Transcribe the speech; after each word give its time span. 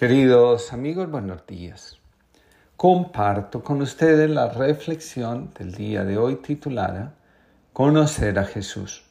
Queridos 0.00 0.72
amigos, 0.72 1.10
buenos 1.10 1.46
días. 1.46 1.98
Comparto 2.74 3.62
con 3.62 3.82
ustedes 3.82 4.30
la 4.30 4.48
reflexión 4.48 5.52
del 5.52 5.74
día 5.74 6.04
de 6.04 6.16
hoy 6.16 6.36
titulada 6.36 7.12
Conocer 7.74 8.38
a 8.38 8.46
Jesús. 8.46 9.04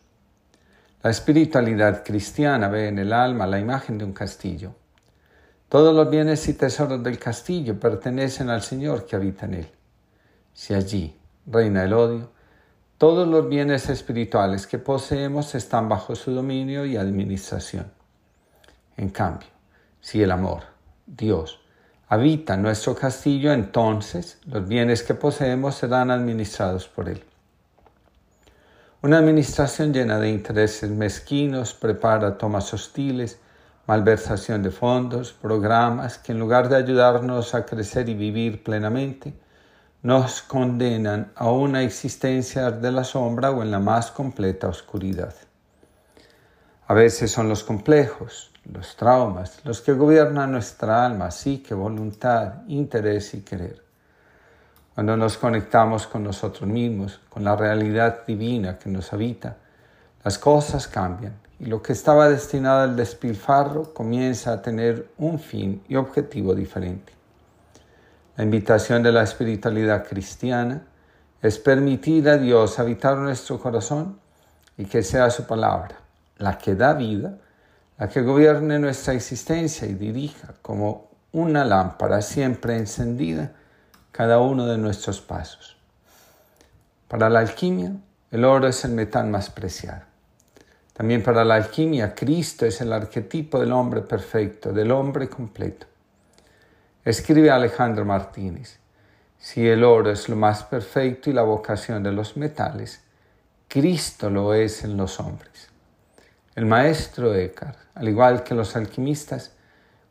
La 1.04 1.12
espiritualidad 1.12 2.04
cristiana 2.04 2.70
ve 2.70 2.88
en 2.88 2.98
el 2.98 3.14
alma 3.14 3.46
la 3.46 3.60
imagen 3.60 4.00
de 4.00 4.06
un 4.06 4.14
castillo. 4.14 4.74
Todos 5.68 5.96
los 5.96 6.10
bienes 6.10 6.48
y 6.50 6.56
tesoros 6.56 7.04
del 7.04 7.20
castillo 7.20 7.80
pertenecen 7.80 8.50
al 8.50 8.64
Señor 8.64 9.06
que 9.06 9.16
habita 9.16 9.46
en 9.46 9.54
él. 9.54 9.68
Si 10.54 10.74
allí 10.74 11.16
reina 11.46 11.84
el 11.84 11.94
odio, 11.94 12.32
todos 12.98 13.28
los 13.28 13.48
bienes 13.48 13.90
espirituales 13.90 14.66
que 14.66 14.80
poseemos 14.80 15.54
están 15.54 15.88
bajo 15.88 16.16
su 16.16 16.32
dominio 16.32 16.84
y 16.84 16.98
administración. 16.98 17.92
En 18.98 19.10
cambio, 19.10 19.50
si 20.02 20.24
el 20.24 20.32
amor, 20.32 20.69
Dios, 21.18 21.60
habita 22.08 22.56
nuestro 22.56 22.96
castillo, 22.96 23.52
entonces 23.52 24.38
los 24.46 24.68
bienes 24.68 25.02
que 25.02 25.16
poseemos 25.16 25.74
serán 25.74 26.12
administrados 26.12 26.88
por 26.88 27.10
Él. 27.10 27.24
Una 29.02 29.18
administración 29.18 29.92
llena 29.92 30.20
de 30.20 30.30
intereses 30.30 30.92
mezquinos 30.92 31.74
prepara 31.74 32.38
tomas 32.38 32.72
hostiles, 32.76 33.40
malversación 33.88 34.62
de 34.62 34.70
fondos, 34.70 35.34
programas 35.34 36.20
que 36.20 36.32
en 36.32 36.40
lugar 36.40 36.70
de 36.70 36.76
ayudarnos 36.76 37.56
a 37.56 37.66
crecer 37.66 38.08
y 38.08 38.14
vivir 38.14 38.64
plenamente, 38.64 39.34
nos 40.04 40.44
condenan 40.44 41.32
a 41.36 41.50
una 41.50 41.82
existencia 41.82 42.70
de 42.70 42.92
la 42.92 43.04
sombra 43.04 43.50
o 43.50 43.64
en 43.64 43.72
la 43.72 43.80
más 43.80 44.12
completa 44.12 44.68
oscuridad. 44.68 45.34
A 46.86 46.94
veces 46.94 47.32
son 47.32 47.50
los 47.50 47.64
complejos, 47.64 48.52
los 48.72 48.96
traumas, 48.96 49.60
los 49.64 49.82
que 49.82 49.94
gobiernan 49.94 50.52
nuestra 50.52 51.06
alma, 51.06 51.26
así 51.26 51.60
que 51.60 51.74
voluntad, 51.74 52.64
interés 52.68 53.34
y 53.34 53.42
querer. 53.42 53.84
Cuando 54.94 55.16
nos 55.16 55.38
conectamos 55.38 56.08
con 56.08 56.24
nosotros 56.24 56.70
mismos, 56.70 57.20
con 57.30 57.44
la 57.44 57.56
realidad 57.56 58.26
divina 58.26 58.78
que 58.78 58.90
nos 58.90 59.14
habita, 59.14 59.58
las 60.24 60.38
cosas 60.38 60.88
cambian 60.88 61.34
y 61.60 61.66
lo 61.66 61.82
que 61.82 61.94
estaba 61.94 62.30
destinado 62.30 62.82
al 62.82 62.96
despilfarro 62.96 63.94
comienza 63.94 64.54
a 64.54 64.62
tener 64.62 65.10
un 65.18 65.40
fin 65.40 65.84
y 65.88 65.96
objetivo 65.96 66.54
diferente. 66.54 67.14
La 68.36 68.44
invitación 68.44 69.04
de 69.04 69.12
la 69.12 69.24
espiritualidad 69.24 70.08
cristiana 70.08 70.82
es 71.42 71.58
permitir 71.58 72.28
a 72.30 72.38
Dios 72.38 72.80
habitar 72.80 73.18
nuestro 73.18 73.60
corazón 73.60 74.20
y 74.78 74.86
que 74.86 75.04
sea 75.04 75.30
su 75.30 75.46
palabra 75.46 75.96
la 76.40 76.58
que 76.58 76.74
da 76.74 76.94
vida, 76.94 77.38
la 78.00 78.08
que 78.08 78.22
gobierne 78.22 78.80
nuestra 78.80 79.14
existencia 79.14 79.86
y 79.86 79.94
dirija 79.94 80.56
como 80.62 81.10
una 81.34 81.66
lámpara 81.66 82.22
siempre 82.22 82.78
encendida 82.78 83.52
cada 84.14 84.40
uno 84.40 84.66
de 84.66 84.78
nuestros 84.78 85.20
pasos. 85.20 85.78
Para 87.10 87.30
la 87.30 87.40
alquimia, 87.40 87.92
el 88.32 88.46
oro 88.46 88.68
es 88.68 88.86
el 88.86 88.92
metal 88.92 89.28
más 89.28 89.50
preciado. 89.50 90.04
También 90.94 91.24
para 91.24 91.44
la 91.44 91.56
alquimia, 91.56 92.16
Cristo 92.16 92.66
es 92.66 92.80
el 92.80 92.94
arquetipo 92.94 93.60
del 93.60 93.74
hombre 93.74 94.02
perfecto, 94.02 94.72
del 94.72 94.92
hombre 94.92 95.30
completo. 95.30 95.86
Escribe 97.04 97.52
Alejandro 97.52 98.06
Martínez, 98.06 98.80
si 99.38 99.68
el 99.68 99.84
oro 99.84 100.12
es 100.12 100.30
lo 100.30 100.36
más 100.38 100.64
perfecto 100.64 101.30
y 101.30 101.34
la 101.34 101.44
vocación 101.44 102.02
de 102.04 102.12
los 102.14 102.38
metales, 102.38 103.02
Cristo 103.68 104.30
lo 104.30 104.54
es 104.54 104.84
en 104.84 104.96
los 104.96 105.20
hombres. 105.20 105.69
El 106.56 106.66
maestro 106.66 107.34
Eckhart, 107.34 107.78
al 107.96 108.10
igual 108.10 108.44
que 108.44 108.56
los 108.56 108.76
alquimistas, 108.76 109.54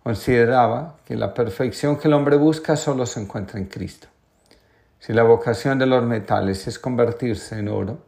consideraba 0.02 0.96
que 1.04 1.16
la 1.16 1.34
perfección 1.34 1.98
que 1.98 2.08
el 2.08 2.14
hombre 2.14 2.36
busca 2.36 2.76
solo 2.76 3.06
se 3.06 3.20
encuentra 3.20 3.58
en 3.58 3.66
Cristo. 3.66 4.08
Si 5.00 5.12
la 5.12 5.22
vocación 5.22 5.78
de 5.78 5.86
los 5.86 6.02
metales 6.02 6.66
es 6.66 6.78
convertirse 6.78 7.58
en 7.58 7.68
oro, 7.68 8.06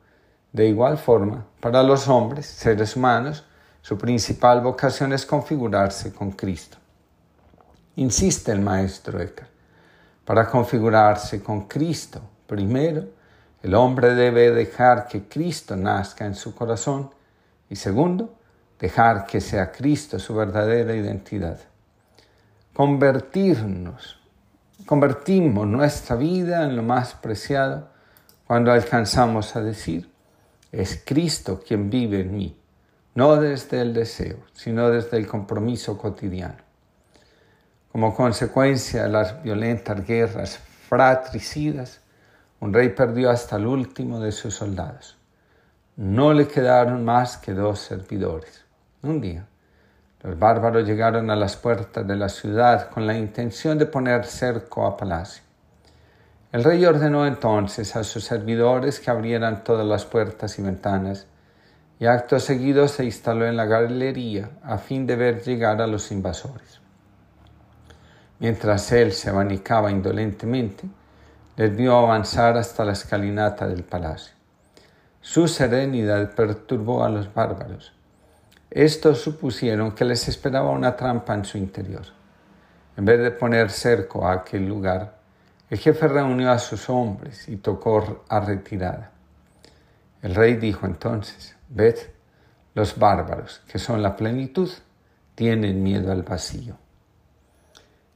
de 0.52 0.66
igual 0.66 0.98
forma, 0.98 1.46
para 1.60 1.82
los 1.82 2.08
hombres, 2.08 2.46
seres 2.46 2.96
humanos, 2.96 3.44
su 3.82 3.96
principal 3.98 4.60
vocación 4.60 5.12
es 5.12 5.24
configurarse 5.24 6.12
con 6.12 6.32
Cristo. 6.32 6.78
Insiste 7.96 8.52
el 8.52 8.60
maestro 8.60 9.20
Eckhart, 9.20 9.50
para 10.24 10.48
configurarse 10.48 11.42
con 11.42 11.66
Cristo, 11.66 12.20
primero, 12.46 13.04
el 13.62 13.74
hombre 13.74 14.14
debe 14.14 14.50
dejar 14.50 15.06
que 15.06 15.24
Cristo 15.24 15.76
nazca 15.76 16.24
en 16.24 16.34
su 16.34 16.54
corazón 16.54 17.10
y 17.70 17.76
segundo, 17.76 18.34
dejar 18.78 19.26
que 19.26 19.40
sea 19.40 19.70
Cristo 19.70 20.18
su 20.18 20.34
verdadera 20.34 20.94
identidad. 20.94 21.58
Convertirnos, 22.74 24.18
convertimos 24.84 25.66
nuestra 25.66 26.16
vida 26.16 26.64
en 26.64 26.76
lo 26.76 26.82
más 26.82 27.14
preciado 27.14 27.88
cuando 28.46 28.72
alcanzamos 28.72 29.54
a 29.54 29.60
decir, 29.60 30.10
es 30.72 31.02
Cristo 31.04 31.62
quien 31.64 31.88
vive 31.88 32.20
en 32.20 32.36
mí, 32.36 32.56
no 33.14 33.36
desde 33.36 33.80
el 33.80 33.94
deseo, 33.94 34.38
sino 34.52 34.90
desde 34.90 35.16
el 35.18 35.26
compromiso 35.26 35.96
cotidiano. 35.96 36.68
Como 37.92 38.14
consecuencia 38.14 39.04
de 39.04 39.08
las 39.08 39.42
violentas 39.42 40.04
guerras 40.04 40.58
fratricidas, 40.88 42.00
un 42.58 42.72
rey 42.72 42.88
perdió 42.90 43.30
hasta 43.30 43.56
el 43.56 43.66
último 43.66 44.20
de 44.20 44.32
sus 44.32 44.54
soldados 44.54 45.19
no 46.00 46.32
le 46.32 46.48
quedaron 46.48 47.04
más 47.04 47.36
que 47.36 47.52
dos 47.52 47.78
servidores. 47.78 48.64
Un 49.02 49.20
día, 49.20 49.44
los 50.22 50.38
bárbaros 50.38 50.88
llegaron 50.88 51.30
a 51.30 51.36
las 51.36 51.58
puertas 51.58 52.06
de 52.06 52.16
la 52.16 52.30
ciudad 52.30 52.88
con 52.88 53.06
la 53.06 53.18
intención 53.18 53.76
de 53.76 53.84
poner 53.84 54.24
cerco 54.24 54.86
a 54.86 54.96
palacio. 54.96 55.42
El 56.52 56.64
rey 56.64 56.86
ordenó 56.86 57.26
entonces 57.26 57.96
a 57.96 58.04
sus 58.04 58.24
servidores 58.24 58.98
que 58.98 59.10
abrieran 59.10 59.62
todas 59.62 59.86
las 59.86 60.06
puertas 60.06 60.58
y 60.58 60.62
ventanas, 60.62 61.26
y 61.98 62.06
acto 62.06 62.40
seguido 62.40 62.88
se 62.88 63.04
instaló 63.04 63.46
en 63.46 63.58
la 63.58 63.66
galería 63.66 64.48
a 64.62 64.78
fin 64.78 65.06
de 65.06 65.16
ver 65.16 65.42
llegar 65.42 65.82
a 65.82 65.86
los 65.86 66.10
invasores. 66.12 66.80
Mientras 68.38 68.90
él 68.92 69.12
se 69.12 69.28
abanicaba 69.28 69.90
indolentemente, 69.90 70.88
les 71.56 71.76
vio 71.76 71.98
avanzar 71.98 72.56
hasta 72.56 72.86
la 72.86 72.92
escalinata 72.92 73.68
del 73.68 73.82
palacio. 73.82 74.39
Su 75.22 75.48
serenidad 75.48 76.34
perturbó 76.34 77.04
a 77.04 77.10
los 77.10 77.32
bárbaros. 77.32 77.92
Estos 78.70 79.20
supusieron 79.20 79.92
que 79.92 80.06
les 80.06 80.28
esperaba 80.28 80.70
una 80.70 80.96
trampa 80.96 81.34
en 81.34 81.44
su 81.44 81.58
interior. 81.58 82.04
En 82.96 83.04
vez 83.04 83.20
de 83.20 83.30
poner 83.30 83.70
cerco 83.70 84.26
a 84.26 84.32
aquel 84.32 84.66
lugar, 84.66 85.18
el 85.68 85.78
jefe 85.78 86.08
reunió 86.08 86.50
a 86.50 86.58
sus 86.58 86.88
hombres 86.88 87.48
y 87.48 87.56
tocó 87.56 88.24
a 88.28 88.40
retirada. 88.40 89.10
El 90.22 90.34
rey 90.34 90.54
dijo 90.54 90.86
entonces, 90.86 91.54
ved, 91.68 91.96
los 92.74 92.98
bárbaros, 92.98 93.60
que 93.70 93.78
son 93.78 94.02
la 94.02 94.16
plenitud, 94.16 94.70
tienen 95.34 95.82
miedo 95.82 96.12
al 96.12 96.22
vacío. 96.22 96.76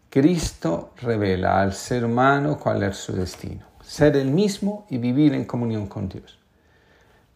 Cristo 0.08 0.94
revela 1.02 1.60
al 1.60 1.74
ser 1.74 2.04
humano 2.04 2.58
cuál 2.58 2.82
es 2.84 2.96
su 2.96 3.12
destino, 3.12 3.66
ser 3.82 4.16
el 4.16 4.30
mismo 4.30 4.86
y 4.88 4.98
vivir 4.98 5.34
en 5.34 5.44
comunión 5.44 5.86
con 5.86 6.08
Dios. 6.08 6.38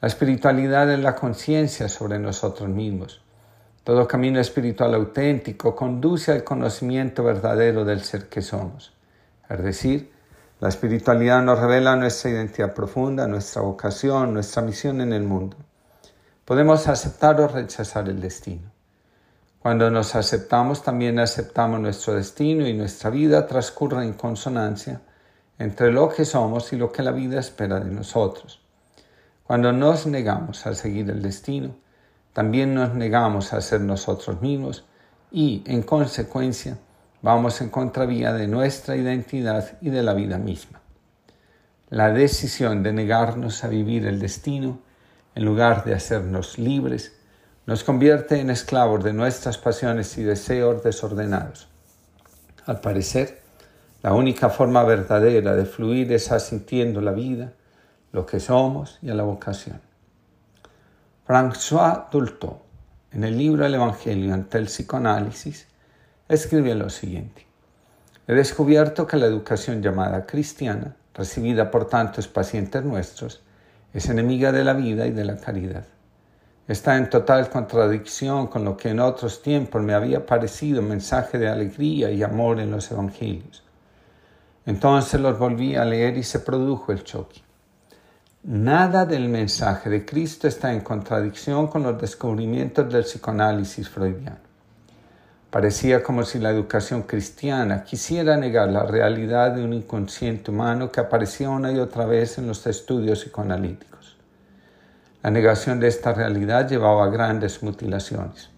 La 0.00 0.06
espiritualidad 0.06 0.88
es 0.92 1.00
la 1.00 1.16
conciencia 1.16 1.88
sobre 1.88 2.20
nosotros 2.20 2.68
mismos. 2.68 3.20
Todo 3.82 4.06
camino 4.06 4.38
espiritual 4.38 4.94
auténtico 4.94 5.74
conduce 5.74 6.30
al 6.30 6.44
conocimiento 6.44 7.24
verdadero 7.24 7.84
del 7.84 8.04
ser 8.04 8.28
que 8.28 8.40
somos. 8.40 8.92
Es 9.48 9.60
decir, 9.60 10.12
la 10.60 10.68
espiritualidad 10.68 11.42
nos 11.42 11.58
revela 11.58 11.96
nuestra 11.96 12.30
identidad 12.30 12.74
profunda, 12.74 13.26
nuestra 13.26 13.62
vocación, 13.62 14.34
nuestra 14.34 14.62
misión 14.62 15.00
en 15.00 15.12
el 15.12 15.24
mundo. 15.24 15.56
Podemos 16.44 16.86
aceptar 16.86 17.40
o 17.40 17.48
rechazar 17.48 18.08
el 18.08 18.20
destino. 18.20 18.70
Cuando 19.58 19.90
nos 19.90 20.14
aceptamos, 20.14 20.84
también 20.84 21.18
aceptamos 21.18 21.80
nuestro 21.80 22.14
destino 22.14 22.68
y 22.68 22.72
nuestra 22.72 23.10
vida 23.10 23.48
transcurre 23.48 24.04
en 24.04 24.12
consonancia 24.12 25.00
entre 25.58 25.90
lo 25.90 26.08
que 26.08 26.24
somos 26.24 26.72
y 26.72 26.76
lo 26.76 26.92
que 26.92 27.02
la 27.02 27.10
vida 27.10 27.40
espera 27.40 27.80
de 27.80 27.90
nosotros. 27.90 28.60
Cuando 29.48 29.72
nos 29.72 30.06
negamos 30.06 30.66
a 30.66 30.74
seguir 30.74 31.08
el 31.08 31.22
destino, 31.22 31.74
también 32.34 32.74
nos 32.74 32.92
negamos 32.92 33.54
a 33.54 33.62
ser 33.62 33.80
nosotros 33.80 34.42
mismos 34.42 34.84
y, 35.30 35.64
en 35.64 35.80
consecuencia, 35.80 36.76
vamos 37.22 37.62
en 37.62 37.70
contravía 37.70 38.34
de 38.34 38.46
nuestra 38.46 38.94
identidad 38.94 39.78
y 39.80 39.88
de 39.88 40.02
la 40.02 40.12
vida 40.12 40.36
misma. 40.36 40.82
La 41.88 42.12
decisión 42.12 42.82
de 42.82 42.92
negarnos 42.92 43.64
a 43.64 43.68
vivir 43.68 44.06
el 44.06 44.20
destino, 44.20 44.80
en 45.34 45.46
lugar 45.46 45.82
de 45.82 45.94
hacernos 45.94 46.58
libres, 46.58 47.16
nos 47.64 47.84
convierte 47.84 48.40
en 48.40 48.50
esclavos 48.50 49.02
de 49.02 49.14
nuestras 49.14 49.56
pasiones 49.56 50.18
y 50.18 50.24
deseos 50.24 50.82
desordenados. 50.82 51.68
Al 52.66 52.82
parecer, 52.82 53.40
la 54.02 54.12
única 54.12 54.50
forma 54.50 54.84
verdadera 54.84 55.56
de 55.56 55.64
fluir 55.64 56.12
es 56.12 56.32
asintiendo 56.32 57.00
la 57.00 57.12
vida, 57.12 57.54
lo 58.12 58.26
que 58.26 58.40
somos 58.40 58.98
y 59.02 59.10
a 59.10 59.14
la 59.14 59.22
vocación. 59.22 59.80
François 61.26 62.08
Dolto, 62.10 62.62
en 63.12 63.24
el 63.24 63.36
libro 63.36 63.66
El 63.66 63.74
Evangelio 63.74 64.32
ante 64.32 64.58
el 64.58 64.66
psicoanálisis, 64.66 65.66
escribe 66.28 66.74
lo 66.74 66.88
siguiente. 66.90 67.46
He 68.26 68.34
descubierto 68.34 69.06
que 69.06 69.16
la 69.16 69.26
educación 69.26 69.82
llamada 69.82 70.26
cristiana, 70.26 70.96
recibida 71.14 71.70
por 71.70 71.88
tantos 71.88 72.28
pacientes 72.28 72.84
nuestros, 72.84 73.42
es 73.92 74.08
enemiga 74.08 74.52
de 74.52 74.64
la 74.64 74.74
vida 74.74 75.06
y 75.06 75.12
de 75.12 75.24
la 75.24 75.36
caridad. 75.36 75.84
Está 76.66 76.98
en 76.98 77.08
total 77.08 77.48
contradicción 77.48 78.46
con 78.48 78.64
lo 78.64 78.76
que 78.76 78.90
en 78.90 79.00
otros 79.00 79.40
tiempos 79.40 79.82
me 79.82 79.94
había 79.94 80.26
parecido 80.26 80.82
mensaje 80.82 81.38
de 81.38 81.48
alegría 81.48 82.10
y 82.10 82.22
amor 82.22 82.60
en 82.60 82.70
los 82.70 82.90
evangelios. 82.90 83.64
Entonces 84.66 85.18
los 85.18 85.38
volví 85.38 85.76
a 85.76 85.86
leer 85.86 86.18
y 86.18 86.22
se 86.22 86.40
produjo 86.40 86.92
el 86.92 87.04
choque. 87.04 87.40
Nada 88.44 89.04
del 89.04 89.28
mensaje 89.28 89.90
de 89.90 90.04
Cristo 90.04 90.46
está 90.46 90.72
en 90.72 90.80
contradicción 90.80 91.66
con 91.66 91.82
los 91.82 92.00
descubrimientos 92.00 92.90
del 92.90 93.02
psicoanálisis 93.02 93.88
freudiano. 93.88 94.38
Parecía 95.50 96.04
como 96.04 96.22
si 96.22 96.38
la 96.38 96.50
educación 96.50 97.02
cristiana 97.02 97.82
quisiera 97.82 98.36
negar 98.36 98.68
la 98.68 98.84
realidad 98.84 99.50
de 99.50 99.64
un 99.64 99.72
inconsciente 99.72 100.52
humano 100.52 100.92
que 100.92 101.00
aparecía 101.00 101.50
una 101.50 101.72
y 101.72 101.80
otra 101.80 102.06
vez 102.06 102.38
en 102.38 102.46
los 102.46 102.64
estudios 102.68 103.24
psicoanalíticos. 103.24 104.16
La 105.22 105.30
negación 105.30 105.80
de 105.80 105.88
esta 105.88 106.14
realidad 106.14 106.68
llevaba 106.68 107.06
a 107.06 107.10
grandes 107.10 107.62
mutilaciones. 107.64 108.50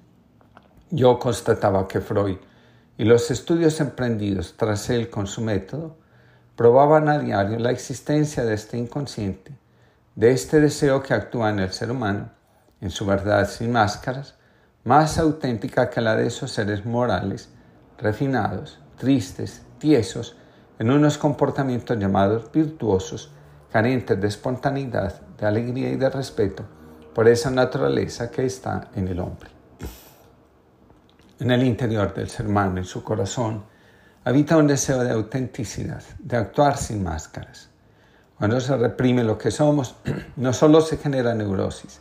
Yo 0.90 1.18
constataba 1.18 1.88
que 1.88 2.02
Freud 2.02 2.36
y 2.98 3.04
los 3.04 3.30
estudios 3.30 3.80
emprendidos 3.80 4.54
tras 4.58 4.90
él 4.90 5.08
con 5.08 5.26
su 5.26 5.40
método 5.40 5.96
probaban 6.54 7.08
a 7.08 7.18
diario 7.18 7.58
la 7.58 7.70
existencia 7.70 8.44
de 8.44 8.52
este 8.52 8.76
inconsciente, 8.76 9.52
de 10.14 10.32
este 10.32 10.60
deseo 10.60 11.02
que 11.02 11.14
actúa 11.14 11.50
en 11.50 11.60
el 11.60 11.72
ser 11.72 11.90
humano, 11.90 12.30
en 12.80 12.90
su 12.90 13.06
verdad 13.06 13.48
sin 13.48 13.72
máscaras, 13.72 14.34
más 14.84 15.18
auténtica 15.18 15.90
que 15.90 16.00
la 16.00 16.16
de 16.16 16.26
esos 16.26 16.50
seres 16.50 16.84
morales, 16.84 17.50
refinados, 17.98 18.80
tristes, 18.98 19.62
tiesos, 19.78 20.36
en 20.78 20.90
unos 20.90 21.18
comportamientos 21.18 21.98
llamados 21.98 22.50
virtuosos, 22.52 23.30
carentes 23.70 24.20
de 24.20 24.28
espontaneidad, 24.28 25.20
de 25.38 25.46
alegría 25.46 25.90
y 25.90 25.96
de 25.96 26.10
respeto 26.10 26.64
por 27.14 27.28
esa 27.28 27.50
naturaleza 27.50 28.30
que 28.30 28.46
está 28.46 28.88
en 28.94 29.08
el 29.08 29.20
hombre. 29.20 29.50
En 31.38 31.50
el 31.50 31.62
interior 31.62 32.12
del 32.14 32.28
ser 32.28 32.46
humano, 32.46 32.78
en 32.78 32.84
su 32.84 33.02
corazón, 33.02 33.64
habita 34.24 34.56
un 34.56 34.66
deseo 34.66 35.02
de 35.02 35.10
autenticidad, 35.10 36.02
de 36.18 36.36
actuar 36.36 36.76
sin 36.76 37.02
máscaras. 37.02 37.69
Cuando 38.40 38.58
se 38.58 38.74
reprime 38.74 39.22
lo 39.22 39.36
que 39.36 39.50
somos, 39.50 39.96
no 40.36 40.54
solo 40.54 40.80
se 40.80 40.96
genera 40.96 41.34
neurosis, 41.34 42.00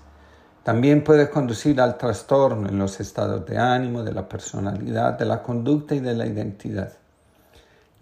también 0.64 1.04
puede 1.04 1.30
conducir 1.30 1.82
al 1.82 1.98
trastorno 1.98 2.70
en 2.70 2.80
los 2.80 3.02
estados 3.02 3.46
de 3.46 3.58
ánimo, 3.58 4.04
de 4.04 4.14
la 4.14 4.30
personalidad, 4.30 5.20
de 5.20 5.26
la 5.26 5.44
conducta 5.44 5.96
y 5.96 6.00
de 6.00 6.16
la 6.16 6.26
identidad. 6.26 6.94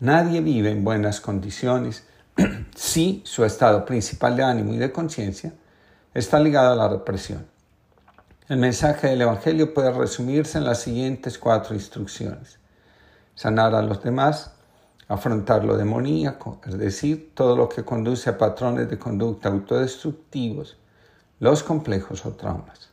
Nadie 0.02 0.42
vive 0.42 0.70
en 0.70 0.84
buenas 0.84 1.20
condiciones 1.20 2.06
si 2.76 3.24
su 3.26 3.44
estado 3.44 3.84
principal 3.86 4.38
de 4.38 4.44
ánimo 4.44 4.72
y 4.72 4.78
de 4.78 4.92
conciencia 4.92 5.54
está 6.14 6.40
ligado 6.40 6.74
a 6.74 6.76
la 6.76 6.90
represión. 6.90 7.48
El 8.50 8.58
mensaje 8.58 9.08
del 9.08 9.24
Evangelio 9.24 9.74
puede 9.74 9.92
resumirse 9.92 10.60
en 10.60 10.66
las 10.66 10.82
siguientes 10.82 11.40
cuatro 11.40 11.74
instrucciones. 11.74 12.60
Sanar 13.34 13.74
a 13.74 13.82
los 13.82 14.04
demás, 14.04 14.57
afrontar 15.08 15.64
lo 15.64 15.78
demoníaco, 15.78 16.60
es 16.66 16.78
decir, 16.78 17.32
todo 17.34 17.56
lo 17.56 17.70
que 17.70 17.86
conduce 17.86 18.30
a 18.30 18.38
patrones 18.38 18.90
de 18.90 19.00
conducta 19.00 19.50
autodestructivos, 19.50 20.78
los 21.40 21.64
complejos 21.64 22.26
o 22.26 22.32
traumas. 22.32 22.90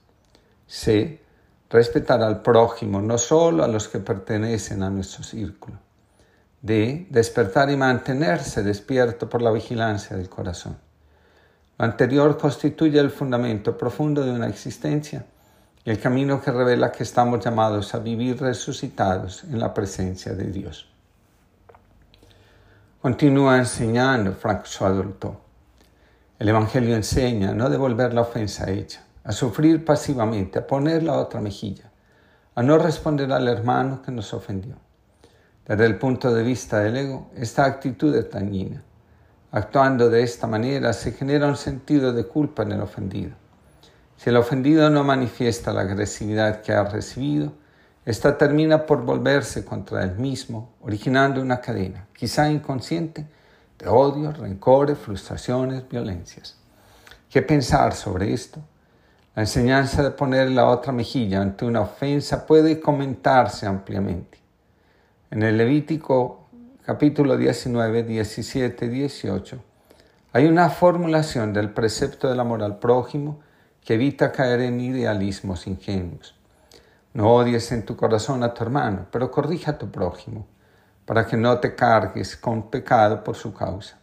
C. 0.66 1.20
Respetar 1.70 2.22
al 2.22 2.40
prójimo, 2.40 3.02
no 3.02 3.19
solo 3.19 3.64
a 3.64 3.69
los 3.69 3.88
que 3.88 3.99
pertenecen 3.99 4.82
a 4.82 4.90
nuestro 4.90 5.25
círculo. 5.25 5.78
D. 6.62 7.08
Despertar 7.11 7.70
y 7.70 7.76
mantenerse 7.76 8.62
despierto 8.62 9.28
por 9.28 9.43
la 9.43 9.50
vigilancia 9.50 10.16
del 10.16 10.28
corazón. 10.28 10.78
Lo 11.76 11.84
anterior 11.84 12.38
constituye 12.38 13.00
el 13.00 13.11
fundamento 13.11 13.76
profundo 13.76 14.25
de 14.25 14.31
una 14.31 14.46
existencia 14.46 15.26
y 15.84 15.90
el 15.90 15.99
camino 15.99 16.40
que 16.40 16.52
revela 16.52 16.93
que 16.93 17.02
estamos 17.02 17.44
llamados 17.44 17.94
a 17.94 17.99
vivir 17.99 18.40
resucitados 18.40 19.43
en 19.44 19.58
la 19.58 19.75
presencia 19.75 20.32
de 20.32 20.44
Dios. 20.52 20.94
Continúa 23.04 23.58
enseñando 23.58 24.32
François 24.32 24.90
Dolto. 24.94 25.38
El 26.38 26.48
Evangelio 26.48 26.96
enseña 26.96 27.50
a 27.50 27.54
no 27.54 27.68
devolver 27.68 28.14
la 28.14 28.22
ofensa 28.22 28.70
hecha, 28.70 29.04
a 29.22 29.32
sufrir 29.32 29.84
pasivamente, 29.84 30.58
a 30.58 30.66
poner 30.66 31.02
la 31.02 31.18
otra 31.18 31.38
mejilla, 31.42 31.90
a 32.54 32.62
no 32.62 32.78
responder 32.78 33.30
al 33.30 33.46
hermano 33.46 34.00
que 34.00 34.10
nos 34.10 34.32
ofendió. 34.32 34.76
Desde 35.66 35.84
el 35.84 35.98
punto 35.98 36.32
de 36.32 36.44
vista 36.44 36.80
del 36.80 36.96
ego, 36.96 37.30
esta 37.36 37.66
actitud 37.66 38.16
es 38.16 38.30
dañina. 38.30 38.82
Actuando 39.50 40.08
de 40.08 40.22
esta 40.22 40.46
manera 40.46 40.94
se 40.94 41.12
genera 41.12 41.46
un 41.46 41.58
sentido 41.58 42.10
de 42.14 42.24
culpa 42.24 42.62
en 42.62 42.72
el 42.72 42.80
ofendido. 42.80 43.32
Si 44.16 44.30
el 44.30 44.38
ofendido 44.38 44.88
no 44.88 45.04
manifiesta 45.04 45.74
la 45.74 45.82
agresividad 45.82 46.62
que 46.62 46.72
ha 46.72 46.84
recibido, 46.84 47.52
esta 48.04 48.36
termina 48.36 48.84
por 48.84 49.02
volverse 49.02 49.64
contra 49.64 50.02
él 50.02 50.16
mismo, 50.16 50.74
originando 50.82 51.40
una 51.40 51.60
cadena, 51.60 52.06
quizá 52.14 52.50
inconsciente, 52.50 53.26
de 53.78 53.88
odio, 53.88 54.32
rencores, 54.32 54.98
frustraciones, 54.98 55.88
violencias. 55.88 56.56
¿Qué 57.30 57.42
pensar 57.42 57.94
sobre 57.94 58.32
esto? 58.32 58.60
La 59.34 59.42
enseñanza 59.42 60.02
de 60.02 60.10
poner 60.10 60.50
la 60.50 60.66
otra 60.68 60.92
mejilla 60.92 61.40
ante 61.40 61.64
una 61.64 61.80
ofensa 61.80 62.46
puede 62.46 62.78
comentarse 62.78 63.66
ampliamente. 63.66 64.38
En 65.30 65.42
el 65.42 65.56
Levítico 65.56 66.46
capítulo 66.84 67.36
19, 67.36 68.04
17 68.04 68.84
y 68.84 68.88
18 68.88 69.58
hay 70.32 70.46
una 70.46 70.68
formulación 70.68 71.52
del 71.52 71.70
precepto 71.70 72.28
del 72.28 72.38
amor 72.38 72.62
al 72.62 72.78
prójimo 72.78 73.40
que 73.84 73.94
evita 73.94 74.30
caer 74.30 74.60
en 74.60 74.80
idealismos 74.80 75.66
ingenuos. 75.66 76.33
No 77.14 77.32
odies 77.32 77.70
en 77.70 77.84
tu 77.84 77.96
corazón 77.96 78.43
a 78.43 78.52
tu 78.52 78.64
hermano, 78.64 79.06
pero 79.11 79.31
corrija 79.31 79.72
a 79.72 79.78
tu 79.78 79.88
prójimo 79.88 80.46
para 81.06 81.25
que 81.26 81.37
no 81.37 81.58
te 81.61 81.75
cargues 81.76 82.37
con 82.37 82.70
pecado 82.70 83.22
por 83.22 83.37
su 83.37 83.55
causa. 83.55 83.99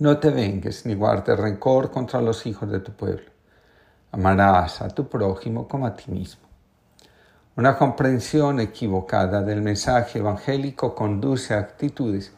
No 0.00 0.18
te 0.18 0.30
vengues 0.30 0.86
ni 0.86 0.94
guardes 0.94 1.38
rencor 1.38 1.90
contra 1.92 2.20
los 2.20 2.46
hijos 2.46 2.68
de 2.68 2.80
tu 2.80 2.92
pueblo. 2.92 3.30
Amarás 4.10 4.82
a 4.82 4.88
tu 4.88 5.08
prójimo 5.08 5.68
como 5.68 5.86
a 5.86 5.94
ti 5.94 6.10
mismo. 6.10 6.42
Una 7.54 7.76
comprensión 7.76 8.58
equivocada 8.58 9.42
del 9.42 9.62
mensaje 9.62 10.18
evangélico 10.18 10.94
conduce 10.94 11.54
a 11.54 11.58
actitudes 11.58 12.32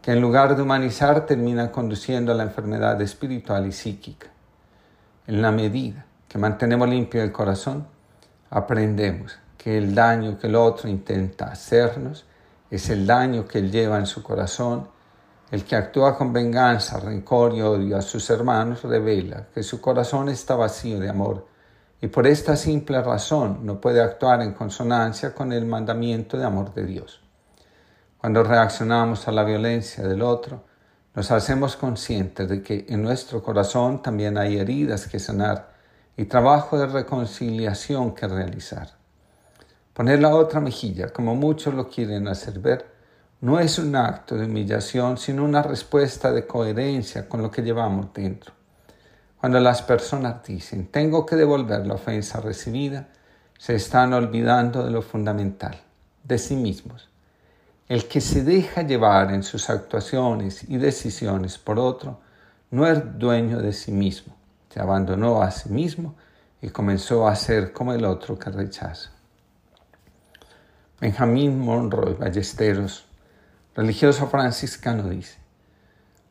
que 0.00 0.12
en 0.12 0.20
lugar 0.22 0.56
de 0.56 0.62
humanizar 0.62 1.26
terminan 1.26 1.68
conduciendo 1.68 2.32
a 2.32 2.36
la 2.36 2.44
enfermedad 2.44 2.98
espiritual 3.02 3.66
y 3.66 3.72
psíquica. 3.72 4.28
En 5.26 5.42
la 5.42 5.52
medida 5.52 6.06
que 6.26 6.38
mantenemos 6.38 6.88
limpio 6.88 7.22
el 7.22 7.32
corazón, 7.32 7.86
aprendemos 8.50 9.38
que 9.56 9.78
el 9.78 9.94
daño 9.94 10.38
que 10.38 10.48
el 10.48 10.56
otro 10.56 10.88
intenta 10.88 11.46
hacernos 11.46 12.26
es 12.70 12.90
el 12.90 13.06
daño 13.06 13.46
que 13.46 13.58
él 13.58 13.70
lleva 13.70 13.98
en 13.98 14.06
su 14.06 14.22
corazón. 14.22 14.88
El 15.50 15.64
que 15.64 15.76
actúa 15.76 16.16
con 16.16 16.32
venganza, 16.32 17.00
rencor 17.00 17.54
y 17.54 17.62
odio 17.62 17.96
a 17.96 18.02
sus 18.02 18.28
hermanos 18.30 18.82
revela 18.82 19.48
que 19.52 19.62
su 19.62 19.80
corazón 19.80 20.28
está 20.28 20.54
vacío 20.54 21.00
de 21.00 21.08
amor 21.08 21.46
y 22.00 22.06
por 22.06 22.26
esta 22.26 22.56
simple 22.56 23.02
razón 23.02 23.66
no 23.66 23.80
puede 23.80 24.00
actuar 24.00 24.40
en 24.42 24.54
consonancia 24.54 25.34
con 25.34 25.52
el 25.52 25.66
mandamiento 25.66 26.38
de 26.38 26.44
amor 26.44 26.72
de 26.72 26.86
Dios. 26.86 27.20
Cuando 28.16 28.42
reaccionamos 28.42 29.28
a 29.28 29.32
la 29.32 29.44
violencia 29.44 30.06
del 30.06 30.22
otro, 30.22 30.64
nos 31.14 31.30
hacemos 31.30 31.76
conscientes 31.76 32.48
de 32.48 32.62
que 32.62 32.86
en 32.88 33.02
nuestro 33.02 33.42
corazón 33.42 34.00
también 34.02 34.38
hay 34.38 34.58
heridas 34.58 35.08
que 35.08 35.18
sanar 35.18 35.70
y 36.16 36.24
trabajo 36.24 36.78
de 36.78 36.86
reconciliación 36.86 38.14
que 38.14 38.28
realizar. 38.28 38.90
Poner 39.92 40.20
la 40.20 40.34
otra 40.34 40.60
mejilla, 40.60 41.12
como 41.12 41.34
muchos 41.34 41.74
lo 41.74 41.88
quieren 41.88 42.28
hacer 42.28 42.58
ver, 42.58 42.86
no 43.40 43.58
es 43.58 43.78
un 43.78 43.96
acto 43.96 44.36
de 44.36 44.44
humillación, 44.44 45.16
sino 45.16 45.44
una 45.44 45.62
respuesta 45.62 46.30
de 46.30 46.46
coherencia 46.46 47.28
con 47.28 47.42
lo 47.42 47.50
que 47.50 47.62
llevamos 47.62 48.12
dentro. 48.12 48.52
Cuando 49.40 49.58
las 49.60 49.80
personas 49.80 50.44
dicen, 50.44 50.88
tengo 50.88 51.24
que 51.24 51.36
devolver 51.36 51.86
la 51.86 51.94
ofensa 51.94 52.40
recibida, 52.40 53.08
se 53.58 53.74
están 53.74 54.12
olvidando 54.12 54.84
de 54.84 54.90
lo 54.90 55.00
fundamental, 55.00 55.80
de 56.22 56.38
sí 56.38 56.56
mismos. 56.56 57.08
El 57.88 58.06
que 58.06 58.20
se 58.20 58.44
deja 58.44 58.82
llevar 58.82 59.32
en 59.32 59.42
sus 59.42 59.70
actuaciones 59.70 60.68
y 60.68 60.76
decisiones 60.76 61.56
por 61.56 61.78
otro, 61.78 62.20
no 62.70 62.86
es 62.86 63.18
dueño 63.18 63.60
de 63.60 63.72
sí 63.72 63.92
mismo, 63.92 64.36
se 64.70 64.80
abandonó 64.80 65.42
a 65.42 65.50
sí 65.50 65.68
mismo 65.68 66.14
y 66.62 66.70
comenzó 66.70 67.28
a 67.28 67.36
ser 67.36 67.72
como 67.72 67.92
el 67.92 68.04
otro 68.04 68.38
que 68.38 68.50
rechaza. 68.50 69.10
Benjamín 71.00 71.58
Monroe 71.58 72.14
Ballesteros, 72.14 73.06
religioso 73.74 74.26
franciscano, 74.28 75.08
dice, 75.08 75.38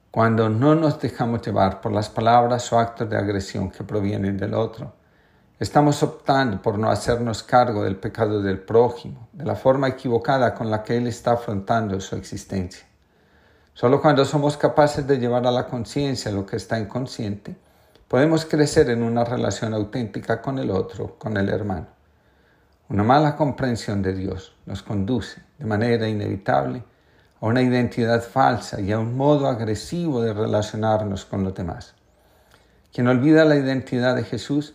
cuando 0.10 0.50
no 0.50 0.74
nos 0.74 1.00
dejamos 1.00 1.42
llevar 1.44 1.82
por 1.82 1.92
las 1.92 2.10
palabras 2.10 2.72
o 2.74 2.80
actos 2.80 3.10
de 3.10 3.18
agresión 3.18 3.70
que 3.70 3.84
provienen 3.84 4.38
del 4.38 4.54
otro, 4.56 4.94
Estamos 5.60 6.02
optando 6.04 6.62
por 6.62 6.80
no 6.80 6.90
hacernos 6.90 7.44
cargo 7.44 7.84
del 7.84 7.98
pecado 7.98 8.42
del 8.42 8.62
prójimo, 8.62 9.28
de 9.34 9.44
la 9.44 9.56
forma 9.56 9.90
equivocada 9.90 10.56
con 10.56 10.72
la 10.72 10.84
que 10.84 10.96
él 10.96 11.06
está 11.06 11.34
afrontando 11.34 12.00
su 12.00 12.16
existencia. 12.16 12.88
Solo 13.74 14.02
cuando 14.02 14.24
somos 14.24 14.56
capaces 14.56 15.06
de 15.06 15.20
llevar 15.20 15.46
a 15.46 15.52
la 15.52 15.68
conciencia 15.68 16.32
lo 16.32 16.46
que 16.46 16.56
está 16.56 16.80
inconsciente, 16.80 17.58
podemos 18.10 18.44
crecer 18.44 18.90
en 18.90 19.04
una 19.04 19.24
relación 19.24 19.76
auténtica 19.76 20.42
con 20.42 20.58
el 20.58 20.72
otro, 20.72 21.16
con 21.20 21.38
el 21.38 21.48
hermano. 21.48 21.88
Una 22.90 23.04
mala 23.04 23.36
comprensión 23.36 24.02
de 24.02 24.14
Dios 24.14 24.56
nos 24.66 24.82
conduce 24.82 25.44
de 25.60 25.66
manera 25.66 26.10
inevitable 26.10 26.84
a 27.40 27.46
una 27.46 27.62
identidad 27.62 28.24
falsa 28.24 28.82
y 28.82 28.92
a 28.92 28.98
un 28.98 29.16
modo 29.16 29.48
agresivo 29.48 30.24
de 30.24 30.34
relacionarnos 30.34 31.24
con 31.24 31.44
los 31.44 31.54
demás. 31.54 31.94
Quien 32.92 33.08
olvida 33.08 33.46
la 33.46 33.56
identidad 33.56 34.16
de 34.16 34.24
Jesús 34.24 34.74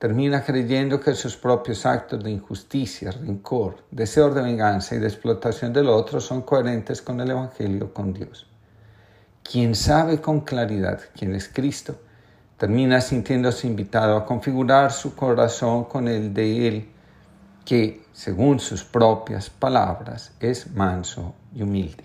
termina 0.00 0.42
creyendo 0.42 0.98
que 0.98 1.14
sus 1.14 1.36
propios 1.36 1.86
actos 1.86 2.24
de 2.24 2.32
injusticia, 2.32 3.12
rencor, 3.12 3.76
deseo 3.92 4.34
de 4.34 4.42
venganza 4.42 4.96
y 4.96 4.98
de 4.98 5.06
explotación 5.06 5.72
del 5.72 5.88
otro 5.88 6.20
son 6.20 6.42
coherentes 6.42 7.00
con 7.00 7.20
el 7.20 7.30
Evangelio, 7.30 7.94
con 7.94 8.12
Dios. 8.12 8.48
Quien 9.44 9.76
sabe 9.76 10.20
con 10.20 10.40
claridad 10.40 11.00
quién 11.14 11.36
es 11.36 11.48
Cristo, 11.48 11.94
termina 12.62 13.00
sintiéndose 13.00 13.66
invitado 13.66 14.16
a 14.16 14.24
configurar 14.24 14.92
su 14.92 15.16
corazón 15.16 15.82
con 15.86 16.06
el 16.06 16.32
de 16.32 16.68
Él, 16.68 16.88
que, 17.64 18.04
según 18.12 18.60
sus 18.60 18.84
propias 18.84 19.50
palabras, 19.50 20.30
es 20.38 20.70
manso 20.70 21.34
y 21.52 21.62
humilde. 21.62 22.04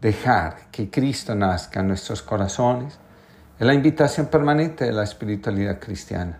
Dejar 0.00 0.70
que 0.70 0.88
Cristo 0.88 1.34
nazca 1.34 1.80
en 1.80 1.88
nuestros 1.88 2.22
corazones 2.22 2.98
es 3.58 3.66
la 3.66 3.74
invitación 3.74 4.28
permanente 4.28 4.86
de 4.86 4.92
la 4.92 5.02
espiritualidad 5.02 5.78
cristiana. 5.78 6.38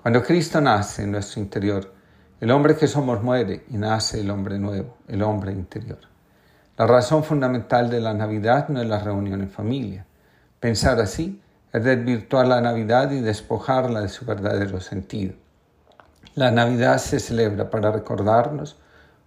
Cuando 0.00 0.22
Cristo 0.22 0.58
nace 0.58 1.02
en 1.02 1.12
nuestro 1.12 1.42
interior, 1.42 1.92
el 2.40 2.50
hombre 2.50 2.76
que 2.76 2.88
somos 2.88 3.22
muere 3.22 3.66
y 3.68 3.76
nace 3.76 4.22
el 4.22 4.30
hombre 4.30 4.58
nuevo, 4.58 4.96
el 5.06 5.22
hombre 5.22 5.52
interior. 5.52 6.00
La 6.78 6.86
razón 6.86 7.22
fundamental 7.24 7.90
de 7.90 8.00
la 8.00 8.14
Navidad 8.14 8.70
no 8.70 8.80
es 8.80 8.88
la 8.88 9.00
reunión 9.00 9.42
en 9.42 9.50
familia. 9.50 10.06
Pensar 10.60 10.98
así 10.98 11.42
es 11.72 11.84
desvirtuar 11.84 12.46
la 12.46 12.60
Navidad 12.60 13.10
y 13.10 13.20
despojarla 13.20 14.00
de 14.00 14.08
su 14.08 14.24
verdadero 14.24 14.80
sentido. 14.80 15.34
La 16.34 16.50
Navidad 16.50 16.98
se 16.98 17.20
celebra 17.20 17.70
para 17.70 17.92
recordarnos 17.92 18.76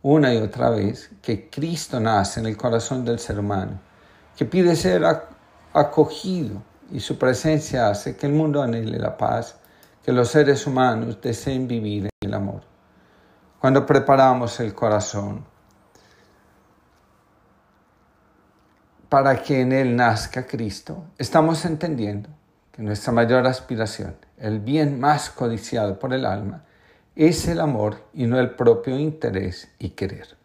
una 0.01 0.33
y 0.33 0.37
otra 0.37 0.69
vez 0.69 1.09
que 1.21 1.49
Cristo 1.49 1.99
nace 1.99 2.39
en 2.39 2.45
el 2.45 2.57
corazón 2.57 3.05
del 3.05 3.19
ser 3.19 3.39
humano, 3.39 3.79
que 4.35 4.45
pide 4.45 4.75
ser 4.75 5.03
acogido 5.73 6.61
y 6.91 6.99
su 6.99 7.17
presencia 7.17 7.89
hace 7.89 8.17
que 8.17 8.27
el 8.27 8.33
mundo 8.33 8.61
anhele 8.61 8.99
la 8.99 9.17
paz 9.17 9.55
que 10.03 10.11
los 10.11 10.29
seres 10.29 10.67
humanos 10.67 11.21
deseen 11.21 11.67
vivir 11.67 12.03
en 12.03 12.29
el 12.29 12.33
amor. 12.33 12.63
Cuando 13.59 13.85
preparamos 13.85 14.59
el 14.59 14.75
corazón 14.75 15.45
para 19.07 19.41
que 19.41 19.61
en 19.61 19.71
él 19.71 19.95
nazca 19.95 20.45
Cristo, 20.45 21.05
estamos 21.17 21.63
entendiendo 21.63 22.29
que 22.73 22.81
nuestra 22.81 23.13
mayor 23.13 23.45
aspiración, 23.45 24.15
el 24.35 24.59
bien 24.59 24.99
más 24.99 25.29
codiciado 25.29 25.99
por 25.99 26.11
el 26.11 26.25
alma, 26.25 26.63
es 27.15 27.47
el 27.47 27.59
amor 27.59 28.03
y 28.13 28.25
no 28.25 28.39
el 28.39 28.55
propio 28.55 28.97
interés 28.97 29.69
y 29.77 29.89
querer. 29.91 30.35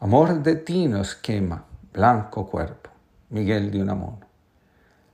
Amor 0.00 0.42
de 0.42 0.56
ti 0.56 0.88
nos 0.88 1.14
quema, 1.14 1.64
blanco 1.92 2.48
cuerpo, 2.48 2.90
Miguel 3.30 3.70
de 3.70 3.80
Unamuno. 3.80 4.26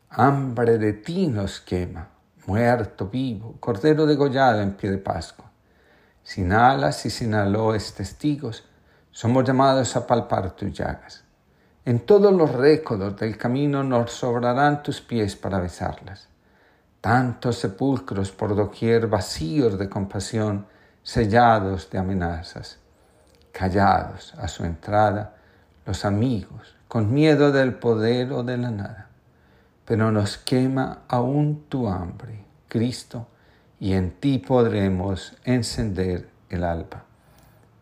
Hambre 0.09 0.79
de 0.79 0.95
ti 0.95 1.27
nos 1.27 1.61
quema, 1.61 2.09
muerto, 2.47 3.09
vivo, 3.09 3.57
cordero 3.61 4.07
degollado 4.07 4.63
en 4.63 4.73
pie 4.73 4.91
de 4.91 4.99
Pascua. 4.99 5.51
Sin 6.23 6.53
alas 6.53 7.05
y 7.05 7.11
sin 7.11 7.35
aloes 7.35 7.93
testigos, 7.93 8.65
somos 9.11 9.45
llamados 9.45 9.95
a 9.97 10.07
palpar 10.07 10.53
tus 10.53 10.73
llagas. 10.73 11.24
En 11.85 12.01
todos 12.01 12.33
los 12.33 12.53
récords 12.53 13.17
del 13.19 13.37
camino 13.37 13.83
nos 13.83 14.13
sobrarán 14.13 14.83
tus 14.83 15.01
pies 15.01 15.37
para 15.37 15.61
besarlas. 15.61 16.29
Tantos 17.01 17.59
sepulcros 17.59 18.33
por 18.33 18.57
doquier 18.57 19.07
vacíos 19.07 19.79
de 19.79 19.89
compasión, 19.89 20.67
sellados 21.03 21.91
de 21.91 21.99
amenazas. 21.99 22.79
Callados 23.53 24.35
a 24.39 24.49
su 24.49 24.65
entrada, 24.65 25.37
los 25.85 26.05
amigos, 26.05 26.75
con 26.89 27.13
miedo 27.13 27.53
del 27.53 27.75
poder 27.75 28.33
o 28.33 28.43
de 28.43 28.57
la 28.57 28.71
nada 28.71 29.05
pero 29.85 30.11
nos 30.11 30.39
quema 30.39 31.03
aún 31.09 31.67
tu 31.69 31.89
hambre, 31.89 32.45
Cristo, 32.69 33.29
y 33.79 33.93
en 33.93 34.13
ti 34.13 34.39
podremos 34.39 35.37
encender 35.45 36.29
el 36.49 36.65
alba. 36.65 37.05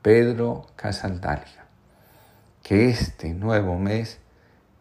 Pedro 0.00 0.66
Casaldalia. 0.74 1.61
Que 2.62 2.88
este 2.88 3.34
nuevo 3.34 3.78
mes 3.78 4.18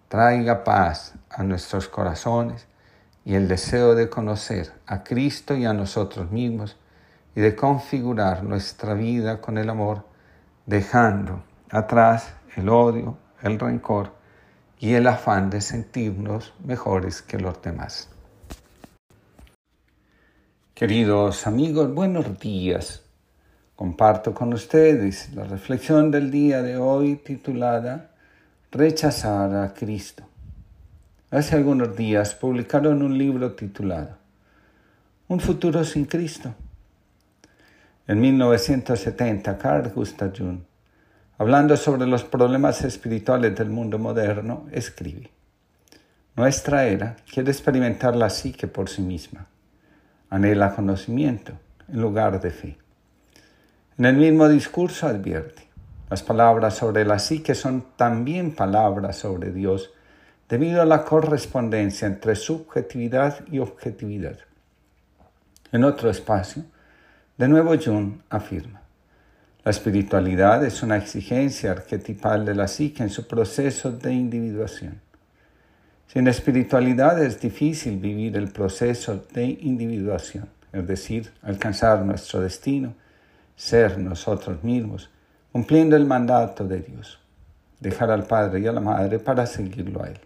traiga 0.08 0.64
paz 0.64 1.16
a 1.30 1.44
nuestros 1.44 1.88
corazones 1.88 2.68
y 3.26 3.36
el 3.36 3.48
deseo 3.48 3.96
de 3.96 4.10
conocer 4.10 4.72
a 4.86 5.04
Cristo 5.04 5.56
y 5.56 5.66
a 5.66 5.74
nosotros 5.74 6.32
mismos 6.32 6.78
y 7.36 7.42
de 7.42 7.56
configurar 7.56 8.44
nuestra 8.44 8.94
vida 8.94 9.42
con 9.42 9.58
el 9.58 9.70
amor, 9.70 10.06
dejando 10.66 11.44
atrás 11.70 12.34
el 12.56 12.70
odio, 12.70 13.18
el 13.42 13.60
rencor, 13.60 14.12
y 14.82 14.96
el 14.96 15.08
afán 15.08 15.52
de 15.52 15.62
sentirnos 15.62 16.54
mejores 16.64 17.22
que 17.22 17.38
los 17.38 17.62
demás. 17.62 18.10
Queridos 20.74 21.46
amigos, 21.46 21.94
buenos 21.94 22.40
días. 22.40 23.01
Comparto 23.82 24.36
con 24.36 24.54
ustedes 24.54 25.34
la 25.34 25.44
reflexión 25.44 26.12
del 26.12 26.30
día 26.30 26.62
de 26.62 26.78
hoy 26.78 27.16
titulada 27.16 28.12
Rechazar 28.72 29.56
a 29.56 29.74
Cristo. 29.74 30.24
Hace 31.32 31.56
algunos 31.56 31.98
días 31.98 32.36
publicaron 32.36 33.02
un 33.02 33.18
libro 33.18 33.54
titulado 33.54 34.20
Un 35.28 35.40
futuro 35.40 35.84
sin 35.84 36.06
Cristo. 36.06 36.54
En 38.06 38.22
1970, 38.22 39.58
Carl 39.58 39.90
Gustav 39.90 40.32
Jung 40.38 40.60
hablando 41.40 41.76
sobre 41.76 42.06
los 42.06 42.24
problemas 42.24 42.84
espirituales 42.84 43.56
del 43.56 43.72
mundo 43.72 43.98
moderno, 43.98 44.68
escribe, 44.72 45.32
Nuestra 46.36 46.86
era 46.86 47.16
quiere 47.34 47.50
experimentar 47.50 48.16
la 48.16 48.30
psique 48.30 48.68
por 48.68 48.90
sí 48.90 49.02
misma, 49.02 49.48
anhela 50.30 50.76
conocimiento 50.76 51.54
en 51.92 52.00
lugar 52.00 52.40
de 52.40 52.52
fe. 52.52 52.78
En 54.02 54.06
el 54.06 54.18
mismo 54.18 54.50
discurso 54.50 55.06
advierte, 55.06 55.62
las 56.10 56.24
palabras 56.24 56.76
sobre 56.76 57.06
la 57.06 57.20
psique 57.20 57.54
son 57.54 57.86
también 57.96 58.56
palabras 58.56 59.18
sobre 59.18 59.52
Dios 59.52 59.92
debido 60.50 60.82
a 60.82 60.86
la 60.86 61.06
correspondencia 61.06 62.08
entre 62.08 62.36
subjetividad 62.36 63.46
y 63.52 63.60
objetividad. 63.60 64.40
En 65.72 65.84
otro 65.84 66.10
espacio, 66.10 66.64
de 67.38 67.48
nuevo 67.48 67.76
Jung 67.78 68.14
afirma, 68.32 68.82
la 69.64 69.70
espiritualidad 69.70 70.66
es 70.66 70.82
una 70.82 70.98
exigencia 70.98 71.70
arquetipal 71.70 72.44
de 72.44 72.56
la 72.56 72.68
psique 72.68 73.04
en 73.04 73.12
su 73.12 73.28
proceso 73.28 73.92
de 73.92 74.14
individuación. 74.14 75.00
Sin 76.08 76.28
espiritualidad 76.28 77.22
es 77.22 77.40
difícil 77.40 78.00
vivir 78.00 78.36
el 78.36 78.52
proceso 78.52 79.28
de 79.32 79.46
individuación, 79.46 80.50
es 80.74 80.88
decir, 80.88 81.32
alcanzar 81.44 82.04
nuestro 82.04 82.40
destino, 82.42 82.96
ser 83.62 84.00
nosotros 84.00 84.64
mismos, 84.64 85.12
cumpliendo 85.52 85.96
el 85.96 86.08
mandato 86.08 86.68
de 86.68 86.82
Dios, 86.82 87.20
dejar 87.80 88.10
al 88.10 88.26
Padre 88.26 88.62
y 88.62 88.66
a 88.66 88.72
la 88.72 88.82
Madre 88.82 89.20
para 89.20 89.46
seguirlo 89.46 90.04
a 90.04 90.08
Él. 90.08 90.20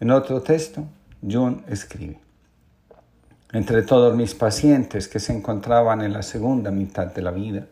En 0.00 0.10
otro 0.10 0.40
texto, 0.40 0.86
Jung 1.20 1.58
escribe, 1.68 2.18
entre 3.52 3.82
todos 3.82 4.16
mis 4.16 4.34
pacientes 4.34 5.08
que 5.08 5.20
se 5.20 5.34
encontraban 5.34 6.00
en 6.00 6.14
la 6.14 6.22
segunda 6.22 6.70
mitad 6.70 7.08
de 7.08 7.20
la 7.20 7.32
vida, 7.32 7.66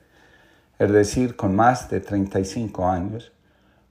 es 0.79 0.93
decir, 0.93 1.35
con 1.35 1.57
más 1.57 1.89
de 1.89 2.01
35 2.01 2.87
años, 2.87 3.33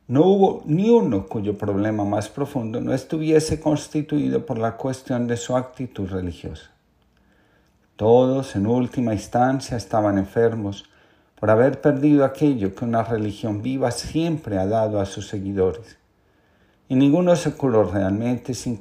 no 0.07 0.21
hubo 0.21 0.61
ni 0.67 0.87
uno 0.87 1.25
cuyo 1.25 1.57
problema 1.57 2.05
más 2.05 2.29
profundo 2.29 2.79
no 2.79 2.93
estuviese 2.93 3.59
constituido 3.59 4.45
por 4.45 4.59
la 4.59 4.77
cuestión 4.77 5.25
de 5.25 5.35
su 5.35 5.57
actitud 5.57 6.07
religiosa. 6.07 6.74
Todos, 7.95 8.55
en 8.55 8.67
última 8.67 9.13
instancia, 9.13 9.77
estaban 9.77 10.17
enfermos 10.17 10.85
por 11.39 11.49
haber 11.49 11.81
perdido 11.81 12.25
aquello 12.25 12.75
que 12.75 12.85
una 12.85 13.03
religión 13.03 13.61
viva 13.61 13.91
siempre 13.91 14.57
ha 14.57 14.65
dado 14.65 14.99
a 14.99 15.05
sus 15.05 15.27
seguidores 15.27 15.97
y 16.87 16.95
ninguno 16.95 17.35
se 17.35 17.53
curó 17.53 17.83
realmente 17.83 18.53
sin, 18.53 18.79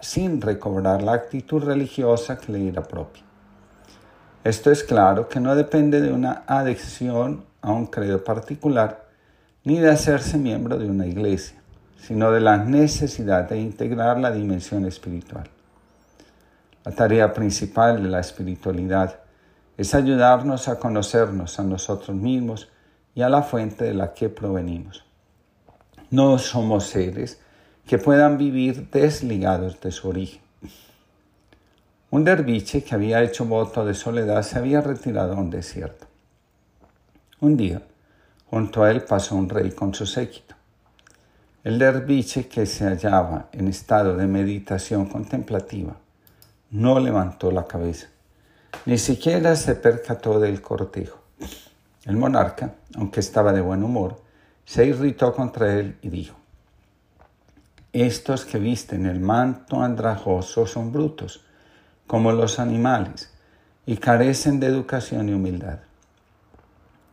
sin 0.00 0.40
recobrar 0.40 1.02
la 1.02 1.14
actitud 1.14 1.62
religiosa 1.62 2.38
que 2.38 2.52
le 2.52 2.68
era 2.68 2.82
propia. 2.82 3.22
Esto 4.44 4.70
es 4.70 4.84
claro 4.84 5.28
que 5.28 5.40
no 5.40 5.54
depende 5.56 6.00
de 6.00 6.12
una 6.12 6.44
adhesión 6.46 7.44
a 7.60 7.72
un 7.72 7.86
credo 7.86 8.22
particular, 8.24 9.06
ni 9.64 9.78
de 9.78 9.90
hacerse 9.90 10.38
miembro 10.38 10.78
de 10.78 10.86
una 10.86 11.06
iglesia, 11.06 11.60
sino 11.98 12.30
de 12.30 12.40
la 12.40 12.56
necesidad 12.56 13.48
de 13.48 13.60
integrar 13.60 14.18
la 14.18 14.30
dimensión 14.30 14.86
espiritual. 14.86 15.48
La 16.82 16.92
tarea 16.92 17.34
principal 17.34 18.02
de 18.02 18.08
la 18.08 18.20
espiritualidad 18.20 19.20
es 19.76 19.94
ayudarnos 19.94 20.66
a 20.66 20.78
conocernos 20.78 21.60
a 21.60 21.62
nosotros 21.62 22.16
mismos 22.16 22.70
y 23.14 23.20
a 23.20 23.28
la 23.28 23.42
fuente 23.42 23.84
de 23.84 23.92
la 23.92 24.14
que 24.14 24.30
provenimos. 24.30 25.04
No 26.10 26.38
somos 26.38 26.86
seres 26.86 27.38
que 27.86 27.98
puedan 27.98 28.38
vivir 28.38 28.88
desligados 28.90 29.78
de 29.80 29.92
su 29.92 30.08
origen. 30.08 30.40
Un 32.10 32.24
derviche 32.24 32.82
que 32.82 32.94
había 32.94 33.22
hecho 33.22 33.44
voto 33.44 33.84
de 33.84 33.92
soledad 33.92 34.42
se 34.42 34.58
había 34.58 34.80
retirado 34.80 35.34
a 35.34 35.38
un 35.38 35.50
desierto. 35.50 36.06
Un 37.40 37.58
día, 37.58 37.82
junto 38.48 38.82
a 38.82 38.90
él 38.90 39.02
pasó 39.02 39.36
un 39.36 39.50
rey 39.50 39.70
con 39.72 39.94
su 39.94 40.06
séquito. 40.06 40.54
El 41.62 41.78
derviche 41.78 42.48
que 42.48 42.64
se 42.64 42.86
hallaba 42.86 43.48
en 43.52 43.68
estado 43.68 44.16
de 44.16 44.26
meditación 44.26 45.06
contemplativa 45.06 45.94
no 46.70 47.00
levantó 47.00 47.50
la 47.50 47.66
cabeza, 47.66 48.08
ni 48.86 48.98
siquiera 48.98 49.56
se 49.56 49.74
percató 49.74 50.38
del 50.38 50.62
cortejo. 50.62 51.18
El 52.04 52.16
monarca, 52.16 52.74
aunque 52.96 53.20
estaba 53.20 53.52
de 53.52 53.60
buen 53.60 53.82
humor, 53.82 54.20
se 54.64 54.86
irritó 54.86 55.34
contra 55.34 55.74
él 55.74 55.98
y 56.00 56.08
dijo, 56.08 56.36
Estos 57.92 58.44
que 58.44 58.58
visten 58.58 59.06
el 59.06 59.20
manto 59.20 59.82
andrajoso 59.82 60.66
son 60.66 60.92
brutos, 60.92 61.44
como 62.06 62.32
los 62.32 62.58
animales, 62.58 63.32
y 63.84 63.96
carecen 63.96 64.60
de 64.60 64.68
educación 64.68 65.28
y 65.28 65.34
humildad. 65.34 65.80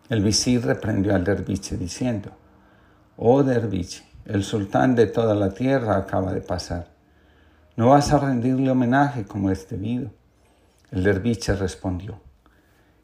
El 0.10 0.24
visir 0.24 0.64
reprendió 0.66 1.16
al 1.16 1.24
derviche 1.24 1.76
diciendo, 1.76 2.32
Oh 3.18 3.44
derviche, 3.44 4.06
el 4.26 4.44
sultán 4.44 4.96
de 4.96 5.08
toda 5.08 5.34
la 5.34 5.54
tierra 5.54 5.98
acaba 5.98 6.32
de 6.32 6.42
pasar. 6.42 6.97
¿No 7.78 7.90
vas 7.90 8.12
a 8.12 8.18
rendirle 8.18 8.72
homenaje 8.72 9.26
como 9.26 9.52
es 9.52 9.70
debido? 9.70 10.10
El 10.90 11.04
derviche 11.04 11.54
respondió, 11.54 12.20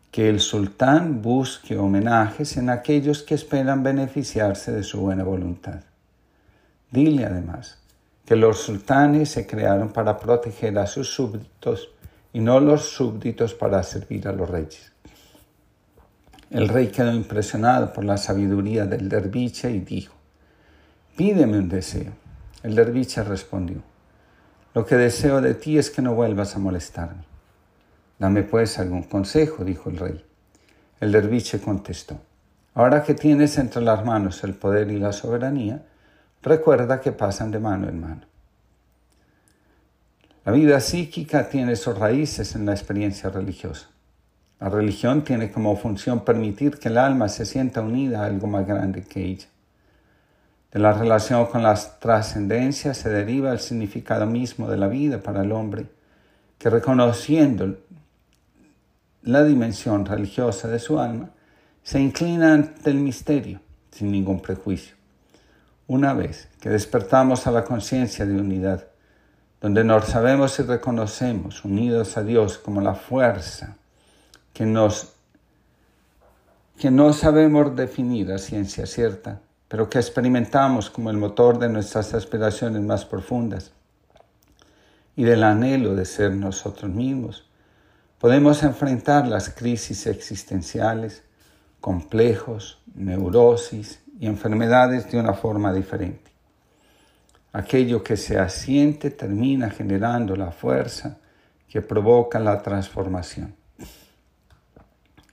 que 0.09 0.29
el 0.29 0.39
sultán 0.39 1.21
busque 1.21 1.77
homenajes 1.77 2.57
en 2.57 2.71
aquellos 2.71 3.21
que 3.21 3.35
esperan 3.35 3.83
beneficiarse 3.83 4.71
de 4.71 4.81
su 4.81 4.99
buena 4.99 5.23
voluntad. 5.23 5.81
Dile 6.89 7.23
además 7.23 7.77
que 8.25 8.35
los 8.35 8.61
sultanes 8.63 9.29
se 9.29 9.45
crearon 9.45 9.89
para 9.89 10.17
proteger 10.17 10.79
a 10.79 10.87
sus 10.87 11.13
súbditos 11.13 11.91
y 12.33 12.39
no 12.39 12.59
los 12.59 12.89
súbditos 12.89 13.53
para 13.53 13.83
servir 13.83 14.27
a 14.27 14.31
los 14.31 14.49
reyes. 14.49 14.91
El 16.49 16.67
rey 16.67 16.87
quedó 16.87 17.13
impresionado 17.13 17.93
por 17.93 18.05
la 18.05 18.17
sabiduría 18.17 18.87
del 18.87 19.07
derviche 19.07 19.69
y 19.69 19.81
dijo, 19.81 20.15
pídeme 21.15 21.59
un 21.59 21.69
deseo. 21.69 22.11
El 22.63 22.73
derviche 22.73 23.23
respondió, 23.23 23.83
lo 24.73 24.85
que 24.85 24.95
deseo 24.95 25.41
de 25.41 25.53
ti 25.53 25.77
es 25.77 25.91
que 25.91 26.01
no 26.01 26.15
vuelvas 26.15 26.55
a 26.55 26.59
molestarme. 26.59 27.23
Dame 28.17 28.43
pues 28.43 28.79
algún 28.79 29.03
consejo, 29.03 29.63
dijo 29.63 29.89
el 29.89 29.97
rey. 29.97 30.25
El 30.99 31.11
derviche 31.11 31.59
contestó, 31.59 32.19
ahora 32.73 33.03
que 33.03 33.13
tienes 33.13 33.57
entre 33.57 33.81
las 33.81 34.03
manos 34.05 34.43
el 34.43 34.53
poder 34.53 34.89
y 34.89 34.99
la 34.99 35.11
soberanía, 35.11 35.83
recuerda 36.41 37.01
que 37.01 37.11
pasan 37.11 37.51
de 37.51 37.59
mano 37.59 37.87
en 37.89 37.99
mano. 37.99 38.21
La 40.45 40.51
vida 40.51 40.79
psíquica 40.79 41.47
tiene 41.47 41.75
sus 41.75 41.97
raíces 41.97 42.55
en 42.55 42.65
la 42.65 42.73
experiencia 42.73 43.29
religiosa. 43.29 43.87
La 44.59 44.69
religión 44.69 45.23
tiene 45.23 45.51
como 45.51 45.75
función 45.75 46.23
permitir 46.23 46.79
que 46.79 46.89
el 46.89 46.97
alma 46.97 47.29
se 47.29 47.45
sienta 47.45 47.81
unida 47.81 48.21
a 48.21 48.25
algo 48.25 48.47
más 48.47 48.65
grande 48.65 49.03
que 49.03 49.23
ella. 49.23 49.47
De 50.73 50.79
la 50.79 50.91
relación 50.91 51.45
con 51.45 51.61
las 51.61 51.99
trascendencias 51.99 52.97
se 52.97 53.09
deriva 53.09 53.51
el 53.51 53.59
significado 53.59 54.25
mismo 54.25 54.67
de 54.67 54.77
la 54.77 54.87
vida 54.87 55.21
para 55.21 55.43
el 55.43 55.51
hombre, 55.51 55.85
que 56.57 56.71
reconociendo 56.71 57.77
la 59.21 59.43
dimensión 59.43 60.03
religiosa 60.03 60.67
de 60.67 60.79
su 60.79 60.99
alma, 60.99 61.29
se 61.83 61.99
inclina 61.99 62.55
ante 62.55 62.89
el 62.89 62.95
misterio 62.95 63.61
sin 63.91 64.11
ningún 64.11 64.41
prejuicio. 64.41 64.95
Una 65.85 66.15
vez 66.15 66.47
que 66.59 66.71
despertamos 66.71 67.45
a 67.45 67.51
la 67.51 67.63
conciencia 67.63 68.25
de 68.25 68.33
unidad, 68.33 68.87
donde 69.61 69.83
nos 69.83 70.05
sabemos 70.05 70.57
y 70.57 70.63
reconocemos 70.63 71.63
unidos 71.63 72.17
a 72.17 72.23
Dios 72.23 72.57
como 72.57 72.81
la 72.81 72.95
fuerza 72.95 73.77
que 74.53 74.65
nos 74.65 75.13
que 76.79 76.89
no 76.89 77.13
sabemos 77.13 77.75
definir 77.75 78.31
a 78.31 78.39
ciencia 78.39 78.87
cierta, 78.87 79.39
pero 79.73 79.89
que 79.89 79.97
experimentamos 79.97 80.91
como 80.91 81.09
el 81.09 81.17
motor 81.17 81.57
de 81.57 81.67
nuestras 81.67 82.13
aspiraciones 82.13 82.83
más 82.83 83.05
profundas 83.05 83.71
y 85.15 85.23
del 85.23 85.43
anhelo 85.43 85.95
de 85.95 86.05
ser 86.05 86.31
nosotros 86.35 86.91
mismos, 86.91 87.49
podemos 88.19 88.61
enfrentar 88.61 89.25
las 89.25 89.49
crisis 89.49 90.05
existenciales, 90.05 91.23
complejos, 91.81 92.83
neurosis 92.93 93.99
y 94.19 94.27
enfermedades 94.27 95.11
de 95.11 95.19
una 95.19 95.33
forma 95.33 95.73
diferente. 95.73 96.29
Aquello 97.51 98.03
que 98.03 98.15
se 98.15 98.37
asiente 98.37 99.09
termina 99.09 99.71
generando 99.71 100.35
la 100.35 100.51
fuerza 100.51 101.17
que 101.67 101.81
provoca 101.81 102.39
la 102.39 102.61
transformación. 102.61 103.55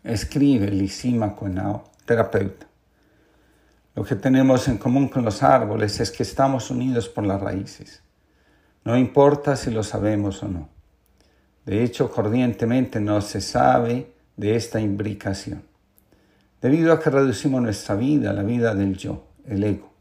Escribe 0.03 0.71
Lisímaco 0.71 1.47
Nao, 1.47 1.85
terapeuta. 2.07 2.70
Lo 4.01 4.07
que 4.07 4.17
tenemos 4.17 4.67
en 4.67 4.79
común 4.79 5.09
con 5.09 5.27
los 5.27 5.43
árboles 5.43 6.01
es 6.01 6.11
que 6.11 6.23
estamos 6.23 6.71
unidos 6.71 7.07
por 7.07 7.27
las 7.27 7.39
raíces. 7.39 8.03
No 8.83 8.97
importa 8.97 9.57
si 9.57 9.71
lo 9.71 9.83
sabemos 9.83 10.43
o 10.43 10.49
no. 10.49 10.71
De 11.67 11.85
hecho, 11.85 12.11
corrientemente 12.11 12.99
no 12.99 13.21
se 13.21 13.43
sabe 13.43 14.11
de 14.39 14.57
esta 14.57 14.81
imbricación. 14.81 15.65
Debido 16.63 16.95
a 16.95 16.99
que 16.99 17.11
reducimos 17.11 17.61
nuestra 17.61 17.95
vida 17.95 18.31
a 18.31 18.33
la 18.33 18.43
vida 18.43 18.75
del 18.75 18.97
yo, 18.97 19.27
el 19.45 19.65
ego, 19.65 19.93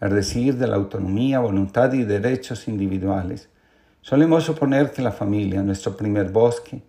al 0.00 0.12
decir 0.12 0.56
de 0.56 0.66
la 0.66 0.74
autonomía, 0.74 1.38
voluntad 1.38 1.92
y 1.92 2.02
derechos 2.02 2.66
individuales, 2.66 3.48
solemos 4.00 4.42
suponer 4.42 4.90
que 4.90 5.02
la 5.02 5.12
familia, 5.12 5.62
nuestro 5.62 5.96
primer 5.96 6.32
bosque, 6.32 6.82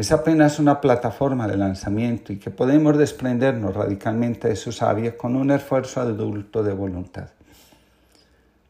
es 0.00 0.12
apenas 0.12 0.58
una 0.58 0.80
plataforma 0.80 1.46
de 1.46 1.58
lanzamiento 1.58 2.32
y 2.32 2.38
que 2.38 2.50
podemos 2.50 2.96
desprendernos 2.96 3.74
radicalmente 3.74 4.48
de 4.48 4.56
su 4.56 4.72
savia 4.72 5.14
con 5.14 5.36
un 5.36 5.50
esfuerzo 5.50 6.00
adulto 6.00 6.62
de 6.62 6.72
voluntad. 6.72 7.28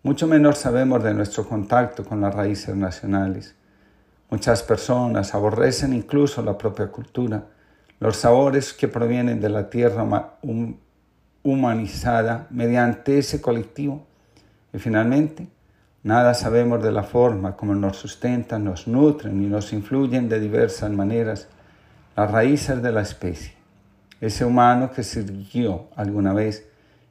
Mucho 0.02 0.26
menos 0.26 0.58
sabemos 0.58 1.04
de 1.04 1.14
nuestro 1.14 1.46
contacto 1.46 2.04
con 2.04 2.20
las 2.20 2.34
raíces 2.34 2.74
nacionales. 2.74 3.54
Muchas 4.28 4.64
personas 4.64 5.32
aborrecen 5.32 5.92
incluso 5.92 6.42
la 6.42 6.58
propia 6.58 6.88
cultura, 6.88 7.44
los 8.00 8.16
sabores 8.16 8.72
que 8.72 8.88
provienen 8.88 9.40
de 9.40 9.50
la 9.50 9.70
tierra 9.70 10.04
humanizada 11.44 12.48
mediante 12.50 13.18
ese 13.18 13.40
colectivo. 13.40 14.04
Y 14.72 14.80
finalmente, 14.80 15.46
Nada 16.02 16.32
sabemos 16.32 16.82
de 16.82 16.92
la 16.92 17.02
forma 17.02 17.56
como 17.56 17.74
nos 17.74 17.98
sustentan, 17.98 18.64
nos 18.64 18.88
nutren 18.88 19.42
y 19.42 19.46
nos 19.48 19.74
influyen 19.74 20.30
de 20.30 20.40
diversas 20.40 20.90
maneras 20.90 21.48
las 22.16 22.30
raíces 22.30 22.82
de 22.82 22.90
la 22.90 23.02
especie. 23.02 23.52
Ese 24.18 24.46
humano 24.46 24.90
que 24.92 25.02
sirvió 25.02 25.88
alguna 25.96 26.32
vez 26.32 26.66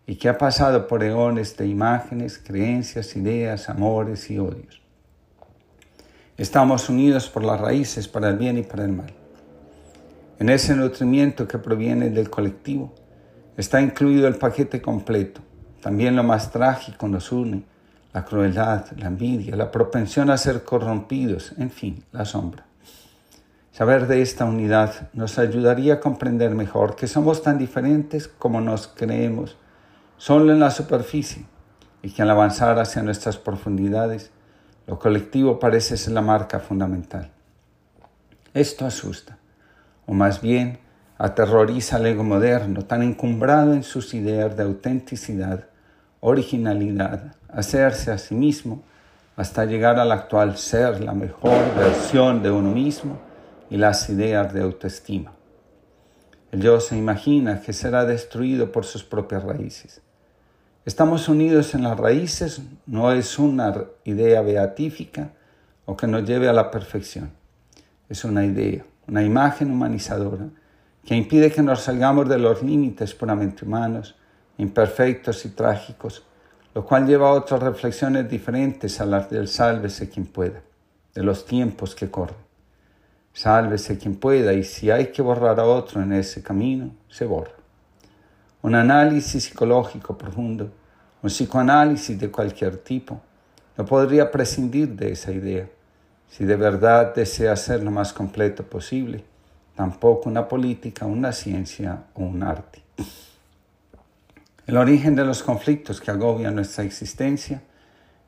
y 0.08 0.15
que 0.15 0.28
ha 0.28 0.39
pasado 0.39 0.88
por 0.88 1.04
eones 1.04 1.56
de 1.56 1.67
imágenes, 1.67 2.39
creencias, 2.39 3.15
ideas, 3.15 3.69
amores 3.69 4.32
y 4.32 4.39
odios. 4.39 4.82
Estamos 6.36 6.89
unidos 6.89 7.30
por 7.30 7.43
las 7.43 7.62
raíces 7.62 8.08
para 8.08 8.30
el 8.30 8.38
bien 8.38 8.58
y 8.58 8.63
para 8.63 8.86
el 8.86 8.93
mal. 8.93 9.13
En 10.39 10.49
ese 10.49 10.75
nutrimiento 10.75 11.47
que 11.47 11.60
proviene 11.60 12.10
del 12.10 12.32
colectivo 12.32 12.95
está 13.56 13.82
incluido 13.82 14.28
el 14.28 14.38
paquete 14.38 14.82
completo. 14.82 15.41
También 15.80 16.15
lo 16.15 16.23
más 16.23 16.52
trágico 16.52 17.08
nos 17.08 17.32
une 17.32 17.68
la 18.13 18.26
crueldad, 18.26 18.86
la 18.98 19.08
envidia, 19.08 19.56
la 19.56 19.72
propensión 19.72 20.30
a 20.30 20.38
ser 20.38 20.63
corrompidos, 20.63 21.54
en 21.58 21.69
fin, 21.69 22.04
la 22.12 22.26
sombra. 22.26 22.65
Saber 23.72 24.08
de 24.08 24.22
esta 24.22 24.45
unidad 24.45 25.10
nos 25.13 25.39
ayudaría 25.39 25.95
a 25.95 26.00
comprender 26.00 26.52
mejor 26.52 26.95
que 26.95 27.08
somos 27.08 27.43
tan 27.43 27.58
diferentes 27.58 28.28
como 28.28 28.62
nos 28.62 28.88
creemos, 28.88 29.58
solo 30.17 30.52
en 30.52 30.60
la 30.60 30.72
superficie, 30.72 31.45
y 32.02 32.10
que 32.10 32.22
al 32.22 32.30
avanzar 32.30 32.78
hacia 32.80 33.04
nuestras 33.04 33.38
profundidades, 33.38 34.32
lo 34.88 35.00
colectivo 35.00 35.60
parece 35.60 35.95
ser 35.98 36.13
la 36.13 36.22
marca 36.22 36.60
fundamental. 36.60 37.32
Esto 38.54 38.86
asusta, 38.86 39.38
o 40.08 40.13
más 40.13 40.41
bien 40.41 40.80
aterroriza 41.17 41.98
al 41.98 42.08
ego 42.08 42.24
moderno, 42.24 42.82
tan 42.82 43.04
encumbrado 43.04 43.74
en 43.74 43.84
sus 43.84 44.13
ideas 44.13 44.58
de 44.58 44.63
autenticidad, 44.63 45.68
originalidad, 46.21 47.36
hacerse 47.49 48.12
a 48.12 48.17
sí 48.17 48.36
mismo 48.36 48.84
hasta 49.36 49.65
llegar 49.65 49.99
al 49.99 50.12
actual 50.12 50.58
ser 50.58 51.01
la 51.01 51.13
mejor 51.13 51.73
versión 51.75 52.43
de 52.43 52.51
uno 52.51 52.71
mismo 52.71 53.19
y 53.69 53.77
las 53.77 54.10
ideas 54.10 54.53
de 54.53 54.62
autoestima. 54.62 55.32
El 56.51 56.62
yo 56.62 56.79
se 56.79 56.97
imagina 56.97 57.62
que 57.62 57.73
será 57.73 58.05
destruido 58.05 58.71
por 58.71 58.84
sus 58.84 59.03
propias 59.03 59.43
raíces. 59.43 60.01
Estamos 60.86 61.29
unidos 61.29 61.75
en 61.75 61.84
las 61.84 61.97
raíces 61.97 62.62
no 62.88 63.12
es 63.12 63.38
una 63.38 63.86
idea 64.03 64.41
beatífica 64.41 65.29
o 65.86 65.95
que 65.95 66.08
nos 66.08 66.25
lleve 66.27 66.49
a 66.49 66.53
la 66.53 66.71
perfección. 66.71 67.32
Es 68.10 68.23
una 68.23 68.45
idea, 68.45 68.84
una 69.08 69.23
imagen 69.23 69.71
humanizadora 69.71 70.49
que 71.05 71.15
impide 71.15 71.51
que 71.51 71.62
nos 71.62 71.82
salgamos 71.82 72.27
de 72.27 72.39
los 72.39 72.63
límites 72.63 73.13
puramente 73.13 73.65
humanos, 73.65 74.15
imperfectos 74.60 75.45
y 75.45 75.50
trágicos, 75.50 76.24
lo 76.76 76.86
cual 76.86 77.08
lleva 77.08 77.30
a 77.30 77.34
otras 77.34 77.62
reflexiones 77.63 78.30
diferentes 78.30 79.02
a 79.02 79.06
las 79.06 79.30
del 79.30 79.48
sálvese 79.48 80.10
quien 80.10 80.28
pueda, 80.28 80.62
de 81.15 81.24
los 81.24 81.45
tiempos 81.45 81.95
que 81.95 82.12
corren. 82.12 82.38
Sálvese 83.34 83.98
quien 83.98 84.15
pueda 84.15 84.54
y 84.54 84.63
si 84.63 84.91
hay 84.91 85.08
que 85.08 85.22
borrar 85.22 85.60
a 85.60 85.65
otro 85.65 86.02
en 86.02 86.13
ese 86.13 86.43
camino, 86.43 86.91
se 87.08 87.26
borra. 87.26 87.54
Un 88.62 88.76
análisis 88.76 89.45
psicológico 89.45 90.17
profundo, 90.17 90.69
un 91.24 91.30
psicoanálisis 91.30 92.19
de 92.19 92.30
cualquier 92.30 92.78
tipo, 92.78 93.19
no 93.78 93.86
podría 93.86 94.30
prescindir 94.30 94.89
de 94.89 95.13
esa 95.13 95.32
idea 95.32 95.67
si 96.30 96.45
de 96.45 96.56
verdad 96.56 97.15
desea 97.15 97.56
ser 97.56 97.82
lo 97.82 97.91
más 97.91 98.13
completo 98.13 98.63
posible, 98.63 99.24
tampoco 99.76 100.30
una 100.30 100.48
política, 100.48 101.06
una 101.06 101.32
ciencia 101.32 102.04
o 102.13 102.24
un 102.24 102.43
arte. 102.43 102.84
El 104.69 104.77
origen 104.77 105.15
de 105.15 105.25
los 105.25 105.41
conflictos 105.41 105.99
que 105.99 106.12
agobian 106.12 106.53
nuestra 106.53 106.84
existencia 106.84 107.63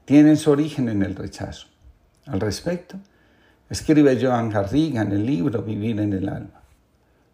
tienen 0.05 0.37
su 0.37 0.49
origen 0.49 0.89
en 0.89 1.03
el 1.03 1.15
rechazo. 1.15 1.67
Al 2.25 2.39
respecto, 2.39 2.97
escribe 3.69 4.17
Joan 4.19 4.49
Garriga 4.49 5.03
en 5.03 5.11
el 5.11 5.23
libro 5.23 5.61
Vivir 5.61 5.99
en 5.99 6.13
el 6.13 6.27
alma. 6.27 6.63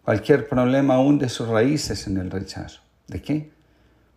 Cualquier 0.04 0.46
problema 0.46 1.00
hunde 1.00 1.30
sus 1.30 1.48
raíces 1.48 2.06
en 2.06 2.18
el 2.18 2.30
rechazo. 2.30 2.82
¿De 3.06 3.22
qué? 3.22 3.50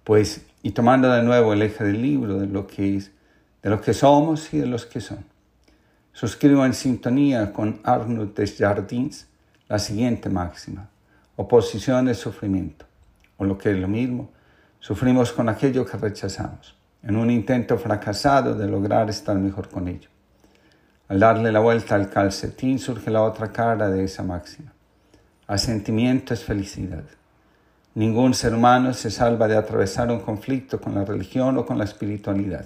Pues, 0.04 0.42
y 0.62 0.72
tomando 0.72 1.10
de 1.10 1.24
nuevo 1.24 1.54
el 1.54 1.62
eje 1.62 1.86
del 1.86 2.02
libro 2.02 2.38
de 2.38 2.48
lo 2.48 2.68
que 2.68 2.98
es, 2.98 3.12
de 3.62 3.70
lo 3.70 3.80
que 3.80 3.94
somos 3.94 4.54
y 4.54 4.58
de 4.58 4.68
los 4.68 4.86
que 4.86 5.00
son. 5.00 5.24
Suscribo 6.12 6.66
en 6.66 6.74
sintonía 6.74 7.54
con 7.54 7.80
Arnaud 7.86 8.36
Desjardins 8.36 9.26
la 9.70 9.80
siguiente 9.80 10.28
máxima. 10.28 10.90
Oposición 11.38 12.10
es 12.10 12.18
sufrimiento, 12.18 12.86
o 13.38 13.46
lo 13.46 13.58
que 13.58 13.72
es 13.72 13.78
lo 13.78 13.88
mismo, 13.88 14.32
Sufrimos 14.82 15.32
con 15.32 15.48
aquello 15.48 15.86
que 15.86 15.96
rechazamos, 15.96 16.76
en 17.04 17.16
un 17.16 17.30
intento 17.30 17.78
fracasado 17.78 18.56
de 18.56 18.68
lograr 18.68 19.12
estar 19.12 19.36
mejor 19.36 19.70
con 19.70 19.88
ello. 19.88 20.10
Al 21.08 21.20
darle 21.20 21.52
la 21.52 21.60
vuelta 21.60 21.94
al 21.94 22.10
calcetín 22.10 22.80
surge 22.80 23.12
la 23.12 23.22
otra 23.22 23.52
cara 23.52 23.92
de 23.92 24.04
esa 24.04 24.24
máxima. 24.24 24.74
Asentimiento 25.46 26.34
es 26.34 26.44
felicidad. 26.44 27.04
Ningún 27.94 28.34
ser 28.34 28.56
humano 28.56 28.92
se 28.96 29.12
salva 29.12 29.48
de 29.48 29.56
atravesar 29.56 30.10
un 30.10 30.22
conflicto 30.22 30.82
con 30.82 30.96
la 30.96 31.06
religión 31.06 31.60
o 31.60 31.66
con 31.66 31.78
la 31.78 31.84
espiritualidad. 31.84 32.66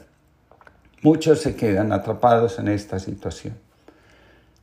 Muchos 1.01 1.41
se 1.41 1.53
quedan 1.57 1.91
atrapados 1.91 2.59
en 2.59 2.69
esta 2.69 2.97
situación. 2.97 3.57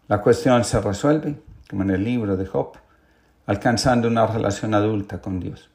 La 0.08 0.22
cuestión 0.22 0.64
se 0.64 0.80
resuelve, 0.80 1.34
como 1.68 1.82
en 1.82 1.90
el 1.90 2.02
libro 2.02 2.34
de 2.34 2.46
Job, 2.46 2.72
alcanzando 3.44 4.08
una 4.08 4.26
relación 4.26 4.72
adulta 4.72 5.20
con 5.20 5.38
Dios. 5.38 5.68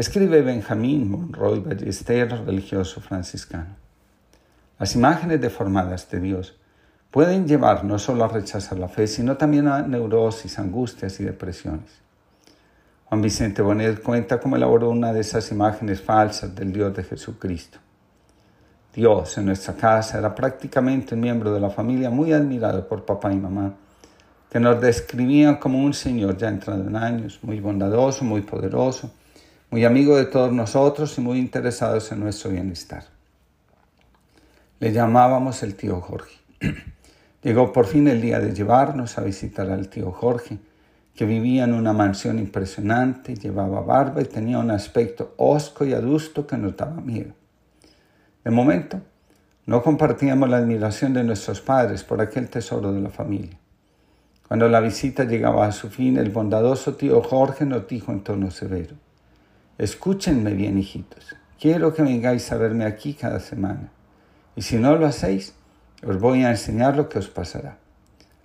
Escribe 0.00 0.40
Benjamín 0.40 1.10
Monroy 1.10 1.60
Ballester, 1.60 2.30
religioso 2.46 3.02
franciscano. 3.02 3.76
Las 4.78 4.96
imágenes 4.96 5.42
deformadas 5.42 6.10
de 6.10 6.20
Dios 6.20 6.58
pueden 7.10 7.46
llevar 7.46 7.84
no 7.84 7.98
solo 7.98 8.24
a 8.24 8.28
rechazar 8.28 8.78
la 8.78 8.88
fe, 8.88 9.06
sino 9.06 9.36
también 9.36 9.68
a 9.68 9.82
neurosis, 9.82 10.58
angustias 10.58 11.20
y 11.20 11.24
depresiones. 11.24 12.00
Juan 13.04 13.20
Vicente 13.20 13.60
Bonet 13.60 14.02
cuenta 14.02 14.40
cómo 14.40 14.56
elaboró 14.56 14.88
una 14.88 15.12
de 15.12 15.20
esas 15.20 15.52
imágenes 15.52 16.00
falsas 16.00 16.54
del 16.54 16.72
Dios 16.72 16.96
de 16.96 17.04
Jesucristo. 17.04 17.78
Dios 18.94 19.36
en 19.36 19.44
nuestra 19.44 19.74
casa 19.74 20.16
era 20.16 20.34
prácticamente 20.34 21.14
un 21.14 21.20
miembro 21.20 21.52
de 21.52 21.60
la 21.60 21.68
familia 21.68 22.08
muy 22.08 22.32
admirado 22.32 22.88
por 22.88 23.04
papá 23.04 23.30
y 23.34 23.36
mamá, 23.36 23.74
que 24.50 24.60
nos 24.60 24.80
describían 24.80 25.56
como 25.56 25.78
un 25.78 25.92
Señor 25.92 26.38
ya 26.38 26.48
entrado 26.48 26.88
en 26.88 26.96
años, 26.96 27.38
muy 27.42 27.60
bondadoso, 27.60 28.24
muy 28.24 28.40
poderoso, 28.40 29.10
muy 29.70 29.84
amigo 29.84 30.16
de 30.16 30.24
todos 30.24 30.52
nosotros 30.52 31.16
y 31.16 31.20
muy 31.20 31.38
interesados 31.38 32.10
en 32.10 32.18
nuestro 32.18 32.50
bienestar. 32.50 33.04
Le 34.80 34.92
llamábamos 34.92 35.62
el 35.62 35.76
tío 35.76 36.00
Jorge. 36.00 36.36
Llegó 37.42 37.72
por 37.72 37.86
fin 37.86 38.08
el 38.08 38.20
día 38.20 38.40
de 38.40 38.52
llevarnos 38.52 39.16
a 39.16 39.22
visitar 39.22 39.70
al 39.70 39.88
tío 39.88 40.10
Jorge, 40.10 40.58
que 41.14 41.24
vivía 41.24 41.64
en 41.64 41.74
una 41.74 41.92
mansión 41.92 42.38
impresionante, 42.38 43.36
llevaba 43.36 43.80
barba 43.80 44.22
y 44.22 44.24
tenía 44.24 44.58
un 44.58 44.72
aspecto 44.72 45.34
hosco 45.36 45.84
y 45.84 45.92
adusto 45.92 46.46
que 46.46 46.56
nos 46.56 46.76
daba 46.76 47.00
miedo. 47.00 47.32
De 48.42 48.50
momento, 48.50 49.00
no 49.66 49.82
compartíamos 49.82 50.48
la 50.48 50.56
admiración 50.56 51.14
de 51.14 51.22
nuestros 51.22 51.60
padres 51.60 52.02
por 52.02 52.20
aquel 52.20 52.48
tesoro 52.48 52.92
de 52.92 53.00
la 53.00 53.10
familia. 53.10 53.56
Cuando 54.48 54.68
la 54.68 54.80
visita 54.80 55.24
llegaba 55.24 55.66
a 55.66 55.72
su 55.72 55.90
fin, 55.90 56.16
el 56.16 56.30
bondadoso 56.30 56.96
tío 56.96 57.22
Jorge 57.22 57.64
nos 57.66 57.86
dijo 57.86 58.10
en 58.10 58.24
tono 58.24 58.50
severo, 58.50 58.96
Escúchenme 59.80 60.52
bien, 60.52 60.76
hijitos. 60.76 61.34
Quiero 61.58 61.94
que 61.94 62.02
vengáis 62.02 62.52
a 62.52 62.58
verme 62.58 62.84
aquí 62.84 63.14
cada 63.14 63.40
semana. 63.40 63.90
Y 64.54 64.60
si 64.60 64.76
no 64.76 64.94
lo 64.96 65.06
hacéis, 65.06 65.54
os 66.06 66.20
voy 66.20 66.44
a 66.44 66.50
enseñar 66.50 66.98
lo 66.98 67.08
que 67.08 67.18
os 67.18 67.28
pasará. 67.28 67.78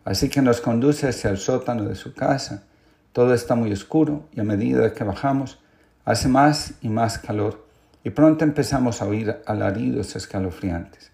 Así 0.06 0.30
que 0.30 0.41
nos 0.41 0.62
conduce 0.62 1.10
hacia 1.10 1.30
el 1.30 1.38
sótano 1.38 1.84
de 1.84 1.95
su 1.95 2.13
casa. 2.13 2.63
Todo 3.12 3.34
está 3.34 3.54
muy 3.56 3.74
oscuro 3.74 4.30
y 4.32 4.39
a 4.39 4.45
medida 4.45 4.93
que 4.93 5.04
bajamos, 5.04 5.60
hace 6.06 6.30
más 6.30 6.76
y 6.80 6.88
más 6.88 7.19
calor 7.19 7.65
y 8.02 8.12
pronto 8.12 8.45
empezamos 8.45 9.02
a 9.02 9.06
oír 9.06 9.36
alaridos 9.45 10.15
escalofriantes. 10.15 11.12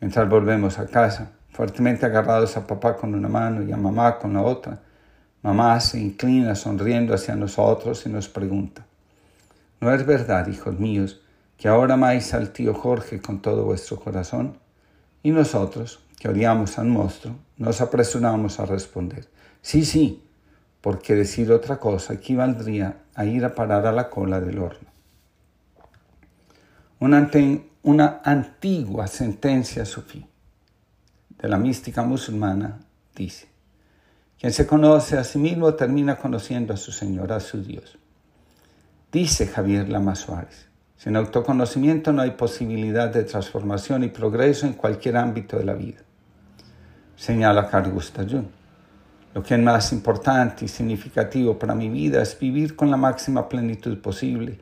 Mientras 0.00 0.28
volvemos 0.28 0.80
a 0.80 0.86
casa, 0.88 1.30
fuertemente 1.50 2.06
agarrados 2.06 2.56
a 2.56 2.66
papá 2.66 2.96
con 2.96 3.14
una 3.14 3.28
mano 3.28 3.62
y 3.62 3.70
a 3.70 3.76
mamá 3.76 4.18
con 4.18 4.34
la 4.34 4.42
otra, 4.42 4.80
mamá 5.42 5.78
se 5.78 6.00
inclina 6.00 6.56
sonriendo 6.56 7.14
hacia 7.14 7.36
nosotros 7.36 8.04
y 8.04 8.08
nos 8.08 8.28
pregunta, 8.28 8.84
¿No 9.84 9.92
es 9.92 10.06
verdad, 10.06 10.46
hijos 10.46 10.80
míos, 10.80 11.20
que 11.58 11.68
ahora 11.68 11.92
amáis 11.92 12.32
al 12.32 12.54
tío 12.54 12.72
Jorge 12.72 13.20
con 13.20 13.42
todo 13.42 13.66
vuestro 13.66 14.00
corazón? 14.00 14.56
Y 15.22 15.30
nosotros, 15.30 16.00
que 16.18 16.30
odiamos 16.30 16.78
al 16.78 16.86
monstruo, 16.86 17.36
nos 17.58 17.82
apresuramos 17.82 18.58
a 18.60 18.64
responder, 18.64 19.28
sí, 19.60 19.84
sí, 19.84 20.24
porque 20.80 21.14
decir 21.14 21.52
otra 21.52 21.76
cosa 21.76 22.14
equivaldría 22.14 23.02
a 23.14 23.26
ir 23.26 23.44
a 23.44 23.54
parar 23.54 23.86
a 23.86 23.92
la 23.92 24.08
cola 24.08 24.40
del 24.40 24.58
horno. 24.58 24.88
Una, 26.98 28.22
antigua 28.24 29.06
sentencia 29.06 29.84
sufí 29.84 30.26
de 31.28 31.46
la 31.46 31.58
mística 31.58 32.02
musulmana 32.02 32.80
dice, 33.14 33.48
quien 34.40 34.50
se 34.50 34.66
conoce 34.66 35.18
a 35.18 35.24
sí 35.24 35.38
mismo 35.38 35.74
termina 35.74 36.16
conociendo 36.16 36.72
a 36.72 36.78
su 36.78 36.90
Señor, 36.90 37.34
a 37.34 37.40
su 37.40 37.62
Dios. 37.62 37.98
Dice 39.14 39.46
Javier 39.46 39.88
Lama 39.90 40.16
Suárez, 40.16 40.66
sin 40.96 41.14
autoconocimiento 41.14 42.12
no 42.12 42.22
hay 42.22 42.32
posibilidad 42.32 43.08
de 43.10 43.22
transformación 43.22 44.02
y 44.02 44.08
progreso 44.08 44.66
en 44.66 44.72
cualquier 44.72 45.16
ámbito 45.18 45.56
de 45.56 45.64
la 45.64 45.74
vida. 45.74 46.00
Señala 47.14 47.68
Carl 47.68 47.92
Gustav 47.92 48.28
Jung. 48.28 48.48
Lo 49.32 49.40
que 49.40 49.54
es 49.54 49.60
más 49.60 49.92
importante 49.92 50.64
y 50.64 50.68
significativo 50.68 51.56
para 51.56 51.76
mi 51.76 51.90
vida 51.90 52.20
es 52.20 52.36
vivir 52.36 52.74
con 52.74 52.90
la 52.90 52.96
máxima 52.96 53.48
plenitud 53.48 53.96
posible 54.00 54.58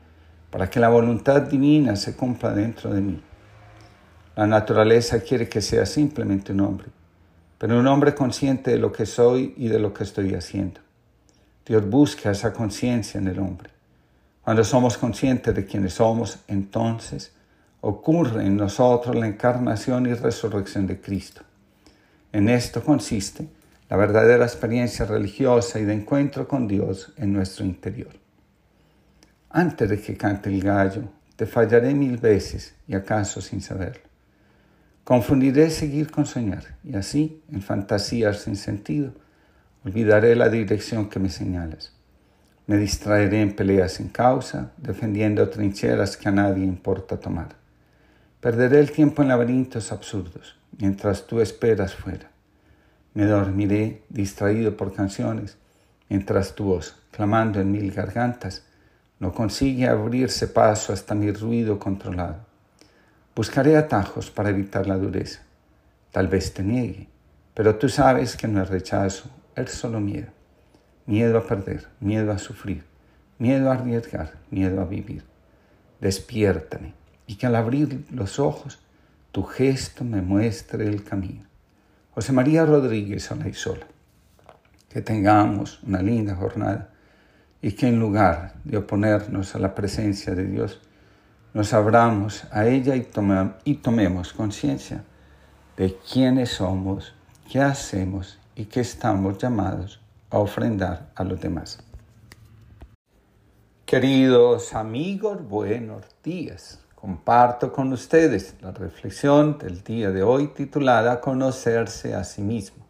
para 0.51 0.69
que 0.69 0.81
la 0.81 0.91
voluntad 0.91 1.41
divina 1.41 1.97
se 1.97 2.15
cumpla 2.15 2.53
dentro 2.53 2.93
de 2.93 3.01
mí. 3.01 3.23
La 4.37 4.47
naturaleza 4.47 5.21
quiere 5.21 5.49
que 5.49 5.63
sea 5.63 5.87
simplemente 5.87 6.53
un 6.53 6.61
hombre, 6.61 6.89
pero 7.57 7.81
un 7.81 7.87
hombre 7.87 8.15
consciente 8.15 8.73
de 8.73 8.79
lo 8.79 8.93
que 8.93 9.07
soy 9.07 9.55
y 9.57 9.69
de 9.69 9.79
lo 9.79 9.95
que 9.95 10.05
estoy 10.05 10.35
haciendo. 10.35 10.83
Dios 11.65 11.89
busca 11.89 12.31
esa 12.31 12.53
conciencia 12.53 13.19
en 13.19 13.29
el 13.29 13.39
hombre. 13.39 13.73
Cuando 14.45 14.65
somos 14.65 14.99
conscientes 14.99 15.55
de 15.55 15.65
quiénes 15.65 15.95
somos, 15.95 16.41
entonces 16.49 17.33
ocurre 17.81 18.45
en 18.45 18.57
nosotros 18.57 19.15
la 19.15 19.27
encarnación 19.27 20.07
y 20.07 20.15
resurrección 20.15 20.87
de 20.87 21.01
Cristo. 21.01 21.43
En 22.33 22.49
esto 22.49 22.83
consiste 22.83 23.49
la 23.89 23.97
verdadera 23.97 24.45
experiencia 24.45 25.05
religiosa 25.05 25.79
y 25.79 25.85
de 25.85 25.93
encuentro 25.93 26.49
con 26.49 26.67
Dios 26.67 27.13
en 27.17 27.33
nuestro 27.33 27.65
interior. 27.65 28.11
Antes 29.51 29.91
de 29.91 30.01
que 30.01 30.17
cante 30.17 30.49
el 30.49 30.63
gallo, 30.63 31.03
te 31.37 31.47
fallaré 31.47 31.93
mil 31.93 32.17
veces 32.17 32.75
y 32.89 32.95
acaso 32.95 33.41
sin 33.41 33.61
saberlo. 33.61 34.03
Confundiré 35.05 35.71
seguir 35.71 36.11
con 36.11 36.27
soñar 36.27 36.65
y 36.83 36.97
así, 36.97 37.43
en 37.53 37.61
fantasías 37.61 38.41
sin 38.41 38.57
sentido, 38.57 39.13
olvidaré 39.85 40.37
la 40.37 40.49
dirección 40.49 41.09
que 41.09 41.19
me 41.19 41.29
señalas. 41.29 41.92
Me 42.73 42.79
distraeré 42.79 43.43
en 43.43 43.55
peleas 43.55 43.93
sin 43.93 44.09
causa, 44.09 44.73
defendiendo 44.79 45.47
trincheras 45.51 46.17
que 46.17 46.31
a 46.31 46.33
nadie 46.33 46.65
importa 46.65 47.21
tomar. 47.21 47.55
Perderé 48.41 48.81
el 48.81 48.91
tiempo 48.91 49.21
en 49.21 49.29
laberintos 49.29 49.93
absurdos, 49.93 50.57
mientras 50.79 51.27
tú 51.27 51.43
esperas 51.43 51.95
fuera. 51.95 52.31
Me 53.13 53.27
dormiré 53.27 54.05
distraído 54.09 54.75
por 54.75 54.95
canciones, 54.95 55.59
mientras 56.09 56.55
tu 56.55 56.65
voz, 56.65 56.97
clamando 57.11 57.61
en 57.61 57.71
mil 57.71 57.93
gargantas, 57.93 58.65
no 59.19 59.35
consigue 59.35 59.87
abrirse 59.87 60.49
paso 60.49 60.95
hasta 60.95 61.15
mi 61.15 61.31
ruido 61.31 61.79
controlado. 61.79 62.47
Buscaré 63.37 63.77
atajos 63.77 64.31
para 64.31 64.49
evitar 64.49 64.87
la 64.87 64.97
dureza. 64.97 65.43
tal 66.11 66.27
vez 66.27 66.55
te 66.55 66.63
niegue, 66.63 67.07
pero 67.53 67.77
tú 67.77 67.91
sabes 67.91 68.35
que 68.35 68.49
no 68.49 68.63
es 68.63 68.71
rechazo, 68.71 69.29
es 69.57 69.73
solo 69.73 70.01
miedo. 70.01 70.29
Miedo 71.07 71.39
a 71.39 71.47
perder, 71.47 71.89
miedo 71.99 72.31
a 72.31 72.39
sufrir, 72.39 72.85
miedo 73.39 73.71
a 73.71 73.75
arriesgar, 73.75 74.35
miedo 74.51 74.81
a 74.81 74.85
vivir. 74.85 75.25
Despiértame 76.01 76.95
y 77.27 77.37
que 77.37 77.47
al 77.47 77.57
abrir 77.57 78.05
los 78.11 78.39
ojos 78.39 78.79
tu 79.33 79.43
gesto 79.43 80.05
me 80.05 80.23
muestre 80.23 80.87
el 80.87 81.03
camino. 81.03 81.45
José 82.15 82.33
María 82.33 82.67
Rodríguez 82.67 83.31
sola. 83.55 83.87
Que 84.91 85.01
tengamos 85.01 85.83
una 85.83 86.03
linda 86.03 86.37
jornada 86.37 86.91
y 87.63 87.73
que 87.73 87.89
en 87.89 87.99
lugar 87.99 88.55
de 88.65 88.77
oponernos 88.77 89.55
a 89.55 89.59
la 89.59 89.75
presencia 89.75 90.35
de 90.35 90.45
Dios, 90.45 90.81
nos 91.55 91.73
abramos 91.73 92.45
a 92.51 92.67
ella 92.67 92.95
y, 92.97 93.09
y 93.65 93.75
tomemos 93.77 94.35
conciencia 94.35 95.03
de 95.77 95.97
quiénes 95.97 96.51
somos, 96.51 97.15
qué 97.51 97.61
hacemos 97.61 98.39
y 98.55 98.67
qué 98.67 98.81
estamos 98.81 99.39
llamados 99.39 100.02
a 100.33 100.39
ofrendar 100.39 101.11
a 101.15 101.25
los 101.25 101.41
demás. 101.41 101.79
Queridos 103.85 104.75
amigos, 104.75 105.47
buenos 105.47 106.07
días. 106.25 106.81
Comparto 106.95 107.73
con 107.73 107.93
ustedes 107.93 108.55
la 108.63 108.73
reflexión 108.73 109.59
del 109.59 109.85
día 109.85 110.11
de 110.11 110.23
hoy 110.23 110.49
titulada 110.49 111.21
Conocerse 111.21 112.15
a 112.15 112.25
sí 112.25 112.41
mismo. 112.41 112.87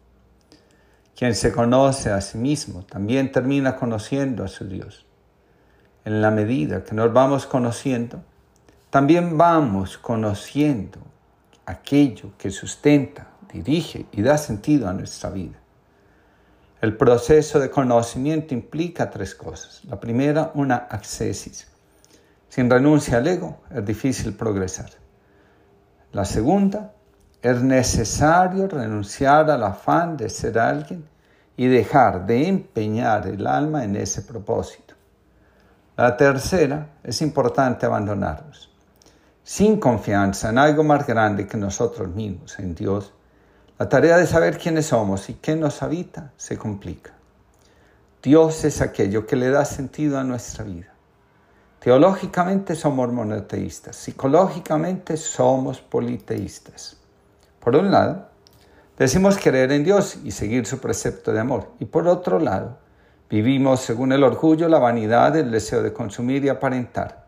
Quien 1.15 1.35
se 1.35 1.51
conoce 1.51 2.11
a 2.11 2.21
sí 2.21 2.37
mismo 2.37 2.83
también 2.83 3.31
termina 3.31 3.75
conociendo 3.75 4.45
a 4.45 4.47
su 4.47 4.65
Dios. 4.65 5.05
En 6.05 6.21
la 6.21 6.31
medida 6.31 6.83
que 6.83 6.95
nos 6.95 7.11
vamos 7.11 7.45
conociendo, 7.45 8.23
también 8.89 9.37
vamos 9.37 9.97
conociendo 9.97 10.99
aquello 11.65 12.31
que 12.37 12.51
sustenta, 12.51 13.27
dirige 13.51 14.05
y 14.13 14.21
da 14.21 14.37
sentido 14.37 14.87
a 14.87 14.93
nuestra 14.93 15.29
vida. 15.29 15.62
El 16.83 16.97
proceso 16.97 17.61
de 17.61 17.69
conocimiento 17.69 18.53
implica 18.53 19.09
tres 19.09 19.33
cosas. 19.35 19.85
La 19.85 19.97
primera, 19.97 20.51
una 20.53 20.75
accesis. 20.75 21.65
Sin 22.49 22.69
renuncia 22.69 23.19
al 23.19 23.27
ego 23.27 23.61
es 23.73 23.85
difícil 23.85 24.33
progresar. 24.33 24.89
La 26.11 26.25
segunda, 26.25 26.91
es 27.41 27.61
necesario 27.61 28.67
renunciar 28.67 29.49
al 29.49 29.63
afán 29.63 30.17
de 30.17 30.27
ser 30.27 30.59
alguien 30.59 31.07
y 31.55 31.67
dejar 31.67 32.25
de 32.25 32.49
empeñar 32.49 33.27
el 33.27 33.47
alma 33.47 33.85
en 33.85 33.95
ese 33.95 34.21
propósito. 34.21 34.93
La 35.95 36.17
tercera, 36.17 36.89
es 37.01 37.21
importante 37.21 37.85
abandonarnos. 37.85 38.69
Sin 39.41 39.79
confianza 39.79 40.49
en 40.49 40.57
algo 40.57 40.83
más 40.83 41.07
grande 41.07 41.47
que 41.47 41.55
nosotros 41.55 42.09
mismos, 42.09 42.59
en 42.59 42.75
Dios, 42.75 43.13
la 43.79 43.89
tarea 43.89 44.17
de 44.17 44.27
saber 44.27 44.59
quiénes 44.59 44.87
somos 44.87 45.29
y 45.29 45.33
qué 45.33 45.55
nos 45.55 45.81
habita 45.81 46.31
se 46.37 46.57
complica. 46.57 47.11
Dios 48.21 48.63
es 48.65 48.81
aquello 48.81 49.25
que 49.25 49.35
le 49.35 49.49
da 49.49 49.65
sentido 49.65 50.19
a 50.19 50.23
nuestra 50.23 50.63
vida. 50.63 50.93
Teológicamente 51.79 52.75
somos 52.75 53.11
monoteístas, 53.11 53.95
psicológicamente 53.95 55.17
somos 55.17 55.81
politeístas. 55.81 56.97
Por 57.59 57.75
un 57.75 57.91
lado, 57.91 58.29
decimos 58.97 59.37
creer 59.37 59.71
en 59.71 59.83
Dios 59.83 60.17
y 60.23 60.31
seguir 60.31 60.65
su 60.65 60.79
precepto 60.79 61.33
de 61.33 61.39
amor. 61.39 61.71
Y 61.79 61.85
por 61.85 62.07
otro 62.07 62.39
lado, 62.39 62.77
vivimos 63.29 63.81
según 63.81 64.13
el 64.13 64.23
orgullo, 64.23 64.69
la 64.69 64.79
vanidad, 64.79 65.35
el 65.35 65.49
deseo 65.49 65.81
de 65.81 65.91
consumir 65.91 66.45
y 66.45 66.49
aparentar. 66.49 67.25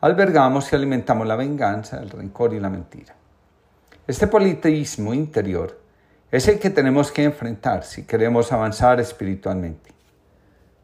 Albergamos 0.00 0.72
y 0.72 0.76
alimentamos 0.76 1.26
la 1.26 1.36
venganza, 1.36 1.98
el 1.98 2.08
rencor 2.08 2.54
y 2.54 2.60
la 2.60 2.70
mentira. 2.70 3.19
Este 4.10 4.26
politeísmo 4.26 5.14
interior 5.14 5.78
es 6.32 6.48
el 6.48 6.58
que 6.58 6.70
tenemos 6.70 7.12
que 7.12 7.22
enfrentar 7.22 7.84
si 7.84 8.02
queremos 8.02 8.50
avanzar 8.50 8.98
espiritualmente. 8.98 9.92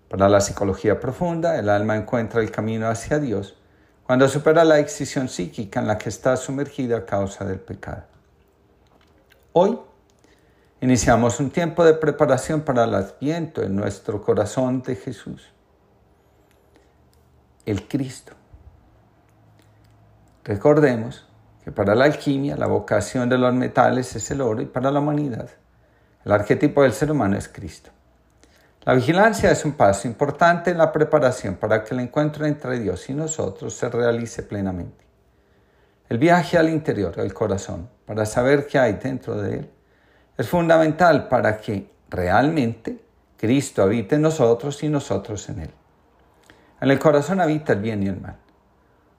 Para 0.08 0.28
la 0.28 0.40
psicología 0.40 1.00
profunda, 1.00 1.58
el 1.58 1.68
alma 1.68 1.96
encuentra 1.96 2.40
el 2.40 2.52
camino 2.52 2.86
hacia 2.86 3.18
Dios 3.18 3.56
cuando 4.04 4.28
supera 4.28 4.64
la 4.64 4.78
excisión 4.78 5.28
psíquica 5.28 5.80
en 5.80 5.88
la 5.88 5.98
que 5.98 6.08
está 6.08 6.36
sumergida 6.36 6.98
a 6.98 7.04
causa 7.04 7.44
del 7.44 7.58
pecado. 7.58 8.04
Hoy 9.54 9.76
iniciamos 10.80 11.40
un 11.40 11.50
tiempo 11.50 11.84
de 11.84 11.94
preparación 11.94 12.60
para 12.60 12.84
el 12.84 12.94
adviento 12.94 13.60
en 13.60 13.74
nuestro 13.74 14.22
corazón 14.22 14.82
de 14.82 14.94
Jesús, 14.94 15.52
el 17.64 17.88
Cristo. 17.88 18.34
Recordemos 20.44 21.25
que 21.66 21.72
para 21.72 21.96
la 21.96 22.04
alquimia 22.04 22.56
la 22.56 22.68
vocación 22.68 23.28
de 23.28 23.38
los 23.38 23.52
metales 23.52 24.14
es 24.14 24.30
el 24.30 24.40
oro 24.40 24.62
y 24.62 24.66
para 24.66 24.92
la 24.92 25.00
humanidad 25.00 25.50
el 26.24 26.30
arquetipo 26.30 26.82
del 26.82 26.92
ser 26.92 27.10
humano 27.10 27.36
es 27.36 27.48
Cristo. 27.48 27.90
La 28.84 28.94
vigilancia 28.94 29.50
es 29.50 29.64
un 29.64 29.72
paso 29.72 30.06
importante 30.06 30.70
en 30.70 30.78
la 30.78 30.92
preparación 30.92 31.56
para 31.56 31.82
que 31.82 31.92
el 31.92 31.98
encuentro 31.98 32.46
entre 32.46 32.78
Dios 32.78 33.10
y 33.10 33.14
nosotros 33.14 33.74
se 33.74 33.88
realice 33.88 34.44
plenamente. 34.44 35.04
El 36.08 36.18
viaje 36.18 36.56
al 36.56 36.68
interior, 36.68 37.18
al 37.18 37.34
corazón, 37.34 37.88
para 38.06 38.26
saber 38.26 38.68
qué 38.68 38.78
hay 38.78 38.92
dentro 38.92 39.34
de 39.34 39.54
él, 39.58 39.70
es 40.38 40.48
fundamental 40.48 41.26
para 41.26 41.58
que 41.58 41.90
realmente 42.08 43.00
Cristo 43.36 43.82
habite 43.82 44.14
en 44.14 44.22
nosotros 44.22 44.84
y 44.84 44.88
nosotros 44.88 45.48
en 45.48 45.62
él. 45.62 45.70
En 46.80 46.92
el 46.92 47.00
corazón 47.00 47.40
habita 47.40 47.72
el 47.72 47.80
bien 47.80 48.04
y 48.04 48.06
el 48.06 48.20
mal. 48.20 48.36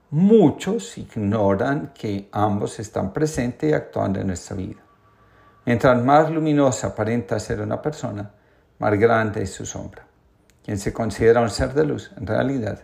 Muchos 0.09 0.97
ignoran 0.97 1.91
que 1.93 2.29
ambos 2.31 2.79
están 2.79 3.11
presentes 3.11 3.69
y 3.69 3.73
actuando 3.73 4.21
en 4.21 4.27
nuestra 4.27 4.55
vida. 4.55 4.79
Mientras 5.65 6.01
más 6.01 6.31
luminosa 6.31 6.87
aparenta 6.87 7.37
ser 7.41 7.59
una 7.59 7.81
persona, 7.81 8.31
más 8.79 8.97
grande 8.97 9.43
es 9.43 9.51
su 9.51 9.65
sombra. 9.65 10.07
Quien 10.63 10.77
se 10.77 10.93
considera 10.93 11.41
un 11.41 11.49
ser 11.49 11.73
de 11.73 11.83
luz, 11.83 12.09
en 12.15 12.25
realidad, 12.25 12.79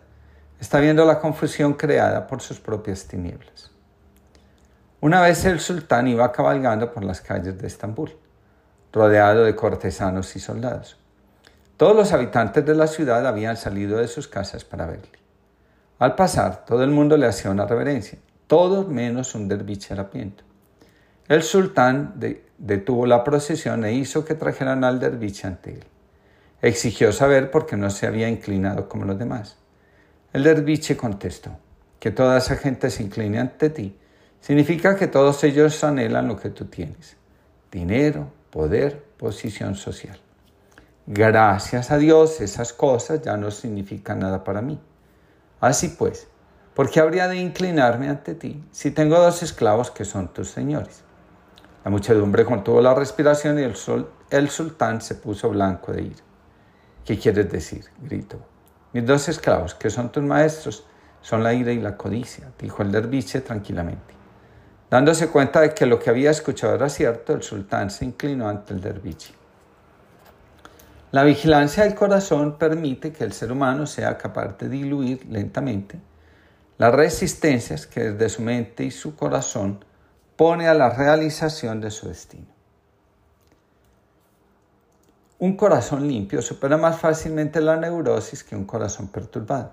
está 0.60 0.82
viendo 0.82 1.06
la 1.06 1.18
confusión 1.18 1.76
creada 1.76 2.28
por 2.28 2.42
sus 2.42 2.60
propias 2.60 3.06
tinieblas. 3.06 3.72
Una 5.00 5.22
vez 5.22 5.46
el 5.46 5.62
sultán 5.62 6.10
iba 6.10 6.30
cabalgando 6.30 6.92
por 6.92 7.06
las 7.06 7.22
calles 7.22 7.58
de 7.58 7.68
Estambul, 7.68 8.18
rodeado 8.92 9.46
de 9.46 9.56
cortesanos 9.56 10.36
y 10.36 10.42
soldados. 10.42 10.98
Todos 11.78 11.96
los 11.96 12.12
habitantes 12.12 12.66
de 12.66 12.76
la 12.76 12.88
ciudad 12.88 13.26
habían 13.26 13.56
salido 13.56 14.00
de 14.00 14.10
sus 14.10 14.28
casas 14.28 14.66
para 14.66 14.88
verle. 14.88 15.23
Al 16.00 16.16
pasar, 16.16 16.66
todo 16.66 16.84
el 16.84 16.90
mundo 16.90 17.18
le 17.18 17.28
hacía 17.28 17.52
una 17.52 17.66
reverencia, 17.66 18.20
todos 18.48 18.88
menos 18.88 19.36
un 19.36 19.48
derviche 19.48 19.94
harapiento. 19.94 20.44
El 21.28 21.44
sultán 21.44 22.16
detuvo 22.58 23.06
la 23.06 23.24
procesión 23.24 23.86
e 23.86 23.94
hizo 23.94 24.26
que 24.26 24.36
trajeran 24.36 24.84
al 24.84 25.00
derviche 25.00 25.48
ante 25.48 25.74
él. 25.74 25.84
Exigió 26.62 27.12
saber 27.12 27.52
por 27.52 27.66
qué 27.66 27.78
no 27.78 27.90
se 27.90 28.08
había 28.08 28.28
inclinado 28.30 28.90
como 28.90 29.06
los 29.06 29.18
demás. 29.18 29.58
El 30.34 30.44
derviche 30.44 30.98
contestó, 30.98 31.52
que 32.00 32.12
toda 32.12 32.38
esa 32.38 32.58
gente 32.58 32.90
se 32.90 33.04
incline 33.04 33.40
ante 33.40 33.70
ti 33.70 33.98
significa 34.42 34.98
que 34.98 35.08
todos 35.08 35.42
ellos 35.46 35.82
anhelan 35.86 36.28
lo 36.28 36.38
que 36.38 36.50
tú 36.50 36.66
tienes, 36.66 37.16
dinero, 37.72 38.30
poder, 38.50 39.02
posición 39.18 39.76
social. 39.76 40.20
Gracias 41.08 41.92
a 41.92 41.98
Dios 41.98 42.42
esas 42.42 42.74
cosas 42.74 43.22
ya 43.22 43.38
no 43.38 43.52
significan 43.52 44.20
nada 44.20 44.44
para 44.44 44.62
mí. 44.62 44.80
Así 45.64 45.88
pues, 45.88 46.28
¿por 46.74 46.90
qué 46.92 47.00
habría 47.00 47.30
de 47.30 47.38
inclinarme 47.38 48.10
ante 48.10 48.36
ti 48.36 48.62
si 48.72 48.92
tengo 48.92 49.18
dos 49.18 49.44
esclavos 49.44 49.92
que 49.92 50.04
son 50.04 50.28
tus 50.28 50.50
señores? 50.50 51.04
La 51.86 51.90
muchedumbre 51.90 52.44
contuvo 52.44 52.82
la 52.82 52.94
respiración 52.94 53.58
y 53.58 53.62
el, 53.62 53.74
el 54.30 54.50
sultán 54.50 55.00
se 55.00 55.16
puso 55.16 55.50
blanco 55.52 55.94
de 55.94 56.02
ira. 56.02 56.24
¿Qué 57.06 57.18
quieres 57.18 57.50
decir? 57.50 57.86
gritó. 58.02 58.40
Mis 58.92 59.06
dos 59.06 59.30
esclavos, 59.30 59.74
que 59.74 59.90
son 59.90 60.12
tus 60.12 60.22
maestros, 60.22 60.86
son 61.22 61.42
la 61.44 61.54
ira 61.54 61.72
y 61.72 61.80
la 61.80 61.96
codicia, 61.96 62.52
dijo 62.60 62.84
el 62.84 62.92
derviche 62.92 63.40
tranquilamente. 63.40 64.14
Dándose 64.90 65.30
cuenta 65.30 65.62
de 65.62 65.74
que 65.74 65.86
lo 65.86 65.98
que 65.98 66.10
había 66.10 66.32
escuchado 66.32 66.76
era 66.76 66.90
cierto, 66.90 67.32
el 67.32 67.42
sultán 67.42 67.90
se 67.90 68.04
inclinó 68.04 68.50
ante 68.50 68.74
el 68.74 68.82
derviche. 68.82 69.34
La 71.14 71.24
vigilancia 71.24 71.84
del 71.84 71.94
corazón 71.94 72.58
permite 72.58 73.12
que 73.12 73.24
el 73.24 73.34
ser 73.34 73.52
humano 73.52 73.86
sea 73.86 74.18
capaz 74.18 74.58
de 74.58 74.68
diluir 74.68 75.24
lentamente 75.30 76.00
las 76.80 76.92
resistencias 76.92 77.86
que 77.86 78.14
desde 78.14 78.30
su 78.30 78.42
mente 78.42 78.84
y 78.84 78.90
su 78.90 79.16
corazón 79.16 79.86
pone 80.36 80.68
a 80.68 80.74
la 80.74 80.90
realización 80.90 81.82
de 81.82 81.92
su 81.92 82.08
destino. 82.08 82.48
Un 85.38 85.56
corazón 85.56 86.08
limpio 86.08 86.42
supera 86.42 86.78
más 86.78 87.00
fácilmente 87.00 87.62
la 87.62 87.78
neurosis 87.78 88.44
que 88.44 88.56
un 88.56 88.66
corazón 88.66 89.08
perturbado. 89.10 89.72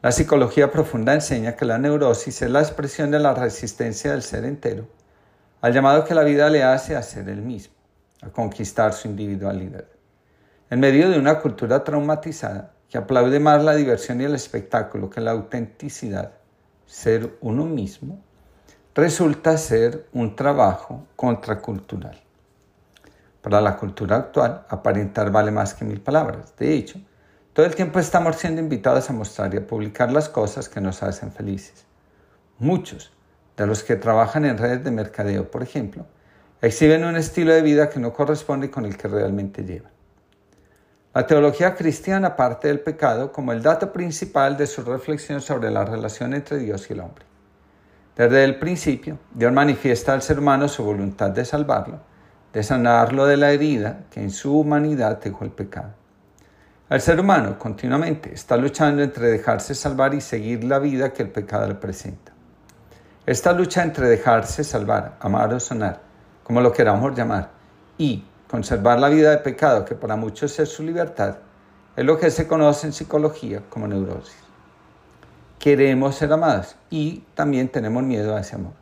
La 0.00 0.12
psicología 0.12 0.70
profunda 0.70 1.12
enseña 1.12 1.56
que 1.56 1.66
la 1.66 1.76
neurosis 1.76 2.40
es 2.40 2.50
la 2.50 2.60
expresión 2.60 3.10
de 3.10 3.18
la 3.18 3.34
resistencia 3.34 4.12
del 4.12 4.22
ser 4.22 4.46
entero 4.46 4.88
al 5.60 5.74
llamado 5.74 6.06
que 6.06 6.14
la 6.14 6.24
vida 6.24 6.48
le 6.48 6.62
hace 6.62 6.96
a 6.96 7.02
ser 7.02 7.28
el 7.28 7.42
mismo, 7.42 7.74
a 8.22 8.30
conquistar 8.30 8.94
su 8.94 9.08
individualidad. 9.08 9.84
En 10.70 10.80
medio 10.80 11.08
de 11.08 11.18
una 11.18 11.38
cultura 11.38 11.82
traumatizada 11.82 12.74
que 12.90 12.98
aplaude 12.98 13.40
más 13.40 13.64
la 13.64 13.74
diversión 13.74 14.20
y 14.20 14.24
el 14.24 14.34
espectáculo 14.34 15.08
que 15.08 15.22
la 15.22 15.30
autenticidad, 15.30 16.32
ser 16.84 17.38
uno 17.40 17.64
mismo, 17.64 18.20
resulta 18.94 19.56
ser 19.56 20.06
un 20.12 20.36
trabajo 20.36 21.06
contracultural. 21.16 22.20
Para 23.40 23.62
la 23.62 23.78
cultura 23.78 24.16
actual, 24.16 24.66
aparentar 24.68 25.30
vale 25.30 25.50
más 25.50 25.72
que 25.72 25.86
mil 25.86 26.02
palabras. 26.02 26.54
De 26.58 26.74
hecho, 26.74 27.00
todo 27.54 27.64
el 27.64 27.74
tiempo 27.74 27.98
estamos 27.98 28.36
siendo 28.36 28.60
invitados 28.60 29.08
a 29.08 29.14
mostrar 29.14 29.54
y 29.54 29.56
a 29.56 29.66
publicar 29.66 30.12
las 30.12 30.28
cosas 30.28 30.68
que 30.68 30.82
nos 30.82 31.02
hacen 31.02 31.32
felices. 31.32 31.86
Muchos 32.58 33.10
de 33.56 33.66
los 33.66 33.82
que 33.82 33.96
trabajan 33.96 34.44
en 34.44 34.58
redes 34.58 34.84
de 34.84 34.90
mercadeo, 34.90 35.50
por 35.50 35.62
ejemplo, 35.62 36.04
exhiben 36.60 37.06
un 37.06 37.16
estilo 37.16 37.54
de 37.54 37.62
vida 37.62 37.88
que 37.88 38.00
no 38.00 38.12
corresponde 38.12 38.70
con 38.70 38.84
el 38.84 38.98
que 38.98 39.08
realmente 39.08 39.64
llevan. 39.64 39.97
La 41.14 41.26
teología 41.26 41.74
cristiana 41.74 42.36
parte 42.36 42.68
del 42.68 42.80
pecado 42.80 43.32
como 43.32 43.52
el 43.52 43.62
dato 43.62 43.92
principal 43.92 44.56
de 44.56 44.66
su 44.66 44.82
reflexión 44.82 45.40
sobre 45.40 45.70
la 45.70 45.84
relación 45.84 46.34
entre 46.34 46.58
Dios 46.58 46.88
y 46.88 46.92
el 46.92 47.00
hombre. 47.00 47.24
Desde 48.14 48.44
el 48.44 48.58
principio, 48.58 49.18
Dios 49.32 49.52
manifiesta 49.52 50.12
al 50.12 50.20
ser 50.20 50.38
humano 50.38 50.68
su 50.68 50.84
voluntad 50.84 51.30
de 51.30 51.46
salvarlo, 51.46 52.00
de 52.52 52.62
sanarlo 52.62 53.24
de 53.26 53.38
la 53.38 53.52
herida 53.52 54.00
que 54.10 54.20
en 54.20 54.30
su 54.30 54.58
humanidad 54.58 55.18
dejó 55.18 55.44
el 55.44 55.50
pecado. 55.50 55.94
El 56.90 57.00
ser 57.00 57.20
humano 57.20 57.58
continuamente 57.58 58.34
está 58.34 58.56
luchando 58.56 59.02
entre 59.02 59.28
dejarse 59.28 59.74
salvar 59.74 60.14
y 60.14 60.20
seguir 60.20 60.64
la 60.64 60.78
vida 60.78 61.12
que 61.12 61.22
el 61.22 61.30
pecado 61.30 61.68
le 61.68 61.74
presenta. 61.74 62.32
Esta 63.24 63.52
lucha 63.52 63.82
entre 63.82 64.08
dejarse 64.08 64.62
salvar, 64.62 65.16
amar 65.20 65.52
o 65.54 65.60
sonar, 65.60 66.00
como 66.42 66.60
lo 66.60 66.72
queramos 66.72 67.16
llamar, 67.16 67.50
y 67.98 68.24
conservar 68.48 68.98
la 68.98 69.08
vida 69.08 69.30
de 69.30 69.38
pecado, 69.38 69.84
que 69.84 69.94
para 69.94 70.16
muchos 70.16 70.58
es 70.58 70.68
su 70.68 70.82
libertad, 70.82 71.36
es 71.96 72.04
lo 72.04 72.18
que 72.18 72.30
se 72.30 72.46
conoce 72.46 72.86
en 72.86 72.92
psicología 72.92 73.62
como 73.68 73.86
neurosis. 73.86 74.36
Queremos 75.58 76.14
ser 76.16 76.32
amados 76.32 76.76
y 76.88 77.24
también 77.34 77.68
tenemos 77.68 78.02
miedo 78.02 78.34
a 78.34 78.40
ese 78.40 78.56
amor, 78.56 78.74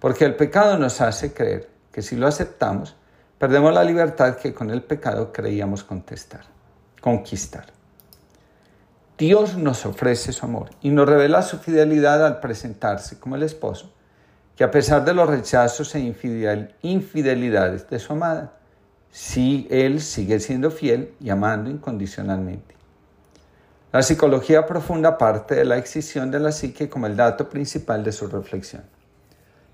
porque 0.00 0.24
el 0.24 0.36
pecado 0.36 0.78
nos 0.78 1.00
hace 1.00 1.32
creer 1.32 1.68
que 1.92 2.00
si 2.00 2.16
lo 2.16 2.26
aceptamos, 2.26 2.96
perdemos 3.38 3.74
la 3.74 3.84
libertad 3.84 4.36
que 4.36 4.54
con 4.54 4.70
el 4.70 4.82
pecado 4.82 5.32
creíamos 5.32 5.84
contestar, 5.84 6.44
conquistar. 7.00 7.66
Dios 9.18 9.56
nos 9.56 9.84
ofrece 9.84 10.32
su 10.32 10.46
amor 10.46 10.70
y 10.80 10.90
nos 10.90 11.08
revela 11.08 11.42
su 11.42 11.58
fidelidad 11.58 12.24
al 12.24 12.40
presentarse 12.40 13.20
como 13.20 13.36
el 13.36 13.42
esposo, 13.42 13.92
que 14.56 14.64
a 14.64 14.70
pesar 14.70 15.04
de 15.04 15.12
los 15.12 15.28
rechazos 15.28 15.94
e 15.94 16.14
infidelidades 16.82 17.90
de 17.90 17.98
su 17.98 18.12
amada, 18.12 18.52
sí 19.12 19.68
Él 19.70 20.00
sigue 20.00 20.40
siendo 20.40 20.72
fiel 20.72 21.14
y 21.20 21.30
amando 21.30 21.70
incondicionalmente. 21.70 22.74
La 23.92 24.02
psicología 24.02 24.66
profunda 24.66 25.18
parte 25.18 25.54
de 25.54 25.66
la 25.66 25.76
excisión 25.76 26.30
de 26.30 26.40
la 26.40 26.50
psique 26.50 26.88
como 26.88 27.06
el 27.06 27.14
dato 27.14 27.50
principal 27.50 28.02
de 28.02 28.10
su 28.10 28.26
reflexión. 28.26 28.82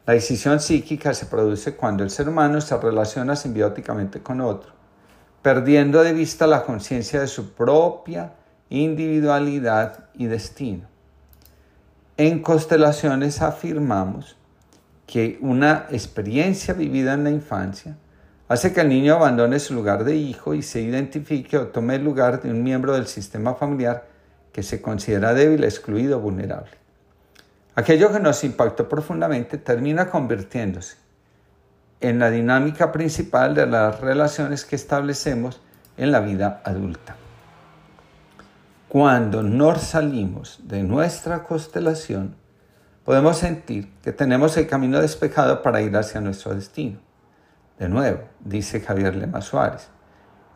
La 0.06 0.14
decisión 0.14 0.58
psíquica 0.58 1.14
se 1.14 1.26
produce 1.26 1.76
cuando 1.76 2.02
el 2.02 2.10
ser 2.10 2.28
humano 2.28 2.60
se 2.60 2.76
relaciona 2.76 3.36
simbióticamente 3.36 4.20
con 4.20 4.40
otro, 4.40 4.72
perdiendo 5.40 6.02
de 6.02 6.12
vista 6.12 6.48
la 6.48 6.64
conciencia 6.64 7.20
de 7.20 7.28
su 7.28 7.52
propia 7.52 8.32
individualidad 8.70 10.06
y 10.14 10.26
destino. 10.26 10.88
En 12.16 12.42
constelaciones 12.42 13.40
afirmamos 13.40 14.36
que 15.06 15.38
una 15.40 15.86
experiencia 15.90 16.74
vivida 16.74 17.14
en 17.14 17.22
la 17.22 17.30
infancia 17.30 17.96
hace 18.48 18.72
que 18.72 18.80
el 18.80 18.88
niño 18.88 19.14
abandone 19.14 19.58
su 19.58 19.74
lugar 19.74 20.04
de 20.04 20.16
hijo 20.16 20.54
y 20.54 20.62
se 20.62 20.80
identifique 20.80 21.58
o 21.58 21.68
tome 21.68 21.96
el 21.96 22.04
lugar 22.04 22.42
de 22.42 22.50
un 22.50 22.62
miembro 22.62 22.94
del 22.94 23.06
sistema 23.06 23.54
familiar 23.54 24.06
que 24.52 24.62
se 24.62 24.80
considera 24.80 25.34
débil, 25.34 25.64
excluido 25.64 26.18
vulnerable. 26.18 26.72
Aquello 27.74 28.10
que 28.10 28.18
nos 28.18 28.42
impactó 28.42 28.88
profundamente 28.88 29.58
termina 29.58 30.10
convirtiéndose 30.10 30.96
en 32.00 32.18
la 32.18 32.30
dinámica 32.30 32.90
principal 32.90 33.54
de 33.54 33.66
las 33.66 34.00
relaciones 34.00 34.64
que 34.64 34.76
establecemos 34.76 35.60
en 35.96 36.12
la 36.12 36.20
vida 36.20 36.62
adulta. 36.64 37.16
Cuando 38.88 39.42
nos 39.42 39.82
salimos 39.82 40.60
de 40.64 40.82
nuestra 40.82 41.44
constelación, 41.44 42.34
podemos 43.04 43.36
sentir 43.36 43.92
que 44.02 44.12
tenemos 44.12 44.56
el 44.56 44.66
camino 44.66 45.00
despejado 45.00 45.62
para 45.62 45.82
ir 45.82 45.94
hacia 45.96 46.20
nuestro 46.20 46.54
destino. 46.54 47.07
De 47.78 47.88
nuevo, 47.88 48.22
dice 48.40 48.80
Javier 48.80 49.14
Lema 49.14 49.40
Suárez, 49.40 49.88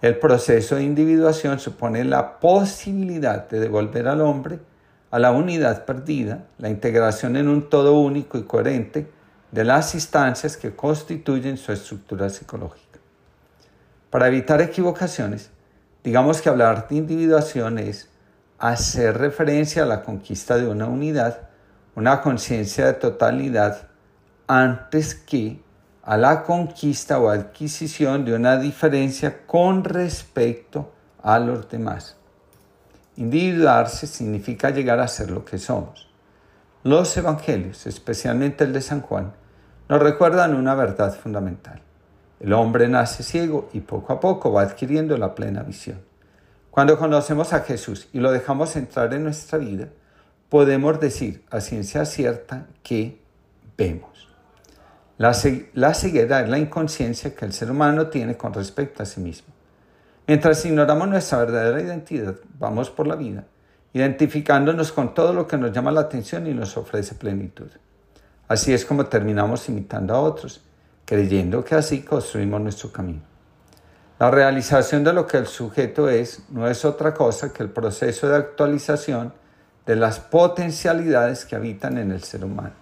el 0.00 0.18
proceso 0.18 0.74
de 0.74 0.82
individuación 0.82 1.60
supone 1.60 2.04
la 2.04 2.40
posibilidad 2.40 3.48
de 3.48 3.60
devolver 3.60 4.08
al 4.08 4.20
hombre 4.20 4.58
a 5.12 5.18
la 5.18 5.30
unidad 5.30 5.84
perdida, 5.84 6.46
la 6.58 6.68
integración 6.68 7.36
en 7.36 7.48
un 7.48 7.68
todo 7.68 8.00
único 8.00 8.38
y 8.38 8.42
coherente 8.42 9.08
de 9.52 9.64
las 9.64 9.94
instancias 9.94 10.56
que 10.56 10.74
constituyen 10.74 11.58
su 11.58 11.70
estructura 11.70 12.28
psicológica. 12.30 12.98
Para 14.10 14.26
evitar 14.26 14.60
equivocaciones, 14.60 15.50
digamos 16.02 16.40
que 16.40 16.48
hablar 16.48 16.88
de 16.88 16.96
individuación 16.96 17.78
es 17.78 18.08
hacer 18.58 19.18
referencia 19.18 19.84
a 19.84 19.86
la 19.86 20.02
conquista 20.02 20.56
de 20.56 20.66
una 20.66 20.86
unidad, 20.86 21.48
una 21.94 22.20
conciencia 22.20 22.86
de 22.86 22.94
totalidad, 22.94 23.88
antes 24.46 25.14
que 25.14 25.60
a 26.02 26.16
la 26.16 26.42
conquista 26.42 27.20
o 27.20 27.28
adquisición 27.28 28.24
de 28.24 28.34
una 28.34 28.58
diferencia 28.58 29.46
con 29.46 29.84
respecto 29.84 30.92
a 31.22 31.38
los 31.38 31.68
demás. 31.70 32.16
Individuarse 33.16 34.06
significa 34.06 34.70
llegar 34.70 34.98
a 34.98 35.06
ser 35.06 35.30
lo 35.30 35.44
que 35.44 35.58
somos. 35.58 36.08
Los 36.82 37.16
evangelios, 37.16 37.86
especialmente 37.86 38.64
el 38.64 38.72
de 38.72 38.80
San 38.80 39.02
Juan, 39.02 39.32
nos 39.88 40.02
recuerdan 40.02 40.54
una 40.54 40.74
verdad 40.74 41.14
fundamental. 41.14 41.80
El 42.40 42.52
hombre 42.54 42.88
nace 42.88 43.22
ciego 43.22 43.68
y 43.72 43.80
poco 43.80 44.12
a 44.12 44.18
poco 44.18 44.52
va 44.52 44.62
adquiriendo 44.62 45.16
la 45.16 45.34
plena 45.34 45.62
visión. 45.62 46.00
Cuando 46.72 46.98
conocemos 46.98 47.52
a 47.52 47.60
Jesús 47.60 48.08
y 48.12 48.18
lo 48.18 48.32
dejamos 48.32 48.74
entrar 48.74 49.14
en 49.14 49.22
nuestra 49.22 49.58
vida, 49.58 49.88
podemos 50.48 50.98
decir 50.98 51.44
a 51.50 51.60
ciencia 51.60 52.04
cierta 52.04 52.66
que 52.82 53.20
vemos. 53.76 54.31
La, 55.18 55.34
ceguera 55.34 56.40
es 56.40 56.48
la 56.48 56.58
inconsciencia 56.58 57.34
que 57.34 57.44
el 57.44 57.52
ser 57.52 57.70
humano 57.70 58.08
tiene 58.08 58.36
con 58.36 58.52
respecto 58.52 59.02
a 59.02 59.06
sí 59.06 59.20
mismo. 59.20 59.52
Mientras 60.26 60.64
ignoramos 60.64 61.08
nuestra 61.08 61.38
verdadera 61.38 61.80
identidad, 61.80 62.36
vamos 62.58 62.90
por 62.90 63.06
la 63.06 63.16
vida, 63.16 63.44
identificándonos 63.92 64.92
con 64.92 65.14
todo 65.14 65.32
lo 65.32 65.46
que 65.46 65.58
nos 65.58 65.72
llama 65.72 65.90
la 65.92 66.02
atención 66.02 66.46
y 66.46 66.54
nos 66.54 66.76
ofrece 66.76 67.14
plenitud. 67.14 67.68
Así 68.48 68.72
es 68.72 68.84
como 68.84 69.06
terminamos 69.06 69.68
imitando 69.68 70.14
a 70.14 70.20
otros, 70.20 70.62
creyendo 71.04 71.64
que 71.64 71.74
así 71.74 72.02
construimos 72.02 72.60
nuestro 72.60 72.90
camino. 72.90 73.22
La 74.18 74.30
realización 74.30 75.02
de 75.04 75.12
lo 75.12 75.26
que 75.26 75.38
el 75.38 75.46
sujeto 75.46 76.08
es 76.08 76.44
no 76.50 76.68
es 76.68 76.84
otra 76.84 77.12
cosa 77.12 77.52
que 77.52 77.62
el 77.62 77.70
proceso 77.70 78.28
de 78.28 78.36
actualización 78.36 79.32
de 79.84 79.96
las 79.96 80.20
potencialidades 80.20 81.44
que 81.44 81.56
habitan 81.56 81.98
en 81.98 82.12
el 82.12 82.22
ser 82.22 82.44
humano. 82.44 82.74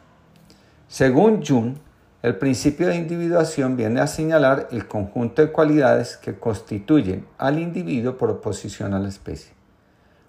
Según 0.87 1.45
Jung, 1.45 1.77
el 2.23 2.37
principio 2.37 2.89
de 2.89 2.97
individuación 2.97 3.77
viene 3.77 4.01
a 4.01 4.07
señalar 4.07 4.69
el 4.73 4.87
conjunto 4.87 5.41
de 5.41 5.53
cualidades 5.53 6.19
que 6.19 6.39
constituyen 6.39 7.27
al 7.39 7.59
individuo 7.59 8.19
por 8.19 8.29
oposición 8.29 8.93
a 8.93 8.99
la 8.99 9.09
especie. 9.09 9.53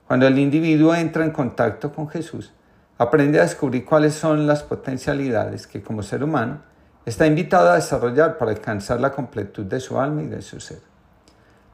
Cuando 0.08 0.26
el 0.26 0.40
individuo 0.40 0.96
entra 0.96 1.26
en 1.26 1.32
contacto 1.32 1.92
con 1.94 2.08
Jesús, 2.08 2.54
aprende 2.98 3.40
a 3.40 3.44
descubrir 3.44 3.84
cuáles 3.84 4.14
son 4.14 4.48
las 4.48 4.64
potencialidades 4.64 5.68
que 5.68 5.82
como 5.82 6.02
ser 6.02 6.24
humano 6.24 6.62
está 7.06 7.28
invitado 7.28 7.72
a 7.72 7.76
desarrollar 7.76 8.38
para 8.38 8.52
alcanzar 8.52 9.02
la 9.02 9.12
completud 9.12 9.66
de 9.66 9.80
su 9.82 10.00
alma 10.00 10.22
y 10.24 10.28
de 10.28 10.42
su 10.42 10.62
ser. 10.62 10.80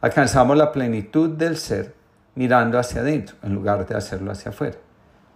Alcanzamos 0.02 0.58
la 0.58 0.72
plenitud 0.72 1.30
del 1.30 1.58
ser 1.58 1.94
mirando 2.34 2.80
hacia 2.80 3.02
adentro 3.02 3.36
en 3.44 3.54
lugar 3.54 3.86
de 3.86 3.96
hacerlo 3.96 4.32
hacia 4.32 4.50
afuera. 4.50 4.78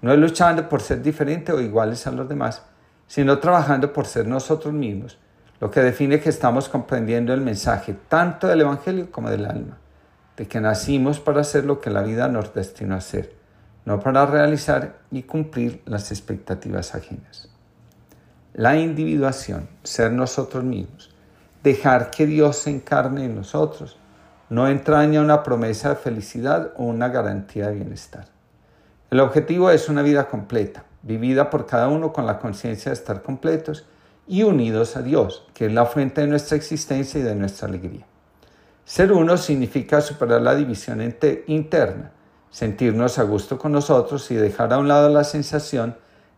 No 0.02 0.16
luchando 0.16 0.68
por 0.68 0.82
ser 0.82 1.04
diferente 1.04 1.52
o 1.52 1.60
iguales 1.60 2.08
a 2.08 2.12
los 2.12 2.28
demás, 2.28 2.64
sino 3.12 3.40
trabajando 3.40 3.92
por 3.92 4.06
ser 4.06 4.26
nosotros 4.26 4.74
mismos, 4.74 5.18
lo 5.60 5.70
que 5.70 5.82
define 5.82 6.22
que 6.22 6.30
estamos 6.30 6.70
comprendiendo 6.70 7.34
el 7.34 7.42
mensaje 7.42 7.94
tanto 8.08 8.48
del 8.48 8.62
Evangelio 8.62 9.12
como 9.12 9.30
del 9.30 9.46
alma, 9.46 9.80
de 10.38 10.48
que 10.48 10.62
nacimos 10.62 11.20
para 11.20 11.42
hacer 11.42 11.66
lo 11.66 11.82
que 11.82 11.90
la 11.90 12.04
vida 12.04 12.30
nos 12.30 12.54
destinó 12.54 12.96
a 12.96 13.00
hacer, 13.00 13.36
no 13.84 14.00
para 14.00 14.26
realizar 14.26 15.00
y 15.12 15.24
cumplir 15.24 15.82
las 15.84 16.10
expectativas 16.14 16.96
ajenas. 16.96 17.50
La 18.54 18.78
individuación, 18.78 19.68
ser 19.84 20.14
nosotros 20.14 20.64
mismos, 20.64 21.14
dejar 21.64 22.12
que 22.12 22.26
Dios 22.26 22.60
se 22.60 22.70
encarne 22.70 23.26
en 23.26 23.36
nosotros, 23.36 23.98
no 24.50 24.70
entraña 24.70 25.20
una 25.20 25.44
promesa 25.44 25.90
de 25.90 25.96
felicidad 25.98 26.72
o 26.78 26.86
una 26.86 27.10
garantía 27.10 27.68
de 27.68 27.76
bienestar. 27.76 28.28
El 29.10 29.20
objetivo 29.20 29.70
es 29.70 29.90
una 29.90 30.02
vida 30.02 30.30
completa, 30.30 30.86
vivida 31.04 31.50
por 31.50 31.66
cada 31.66 31.88
uno 31.88 32.14
con 32.14 32.26
la 32.26 32.40
conciencia 32.40 32.92
de 32.92 32.96
estar 32.96 33.22
completos 33.22 33.86
y 34.28 34.44
unidos 34.44 34.96
a 34.96 35.02
Dios, 35.02 35.46
que 35.54 35.66
es 35.66 35.74
la 35.74 35.86
fuente 35.86 36.22
de 36.22 36.28
nuestra 36.28 36.58
existencia 36.58 37.20
y 37.20 37.24
de 37.24 37.36
nuestra 37.36 37.68
alegría. 37.68 38.06
Ser 38.86 39.12
uno 39.12 39.38
significa 39.38 40.02
superar 40.02 40.42
la 40.42 40.56
división 40.56 41.02
interna, 41.48 42.12
sentirnos 42.50 43.18
a 43.20 43.24
gusto 43.24 43.58
con 43.58 43.72
nosotros 43.72 44.30
y 44.32 44.36
dejar 44.36 44.74
a 44.74 44.78
un 44.78 44.88
lado 44.88 45.10
la 45.10 45.24
sensación 45.24 45.96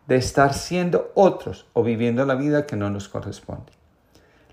de 0.07 0.17
estar 0.17 0.53
siendo 0.53 1.11
otros 1.15 1.65
o 1.73 1.83
viviendo 1.83 2.25
la 2.25 2.35
vida 2.35 2.65
que 2.65 2.75
no 2.75 2.89
nos 2.89 3.09
corresponde. 3.09 3.71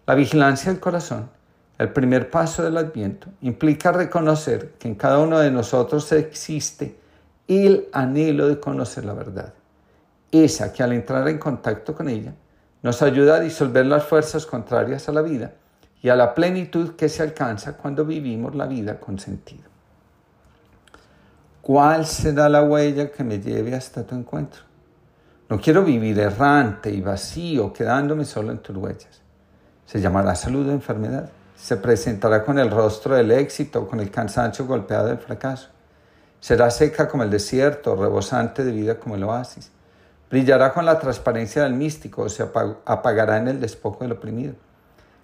La 0.07 0.15
vigilancia 0.15 0.73
del 0.73 0.81
corazón, 0.81 1.31
el 1.79 1.93
primer 1.93 2.31
paso 2.31 2.63
del 2.63 2.77
adviento, 2.77 3.29
implica 3.41 3.93
reconocer 3.93 4.73
que 4.79 4.89
en 4.89 4.95
cada 4.95 5.19
uno 5.19 5.39
de 5.39 5.51
nosotros 5.51 6.11
existe 6.13 6.99
el 7.49 7.89
anhelo 7.93 8.49
de 8.49 8.61
conocer 8.61 9.05
la 9.05 9.15
verdad. 9.15 9.55
Esa 10.33 10.73
que 10.73 10.83
al 10.83 10.93
entrar 10.93 11.27
en 11.29 11.39
contacto 11.39 11.95
con 11.95 12.09
ella 12.09 12.35
nos 12.83 13.03
ayuda 13.03 13.37
a 13.37 13.41
disolver 13.41 13.87
las 13.87 14.05
fuerzas 14.05 14.47
contrarias 14.47 15.09
a 15.09 15.13
la 15.13 15.23
vida 15.23 15.53
y 16.03 16.09
a 16.09 16.17
la 16.17 16.35
plenitud 16.35 16.95
que 16.97 17.09
se 17.09 17.23
alcanza 17.23 17.77
cuando 17.77 18.05
vivimos 18.05 18.55
la 18.55 18.67
vida 18.67 18.99
con 18.99 19.19
sentido. 19.19 19.69
¿Cuál 21.61 22.07
será 22.07 22.49
la 22.49 22.63
huella 22.63 23.11
que 23.11 23.23
me 23.23 23.39
lleve 23.39 23.75
hasta 23.75 24.05
tu 24.05 24.15
encuentro? 24.15 24.63
No 25.49 25.61
quiero 25.61 25.85
vivir 25.85 26.19
errante 26.19 26.91
y 26.91 27.01
vacío, 27.01 27.73
quedándome 27.73 28.25
solo 28.25 28.53
en 28.53 28.59
tus 28.59 28.77
huellas. 28.77 29.21
Se 29.85 30.01
llamará 30.01 30.35
salud 30.35 30.69
o 30.69 30.73
enfermedad. 30.73 31.29
Se 31.57 31.77
presentará 31.77 32.45
con 32.45 32.59
el 32.59 32.71
rostro 32.71 33.17
del 33.17 33.33
éxito, 33.33 33.87
con 33.87 34.01
el 34.01 34.11
cansancio 34.11 34.65
golpeado 34.65 35.09
del 35.09 35.19
fracaso. 35.19 35.69
Será 36.39 36.71
seca 36.71 37.09
como 37.09 37.25
el 37.25 37.31
desierto, 37.31 37.97
rebosante 37.97 38.65
de 38.65 38.73
vida 38.73 38.99
como 38.99 39.17
el 39.17 39.25
oasis. 39.25 39.71
Brillará 40.31 40.73
con 40.73 40.87
la 40.87 40.99
transparencia 40.99 41.65
del 41.65 41.75
místico, 41.75 42.23
o 42.23 42.29
se 42.29 42.43
apagará 42.43 43.39
en 43.39 43.49
el 43.49 43.61
despojo 43.61 44.05
del 44.05 44.13
oprimido. 44.13 44.55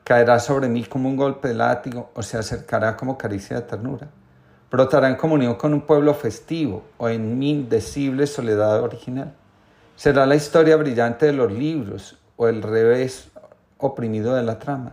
Caerá 0.05 0.39
sobre 0.41 0.69
mí 0.69 0.85
como 0.85 1.09
un 1.09 1.17
golpe 1.17 1.49
de 1.49 1.55
látigo, 1.55 2.11
o 2.15 2.23
se 2.23 2.37
acercará 2.37 2.97
como 2.97 3.17
caricia 3.17 3.57
de 3.57 3.63
ternura. 3.63 4.09
Brotará 4.71 5.09
en 5.09 5.17
comunión 5.17 5.55
con 5.55 5.73
un 5.73 5.83
pueblo 5.83 6.13
festivo, 6.13 6.85
o 6.99 7.09
en 7.09 7.39
mi 7.39 7.51
indecible 7.51 8.27
soledad 8.27 8.83
original 8.83 9.35
Será 9.97 10.27
la 10.27 10.35
historia 10.35 10.77
brillante 10.77 11.25
de 11.25 11.33
los 11.33 11.51
libros 11.51 12.19
o 12.37 12.49
el 12.49 12.63
revés 12.63 13.31
oprimido 13.79 14.35
de 14.35 14.43
la 14.43 14.59
trama. 14.59 14.93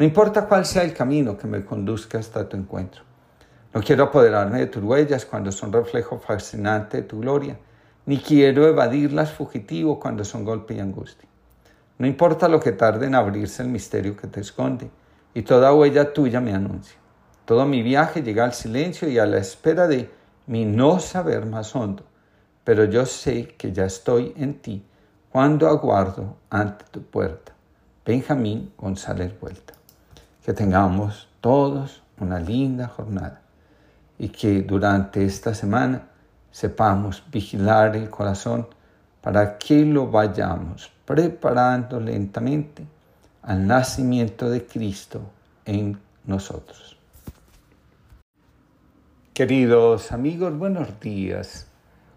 No 0.00 0.04
importa 0.04 0.46
cuál 0.46 0.66
sea 0.66 0.82
el 0.82 0.92
camino 0.92 1.38
que 1.38 1.46
me 1.46 1.64
conduzca 1.64 2.18
hasta 2.18 2.48
tu 2.48 2.56
encuentro. 2.56 3.02
No 3.72 3.80
quiero 3.80 4.02
apoderarme 4.02 4.58
de 4.58 4.66
tus 4.66 4.82
huellas 4.82 5.24
cuando 5.26 5.52
son 5.52 5.72
reflejo 5.72 6.18
fascinante 6.18 6.96
de 6.96 7.02
tu 7.04 7.20
gloria, 7.20 7.56
ni 8.06 8.18
quiero 8.18 8.66
evadirlas 8.66 9.32
fugitivo 9.32 9.98
cuando 10.00 10.24
son 10.24 10.44
golpe 10.44 10.74
y 10.74 10.80
angustia. 10.80 11.28
No 11.98 12.06
importa 12.06 12.48
lo 12.48 12.60
que 12.60 12.72
tarde 12.72 13.06
en 13.06 13.14
abrirse 13.14 13.62
el 13.62 13.68
misterio 13.68 14.16
que 14.16 14.26
te 14.26 14.40
esconde, 14.40 14.90
y 15.34 15.42
toda 15.42 15.74
huella 15.74 16.12
tuya 16.12 16.40
me 16.40 16.54
anuncia. 16.54 16.96
Todo 17.44 17.64
mi 17.66 17.82
viaje 17.82 18.22
llega 18.22 18.44
al 18.44 18.52
silencio 18.52 19.08
y 19.08 19.18
a 19.18 19.26
la 19.26 19.38
espera 19.38 19.86
de 19.86 20.10
mi 20.46 20.64
no 20.64 20.98
saber 20.98 21.46
más 21.46 21.74
hondo 21.74 22.04
pero 22.64 22.84
yo 22.84 23.06
sé 23.06 23.48
que 23.58 23.72
ya 23.72 23.84
estoy 23.84 24.32
en 24.36 24.54
ti 24.60 24.84
cuando 25.30 25.68
aguardo 25.68 26.36
ante 26.50 26.84
tu 26.90 27.02
puerta. 27.02 27.52
Benjamín 28.04 28.72
González 28.76 29.38
Vuelta. 29.40 29.74
Que 30.44 30.52
tengamos 30.52 31.28
todos 31.40 32.02
una 32.18 32.38
linda 32.38 32.88
jornada 32.88 33.40
y 34.18 34.28
que 34.28 34.62
durante 34.62 35.24
esta 35.24 35.54
semana 35.54 36.08
sepamos 36.52 37.24
vigilar 37.32 37.96
el 37.96 38.08
corazón 38.08 38.68
para 39.20 39.58
que 39.58 39.84
lo 39.84 40.08
vayamos 40.08 40.92
preparando 41.04 41.98
lentamente 41.98 42.84
al 43.42 43.66
nacimiento 43.66 44.48
de 44.48 44.64
Cristo 44.64 45.20
en 45.64 45.98
nosotros. 46.24 46.96
Queridos 49.34 50.12
amigos, 50.12 50.56
buenos 50.56 51.00
días 51.00 51.66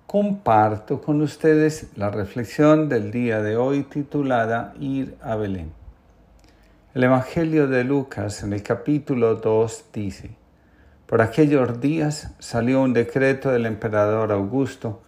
comparto 0.06 1.02
con 1.02 1.22
ustedes 1.22 1.88
la 1.96 2.10
reflexión 2.10 2.88
del 2.88 3.12
día 3.12 3.42
de 3.42 3.58
hoy 3.58 3.84
titulada 3.84 4.74
Ir 4.80 5.18
a 5.22 5.36
Belén. 5.36 5.74
El 6.94 7.04
Evangelio 7.04 7.68
de 7.68 7.84
Lucas 7.84 8.44
en 8.44 8.54
el 8.54 8.64
capítulo 8.64 9.36
2 9.36 9.86
dice, 9.92 10.30
Por 11.08 11.22
aquellos 11.22 11.80
días 11.80 12.32
salió 12.40 12.82
un 12.82 12.94
decreto 12.94 13.52
del 13.52 13.68
emperador 13.68 14.32
Augusto 14.32 15.04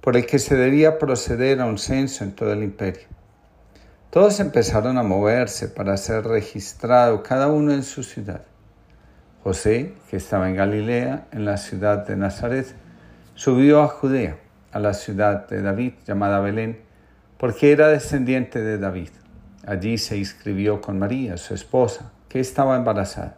por 0.00 0.16
el 0.16 0.26
que 0.26 0.40
se 0.40 0.56
debía 0.56 0.98
proceder 0.98 1.60
a 1.60 1.66
un 1.66 1.78
censo 1.78 2.24
en 2.24 2.32
todo 2.32 2.52
el 2.52 2.64
imperio. 2.64 3.06
Todos 4.10 4.40
empezaron 4.40 4.98
a 4.98 5.04
moverse 5.04 5.68
para 5.68 5.96
ser 5.98 6.24
registrado 6.24 7.22
cada 7.22 7.46
uno 7.46 7.72
en 7.72 7.84
su 7.84 8.02
ciudad. 8.02 8.42
José, 9.44 9.94
que 10.10 10.16
estaba 10.16 10.48
en 10.48 10.56
Galilea, 10.56 11.28
en 11.30 11.44
la 11.44 11.58
ciudad 11.58 12.04
de 12.04 12.16
Nazaret, 12.16 12.74
subió 13.36 13.82
a 13.82 13.88
Judea 13.88 14.38
a 14.72 14.80
la 14.80 14.94
ciudad 14.94 15.46
de 15.46 15.62
David 15.62 15.92
llamada 16.06 16.40
Belén, 16.40 16.80
porque 17.38 17.70
era 17.70 17.88
descendiente 17.88 18.60
de 18.60 18.78
David. 18.78 19.10
Allí 19.64 19.96
se 19.98 20.16
inscribió 20.16 20.80
con 20.80 20.98
María, 20.98 21.36
su 21.36 21.54
esposa, 21.54 22.10
que 22.28 22.40
estaba 22.40 22.76
embarazada. 22.76 23.36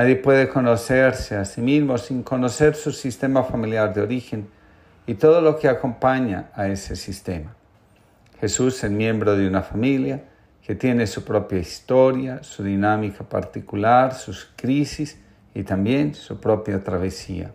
Nadie 0.00 0.16
puede 0.16 0.48
conocerse 0.48 1.36
a 1.36 1.44
sí 1.44 1.60
mismo 1.60 1.98
sin 1.98 2.22
conocer 2.22 2.74
su 2.74 2.90
sistema 2.90 3.42
familiar 3.42 3.92
de 3.92 4.00
origen 4.00 4.48
y 5.06 5.12
todo 5.12 5.42
lo 5.42 5.58
que 5.58 5.68
acompaña 5.68 6.48
a 6.54 6.68
ese 6.68 6.96
sistema. 6.96 7.54
Jesús 8.40 8.82
es 8.82 8.90
miembro 8.90 9.36
de 9.36 9.46
una 9.46 9.60
familia 9.60 10.24
que 10.62 10.74
tiene 10.74 11.06
su 11.06 11.22
propia 11.22 11.58
historia, 11.58 12.42
su 12.42 12.64
dinámica 12.64 13.24
particular, 13.24 14.14
sus 14.14 14.50
crisis 14.56 15.20
y 15.54 15.64
también 15.64 16.14
su 16.14 16.40
propia 16.40 16.82
travesía. 16.82 17.52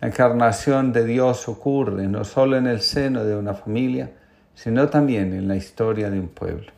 La 0.00 0.08
encarnación 0.08 0.92
de 0.92 1.04
Dios 1.04 1.46
ocurre 1.46 2.08
no 2.08 2.24
solo 2.24 2.56
en 2.56 2.66
el 2.66 2.80
seno 2.80 3.22
de 3.22 3.36
una 3.36 3.54
familia, 3.54 4.10
sino 4.56 4.88
también 4.88 5.32
en 5.32 5.46
la 5.46 5.54
historia 5.54 6.10
de 6.10 6.18
un 6.18 6.30
pueblo. 6.30 6.72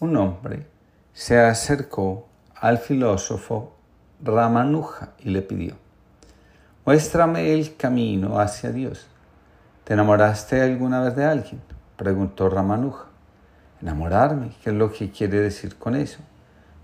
Un 0.00 0.16
hombre 0.16 0.66
se 1.12 1.38
acercó 1.38 2.25
al 2.60 2.78
filósofo 2.78 3.74
Ramanuja 4.22 5.10
y 5.18 5.30
le 5.30 5.42
pidió, 5.42 5.74
muéstrame 6.84 7.52
el 7.52 7.76
camino 7.76 8.38
hacia 8.40 8.72
Dios. 8.72 9.06
¿Te 9.84 9.94
enamoraste 9.94 10.62
alguna 10.62 11.00
vez 11.00 11.16
de 11.16 11.24
alguien? 11.24 11.60
preguntó 11.96 12.48
Ramanuja. 12.48 13.06
Enamorarme, 13.80 14.52
¿qué 14.62 14.70
es 14.70 14.76
lo 14.76 14.90
que 14.90 15.10
quiere 15.10 15.40
decir 15.40 15.76
con 15.76 15.94
eso? 15.94 16.18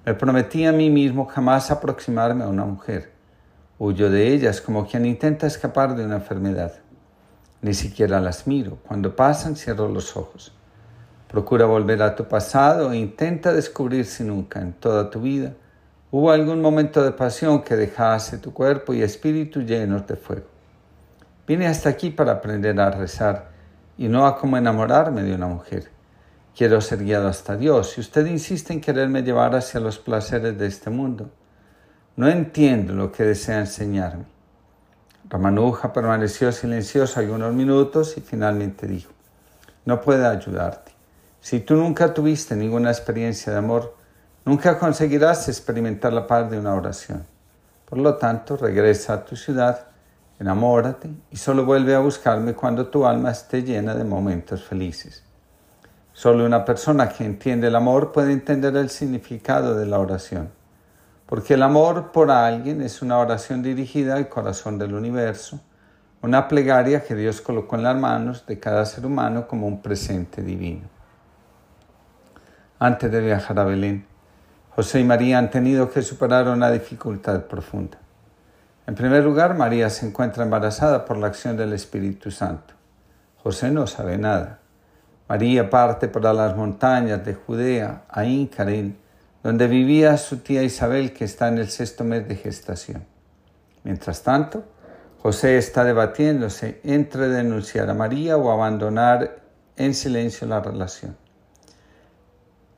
Me 0.05 0.14
prometí 0.14 0.66
a 0.66 0.73
mí 0.73 0.91
mismo 0.91 1.27
jamás 1.27 1.70
aproximarme 1.70 2.45
a 2.45 2.49
una 2.49 2.64
mujer 2.64 3.12
Huyo 3.85 4.11
de 4.11 4.33
ellas 4.33 4.61
como 4.61 4.87
quien 4.87 5.05
intenta 5.07 5.49
escapar 5.49 5.97
de 5.97 6.05
una 6.05 6.14
enfermedad. 6.14 6.75
Ni 7.62 7.75
siquiera 7.75 8.20
las 8.20 8.47
miro. 8.47 8.79
Cuando 8.87 9.16
pasan 9.16 9.57
cierro 9.57 9.89
los 9.89 10.16
ojos. 10.16 10.53
Procura 11.27 11.66
volver 11.66 12.01
a 12.01 12.14
tu 12.14 12.29
pasado 12.29 12.93
e 12.93 12.99
intenta 12.99 13.53
descubrir 13.53 14.05
si 14.05 14.23
nunca 14.23 14.61
en 14.61 14.73
toda 14.73 15.11
tu 15.11 15.23
vida 15.23 15.55
hubo 16.13 16.31
algún 16.31 16.61
momento 16.61 17.03
de 17.03 17.11
pasión 17.11 17.63
que 17.63 17.75
dejase 17.75 18.37
tu 18.37 18.53
cuerpo 18.53 18.93
y 18.93 19.03
espíritu 19.03 19.63
llenos 19.63 20.07
de 20.07 20.17
fuego. 20.17 20.47
Vine 21.47 21.67
hasta 21.67 21.89
aquí 21.89 22.11
para 22.11 22.33
aprender 22.33 22.79
a 22.79 22.91
rezar 22.91 23.51
y 23.97 24.09
no 24.09 24.27
a 24.27 24.37
cómo 24.37 24.59
enamorarme 24.59 25.23
de 25.23 25.35
una 25.35 25.47
mujer. 25.47 25.91
Quiero 26.55 26.83
ser 26.83 27.03
guiado 27.03 27.29
hasta 27.29 27.57
Dios 27.57 27.97
y 27.97 28.03
usted 28.03 28.27
insiste 28.27 28.75
en 28.75 28.83
quererme 28.83 29.23
llevar 29.23 29.57
hacia 29.57 29.81
los 29.81 29.99
placeres 29.99 30.59
de 30.59 30.67
este 30.67 30.91
mundo. 30.91 31.31
No 32.15 32.29
entiendo 32.29 32.93
lo 32.93 33.11
que 33.11 33.25
desea 33.25 33.61
enseñarme. 33.61 34.27
Ramanuja 35.31 35.95
permaneció 35.95 36.53
silencioso 36.53 37.21
algunos 37.21 37.55
minutos 37.55 38.19
y 38.19 38.21
finalmente 38.21 38.87
dijo, 38.87 39.13
no 39.87 40.03
puedo 40.03 40.29
ayudarte. 40.29 40.93
Si 41.41 41.61
tú 41.61 41.75
nunca 41.75 42.13
tuviste 42.13 42.55
ninguna 42.55 42.91
experiencia 42.91 43.51
de 43.51 43.59
amor, 43.59 44.02
nunca 44.45 44.78
conseguirás 44.78 45.49
experimentar 45.49 46.12
la 46.12 46.26
paz 46.26 46.51
de 46.51 46.59
una 46.59 46.74
oración. 46.74 47.24
Por 47.84 47.99
lo 47.99 48.16
tanto, 48.16 48.57
regresa 48.57 49.14
a 49.14 49.24
tu 49.24 49.36
ciudad, 49.36 49.86
enamórate 50.38 51.11
y 51.30 51.36
solo 51.36 51.64
vuelve 51.64 51.95
a 51.95 52.01
buscarme 52.01 52.55
cuando 52.55 52.86
tu 52.86 53.07
alma 53.07 53.30
esté 53.30 53.62
llena 53.62 53.95
de 53.95 54.05
momentos 54.05 54.64
felices. 54.64 55.22
Solo 56.12 56.45
una 56.45 56.64
persona 56.64 57.09
que 57.09 57.24
entiende 57.24 57.68
el 57.68 57.76
amor 57.76 58.12
puede 58.12 58.32
entender 58.32 58.76
el 58.76 58.90
significado 58.90 59.74
de 59.74 59.86
la 59.86 59.99
oración 59.99 60.51
porque 61.32 61.55
el 61.55 61.62
amor 61.62 62.12
por 62.12 62.30
alguien 62.30 62.82
es 62.82 63.01
una 63.01 63.16
oración 63.16 63.62
dirigida 63.62 64.16
al 64.16 64.28
corazón 64.28 64.78
del 64.78 64.93
universo, 64.93 65.61
una 66.20 66.47
plegaria 66.47 67.05
que 67.05 67.14
Dios 67.14 67.40
colocó 67.40 67.76
en 67.76 67.84
las 67.84 67.97
manos 67.97 68.45
de 68.45 68.59
cada 68.59 68.84
ser 68.84 69.07
humano 69.07 69.49
como 69.49 69.66
un 69.66 69.80
presente 69.80 70.43
divino. 70.43 70.90
Antes 72.78 73.11
de 73.11 73.22
viajar 73.22 73.59
a 73.59 73.64
Belén, 73.64 74.05
José 74.75 75.01
y 75.01 75.05
María 75.05 75.39
han 75.39 75.51
tenido 75.51 75.91
que 75.91 76.01
superar 76.01 76.49
una 76.49 76.70
dificultad 76.70 77.43
profunda. 77.43 77.99
En 78.87 78.95
primer 78.95 79.23
lugar, 79.23 79.55
María 79.55 79.91
se 79.91 80.07
encuentra 80.07 80.45
embarazada 80.45 81.05
por 81.05 81.18
la 81.18 81.27
acción 81.27 81.59
del 81.59 81.75
Espíritu 81.75 82.31
Santo. 82.31 82.73
José 83.43 83.70
no 83.70 83.87
sabe 83.87 84.16
nada. 84.16 84.61
María 85.29 85.68
parte 85.68 86.09
para 86.09 86.33
las 86.33 86.57
montañas 86.57 87.25
de 87.25 87.35
Judea, 87.35 88.05
a 88.09 88.25
Incarén, 88.25 88.97
donde 89.43 89.66
vivía 89.66 90.16
su 90.16 90.39
tía 90.39 90.62
Isabel 90.62 91.12
que 91.12 91.25
está 91.25 91.49
en 91.49 91.59
el 91.59 91.68
sexto 91.68 92.03
mes 92.05 92.27
de 92.27 92.37
gestación. 92.37 93.05
Mientras 93.85 94.23
tanto, 94.23 94.64
José 95.23 95.59
está 95.59 95.85
debatiéndose 95.85 96.81
entre 96.83 97.29
denunciar 97.29 97.91
a 97.91 97.95
María 97.95 98.37
o 98.39 98.51
abandonar 98.51 99.37
en 99.77 99.95
silencio 99.95 100.47
la 100.47 100.61
relación. 100.61 101.22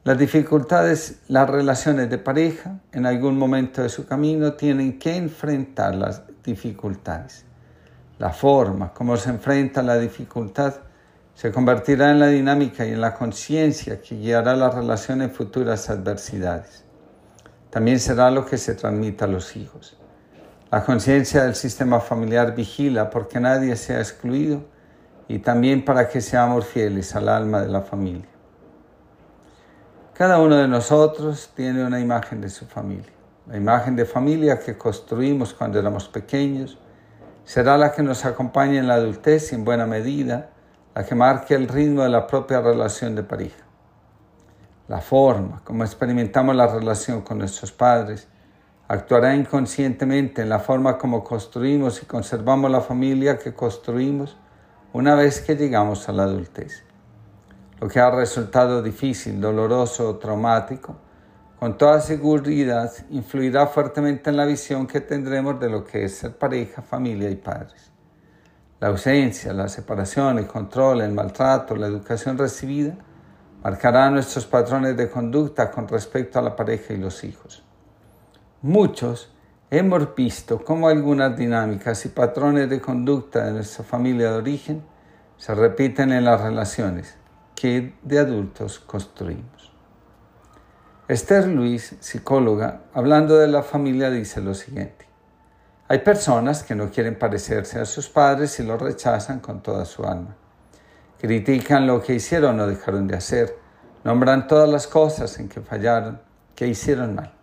Las 0.05 0.19
dificultades, 0.19 1.21
las 1.29 1.49
relaciones 1.49 2.11
de 2.11 2.19
pareja, 2.19 2.79
en 2.93 3.07
algún 3.07 3.39
momento 3.39 3.81
de 3.81 3.89
su 3.89 4.07
camino 4.07 4.53
tienen 4.53 4.99
que 4.99 5.17
enfrentar 5.17 5.95
las 5.95 6.25
dificultades. 6.45 7.47
La 8.19 8.29
forma 8.29 8.93
como 8.93 9.17
se 9.17 9.31
enfrenta 9.31 9.83
la 9.83 9.97
dificultad 9.97 10.75
se 11.35 11.51
convertirá 11.51 12.11
en 12.11 12.21
la 12.21 12.27
dinámica 12.27 12.85
y 12.85 12.93
en 12.93 13.01
la 13.01 13.15
conciencia 13.15 14.03
que 14.03 14.17
guiará 14.17 14.55
la 14.55 14.69
relación 14.69 15.23
en 15.23 15.31
futuras 15.31 15.89
adversidades. 15.89 16.85
También 17.71 17.99
será 17.99 18.31
lo 18.31 18.45
que 18.45 18.59
se 18.59 18.75
transmita 18.75 19.25
a 19.25 19.29
los 19.29 19.57
hijos. 19.57 19.97
La 20.71 20.85
conciencia 20.85 21.45
del 21.45 21.55
sistema 21.55 21.99
familiar 21.99 22.55
vigila 22.55 23.09
porque 23.09 23.41
nadie 23.41 23.75
sea 23.75 24.01
excluido 24.01 24.67
y 25.29 25.39
también 25.39 25.83
para 25.83 26.11
que 26.11 26.21
seamos 26.21 26.67
fieles 26.67 27.17
al 27.17 27.31
alma 27.31 27.63
de 27.63 27.69
la 27.69 27.81
familia. 27.81 28.34
Cada 30.15 30.39
uno 30.39 30.55
de 30.55 30.69
nosotros 30.69 31.51
tiene 31.57 31.85
una 31.85 31.99
imagen 31.99 32.41
de 32.41 32.49
su 32.49 32.67
familia. 32.67 33.13
La 33.49 33.57
imagen 33.57 33.97
de 33.97 34.05
familia 34.05 34.61
que 34.61 34.79
construimos 34.79 35.53
cuando 35.53 35.81
éramos 35.81 36.07
pequeños 36.07 36.79
será 37.43 37.77
la 37.77 37.91
que 37.91 38.05
nos 38.05 38.25
acompañe 38.25 38.79
en 38.79 38.87
la 38.87 38.95
adultez 38.95 39.51
y 39.51 39.57
en 39.57 39.65
buena 39.65 39.87
medida 39.87 40.51
la 40.95 41.05
que 41.05 41.17
marque 41.17 41.57
el 41.57 41.67
ritmo 41.67 42.05
de 42.05 42.11
la 42.11 42.29
propia 42.29 42.61
relación 42.61 43.17
de 43.17 43.25
pareja. 43.25 43.65
La 44.87 45.01
forma 45.01 45.63
como 45.65 45.83
experimentamos 45.83 46.55
la 46.55 46.69
relación 46.69 47.23
con 47.23 47.39
nuestros 47.39 47.73
padres 47.73 48.29
actuará 48.87 49.35
inconscientemente 49.35 50.43
en 50.43 50.49
la 50.49 50.61
forma 50.61 50.97
como 50.97 51.25
construimos 51.25 52.01
y 52.05 52.07
conservamos 52.07 52.71
la 52.71 52.83
familia 52.83 53.37
que 53.37 53.53
construimos 53.53 54.37
una 54.93 55.17
vez 55.17 55.41
que 55.41 55.57
llegamos 55.57 56.09
a 56.09 56.13
la 56.13 56.23
adultez 56.23 56.85
lo 57.85 57.91
que 57.91 58.01
ha 58.01 58.11
resultado 58.11 58.81
difícil, 58.81 59.39
doloroso 59.39 60.09
o 60.09 60.17
traumático, 60.17 60.97
con 61.61 61.77
toda 61.77 62.01
seguridad 62.01 62.91
influirá 63.11 63.67
fuertemente 63.67 64.31
en 64.31 64.39
la 64.39 64.47
visión 64.47 64.87
que 64.87 65.03
tendremos 65.03 65.61
de 65.61 65.69
lo 65.69 65.85
que 65.85 66.07
es 66.07 66.17
ser 66.17 66.35
pareja, 66.35 66.81
familia 66.81 67.29
y 67.29 67.37
padres. 67.37 67.93
La 68.81 68.89
ausencia, 68.89 69.53
la 69.53 69.69
separación, 69.69 70.39
el 70.39 70.47
control, 70.47 71.03
el 71.03 71.13
maltrato, 71.13 71.77
la 71.77 71.87
educación 71.87 72.39
recibida 72.39 72.95
marcarán 73.63 74.15
nuestros 74.15 74.47
patrones 74.47 74.97
de 74.97 75.11
conducta 75.11 75.71
con 75.71 75.87
respecto 75.87 76.39
a 76.39 76.43
la 76.43 76.57
pareja 76.57 76.95
y 76.95 76.97
los 76.97 77.23
hijos. 77.23 77.65
Muchos 78.63 79.31
hemos 79.71 80.15
visto 80.15 80.65
cómo 80.65 80.89
algunas 80.89 81.37
dinámicas 81.37 82.07
y 82.07 82.09
patrones 82.09 82.71
de 82.71 82.81
conducta 82.81 83.45
de 83.45 83.53
nuestra 83.53 83.85
familia 83.85 84.31
de 84.31 84.39
origen 84.39 84.83
se 85.37 85.55
repiten 85.55 86.13
en 86.13 86.25
las 86.25 86.41
relaciones 86.41 87.19
que 87.55 87.95
de 88.03 88.19
adultos 88.19 88.79
construimos. 88.81 89.73
Esther 91.07 91.47
Luis, 91.47 91.97
psicóloga, 92.01 92.83
hablando 92.95 93.37
de 93.37 93.47
la 93.47 93.63
familia, 93.63 94.11
dice 94.11 94.41
lo 94.41 94.55
siguiente. 94.55 95.07
Hay 95.87 95.99
personas 95.99 96.63
que 96.63 96.75
no 96.75 96.91
quieren 96.91 97.19
parecerse 97.19 97.79
a 97.79 97.85
sus 97.85 98.09
padres 98.09 98.59
y 98.59 98.63
los 98.63 98.81
rechazan 98.81 99.41
con 99.41 99.63
toda 99.63 99.85
su 99.85 100.05
alma. 100.05 100.35
Critican 101.21 101.87
lo 101.87 102.03
que 102.03 102.15
hicieron 102.15 102.59
o 102.59 102.67
dejaron 102.67 103.07
de 103.07 103.17
hacer, 103.17 103.59
nombran 104.03 104.47
todas 104.49 104.69
las 104.69 104.87
cosas 104.87 105.39
en 105.39 105.51
que 105.51 105.61
fallaron, 105.61 106.21
que 106.55 106.67
hicieron 106.67 107.15
mal. 107.15 107.35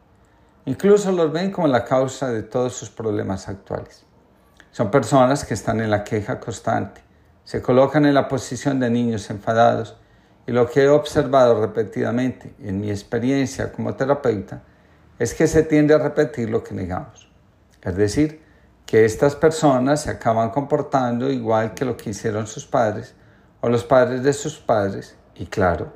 Incluso 0.66 1.12
los 1.12 1.32
ven 1.32 1.52
como 1.52 1.68
la 1.68 1.86
causa 1.86 2.30
de 2.30 2.44
todos 2.44 2.74
sus 2.74 2.90
problemas 2.90 3.48
actuales. 3.48 4.06
Son 4.72 4.90
personas 4.90 5.46
que 5.46 5.54
están 5.54 5.82
en 5.82 5.92
la 5.92 6.04
queja 6.04 6.40
constante, 6.40 7.02
se 7.44 7.62
colocan 7.62 8.06
en 8.06 8.16
la 8.16 8.28
posición 8.28 8.80
de 8.80 8.90
niños 8.90 9.30
enfadados 9.30 9.98
y 10.48 10.52
lo 10.52 10.70
que 10.70 10.84
he 10.84 10.90
observado 10.90 11.62
repetidamente 11.62 12.54
en 12.62 12.80
mi 12.80 12.90
experiencia 12.90 13.72
como 13.72 13.96
terapeuta 13.96 14.62
es 15.20 15.34
que 15.34 15.48
se 15.48 15.64
tiende 15.64 15.94
a 15.94 16.00
repetir 16.00 16.50
lo 16.50 16.64
que 16.64 16.74
negamos. 16.74 17.30
Es 17.82 17.96
decir, 17.96 18.42
que 18.86 19.06
estas 19.06 19.36
personas 19.36 20.02
se 20.02 20.10
acaban 20.10 20.50
comportando 20.50 21.32
igual 21.32 21.74
que 21.74 21.86
lo 21.86 21.96
que 21.96 22.10
hicieron 22.10 22.48
sus 22.48 22.66
padres 22.66 23.16
o 23.62 23.70
los 23.70 23.84
padres 23.84 24.24
de 24.24 24.34
sus 24.34 24.60
padres 24.60 25.16
y 25.36 25.46
claro, 25.46 25.94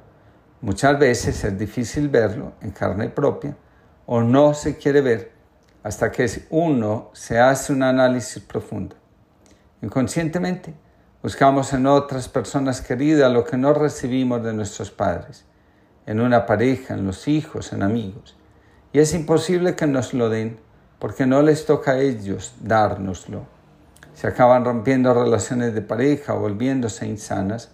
muchas 0.62 0.98
veces 0.98 1.44
es 1.44 1.58
difícil 1.58 2.08
verlo 2.08 2.54
en 2.62 2.72
carne 2.72 3.10
propia 3.10 3.58
o 4.06 4.22
no 4.22 4.54
se 4.54 4.78
quiere 4.78 5.02
ver 5.02 5.32
hasta 5.84 6.12
que 6.12 6.28
uno 6.50 7.12
se 7.14 7.40
hace 7.40 7.74
un 7.74 7.84
análisis 7.84 8.42
profundo. 8.42 8.96
Inconscientemente, 9.82 10.74
Buscamos 11.26 11.74
en 11.74 11.88
otras 11.88 12.30
personas 12.30 12.82
queridas 12.82 13.34
lo 13.34 13.46
que 13.46 13.58
no 13.58 13.74
recibimos 13.74 14.44
de 14.44 14.54
nuestros 14.54 14.92
padres, 14.92 15.44
en 16.06 16.22
una 16.22 16.46
pareja, 16.46 16.94
en 16.94 17.08
los 17.08 17.28
hijos, 17.28 17.74
en 17.74 17.82
amigos. 17.82 18.38
Y 18.94 19.00
es 19.00 19.12
imposible 19.16 19.76
que 19.76 19.88
nos 19.88 20.14
lo 20.14 20.30
den 20.30 20.60
porque 21.00 21.26
no 21.26 21.42
les 21.42 21.66
toca 21.66 21.94
a 21.94 22.00
ellos 22.00 22.54
dárnoslo. 22.62 23.48
Se 24.14 24.28
acaban 24.28 24.66
rompiendo 24.66 25.16
relaciones 25.16 25.74
de 25.74 25.82
pareja, 25.82 26.34
volviéndose 26.34 27.08
insanas. 27.08 27.72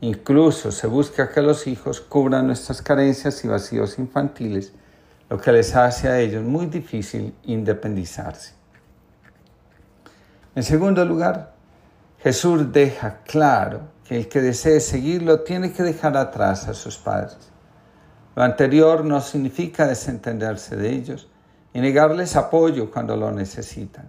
Incluso 0.00 0.72
se 0.72 0.86
busca 0.86 1.28
que 1.28 1.42
los 1.42 1.66
hijos 1.66 2.00
cubran 2.00 2.46
nuestras 2.46 2.80
carencias 2.80 3.44
y 3.44 3.48
vacíos 3.48 3.98
infantiles, 3.98 4.72
lo 5.28 5.38
que 5.38 5.52
les 5.52 5.76
hace 5.76 6.08
a 6.08 6.20
ellos 6.20 6.42
muy 6.42 6.64
difícil 6.64 7.34
independizarse. 7.42 8.54
En 10.54 10.62
segundo 10.62 11.04
lugar, 11.04 11.53
Jesús 12.24 12.72
deja 12.72 13.18
claro 13.26 13.82
que 14.02 14.16
el 14.16 14.28
que 14.30 14.40
desee 14.40 14.80
seguirlo 14.80 15.40
tiene 15.40 15.74
que 15.74 15.82
dejar 15.82 16.16
atrás 16.16 16.66
a 16.68 16.72
sus 16.72 16.96
padres. 16.96 17.36
Lo 18.34 18.42
anterior 18.42 19.04
no 19.04 19.20
significa 19.20 19.86
desentenderse 19.86 20.74
de 20.74 20.90
ellos 20.90 21.28
y 21.74 21.80
negarles 21.80 22.34
apoyo 22.34 22.90
cuando 22.90 23.14
lo 23.14 23.30
necesitan. 23.30 24.08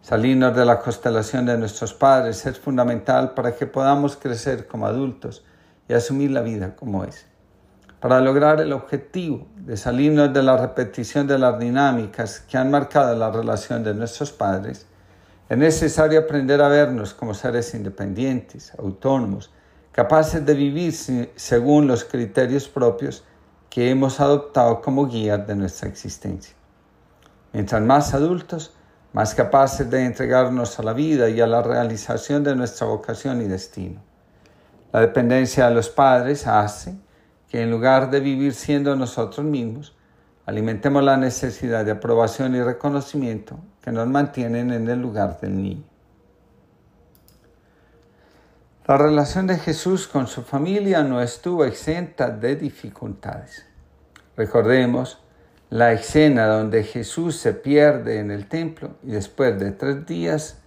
Salirnos 0.00 0.56
de 0.56 0.64
la 0.64 0.78
constelación 0.78 1.44
de 1.44 1.58
nuestros 1.58 1.92
padres 1.92 2.46
es 2.46 2.58
fundamental 2.58 3.34
para 3.34 3.54
que 3.54 3.66
podamos 3.66 4.16
crecer 4.16 4.66
como 4.66 4.86
adultos 4.86 5.44
y 5.90 5.92
asumir 5.92 6.30
la 6.30 6.40
vida 6.40 6.74
como 6.74 7.04
es. 7.04 7.26
Para 8.00 8.18
lograr 8.22 8.62
el 8.62 8.72
objetivo 8.72 9.46
de 9.56 9.76
salirnos 9.76 10.32
de 10.32 10.42
la 10.42 10.56
repetición 10.56 11.26
de 11.26 11.38
las 11.38 11.58
dinámicas 11.58 12.40
que 12.40 12.56
han 12.56 12.70
marcado 12.70 13.14
la 13.14 13.30
relación 13.30 13.84
de 13.84 13.92
nuestros 13.92 14.32
padres, 14.32 14.86
es 15.48 15.58
necesario 15.58 16.18
aprender 16.18 16.60
a 16.60 16.68
vernos 16.68 17.14
como 17.14 17.32
seres 17.32 17.72
independientes, 17.74 18.72
autónomos, 18.78 19.52
capaces 19.92 20.44
de 20.44 20.54
vivir 20.54 20.92
según 21.36 21.86
los 21.86 22.04
criterios 22.04 22.68
propios 22.68 23.24
que 23.70 23.90
hemos 23.90 24.18
adoptado 24.18 24.82
como 24.82 25.06
guía 25.06 25.38
de 25.38 25.54
nuestra 25.54 25.88
existencia. 25.88 26.56
Mientras 27.52 27.80
más 27.80 28.12
adultos, 28.12 28.74
más 29.12 29.34
capaces 29.34 29.88
de 29.88 30.04
entregarnos 30.04 30.78
a 30.80 30.82
la 30.82 30.92
vida 30.92 31.30
y 31.30 31.40
a 31.40 31.46
la 31.46 31.62
realización 31.62 32.42
de 32.42 32.56
nuestra 32.56 32.88
vocación 32.88 33.40
y 33.40 33.44
destino. 33.44 34.02
La 34.92 35.00
dependencia 35.00 35.68
de 35.68 35.74
los 35.74 35.88
padres 35.88 36.46
hace 36.46 36.96
que 37.48 37.62
en 37.62 37.70
lugar 37.70 38.10
de 38.10 38.18
vivir 38.18 38.52
siendo 38.52 38.96
nosotros 38.96 39.46
mismos, 39.46 39.94
alimentemos 40.44 41.04
la 41.04 41.16
necesidad 41.16 41.84
de 41.84 41.92
aprobación 41.92 42.54
y 42.56 42.62
reconocimiento 42.62 43.58
que 43.86 43.92
nos 43.92 44.08
mantienen 44.08 44.72
en 44.72 44.88
el 44.88 45.00
lugar 45.00 45.38
del 45.40 45.62
niño. 45.62 45.84
La 48.84 48.98
relación 48.98 49.46
de 49.46 49.58
Jesús 49.58 50.08
con 50.08 50.26
su 50.26 50.42
familia 50.42 51.04
no 51.04 51.22
estuvo 51.22 51.64
exenta 51.64 52.30
de 52.30 52.56
dificultades. 52.56 53.64
Recordemos 54.36 55.22
la 55.70 55.92
escena 55.92 56.48
donde 56.48 56.82
Jesús 56.82 57.36
se 57.36 57.52
pierde 57.52 58.18
en 58.18 58.32
el 58.32 58.48
templo 58.48 58.96
y 59.04 59.12
después 59.12 59.56
de 59.60 59.70
tres 59.70 60.04
días 60.04 60.58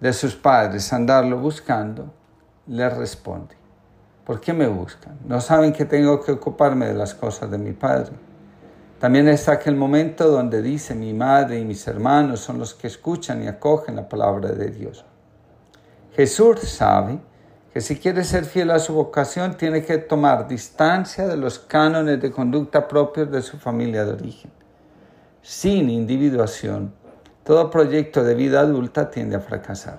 de 0.00 0.12
sus 0.12 0.36
padres 0.36 0.92
andarlo 0.92 1.38
buscando, 1.38 2.12
le 2.66 2.86
responde, 2.90 3.54
¿por 4.26 4.42
qué 4.42 4.52
me 4.52 4.66
buscan? 4.66 5.18
¿No 5.24 5.40
saben 5.40 5.72
que 5.72 5.86
tengo 5.86 6.20
que 6.20 6.32
ocuparme 6.32 6.84
de 6.84 6.94
las 6.94 7.14
cosas 7.14 7.50
de 7.50 7.56
mi 7.56 7.72
Padre? 7.72 8.12
También 9.02 9.26
está 9.26 9.54
aquel 9.54 9.74
momento 9.74 10.28
donde 10.30 10.62
dice, 10.62 10.94
mi 10.94 11.12
madre 11.12 11.58
y 11.58 11.64
mis 11.64 11.84
hermanos 11.88 12.38
son 12.38 12.60
los 12.60 12.72
que 12.72 12.86
escuchan 12.86 13.42
y 13.42 13.48
acogen 13.48 13.96
la 13.96 14.08
palabra 14.08 14.50
de 14.50 14.70
Dios. 14.70 15.04
Jesús 16.14 16.60
sabe 16.60 17.18
que 17.74 17.80
si 17.80 17.96
quiere 17.98 18.22
ser 18.22 18.44
fiel 18.44 18.70
a 18.70 18.78
su 18.78 18.94
vocación, 18.94 19.56
tiene 19.56 19.84
que 19.84 19.98
tomar 19.98 20.46
distancia 20.46 21.26
de 21.26 21.36
los 21.36 21.58
cánones 21.58 22.22
de 22.22 22.30
conducta 22.30 22.86
propios 22.86 23.28
de 23.32 23.42
su 23.42 23.58
familia 23.58 24.04
de 24.04 24.12
origen. 24.12 24.52
Sin 25.42 25.90
individuación, 25.90 26.94
todo 27.42 27.70
proyecto 27.70 28.22
de 28.22 28.36
vida 28.36 28.60
adulta 28.60 29.10
tiende 29.10 29.34
a 29.34 29.40
fracasar. 29.40 29.96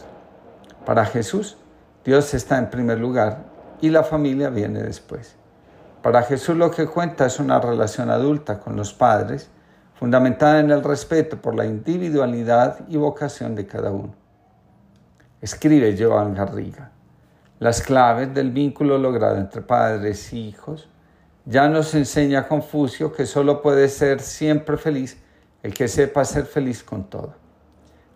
Para 0.85 1.03
Jesús, 1.03 1.57
Dios 2.05 2.33
está 2.33 2.57
en 2.57 2.69
primer 2.69 2.99
lugar 2.99 3.43
y 3.81 3.89
la 3.89 4.03
familia 4.03 4.49
viene 4.49 4.81
después. 4.81 5.42
Para 6.03 6.23
Jesús 6.23 6.57
lo 6.57 6.69
que 6.69 6.85
cuenta 6.85 7.25
es 7.25 7.39
una 7.39 7.61
relación 7.61 8.09
adulta 8.09 8.59
con 8.59 8.75
los 8.75 8.93
padres, 8.93 9.49
fundamentada 9.95 10.59
en 10.59 10.69
el 10.69 10.83
respeto 10.83 11.41
por 11.41 11.55
la 11.55 11.65
individualidad 11.65 12.81
y 12.89 12.97
vocación 12.97 13.55
de 13.55 13.65
cada 13.65 13.89
uno. 13.91 14.13
Escribe 15.39 15.95
Joan 15.97 16.33
Garriga. 16.33 16.91
Las 17.59 17.81
claves 17.81 18.33
del 18.33 18.51
vínculo 18.51 18.97
logrado 18.97 19.37
entre 19.37 19.61
padres 19.61 20.33
e 20.33 20.39
hijos 20.39 20.89
ya 21.45 21.69
nos 21.69 21.95
enseña 21.95 22.49
Confucio 22.49 23.13
que 23.13 23.25
solo 23.25 23.61
puede 23.61 23.87
ser 23.87 24.19
siempre 24.19 24.75
feliz 24.75 25.17
el 25.61 25.73
que 25.73 25.87
sepa 25.87 26.25
ser 26.25 26.45
feliz 26.45 26.83
con 26.83 27.09
todo. 27.09 27.33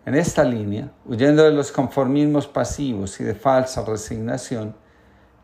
En 0.04 0.14
esta 0.14 0.44
línea, 0.44 0.92
huyendo 1.06 1.42
de 1.42 1.52
los 1.52 1.72
conformismos 1.72 2.48
pasivos 2.48 3.18
y 3.18 3.24
de 3.24 3.34
falsa 3.34 3.82
resignación, 3.82 4.74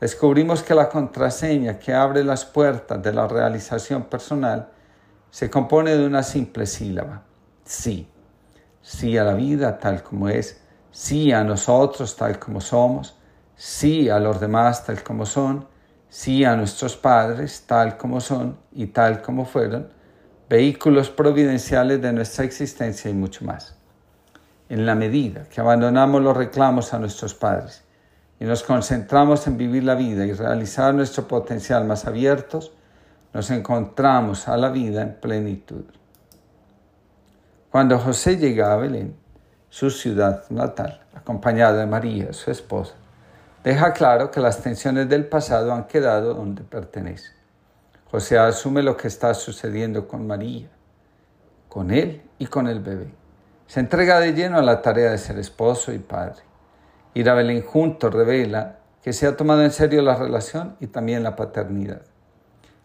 descubrimos 0.04 0.62
que 0.62 0.74
la 0.74 0.90
contraseña 0.90 1.78
que 1.78 1.94
abre 1.94 2.22
las 2.22 2.44
puertas 2.44 3.02
de 3.02 3.10
la 3.10 3.26
realización 3.26 4.02
personal 4.04 4.68
se 5.30 5.48
compone 5.48 5.96
de 5.96 6.04
una 6.04 6.22
simple 6.22 6.66
sílaba, 6.66 7.22
sí. 7.64 8.06
Sí 8.82 9.16
a 9.16 9.24
la 9.24 9.32
vida 9.32 9.78
tal 9.78 10.02
como 10.02 10.28
es, 10.28 10.60
sí 10.90 11.32
a 11.32 11.42
nosotros 11.42 12.16
tal 12.16 12.38
como 12.38 12.60
somos, 12.60 13.16
sí 13.56 14.10
a 14.10 14.18
los 14.18 14.38
demás 14.40 14.84
tal 14.84 15.02
como 15.02 15.24
son, 15.24 15.66
sí 16.10 16.44
a 16.44 16.54
nuestros 16.54 16.98
padres 16.98 17.64
tal 17.66 17.96
como 17.96 18.20
son 18.20 18.58
y 18.72 18.88
tal 18.88 19.22
como 19.22 19.46
fueron, 19.46 19.88
vehículos 20.50 21.08
providenciales 21.08 22.02
de 22.02 22.12
nuestra 22.12 22.44
existencia 22.44 23.10
y 23.10 23.14
mucho 23.14 23.46
más. 23.46 23.74
En 24.68 24.84
la 24.84 24.94
medida 24.94 25.44
que 25.44 25.62
abandonamos 25.62 26.20
los 26.20 26.36
reclamos 26.36 26.92
a 26.92 26.98
nuestros 26.98 27.32
padres 27.32 27.83
y 28.40 28.44
nos 28.44 28.62
concentramos 28.62 29.46
en 29.46 29.56
vivir 29.56 29.84
la 29.84 29.94
vida 29.94 30.26
y 30.26 30.32
realizar 30.32 30.94
nuestro 30.94 31.28
potencial 31.28 31.84
más 31.84 32.06
abiertos, 32.06 32.72
nos 33.32 33.50
encontramos 33.50 34.48
a 34.48 34.56
la 34.56 34.70
vida 34.70 35.02
en 35.02 35.14
plenitud. 35.14 35.84
Cuando 37.70 37.98
José 37.98 38.36
llega 38.36 38.72
a 38.72 38.76
Belén, 38.76 39.16
su 39.68 39.90
ciudad 39.90 40.44
natal, 40.50 41.00
acompañado 41.14 41.78
de 41.78 41.86
María, 41.86 42.32
su 42.32 42.50
esposa, 42.50 42.94
deja 43.64 43.92
claro 43.92 44.30
que 44.30 44.40
las 44.40 44.62
tensiones 44.62 45.08
del 45.08 45.26
pasado 45.26 45.72
han 45.72 45.88
quedado 45.88 46.34
donde 46.34 46.62
pertenecen. 46.62 47.32
José 48.10 48.38
asume 48.38 48.82
lo 48.84 48.96
que 48.96 49.08
está 49.08 49.34
sucediendo 49.34 50.06
con 50.06 50.24
María, 50.24 50.68
con 51.68 51.90
él 51.90 52.22
y 52.38 52.46
con 52.46 52.68
el 52.68 52.78
bebé. 52.78 53.12
Se 53.66 53.80
entrega 53.80 54.20
de 54.20 54.32
lleno 54.34 54.58
a 54.58 54.62
la 54.62 54.80
tarea 54.80 55.10
de 55.10 55.18
ser 55.18 55.38
esposo 55.38 55.92
y 55.92 55.98
padre. 55.98 56.42
Ir 57.14 57.30
a 57.30 57.34
Belén 57.34 57.64
revela 58.00 58.78
que 59.02 59.12
se 59.12 59.26
ha 59.26 59.36
tomado 59.36 59.62
en 59.62 59.70
serio 59.70 60.02
la 60.02 60.16
relación 60.16 60.76
y 60.80 60.88
también 60.88 61.22
la 61.22 61.36
paternidad. 61.36 62.02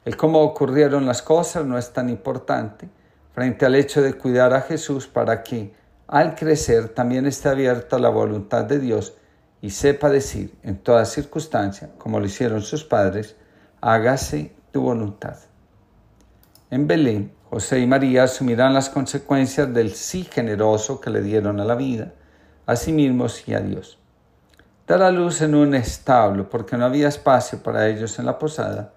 El 0.05 0.17
cómo 0.17 0.41
ocurrieron 0.41 1.05
las 1.05 1.21
cosas 1.21 1.65
no 1.65 1.77
es 1.77 1.91
tan 1.91 2.09
importante 2.09 2.89
frente 3.33 3.65
al 3.65 3.75
hecho 3.75 4.01
de 4.01 4.13
cuidar 4.13 4.53
a 4.53 4.61
Jesús 4.61 5.07
para 5.07 5.43
que, 5.43 5.73
al 6.07 6.35
crecer, 6.35 6.89
también 6.89 7.25
esté 7.25 7.49
abierta 7.49 7.99
la 7.99 8.09
voluntad 8.09 8.65
de 8.65 8.79
Dios 8.79 9.13
y 9.61 9.71
sepa 9.71 10.09
decir 10.09 10.53
en 10.63 10.77
toda 10.77 11.05
circunstancia, 11.05 11.89
como 11.97 12.19
lo 12.19 12.25
hicieron 12.25 12.61
sus 12.61 12.83
padres, 12.83 13.35
hágase 13.81 14.53
tu 14.71 14.81
voluntad. 14.81 15.37
En 16.69 16.87
Belén, 16.87 17.31
José 17.49 17.79
y 17.79 17.87
María 17.87 18.23
asumirán 18.23 18.73
las 18.73 18.89
consecuencias 18.89 19.73
del 19.73 19.91
sí 19.95 20.23
generoso 20.23 21.01
que 21.01 21.09
le 21.09 21.21
dieron 21.21 21.59
a 21.59 21.65
la 21.65 21.75
vida, 21.75 22.13
a 22.65 22.75
sí 22.75 22.91
mismos 22.91 23.47
y 23.47 23.53
a 23.53 23.59
Dios. 23.59 23.98
Dar 24.89 25.03
a 25.03 25.11
luz 25.11 25.43
en 25.43 25.53
un 25.53 25.75
establo 25.75 26.49
porque 26.49 26.75
no 26.75 26.83
había 26.83 27.09
espacio 27.09 27.61
para 27.61 27.87
ellos 27.87 28.17
en 28.17 28.25
la 28.25 28.39
posada 28.39 28.91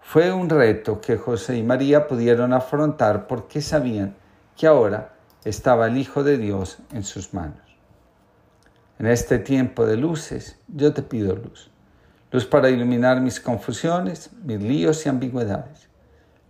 fue 0.00 0.32
un 0.32 0.48
reto 0.48 1.00
que 1.00 1.16
José 1.16 1.56
y 1.56 1.64
María 1.64 2.06
pudieron 2.06 2.52
afrontar 2.52 3.26
porque 3.26 3.60
sabían 3.60 4.14
que 4.56 4.68
ahora 4.68 5.14
estaba 5.44 5.88
el 5.88 5.96
Hijo 5.96 6.22
de 6.22 6.38
Dios 6.38 6.78
en 6.92 7.02
sus 7.02 7.34
manos. 7.34 7.58
En 9.00 9.08
este 9.08 9.40
tiempo 9.40 9.84
de 9.84 9.96
luces, 9.96 10.60
yo 10.68 10.94
te 10.94 11.02
pido 11.02 11.34
luz. 11.34 11.72
Luz 12.30 12.46
para 12.46 12.70
iluminar 12.70 13.20
mis 13.20 13.40
confusiones, 13.40 14.30
mis 14.44 14.62
líos 14.62 15.04
y 15.06 15.08
ambigüedades. 15.08 15.88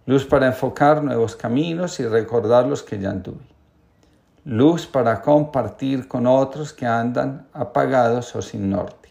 Luz 0.05 0.26
para 0.26 0.49
enfocar 0.49 1.03
nuevos 1.03 1.34
caminos 1.34 1.99
y 1.99 2.07
recordar 2.07 2.66
los 2.66 2.82
que 2.82 2.99
ya 2.99 3.09
anduve 3.09 3.52
luz 4.45 4.88
para 4.88 5.20
compartir 5.20 6.09
con 6.09 6.26
otros 6.26 6.72
que 6.72 6.84
andan 6.84 7.47
apagados 7.53 8.34
o 8.34 8.43
sin 8.43 8.70
norte, 8.70 9.09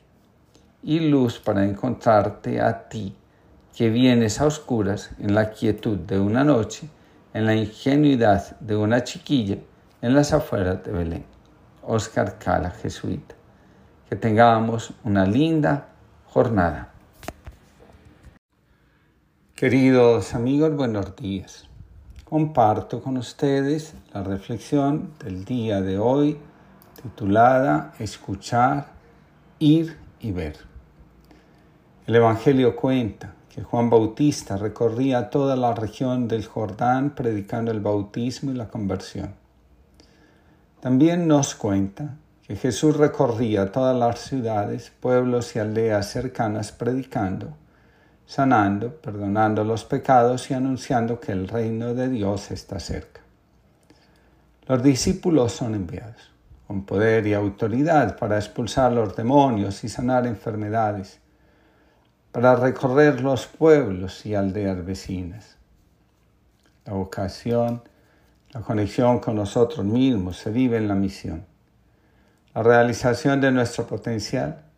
y 0.84 0.99
luz 0.99 1.39
para 1.39 1.63
encontrarte 1.63 2.59
a 2.59 2.89
ti, 2.89 3.15
que 3.73 3.89
vienes 3.89 4.41
a 4.41 4.45
oscuras 4.45 5.11
en 5.19 5.34
la 5.34 5.51
quietud 5.51 5.97
de 5.97 6.19
una 6.19 6.43
noche, 6.43 6.89
en 7.34 7.45
la 7.45 7.55
ingenuidad 7.55 8.59
de 8.59 8.75
una 8.75 9.05
chiquilla 9.05 9.57
en 10.01 10.15
las 10.15 10.34
afueras 10.34 10.84
de 10.84 10.91
Belén. 10.91 11.25
Oscar 11.84 12.38
Cala, 12.38 12.71
jesuita. 12.71 13.36
Que 14.09 14.17
tengamos 14.17 14.93
una 15.05 15.25
linda 15.25 15.88
jornada. 16.25 16.89
Queridos 19.55 20.34
amigos, 20.36 20.75
buenos 20.75 21.15
días 21.15 21.70
comparto 22.32 23.01
con 23.01 23.17
ustedes 23.17 23.93
la 24.13 24.23
reflexión 24.23 25.11
del 25.21 25.43
día 25.43 25.82
de 25.82 25.99
hoy 25.99 26.38
titulada 27.03 27.93
Escuchar, 27.99 28.86
ir 29.59 29.97
y 30.21 30.32
ver. 30.32 30.55
El 32.07 32.15
Evangelio 32.15 32.77
cuenta 32.77 33.34
que 33.53 33.63
Juan 33.63 33.89
Bautista 33.89 34.55
recorría 34.55 35.29
toda 35.29 35.57
la 35.57 35.75
región 35.75 36.29
del 36.29 36.45
Jordán 36.45 37.15
predicando 37.15 37.69
el 37.69 37.82
bautismo 37.82 38.51
y 38.51 38.55
la 38.55 38.69
conversión. 38.69 39.34
También 40.79 41.27
nos 41.27 41.53
cuenta 41.53 42.15
que 42.47 42.55
Jesús 42.55 42.95
recorría 42.95 43.73
todas 43.73 43.97
las 43.97 44.19
ciudades, 44.19 44.93
pueblos 45.01 45.53
y 45.57 45.59
aldeas 45.59 46.09
cercanas 46.09 46.71
predicando 46.71 47.57
sanando, 48.32 48.95
perdonando 48.95 49.65
los 49.65 49.84
pecados 49.84 50.49
y 50.49 50.53
anunciando 50.53 51.19
que 51.19 51.34
el 51.34 51.49
reino 51.49 51.93
de 51.93 52.07
Dios 52.07 52.49
está 52.51 52.79
cerca. 52.79 53.19
Los 54.67 54.82
discípulos 54.82 55.51
son 55.51 55.75
enviados 55.75 56.32
con 56.65 56.86
poder 56.86 57.27
y 57.27 57.34
autoridad 57.34 58.17
para 58.17 58.38
expulsar 58.38 58.93
los 58.93 59.17
demonios 59.17 59.84
y 59.84 59.89
sanar 59.89 60.25
enfermedades, 60.27 61.19
para 62.32 62.55
recorrer 62.55 63.19
los 63.19 63.47
pueblos 63.47 64.25
y 64.25 64.34
aldeas 64.34 64.86
vecinas. 64.86 65.57
La 66.86 66.93
vocación, 66.93 67.84
la 68.53 68.61
conexión 68.61 69.19
con 69.19 69.36
nosotros 69.36 69.86
mismos 69.86 70.38
se 70.38 70.51
vive 70.51 70.77
en 70.77 70.88
la 70.88 70.95
misión. 70.95 71.45
La 72.55 72.63
realización 72.63 73.41
de 73.41 73.51
nuestro 73.51 73.86
potencial 73.86 74.70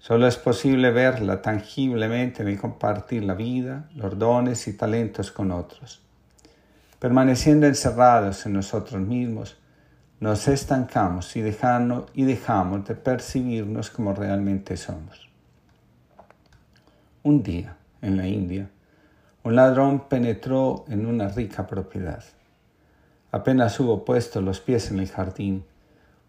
Solo 0.00 0.26
es 0.26 0.38
posible 0.38 0.90
verla 0.92 1.42
tangiblemente 1.42 2.42
en 2.42 2.48
el 2.48 2.58
compartir 2.58 3.22
la 3.22 3.34
vida, 3.34 3.90
los 3.94 4.18
dones 4.18 4.66
y 4.66 4.72
talentos 4.72 5.30
con 5.30 5.52
otros. 5.52 6.00
Permaneciendo 6.98 7.66
encerrados 7.66 8.46
en 8.46 8.54
nosotros 8.54 8.98
mismos, 9.02 9.58
nos 10.18 10.48
estancamos 10.48 11.36
y, 11.36 11.40
y 11.40 12.24
dejamos 12.24 12.88
de 12.88 12.94
percibirnos 12.94 13.90
como 13.90 14.14
realmente 14.14 14.78
somos. 14.78 15.28
Un 17.22 17.42
día, 17.42 17.76
en 18.00 18.16
la 18.16 18.26
India, 18.26 18.70
un 19.42 19.54
ladrón 19.54 20.08
penetró 20.08 20.86
en 20.88 21.04
una 21.04 21.28
rica 21.28 21.66
propiedad. 21.66 22.24
Apenas 23.32 23.78
hubo 23.78 24.02
puesto 24.04 24.40
los 24.40 24.60
pies 24.60 24.90
en 24.90 24.98
el 24.98 25.10
jardín, 25.10 25.64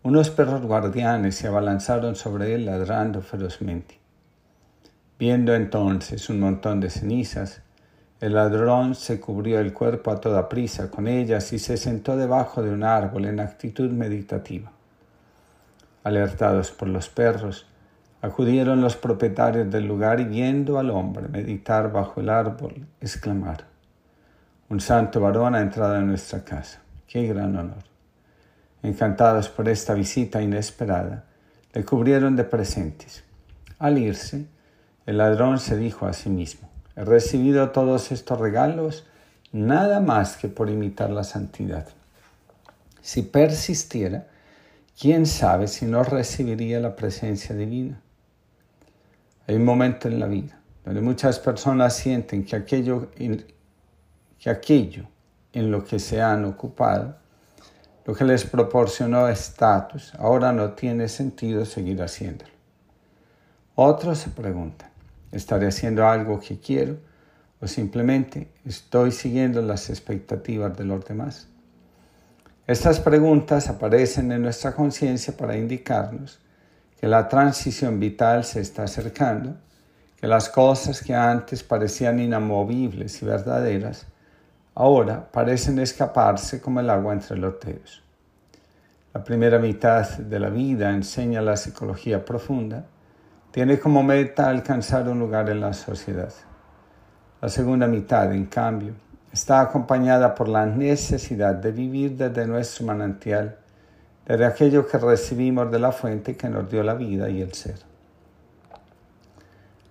unos 0.04 0.32
perros 0.32 0.64
guardianes 0.64 1.36
se 1.36 1.48
abalanzaron 1.48 2.16
sobre 2.16 2.56
él 2.56 2.66
ladrando 2.66 3.22
ferozmente. 3.22 4.00
Viendo 5.20 5.54
entonces 5.54 6.28
un 6.30 6.40
montón 6.40 6.80
de 6.80 6.90
cenizas, 6.90 7.62
el 8.20 8.34
ladrón 8.34 8.96
se 8.96 9.20
cubrió 9.20 9.60
el 9.60 9.74
cuerpo 9.74 10.10
a 10.10 10.20
toda 10.20 10.50
prisa 10.50 10.90
con 10.90 11.08
ellas 11.08 11.54
y 11.54 11.60
se 11.60 11.78
sentó 11.78 12.18
debajo 12.18 12.64
de 12.64 12.72
un 12.72 12.84
árbol 12.84 13.26
en 13.26 13.40
actitud 13.40 13.92
meditativa. 13.92 14.72
Alertados 16.04 16.72
por 16.72 16.88
los 16.88 17.08
perros, 17.10 17.68
acudieron 18.24 18.82
los 18.82 18.96
propietarios 18.96 19.70
del 19.70 19.86
lugar 19.86 20.20
y 20.20 20.26
viendo 20.26 20.80
al 20.80 20.90
hombre 20.90 21.28
meditar 21.28 21.92
bajo 21.92 22.22
el 22.22 22.30
árbol, 22.30 22.88
exclamaron, 23.00 23.68
Un 24.70 24.80
santo 24.80 25.22
varón 25.22 25.54
ha 25.54 25.62
entrado 25.62 25.98
en 25.98 26.08
nuestra 26.08 26.44
casa. 26.44 26.82
¡Qué 27.08 27.28
gran 27.28 27.56
honor! 27.56 27.91
Encantados 28.84 29.50
por 29.50 29.70
esta 29.70 29.94
visita 29.94 30.42
inesperada, 30.42 31.26
le 31.74 31.84
cubrieron 31.86 32.36
de 32.36 32.44
presentes. 32.44 33.24
Al 33.80 33.98
irse, 33.98 34.46
el 35.06 35.18
ladrón 35.18 35.60
se 35.60 35.78
dijo 35.78 36.06
a 36.06 36.14
sí 36.14 36.30
mismo, 36.30 36.70
he 36.96 37.04
recibido 37.04 37.72
todos 37.72 38.12
estos 38.12 38.40
regalos 38.40 39.06
nada 39.52 40.00
más 40.00 40.38
que 40.38 40.48
por 40.48 40.70
imitar 40.70 41.10
la 41.10 41.24
santidad. 41.24 41.88
Si 43.02 43.24
persistiera, 43.24 44.28
quién 45.00 45.26
sabe 45.26 45.68
si 45.68 45.86
no 45.86 46.04
recibiría 46.04 46.80
la 46.80 46.96
presencia 46.96 47.56
divina. 47.56 48.02
Hay 49.48 49.56
un 49.56 49.66
momento 49.66 50.08
en 50.08 50.20
la 50.20 50.28
vida 50.28 50.60
donde 50.86 51.02
muchas 51.02 51.40
personas 51.40 51.96
sienten 51.96 52.44
que 52.44 52.56
aquello, 52.56 53.10
que 53.16 54.50
aquello 54.50 55.06
en 55.54 55.72
lo 55.72 55.84
que 55.84 56.00
se 56.00 56.22
han 56.22 56.46
ocupado 56.46 57.21
lo 58.12 58.18
que 58.18 58.26
les 58.26 58.44
proporcionó 58.44 59.30
estatus, 59.30 60.14
ahora 60.16 60.52
no 60.52 60.72
tiene 60.72 61.08
sentido 61.08 61.64
seguir 61.64 62.02
haciéndolo. 62.02 62.52
Otros 63.76 64.18
se 64.18 64.30
preguntan, 64.32 64.90
¿estaré 65.32 65.68
haciendo 65.68 66.06
algo 66.06 66.38
que 66.42 66.60
quiero 66.60 66.98
o 67.62 67.68
simplemente 67.68 68.52
estoy 68.66 69.14
siguiendo 69.14 69.62
las 69.62 69.90
expectativas 69.90 70.78
de 70.78 70.84
los 70.84 71.06
demás? 71.06 71.48
Estas 72.68 73.00
preguntas 73.00 73.70
aparecen 73.70 74.30
en 74.34 74.42
nuestra 74.42 74.76
conciencia 74.76 75.38
para 75.38 75.56
indicarnos 75.56 76.42
que 77.00 77.08
la 77.08 77.30
transición 77.30 77.98
vital 77.98 78.44
se 78.44 78.60
está 78.60 78.84
acercando, 78.84 79.56
que 80.20 80.28
las 80.28 80.50
cosas 80.50 81.02
que 81.02 81.16
antes 81.16 81.64
parecían 81.64 82.20
inamovibles 82.20 83.22
y 83.22 83.26
verdaderas 83.26 84.06
ahora 84.76 85.30
parecen 85.32 85.80
escaparse 85.80 86.62
como 86.62 86.80
el 86.80 86.90
agua 86.90 87.14
entre 87.14 87.38
los 87.38 87.60
dedos. 87.60 88.04
La 89.14 89.24
primera 89.24 89.60
mitad 89.60 90.08
de 90.18 90.40
la 90.40 90.50
vida, 90.50 90.90
enseña 90.92 91.42
la 91.42 91.58
psicología 91.58 92.24
profunda, 92.24 92.86
tiene 93.52 93.78
como 93.78 94.04
meta 94.04 94.50
alcanzar 94.50 95.10
un 95.10 95.20
lugar 95.20 95.50
en 95.50 95.60
la 95.60 95.74
sociedad. 95.74 96.32
La 97.42 97.50
segunda 97.50 97.88
mitad, 97.88 98.32
en 98.32 98.46
cambio, 98.46 98.94
está 99.32 99.60
acompañada 99.60 100.34
por 100.34 100.48
la 100.48 100.66
necesidad 100.66 101.56
de 101.56 101.72
vivir 101.72 102.16
desde 102.16 102.48
nuestro 102.48 102.86
manantial, 102.86 103.58
desde 104.26 104.46
aquello 104.46 104.88
que 104.88 104.98
recibimos 104.98 105.70
de 105.70 105.80
la 105.80 105.92
fuente 105.92 106.38
que 106.38 106.48
nos 106.48 106.70
dio 106.70 106.82
la 106.84 106.94
vida 106.94 107.30
y 107.30 107.42
el 107.42 107.54
ser. 107.54 107.80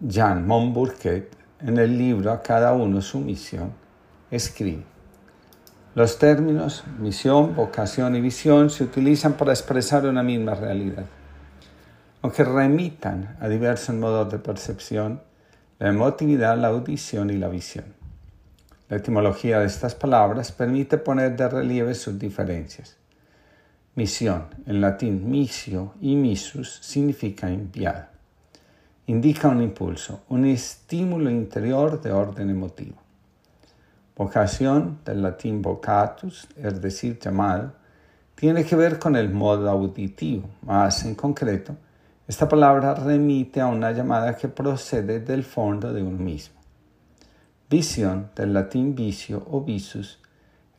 Jean 0.01 0.47
Montbourquet, 0.47 1.37
en 1.61 1.77
el 1.77 1.99
libro 1.99 2.33
A 2.33 2.41
cada 2.41 2.73
uno 2.73 3.03
su 3.03 3.21
misión, 3.21 3.80
escribe. 4.31 4.85
Los 5.95 6.19
términos 6.19 6.85
misión, 6.99 7.57
vocación 7.57 8.15
y 8.15 8.21
visión 8.21 8.71
se 8.71 8.85
utilizan 8.85 9.33
para 9.35 9.53
expresar 9.53 10.07
una 10.07 10.23
misma 10.23 10.55
realidad. 10.55 11.05
Aunque 12.23 12.45
remitan 12.45 13.37
a 13.41 13.49
diversos 13.49 13.95
modos 13.97 14.31
de 14.31 14.39
percepción, 14.39 15.21
la 15.81 15.89
emotividad, 15.89 16.57
la 16.59 16.69
audición 16.69 17.31
y 17.31 17.39
la 17.39 17.49
visión. 17.49 17.87
La 18.89 18.99
etimología 18.99 19.59
de 19.61 19.67
estas 19.67 19.95
palabras 19.95 20.53
permite 20.53 20.99
poner 20.99 21.37
de 21.37 21.49
relieve 21.49 21.95
sus 21.95 22.19
diferencias. 22.19 22.97
Misión, 23.97 24.47
en 24.67 24.81
latín 24.81 25.29
misio 25.29 25.95
y 26.01 26.15
misus, 26.15 26.79
significa 26.83 27.51
enviado. 27.51 28.07
Indica 29.07 29.49
un 29.49 29.63
impulso, 29.63 30.23
un 30.29 30.45
estímulo 30.45 31.31
interior 31.31 32.01
de 32.01 32.13
orden 32.13 32.49
emotivo. 32.51 33.00
Vocación, 34.21 34.99
del 35.03 35.23
latín 35.23 35.63
vocatus, 35.63 36.47
es 36.55 36.79
decir, 36.83 37.19
llamado, 37.19 37.73
tiene 38.35 38.67
que 38.67 38.77
ver 38.77 38.99
con 38.99 39.17
el 39.17 39.33
modo 39.33 39.71
auditivo, 39.71 40.47
más 40.61 41.07
en 41.07 41.15
concreto, 41.15 41.75
esta 42.29 42.47
palabra 42.47 42.93
remite 42.93 43.63
a 43.63 43.67
una 43.67 43.93
llamada 43.93 44.37
que 44.37 44.49
procede 44.49 45.21
del 45.21 45.43
fondo 45.43 45.95
de 45.95 46.03
uno 46.03 46.19
mismo. 46.19 46.61
Visión, 47.71 48.29
del 48.37 48.53
latín 48.53 48.95
vicio 48.95 49.43
o 49.51 49.63
visus, 49.63 50.21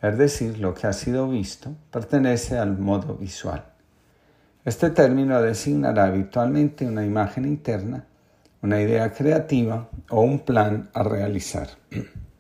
es 0.04 0.18
decir, 0.20 0.60
lo 0.60 0.76
que 0.76 0.86
ha 0.86 0.94
sido 0.94 1.28
visto, 1.28 1.74
pertenece 1.90 2.60
al 2.60 2.78
modo 2.78 3.16
visual. 3.16 3.66
Este 4.64 4.92
término 4.92 5.42
designará 5.42 6.06
habitualmente 6.06 6.86
una 6.86 7.04
imagen 7.04 7.46
interna, 7.46 8.06
una 8.62 8.80
idea 8.80 9.12
creativa 9.12 9.90
o 10.12 10.22
un 10.22 10.42
plan 10.42 10.92
a 10.94 11.02
realizar. 11.02 11.70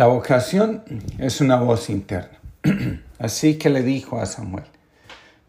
La 0.00 0.06
vocación 0.06 0.82
es 1.18 1.42
una 1.42 1.56
voz 1.56 1.90
interna. 1.90 2.40
Así 3.18 3.58
que 3.58 3.68
le 3.68 3.82
dijo 3.82 4.18
a 4.18 4.24
Samuel, 4.24 4.64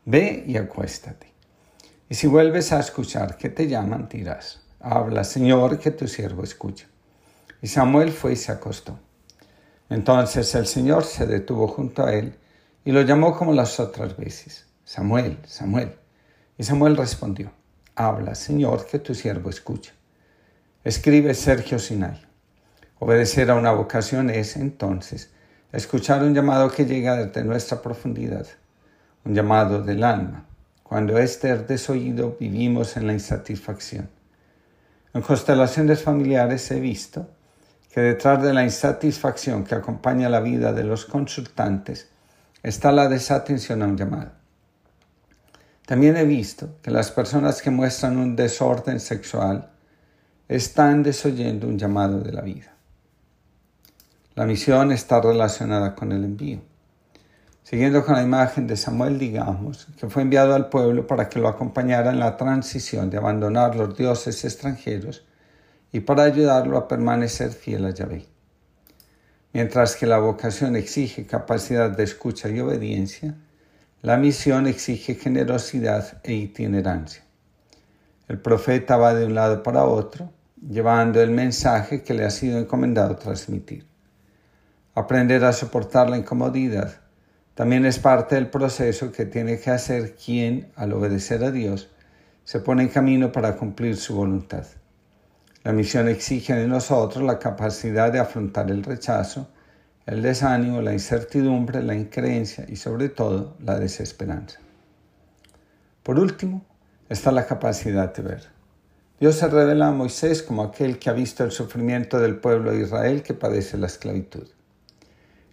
ve 0.04 0.44
y 0.46 0.58
acuéstate. 0.58 1.32
Y 2.10 2.16
si 2.16 2.28
vuelves 2.28 2.74
a 2.74 2.82
escuchar 2.82 3.38
que 3.38 3.48
te 3.48 3.70
llaman, 3.70 4.10
dirás, 4.10 4.62
habla 4.82 5.24
Señor, 5.24 5.80
que 5.80 5.92
tu 5.92 6.06
siervo 6.06 6.44
escucha. 6.44 6.86
Y 7.62 7.68
Samuel 7.68 8.12
fue 8.12 8.34
y 8.34 8.36
se 8.36 8.52
acostó. 8.52 9.00
Entonces 9.90 10.54
el 10.54 10.68
Señor 10.68 11.06
se 11.06 11.26
detuvo 11.26 11.70
junto 11.70 12.06
a 12.06 12.14
él 12.14 12.36
y 12.84 12.92
lo 12.92 13.04
llamó 13.04 13.38
como 13.38 13.54
las 13.54 13.80
otras 13.80 14.18
veces, 14.18 14.66
Samuel, 14.84 15.38
Samuel. 15.46 15.96
Y 16.58 16.66
Samuel 16.66 16.98
respondió, 16.98 17.54
habla 17.96 18.36
Señor, 18.36 18.86
que 18.86 19.00
tu 19.00 19.16
siervo 19.16 19.50
escucha. 19.50 19.94
Escribe 20.84 21.36
Sergio 21.36 21.80
Sinai. 21.80 22.31
Obedecer 23.04 23.50
a 23.50 23.56
una 23.56 23.72
vocación 23.72 24.30
es, 24.30 24.56
entonces, 24.56 25.32
escuchar 25.72 26.22
un 26.22 26.36
llamado 26.36 26.70
que 26.70 26.86
llega 26.86 27.16
desde 27.16 27.44
nuestra 27.44 27.82
profundidad, 27.82 28.46
un 29.26 29.34
llamado 29.34 29.82
del 29.82 30.04
alma. 30.04 30.46
Cuando 30.84 31.18
este 31.18 31.52
es 31.52 31.68
desoído, 31.68 32.38
vivimos 32.40 32.96
en 32.98 33.08
la 33.08 33.14
insatisfacción. 33.14 34.08
En 35.16 35.24
constelaciones 35.24 36.04
familiares 36.04 36.70
he 36.70 36.80
visto 36.80 37.28
que 37.92 38.02
detrás 38.02 38.44
de 38.44 38.54
la 38.54 38.64
insatisfacción 38.64 39.64
que 39.64 39.74
acompaña 39.74 40.30
la 40.30 40.40
vida 40.40 40.72
de 40.72 40.84
los 40.84 41.06
consultantes 41.06 42.08
está 42.62 42.92
la 42.92 43.10
desatención 43.10 43.82
a 43.82 43.88
un 43.88 43.98
llamado. 43.98 44.32
También 45.88 46.18
he 46.18 46.26
visto 46.26 46.78
que 46.84 46.92
las 46.92 47.10
personas 47.10 47.64
que 47.64 47.72
muestran 47.72 48.18
un 48.18 48.36
desorden 48.36 49.00
sexual 49.00 49.72
están 50.48 51.02
desoyendo 51.02 51.68
un 51.68 51.80
llamado 51.80 52.20
de 52.20 52.32
la 52.32 52.42
vida. 52.42 52.71
La 54.42 54.48
misión 54.48 54.92
está 54.92 55.22
relacionada 55.22 55.94
con 55.94 56.12
el 56.12 56.24
envío. 56.24 56.62
Siguiendo 57.62 58.04
con 58.04 58.16
la 58.16 58.24
imagen 58.24 58.66
de 58.66 58.76
Samuel, 58.76 59.20
digamos, 59.20 59.88
que 60.00 60.10
fue 60.10 60.24
enviado 60.24 60.56
al 60.56 60.68
pueblo 60.68 61.06
para 61.06 61.30
que 61.30 61.38
lo 61.38 61.48
acompañara 61.48 62.10
en 62.10 62.18
la 62.18 62.38
transición 62.38 63.12
de 63.12 63.18
abandonar 63.18 63.76
los 63.76 63.96
dioses 63.96 64.44
extranjeros 64.44 65.28
y 65.92 66.00
para 66.00 66.24
ayudarlo 66.24 66.80
a 66.80 66.88
permanecer 66.88 67.52
fiel 67.52 67.86
a 67.86 67.92
Yahvé. 67.92 68.26
Mientras 69.54 69.96
que 69.96 70.08
la 70.08 70.18
vocación 70.18 70.76
exige 70.76 71.28
capacidad 71.28 71.92
de 71.92 72.04
escucha 72.04 72.50
y 72.50 72.60
obediencia, 72.62 73.36
la 74.02 74.18
misión 74.18 74.66
exige 74.66 75.14
generosidad 75.14 76.20
e 76.24 76.34
itinerancia. 76.34 77.22
El 78.28 78.40
profeta 78.40 78.98
va 78.98 79.14
de 79.14 79.28
un 79.28 79.36
lado 79.36 79.62
para 79.62 79.84
otro, 79.84 80.34
llevando 80.68 81.22
el 81.22 81.30
mensaje 81.30 82.02
que 82.02 82.16
le 82.16 82.26
ha 82.26 82.32
sido 82.32 82.58
encomendado 82.58 83.16
transmitir. 83.18 83.91
Aprender 84.94 85.46
a 85.46 85.54
soportar 85.54 86.10
la 86.10 86.18
incomodidad 86.18 87.00
también 87.56 87.86
es 87.86 87.98
parte 87.98 88.36
del 88.36 88.50
proceso 88.50 89.14
que 89.14 89.26
tiene 89.26 89.58
que 89.58 89.70
hacer 89.70 90.16
quien, 90.16 90.70
al 90.76 90.92
obedecer 90.92 91.46
a 91.46 91.52
Dios, 91.52 91.90
se 92.44 92.60
pone 92.60 92.84
en 92.84 92.90
camino 92.90 93.32
para 93.32 93.56
cumplir 93.56 93.96
su 93.96 94.16
voluntad. 94.16 94.66
La 95.64 95.72
misión 95.72 96.10
exige 96.10 96.56
de 96.56 96.68
nosotros 96.68 97.24
la 97.24 97.40
capacidad 97.40 98.12
de 98.12 98.20
afrontar 98.20 98.70
el 98.70 98.84
rechazo, 98.84 99.48
el 100.06 100.22
desánimo, 100.22 100.82
la 100.82 100.92
incertidumbre, 100.92 101.82
la 101.82 101.96
increencia 101.96 102.66
y 102.68 102.76
sobre 102.76 103.08
todo 103.08 103.56
la 103.60 103.80
desesperanza. 103.80 104.60
Por 106.04 106.20
último, 106.20 106.66
está 107.08 107.32
la 107.32 107.46
capacidad 107.46 108.14
de 108.14 108.24
ver. 108.24 108.44
Dios 109.22 109.36
se 109.36 109.48
revela 109.48 109.88
a 109.88 109.92
Moisés 109.92 110.44
como 110.44 110.64
aquel 110.64 111.00
que 111.00 111.10
ha 111.10 111.14
visto 111.14 111.46
el 111.46 111.52
sufrimiento 111.52 112.20
del 112.20 112.40
pueblo 112.40 112.72
de 112.72 112.82
Israel 112.82 113.24
que 113.24 113.34
padece 113.34 113.78
la 113.78 113.88
esclavitud. 113.88 114.48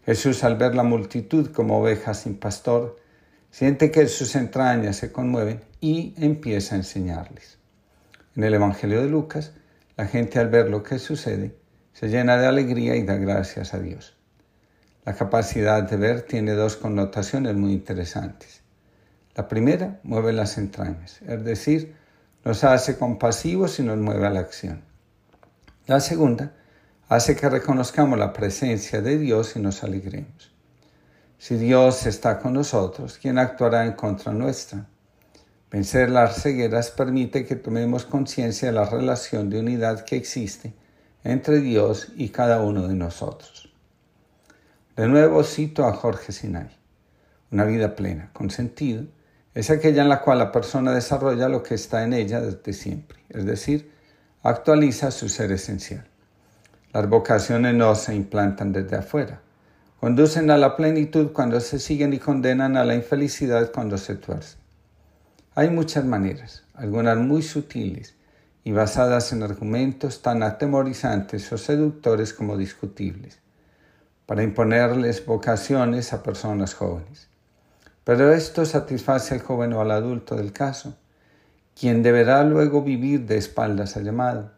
Jesús 0.09 0.43
al 0.43 0.57
ver 0.57 0.75
la 0.75 0.85
multitud 0.85 1.53
como 1.53 1.81
ovejas 1.81 2.21
sin 2.21 2.39
pastor, 2.39 2.99
siente 3.51 3.91
que 3.91 4.09
sus 4.09 4.37
entrañas 4.37 4.97
se 4.97 5.13
conmueven 5.13 5.61
y 5.83 6.15
empieza 6.17 6.75
a 6.75 6.79
enseñarles. 6.79 7.59
En 8.35 8.45
el 8.45 8.55
Evangelio 8.55 9.03
de 9.03 9.11
Lucas, 9.11 9.53
la 9.99 10.07
gente 10.07 10.39
al 10.39 10.49
ver 10.49 10.71
lo 10.71 10.83
que 10.83 10.99
sucede 10.99 11.55
se 11.93 12.09
llena 12.09 12.39
de 12.39 12.47
alegría 12.47 12.97
y 12.97 13.03
da 13.03 13.17
gracias 13.17 13.75
a 13.75 13.81
Dios. 13.81 14.17
La 15.05 15.13
capacidad 15.13 15.83
de 15.83 15.99
ver 15.99 16.23
tiene 16.23 16.53
dos 16.53 16.77
connotaciones 16.77 17.55
muy 17.55 17.75
interesantes. 17.75 18.63
La 19.35 19.47
primera 19.47 20.01
mueve 20.05 20.33
las 20.33 20.57
entrañas, 20.57 21.21
es 21.21 21.45
decir, 21.45 21.95
nos 22.47 22.65
hace 22.65 22.97
compasivos 22.97 23.79
y 23.79 23.83
nos 23.83 23.99
mueve 23.99 24.27
a 24.27 24.31
la 24.31 24.41
acción. 24.41 24.81
La 25.87 26.01
segunda 26.01 26.55
hace 27.09 27.35
que 27.37 27.49
reconozcamos 27.49 28.19
la 28.19 28.33
presencia 28.33 29.01
de 29.01 29.19
Dios 29.19 29.57
y 29.57 29.61
nos 29.61 29.83
alegremos. 29.83 30.53
Si 31.39 31.57
Dios 31.57 32.07
está 32.07 32.39
con 32.39 32.53
nosotros, 32.53 33.19
¿quién 33.21 33.39
actuará 33.39 33.87
en 33.87 33.93
contra 33.93 34.33
nuestra? 34.33 34.87
Vencer 35.71 36.11
las 36.11 36.43
cegueras 36.43 36.91
permite 36.91 37.47
que 37.47 37.57
tomemos 37.57 38.05
conciencia 38.05 38.69
de 38.69 38.75
la 38.75 38.85
relación 38.85 39.49
de 39.49 39.61
unidad 39.61 40.05
que 40.05 40.17
existe 40.17 40.75
entre 41.25 41.61
Dios 41.61 42.13
y 42.17 42.29
cada 42.29 42.61
uno 42.61 42.89
de 42.89 42.95
nosotros. 42.95 43.73
De 44.97 45.09
nuevo 45.09 45.45
cito 45.45 45.87
a 45.87 45.93
Jorge 45.93 46.33
Sinai. 46.33 46.77
Una 47.51 47.65
vida 47.65 47.97
plena, 47.97 48.31
con 48.33 48.51
sentido, 48.51 49.05
es 49.55 49.71
aquella 49.71 50.03
en 50.03 50.09
la 50.09 50.21
cual 50.21 50.39
la 50.39 50.53
persona 50.53 50.93
desarrolla 50.93 51.49
lo 51.49 51.63
que 51.63 51.75
está 51.75 52.05
en 52.05 52.13
ella 52.13 52.41
desde 52.41 52.73
siempre, 52.73 53.19
es 53.31 53.47
decir, 53.47 53.91
actualiza 54.43 55.11
su 55.11 55.29
ser 55.29 55.53
esencial. 55.53 56.07
Las 56.93 57.07
vocaciones 57.07 57.74
no 57.74 57.95
se 57.95 58.14
implantan 58.14 58.72
desde 58.72 58.97
afuera. 58.97 59.43
conducen 60.01 60.51
a 60.51 60.57
la 60.57 60.76
plenitud 60.76 61.32
cuando 61.32 61.61
se 61.61 61.78
siguen 61.78 62.14
y 62.14 62.18
condenan 62.18 62.76
a 62.76 62.84
la 62.84 62.95
infelicidad 62.95 63.72
cuando 63.72 63.99
se 63.99 64.14
tuercen. 64.14 64.61
Hay 65.55 65.70
muchas 65.70 66.05
maneras, 66.05 66.64
algunas 66.74 67.18
muy 67.18 67.43
sutiles 67.43 68.14
y 68.64 68.72
basadas 68.72 69.32
en 69.32 69.43
argumentos 69.43 70.22
tan 70.22 70.43
atemorizantes 70.43 71.53
o 71.53 71.59
seductores 71.59 72.32
como 72.32 72.57
discutibles, 72.57 73.41
para 74.24 74.43
imponerles 74.43 75.26
vocaciones 75.26 76.12
a 76.12 76.22
personas 76.22 76.74
jóvenes. 76.74 77.28
Pero 78.05 78.32
esto 78.32 78.64
satisface 78.64 79.34
al 79.34 79.43
joven 79.43 79.72
o 79.74 79.80
al 79.80 79.91
adulto 79.91 80.36
del 80.36 80.53
caso, 80.53 80.97
quien 81.78 82.03
deberá 82.03 82.45
luego 82.45 82.82
vivir 82.82 83.26
de 83.26 83.36
espaldas 83.36 83.97
al 83.97 84.05
llamado. 84.05 84.53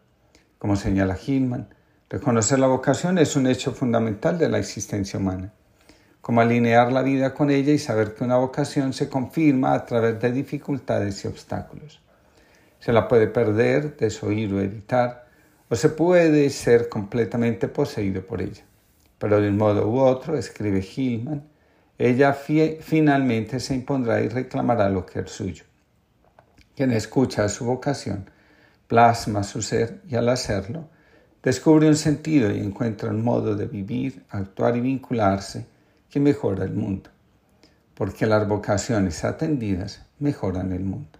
Como 0.59 0.75
señala 0.75 1.17
Hillman, 1.17 1.67
reconocer 2.11 2.59
la 2.59 2.67
vocación 2.67 3.17
es 3.19 3.37
un 3.37 3.47
hecho 3.47 3.71
fundamental 3.71 4.37
de 4.37 4.49
la 4.49 4.59
existencia 4.59 5.17
humana, 5.17 5.53
como 6.19 6.41
alinear 6.41 6.91
la 6.91 7.03
vida 7.03 7.33
con 7.33 7.49
ella 7.49 7.71
y 7.71 7.77
saber 7.77 8.13
que 8.13 8.25
una 8.25 8.35
vocación 8.35 8.91
se 8.91 9.07
confirma 9.07 9.73
a 9.73 9.85
través 9.85 10.19
de 10.19 10.33
dificultades 10.33 11.23
y 11.23 11.29
obstáculos. 11.29 12.01
Se 12.81 12.91
la 12.91 13.07
puede 13.07 13.27
perder, 13.27 13.95
desoír 13.95 14.53
o 14.53 14.59
evitar, 14.59 15.25
o 15.69 15.75
se 15.77 15.87
puede 15.87 16.49
ser 16.49 16.89
completamente 16.89 17.69
poseído 17.69 18.21
por 18.25 18.41
ella. 18.41 18.63
Pero 19.17 19.39
de 19.39 19.47
un 19.47 19.55
modo 19.55 19.87
u 19.87 19.99
otro, 20.01 20.37
escribe 20.37 20.81
Hillman, 20.81 21.47
ella 21.97 22.33
finalmente 22.33 23.61
se 23.61 23.73
impondrá 23.73 24.19
y 24.19 24.27
reclamará 24.27 24.89
lo 24.89 25.05
que 25.05 25.21
es 25.21 25.31
suyo. 25.31 25.63
Quien 26.75 26.91
escucha 26.91 27.47
su 27.47 27.63
vocación, 27.63 28.29
plasma 28.87 29.43
su 29.43 29.61
ser 29.61 30.01
y 30.09 30.15
al 30.15 30.27
hacerlo, 30.27 30.89
descubre 31.43 31.87
un 31.87 31.95
sentido 31.95 32.51
y 32.51 32.59
encuentra 32.59 33.09
un 33.09 33.23
modo 33.23 33.55
de 33.55 33.65
vivir, 33.65 34.23
actuar 34.29 34.77
y 34.77 34.81
vincularse 34.81 35.65
que 36.09 36.19
mejora 36.19 36.65
el 36.65 36.73
mundo, 36.73 37.09
porque 37.95 38.25
las 38.25 38.47
vocaciones 38.47 39.23
atendidas 39.23 40.01
mejoran 40.19 40.71
el 40.71 40.83
mundo. 40.83 41.19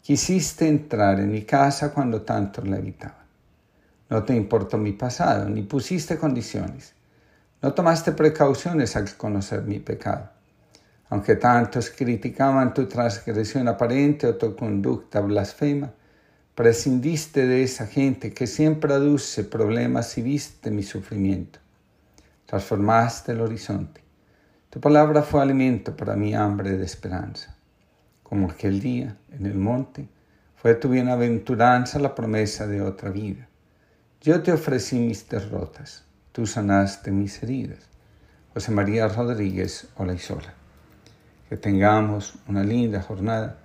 Quisiste 0.00 0.68
entrar 0.68 1.18
en 1.18 1.32
mi 1.32 1.42
casa 1.42 1.92
cuando 1.92 2.22
tanto 2.22 2.62
la 2.62 2.78
evitaba. 2.78 3.24
No 4.08 4.22
te 4.22 4.36
importó 4.36 4.78
mi 4.78 4.92
pasado, 4.92 5.48
ni 5.48 5.62
pusiste 5.62 6.16
condiciones. 6.16 6.94
No 7.60 7.74
tomaste 7.74 8.12
precauciones 8.12 8.94
al 8.94 9.12
conocer 9.16 9.62
mi 9.62 9.80
pecado. 9.80 10.30
Aunque 11.08 11.34
tantos 11.36 11.90
criticaban 11.90 12.72
tu 12.72 12.86
transgresión 12.86 13.66
aparente 13.66 14.28
o 14.28 14.36
tu 14.36 14.54
conducta 14.54 15.20
blasfema, 15.20 15.90
prescindiste 16.56 17.46
de 17.46 17.62
esa 17.62 17.86
gente 17.86 18.32
que 18.32 18.46
siempre 18.46 18.94
aduce 18.94 19.44
problemas 19.44 20.16
y 20.16 20.22
viste 20.22 20.70
mi 20.70 20.82
sufrimiento. 20.82 21.58
Transformaste 22.46 23.32
el 23.32 23.42
horizonte. 23.42 24.00
Tu 24.70 24.80
palabra 24.80 25.22
fue 25.22 25.42
alimento 25.42 25.94
para 25.94 26.16
mi 26.16 26.34
hambre 26.34 26.78
de 26.78 26.84
esperanza. 26.84 27.54
Como 28.22 28.50
aquel 28.50 28.80
día 28.80 29.18
en 29.32 29.44
el 29.44 29.58
monte, 29.58 30.08
fue 30.56 30.74
tu 30.74 30.88
bienaventuranza 30.88 31.98
la 31.98 32.14
promesa 32.14 32.66
de 32.66 32.80
otra 32.80 33.10
vida. 33.10 33.46
Yo 34.22 34.42
te 34.42 34.50
ofrecí 34.50 34.98
mis 34.98 35.28
derrotas, 35.28 36.04
tú 36.32 36.46
sanaste 36.46 37.10
mis 37.10 37.42
heridas. 37.42 37.80
José 38.54 38.72
María 38.72 39.08
Rodríguez 39.08 39.88
Olaizola. 39.96 40.54
Que 41.50 41.58
tengamos 41.58 42.36
una 42.48 42.64
linda 42.64 43.02
jornada 43.02 43.58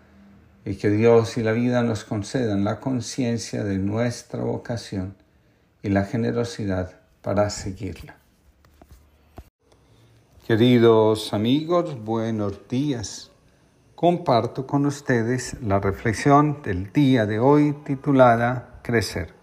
y 0.64 0.76
que 0.76 0.90
Dios 0.90 1.38
y 1.38 1.44
la 1.44 1.52
vida 1.52 1.82
nos 1.82 2.04
concedan 2.04 2.64
la 2.64 2.80
conciencia 2.80 3.64
de 3.64 3.78
nuestra 3.78 4.44
vocación 4.44 5.16
y 5.82 5.90
la 5.90 6.06
generosidad 6.06 7.00
para 7.22 7.50
seguirla. 7.50 8.18
Queridos 10.46 11.34
amigos, 11.34 12.04
buenos 12.04 12.68
días. 12.68 13.32
Comparto 13.96 14.68
con 14.68 14.86
ustedes 14.86 15.56
la 15.62 15.80
reflexión 15.80 16.62
del 16.64 16.92
día 16.92 17.26
de 17.26 17.40
hoy 17.40 17.74
titulada 17.86 18.80
Crecer. 18.84 19.34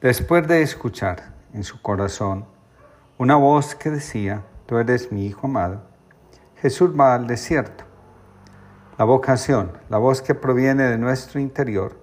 Después 0.00 0.46
de 0.48 0.62
escuchar 0.62 1.32
en 1.54 1.64
su 1.64 1.80
corazón 1.80 2.44
una 3.18 3.36
voz 3.36 3.74
que 3.74 3.90
decía, 3.90 4.44
Tú 4.66 4.78
eres 4.78 5.12
mi 5.12 5.26
Hijo 5.26 5.46
amado, 5.46 5.82
Jesús 6.60 6.90
va 6.98 7.14
al 7.14 7.26
desierto. 7.26 7.91
La 9.02 9.06
vocación, 9.06 9.72
la 9.88 9.98
voz 9.98 10.22
que 10.22 10.32
proviene 10.32 10.84
de 10.84 10.96
nuestro 10.96 11.40
interior, 11.40 11.96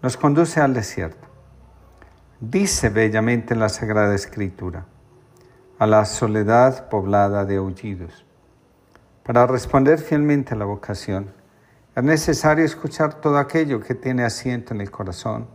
nos 0.00 0.16
conduce 0.16 0.58
al 0.58 0.72
desierto. 0.72 1.28
Dice 2.40 2.88
bellamente 2.88 3.54
la 3.54 3.68
Sagrada 3.68 4.14
Escritura, 4.14 4.86
a 5.78 5.86
la 5.86 6.06
soledad 6.06 6.88
poblada 6.88 7.44
de 7.44 7.56
aullidos. 7.56 8.24
Para 9.22 9.46
responder 9.46 9.98
fielmente 9.98 10.54
a 10.54 10.56
la 10.56 10.64
vocación, 10.64 11.30
es 11.94 12.04
necesario 12.04 12.64
escuchar 12.64 13.20
todo 13.20 13.36
aquello 13.36 13.82
que 13.82 13.94
tiene 13.94 14.24
asiento 14.24 14.72
en 14.72 14.80
el 14.80 14.90
corazón 14.90 15.46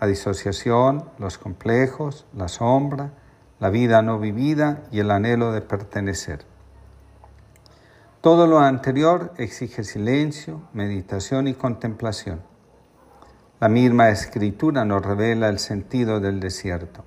la 0.00 0.08
disociación, 0.08 1.04
los 1.18 1.38
complejos, 1.38 2.26
la 2.34 2.48
sombra, 2.48 3.12
la 3.60 3.70
vida 3.70 4.02
no 4.02 4.18
vivida 4.18 4.82
y 4.90 4.98
el 4.98 5.12
anhelo 5.12 5.52
de 5.52 5.60
pertenecer. 5.60 6.49
Todo 8.20 8.46
lo 8.46 8.58
anterior 8.58 9.32
exige 9.38 9.82
silencio, 9.82 10.68
meditación 10.74 11.48
y 11.48 11.54
contemplación. 11.54 12.42
La 13.60 13.70
misma 13.70 14.10
escritura 14.10 14.84
nos 14.84 15.02
revela 15.02 15.48
el 15.48 15.58
sentido 15.58 16.20
del 16.20 16.38
desierto. 16.38 17.02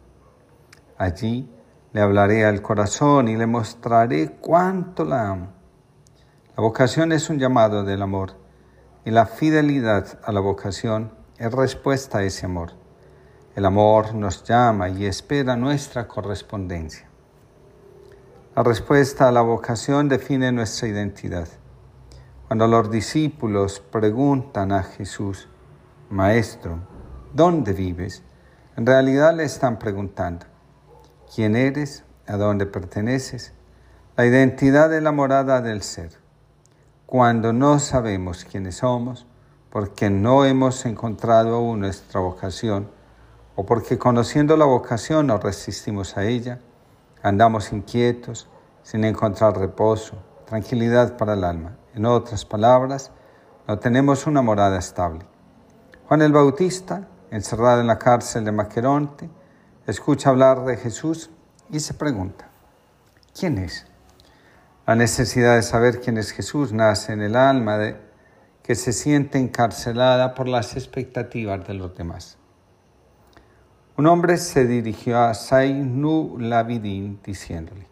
Allí 0.97 1.47
le 1.91 2.01
hablaré 2.01 2.45
al 2.45 2.63
corazón 2.63 3.27
y 3.27 3.37
le 3.37 3.45
mostraré 3.45 4.31
cuánto 4.41 5.05
la 5.05 5.29
amo. 5.29 5.53
La 6.57 6.63
vocación 6.63 7.11
es 7.11 7.29
un 7.29 7.37
llamado 7.37 7.83
del 7.83 8.01
amor 8.01 8.33
y 9.05 9.11
la 9.11 9.27
fidelidad 9.27 10.19
a 10.23 10.31
la 10.31 10.39
vocación 10.39 11.13
es 11.37 11.51
respuesta 11.51 12.19
a 12.19 12.23
ese 12.23 12.47
amor. 12.47 12.71
El 13.55 13.65
amor 13.65 14.15
nos 14.15 14.43
llama 14.43 14.89
y 14.89 15.05
espera 15.05 15.55
nuestra 15.55 16.07
correspondencia. 16.07 17.12
La 18.55 18.61
respuesta 18.61 19.27
a 19.27 19.31
la 19.31 19.41
vocación 19.41 20.07
define 20.07 20.51
nuestra 20.51 20.87
identidad. 20.87 21.47
Cuando 22.47 22.67
los 22.67 22.91
discípulos 22.91 23.79
preguntan 23.79 24.71
a 24.71 24.83
Jesús, 24.83 25.47
Maestro, 26.11 26.77
¿dónde 27.33 27.73
vives? 27.73 28.21
En 28.77 28.85
realidad 28.85 29.35
le 29.35 29.43
están 29.43 29.79
preguntando, 29.79 30.45
¿quién 31.33 31.55
eres? 31.55 32.03
¿A 32.27 32.37
dónde 32.37 32.67
perteneces? 32.67 33.53
La 34.17 34.27
identidad 34.27 34.87
de 34.87 35.01
la 35.01 35.11
morada 35.11 35.59
del 35.59 35.81
ser. 35.81 36.11
Cuando 37.07 37.53
no 37.53 37.79
sabemos 37.79 38.45
quiénes 38.45 38.75
somos, 38.75 39.25
porque 39.71 40.11
no 40.11 40.45
hemos 40.45 40.85
encontrado 40.85 41.55
aún 41.55 41.79
nuestra 41.79 42.19
vocación, 42.19 42.91
o 43.55 43.65
porque 43.65 43.97
conociendo 43.97 44.55
la 44.57 44.65
vocación 44.65 45.25
nos 45.25 45.41
resistimos 45.41 46.17
a 46.17 46.25
ella, 46.25 46.59
andamos 47.23 47.71
inquietos, 47.71 48.47
sin 48.83 49.05
encontrar 49.05 49.57
reposo, 49.57 50.17
tranquilidad 50.45 51.17
para 51.17 51.33
el 51.33 51.43
alma. 51.43 51.77
En 51.95 52.05
otras 52.05 52.45
palabras, 52.45 53.11
no 53.67 53.79
tenemos 53.79 54.27
una 54.27 54.41
morada 54.41 54.77
estable. 54.77 55.25
Juan 56.07 56.21
el 56.21 56.33
Bautista, 56.33 57.07
encerrado 57.31 57.81
en 57.81 57.87
la 57.87 57.97
cárcel 57.97 58.43
de 58.43 58.51
Maqueronte, 58.51 59.29
escucha 59.87 60.29
hablar 60.29 60.65
de 60.65 60.75
Jesús 60.77 61.29
y 61.69 61.79
se 61.79 61.93
pregunta, 61.93 62.49
¿quién 63.33 63.57
es? 63.57 63.87
La 64.85 64.95
necesidad 64.95 65.55
de 65.55 65.61
saber 65.61 66.01
quién 66.01 66.17
es 66.17 66.31
Jesús 66.31 66.73
nace 66.73 67.13
en 67.13 67.21
el 67.21 67.37
alma 67.37 67.77
de 67.77 67.97
que 68.63 68.75
se 68.75 68.91
siente 68.91 69.39
encarcelada 69.39 70.33
por 70.35 70.49
las 70.49 70.75
expectativas 70.75 71.65
de 71.65 71.73
los 71.73 71.95
demás. 71.95 72.37
Un 73.95 74.07
hombre 74.07 74.37
se 74.37 74.65
dirigió 74.65 75.19
a 75.19 75.35
Zainu 75.35 76.39
Labidin 76.39 77.19
diciéndole, 77.23 77.85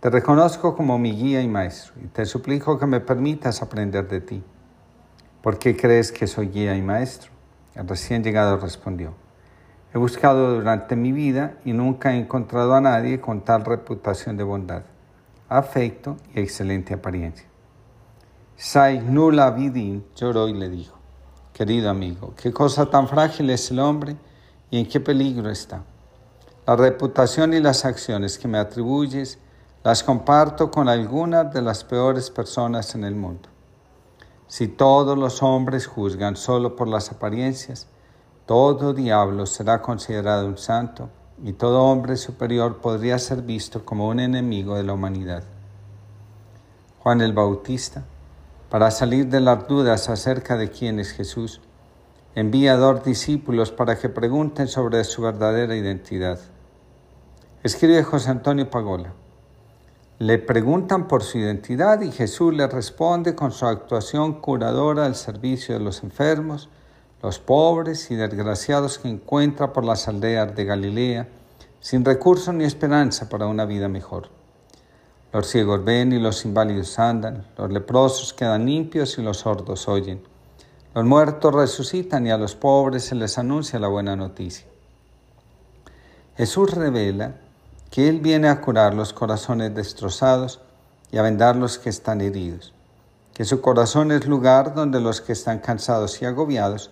Te 0.00 0.10
reconozco 0.10 0.74
como 0.74 0.98
mi 0.98 1.12
guía 1.12 1.40
y 1.40 1.46
maestro 1.46 1.92
y 2.02 2.08
te 2.08 2.26
suplico 2.26 2.80
que 2.80 2.86
me 2.86 2.98
permitas 2.98 3.62
aprender 3.62 4.08
de 4.08 4.20
ti. 4.20 4.42
¿Por 5.40 5.60
qué 5.60 5.76
crees 5.76 6.10
que 6.10 6.26
soy 6.26 6.48
guía 6.48 6.74
y 6.74 6.82
maestro? 6.82 7.30
El 7.76 7.86
recién 7.86 8.24
llegado 8.24 8.56
respondió, 8.56 9.14
He 9.94 9.98
buscado 9.98 10.56
durante 10.56 10.96
mi 10.96 11.12
vida 11.12 11.58
y 11.64 11.74
nunca 11.74 12.12
he 12.12 12.18
encontrado 12.18 12.74
a 12.74 12.80
nadie 12.80 13.20
con 13.20 13.42
tal 13.42 13.64
reputación 13.64 14.36
de 14.36 14.42
bondad, 14.42 14.82
afecto 15.48 16.16
y 16.34 16.40
excelente 16.40 16.92
apariencia. 16.92 17.46
Zainu 18.58 19.30
Labidin 19.30 20.04
lloró 20.16 20.48
y 20.48 20.54
le 20.54 20.68
dijo, 20.68 20.98
Querido 21.52 21.88
amigo, 21.88 22.34
qué 22.36 22.52
cosa 22.52 22.90
tan 22.90 23.06
frágil 23.06 23.48
es 23.50 23.70
el 23.70 23.78
hombre 23.78 24.16
y 24.74 24.78
en 24.78 24.86
qué 24.86 24.98
peligro 24.98 25.50
está. 25.50 25.84
La 26.66 26.74
reputación 26.74 27.54
y 27.54 27.60
las 27.60 27.84
acciones 27.84 28.38
que 28.38 28.48
me 28.48 28.58
atribuyes 28.58 29.38
las 29.84 30.02
comparto 30.02 30.72
con 30.72 30.88
algunas 30.88 31.54
de 31.54 31.62
las 31.62 31.84
peores 31.84 32.28
personas 32.28 32.96
en 32.96 33.04
el 33.04 33.14
mundo. 33.14 33.48
Si 34.48 34.66
todos 34.66 35.16
los 35.16 35.44
hombres 35.44 35.86
juzgan 35.86 36.34
solo 36.34 36.74
por 36.74 36.88
las 36.88 37.12
apariencias, 37.12 37.86
todo 38.46 38.92
diablo 38.94 39.46
será 39.46 39.80
considerado 39.80 40.48
un 40.48 40.58
santo 40.58 41.08
y 41.44 41.52
todo 41.52 41.84
hombre 41.84 42.16
superior 42.16 42.78
podría 42.78 43.20
ser 43.20 43.42
visto 43.42 43.84
como 43.84 44.08
un 44.08 44.18
enemigo 44.18 44.74
de 44.74 44.82
la 44.82 44.94
humanidad. 44.94 45.44
Juan 46.98 47.20
el 47.20 47.32
Bautista, 47.32 48.02
para 48.70 48.90
salir 48.90 49.28
de 49.28 49.38
las 49.38 49.68
dudas 49.68 50.08
acerca 50.08 50.56
de 50.56 50.68
quién 50.72 50.98
es 50.98 51.12
Jesús, 51.12 51.60
envía 52.34 52.76
dos 52.76 53.04
discípulos 53.04 53.70
para 53.70 53.96
que 53.96 54.08
pregunten 54.08 54.66
sobre 54.66 55.04
su 55.04 55.22
verdadera 55.22 55.76
identidad. 55.76 56.40
Escribe 57.62 58.02
José 58.02 58.30
Antonio 58.30 58.68
Pagola. 58.68 59.12
Le 60.18 60.38
preguntan 60.38 61.06
por 61.06 61.22
su 61.22 61.38
identidad 61.38 62.00
y 62.00 62.10
Jesús 62.10 62.52
le 62.54 62.66
responde 62.66 63.34
con 63.34 63.52
su 63.52 63.66
actuación 63.66 64.40
curadora 64.40 65.06
al 65.06 65.14
servicio 65.14 65.78
de 65.78 65.84
los 65.84 66.02
enfermos, 66.02 66.68
los 67.22 67.38
pobres 67.38 68.10
y 68.10 68.16
desgraciados 68.16 68.98
que 68.98 69.08
encuentra 69.08 69.72
por 69.72 69.84
las 69.84 70.08
aldeas 70.08 70.54
de 70.54 70.64
Galilea, 70.64 71.28
sin 71.80 72.04
recursos 72.04 72.54
ni 72.54 72.64
esperanza 72.64 73.28
para 73.28 73.46
una 73.46 73.64
vida 73.64 73.88
mejor. 73.88 74.28
Los 75.32 75.48
ciegos 75.48 75.84
ven 75.84 76.12
y 76.12 76.18
los 76.18 76.44
inválidos 76.44 76.98
andan, 76.98 77.46
los 77.56 77.70
leprosos 77.70 78.32
quedan 78.32 78.66
limpios 78.66 79.18
y 79.18 79.22
los 79.22 79.38
sordos 79.38 79.88
oyen. 79.88 80.33
Los 80.94 81.04
muertos 81.04 81.52
resucitan 81.52 82.24
y 82.24 82.30
a 82.30 82.38
los 82.38 82.54
pobres 82.54 83.04
se 83.04 83.16
les 83.16 83.36
anuncia 83.36 83.80
la 83.80 83.88
buena 83.88 84.14
noticia. 84.14 84.64
Jesús 86.36 86.72
revela 86.72 87.34
que 87.90 88.08
Él 88.08 88.20
viene 88.20 88.48
a 88.48 88.60
curar 88.60 88.94
los 88.94 89.12
corazones 89.12 89.74
destrozados 89.74 90.60
y 91.10 91.18
a 91.18 91.22
vendar 91.22 91.56
los 91.56 91.78
que 91.78 91.90
están 91.90 92.20
heridos, 92.20 92.72
que 93.32 93.44
su 93.44 93.60
corazón 93.60 94.12
es 94.12 94.26
lugar 94.26 94.74
donde 94.74 95.00
los 95.00 95.20
que 95.20 95.32
están 95.32 95.58
cansados 95.58 96.22
y 96.22 96.26
agobiados 96.26 96.90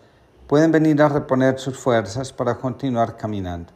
pueden 0.48 0.72
venir 0.72 1.00
a 1.00 1.08
reponer 1.08 1.60
sus 1.60 1.78
fuerzas 1.78 2.32
para 2.32 2.56
continuar 2.56 3.16
caminando. 3.16 3.72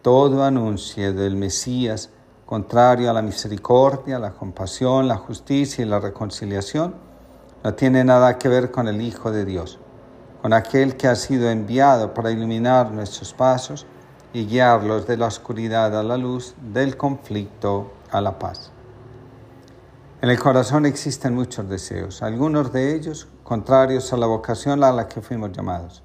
Todo 0.00 0.42
anuncio 0.42 1.12
del 1.12 1.36
Mesías, 1.36 2.08
contrario 2.46 3.10
a 3.10 3.12
la 3.12 3.20
misericordia, 3.20 4.18
la 4.18 4.32
compasión, 4.32 5.06
la 5.06 5.16
justicia 5.16 5.84
y 5.84 5.88
la 5.88 6.00
reconciliación, 6.00 7.07
no 7.64 7.74
tiene 7.74 8.04
nada 8.04 8.38
que 8.38 8.48
ver 8.48 8.70
con 8.70 8.88
el 8.88 9.00
Hijo 9.00 9.32
de 9.32 9.44
Dios, 9.44 9.78
con 10.42 10.52
aquel 10.52 10.96
que 10.96 11.08
ha 11.08 11.16
sido 11.16 11.50
enviado 11.50 12.14
para 12.14 12.30
iluminar 12.30 12.92
nuestros 12.92 13.32
pasos 13.32 13.86
y 14.32 14.46
guiarlos 14.46 15.06
de 15.06 15.16
la 15.16 15.26
oscuridad 15.26 15.98
a 15.98 16.02
la 16.02 16.16
luz, 16.16 16.54
del 16.72 16.96
conflicto 16.96 17.92
a 18.10 18.20
la 18.20 18.38
paz. 18.38 18.70
En 20.20 20.30
el 20.30 20.38
corazón 20.38 20.86
existen 20.86 21.34
muchos 21.34 21.68
deseos, 21.68 22.22
algunos 22.22 22.72
de 22.72 22.94
ellos 22.94 23.28
contrarios 23.44 24.12
a 24.12 24.16
la 24.16 24.26
vocación 24.26 24.82
a 24.82 24.92
la 24.92 25.08
que 25.08 25.20
fuimos 25.20 25.52
llamados. 25.52 26.02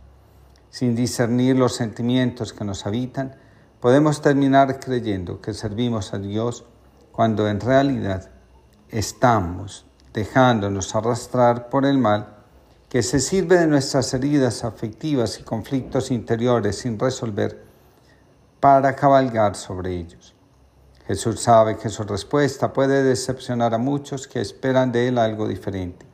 Sin 0.69 0.95
discernir 0.95 1.55
los 1.55 1.75
sentimientos 1.75 2.53
que 2.53 2.63
nos 2.63 2.85
habitan, 2.85 3.35
podemos 3.79 4.21
terminar 4.21 4.79
creyendo 4.79 5.41
que 5.41 5.53
servimos 5.53 6.13
a 6.13 6.19
Dios 6.19 6.65
cuando 7.11 7.47
en 7.47 7.59
realidad 7.59 8.31
estamos 8.89 9.85
dejándonos 10.13 10.95
arrastrar 10.95 11.69
por 11.69 11.85
el 11.85 11.97
mal 11.97 12.27
que 12.87 13.01
se 13.01 13.19
sirve 13.19 13.57
de 13.57 13.67
nuestras 13.67 14.13
heridas 14.13 14.63
afectivas 14.63 15.39
y 15.39 15.43
conflictos 15.43 16.11
interiores 16.11 16.77
sin 16.77 16.99
resolver 16.99 17.63
para 18.59 18.95
cabalgar 18.95 19.55
sobre 19.55 19.95
ellos. 19.95 20.35
Jesús 21.07 21.41
sabe 21.41 21.75
que 21.77 21.89
su 21.89 22.03
respuesta 22.03 22.71
puede 22.71 23.03
decepcionar 23.03 23.73
a 23.73 23.77
muchos 23.77 24.27
que 24.27 24.39
esperan 24.39 24.91
de 24.91 25.07
Él 25.07 25.17
algo 25.17 25.47
diferente. 25.47 26.05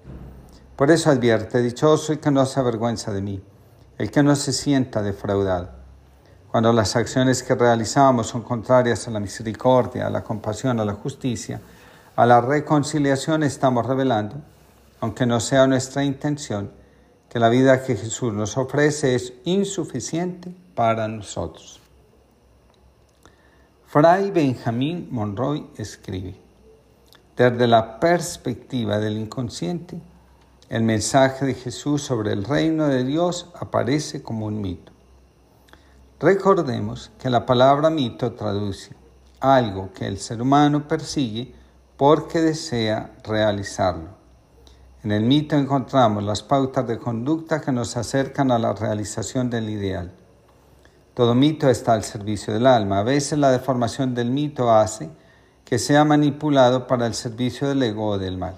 Por 0.75 0.89
eso 0.89 1.11
advierte, 1.11 1.61
dichoso 1.61 2.13
el 2.13 2.19
que 2.19 2.31
no 2.31 2.45
se 2.45 2.59
avergüenza 2.59 3.11
de 3.11 3.21
mí, 3.21 3.43
el 3.97 4.09
que 4.09 4.23
no 4.23 4.35
se 4.35 4.53
sienta 4.53 5.03
defraudado. 5.03 5.69
Cuando 6.49 6.73
las 6.73 6.95
acciones 6.95 7.43
que 7.43 7.53
realizamos 7.53 8.27
son 8.27 8.41
contrarias 8.41 9.07
a 9.07 9.11
la 9.11 9.19
misericordia, 9.19 10.07
a 10.07 10.09
la 10.09 10.23
compasión, 10.23 10.79
a 10.79 10.85
la 10.85 10.93
justicia, 10.93 11.61
a 12.19 12.25
la 12.25 12.41
reconciliación, 12.41 13.43
estamos 13.43 13.85
revelando, 13.85 14.41
aunque 14.99 15.25
no 15.25 15.39
sea 15.39 15.67
nuestra 15.67 16.03
intención, 16.03 16.69
que 17.29 17.39
la 17.39 17.47
vida 17.47 17.81
que 17.85 17.95
Jesús 17.95 18.33
nos 18.33 18.57
ofrece 18.57 19.15
es 19.15 19.31
insuficiente 19.45 20.53
para 20.75 21.07
nosotros. 21.07 21.79
Fray 23.85 24.31
Benjamín 24.31 25.07
Monroy 25.11 25.69
escribe, 25.77 26.35
desde 27.37 27.67
la 27.67 28.01
perspectiva 28.01 28.99
del 28.99 29.17
inconsciente, 29.17 29.97
el 30.67 30.83
mensaje 30.83 31.45
de 31.45 31.53
Jesús 31.53 32.01
sobre 32.01 32.33
el 32.33 32.43
reino 32.43 32.87
de 32.87 33.05
Dios 33.05 33.49
aparece 33.57 34.21
como 34.21 34.47
un 34.47 34.59
mito. 34.59 34.91
Recordemos 36.19 37.11
que 37.17 37.29
la 37.29 37.45
palabra 37.45 37.89
mito 37.89 38.33
traduce 38.33 38.93
algo 39.39 39.93
que 39.93 40.05
el 40.05 40.17
ser 40.17 40.41
humano 40.41 40.85
persigue 40.85 41.57
porque 41.99 42.39
desea 42.39 43.11
realizarlo. 43.25 44.11
En 45.03 45.11
el 45.11 45.23
mito 45.23 45.57
encontramos 45.57 46.23
las 46.23 46.41
pautas 46.41 46.87
de 46.87 46.97
conducta 46.97 47.59
que 47.59 47.73
nos 47.73 47.97
acercan 47.97 48.51
a 48.51 48.57
la 48.57 48.71
realización 48.71 49.49
del 49.49 49.69
ideal. 49.69 50.13
Todo 51.13 51.35
mito 51.35 51.69
está 51.69 51.91
al 51.91 52.05
servicio 52.05 52.53
del 52.53 52.67
alma. 52.67 52.99
A 52.99 53.03
veces 53.03 53.37
la 53.37 53.51
deformación 53.51 54.15
del 54.15 54.31
mito 54.31 54.71
hace 54.71 55.09
que 55.65 55.77
sea 55.77 56.05
manipulado 56.05 56.87
para 56.87 57.05
el 57.05 57.13
servicio 57.13 57.67
del 57.67 57.83
ego 57.83 58.07
o 58.11 58.17
del 58.17 58.37
mal. 58.37 58.55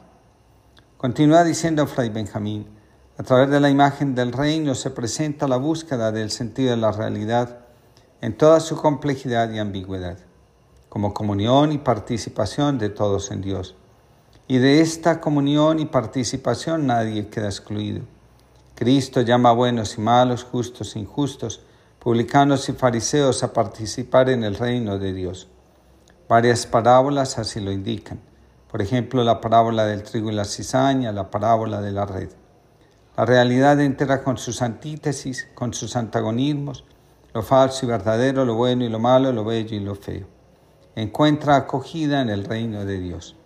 Continúa 0.98 1.44
diciendo 1.44 1.88
Fray 1.88 2.10
Benjamín, 2.10 2.68
a 3.18 3.24
través 3.24 3.50
de 3.50 3.60
la 3.60 3.72
imagen 3.72 4.14
del 4.14 4.34
reino 4.34 4.76
se 4.76 4.92
presenta 4.92 5.48
la 5.48 5.58
búsqueda 5.58 6.12
del 6.12 6.30
sentido 6.30 6.70
de 6.70 6.78
la 6.78 6.92
realidad 6.92 7.58
en 8.22 8.38
toda 8.38 8.60
su 8.60 8.78
complejidad 8.78 9.52
y 9.52 9.58
ambigüedad, 9.58 10.20
como 10.92 11.14
comunión 11.14 11.72
y 11.72 11.78
participación 11.78 12.78
de 12.78 12.89
todos 12.89 13.32
en 13.32 13.39
Dios. 13.39 13.76
Y 14.50 14.58
de 14.58 14.82
esta 14.82 15.22
comunión 15.22 15.80
y 15.80 15.86
participación 15.86 16.86
nadie 16.86 17.30
queda 17.30 17.46
excluido. 17.46 18.02
Cristo 18.76 19.22
llama 19.22 19.52
a 19.52 19.54
buenos 19.54 19.98
y 19.98 20.02
malos, 20.02 20.44
justos 20.44 20.98
e 20.98 21.00
injustos, 21.00 21.62
publicanos 21.98 22.68
y 22.68 22.74
fariseos 22.74 23.42
a 23.42 23.54
participar 23.54 24.30
en 24.30 24.44
el 24.44 24.56
reino 24.56 25.00
de 25.00 25.14
Dios. 25.14 25.48
Varias 26.28 26.66
parábolas 26.66 27.38
así 27.38 27.62
lo 27.62 27.72
indican. 27.72 28.20
Por 28.70 28.82
ejemplo, 28.82 29.24
la 29.24 29.39
parábola 29.39 29.86
del 29.86 30.04
trigo 30.04 30.30
y 30.30 30.34
la 30.34 30.44
cizaña, 30.44 31.14
la 31.14 31.32
parábola 31.32 31.80
de 31.80 31.92
la 31.94 32.06
red. 32.06 32.32
La 33.16 33.24
realidad 33.26 33.80
entera 33.80 34.26
con 34.26 34.38
sus 34.38 34.62
antítesis, 34.62 35.48
con 35.56 35.74
sus 35.74 35.96
antagonismos, 35.96 36.84
lo 37.34 37.44
falso 37.44 37.86
y 37.86 37.88
verdadero, 37.88 38.44
lo 38.44 38.56
bueno 38.56 38.84
y 38.84 38.89
lo 38.89 39.00
malo, 39.00 39.32
lo 39.32 39.46
bello 39.46 39.78
y 39.78 39.80
lo 39.80 39.96
feo. 39.96 40.41
Encuentra 40.96 41.56
acogida 41.56 42.22
en 42.22 42.30
el 42.30 42.44
reino 42.44 42.84
de 42.84 43.00
Dios. 43.00 43.38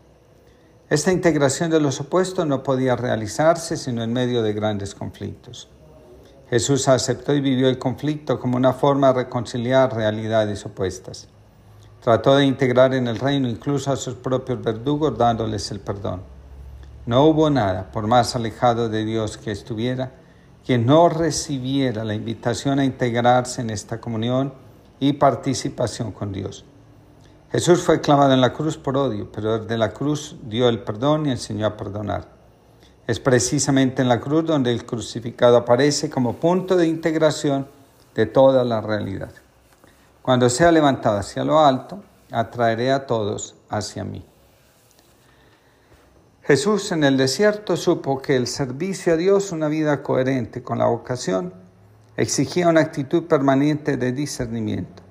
Esta 0.90 1.12
integración 1.12 1.70
de 1.70 1.80
los 1.80 2.00
opuestos 2.00 2.48
no 2.48 2.64
podía 2.64 2.96
realizarse 2.96 3.78
sino 3.78 4.02
en 4.02 4.14
medio 4.14 4.42
de 4.42 4.54
grandes 4.54 4.96
conflictos. 4.96 5.70
Jesús 6.50 6.88
aceptó 6.88 7.36
y 7.36 7.42
vivió 7.42 7.70
el 7.70 7.78
conflicto 7.78 8.40
como 8.40 8.58
una 8.58 8.74
forma 8.74 9.10
de 9.10 9.26
reconciliar 9.26 9.96
realidades 9.96 10.66
opuestas. 10.66 11.28
Trató 12.02 12.36
de 12.36 12.46
integrar 12.46 12.96
en 12.96 13.08
el 13.08 13.20
reino 13.20 13.48
incluso 13.48 13.92
a 13.92 13.96
sus 13.96 14.16
propios 14.16 14.64
verdugos 14.64 15.16
dándoles 15.16 15.70
el 15.70 15.80
perdón. 15.80 16.24
No 17.06 17.26
hubo 17.26 17.52
nada, 17.52 17.92
por 17.92 18.08
más 18.08 18.36
alejado 18.36 18.90
de 18.90 19.06
Dios 19.06 19.38
que 19.38 19.52
estuviera, 19.52 20.14
que 20.66 20.80
no 20.80 21.10
recibiera 21.10 22.04
la 22.04 22.16
invitación 22.16 22.80
a 22.80 22.86
integrarse 22.86 23.62
en 23.62 23.70
esta 23.70 24.02
comunión 24.02 24.52
y 25.00 25.14
participación 25.14 26.12
con 26.12 26.32
Dios. 26.32 26.66
Jesús 27.56 27.84
fue 27.84 28.02
clavado 28.02 28.34
en 28.34 28.42
la 28.42 28.52
cruz 28.52 28.78
por 28.78 28.98
odio, 28.98 29.32
pero 29.32 29.60
desde 29.60 29.78
la 29.78 29.94
cruz 29.94 30.36
dio 30.44 30.68
el 30.68 30.84
perdón 30.84 31.26
y 31.26 31.32
enseñó 31.32 31.66
a 31.68 31.78
perdonar. 31.78 32.28
Es 33.08 33.22
precisamente 33.22 34.02
en 34.02 34.10
la 34.10 34.20
cruz 34.20 34.44
donde 34.44 34.74
el 34.74 34.86
crucificado 34.86 35.56
aparece 35.56 36.10
como 36.10 36.34
punto 36.34 36.76
de 36.76 36.86
integración 36.86 37.66
de 38.14 38.26
toda 38.26 38.66
la 38.66 38.82
realidad. 38.82 39.32
Cuando 40.22 40.50
sea 40.50 40.70
levantado 40.70 41.18
hacia 41.18 41.46
lo 41.46 41.62
alto, 41.62 42.04
atraeré 42.30 42.92
a 42.92 43.08
todos 43.08 43.56
hacia 43.70 44.04
mí. 44.04 44.26
Jesús 46.44 46.92
en 46.92 47.06
el 47.06 47.16
desierto 47.16 47.78
supo 47.78 48.22
que 48.22 48.36
el 48.36 48.48
servicio 48.48 49.14
a 49.14 49.16
Dios, 49.16 49.54
una 49.54 49.70
vida 49.70 50.04
coherente 50.04 50.62
con 50.62 50.80
la 50.80 50.88
vocación, 50.88 51.54
exigía 52.18 52.68
una 52.68 52.82
actitud 52.82 53.24
permanente 53.28 53.96
de 53.96 54.12
discernimiento. 54.12 55.05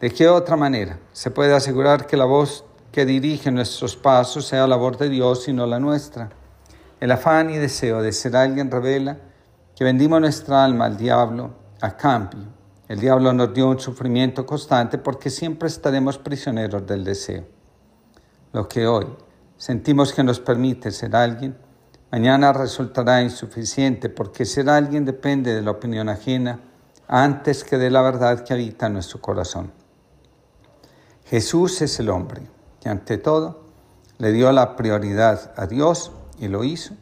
¿De 0.00 0.08
qué 0.10 0.28
otra 0.28 0.56
manera 0.56 0.98
se 1.12 1.30
puede 1.30 1.54
asegurar 1.54 2.06
que 2.06 2.16
la 2.16 2.24
voz 2.24 2.64
que 2.90 3.04
dirige 3.04 3.50
nuestros 3.50 3.96
pasos 3.96 4.46
sea 4.46 4.66
la 4.66 4.76
voz 4.76 4.98
de 4.98 5.10
Dios 5.10 5.46
y 5.46 5.52
no 5.52 5.66
la 5.66 5.78
nuestra? 5.78 6.30
El 7.00 7.12
afán 7.12 7.50
y 7.50 7.58
deseo 7.58 8.00
de 8.00 8.12
ser 8.12 8.34
alguien 8.34 8.70
revela 8.70 9.18
que 9.76 9.84
vendimos 9.84 10.18
nuestra 10.18 10.64
alma 10.64 10.86
al 10.86 10.96
diablo 10.96 11.50
a 11.82 11.98
cambio. 11.98 12.46
El 12.88 12.98
diablo 12.98 13.34
nos 13.34 13.52
dio 13.52 13.68
un 13.68 13.78
sufrimiento 13.78 14.46
constante 14.46 14.96
porque 14.96 15.28
siempre 15.28 15.68
estaremos 15.68 16.16
prisioneros 16.16 16.86
del 16.86 17.04
deseo. 17.04 17.44
Lo 18.54 18.66
que 18.66 18.86
hoy 18.86 19.06
sentimos 19.58 20.14
que 20.14 20.24
nos 20.24 20.40
permite 20.40 20.92
ser 20.92 21.14
alguien, 21.14 21.58
mañana 22.10 22.54
resultará 22.54 23.20
insuficiente 23.20 24.08
porque 24.08 24.46
ser 24.46 24.70
alguien 24.70 25.04
depende 25.04 25.54
de 25.54 25.60
la 25.60 25.72
opinión 25.72 26.08
ajena, 26.08 26.58
antes 27.06 27.64
que 27.64 27.76
de 27.76 27.90
la 27.90 28.00
verdad 28.00 28.44
que 28.44 28.54
habita 28.54 28.86
en 28.86 28.94
nuestro 28.94 29.20
corazón. 29.20 29.78
Jesús 31.30 31.80
es 31.80 32.00
el 32.00 32.10
hombre 32.10 32.42
que 32.80 32.88
ante 32.88 33.16
todo 33.16 33.60
le 34.18 34.32
dio 34.32 34.50
la 34.50 34.74
prioridad 34.74 35.52
a 35.56 35.68
Dios 35.68 36.10
y 36.40 36.48
lo 36.48 36.64
hizo 36.64 36.94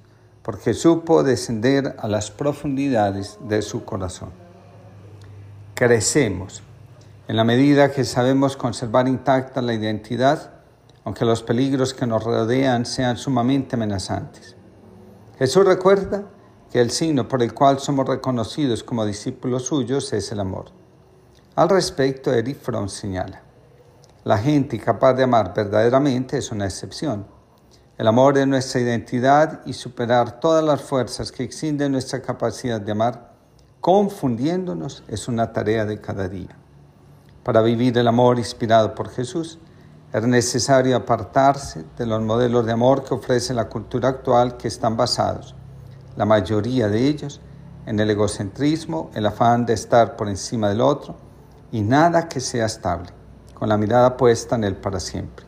porque 0.43 0.75
supo 0.75 1.23
descender 1.23 1.97
a 1.99 2.09
las 2.09 2.31
profundidades 2.31 3.39
de 3.49 3.63
su 3.63 3.87
corazón. 3.87 4.29
Crecemos 5.73 6.63
en 7.27 7.37
la 7.37 7.45
medida 7.45 7.91
que 7.91 8.05
sabemos 8.05 8.59
conservar 8.59 9.09
intacta 9.09 9.63
la 9.63 9.73
identidad, 9.73 10.51
aunque 11.05 11.25
los 11.25 11.43
peligros 11.43 11.95
que 11.95 12.07
nos 12.07 12.23
rodean 12.23 12.85
sean 12.85 13.17
sumamente 13.17 13.77
amenazantes. 13.77 14.57
Jesús 15.39 15.65
recuerda 15.65 16.25
que 16.71 16.83
el 16.83 16.91
signo 16.91 17.29
por 17.29 17.43
el 17.43 17.55
cual 17.55 17.79
somos 17.79 18.07
reconocidos 18.07 18.85
como 18.85 19.07
discípulos 19.07 19.63
suyos 19.63 20.13
es 20.13 20.31
el 20.33 20.41
amor. 20.41 20.67
Al 21.57 21.71
respecto, 21.71 22.31
Eric 22.31 22.59
Fromm 22.61 22.91
señala, 22.91 23.48
la 24.29 24.37
gente 24.37 24.79
capaz 24.79 25.15
de 25.15 25.23
amar 25.23 25.55
verdaderamente 25.57 26.37
es 26.37 26.53
una 26.53 26.67
excepción. 26.67 27.27
El 27.97 28.07
amor 28.09 28.37
es 28.37 28.47
nuestra 28.47 28.79
identidad 28.79 29.63
y 29.65 29.73
superar 29.73 30.39
todas 30.39 30.63
las 30.63 30.83
fuerzas 30.83 31.33
que 31.33 31.45
extienden 31.45 31.93
nuestra 31.93 32.21
capacidad 32.21 32.79
de 32.79 32.93
amar, 32.93 33.33
confundiéndonos, 33.81 35.03
es 35.09 35.29
una 35.29 35.51
tarea 35.55 35.87
de 35.87 36.03
cada 36.03 36.29
día. 36.29 36.55
Para 37.43 37.63
vivir 37.63 37.97
el 37.97 38.07
amor 38.07 38.39
inspirado 38.39 38.95
por 38.95 39.09
Jesús, 39.09 39.61
es 40.13 40.23
necesario 40.27 40.95
apartarse 40.95 41.87
de 41.97 42.05
los 42.05 42.21
modelos 42.21 42.67
de 42.67 42.73
amor 42.73 43.05
que 43.05 43.15
ofrece 43.15 43.55
la 43.55 43.71
cultura 43.71 44.11
actual 44.11 44.59
que 44.59 44.69
están 44.69 44.95
basados, 44.95 45.55
la 46.17 46.27
mayoría 46.27 46.89
de 46.89 47.09
ellos, 47.09 47.41
en 47.87 47.99
el 47.99 48.11
egocentrismo, 48.11 49.11
el 49.15 49.25
afán 49.25 49.65
de 49.65 49.73
estar 49.73 50.17
por 50.17 50.29
encima 50.29 50.69
del 50.69 50.83
otro 50.83 51.17
y 51.73 51.81
nada 51.81 52.29
que 52.29 52.41
sea 52.41 52.67
estable, 52.67 53.09
con 53.59 53.69
la 53.69 53.77
mirada 53.77 54.17
puesta 54.17 54.57
en 54.57 54.65
él 54.65 54.77
para 54.77 55.01
siempre. 55.01 55.45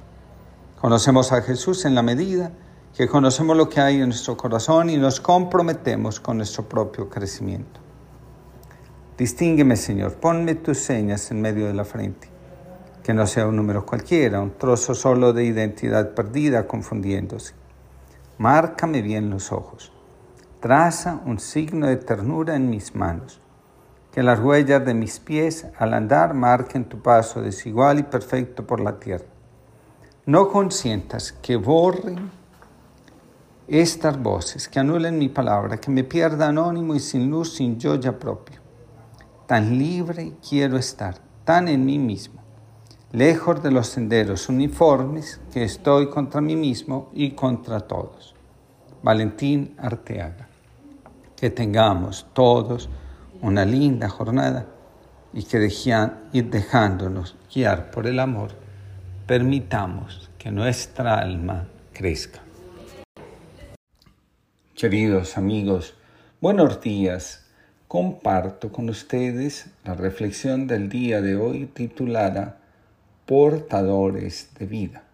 Conocemos 0.80 1.32
a 1.32 1.42
Jesús 1.42 1.84
en 1.84 1.94
la 1.94 2.02
medida 2.02 2.52
que 2.96 3.06
conocemos 3.06 3.56
lo 3.56 3.68
que 3.68 3.80
hay 3.80 3.96
en 4.00 4.08
nuestro 4.08 4.36
corazón 4.36 4.90
y 4.90 4.96
nos 4.96 5.20
comprometemos 5.20 6.20
con 6.20 6.38
nuestro 6.38 6.68
propio 6.68 7.08
crecimiento. 7.08 7.80
Distíngueme, 9.16 9.76
Señor, 9.76 10.14
ponme 10.14 10.54
tus 10.54 10.78
señas 10.78 11.30
en 11.30 11.40
medio 11.40 11.66
de 11.66 11.74
la 11.74 11.84
frente. 11.84 12.28
Que 13.02 13.14
no 13.14 13.26
sea 13.26 13.46
un 13.46 13.56
número 13.56 13.86
cualquiera, 13.86 14.40
un 14.40 14.56
trozo 14.56 14.94
solo 14.94 15.32
de 15.32 15.44
identidad 15.44 16.14
perdida 16.14 16.66
confundiéndose. 16.66 17.54
Márcame 18.38 19.02
bien 19.02 19.30
los 19.30 19.52
ojos. 19.52 19.92
Traza 20.60 21.20
un 21.26 21.38
signo 21.38 21.86
de 21.86 21.96
ternura 21.96 22.56
en 22.56 22.70
mis 22.70 22.94
manos. 22.94 23.39
Que 24.12 24.22
las 24.22 24.40
huellas 24.40 24.84
de 24.84 24.94
mis 24.94 25.20
pies 25.20 25.66
al 25.78 25.94
andar 25.94 26.34
marquen 26.34 26.84
tu 26.84 27.00
paso 27.00 27.42
desigual 27.42 28.00
y 28.00 28.02
perfecto 28.02 28.66
por 28.66 28.80
la 28.80 28.98
tierra. 28.98 29.26
No 30.26 30.48
consientas 30.48 31.32
que 31.32 31.56
borren 31.56 32.30
estas 33.68 34.20
voces, 34.20 34.68
que 34.68 34.80
anulen 34.80 35.18
mi 35.18 35.28
palabra, 35.28 35.76
que 35.76 35.90
me 35.90 36.04
pierda 36.04 36.48
anónimo 36.48 36.94
y 36.94 37.00
sin 37.00 37.30
luz, 37.30 37.54
sin 37.54 37.78
yo 37.78 37.94
ya 37.94 38.18
propio 38.18 38.60
tan 39.50 39.78
libre 39.78 40.34
quiero 40.48 40.76
estar, 40.76 41.16
tan 41.44 41.66
en 41.66 41.84
mí 41.84 41.98
mismo, 41.98 42.40
lejos 43.10 43.60
de 43.64 43.72
los 43.72 43.88
senderos 43.88 44.48
uniformes 44.48 45.40
que 45.52 45.64
estoy 45.64 46.08
contra 46.08 46.40
mí 46.40 46.54
mismo 46.54 47.10
y 47.12 47.32
contra 47.32 47.80
todos. 47.80 48.36
Valentín 49.02 49.74
Arteaga. 49.76 50.48
Que 51.34 51.50
tengamos 51.50 52.28
todos 52.32 52.88
una 53.42 53.64
linda 53.64 54.08
jornada 54.08 54.66
y 55.32 55.44
que 55.44 55.58
ir 56.32 56.50
dejándonos 56.50 57.36
guiar 57.52 57.90
por 57.90 58.06
el 58.06 58.18
amor, 58.18 58.50
permitamos 59.26 60.30
que 60.38 60.50
nuestra 60.50 61.18
alma 61.18 61.66
crezca. 61.92 62.40
Queridos 64.74 65.38
amigos, 65.38 65.94
buenos 66.40 66.80
días 66.80 67.46
comparto 67.86 68.70
con 68.70 68.88
ustedes 68.88 69.66
la 69.84 69.94
reflexión 69.94 70.66
del 70.66 70.88
día 70.88 71.20
de 71.20 71.36
hoy 71.36 71.66
titulada 71.66 72.58
Portadores 73.26 74.50
de 74.58 74.66
vida. 74.66 75.04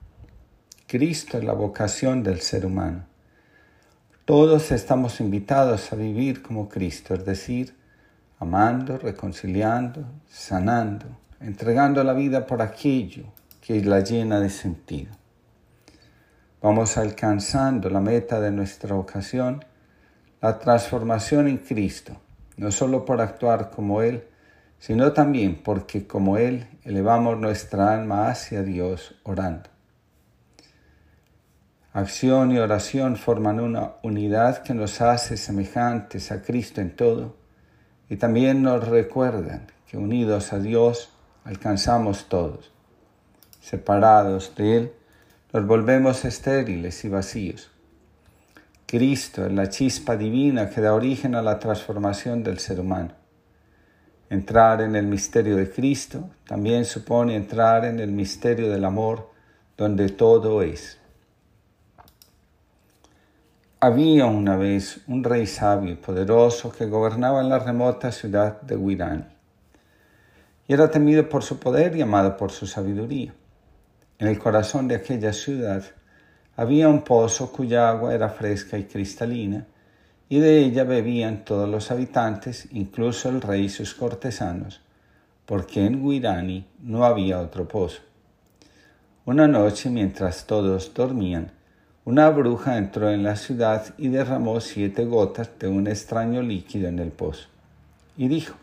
Cristo 0.87 1.39
es 1.39 1.45
la 1.45 1.53
vocación 1.53 2.23
del 2.23 2.41
ser 2.41 2.67
humano. 2.67 3.05
Todos 4.25 4.73
estamos 4.73 5.21
invitados 5.21 5.93
a 5.93 5.97
vivir 5.97 6.43
como 6.43 6.69
Cristo, 6.69 7.15
es 7.15 7.25
decir, 7.25 7.75
amando, 8.39 8.99
reconciliando, 8.99 10.05
sanando, 10.29 11.07
entregando 11.41 12.03
la 12.05 12.13
vida 12.13 12.47
por 12.47 12.63
aquello 12.63 13.25
que 13.61 13.83
la 13.83 14.01
llena 14.01 14.41
de 14.41 14.51
sentido. 14.51 15.13
Vamos 16.63 16.97
alcanzando 16.97 17.91
la 17.91 18.01
meta 18.01 18.41
de 18.41 18.51
nuestra 18.51 18.95
vocación, 18.95 19.65
la 20.41 20.59
transformación 20.59 21.49
en 21.49 21.59
Cristo 21.59 22.21
no 22.57 22.71
solo 22.71 23.05
por 23.05 23.21
actuar 23.21 23.71
como 23.71 24.03
Él, 24.03 24.25
sino 24.79 25.13
también 25.13 25.63
porque 25.63 26.07
como 26.07 26.39
Él 26.39 26.67
elevamos 26.85 27.39
nuestra 27.39 27.95
alma 27.95 28.29
hacia 28.29 28.63
Dios 28.63 29.15
orando. 29.23 29.71
Acción 31.93 32.53
y 32.53 32.59
oración 32.59 33.17
forman 33.17 33.59
una 33.59 33.93
unidad 34.03 34.63
que 34.63 34.75
nos 34.75 35.01
hace 35.01 35.37
semejantes 35.37 36.31
a 36.31 36.43
Cristo 36.43 36.81
en 36.81 36.95
todo 36.95 37.37
y 38.09 38.17
también 38.17 38.63
nos 38.63 38.87
recuerdan 38.87 39.67
que 39.87 39.97
unidos 39.97 40.53
a 40.53 40.59
Dios 40.59 41.11
alcanzamos 41.45 42.29
todos. 42.29 42.73
Separados 43.61 44.55
de 44.57 44.77
Él, 44.77 44.93
nos 45.53 45.67
volvemos 45.67 46.25
estériles 46.25 47.05
y 47.05 47.09
vacíos. 47.09 47.71
Cristo 48.87 49.47
es 49.47 49.53
la 49.53 49.69
chispa 49.69 50.17
divina 50.17 50.71
que 50.71 50.81
da 50.81 50.95
origen 50.95 51.35
a 51.35 51.43
la 51.43 51.59
transformación 51.59 52.45
del 52.45 52.61
ser 52.61 52.79
humano. 52.79 53.13
Entrar 54.31 54.81
en 54.81 54.95
el 54.95 55.07
misterio 55.07 55.57
de 55.57 55.71
Cristo 55.71 56.31
también 56.47 56.85
supone 56.85 57.37
entrar 57.37 57.85
en 57.85 58.01
el 58.01 58.13
misterio 58.13 58.71
del 58.71 58.85
amor 58.85 59.31
donde 59.77 60.09
todo 60.09 60.63
es. 60.63 60.99
Había 63.79 64.25
una 64.25 64.57
vez 64.57 65.03
un 65.07 65.23
rey 65.23 65.47
sabio 65.47 65.93
y 65.93 65.97
poderoso 65.97 66.73
que 66.73 66.87
gobernaba 66.87 67.43
en 67.43 67.51
la 67.51 67.59
remota 67.59 68.11
ciudad 68.11 68.63
de 68.63 68.75
Guirani. 68.75 69.27
Y 70.67 70.73
era 70.73 70.91
temido 70.91 71.29
por 71.29 71.43
su 71.43 71.59
poder 71.59 71.95
y 71.95 72.01
amado 72.01 72.39
por 72.39 72.51
su 72.53 72.67
sabiduría. 72.67 73.35
En 74.19 74.29
el 74.29 74.39
corazón 74.39 74.89
de 74.89 74.95
aquella 74.95 75.35
ciudad 75.35 75.85
había 76.57 76.89
un 76.89 77.03
pozo 77.03 77.53
cuya 77.53 77.91
agua 77.91 78.15
era 78.15 78.31
fresca 78.31 78.79
y 78.79 78.85
cristalina, 78.85 79.67
y 80.31 80.39
de 80.39 80.61
ella 80.61 80.85
bebían 80.85 81.45
todos 81.45 81.69
los 81.69 81.91
habitantes, 81.91 82.69
incluso 82.73 83.29
el 83.29 83.43
rey 83.43 83.65
y 83.65 83.69
sus 83.69 83.93
cortesanos, 83.95 84.81
porque 85.45 85.85
en 85.85 86.03
Guirani 86.03 86.67
no 86.81 87.05
había 87.05 87.41
otro 87.41 87.69
pozo. 87.69 88.01
Una 89.27 89.47
noche, 89.47 89.91
mientras 89.91 90.47
todos 90.47 90.95
dormían, 90.95 91.53
una 92.07 92.31
bruja 92.31 92.79
entró 92.79 93.11
en 93.11 93.25
la 93.25 93.35
ciudad 93.35 93.85
y 93.99 94.07
derramó 94.07 94.61
siete 94.61 95.05
gotas 95.05 95.51
de 95.59 95.67
un 95.67 95.89
extraño 95.89 96.41
líquido 96.41 96.87
en 96.87 97.01
el 97.01 97.11
pozo, 97.11 97.49
y 98.17 98.29
dijo, 98.29 98.55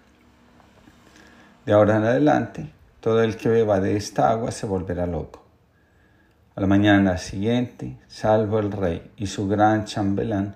De 1.65 1.73
ahora 1.73 1.97
en 1.97 2.05
adelante, 2.05 2.69
todo 3.01 3.21
el 3.21 3.35
que 3.35 3.49
beba 3.49 3.81
de 3.81 3.97
esta 3.97 4.29
agua 4.29 4.51
se 4.51 4.65
volverá 4.65 5.07
loco. 5.07 5.43
A 6.55 6.61
la 6.61 6.67
mañana 6.67 7.17
siguiente, 7.17 7.97
salvo 8.07 8.59
el 8.59 8.71
rey 8.71 9.11
y 9.17 9.27
su 9.27 9.45
gran 9.49 9.83
chambelán, 9.83 10.55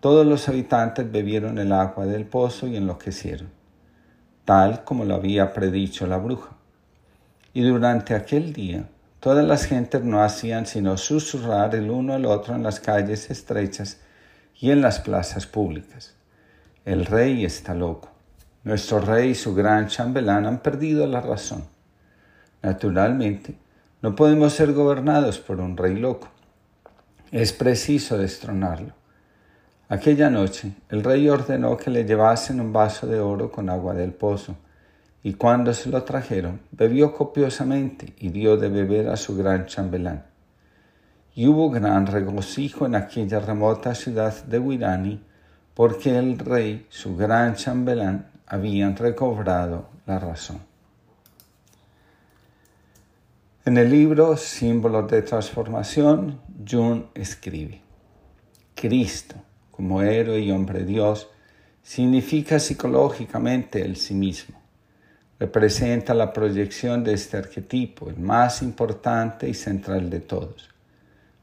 todos 0.00 0.26
los 0.26 0.48
habitantes 0.48 1.12
bebieron 1.12 1.58
el 1.58 1.72
agua 1.72 2.06
del 2.06 2.24
pozo 2.24 2.68
y 2.68 2.76
enloquecieron, 2.76 3.50
tal 4.46 4.82
como 4.82 5.04
lo 5.04 5.14
había 5.14 5.52
predicho 5.52 6.06
la 6.06 6.16
bruja. 6.16 6.52
Y 7.52 7.68
durante 7.68 8.14
aquel 8.14 8.54
día, 8.54 8.88
todas 9.20 9.44
las 9.44 9.64
gentes 9.64 10.02
no 10.02 10.22
hacían 10.22 10.66
sino 10.66 10.96
susurrar 10.96 11.74
el 11.74 11.90
uno 11.90 12.14
al 12.14 12.26
otro 12.26 12.54
en 12.54 12.62
las 12.62 12.80
calles 12.80 13.30
estrechas 13.30 14.00
y 14.60 14.70
en 14.70 14.80
las 14.80 15.00
plazas 15.00 15.46
públicas. 15.46 16.14
El 16.84 17.06
rey 17.06 17.44
está 17.44 17.74
loco. 17.74 18.10
Nuestro 18.64 19.00
rey 19.00 19.30
y 19.30 19.34
su 19.34 19.54
gran 19.54 19.88
chambelán 19.88 20.46
han 20.46 20.58
perdido 20.58 21.06
la 21.06 21.20
razón. 21.20 21.64
Naturalmente, 22.62 23.56
no 24.02 24.14
podemos 24.14 24.52
ser 24.52 24.72
gobernados 24.72 25.38
por 25.38 25.60
un 25.60 25.76
rey 25.76 25.96
loco. 25.96 26.28
Es 27.30 27.52
preciso 27.52 28.18
destronarlo. 28.18 28.94
Aquella 29.88 30.28
noche 30.28 30.72
el 30.90 31.02
rey 31.02 31.28
ordenó 31.28 31.76
que 31.76 31.90
le 31.90 32.04
llevasen 32.04 32.60
un 32.60 32.72
vaso 32.72 33.06
de 33.06 33.20
oro 33.20 33.50
con 33.50 33.70
agua 33.70 33.94
del 33.94 34.12
pozo, 34.12 34.56
y 35.22 35.34
cuando 35.34 35.74
se 35.74 35.90
lo 35.90 36.02
trajeron, 36.04 36.60
bebió 36.70 37.12
copiosamente 37.12 38.14
y 38.18 38.28
dio 38.28 38.56
de 38.56 38.68
beber 38.68 39.08
a 39.08 39.16
su 39.16 39.36
gran 39.36 39.66
chambelán. 39.66 40.24
Y 41.34 41.46
hubo 41.46 41.70
gran 41.70 42.06
regocijo 42.06 42.86
en 42.86 42.94
aquella 42.94 43.40
remota 43.40 43.94
ciudad 43.94 44.44
de 44.44 44.58
Wirani, 44.58 45.22
porque 45.74 46.16
el 46.18 46.38
rey, 46.38 46.86
su 46.88 47.16
gran 47.16 47.54
chambelán, 47.54 48.26
habían 48.46 48.96
recobrado 48.96 49.88
la 50.06 50.18
razón. 50.18 50.60
En 53.64 53.76
el 53.76 53.90
libro 53.90 54.36
Símbolos 54.36 55.10
de 55.10 55.22
Transformación, 55.22 56.40
Jung 56.66 57.04
escribe, 57.14 57.82
Cristo, 58.74 59.36
como 59.70 60.00
héroe 60.00 60.40
y 60.40 60.50
hombre 60.50 60.84
Dios, 60.84 61.28
significa 61.82 62.58
psicológicamente 62.58 63.84
el 63.84 63.96
sí 63.96 64.14
mismo. 64.14 64.57
Representa 65.40 66.14
la 66.14 66.32
proyección 66.32 67.04
de 67.04 67.14
este 67.14 67.36
arquetipo, 67.36 68.10
el 68.10 68.18
más 68.18 68.60
importante 68.60 69.48
y 69.48 69.54
central 69.54 70.10
de 70.10 70.18
todos. 70.18 70.68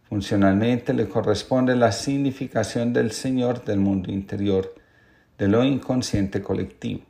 Funcionalmente 0.09 0.93
le 0.93 1.07
corresponde 1.07 1.75
la 1.75 1.91
significación 1.91 2.91
del 2.91 3.11
Señor 3.11 3.63
del 3.63 3.79
mundo 3.79 4.11
interior, 4.11 4.75
de 5.37 5.47
lo 5.47 5.63
inconsciente 5.63 6.41
colectivo. 6.41 7.01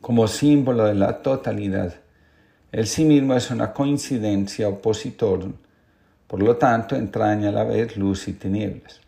Como 0.00 0.26
símbolo 0.26 0.84
de 0.84 0.94
la 0.94 1.22
totalidad, 1.22 1.94
el 2.72 2.86
sí 2.86 3.04
mismo 3.04 3.34
es 3.34 3.50
una 3.50 3.72
coincidencia 3.72 4.68
opositor, 4.68 5.52
por 6.26 6.42
lo 6.42 6.56
tanto 6.56 6.96
entraña 6.96 7.50
a 7.50 7.52
la 7.52 7.64
vez 7.64 7.96
luz 7.96 8.28
y 8.28 8.32
tinieblas. 8.32 9.00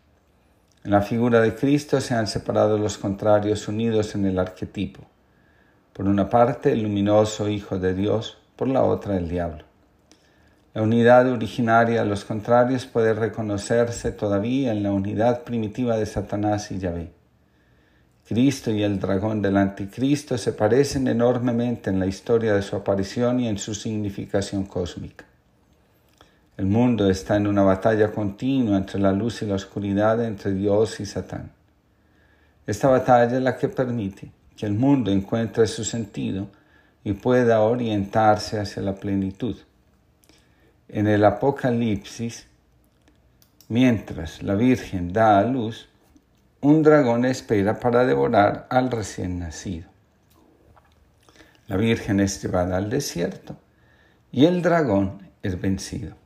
En 0.83 0.91
la 0.91 1.01
figura 1.01 1.41
de 1.41 1.53
Cristo 1.55 2.01
se 2.01 2.15
han 2.15 2.27
separado 2.27 2.77
los 2.77 2.97
contrarios 2.97 3.67
unidos 3.67 4.15
en 4.15 4.25
el 4.25 4.39
arquetipo. 4.39 5.10
Por 6.01 6.09
una 6.09 6.31
parte 6.31 6.71
el 6.71 6.81
luminoso 6.81 7.47
Hijo 7.47 7.77
de 7.77 7.93
Dios, 7.93 8.39
por 8.55 8.67
la 8.67 8.81
otra 8.81 9.17
el 9.17 9.29
diablo. 9.29 9.65
La 10.73 10.81
unidad 10.81 11.29
originaria 11.29 12.01
de 12.01 12.09
los 12.09 12.25
contrarios 12.25 12.87
puede 12.87 13.13
reconocerse 13.13 14.11
todavía 14.11 14.71
en 14.71 14.81
la 14.81 14.91
unidad 14.91 15.43
primitiva 15.43 15.97
de 15.97 16.07
Satanás 16.07 16.71
y 16.71 16.79
Yahvé. 16.79 17.11
Cristo 18.27 18.71
y 18.71 18.81
el 18.81 18.99
dragón 18.99 19.43
del 19.43 19.57
anticristo 19.57 20.39
se 20.39 20.53
parecen 20.53 21.07
enormemente 21.07 21.91
en 21.91 21.99
la 21.99 22.07
historia 22.07 22.55
de 22.55 22.63
su 22.63 22.75
aparición 22.75 23.39
y 23.39 23.47
en 23.47 23.59
su 23.59 23.75
significación 23.75 24.65
cósmica. 24.65 25.25
El 26.57 26.65
mundo 26.65 27.11
está 27.11 27.35
en 27.35 27.45
una 27.45 27.61
batalla 27.61 28.11
continua 28.11 28.75
entre 28.75 28.99
la 28.99 29.11
luz 29.11 29.43
y 29.43 29.45
la 29.45 29.53
oscuridad, 29.53 30.25
entre 30.25 30.51
Dios 30.51 30.99
y 30.99 31.05
Satán. 31.05 31.51
Esta 32.65 32.87
batalla 32.87 33.37
es 33.37 33.43
la 33.43 33.55
que 33.55 33.69
permite 33.69 34.31
que 34.61 34.67
el 34.67 34.73
mundo 34.73 35.09
encuentre 35.09 35.65
su 35.65 35.83
sentido 35.83 36.47
y 37.03 37.13
pueda 37.13 37.61
orientarse 37.61 38.59
hacia 38.59 38.83
la 38.83 38.93
plenitud 38.93 39.57
en 40.87 41.07
el 41.07 41.25
Apocalipsis, 41.25 42.45
mientras 43.69 44.43
la 44.43 44.53
Virgen 44.53 45.13
da 45.13 45.39
a 45.39 45.45
luz, 45.45 45.89
un 46.59 46.83
dragón 46.83 47.25
espera 47.25 47.79
para 47.79 48.05
devorar 48.05 48.67
al 48.69 48.91
recién 48.91 49.39
nacido. 49.39 49.89
La 51.65 51.75
Virgen 51.75 52.19
es 52.19 52.39
llevada 52.43 52.77
al 52.77 52.91
desierto 52.91 53.57
y 54.31 54.45
el 54.45 54.61
dragón 54.61 55.27
es 55.41 55.59
vencido. 55.59 56.20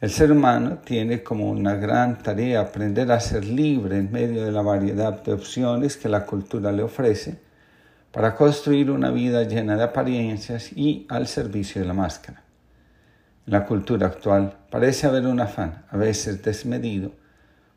El 0.00 0.10
ser 0.10 0.32
humano 0.32 0.78
tiene 0.84 1.22
como 1.22 1.48
una 1.48 1.76
gran 1.76 2.18
tarea 2.18 2.60
aprender 2.60 3.12
a 3.12 3.20
ser 3.20 3.44
libre 3.44 3.96
en 3.96 4.10
medio 4.10 4.44
de 4.44 4.50
la 4.50 4.60
variedad 4.60 5.22
de 5.22 5.32
opciones 5.32 5.96
que 5.96 6.08
la 6.08 6.26
cultura 6.26 6.72
le 6.72 6.82
ofrece 6.82 7.38
para 8.10 8.34
construir 8.34 8.90
una 8.90 9.10
vida 9.10 9.44
llena 9.44 9.76
de 9.76 9.84
apariencias 9.84 10.72
y 10.72 11.06
al 11.08 11.28
servicio 11.28 11.80
de 11.80 11.86
la 11.86 11.94
máscara. 11.94 12.42
En 13.46 13.52
la 13.52 13.64
cultura 13.66 14.08
actual 14.08 14.56
parece 14.68 15.06
haber 15.06 15.26
un 15.26 15.40
afán, 15.40 15.84
a 15.88 15.96
veces 15.96 16.42
desmedido, 16.42 17.12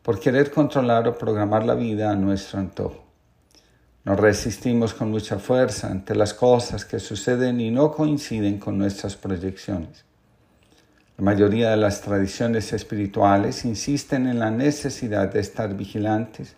por 0.01 0.19
querer 0.19 0.49
controlar 0.51 1.07
o 1.07 1.17
programar 1.17 1.65
la 1.65 1.75
vida 1.75 2.11
a 2.11 2.15
nuestro 2.15 2.59
antojo. 2.59 3.05
Nos 4.05 4.19
resistimos 4.19 4.93
con 4.93 5.11
mucha 5.11 5.37
fuerza 5.37 5.91
ante 5.91 6.15
las 6.15 6.33
cosas 6.33 6.83
que 6.83 6.99
suceden 6.99 7.61
y 7.61 7.69
no 7.69 7.91
coinciden 7.91 8.57
con 8.57 8.77
nuestras 8.77 9.15
proyecciones. 9.15 10.06
La 11.17 11.23
mayoría 11.23 11.71
de 11.71 11.77
las 11.77 12.01
tradiciones 12.01 12.73
espirituales 12.73 13.65
insisten 13.65 14.27
en 14.27 14.37
la 14.37 14.51
necesidad 14.51 15.33
de 15.33 15.39
estar 15.39 15.75
vigilantes 15.75 16.55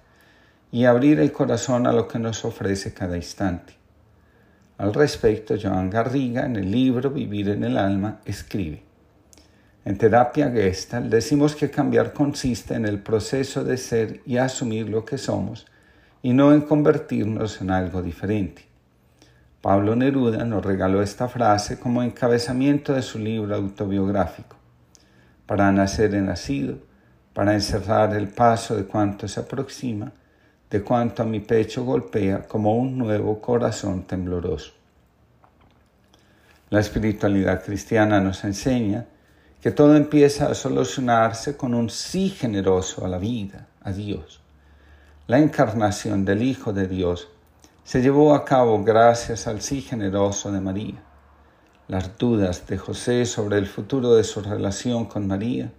y 0.70 0.84
abrir 0.84 1.22
el 1.22 1.32
corazón 1.32 1.88
a 1.88 1.94
lo 1.94 2.10
que 2.10 2.20
nos 2.20 2.44
ofrece 2.44 2.94
cada 2.94 3.16
instante. 3.16 3.74
Al 4.78 4.94
respecto, 4.94 5.56
Joan 5.62 5.90
Garriga, 5.90 6.46
en 6.46 6.58
el 6.58 6.70
libro 6.70 7.10
Vivir 7.10 7.48
en 7.48 7.64
el 7.64 7.78
Alma, 7.78 8.20
escribe, 8.26 8.84
en 9.86 9.98
terapia 9.98 10.52
Gestalt 10.52 11.10
decimos 11.10 11.56
que 11.56 11.72
cambiar 11.72 12.12
consiste 12.12 12.74
en 12.74 12.86
el 12.86 13.02
proceso 13.02 13.64
de 13.64 13.78
ser 13.78 14.20
y 14.26 14.36
asumir 14.36 14.90
lo 14.90 15.06
que 15.06 15.18
somos 15.18 15.68
y 16.22 16.34
no 16.34 16.52
en 16.52 16.62
convertirnos 16.62 17.62
en 17.62 17.72
algo 17.72 18.02
diferente. 18.02 18.69
Pablo 19.62 19.94
Neruda 19.94 20.46
nos 20.46 20.66
regaló 20.66 21.02
esta 21.02 21.28
frase 21.28 21.78
como 21.78 22.02
encabezamiento 22.02 22.94
de 22.94 23.02
su 23.02 23.20
libro 23.20 23.54
autobiográfico. 23.56 24.56
Para 25.46 25.70
nacer 25.74 26.16
he 26.16 26.22
nacido, 26.22 26.78
para 27.34 27.54
encerrar 27.54 28.16
el 28.16 28.30
paso 28.30 28.78
de 28.78 28.86
cuanto 28.86 29.28
se 29.28 29.42
aproxima, 29.42 30.14
de 30.70 30.82
cuanto 30.82 31.24
a 31.24 31.26
mi 31.26 31.42
pecho 31.42 31.84
golpea 31.84 32.48
como 32.48 32.78
un 32.78 32.98
nuevo 32.98 33.42
corazón 33.42 34.04
tembloroso. 34.04 34.72
La 36.70 36.80
espiritualidad 36.80 37.62
cristiana 37.62 38.22
nos 38.22 38.46
enseña 38.46 39.08
que 39.62 39.72
todo 39.72 39.98
empieza 39.98 40.50
a 40.50 40.56
solucionarse 40.56 41.58
con 41.58 41.74
un 41.74 41.90
sí 41.90 42.30
generoso 42.30 43.04
a 43.04 43.10
la 43.10 43.18
vida, 43.18 43.68
a 43.82 43.92
Dios. 43.92 44.40
La 45.28 45.40
encarnación 45.40 46.24
del 46.24 46.44
Hijo 46.44 46.72
de 46.72 46.88
Dios 46.88 47.28
se 47.90 48.04
llevó 48.04 48.36
a 48.36 48.46
cabo 48.46 48.84
gracias 48.84 49.48
al 49.48 49.62
sí 49.62 49.82
generoso 49.82 50.52
de 50.52 50.62
María. 50.62 51.02
Las 51.88 52.20
dudas 52.20 52.68
de 52.68 52.78
José 52.78 53.26
sobre 53.26 53.58
el 53.58 53.66
futuro 53.66 54.14
de 54.14 54.24
su 54.24 54.42
relación 54.42 55.06
con 55.06 55.26
María 55.26 55.72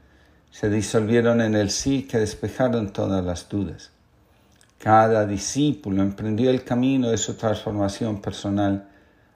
se 0.50 0.68
disolvieron 0.68 1.40
en 1.40 1.54
el 1.54 1.70
sí 1.70 2.08
que 2.10 2.18
despejaron 2.18 2.92
todas 2.92 3.24
las 3.24 3.48
dudas. 3.48 3.92
Cada 4.78 5.24
discípulo 5.24 6.02
emprendió 6.02 6.50
el 6.50 6.64
camino 6.64 7.10
de 7.10 7.16
su 7.16 7.34
transformación 7.34 8.20
personal, 8.20 8.88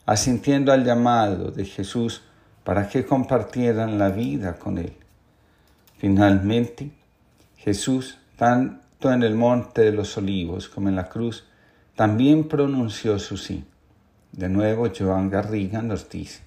asintiendo 0.05 0.73
al 0.73 0.85
llamado 0.85 1.53
de 1.53 1.67
Jesús 1.67 2.23
para 2.65 2.89
que 2.89 3.07
compartieran 3.07 4.01
la 4.01 4.09
vida 4.09 4.55
con 4.55 4.79
Él. 4.79 4.97
Finalmente, 5.97 6.91
Jesús, 7.57 8.19
tanto 8.37 9.13
en 9.13 9.23
el 9.23 9.37
monte 9.37 9.83
de 9.83 9.93
los 9.93 10.19
olivos 10.19 10.69
como 10.69 10.89
en 10.89 10.97
la 10.97 11.09
cruz, 11.09 11.45
también 11.95 12.49
pronunció 12.49 13.19
su 13.19 13.37
sí. 13.37 13.65
De 14.33 14.49
nuevo, 14.49 14.89
Joan 14.97 15.31
Garriga 15.31 15.81
nos 15.81 16.09
dice, 16.09 16.43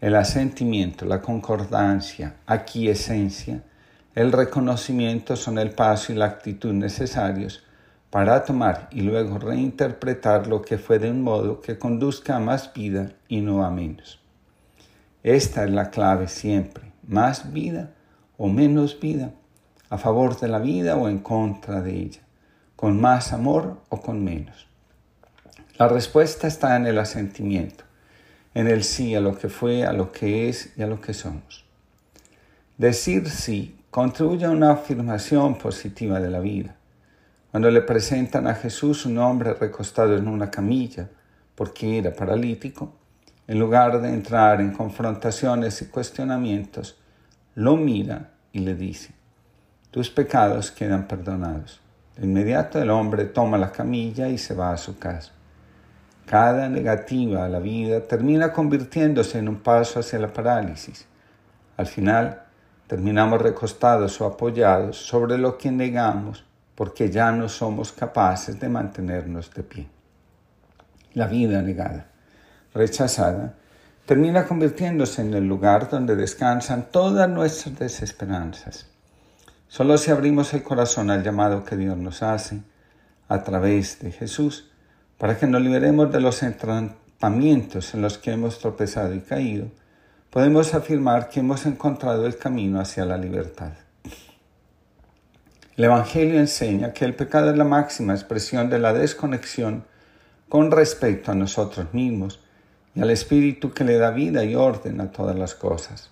el 0.00 0.14
asentimiento, 0.14 1.04
la 1.04 1.20
concordancia, 1.20 2.36
esencia, 2.74 3.62
el 4.14 4.32
reconocimiento 4.32 5.36
son 5.36 5.58
el 5.58 5.72
paso 5.72 6.12
y 6.12 6.16
la 6.16 6.26
actitud 6.26 6.72
necesarios 6.72 7.64
para 8.10 8.44
tomar 8.44 8.88
y 8.90 9.02
luego 9.02 9.38
reinterpretar 9.38 10.46
lo 10.46 10.62
que 10.62 10.78
fue 10.78 10.98
de 10.98 11.10
un 11.10 11.22
modo 11.22 11.60
que 11.60 11.78
conduzca 11.78 12.36
a 12.36 12.40
más 12.40 12.72
vida 12.72 13.12
y 13.28 13.40
no 13.40 13.64
a 13.64 13.70
menos. 13.70 14.20
Esta 15.22 15.64
es 15.64 15.70
la 15.70 15.90
clave 15.90 16.28
siempre. 16.28 16.92
Más 17.06 17.52
vida 17.52 17.90
o 18.36 18.48
menos 18.48 18.98
vida. 18.98 19.32
A 19.90 19.98
favor 19.98 20.38
de 20.38 20.48
la 20.48 20.58
vida 20.58 20.96
o 20.96 21.08
en 21.08 21.18
contra 21.18 21.82
de 21.82 21.94
ella. 21.94 22.20
Con 22.80 22.98
más 22.98 23.34
amor 23.34 23.76
o 23.90 24.00
con 24.00 24.24
menos. 24.24 24.66
La 25.76 25.86
respuesta 25.86 26.46
está 26.46 26.76
en 26.76 26.86
el 26.86 26.98
asentimiento. 26.98 27.84
En 28.54 28.68
el 28.68 28.84
sí 28.84 29.14
a 29.14 29.20
lo 29.20 29.36
que 29.36 29.50
fue, 29.50 29.84
a 29.84 29.92
lo 29.92 30.10
que 30.12 30.48
es 30.48 30.72
y 30.78 30.82
a 30.82 30.86
lo 30.86 30.98
que 30.98 31.12
somos. 31.12 31.66
Decir 32.78 33.28
sí 33.28 33.78
contribuye 33.90 34.46
a 34.46 34.50
una 34.50 34.70
afirmación 34.70 35.58
positiva 35.58 36.20
de 36.20 36.30
la 36.30 36.40
vida. 36.40 36.74
Cuando 37.50 37.70
le 37.70 37.82
presentan 37.82 38.46
a 38.46 38.54
Jesús 38.54 39.04
un 39.04 39.18
hombre 39.18 39.52
recostado 39.52 40.16
en 40.16 40.26
una 40.26 40.50
camilla 40.50 41.10
porque 41.54 41.98
era 41.98 42.14
paralítico, 42.14 42.94
en 43.46 43.58
lugar 43.58 44.00
de 44.00 44.08
entrar 44.08 44.62
en 44.62 44.72
confrontaciones 44.72 45.82
y 45.82 45.88
cuestionamientos, 45.88 46.98
lo 47.56 47.76
mira 47.76 48.30
y 48.52 48.60
le 48.60 48.74
dice, 48.74 49.12
tus 49.90 50.08
pecados 50.08 50.70
quedan 50.70 51.06
perdonados. 51.06 51.79
Inmediato 52.20 52.80
el 52.80 52.90
hombre 52.90 53.24
toma 53.24 53.58
la 53.58 53.72
camilla 53.72 54.28
y 54.28 54.38
se 54.38 54.54
va 54.54 54.72
a 54.72 54.76
su 54.76 54.98
casa. 54.98 55.32
Cada 56.26 56.68
negativa 56.68 57.44
a 57.44 57.48
la 57.48 57.58
vida 57.58 58.00
termina 58.00 58.52
convirtiéndose 58.52 59.38
en 59.38 59.48
un 59.48 59.56
paso 59.56 60.00
hacia 60.00 60.18
la 60.18 60.32
parálisis. 60.32 61.06
Al 61.76 61.86
final, 61.86 62.42
terminamos 62.86 63.40
recostados 63.40 64.20
o 64.20 64.26
apoyados 64.26 64.96
sobre 64.96 65.38
lo 65.38 65.58
que 65.58 65.70
negamos 65.70 66.44
porque 66.74 67.10
ya 67.10 67.32
no 67.32 67.48
somos 67.48 67.92
capaces 67.92 68.60
de 68.60 68.68
mantenernos 68.68 69.52
de 69.52 69.62
pie. 69.62 69.88
La 71.14 71.26
vida 71.26 71.60
negada 71.62 72.10
rechazada, 72.74 73.54
termina 74.06 74.46
convirtiéndose 74.46 75.22
en 75.22 75.34
el 75.34 75.46
lugar 75.46 75.88
donde 75.88 76.16
descansan 76.16 76.90
todas 76.90 77.28
nuestras 77.28 77.78
desesperanzas. 77.78 78.86
Solo 79.70 79.98
si 79.98 80.10
abrimos 80.10 80.52
el 80.52 80.64
corazón 80.64 81.10
al 81.10 81.22
llamado 81.22 81.64
que 81.64 81.76
Dios 81.76 81.96
nos 81.96 82.24
hace 82.24 82.60
a 83.28 83.44
través 83.44 84.00
de 84.00 84.10
Jesús, 84.10 84.68
para 85.16 85.38
que 85.38 85.46
nos 85.46 85.62
liberemos 85.62 86.10
de 86.10 86.20
los 86.20 86.42
entrampamientos 86.42 87.94
en 87.94 88.02
los 88.02 88.18
que 88.18 88.32
hemos 88.32 88.58
tropezado 88.58 89.14
y 89.14 89.20
caído, 89.20 89.68
podemos 90.28 90.74
afirmar 90.74 91.28
que 91.28 91.38
hemos 91.38 91.66
encontrado 91.66 92.26
el 92.26 92.36
camino 92.36 92.80
hacia 92.80 93.04
la 93.04 93.16
libertad. 93.16 93.70
El 95.76 95.84
Evangelio 95.84 96.40
enseña 96.40 96.92
que 96.92 97.04
el 97.04 97.14
pecado 97.14 97.52
es 97.52 97.56
la 97.56 97.62
máxima 97.62 98.12
expresión 98.12 98.70
de 98.70 98.80
la 98.80 98.92
desconexión 98.92 99.84
con 100.48 100.72
respecto 100.72 101.30
a 101.30 101.36
nosotros 101.36 101.94
mismos 101.94 102.40
y 102.96 103.02
al 103.02 103.10
Espíritu 103.10 103.70
que 103.70 103.84
le 103.84 103.98
da 103.98 104.10
vida 104.10 104.42
y 104.42 104.56
orden 104.56 105.00
a 105.00 105.12
todas 105.12 105.38
las 105.38 105.54
cosas. 105.54 106.10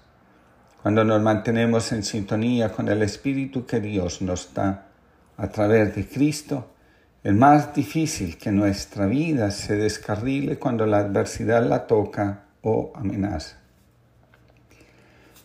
Cuando 0.89 1.05
nos 1.05 1.21
mantenemos 1.21 1.93
en 1.93 2.03
sintonía 2.03 2.73
con 2.73 2.89
el 2.89 3.03
Espíritu 3.03 3.67
que 3.67 3.79
Dios 3.79 4.23
nos 4.23 4.55
da 4.55 4.87
a 5.37 5.49
través 5.49 5.95
de 5.95 6.09
Cristo, 6.09 6.71
es 7.23 7.35
más 7.35 7.75
difícil 7.75 8.39
que 8.39 8.51
nuestra 8.53 9.05
vida 9.05 9.51
se 9.51 9.77
descarrile 9.77 10.59
cuando 10.59 10.87
la 10.87 11.01
adversidad 11.01 11.63
la 11.63 11.87
toca 11.87 12.45
o 12.63 12.91
amenaza. 12.95 13.59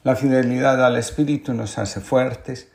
La 0.06 0.16
fidelidad 0.16 0.82
al 0.82 0.96
Espíritu 0.96 1.54
nos 1.54 1.78
hace 1.78 2.00
fuertes 2.00 2.70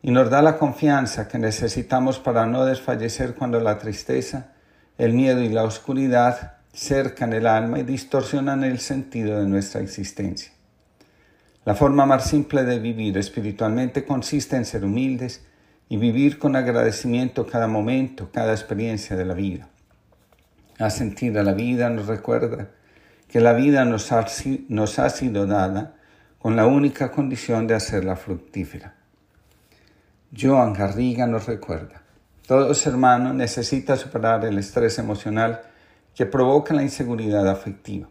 y 0.00 0.10
nos 0.10 0.30
da 0.30 0.40
la 0.40 0.56
confianza 0.56 1.28
que 1.28 1.38
necesitamos 1.38 2.20
para 2.20 2.46
no 2.46 2.64
desfallecer 2.64 3.34
cuando 3.34 3.60
la 3.60 3.76
tristeza, 3.76 4.52
el 4.96 5.12
miedo 5.12 5.42
y 5.42 5.50
la 5.50 5.64
oscuridad 5.64 6.54
cercan 6.72 7.34
el 7.34 7.46
alma 7.46 7.80
y 7.80 7.82
distorsionan 7.82 8.64
el 8.64 8.78
sentido 8.78 9.40
de 9.40 9.46
nuestra 9.46 9.82
existencia. 9.82 10.53
La 11.64 11.74
forma 11.74 12.04
más 12.04 12.28
simple 12.28 12.64
de 12.64 12.78
vivir 12.78 13.16
espiritualmente 13.16 14.04
consiste 14.04 14.56
en 14.56 14.66
ser 14.66 14.84
humildes 14.84 15.46
y 15.88 15.96
vivir 15.96 16.38
con 16.38 16.56
agradecimiento 16.56 17.46
cada 17.46 17.66
momento, 17.66 18.30
cada 18.30 18.52
experiencia 18.52 19.16
de 19.16 19.24
la 19.24 19.34
vida. 19.34 19.68
sentir 20.90 21.38
a 21.38 21.42
la 21.42 21.54
vida 21.54 21.88
nos 21.88 22.06
recuerda 22.06 22.68
que 23.28 23.40
la 23.40 23.54
vida 23.54 23.84
nos 23.86 24.12
ha, 24.12 24.26
nos 24.68 24.98
ha 24.98 25.08
sido 25.08 25.46
dada 25.46 25.94
con 26.38 26.56
la 26.56 26.66
única 26.66 27.10
condición 27.10 27.66
de 27.66 27.74
hacerla 27.74 28.16
fructífera. 28.16 28.96
Joan 30.38 30.74
Garriga 30.74 31.26
nos 31.26 31.46
recuerda, 31.46 32.02
todo 32.46 32.74
ser 32.74 32.96
humano 32.96 33.32
necesita 33.32 33.96
superar 33.96 34.44
el 34.44 34.58
estrés 34.58 34.98
emocional 34.98 35.62
que 36.14 36.26
provoca 36.26 36.74
la 36.74 36.82
inseguridad 36.82 37.48
afectiva. 37.48 38.08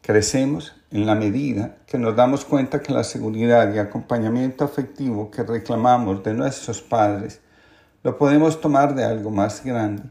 Crecemos 0.00 0.74
en 0.92 1.06
la 1.06 1.14
medida 1.14 1.76
que 1.86 1.96
nos 1.96 2.14
damos 2.14 2.44
cuenta 2.44 2.82
que 2.82 2.92
la 2.92 3.02
seguridad 3.02 3.72
y 3.72 3.78
acompañamiento 3.78 4.64
afectivo 4.64 5.30
que 5.30 5.42
reclamamos 5.42 6.22
de 6.22 6.34
nuestros 6.34 6.82
padres 6.82 7.40
lo 8.02 8.18
podemos 8.18 8.60
tomar 8.60 8.94
de 8.94 9.04
algo 9.04 9.30
más 9.30 9.64
grande, 9.64 10.02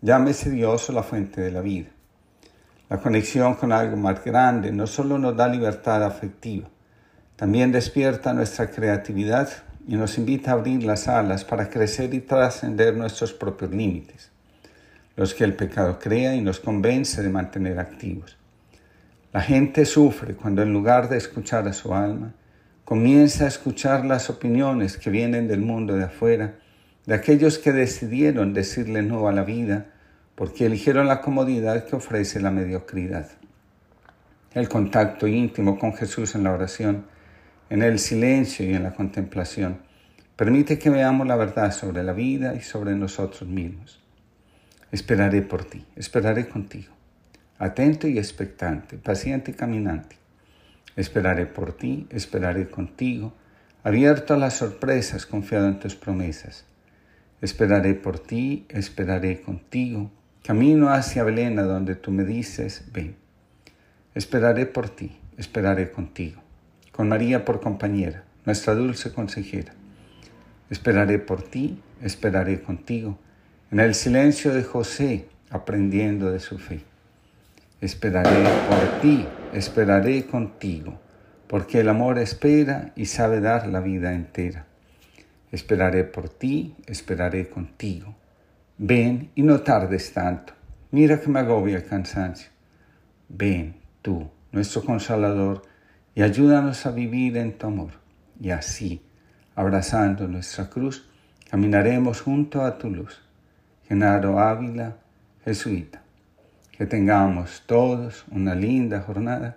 llámese 0.00 0.50
Dios 0.50 0.88
o 0.88 0.92
la 0.92 1.02
fuente 1.02 1.42
de 1.42 1.50
la 1.50 1.60
vida. 1.60 1.88
La 2.88 3.00
conexión 3.00 3.54
con 3.54 3.72
algo 3.72 3.96
más 3.96 4.24
grande 4.24 4.72
no 4.72 4.86
solo 4.86 5.18
nos 5.18 5.36
da 5.36 5.46
libertad 5.48 6.02
afectiva, 6.02 6.68
también 7.36 7.72
despierta 7.72 8.32
nuestra 8.32 8.70
creatividad 8.70 9.50
y 9.86 9.96
nos 9.96 10.16
invita 10.16 10.52
a 10.52 10.54
abrir 10.54 10.84
las 10.84 11.06
alas 11.06 11.44
para 11.44 11.68
crecer 11.68 12.14
y 12.14 12.20
trascender 12.20 12.96
nuestros 12.96 13.34
propios 13.34 13.72
límites, 13.72 14.30
los 15.16 15.34
que 15.34 15.44
el 15.44 15.54
pecado 15.54 15.98
crea 15.98 16.34
y 16.34 16.40
nos 16.40 16.60
convence 16.60 17.22
de 17.22 17.28
mantener 17.28 17.78
activos. 17.78 18.38
La 19.34 19.40
gente 19.40 19.84
sufre 19.84 20.36
cuando 20.36 20.62
en 20.62 20.72
lugar 20.72 21.08
de 21.08 21.16
escuchar 21.16 21.66
a 21.66 21.72
su 21.72 21.92
alma, 21.92 22.34
comienza 22.84 23.46
a 23.46 23.48
escuchar 23.48 24.04
las 24.04 24.30
opiniones 24.30 24.96
que 24.96 25.10
vienen 25.10 25.48
del 25.48 25.60
mundo 25.60 25.96
de 25.96 26.04
afuera, 26.04 26.54
de 27.04 27.14
aquellos 27.14 27.58
que 27.58 27.72
decidieron 27.72 28.54
decirle 28.54 29.02
no 29.02 29.26
a 29.26 29.32
la 29.32 29.42
vida 29.42 29.86
porque 30.36 30.66
eligieron 30.66 31.08
la 31.08 31.20
comodidad 31.20 31.84
que 31.84 31.96
ofrece 31.96 32.38
la 32.38 32.52
mediocridad. 32.52 33.28
El 34.52 34.68
contacto 34.68 35.26
íntimo 35.26 35.80
con 35.80 35.94
Jesús 35.94 36.36
en 36.36 36.44
la 36.44 36.52
oración, 36.52 37.06
en 37.70 37.82
el 37.82 37.98
silencio 37.98 38.64
y 38.64 38.72
en 38.72 38.84
la 38.84 38.94
contemplación, 38.94 39.78
permite 40.36 40.78
que 40.78 40.90
veamos 40.90 41.26
la 41.26 41.34
verdad 41.34 41.72
sobre 41.72 42.04
la 42.04 42.12
vida 42.12 42.54
y 42.54 42.60
sobre 42.60 42.94
nosotros 42.94 43.50
mismos. 43.50 44.00
Esperaré 44.92 45.42
por 45.42 45.64
ti, 45.64 45.84
esperaré 45.96 46.48
contigo 46.48 46.93
atento 47.58 48.08
y 48.08 48.18
expectante, 48.18 48.98
paciente 48.98 49.52
y 49.52 49.54
caminante. 49.54 50.16
Esperaré 50.96 51.46
por 51.46 51.76
ti, 51.76 52.06
esperaré 52.10 52.68
contigo, 52.68 53.32
abierto 53.82 54.34
a 54.34 54.36
las 54.36 54.54
sorpresas, 54.54 55.26
confiado 55.26 55.68
en 55.68 55.78
tus 55.78 55.96
promesas. 55.96 56.64
Esperaré 57.40 57.94
por 57.94 58.18
ti, 58.18 58.66
esperaré 58.68 59.40
contigo, 59.40 60.10
camino 60.42 60.90
hacia 60.90 61.24
Belén, 61.24 61.56
donde 61.56 61.94
tú 61.94 62.10
me 62.10 62.24
dices, 62.24 62.84
ven. 62.92 63.16
Esperaré 64.14 64.66
por 64.66 64.88
ti, 64.88 65.18
esperaré 65.36 65.90
contigo, 65.90 66.40
con 66.92 67.08
María 67.08 67.44
por 67.44 67.60
compañera, 67.60 68.24
nuestra 68.44 68.74
dulce 68.74 69.12
consejera. 69.12 69.74
Esperaré 70.70 71.18
por 71.18 71.42
ti, 71.42 71.82
esperaré 72.00 72.62
contigo, 72.62 73.18
en 73.70 73.80
el 73.80 73.94
silencio 73.94 74.54
de 74.54 74.62
José, 74.62 75.26
aprendiendo 75.50 76.30
de 76.30 76.40
su 76.40 76.58
fe. 76.58 76.93
Esperaré 77.80 78.44
por 78.68 79.00
ti, 79.00 79.26
esperaré 79.52 80.26
contigo, 80.26 80.98
porque 81.48 81.80
el 81.80 81.88
amor 81.88 82.18
espera 82.18 82.92
y 82.96 83.06
sabe 83.06 83.40
dar 83.40 83.66
la 83.66 83.80
vida 83.80 84.14
entera. 84.14 84.64
Esperaré 85.50 86.04
por 86.04 86.28
ti, 86.28 86.76
esperaré 86.86 87.48
contigo. 87.48 88.14
Ven 88.78 89.30
y 89.34 89.42
no 89.42 89.60
tardes 89.60 90.12
tanto. 90.12 90.54
Mira 90.92 91.20
que 91.20 91.28
me 91.28 91.40
agobia 91.40 91.76
el 91.76 91.84
cansancio. 91.84 92.48
Ven 93.28 93.74
tú, 94.02 94.30
nuestro 94.52 94.82
consolador, 94.84 95.62
y 96.14 96.22
ayúdanos 96.22 96.86
a 96.86 96.92
vivir 96.92 97.36
en 97.36 97.58
tu 97.58 97.66
amor. 97.66 97.90
Y 98.40 98.50
así, 98.50 99.02
abrazando 99.56 100.28
nuestra 100.28 100.70
cruz, 100.70 101.06
caminaremos 101.50 102.22
junto 102.22 102.62
a 102.62 102.78
tu 102.78 102.88
luz. 102.88 103.20
Genaro 103.88 104.38
Ávila, 104.38 104.96
jesuita 105.44 106.03
que 106.76 106.86
tengamos 106.86 107.62
todos 107.66 108.24
una 108.30 108.54
linda 108.54 109.00
jornada 109.00 109.56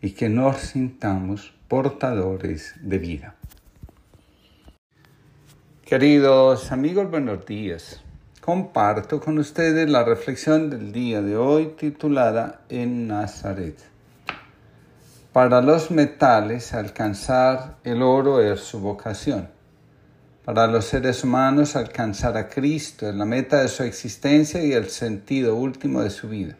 y 0.00 0.10
que 0.10 0.28
nos 0.28 0.56
sintamos 0.58 1.54
portadores 1.68 2.74
de 2.80 2.98
vida. 2.98 3.34
Queridos 5.84 6.72
amigos, 6.72 7.08
buenos 7.10 7.46
días. 7.46 8.02
Comparto 8.40 9.20
con 9.20 9.38
ustedes 9.38 9.88
la 9.88 10.04
reflexión 10.04 10.70
del 10.70 10.92
día 10.92 11.22
de 11.22 11.36
hoy 11.36 11.74
titulada 11.78 12.62
En 12.68 13.06
Nazaret. 13.06 13.76
Para 15.32 15.60
los 15.60 15.90
metales 15.90 16.72
alcanzar 16.72 17.76
el 17.84 18.02
oro 18.02 18.40
es 18.40 18.60
su 18.60 18.80
vocación. 18.80 19.55
Para 20.46 20.68
los 20.68 20.84
seres 20.84 21.24
humanos 21.24 21.74
alcanzar 21.74 22.36
a 22.36 22.48
Cristo 22.48 23.08
es 23.08 23.16
la 23.16 23.24
meta 23.24 23.62
de 23.62 23.66
su 23.66 23.82
existencia 23.82 24.62
y 24.64 24.74
el 24.74 24.90
sentido 24.90 25.56
último 25.56 26.02
de 26.02 26.10
su 26.10 26.28
vida. 26.28 26.54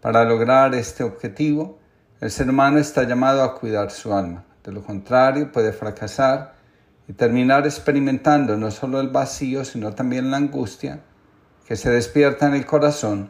Para 0.00 0.24
lograr 0.24 0.74
este 0.74 1.04
objetivo, 1.04 1.78
el 2.22 2.30
ser 2.30 2.48
humano 2.48 2.78
está 2.78 3.02
llamado 3.02 3.42
a 3.42 3.54
cuidar 3.54 3.90
su 3.90 4.14
alma. 4.14 4.46
De 4.64 4.72
lo 4.72 4.82
contrario, 4.82 5.52
puede 5.52 5.74
fracasar 5.74 6.54
y 7.06 7.12
terminar 7.12 7.66
experimentando 7.66 8.56
no 8.56 8.70
solo 8.70 8.98
el 9.02 9.08
vacío, 9.08 9.62
sino 9.66 9.92
también 9.92 10.30
la 10.30 10.38
angustia 10.38 11.00
que 11.66 11.76
se 11.76 11.90
despierta 11.90 12.46
en 12.46 12.54
el 12.54 12.64
corazón 12.64 13.28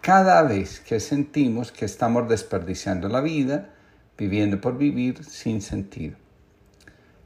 cada 0.00 0.42
vez 0.42 0.80
que 0.80 0.98
sentimos 0.98 1.70
que 1.70 1.84
estamos 1.84 2.28
desperdiciando 2.28 3.08
la 3.08 3.20
vida, 3.20 3.70
viviendo 4.18 4.60
por 4.60 4.76
vivir 4.76 5.24
sin 5.24 5.62
sentido. 5.62 6.16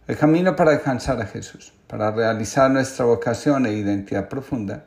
El 0.08 0.16
camino 0.16 0.56
para 0.56 0.72
alcanzar 0.72 1.20
a 1.20 1.26
Jesús, 1.26 1.72
para 1.86 2.10
realizar 2.10 2.68
nuestra 2.68 3.04
vocación 3.04 3.66
e 3.66 3.72
identidad 3.72 4.28
profunda, 4.28 4.86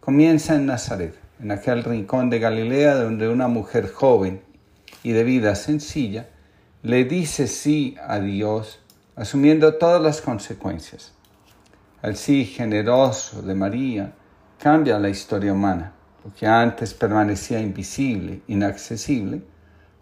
comienza 0.00 0.54
en 0.54 0.64
Nazaret, 0.64 1.14
en 1.38 1.50
aquel 1.50 1.84
rincón 1.84 2.30
de 2.30 2.38
Galilea 2.38 2.94
donde 2.94 3.28
una 3.28 3.46
mujer 3.46 3.92
joven 3.92 4.40
y 5.02 5.12
de 5.12 5.22
vida 5.22 5.54
sencilla 5.54 6.28
le 6.82 7.04
dice 7.04 7.46
sí 7.46 7.96
a 8.08 8.20
Dios, 8.20 8.80
asumiendo 9.16 9.74
todas 9.74 10.00
las 10.00 10.22
consecuencias. 10.22 11.12
El 12.02 12.16
sí 12.16 12.46
generoso 12.46 13.42
de 13.42 13.54
María 13.54 14.14
cambia 14.58 14.98
la 14.98 15.10
historia 15.10 15.52
humana. 15.52 15.92
Lo 16.24 16.32
que 16.32 16.46
antes 16.46 16.94
permanecía 16.94 17.60
invisible, 17.60 18.40
inaccesible, 18.46 19.42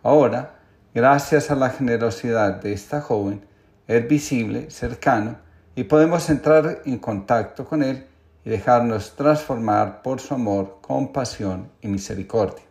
ahora, 0.04 0.54
gracias 0.94 1.50
a 1.50 1.56
la 1.56 1.70
generosidad 1.70 2.60
de 2.62 2.72
esta 2.72 3.00
joven, 3.00 3.50
es 3.86 4.08
visible, 4.08 4.70
cercano, 4.70 5.36
y 5.74 5.84
podemos 5.84 6.28
entrar 6.30 6.82
en 6.84 6.98
contacto 6.98 7.64
con 7.64 7.82
Él 7.82 8.06
y 8.44 8.50
dejarnos 8.50 9.14
transformar 9.16 10.02
por 10.02 10.20
su 10.20 10.34
amor, 10.34 10.78
compasión 10.80 11.70
y 11.80 11.88
misericordia. 11.88 12.64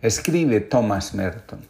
Escribe 0.00 0.60
Thomas 0.60 1.14
Merton. 1.14 1.60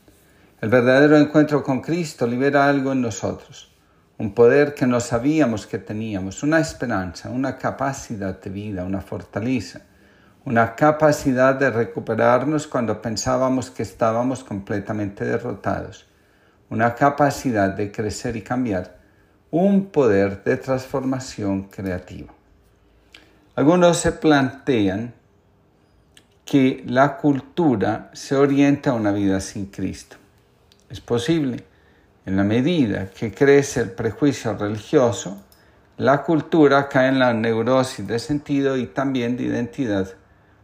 El 0.60 0.68
verdadero 0.68 1.18
encuentro 1.18 1.62
con 1.62 1.80
Cristo 1.80 2.26
libera 2.26 2.66
algo 2.68 2.92
en 2.92 3.00
nosotros, 3.00 3.72
un 4.18 4.32
poder 4.32 4.74
que 4.74 4.86
no 4.86 5.00
sabíamos 5.00 5.66
que 5.66 5.78
teníamos, 5.78 6.42
una 6.42 6.60
esperanza, 6.60 7.30
una 7.30 7.58
capacidad 7.58 8.40
de 8.40 8.50
vida, 8.50 8.84
una 8.84 9.00
fortaleza, 9.00 9.82
una 10.44 10.74
capacidad 10.74 11.54
de 11.54 11.70
recuperarnos 11.70 12.66
cuando 12.66 13.02
pensábamos 13.02 13.70
que 13.70 13.82
estábamos 13.82 14.44
completamente 14.44 15.24
derrotados, 15.24 16.06
una 16.72 16.94
capacidad 16.94 17.70
de 17.70 17.92
crecer 17.92 18.36
y 18.36 18.42
cambiar, 18.42 18.98
un 19.50 19.86
poder 19.86 20.42
de 20.42 20.56
transformación 20.56 21.64
creativa. 21.64 22.32
Algunos 23.54 23.98
se 23.98 24.12
plantean 24.12 25.14
que 26.44 26.82
la 26.86 27.18
cultura 27.18 28.10
se 28.12 28.34
orienta 28.34 28.90
a 28.90 28.94
una 28.94 29.12
vida 29.12 29.38
sin 29.40 29.66
Cristo. 29.66 30.16
Es 30.90 31.00
posible, 31.00 31.64
en 32.26 32.36
la 32.36 32.44
medida 32.44 33.10
que 33.10 33.32
crece 33.32 33.80
el 33.82 33.90
prejuicio 33.92 34.56
religioso, 34.56 35.42
la 35.98 36.22
cultura 36.22 36.88
cae 36.88 37.08
en 37.08 37.18
la 37.18 37.32
neurosis 37.32 38.06
de 38.06 38.18
sentido 38.18 38.76
y 38.76 38.86
también 38.86 39.36
de 39.36 39.44
identidad 39.44 40.14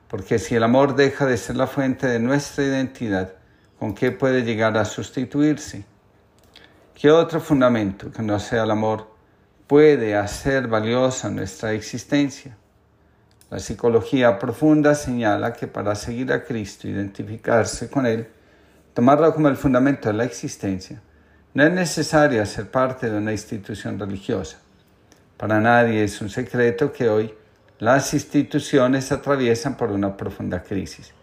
porque 0.09 0.39
si 0.39 0.55
el 0.55 0.63
amor 0.63 0.97
deja 0.97 1.27
de 1.27 1.37
ser 1.37 1.57
la 1.57 1.67
fuente 1.67 2.07
de 2.07 2.19
nuestra 2.19 2.65
identidad, 2.65 3.35
¿con 3.79 3.95
qué 3.95 4.11
puede 4.11 4.43
llegar 4.43 4.77
a 4.79 4.85
sustituirse? 4.85 5.85
¿Qué 7.01 7.13
otro 7.13 7.39
fundamento 7.39 8.11
que 8.11 8.25
no 8.25 8.41
sea 8.41 8.65
el 8.65 8.73
amor 8.73 9.07
puede 9.69 10.17
hacer 10.17 10.67
valiosa 10.67 11.31
nuestra 11.31 11.73
existencia? 11.73 12.57
La 13.51 13.61
psicología 13.61 14.37
profunda 14.37 14.97
señala 14.97 15.53
que 15.53 15.69
para 15.69 15.95
seguir 15.95 16.33
a 16.33 16.43
Cristo, 16.43 16.89
identificarse 16.89 17.89
con 17.89 18.05
Él, 18.05 18.27
tomarlo 18.95 19.33
como 19.33 19.47
el 19.47 19.55
fundamento 19.55 20.09
de 20.09 20.15
la 20.15 20.25
existencia, 20.25 21.01
no 21.55 21.63
es 21.63 21.73
necesario 21.73 22.45
ser 22.45 22.69
parte 22.69 23.09
de 23.09 23.17
una 23.17 23.31
institución 23.31 23.97
religiosa. 23.97 24.59
Para 25.37 25.61
nadie 25.61 26.03
es 26.03 26.21
un 26.21 26.31
secreto 26.31 26.93
que 26.93 27.09
hoy 27.09 27.33
las 27.79 28.13
instituciones 28.13 29.13
atraviesan 29.13 29.77
por 29.77 29.93
una 29.93 30.17
profunda 30.17 30.65
crisis, 30.65 31.15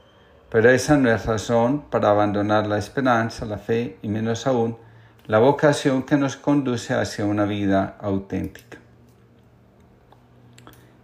pero 0.50 0.70
esa 0.70 0.96
no 0.96 1.12
es 1.12 1.26
razón 1.26 1.82
para 1.90 2.12
abandonar 2.12 2.66
la 2.66 2.78
esperanza, 2.78 3.44
la 3.44 3.58
fe 3.58 3.98
y 4.02 4.08
menos 4.08 4.48
aún 4.48 4.85
la 5.28 5.40
vocación 5.40 6.04
que 6.04 6.18
nos 6.18 6.38
conduce 6.38 6.94
hacia 6.94 7.26
una 7.26 7.46
vida 7.46 7.98
auténtica. 8.00 8.78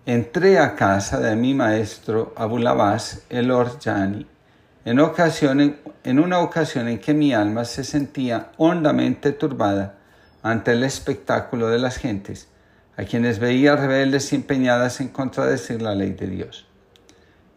Entré 0.06 0.60
a 0.60 0.76
casa 0.76 1.20
de 1.20 1.36
mi 1.36 1.54
maestro 1.54 2.34
Abulabás 2.36 3.24
el 3.30 3.52
Orjani 3.52 4.28
en, 4.84 5.00
en 6.04 6.20
una 6.20 6.40
ocasión 6.40 6.88
en 6.88 7.00
que 7.00 7.14
mi 7.14 7.34
alma 7.34 7.66
se 7.66 7.84
sentía 7.84 8.52
hondamente 8.58 9.32
turbada 9.32 9.98
ante 10.44 10.72
el 10.72 10.84
espectáculo 10.84 11.70
de 11.70 11.80
las 11.80 11.98
gentes 11.98 12.48
a 12.98 13.04
quienes 13.04 13.40
veía 13.40 13.76
rebeldes 13.76 14.34
y 14.34 14.36
empeñadas 14.36 15.02
en 15.02 15.10
contradecir 15.10 15.82
la 15.82 15.96
ley 15.96 16.12
de 16.12 16.28
Dios. 16.28 16.68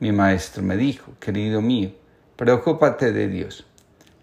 Mi 0.01 0.12
maestro 0.12 0.62
me 0.62 0.77
dijo, 0.77 1.12
querido 1.19 1.61
mío, 1.61 1.93
preocúpate 2.36 3.12
de 3.12 3.28
Dios. 3.28 3.66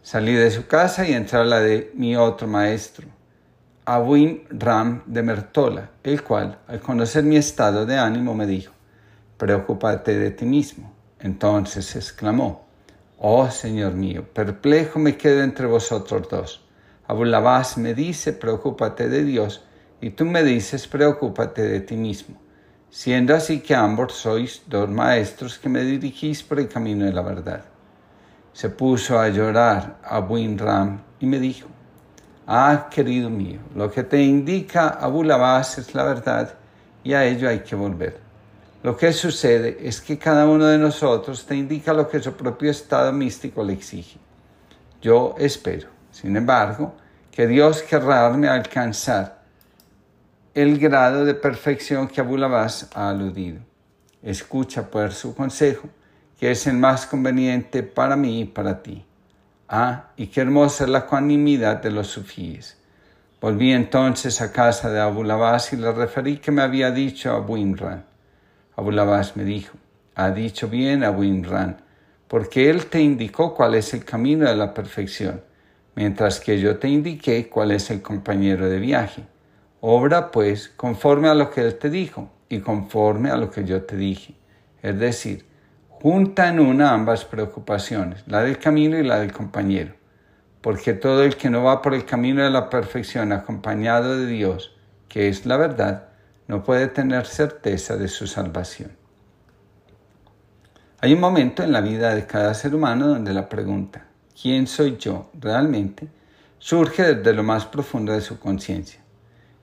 Salí 0.04 0.34
de 0.34 0.50
su 0.50 0.66
casa 0.66 1.08
y 1.08 1.14
entré 1.14 1.38
a 1.38 1.44
la 1.44 1.60
de 1.60 1.92
mi 1.94 2.16
otro 2.16 2.48
maestro, 2.48 3.08
Abuin 3.86 4.46
Ram 4.50 5.04
de 5.06 5.22
Mertola, 5.22 5.92
el 6.04 6.24
cual, 6.24 6.58
al 6.68 6.80
conocer 6.80 7.24
mi 7.24 7.38
estado 7.38 7.86
de 7.86 8.00
ánimo, 8.00 8.34
me 8.34 8.48
dijo, 8.48 8.74
preocúpate 9.38 10.18
de 10.18 10.32
ti 10.32 10.46
mismo. 10.46 10.92
Entonces 11.20 11.96
exclamó, 11.96 12.66
Oh 13.20 13.52
Señor 13.52 13.94
mío, 13.94 14.26
perplejo 14.34 14.98
me 14.98 15.18
quedo 15.18 15.44
entre 15.44 15.68
vosotros 15.68 16.28
dos. 16.28 16.66
Abulabás 17.06 17.78
me 17.78 17.94
dice, 17.94 18.34
preocúpate 18.34 19.08
de 19.08 19.24
Dios, 19.24 19.64
y 20.02 20.10
tú 20.10 20.26
me 20.26 20.44
dices, 20.44 20.88
preocúpate 20.88 21.62
de 21.62 21.80
ti 21.80 21.96
mismo, 21.96 22.42
siendo 22.90 23.36
así 23.36 23.60
que 23.60 23.76
ambos 23.76 24.14
sois 24.14 24.64
dos 24.66 24.90
maestros 24.90 25.60
que 25.60 25.70
me 25.70 25.84
dirigís 25.84 26.42
por 26.42 26.60
el 26.60 26.68
camino 26.68 27.06
de 27.06 27.14
la 27.14 27.22
verdad. 27.22 27.71
Se 28.54 28.70
puso 28.70 29.20
a 29.20 29.30
llorar 29.30 29.98
a 30.04 30.20
Ram 30.20 31.02
y 31.20 31.26
me 31.26 31.40
dijo, 31.40 31.68
Ah, 32.48 32.88
querido 32.90 33.30
mío, 33.30 33.60
lo 33.76 33.90
que 33.90 34.04
te 34.04 34.22
indica 34.22 34.90
Abu 34.90 35.24
Labás 35.24 35.78
es 35.78 35.96
la 35.96 36.04
verdad 36.04 36.54
y 37.04 37.14
a 37.14 37.24
ello 37.24 37.48
hay 37.48 37.60
que 37.60 37.76
volver. 37.76 38.20
Lo 38.84 38.98
que 38.98 39.14
sucede 39.14 39.78
es 39.80 40.02
que 40.02 40.18
cada 40.18 40.48
uno 40.48 40.66
de 40.66 40.78
nosotros 40.78 41.46
te 41.46 41.56
indica 41.56 41.94
lo 41.94 42.10
que 42.10 42.20
su 42.20 42.34
propio 42.34 42.72
estado 42.72 43.14
místico 43.14 43.64
le 43.64 43.74
exige. 43.74 44.18
Yo 45.02 45.36
espero, 45.38 45.88
sin 46.12 46.36
embargo, 46.36 46.96
que 47.32 47.48
Dios 47.48 47.84
querrá 47.84 48.24
darme 48.24 48.50
alcanzar 48.50 49.44
el 50.54 50.78
grado 50.78 51.24
de 51.24 51.36
perfección 51.36 52.08
que 52.08 52.22
Abu 52.22 52.38
Labás 52.38 52.90
ha 52.94 53.10
aludido. 53.10 53.62
Escucha 54.22 54.90
pues 54.90 55.14
su 55.14 55.34
consejo, 55.34 55.88
es 56.50 56.66
el 56.66 56.78
más 56.78 57.06
conveniente 57.06 57.84
para 57.84 58.16
mí 58.16 58.42
y 58.42 58.46
para 58.46 58.82
ti. 58.82 59.06
Ah, 59.70 60.10
y 60.18 60.28
qué 60.28 60.42
hermosa 60.42 60.86
es 60.86 60.90
la 60.90 61.06
cuanimidad 61.06 61.82
de 61.82 61.92
los 61.92 62.08
sufíes. 62.08 62.78
Volví 63.40 63.72
entonces 63.72 64.42
a 64.42 64.52
casa 64.52 64.90
de 64.90 65.00
Abu 65.00 65.24
Labás 65.24 65.74
y 65.74 65.78
le 65.78 65.92
referí 65.92 66.38
que 66.38 66.52
me 66.52 66.62
había 66.62 66.92
dicho 66.92 67.32
Abu 67.32 67.58
Imran. 67.58 68.06
Abu 68.76 68.92
me 68.92 69.44
dijo, 69.44 69.78
ha 70.16 70.32
dicho 70.32 70.68
bien 70.68 71.04
Abu 71.04 71.24
Imran, 71.24 71.78
porque 72.28 72.70
él 72.70 72.88
te 72.88 73.02
indicó 73.02 73.54
cuál 73.54 73.76
es 73.76 73.94
el 73.94 74.06
camino 74.06 74.48
de 74.48 74.56
la 74.56 74.74
perfección, 74.74 75.42
mientras 75.96 76.40
que 76.40 76.60
yo 76.60 76.78
te 76.78 76.88
indiqué 76.88 77.50
cuál 77.50 77.72
es 77.72 77.92
el 77.92 78.02
compañero 78.02 78.70
de 78.70 78.80
viaje. 78.80 79.24
Obra 79.82 80.30
pues 80.30 80.70
conforme 80.70 81.28
a 81.28 81.34
lo 81.34 81.50
que 81.50 81.62
Él 81.62 81.78
te 81.80 81.90
dijo 81.90 82.30
y 82.50 82.60
conforme 82.60 83.32
a 83.32 83.38
lo 83.38 83.50
que 83.50 83.66
yo 83.66 83.82
te 83.82 83.98
dije. 83.98 84.36
Es 84.84 85.00
decir, 85.00 85.46
junta 86.02 86.50
en 86.50 86.60
una 86.60 86.94
ambas 86.94 87.26
preocupaciones, 87.26 88.24
la 88.28 88.42
del 88.42 88.58
camino 88.58 88.98
y 88.98 89.04
la 89.04 89.20
del 89.20 89.32
compañero. 89.32 89.94
Porque 90.62 90.94
todo 90.94 91.24
el 91.24 91.36
que 91.36 91.50
no 91.50 91.64
va 91.64 91.82
por 91.82 91.94
el 91.94 92.06
camino 92.06 92.44
de 92.44 92.50
la 92.50 92.70
perfección 92.70 93.32
acompañado 93.32 94.18
de 94.18 94.28
Dios, 94.28 94.76
que 95.08 95.30
es 95.30 95.46
la 95.46 95.58
verdad, 95.58 96.10
no 96.48 96.64
puede 96.64 96.88
tener 96.88 97.26
certeza 97.26 97.98
de 97.98 98.08
su 98.08 98.28
salvación. 98.28 98.92
Hay 101.00 101.14
un 101.14 101.20
momento 101.20 101.64
en 101.64 101.72
la 101.72 101.82
vida 101.82 102.14
de 102.14 102.26
cada 102.26 102.54
ser 102.54 102.76
humano 102.76 103.08
donde 103.08 103.34
la 103.34 103.50
pregunta, 103.50 104.06
¿quién 104.40 104.68
soy 104.68 104.98
yo 104.98 105.30
realmente? 105.40 106.08
surge 106.62 107.16
desde 107.16 107.34
lo 107.34 107.42
más 107.42 107.66
profundo 107.66 108.14
de 108.14 108.22
su 108.22 108.40
conciencia. 108.40 109.02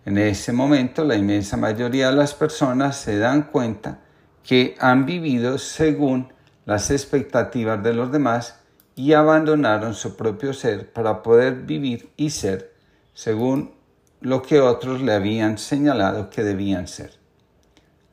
En 0.05 0.19
ese 0.19 0.53
momento 0.53 1.05
la 1.05 1.15
inmensa 1.15 1.57
mayoría 1.57 2.11
de 2.11 2.17
las 2.17 2.35
personas 2.35 2.97
se 2.97 3.19
dan 3.19 3.45
cuenta 3.53 4.01
que 4.49 4.77
han 4.81 5.05
vivido 5.05 5.59
según 5.59 6.33
las 6.65 6.91
expectativas 6.91 7.83
de 7.83 7.93
los 7.93 8.11
demás 8.11 8.59
y 8.97 9.13
abandonaron 9.13 9.93
su 9.93 10.17
propio 10.17 10.55
ser 10.55 10.91
para 10.91 11.23
poder 11.23 11.67
vivir 11.67 12.09
y 12.17 12.31
ser 12.31 12.73
según 13.13 13.75
lo 14.23 14.41
que 14.41 14.61
otros 14.61 15.03
le 15.03 15.13
habían 15.13 15.59
señalado 15.59 16.31
que 16.31 16.45
debían 16.45 16.89
ser. 16.89 17.11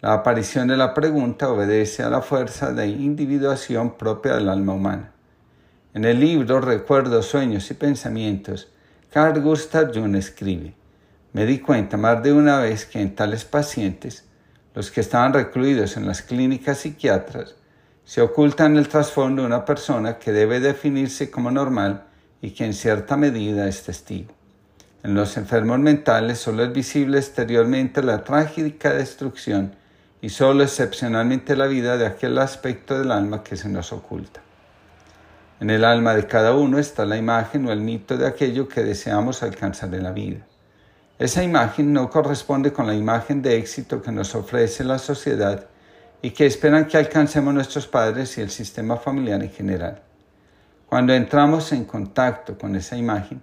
La 0.02 0.12
aparición 0.12 0.68
de 0.68 0.76
la 0.76 0.94
pregunta 0.94 1.50
obedece 1.50 2.04
a 2.04 2.10
la 2.10 2.22
fuerza 2.22 2.74
de 2.74 2.88
individuación 2.88 3.96
propia 3.98 4.36
del 4.36 4.50
alma 4.50 4.74
humana. 4.74 5.14
En 5.94 6.04
el 6.04 6.20
libro 6.20 6.60
Recuerdos, 6.60 7.28
Sueños 7.28 7.72
y 7.72 7.76
Pensamientos, 7.76 8.68
Carl 9.10 9.42
Gustav 9.42 9.94
Jung 9.94 10.18
escribe, 10.18 10.74
me 11.32 11.46
di 11.46 11.60
cuenta 11.60 11.96
más 11.96 12.22
de 12.22 12.34
una 12.34 12.60
vez 12.60 12.86
que 12.86 13.00
en 13.00 13.16
tales 13.16 13.46
pacientes, 13.46 14.26
los 14.76 14.92
que 14.92 15.02
estaban 15.02 15.34
recluidos 15.34 15.98
en 15.98 16.06
las 16.06 16.22
clínicas 16.22 16.80
psiquiatras, 16.80 17.56
se 18.04 18.22
ocultan 18.22 18.78
el 18.78 18.88
trasfondo 18.88 19.44
una 19.44 19.66
persona 19.66 20.20
que 20.20 20.32
debe 20.32 20.60
definirse 20.60 21.32
como 21.32 21.50
normal 21.50 22.04
y 22.42 22.52
que 22.52 22.66
en 22.66 22.74
cierta 22.74 23.18
medida 23.18 23.68
es 23.68 23.84
testigo. 23.84 24.32
En 25.02 25.16
los 25.16 25.38
enfermos 25.38 25.80
mentales 25.80 26.40
solo 26.40 26.64
es 26.64 26.74
visible 26.74 27.18
exteriormente 27.18 28.04
la 28.04 28.24
trágica 28.24 28.94
destrucción 28.94 29.76
y 30.22 30.30
solo 30.30 30.64
excepcionalmente 30.64 31.56
la 31.56 31.68
vida 31.68 31.98
de 31.98 32.06
aquel 32.06 32.38
aspecto 32.38 32.98
del 33.00 33.12
alma 33.12 33.44
que 33.44 33.56
se 33.56 33.70
nos 33.70 33.94
oculta. 33.94 34.42
En 35.60 35.70
el 35.70 35.86
alma 35.86 36.16
de 36.16 36.28
cada 36.28 36.54
uno 36.54 36.80
está 36.80 37.06
la 37.06 37.18
imagen 37.18 37.66
o 37.66 37.72
el 37.72 37.80
mito 37.80 38.18
de 38.18 38.28
aquello 38.28 38.68
que 38.68 38.84
deseamos 38.84 39.42
alcanzar 39.42 39.94
en 39.96 40.04
la 40.04 40.12
vida. 40.12 40.46
Esa 41.18 41.44
imagen 41.44 41.94
no 41.94 42.10
corresponde 42.10 42.74
con 42.74 42.88
la 42.88 42.94
imagen 42.94 43.42
de 43.42 43.56
éxito 43.56 44.02
que 44.02 44.12
nos 44.12 44.36
ofrece 44.36 44.84
la 44.84 44.98
sociedad 44.98 45.66
y 46.22 46.32
que 46.32 46.46
esperan 46.46 46.88
que 46.88 46.98
alcancemos 46.98 47.54
nuestros 47.54 47.88
padres 47.88 48.38
y 48.38 48.42
el 48.42 48.50
sistema 48.50 48.98
familiar 48.98 49.42
en 49.42 49.50
general. 49.50 50.02
Cuando 50.88 51.14
entramos 51.14 51.72
en 51.72 51.86
contacto 51.86 52.58
con 52.58 52.76
esa 52.76 52.98
imagen, 52.98 53.42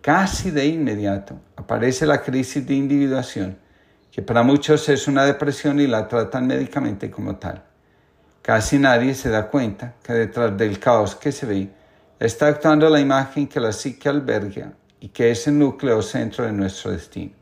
casi 0.00 0.50
de 0.50 0.66
inmediato 0.66 1.38
aparece 1.54 2.06
la 2.06 2.20
crisis 2.20 2.66
de 2.66 2.74
individuación, 2.74 3.56
que 4.10 4.20
para 4.20 4.42
muchos 4.42 4.88
es 4.88 5.06
una 5.06 5.24
depresión 5.24 5.78
y 5.78 5.86
la 5.86 6.08
tratan 6.08 6.48
médicamente 6.48 7.08
como 7.08 7.36
tal. 7.36 7.62
Casi 8.42 8.80
nadie 8.80 9.14
se 9.14 9.28
da 9.28 9.46
cuenta 9.46 9.94
que 10.02 10.12
detrás 10.12 10.56
del 10.56 10.80
caos 10.80 11.14
que 11.14 11.30
se 11.30 11.46
ve 11.46 11.70
está 12.18 12.48
actuando 12.48 12.90
la 12.90 12.98
imagen 12.98 13.46
que 13.46 13.60
la 13.60 13.70
psique 13.70 14.08
alberga 14.08 14.72
y 15.02 15.08
que 15.08 15.32
es 15.32 15.48
el 15.48 15.58
núcleo 15.58 15.98
o 15.98 16.02
centro 16.02 16.44
de 16.44 16.52
nuestro 16.52 16.92
destino. 16.92 17.32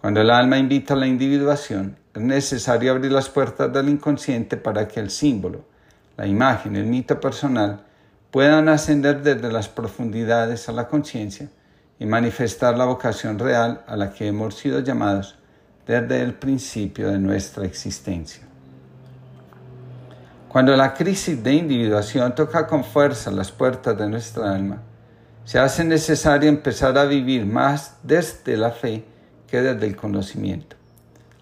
Cuando 0.00 0.20
el 0.20 0.30
alma 0.30 0.58
invita 0.58 0.94
a 0.94 0.96
la 0.96 1.08
individuación, 1.08 1.96
es 2.14 2.22
necesario 2.22 2.92
abrir 2.92 3.10
las 3.10 3.28
puertas 3.28 3.72
del 3.72 3.88
inconsciente 3.88 4.56
para 4.56 4.86
que 4.86 5.00
el 5.00 5.10
símbolo, 5.10 5.64
la 6.16 6.28
imagen, 6.28 6.76
el 6.76 6.86
mito 6.86 7.18
personal 7.18 7.80
puedan 8.30 8.68
ascender 8.68 9.22
desde 9.22 9.50
las 9.50 9.68
profundidades 9.68 10.68
a 10.68 10.72
la 10.72 10.86
conciencia 10.86 11.48
y 11.98 12.06
manifestar 12.06 12.78
la 12.78 12.84
vocación 12.84 13.40
real 13.40 13.82
a 13.88 13.96
la 13.96 14.12
que 14.12 14.28
hemos 14.28 14.54
sido 14.54 14.78
llamados 14.78 15.36
desde 15.84 16.22
el 16.22 16.34
principio 16.34 17.10
de 17.10 17.18
nuestra 17.18 17.64
existencia. 17.64 18.44
Cuando 20.48 20.76
la 20.76 20.94
crisis 20.94 21.42
de 21.42 21.54
individuación 21.54 22.36
toca 22.36 22.68
con 22.68 22.84
fuerza 22.84 23.32
las 23.32 23.50
puertas 23.50 23.98
de 23.98 24.08
nuestra 24.08 24.54
alma, 24.54 24.82
se 25.48 25.58
hace 25.58 25.82
necesario 25.82 26.46
empezar 26.46 26.98
a 26.98 27.06
vivir 27.06 27.46
más 27.46 27.96
desde 28.02 28.54
la 28.54 28.70
fe 28.70 29.02
que 29.46 29.62
desde 29.62 29.86
el 29.86 29.96
conocimiento. 29.96 30.76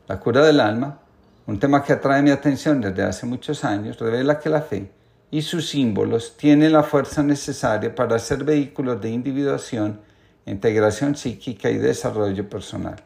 La 0.06 0.20
cura 0.20 0.46
del 0.46 0.60
alma, 0.60 1.00
un 1.44 1.58
tema 1.58 1.82
que 1.82 1.92
atrae 1.92 2.22
mi 2.22 2.30
atención 2.30 2.80
desde 2.80 3.02
hace 3.02 3.26
muchos 3.26 3.64
años, 3.64 3.98
revela 3.98 4.38
que 4.38 4.48
la 4.48 4.62
fe 4.62 4.92
y 5.28 5.42
sus 5.42 5.70
símbolos 5.70 6.36
tienen 6.36 6.72
la 6.72 6.84
fuerza 6.84 7.24
necesaria 7.24 7.92
para 7.92 8.16
ser 8.20 8.44
vehículos 8.44 9.00
de 9.00 9.10
individuación, 9.10 9.98
integración 10.44 11.16
psíquica 11.16 11.68
y 11.68 11.78
desarrollo 11.78 12.48
personal. 12.48 13.02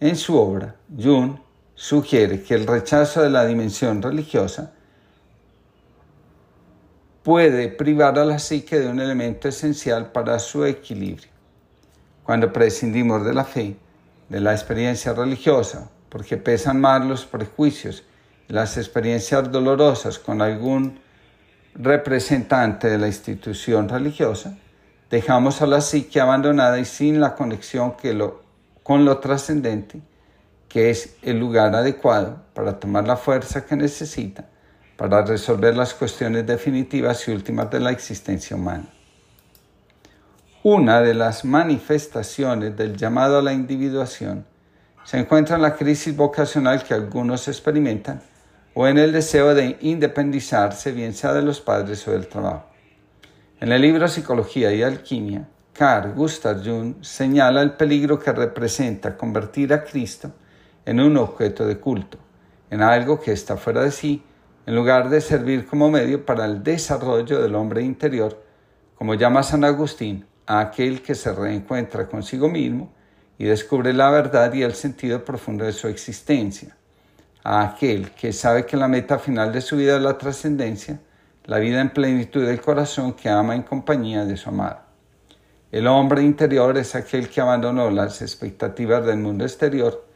En 0.00 0.16
su 0.16 0.36
obra, 0.36 0.74
Jung 1.02 1.38
sugiere 1.74 2.42
que 2.42 2.52
el 2.52 2.66
rechazo 2.66 3.22
de 3.22 3.30
la 3.30 3.46
dimensión 3.46 4.02
religiosa 4.02 4.73
puede 7.24 7.68
privar 7.68 8.18
a 8.18 8.24
la 8.26 8.38
psique 8.38 8.78
de 8.78 8.86
un 8.86 9.00
elemento 9.00 9.48
esencial 9.48 10.12
para 10.12 10.38
su 10.38 10.66
equilibrio. 10.66 11.30
Cuando 12.22 12.52
prescindimos 12.52 13.24
de 13.24 13.32
la 13.32 13.44
fe, 13.44 13.76
de 14.28 14.40
la 14.40 14.52
experiencia 14.52 15.14
religiosa, 15.14 15.90
porque 16.10 16.36
pesan 16.36 16.82
más 16.82 17.04
los 17.04 17.24
prejuicios 17.24 18.04
y 18.46 18.52
las 18.52 18.76
experiencias 18.76 19.50
dolorosas 19.50 20.18
con 20.18 20.42
algún 20.42 20.98
representante 21.74 22.90
de 22.90 22.98
la 22.98 23.06
institución 23.06 23.88
religiosa, 23.88 24.58
dejamos 25.10 25.62
a 25.62 25.66
la 25.66 25.80
psique 25.80 26.20
abandonada 26.20 26.78
y 26.78 26.84
sin 26.84 27.20
la 27.20 27.34
conexión 27.34 27.96
que 27.96 28.12
lo, 28.12 28.42
con 28.82 29.06
lo 29.06 29.16
trascendente, 29.18 30.02
que 30.68 30.90
es 30.90 31.16
el 31.22 31.40
lugar 31.40 31.74
adecuado 31.74 32.42
para 32.52 32.78
tomar 32.78 33.06
la 33.06 33.16
fuerza 33.16 33.64
que 33.64 33.76
necesita 33.76 34.44
para 34.96 35.24
resolver 35.24 35.76
las 35.76 35.94
cuestiones 35.94 36.46
definitivas 36.46 37.26
y 37.26 37.32
últimas 37.32 37.70
de 37.70 37.80
la 37.80 37.90
existencia 37.90 38.56
humana. 38.56 38.86
Una 40.62 41.00
de 41.00 41.14
las 41.14 41.44
manifestaciones 41.44 42.76
del 42.76 42.96
llamado 42.96 43.38
a 43.38 43.42
la 43.42 43.52
individuación 43.52 44.46
se 45.04 45.18
encuentra 45.18 45.56
en 45.56 45.62
la 45.62 45.76
crisis 45.76 46.16
vocacional 46.16 46.82
que 46.82 46.94
algunos 46.94 47.48
experimentan 47.48 48.22
o 48.72 48.86
en 48.86 48.98
el 48.98 49.12
deseo 49.12 49.54
de 49.54 49.76
independizarse, 49.82 50.92
bien 50.92 51.12
sea 51.12 51.32
de 51.32 51.42
los 51.42 51.60
padres 51.60 52.06
o 52.08 52.12
del 52.12 52.26
trabajo. 52.28 52.70
En 53.60 53.72
el 53.72 53.82
libro 53.82 54.08
Psicología 54.08 54.72
y 54.72 54.82
Alquimia, 54.82 55.46
Carl 55.72 56.14
Gustav 56.14 56.64
Jung 56.64 56.94
señala 57.02 57.60
el 57.60 57.72
peligro 57.72 58.18
que 58.18 58.32
representa 58.32 59.16
convertir 59.16 59.72
a 59.72 59.84
Cristo 59.84 60.32
en 60.86 61.00
un 61.00 61.16
objeto 61.16 61.66
de 61.66 61.78
culto, 61.78 62.18
en 62.70 62.80
algo 62.80 63.20
que 63.20 63.32
está 63.32 63.56
fuera 63.56 63.82
de 63.82 63.90
sí 63.90 64.22
en 64.66 64.74
lugar 64.74 65.10
de 65.10 65.20
servir 65.20 65.66
como 65.66 65.90
medio 65.90 66.24
para 66.24 66.44
el 66.44 66.62
desarrollo 66.62 67.42
del 67.42 67.54
hombre 67.54 67.82
interior, 67.82 68.42
como 68.96 69.14
llama 69.14 69.42
San 69.42 69.64
Agustín, 69.64 70.24
a 70.46 70.60
aquel 70.60 71.02
que 71.02 71.14
se 71.14 71.32
reencuentra 71.32 72.08
consigo 72.08 72.48
mismo 72.48 72.92
y 73.38 73.44
descubre 73.44 73.92
la 73.92 74.10
verdad 74.10 74.52
y 74.54 74.62
el 74.62 74.74
sentido 74.74 75.24
profundo 75.24 75.64
de 75.64 75.72
su 75.72 75.88
existencia, 75.88 76.76
a 77.42 77.62
aquel 77.62 78.12
que 78.12 78.32
sabe 78.32 78.64
que 78.64 78.76
la 78.76 78.88
meta 78.88 79.18
final 79.18 79.52
de 79.52 79.60
su 79.60 79.76
vida 79.76 79.96
es 79.96 80.02
la 80.02 80.16
trascendencia, 80.16 81.00
la 81.44 81.58
vida 81.58 81.80
en 81.80 81.90
plenitud 81.90 82.46
del 82.46 82.60
corazón 82.60 83.12
que 83.12 83.28
ama 83.28 83.54
en 83.54 83.62
compañía 83.62 84.24
de 84.24 84.36
su 84.36 84.48
amado. 84.48 84.80
El 85.70 85.86
hombre 85.88 86.22
interior 86.22 86.78
es 86.78 86.94
aquel 86.94 87.28
que 87.28 87.40
abandonó 87.40 87.90
las 87.90 88.22
expectativas 88.22 89.04
del 89.04 89.18
mundo 89.18 89.44
exterior 89.44 90.06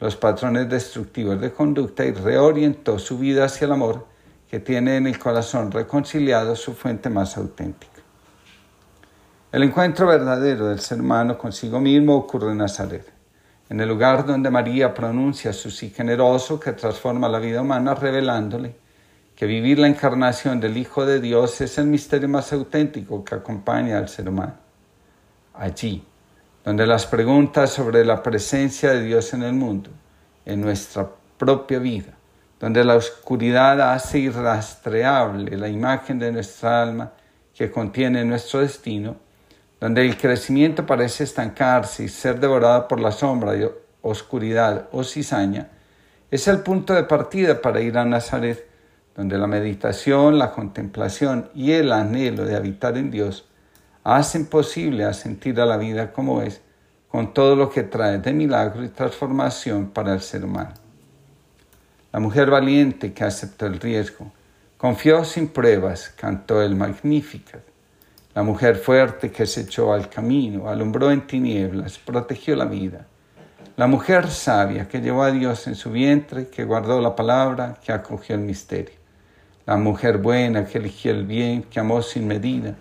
los 0.00 0.16
patrones 0.16 0.68
destructivos 0.68 1.40
de 1.40 1.52
conducta 1.52 2.04
y 2.04 2.12
reorientó 2.12 2.98
su 2.98 3.18
vida 3.18 3.44
hacia 3.44 3.66
el 3.66 3.72
amor 3.72 4.06
que 4.50 4.60
tiene 4.60 4.96
en 4.96 5.06
el 5.06 5.18
corazón 5.18 5.70
reconciliado 5.70 6.56
su 6.56 6.74
fuente 6.74 7.10
más 7.10 7.36
auténtica. 7.36 8.00
El 9.50 9.62
encuentro 9.62 10.06
verdadero 10.06 10.66
del 10.68 10.80
ser 10.80 11.00
humano 11.00 11.36
consigo 11.36 11.80
mismo 11.80 12.16
ocurre 12.16 12.52
en 12.52 12.58
Nazaret, 12.58 13.10
en 13.68 13.80
el 13.80 13.88
lugar 13.88 14.24
donde 14.26 14.50
María 14.50 14.94
pronuncia 14.94 15.52
su 15.52 15.70
sí 15.70 15.90
generoso 15.90 16.60
que 16.60 16.72
transforma 16.72 17.28
la 17.28 17.38
vida 17.38 17.62
humana 17.62 17.94
revelándole 17.94 18.76
que 19.38 19.46
vivir 19.46 19.78
la 19.78 19.86
encarnación 19.86 20.58
del 20.58 20.76
Hijo 20.76 21.06
de 21.06 21.20
Dios 21.20 21.60
es 21.60 21.78
el 21.78 21.86
misterio 21.86 22.28
más 22.28 22.52
auténtico 22.52 23.24
que 23.24 23.36
acompaña 23.36 23.96
al 23.96 24.08
ser 24.08 24.28
humano. 24.28 24.54
Allí, 25.54 26.04
donde 26.68 26.86
las 26.86 27.06
preguntas 27.06 27.70
sobre 27.70 28.04
la 28.04 28.22
presencia 28.22 28.90
de 28.90 29.02
Dios 29.02 29.32
en 29.32 29.42
el 29.42 29.54
mundo, 29.54 29.88
en 30.44 30.60
nuestra 30.60 31.08
propia 31.38 31.78
vida, 31.78 32.12
donde 32.60 32.84
la 32.84 32.96
oscuridad 32.96 33.94
hace 33.94 34.18
irrastreable 34.18 35.56
la 35.56 35.68
imagen 35.70 36.18
de 36.18 36.30
nuestra 36.30 36.82
alma 36.82 37.10
que 37.54 37.70
contiene 37.70 38.22
nuestro 38.22 38.60
destino, 38.60 39.16
donde 39.80 40.04
el 40.04 40.18
crecimiento 40.18 40.84
parece 40.84 41.24
estancarse 41.24 42.04
y 42.04 42.08
ser 42.10 42.38
devorado 42.38 42.86
por 42.86 43.00
la 43.00 43.12
sombra 43.12 43.52
de 43.52 43.72
oscuridad 44.02 44.90
o 44.92 45.04
cizaña, 45.04 45.70
es 46.30 46.48
el 46.48 46.60
punto 46.60 46.92
de 46.92 47.04
partida 47.04 47.62
para 47.62 47.80
ir 47.80 47.96
a 47.96 48.04
Nazaret, 48.04 48.68
donde 49.16 49.38
la 49.38 49.46
meditación, 49.46 50.38
la 50.38 50.52
contemplación 50.52 51.48
y 51.54 51.72
el 51.72 51.92
anhelo 51.92 52.44
de 52.44 52.56
habitar 52.56 52.98
en 52.98 53.10
Dios 53.10 53.47
hacen 54.16 54.46
posible 54.46 55.04
asentir 55.04 55.60
a 55.60 55.66
la 55.66 55.76
vida 55.76 56.12
como 56.12 56.40
es, 56.40 56.62
con 57.08 57.34
todo 57.34 57.54
lo 57.54 57.68
que 57.68 57.82
trae 57.82 58.18
de 58.18 58.32
milagro 58.32 58.82
y 58.82 58.88
transformación 58.88 59.90
para 59.90 60.14
el 60.14 60.22
ser 60.22 60.44
humano. 60.44 60.72
La 62.10 62.18
mujer 62.18 62.50
valiente 62.50 63.12
que 63.12 63.24
aceptó 63.24 63.66
el 63.66 63.78
riesgo, 63.78 64.32
confió 64.78 65.24
sin 65.24 65.48
pruebas, 65.48 66.08
cantó 66.08 66.62
el 66.62 66.74
Magnificat. 66.74 67.60
La 68.34 68.42
mujer 68.42 68.76
fuerte 68.76 69.30
que 69.30 69.46
se 69.46 69.62
echó 69.62 69.92
al 69.92 70.08
camino, 70.08 70.70
alumbró 70.70 71.10
en 71.10 71.26
tinieblas, 71.26 71.98
protegió 71.98 72.56
la 72.56 72.64
vida. 72.64 73.06
La 73.76 73.86
mujer 73.86 74.30
sabia 74.30 74.88
que 74.88 75.02
llevó 75.02 75.22
a 75.22 75.32
Dios 75.32 75.66
en 75.66 75.74
su 75.74 75.90
vientre, 75.90 76.48
que 76.48 76.64
guardó 76.64 77.00
la 77.02 77.14
palabra, 77.14 77.76
que 77.84 77.92
acogió 77.92 78.36
el 78.36 78.40
misterio. 78.42 78.96
La 79.66 79.76
mujer 79.76 80.16
buena 80.16 80.64
que 80.64 80.78
eligió 80.78 81.10
el 81.10 81.26
bien, 81.26 81.62
que 81.64 81.78
amó 81.78 82.00
sin 82.00 82.26
medida 82.26 82.74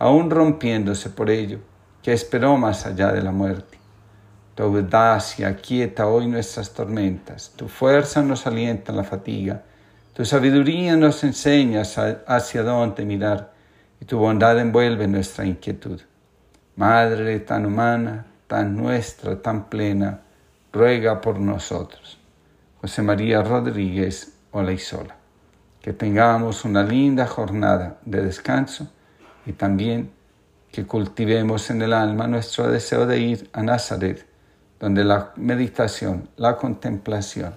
aún 0.00 0.30
rompiéndose 0.30 1.10
por 1.10 1.28
ello, 1.28 1.58
que 2.02 2.14
esperó 2.14 2.56
más 2.56 2.86
allá 2.86 3.12
de 3.12 3.22
la 3.22 3.32
muerte. 3.32 3.78
Tu 4.54 4.62
audacia 4.62 5.54
quieta 5.56 6.06
hoy 6.06 6.26
nuestras 6.26 6.72
tormentas, 6.72 7.52
tu 7.54 7.68
fuerza 7.68 8.22
nos 8.22 8.46
alienta 8.46 8.92
en 8.92 8.96
la 8.96 9.04
fatiga, 9.04 9.62
tu 10.14 10.24
sabiduría 10.24 10.96
nos 10.96 11.22
enseña 11.22 11.82
hacia 12.26 12.62
dónde 12.62 13.04
mirar 13.04 13.52
y 14.00 14.06
tu 14.06 14.18
bondad 14.18 14.58
envuelve 14.58 15.06
nuestra 15.06 15.44
inquietud. 15.44 16.00
Madre 16.76 17.40
tan 17.40 17.66
humana, 17.66 18.24
tan 18.46 18.74
nuestra, 18.74 19.40
tan 19.40 19.68
plena, 19.68 20.20
ruega 20.72 21.20
por 21.20 21.38
nosotros. 21.38 22.18
José 22.80 23.02
María 23.02 23.42
Rodríguez 23.42 24.32
Olaizola. 24.52 25.14
Que 25.82 25.92
tengamos 25.92 26.64
una 26.64 26.82
linda 26.82 27.26
jornada 27.26 27.98
de 28.04 28.22
descanso 28.22 28.88
y 29.46 29.52
también 29.52 30.10
que 30.70 30.86
cultivemos 30.86 31.70
en 31.70 31.82
el 31.82 31.92
alma 31.92 32.26
nuestro 32.26 32.70
deseo 32.70 33.06
de 33.06 33.18
ir 33.18 33.50
a 33.52 33.62
Nazaret, 33.62 34.26
donde 34.78 35.04
la 35.04 35.32
meditación, 35.36 36.28
la 36.36 36.56
contemplación 36.56 37.54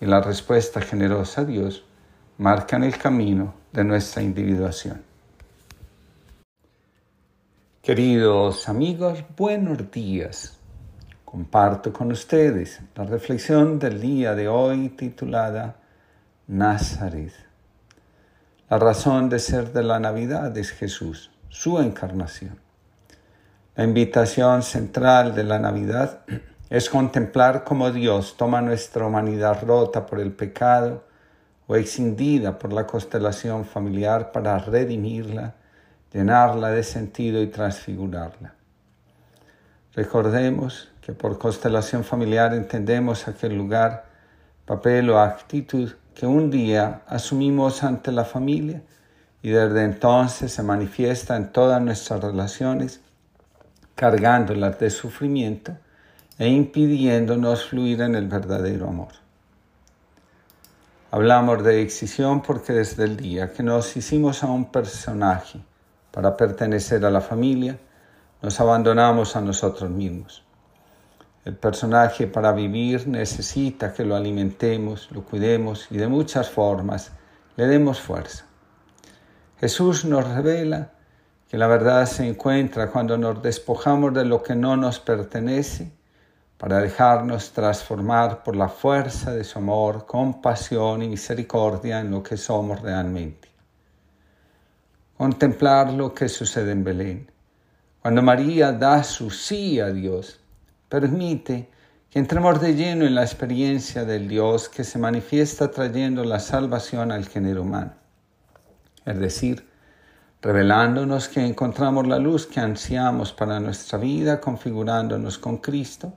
y 0.00 0.06
la 0.06 0.20
respuesta 0.20 0.80
generosa 0.80 1.42
a 1.42 1.44
Dios 1.44 1.84
marcan 2.38 2.84
el 2.84 2.96
camino 2.96 3.54
de 3.72 3.84
nuestra 3.84 4.22
individuación. 4.22 5.02
Queridos 7.82 8.68
amigos, 8.68 9.24
buenos 9.36 9.90
días. 9.90 10.58
Comparto 11.24 11.92
con 11.92 12.10
ustedes 12.10 12.80
la 12.94 13.04
reflexión 13.04 13.78
del 13.78 14.00
día 14.00 14.34
de 14.34 14.48
hoy 14.48 14.88
titulada 14.90 15.76
Nazaret. 16.46 17.45
La 18.68 18.80
razón 18.80 19.28
de 19.28 19.38
ser 19.38 19.72
de 19.72 19.84
la 19.84 20.00
Navidad 20.00 20.56
es 20.58 20.72
Jesús, 20.72 21.30
su 21.48 21.78
encarnación. 21.78 22.58
La 23.76 23.84
invitación 23.84 24.64
central 24.64 25.36
de 25.36 25.44
la 25.44 25.60
Navidad 25.60 26.22
es 26.68 26.90
contemplar 26.90 27.62
cómo 27.62 27.92
Dios 27.92 28.34
toma 28.36 28.60
nuestra 28.62 29.06
humanidad 29.06 29.62
rota 29.64 30.04
por 30.04 30.18
el 30.18 30.32
pecado 30.32 31.04
o 31.68 31.76
extendida 31.76 32.58
por 32.58 32.72
la 32.72 32.88
constelación 32.88 33.64
familiar 33.64 34.32
para 34.32 34.58
redimirla, 34.58 35.54
llenarla 36.12 36.70
de 36.70 36.82
sentido 36.82 37.40
y 37.40 37.46
transfigurarla. 37.46 38.54
Recordemos 39.94 40.90
que 41.02 41.12
por 41.12 41.38
constelación 41.38 42.02
familiar 42.02 42.52
entendemos 42.52 43.28
aquel 43.28 43.56
lugar 43.56 44.06
papel 44.64 45.08
o 45.10 45.20
actitud 45.20 45.92
que 46.16 46.26
un 46.26 46.50
día 46.50 47.02
asumimos 47.06 47.84
ante 47.84 48.10
la 48.10 48.24
familia 48.24 48.80
y 49.42 49.50
desde 49.50 49.84
entonces 49.84 50.50
se 50.50 50.62
manifiesta 50.62 51.36
en 51.36 51.52
todas 51.52 51.80
nuestras 51.82 52.22
relaciones, 52.22 53.00
cargándolas 53.94 54.78
de 54.78 54.88
sufrimiento 54.88 55.76
e 56.38 56.48
impidiéndonos 56.48 57.66
fluir 57.66 58.00
en 58.00 58.14
el 58.14 58.28
verdadero 58.28 58.88
amor. 58.88 59.12
Hablamos 61.10 61.62
de 61.62 61.82
excisión 61.82 62.40
porque 62.40 62.72
desde 62.72 63.04
el 63.04 63.18
día 63.18 63.52
que 63.52 63.62
nos 63.62 63.94
hicimos 63.94 64.42
a 64.42 64.46
un 64.46 64.72
personaje 64.72 65.60
para 66.12 66.34
pertenecer 66.34 67.04
a 67.04 67.10
la 67.10 67.20
familia, 67.20 67.78
nos 68.40 68.58
abandonamos 68.58 69.36
a 69.36 69.42
nosotros 69.42 69.90
mismos. 69.90 70.45
El 71.46 71.54
personaje 71.54 72.26
para 72.26 72.50
vivir 72.50 73.06
necesita 73.06 73.92
que 73.92 74.04
lo 74.04 74.16
alimentemos, 74.16 75.08
lo 75.12 75.22
cuidemos 75.22 75.86
y 75.92 75.96
de 75.96 76.08
muchas 76.08 76.50
formas 76.50 77.12
le 77.54 77.68
demos 77.68 78.00
fuerza. 78.00 78.46
Jesús 79.60 80.04
nos 80.04 80.28
revela 80.28 80.90
que 81.48 81.56
la 81.56 81.68
verdad 81.68 82.04
se 82.06 82.26
encuentra 82.26 82.90
cuando 82.90 83.16
nos 83.16 83.40
despojamos 83.42 84.12
de 84.12 84.24
lo 84.24 84.42
que 84.42 84.56
no 84.56 84.76
nos 84.76 84.98
pertenece 84.98 85.92
para 86.58 86.80
dejarnos 86.80 87.52
transformar 87.52 88.42
por 88.42 88.56
la 88.56 88.68
fuerza 88.68 89.32
de 89.32 89.44
su 89.44 89.60
amor, 89.60 90.04
compasión 90.04 91.04
y 91.04 91.08
misericordia 91.08 92.00
en 92.00 92.10
lo 92.10 92.24
que 92.24 92.36
somos 92.36 92.82
realmente. 92.82 93.48
Contemplar 95.16 95.92
lo 95.92 96.12
que 96.12 96.28
sucede 96.28 96.72
en 96.72 96.82
Belén. 96.82 97.30
Cuando 98.02 98.20
María 98.20 98.72
da 98.72 99.04
su 99.04 99.30
sí 99.30 99.78
a 99.78 99.90
Dios, 99.90 100.40
permite 100.88 101.70
que 102.10 102.18
entremos 102.18 102.60
de 102.60 102.74
lleno 102.74 103.04
en 103.04 103.14
la 103.14 103.22
experiencia 103.22 104.04
del 104.04 104.28
Dios 104.28 104.68
que 104.68 104.84
se 104.84 104.98
manifiesta 104.98 105.70
trayendo 105.70 106.24
la 106.24 106.38
salvación 106.38 107.12
al 107.12 107.26
género 107.26 107.62
humano. 107.62 107.94
Es 109.04 109.18
decir, 109.18 109.68
revelándonos 110.42 111.28
que 111.28 111.44
encontramos 111.44 112.06
la 112.06 112.18
luz 112.18 112.46
que 112.46 112.60
ansiamos 112.60 113.32
para 113.32 113.60
nuestra 113.60 113.98
vida, 113.98 114.40
configurándonos 114.40 115.38
con 115.38 115.58
Cristo, 115.58 116.12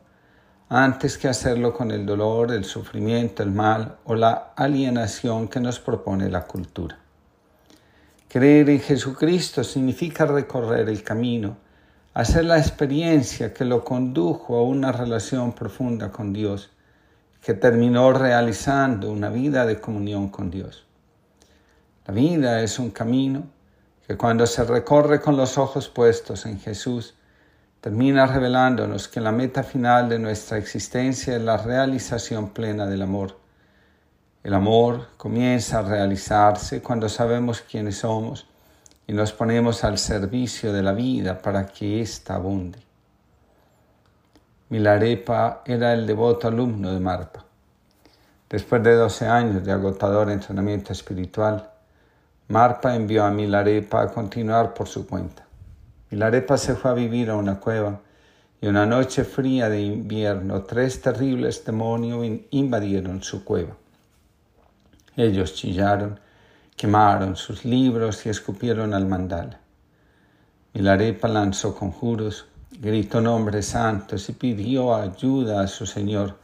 antes 0.70 1.18
que 1.18 1.28
hacerlo 1.28 1.74
con 1.74 1.90
el 1.90 2.06
dolor, 2.06 2.52
el 2.52 2.64
sufrimiento, 2.64 3.42
el 3.42 3.52
mal 3.52 3.98
o 4.06 4.14
la 4.14 4.54
alienación 4.56 5.48
que 5.48 5.60
nos 5.60 5.80
propone 5.80 6.30
la 6.30 6.46
cultura. 6.46 7.00
Creer 8.28 8.70
en 8.70 8.80
Jesucristo 8.80 9.64
significa 9.64 10.28
recorrer 10.28 10.88
el 10.88 11.04
camino, 11.04 11.58
hacer 12.14 12.46
la 12.46 12.58
experiencia 12.58 13.54
que 13.54 13.66
lo 13.66 13.84
condujo 13.84 14.58
a 14.58 14.64
una 14.64 14.92
relación 14.92 15.54
profunda 15.54 16.12
con 16.12 16.34
Dios, 16.34 16.72
que 17.42 17.54
terminó 17.54 18.12
realizando 18.12 19.12
una 19.12 19.30
vida 19.30 19.66
de 19.66 19.80
comunión 19.80 20.30
con 20.30 20.50
Dios. 20.50 20.86
La 22.06 22.14
vida 22.14 22.62
es 22.62 22.80
un 22.80 22.90
camino 22.90 23.44
que 24.08 24.18
cuando 24.18 24.48
se 24.48 24.64
recorre 24.64 25.22
con 25.22 25.38
los 25.38 25.58
ojos 25.58 25.88
puestos 25.88 26.46
en 26.46 26.60
Jesús, 26.60 27.16
termina 27.80 28.26
revelándonos 28.26 29.08
que 29.08 29.22
la 29.22 29.32
meta 29.32 29.64
final 29.64 30.10
de 30.10 30.20
nuestra 30.20 30.58
existencia 30.58 31.36
es 31.36 31.42
la 31.42 31.58
realización 31.58 32.50
plena 32.50 32.88
del 32.88 33.04
amor. 33.04 33.38
El 34.44 34.54
amor 34.54 35.10
comienza 35.16 35.80
a 35.80 35.84
realizarse 35.84 36.82
cuando 36.82 37.08
sabemos 37.08 37.62
quiénes 37.62 38.00
somos 38.00 38.49
y 39.10 39.12
nos 39.12 39.32
ponemos 39.32 39.84
al 39.84 39.98
servicio 39.98 40.72
de 40.72 40.84
la 40.84 40.94
vida 40.94 41.42
para 41.42 41.66
que 41.66 42.00
ésta 42.00 42.36
abunde. 42.36 42.78
Milarepa 44.70 45.64
era 45.66 45.94
el 45.94 46.06
devoto 46.06 46.48
alumno 46.48 46.94
de 46.94 47.00
Marpa. 47.00 47.44
Después 48.48 48.84
de 48.84 48.94
12 48.94 49.26
años 49.26 49.66
de 49.66 49.72
agotador 49.72 50.30
entrenamiento 50.30 50.94
espiritual, 50.94 51.72
Marpa 52.50 52.96
envió 52.96 53.26
a 53.26 53.32
Milarepa 53.32 54.04
a 54.04 54.10
continuar 54.10 54.76
por 54.76 54.88
su 54.88 55.08
cuenta. 55.08 55.44
Milarepa 56.12 56.56
se 56.60 56.76
fue 56.76 56.92
a 56.92 56.94
vivir 56.94 57.32
a 57.32 57.36
una 57.36 57.60
cueva 57.60 58.02
y 58.62 58.68
una 58.68 58.86
noche 58.86 59.24
fría 59.24 59.70
de 59.70 59.82
invierno 59.82 60.62
tres 60.62 61.02
terribles 61.02 61.66
demonios 61.66 62.42
invadieron 62.52 63.24
su 63.24 63.44
cueva. 63.44 63.76
Ellos 65.16 65.56
chillaron 65.56 66.20
Quemaron 66.80 67.36
sus 67.36 67.66
libros 67.66 68.26
y 68.26 68.30
escupieron 68.30 68.94
al 68.94 69.06
mandala. 69.06 69.60
Milarepa 70.74 71.28
lanzó 71.28 71.76
conjuros, 71.76 72.48
gritó 72.72 73.20
nombres 73.20 73.66
santos 73.66 74.30
y 74.30 74.32
pidió 74.32 74.96
ayuda 74.96 75.62
a 75.62 75.68
su 75.68 75.86
Señor, 75.86 76.38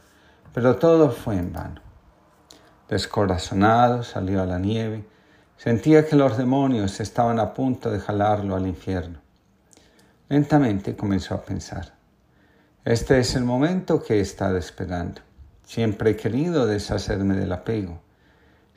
pero 0.52 0.76
todo 0.76 1.10
fue 1.10 1.38
en 1.38 1.54
vano. 1.54 1.80
Descorazonado 2.86 4.02
salió 4.02 4.42
a 4.42 4.44
la 4.44 4.58
nieve, 4.58 5.06
sentía 5.56 6.06
que 6.06 6.16
los 6.16 6.36
demonios 6.36 7.00
estaban 7.00 7.40
a 7.40 7.54
punto 7.54 7.90
de 7.90 7.98
jalarlo 7.98 8.56
al 8.56 8.66
infierno. 8.66 9.18
Lentamente 10.28 10.94
comenzó 10.94 11.32
a 11.32 11.40
pensar, 11.40 11.94
este 12.84 13.20
es 13.20 13.34
el 13.36 13.44
momento 13.46 14.02
que 14.02 14.16
he 14.16 14.20
estado 14.20 14.58
esperando. 14.58 15.22
Siempre 15.64 16.10
he 16.10 16.16
querido 16.16 16.66
deshacerme 16.66 17.36
del 17.36 17.52
apego. 17.52 18.02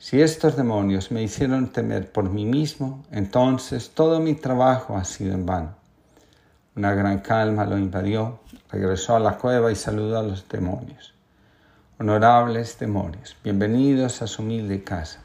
Si 0.02 0.22
estos 0.22 0.56
demonios 0.56 1.12
me 1.12 1.22
hicieron 1.22 1.68
temer 1.68 2.10
por 2.10 2.30
mí 2.30 2.46
mismo, 2.46 3.04
entonces 3.10 3.90
todo 3.90 4.18
mi 4.18 4.32
trabajo 4.32 4.96
ha 4.96 5.04
sido 5.04 5.34
en 5.34 5.44
vano. 5.44 5.74
Una 6.74 6.94
gran 6.94 7.18
calma 7.18 7.66
lo 7.66 7.76
invadió, 7.76 8.40
regresó 8.72 9.16
a 9.16 9.20
la 9.20 9.36
cueva 9.36 9.70
y 9.70 9.76
saludó 9.76 10.18
a 10.18 10.22
los 10.22 10.48
demonios. 10.48 11.12
Honorables 11.98 12.78
demonios, 12.78 13.36
bienvenidos 13.44 14.22
a 14.22 14.26
su 14.26 14.40
humilde 14.40 14.82
casa. 14.82 15.20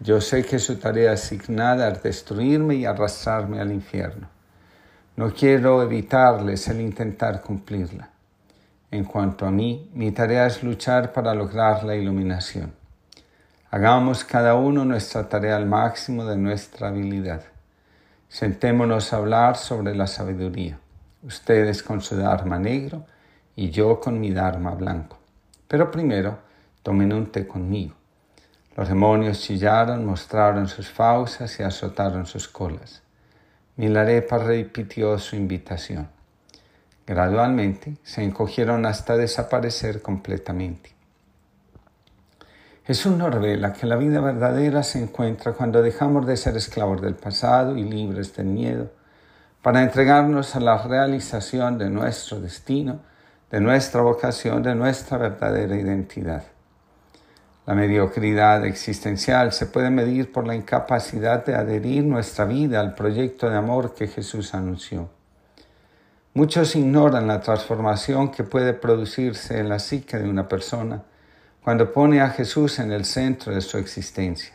Yo 0.00 0.20
sé 0.20 0.44
que 0.44 0.58
su 0.58 0.74
tarea 0.74 1.12
asignada 1.12 1.88
es 1.88 2.02
destruirme 2.02 2.74
y 2.74 2.86
arrastrarme 2.86 3.60
al 3.60 3.70
infierno. 3.70 4.28
No 5.14 5.32
quiero 5.32 5.80
evitarles 5.84 6.66
el 6.66 6.80
intentar 6.80 7.40
cumplirla. 7.42 8.10
En 8.90 9.04
cuanto 9.04 9.46
a 9.46 9.52
mí, 9.52 9.88
mi 9.94 10.10
tarea 10.10 10.48
es 10.48 10.64
luchar 10.64 11.12
para 11.12 11.32
lograr 11.32 11.84
la 11.84 11.94
iluminación. 11.94 12.82
Hagamos 13.74 14.22
cada 14.22 14.54
uno 14.54 14.84
nuestra 14.84 15.28
tarea 15.28 15.56
al 15.56 15.66
máximo 15.66 16.24
de 16.24 16.36
nuestra 16.36 16.90
habilidad. 16.90 17.42
Sentémonos 18.28 19.12
a 19.12 19.16
hablar 19.16 19.56
sobre 19.56 19.96
la 19.96 20.06
sabiduría, 20.06 20.78
ustedes 21.24 21.82
con 21.82 22.00
su 22.00 22.14
Dharma 22.14 22.56
negro 22.56 23.04
y 23.56 23.70
yo 23.70 23.98
con 23.98 24.20
mi 24.20 24.30
Dharma 24.30 24.70
blanco. 24.76 25.18
Pero 25.66 25.90
primero, 25.90 26.38
tomen 26.84 27.12
un 27.12 27.32
té 27.32 27.48
conmigo. 27.48 27.94
Los 28.76 28.88
demonios 28.88 29.40
chillaron, 29.40 30.06
mostraron 30.06 30.68
sus 30.68 30.88
fauces 30.88 31.58
y 31.58 31.64
azotaron 31.64 32.26
sus 32.26 32.46
colas. 32.46 33.02
Milarepa 33.74 34.38
repitió 34.38 35.18
su 35.18 35.34
invitación. 35.34 36.08
Gradualmente 37.04 37.96
se 38.04 38.22
encogieron 38.22 38.86
hasta 38.86 39.16
desaparecer 39.16 40.00
completamente. 40.00 40.93
Jesús 42.86 43.16
nos 43.16 43.32
revela 43.32 43.72
que 43.72 43.86
la 43.86 43.96
vida 43.96 44.20
verdadera 44.20 44.82
se 44.82 45.02
encuentra 45.02 45.52
cuando 45.52 45.80
dejamos 45.80 46.26
de 46.26 46.36
ser 46.36 46.54
esclavos 46.58 47.00
del 47.00 47.14
pasado 47.14 47.78
y 47.78 47.82
libres 47.82 48.36
del 48.36 48.46
miedo 48.46 48.90
para 49.62 49.82
entregarnos 49.82 50.54
a 50.54 50.60
la 50.60 50.76
realización 50.82 51.78
de 51.78 51.88
nuestro 51.88 52.40
destino, 52.40 53.00
de 53.50 53.60
nuestra 53.60 54.02
vocación, 54.02 54.62
de 54.62 54.74
nuestra 54.74 55.16
verdadera 55.16 55.74
identidad. 55.76 56.42
La 57.64 57.74
mediocridad 57.74 58.66
existencial 58.66 59.52
se 59.52 59.64
puede 59.64 59.88
medir 59.88 60.30
por 60.30 60.46
la 60.46 60.54
incapacidad 60.54 61.42
de 61.42 61.54
adherir 61.54 62.04
nuestra 62.04 62.44
vida 62.44 62.80
al 62.80 62.94
proyecto 62.94 63.48
de 63.48 63.56
amor 63.56 63.94
que 63.94 64.08
Jesús 64.08 64.52
anunció. 64.52 65.08
Muchos 66.34 66.76
ignoran 66.76 67.26
la 67.28 67.40
transformación 67.40 68.30
que 68.30 68.44
puede 68.44 68.74
producirse 68.74 69.58
en 69.58 69.70
la 69.70 69.78
psique 69.78 70.18
de 70.18 70.28
una 70.28 70.46
persona 70.46 71.04
cuando 71.64 71.90
pone 71.94 72.20
a 72.20 72.28
Jesús 72.28 72.78
en 72.78 72.92
el 72.92 73.06
centro 73.06 73.54
de 73.54 73.62
su 73.62 73.78
existencia. 73.78 74.52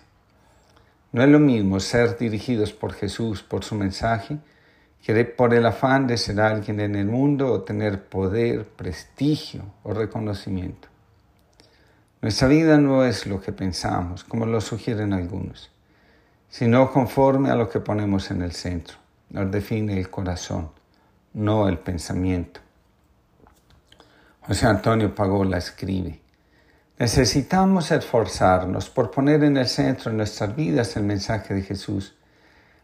No 1.12 1.24
es 1.24 1.30
lo 1.30 1.40
mismo 1.40 1.80
ser 1.80 2.16
dirigidos 2.20 2.72
por 2.72 2.94
Jesús, 2.94 3.42
por 3.42 3.64
su 3.64 3.74
mensaje, 3.74 4.38
que 5.02 5.26
por 5.26 5.56
el 5.56 5.66
afán 5.66 6.06
de 6.06 6.18
ser 6.18 6.40
alguien 6.40 6.80
en 6.80 6.96
el 6.96 7.08
mundo 7.08 7.52
o 7.52 7.64
tener 7.64 8.08
poder, 8.08 8.64
prestigio 8.64 9.64
o 9.82 9.96
reconocimiento. 9.96 10.88
Nuestra 12.22 12.48
vida 12.48 12.78
no 12.78 13.04
es 13.04 13.26
lo 13.26 13.42
que 13.42 13.54
pensamos, 13.54 14.24
como 14.24 14.46
lo 14.46 14.62
sugieren 14.62 15.12
algunos, 15.12 15.72
sino 16.48 16.92
conforme 16.92 17.50
a 17.50 17.56
lo 17.56 17.72
que 17.72 17.80
ponemos 17.80 18.30
en 18.30 18.44
el 18.44 18.52
centro. 18.52 18.98
Nos 19.32 19.50
define 19.50 19.98
el 19.98 20.12
corazón, 20.12 20.70
no 21.34 21.68
el 21.68 21.80
pensamiento. 21.80 22.60
José 24.42 24.68
Antonio 24.68 25.16
Pagola 25.16 25.58
escribe, 25.58 26.22
Necesitamos 27.00 27.92
esforzarnos 27.92 28.90
por 28.90 29.10
poner 29.10 29.46
en 29.46 29.56
el 29.56 29.70
centro 29.70 30.12
de 30.12 30.18
nuestras 30.18 30.54
vidas 30.54 30.98
el 30.98 31.04
mensaje 31.04 31.54
de 31.54 31.62
Jesús. 31.62 32.14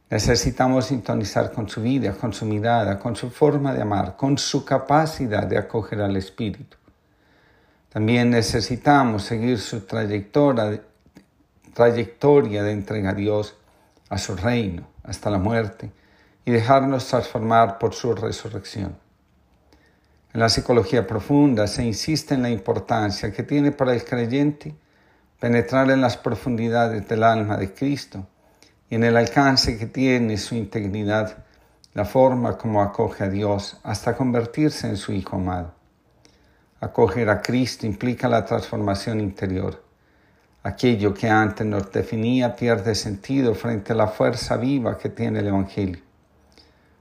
Necesitamos 0.10 0.86
sintonizar 0.86 1.52
con 1.52 1.68
su 1.68 1.82
vida, 1.82 2.14
con 2.14 2.32
su 2.32 2.46
mirada, 2.46 2.98
con 2.98 3.18
su 3.18 3.30
forma 3.30 3.74
de 3.74 3.82
amar, 3.82 4.16
con 4.16 4.38
su 4.38 4.64
capacidad 4.64 5.46
de 5.46 5.58
acoger 5.58 6.00
al 6.00 6.16
Espíritu. 6.16 6.78
También 7.90 8.30
necesitamos 8.30 9.24
seguir 9.24 9.60
su 9.60 9.82
trayectoria, 9.82 10.82
trayectoria 11.74 12.64
de 12.64 12.72
entrega 12.72 13.10
a 13.10 13.16
Dios, 13.16 13.58
a 14.08 14.18
su 14.18 14.38
reino, 14.38 14.88
hasta 15.04 15.30
la 15.30 15.40
muerte, 15.40 15.92
y 16.46 16.52
dejarnos 16.52 17.06
transformar 17.06 17.78
por 17.80 17.94
su 17.94 18.16
resurrección. 18.16 18.96
En 20.36 20.42
la 20.42 20.50
psicología 20.50 21.08
profunda 21.08 21.66
se 21.66 21.82
insiste 21.86 22.34
en 22.34 22.42
la 22.42 22.50
importancia 22.50 23.32
que 23.32 23.44
tiene 23.44 23.72
para 23.72 23.94
el 23.94 24.04
creyente 24.04 24.76
penetrar 25.40 25.90
en 25.92 26.02
las 26.02 26.18
profundidades 26.18 27.08
del 27.08 27.24
alma 27.24 27.56
de 27.56 27.74
Cristo 27.74 28.28
y 28.90 28.96
en 28.96 29.06
el 29.06 29.16
alcance 29.16 29.78
que 29.78 29.86
tiene 29.86 30.36
su 30.36 30.56
integridad, 30.56 31.38
la 31.94 32.04
forma 32.04 32.58
como 32.58 32.82
acoge 32.82 33.24
a 33.24 33.30
Dios 33.30 33.80
hasta 33.82 34.18
convertirse 34.18 34.90
en 34.90 34.98
su 34.98 35.14
Hijo 35.14 35.38
amado. 35.38 35.74
Acoger 36.82 37.30
a 37.30 37.42
Cristo 37.42 37.86
implica 37.86 38.28
la 38.28 38.44
transformación 38.44 39.22
interior. 39.22 39.82
Aquello 40.64 41.14
que 41.14 41.30
antes 41.30 41.66
nos 41.66 41.90
definía 41.94 42.58
pierde 42.58 42.94
sentido 42.94 43.56
frente 43.56 43.94
a 43.94 43.96
la 43.96 44.08
fuerza 44.08 44.58
viva 44.58 44.98
que 44.98 45.08
tiene 45.08 45.40
el 45.40 45.48
Evangelio. 45.48 46.04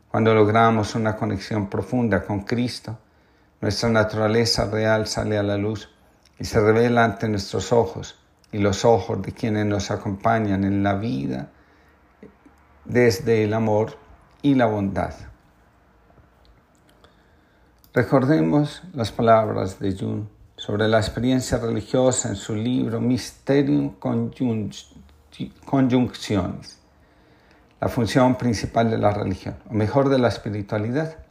Cuando 0.09 0.33
logramos 0.33 0.95
una 0.95 1.17
conexión 1.17 1.69
profunda 1.69 2.23
con 2.23 2.43
Cristo, 2.43 3.01
nuestra 3.65 3.89
naturaleza 3.89 4.67
real 4.67 5.07
sale 5.07 5.39
a 5.39 5.43
la 5.43 5.57
luz 5.57 5.89
y 6.39 6.45
se 6.45 6.61
revela 6.61 7.03
ante 7.03 7.31
nuestros 7.31 7.73
ojos 7.73 8.15
y 8.53 8.59
los 8.59 8.85
ojos 8.85 9.23
de 9.23 9.33
quienes 9.33 9.65
nos 9.65 9.91
acompañan 9.91 10.65
en 10.65 10.83
la 10.83 10.93
vida 10.97 11.49
desde 12.85 13.43
el 13.43 13.55
amor 13.55 13.97
y 14.43 14.55
la 14.55 14.67
bondad. 14.67 15.15
Recordemos 17.95 18.83
las 18.93 19.11
palabras 19.11 19.79
de 19.81 19.97
Jung 19.97 20.27
sobre 20.57 20.87
la 20.87 20.99
experiencia 20.99 21.57
religiosa 21.57 22.29
en 22.29 22.37
su 22.37 22.55
libro 22.55 23.01
Mysterium 23.01 23.95
Conjuncciones, 25.65 26.81
la 27.81 27.89
función 27.89 28.37
principal 28.37 28.91
de 28.91 28.99
la 28.99 29.11
religión, 29.11 29.57
o 29.71 29.73
mejor 29.73 30.11
de 30.11 30.19
la 30.19 30.29
espiritualidad, 30.29 31.24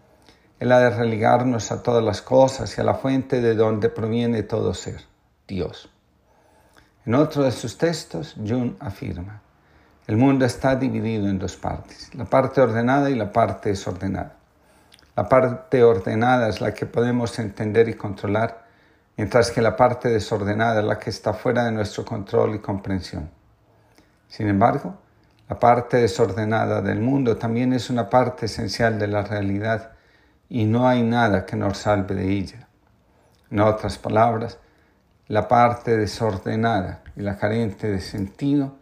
es 0.64 0.70
la 0.70 0.80
de 0.80 0.92
religarnos 0.92 1.74
a 1.74 1.84
todas 1.84 2.02
las 2.02 2.22
cosas 2.22 2.78
y 2.78 2.80
a 2.80 2.86
la 2.86 2.94
fuente 2.94 3.42
de 3.42 3.54
donde 3.54 3.90
proviene 3.90 4.44
todo 4.44 4.74
ser, 4.74 5.02
Dios. 5.46 5.90
En 7.06 7.16
otro 7.16 7.44
de 7.44 7.52
sus 7.52 7.78
textos, 7.78 8.34
Jung 8.48 8.76
afirma, 8.80 9.42
el 10.08 10.16
mundo 10.16 10.46
está 10.46 10.78
dividido 10.78 11.28
en 11.28 11.38
dos 11.38 11.58
partes, 11.58 12.16
la 12.16 12.24
parte 12.24 12.62
ordenada 12.62 13.10
y 13.10 13.16
la 13.16 13.34
parte 13.34 13.72
desordenada. 13.72 14.38
La 15.18 15.28
parte 15.28 15.84
ordenada 15.84 16.48
es 16.48 16.62
la 16.62 16.74
que 16.74 16.86
podemos 16.86 17.38
entender 17.40 17.90
y 17.90 17.96
controlar, 17.96 18.66
mientras 19.18 19.52
que 19.52 19.62
la 19.62 19.76
parte 19.76 20.08
desordenada 20.08 20.80
es 20.80 20.86
la 20.86 20.98
que 20.98 21.10
está 21.10 21.34
fuera 21.34 21.66
de 21.66 21.74
nuestro 21.74 22.06
control 22.06 22.56
y 22.56 22.60
comprensión. 22.60 23.30
Sin 24.30 24.48
embargo, 24.48 24.96
la 25.50 25.60
parte 25.60 25.98
desordenada 25.98 26.82
del 26.82 27.02
mundo 27.02 27.36
también 27.36 27.74
es 27.74 27.90
una 27.90 28.10
parte 28.10 28.46
esencial 28.46 28.98
de 28.98 29.08
la 29.08 29.24
realidad 29.24 29.93
y 30.54 30.66
no 30.66 30.88
hay 30.88 31.02
nada 31.02 31.48
que 31.48 31.56
nos 31.56 31.80
salve 31.80 32.14
de 32.14 32.30
ella. 32.30 32.68
En 33.50 33.60
otras 33.60 33.98
palabras, 33.98 34.60
la 35.28 35.48
parte 35.48 35.98
desordenada 35.98 37.02
y 37.16 37.22
la 37.22 37.38
carente 37.38 37.90
de 37.90 38.00
sentido 38.00 38.76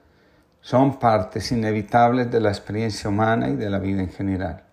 son 0.60 1.00
partes 1.00 1.50
inevitables 1.54 2.30
de 2.30 2.42
la 2.42 2.50
experiencia 2.50 3.10
humana 3.10 3.48
y 3.48 3.56
de 3.56 3.70
la 3.70 3.80
vida 3.80 4.02
en 4.02 4.10
general. 4.10 4.64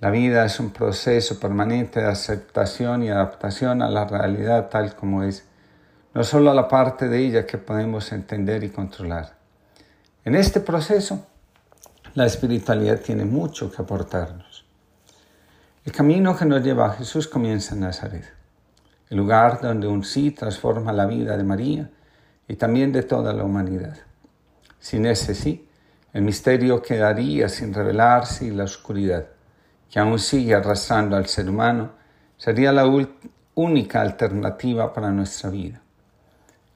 La 0.00 0.10
vida 0.10 0.44
es 0.44 0.60
un 0.60 0.68
proceso 0.68 1.40
permanente 1.40 2.00
de 2.00 2.08
aceptación 2.08 3.02
y 3.04 3.08
adaptación 3.08 3.80
a 3.80 3.88
la 3.88 4.04
realidad 4.04 4.68
tal 4.68 4.94
como 4.94 5.22
es, 5.22 5.46
no 6.12 6.24
solo 6.24 6.50
a 6.50 6.54
la 6.54 6.68
parte 6.68 7.08
de 7.08 7.20
ella 7.20 7.46
que 7.46 7.56
podemos 7.56 8.12
entender 8.12 8.62
y 8.64 8.68
controlar. 8.68 9.32
En 10.26 10.34
este 10.34 10.60
proceso, 10.60 11.26
la 12.12 12.26
espiritualidad 12.26 13.00
tiene 13.00 13.24
mucho 13.24 13.72
que 13.72 13.80
aportarnos. 13.80 14.51
El 15.84 15.90
camino 15.90 16.36
que 16.36 16.44
nos 16.44 16.62
lleva 16.62 16.86
a 16.86 16.92
Jesús 16.92 17.26
comienza 17.26 17.74
en 17.74 17.80
Nazaret, 17.80 18.24
el 19.10 19.16
lugar 19.16 19.60
donde 19.60 19.88
un 19.88 20.04
sí 20.04 20.30
transforma 20.30 20.92
la 20.92 21.06
vida 21.06 21.36
de 21.36 21.42
María 21.42 21.90
y 22.46 22.54
también 22.54 22.92
de 22.92 23.02
toda 23.02 23.32
la 23.32 23.42
humanidad. 23.42 23.96
Sin 24.78 25.06
ese 25.06 25.34
sí, 25.34 25.68
el 26.12 26.22
misterio 26.22 26.80
quedaría 26.80 27.48
sin 27.48 27.74
revelarse 27.74 28.44
y 28.44 28.52
la 28.52 28.62
oscuridad, 28.62 29.26
que 29.90 29.98
aún 29.98 30.20
sigue 30.20 30.54
arrastrando 30.54 31.16
al 31.16 31.26
ser 31.26 31.50
humano, 31.50 31.90
sería 32.36 32.70
la 32.70 32.84
única 33.56 34.02
alternativa 34.02 34.92
para 34.92 35.10
nuestra 35.10 35.50
vida. 35.50 35.82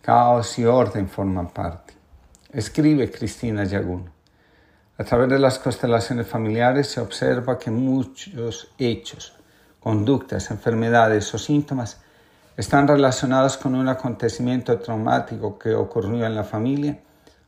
Caos 0.02 0.58
y 0.58 0.64
orden 0.64 1.08
forman 1.08 1.50
parte. 1.50 1.94
Escribe 2.52 3.08
Cristina 3.08 3.62
Yaguno. 3.62 4.15
A 4.98 5.04
través 5.04 5.28
de 5.28 5.38
las 5.38 5.58
constelaciones 5.58 6.26
familiares 6.26 6.88
se 6.88 7.00
observa 7.00 7.58
que 7.58 7.70
muchos 7.70 8.68
hechos, 8.78 9.34
conductas, 9.78 10.50
enfermedades 10.50 11.34
o 11.34 11.38
síntomas 11.38 11.98
están 12.56 12.88
relacionados 12.88 13.58
con 13.58 13.74
un 13.74 13.88
acontecimiento 13.88 14.78
traumático 14.78 15.58
que 15.58 15.74
ocurrió 15.74 16.24
en 16.24 16.34
la 16.34 16.44
familia 16.44 16.98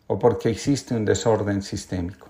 o 0.08 0.18
porque 0.18 0.50
existe 0.50 0.94
un 0.94 1.04
desorden 1.04 1.62
sistémico. 1.62 2.28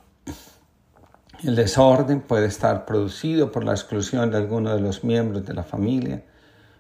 El 1.42 1.54
desorden 1.54 2.20
puede 2.20 2.46
estar 2.46 2.84
producido 2.84 3.52
por 3.52 3.64
la 3.64 3.72
exclusión 3.72 4.30
de 4.30 4.38
alguno 4.38 4.74
de 4.74 4.80
los 4.80 5.04
miembros 5.04 5.46
de 5.46 5.54
la 5.54 5.62
familia, 5.62 6.22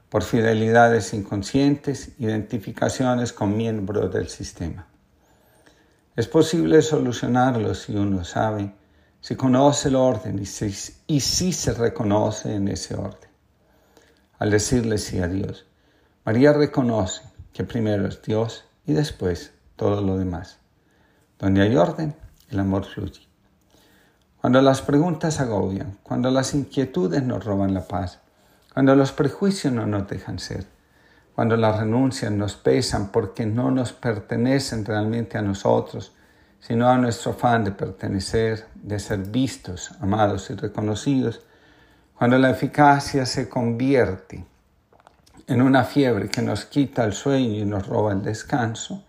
por 0.08 0.22
fidelidades 0.22 1.12
inconscientes, 1.14 2.12
identificaciones 2.18 3.32
con 3.32 3.56
miembros 3.56 4.12
del 4.12 4.28
sistema. 4.28 4.87
Es 6.18 6.26
posible 6.26 6.82
solucionarlo 6.82 7.76
si 7.76 7.94
uno 7.94 8.24
sabe, 8.24 8.74
si 9.20 9.36
conoce 9.36 9.86
el 9.86 9.94
orden 9.94 10.40
y 10.40 10.46
si, 10.46 10.74
y 11.06 11.20
si 11.20 11.52
se 11.52 11.72
reconoce 11.72 12.56
en 12.56 12.66
ese 12.66 12.96
orden. 12.96 13.30
Al 14.40 14.50
decirle 14.50 14.98
sí 14.98 15.20
a 15.20 15.28
Dios, 15.28 15.66
María 16.24 16.52
reconoce 16.52 17.22
que 17.52 17.62
primero 17.62 18.08
es 18.08 18.20
Dios 18.20 18.64
y 18.84 18.94
después 18.94 19.52
todo 19.76 20.00
lo 20.00 20.18
demás. 20.18 20.58
Donde 21.38 21.62
hay 21.62 21.76
orden, 21.76 22.16
el 22.50 22.58
amor 22.58 22.84
fluye. 22.84 23.28
Cuando 24.40 24.60
las 24.60 24.82
preguntas 24.82 25.38
agobian, 25.38 25.98
cuando 26.02 26.32
las 26.32 26.52
inquietudes 26.52 27.22
nos 27.22 27.44
roban 27.44 27.74
la 27.74 27.86
paz, 27.86 28.18
cuando 28.74 28.96
los 28.96 29.12
prejuicios 29.12 29.72
no 29.72 29.86
nos 29.86 30.08
dejan 30.08 30.40
ser, 30.40 30.66
cuando 31.38 31.56
las 31.56 31.78
renuncias 31.78 32.32
nos 32.32 32.56
pesan 32.56 33.12
porque 33.12 33.46
no 33.46 33.70
nos 33.70 33.92
pertenecen 33.92 34.84
realmente 34.84 35.38
a 35.38 35.40
nosotros, 35.40 36.12
sino 36.58 36.88
a 36.88 36.98
nuestro 36.98 37.30
afán 37.30 37.62
de 37.62 37.70
pertenecer, 37.70 38.66
de 38.74 38.98
ser 38.98 39.20
vistos, 39.20 39.92
amados 40.00 40.50
y 40.50 40.56
reconocidos, 40.56 41.46
cuando 42.16 42.38
la 42.38 42.50
eficacia 42.50 43.24
se 43.24 43.48
convierte 43.48 44.44
en 45.46 45.62
una 45.62 45.84
fiebre 45.84 46.28
que 46.28 46.42
nos 46.42 46.64
quita 46.64 47.04
el 47.04 47.12
sueño 47.12 47.60
y 47.60 47.64
nos 47.64 47.86
roba 47.86 48.14
el 48.14 48.22
descanso, 48.24 49.04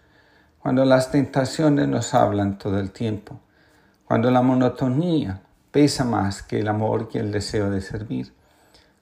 cuando 0.59 0.85
las 0.85 1.09
tentaciones 1.09 1.87
nos 1.87 2.13
hablan 2.13 2.59
todo 2.59 2.79
el 2.79 2.91
tiempo, 2.91 3.39
cuando 4.05 4.29
la 4.29 4.43
monotonía 4.43 5.41
pesa 5.71 6.05
más 6.05 6.43
que 6.43 6.59
el 6.59 6.67
amor 6.67 7.09
y 7.11 7.17
el 7.17 7.31
deseo 7.31 7.71
de 7.71 7.81
servir, 7.81 8.31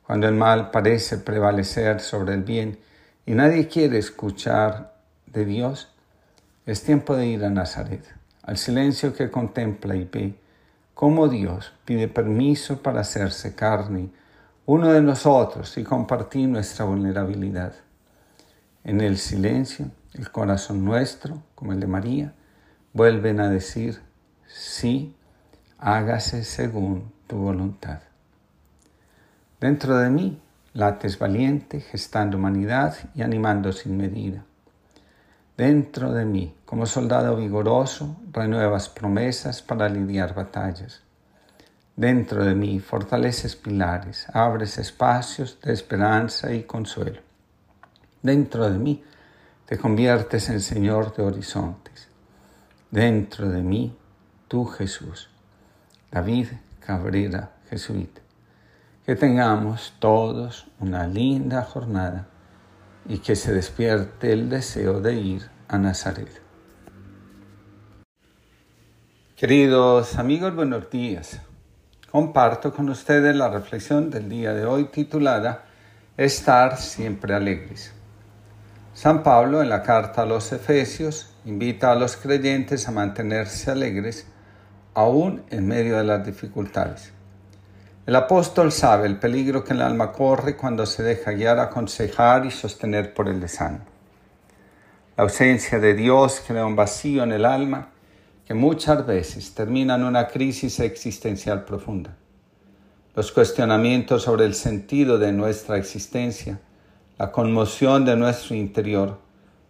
cuando 0.03 0.29
el 0.29 0.35
mal 0.35 0.71
parece 0.71 1.17
prevalecer 1.17 1.99
sobre 1.99 2.33
el 2.33 2.43
bien 2.43 2.87
y 3.27 3.35
nadie 3.35 3.67
quiere 3.67 3.97
escuchar 3.97 4.95
de 5.25 5.43
Dios, 5.43 5.89
es 6.65 6.81
tiempo 6.81 7.13
de 7.13 7.27
ir 7.27 7.43
a 7.43 7.49
Nazaret, 7.49 8.03
al 8.41 8.57
silencio 8.57 9.13
que 9.13 9.29
contempla 9.29 9.97
y 9.97 10.05
ve 10.05 10.39
cómo 10.93 11.27
Dios 11.27 11.73
pide 11.83 12.07
permiso 12.07 12.81
para 12.81 13.01
hacerse 13.01 13.53
carne, 13.53 14.09
uno 14.65 14.93
de 14.93 15.01
nosotros, 15.01 15.77
y 15.77 15.83
compartir 15.83 16.47
nuestra 16.47 16.85
vulnerabilidad. 16.85 17.73
En 18.85 19.01
el 19.01 19.17
silencio, 19.17 19.91
el 20.13 20.31
corazón 20.31 20.85
nuestro, 20.85 21.43
como 21.53 21.73
el 21.73 21.81
de 21.81 21.87
María, 21.87 22.33
vuelven 22.93 23.41
a 23.41 23.49
decir, 23.49 23.99
sí, 24.47 25.13
hágase 25.77 26.45
según 26.45 27.11
tu 27.27 27.35
voluntad. 27.35 27.99
Dentro 29.59 29.97
de 29.97 30.09
mí 30.09 30.41
lates 30.77 31.17
valiente, 31.17 31.81
gestando 31.81 32.37
humanidad 32.37 32.95
y 33.15 33.23
animando 33.23 33.73
sin 33.73 33.97
medida. 33.97 34.45
Dentro 35.57 36.13
de 36.13 36.23
mí, 36.23 36.53
como 36.65 36.85
soldado 36.85 37.35
vigoroso, 37.35 38.15
renuevas 38.31 38.87
promesas 38.87 39.63
para 39.63 39.89
lidiar 39.89 40.35
batallas. 40.35 41.01
Dentro 41.95 42.45
de 42.45 42.53
mí 42.53 42.79
fortaleces 42.79 43.55
pilares, 43.55 44.27
abres 44.31 44.77
espacios 44.77 45.59
de 45.61 45.73
esperanza 45.73 46.53
y 46.53 46.61
consuelo. 46.61 47.21
Dentro 48.21 48.69
de 48.69 48.77
mí 48.77 49.03
te 49.65 49.79
conviertes 49.79 50.47
en 50.49 50.61
Señor 50.61 51.15
de 51.15 51.23
horizontes. 51.23 52.07
Dentro 52.91 53.49
de 53.49 53.63
mí, 53.63 53.97
tú 54.47 54.65
Jesús. 54.65 55.27
David 56.11 56.49
Cabrera, 56.79 57.49
jesuita. 57.67 58.26
Que 59.07 59.15
tengamos 59.15 59.93
todos 59.99 60.67
una 60.81 61.07
linda 61.07 61.63
jornada 61.63 62.27
y 63.07 63.19
que 63.19 63.37
se 63.37 63.53
despierte 63.53 64.33
el 64.33 64.49
deseo 64.49 64.99
de 64.99 65.13
ir 65.13 65.49
a 65.69 65.77
Nazaret. 65.77 66.41
Queridos 69.37 70.17
amigos, 70.17 70.53
buenos 70.53 70.89
días. 70.89 71.39
Comparto 72.11 72.73
con 72.73 72.89
ustedes 72.89 73.33
la 73.33 73.47
reflexión 73.47 74.09
del 74.09 74.27
día 74.27 74.53
de 74.53 74.65
hoy 74.65 74.89
titulada 74.89 75.63
Estar 76.17 76.75
siempre 76.75 77.33
alegres. 77.33 77.93
San 78.93 79.23
Pablo 79.23 79.61
en 79.61 79.69
la 79.69 79.83
carta 79.83 80.23
a 80.23 80.25
los 80.25 80.51
Efesios 80.51 81.33
invita 81.45 81.93
a 81.93 81.95
los 81.95 82.17
creyentes 82.17 82.89
a 82.89 82.91
mantenerse 82.91 83.71
alegres 83.71 84.27
aún 84.93 85.45
en 85.49 85.65
medio 85.65 85.95
de 85.97 86.03
las 86.03 86.25
dificultades. 86.25 87.13
El 88.07 88.15
apóstol 88.15 88.71
sabe 88.71 89.05
el 89.05 89.17
peligro 89.17 89.65
que 89.65 89.73
el 89.73 89.81
alma 89.81 90.13
corre 90.13 90.55
cuando 90.55 90.85
se 90.85 91.03
deja 91.03 91.33
guiar, 91.33 91.59
aconsejar 91.59 92.45
y 92.45 92.51
sostener 92.51 93.13
por 93.13 93.27
el 93.27 93.41
desánimo. 93.41 93.83
La 95.17 95.25
ausencia 95.25 95.77
de 95.77 95.93
Dios 95.93 96.41
crea 96.47 96.65
un 96.65 96.77
vacío 96.77 97.23
en 97.23 97.33
el 97.33 97.43
alma 97.43 97.89
que 98.45 98.53
muchas 98.53 99.05
veces 99.05 99.53
termina 99.53 99.95
en 99.95 100.05
una 100.05 100.29
crisis 100.29 100.79
existencial 100.79 101.65
profunda. 101.65 102.15
Los 103.13 103.33
cuestionamientos 103.33 104.23
sobre 104.23 104.45
el 104.45 104.53
sentido 104.53 105.17
de 105.17 105.33
nuestra 105.33 105.75
existencia, 105.75 106.61
la 107.17 107.33
conmoción 107.33 108.05
de 108.05 108.15
nuestro 108.15 108.55
interior, 108.55 109.19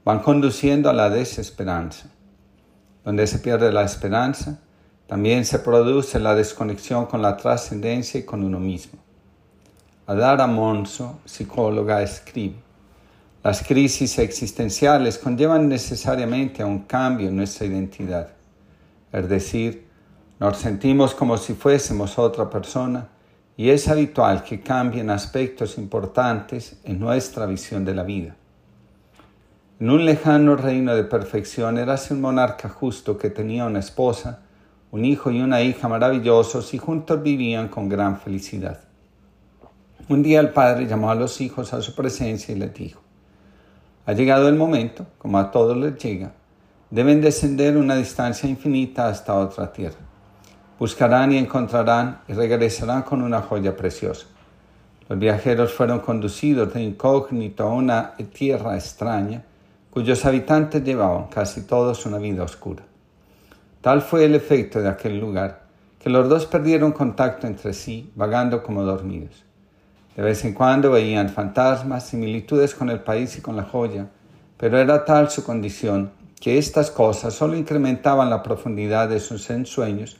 van 0.06 0.20
conduciendo 0.20 0.92
a 0.92 0.94
la 0.94 1.10
desesperanza. 1.10 2.10
Donde 3.04 3.26
se 3.26 3.40
pierde 3.40 3.72
la 3.72 3.82
esperanza, 3.82 4.60
también 5.08 5.46
se 5.46 5.60
produce 5.60 6.20
la 6.20 6.36
desconexión 6.36 7.06
con 7.06 7.22
la 7.22 7.38
trascendencia 7.38 8.20
y 8.20 8.24
con 8.24 8.44
uno 8.44 8.60
mismo. 8.60 9.00
Adara 10.06 10.48
Monso, 10.48 11.20
psicóloga, 11.26 12.02
escribe, 12.02 12.56
las 13.44 13.64
crisis 13.64 14.20
existenciales 14.20 15.18
conllevan 15.18 15.68
necesariamente 15.68 16.62
a 16.62 16.66
un 16.66 16.80
cambio 16.80 17.30
en 17.30 17.38
nuestra 17.38 17.66
identidad 17.66 18.38
es 19.12 19.30
decir, 19.30 19.88
nos 20.40 20.58
sentimos 20.58 21.16
como 21.16 21.38
si 21.38 21.54
fuésemos 21.54 22.20
otra 22.20 22.50
persona 22.50 23.08
y 23.56 23.70
es 23.70 23.88
habitual 23.88 24.44
que 24.44 24.62
cambien 24.62 25.10
aspectos 25.10 25.78
importantes 25.78 26.80
en 26.84 27.00
nuestra 27.00 27.46
visión 27.46 27.86
de 27.86 27.96
la 27.96 28.04
vida. 28.04 28.36
En 29.80 29.90
un 29.90 30.06
lejano 30.06 30.56
reino 30.56 30.96
de 30.96 31.04
perfección 31.04 31.78
érase 31.78 32.14
un 32.14 32.22
monarca 32.22 32.70
justo 32.70 33.18
que 33.18 33.30
tenía 33.30 33.66
una 33.66 33.80
esposa, 33.80 34.42
un 34.92 35.04
hijo 35.04 35.32
y 35.32 35.42
una 35.42 35.62
hija 35.62 35.88
maravillosos 35.88 36.74
y 36.74 36.78
juntos 36.78 37.22
vivían 37.22 37.68
con 37.68 37.90
gran 37.90 38.20
felicidad. 38.20 38.80
Un 40.10 40.24
día 40.24 40.40
el 40.40 40.50
padre 40.50 40.88
llamó 40.88 41.12
a 41.12 41.16
los 41.16 41.42
hijos 41.42 41.74
a 41.74 41.82
su 41.82 41.94
presencia 41.94 42.56
y 42.56 42.60
les 42.60 42.74
dijo, 42.74 43.02
ha 44.06 44.14
llegado 44.14 44.48
el 44.48 44.56
momento, 44.56 45.06
como 45.18 45.38
a 45.38 45.52
todos 45.52 45.76
les 45.76 45.98
llega, 45.98 46.32
deben 46.90 47.20
descender 47.20 47.76
una 47.76 47.98
distancia 47.98 48.50
infinita 48.50 49.10
hasta 49.10 49.36
otra 49.36 49.74
tierra. 49.74 49.98
Buscarán 50.80 51.34
y 51.34 51.38
encontrarán 51.38 52.22
y 52.30 52.34
regresarán 52.34 53.02
con 53.02 53.22
una 53.22 53.42
joya 53.42 53.76
preciosa. 53.76 54.28
Los 55.10 55.20
viajeros 55.20 55.74
fueron 55.74 56.00
conducidos 56.00 56.74
de 56.74 56.84
incógnito 56.84 57.64
a 57.64 57.74
una 57.74 58.14
tierra 58.34 58.76
extraña, 58.76 59.44
cuyos 59.90 60.24
habitantes 60.26 60.84
llevaban 60.84 61.28
casi 61.28 61.64
todos 61.64 62.06
una 62.06 62.18
vida 62.18 62.44
oscura. 62.44 62.84
Tal 63.88 64.02
fue 64.02 64.26
el 64.26 64.36
efecto 64.36 64.82
de 64.82 64.90
aquel 64.90 65.18
lugar, 65.18 65.62
que 65.98 66.10
los 66.10 66.28
dos 66.28 66.46
perdieron 66.46 66.92
contacto 66.92 67.48
entre 67.48 67.72
sí, 67.72 68.12
vagando 68.16 68.62
como 68.62 68.84
dormidos. 68.84 69.46
De 70.14 70.24
vez 70.24 70.44
en 70.44 70.54
cuando 70.54 70.92
veían 70.92 71.30
fantasmas, 71.30 72.06
similitudes 72.06 72.76
con 72.76 72.90
el 72.90 73.00
país 73.00 73.38
y 73.38 73.42
con 73.42 73.56
la 73.56 73.64
joya, 73.64 74.10
pero 74.58 74.78
era 74.78 75.06
tal 75.06 75.30
su 75.30 75.42
condición 75.46 76.12
que 76.38 76.58
estas 76.58 76.92
cosas 76.92 77.34
solo 77.34 77.56
incrementaban 77.56 78.30
la 78.30 78.44
profundidad 78.44 79.08
de 79.08 79.22
sus 79.22 79.50
ensueños, 79.50 80.18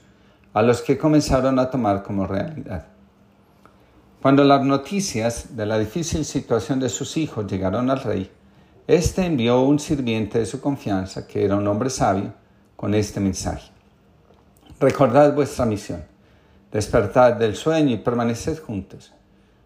a 0.54 0.62
los 0.62 0.80
que 0.80 0.96
comenzaron 0.96 1.58
a 1.58 1.68
tomar 1.68 2.02
como 2.02 2.26
realidad. 2.26 2.86
Cuando 4.22 4.44
las 4.44 4.64
noticias 4.64 5.58
de 5.58 5.66
la 5.66 5.78
difícil 5.78 6.24
situación 6.24 6.80
de 6.80 6.88
sus 6.88 7.18
hijos 7.18 7.46
llegaron 7.46 7.90
al 7.90 8.00
rey, 8.00 8.30
éste 8.86 9.26
envió 9.26 9.60
un 9.60 9.78
sirviente 9.78 10.38
de 10.38 10.46
su 10.46 10.58
confianza, 10.58 11.26
que 11.26 11.44
era 11.44 11.56
un 11.56 11.68
hombre 11.68 11.90
sabio, 11.90 12.32
con 12.78 12.94
este 12.94 13.18
mensaje. 13.18 13.72
Recordad 14.78 15.34
vuestra 15.34 15.66
misión, 15.66 16.04
despertad 16.70 17.32
del 17.32 17.56
sueño 17.56 17.94
y 17.94 17.98
permaneced 17.98 18.62
juntos. 18.62 19.12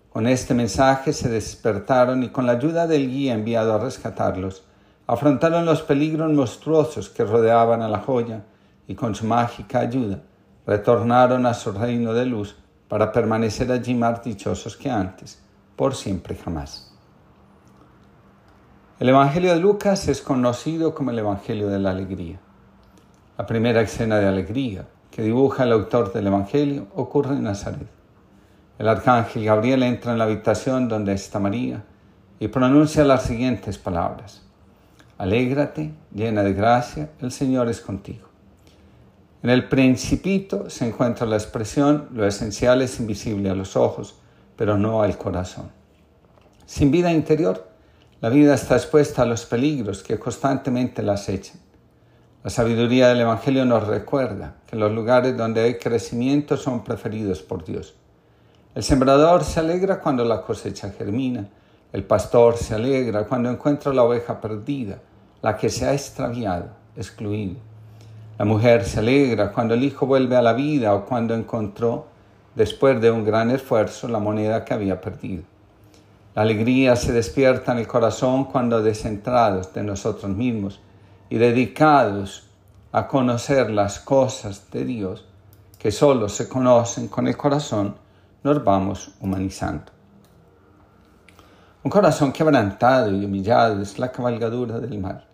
Con 0.09 0.26
este 0.26 0.55
mensaje 0.55 1.12
se 1.12 1.28
despertaron 1.28 2.22
y 2.22 2.30
con 2.30 2.47
la 2.47 2.52
ayuda 2.52 2.86
del 2.86 3.10
guía 3.10 3.34
enviado 3.34 3.74
a 3.74 3.78
rescatarlos, 3.78 4.64
afrontaron 5.06 5.66
los 5.66 5.82
peligros 5.82 6.32
monstruosos 6.32 7.10
que 7.10 7.22
rodeaban 7.22 7.82
a 7.82 7.89
la 7.89 7.98
joya 7.98 8.44
y 8.89 8.94
con 8.94 9.14
su 9.14 9.26
mágica 9.26 9.80
ayuda 9.80 10.22
retornaron 10.66 11.44
a 11.44 11.52
su 11.52 11.70
reino 11.70 12.14
de 12.14 12.24
luz 12.24 12.56
para 12.89 13.12
permanecer 13.12 13.70
allí 13.70 13.94
más 13.94 14.24
dichosos 14.24 14.74
que 14.74 14.90
antes, 14.90 15.39
por 15.76 15.94
siempre 15.94 16.34
jamás. 16.34 16.94
El 18.98 19.10
Evangelio 19.10 19.52
de 19.52 19.60
Lucas 19.60 20.09
es 20.09 20.22
conocido 20.22 20.94
como 20.94 21.10
el 21.10 21.18
Evangelio 21.18 21.68
de 21.68 21.78
la 21.78 21.90
Alegría. 21.90 22.40
La 23.43 23.47
primera 23.47 23.81
escena 23.81 24.20
de 24.20 24.28
alegría 24.28 24.86
que 25.10 25.20
dibuja 25.20 25.64
el 25.64 25.73
autor 25.73 26.12
del 26.12 26.28
Evangelio 26.28 26.86
ocurre 26.94 27.35
en 27.35 27.43
Nazaret. 27.43 27.89
El 28.78 28.86
arcángel 28.86 29.44
Gabriel 29.44 29.82
entra 29.82 30.12
en 30.12 30.19
la 30.19 30.24
habitación 30.27 30.86
donde 30.86 31.12
está 31.12 31.40
María 31.40 31.82
y 32.39 32.47
pronuncia 32.47 33.02
las 33.02 33.24
siguientes 33.24 33.78
palabras. 33.78 34.43
Alégrate, 35.19 35.90
llena 36.14 36.44
de 36.44 36.52
gracia, 36.52 37.10
el 37.20 37.32
Señor 37.32 37.69
es 37.69 37.81
contigo. 37.81 38.28
En 39.43 39.51
el 39.51 39.69
principito 39.69 40.70
se 40.70 40.86
encuentra 40.86 41.27
la 41.27 41.35
expresión, 41.35 42.10
lo 42.12 42.24
esencial 42.24 42.81
es 42.81 43.01
invisible 43.01 43.51
a 43.51 43.56
los 43.56 43.74
ojos, 43.74 44.14
pero 44.55 44.78
no 44.78 45.02
al 45.02 45.19
corazón. 45.19 45.69
Sin 46.64 46.93
vida 46.93 47.12
interior, 47.12 47.69
la 48.20 48.28
vida 48.28 48.55
está 48.55 48.77
expuesta 48.77 49.23
a 49.23 49.27
los 49.27 49.47
peligros 49.47 50.05
que 50.05 50.16
constantemente 50.16 51.02
la 51.02 51.14
acechan. 51.14 51.61
La 52.44 52.51
sabiduría 52.51 53.06
del 53.06 53.20
Evangelio 53.20 53.64
nos 53.64 53.86
recuerda 53.86 54.56
que 54.66 54.74
los 54.74 54.90
lugares 54.90 55.36
donde 55.36 55.60
hay 55.60 55.78
crecimiento 55.78 56.56
son 56.56 56.82
preferidos 56.82 57.40
por 57.40 57.64
Dios. 57.64 57.94
El 58.74 58.82
sembrador 58.82 59.44
se 59.44 59.60
alegra 59.60 60.01
cuando 60.01 60.24
la 60.24 60.43
cosecha 60.43 60.90
germina, 60.90 61.48
el 61.93 62.02
pastor 62.02 62.56
se 62.56 62.74
alegra 62.74 63.28
cuando 63.28 63.48
encuentra 63.48 63.94
la 63.94 64.02
oveja 64.02 64.40
perdida, 64.40 64.98
la 65.40 65.56
que 65.56 65.70
se 65.70 65.86
ha 65.86 65.93
extraviado, 65.93 66.70
excluido. 66.97 67.60
La 68.40 68.44
mujer 68.44 68.85
se 68.86 68.98
alegra 68.98 69.52
cuando 69.52 69.74
el 69.74 69.85
hijo 69.85 70.05
vuelve 70.06 70.35
a 70.35 70.43
la 70.43 70.52
vida 70.52 70.94
o 70.94 71.06
cuando 71.06 71.35
encontró, 71.35 72.06
después 72.56 73.01
de 73.01 73.12
un 73.12 73.24
gran 73.24 73.52
esfuerzo, 73.52 74.09
la 74.09 74.19
moneda 74.19 74.64
que 74.64 74.74
había 74.74 75.01
perdido. 75.01 75.44
La 76.35 76.43
alegría 76.43 76.97
se 76.97 77.12
despierta 77.12 77.70
en 77.70 77.78
el 77.78 77.86
corazón 77.86 78.47
cuando 78.47 78.82
descentrados 78.82 79.73
de 79.73 79.85
nosotros 79.85 80.35
mismos 80.35 80.81
y 81.32 81.38
dedicados 81.38 82.42
a 82.92 83.09
conocer 83.09 83.70
las 83.70 84.00
cosas 84.00 84.70
de 84.70 84.84
Dios 84.84 85.24
que 85.78 85.90
solo 85.90 86.28
se 86.28 86.46
conocen 86.46 87.09
con 87.09 87.26
el 87.26 87.38
corazón, 87.38 87.94
nos 88.42 88.62
vamos 88.62 89.12
humanizando. 89.18 89.90
Un 91.82 91.90
corazón 91.90 92.32
quebrantado 92.32 93.10
y 93.10 93.24
humillado 93.24 93.80
es 93.80 93.98
la 93.98 94.12
cabalgadura 94.12 94.78
del 94.78 94.98
mal. 94.98 95.24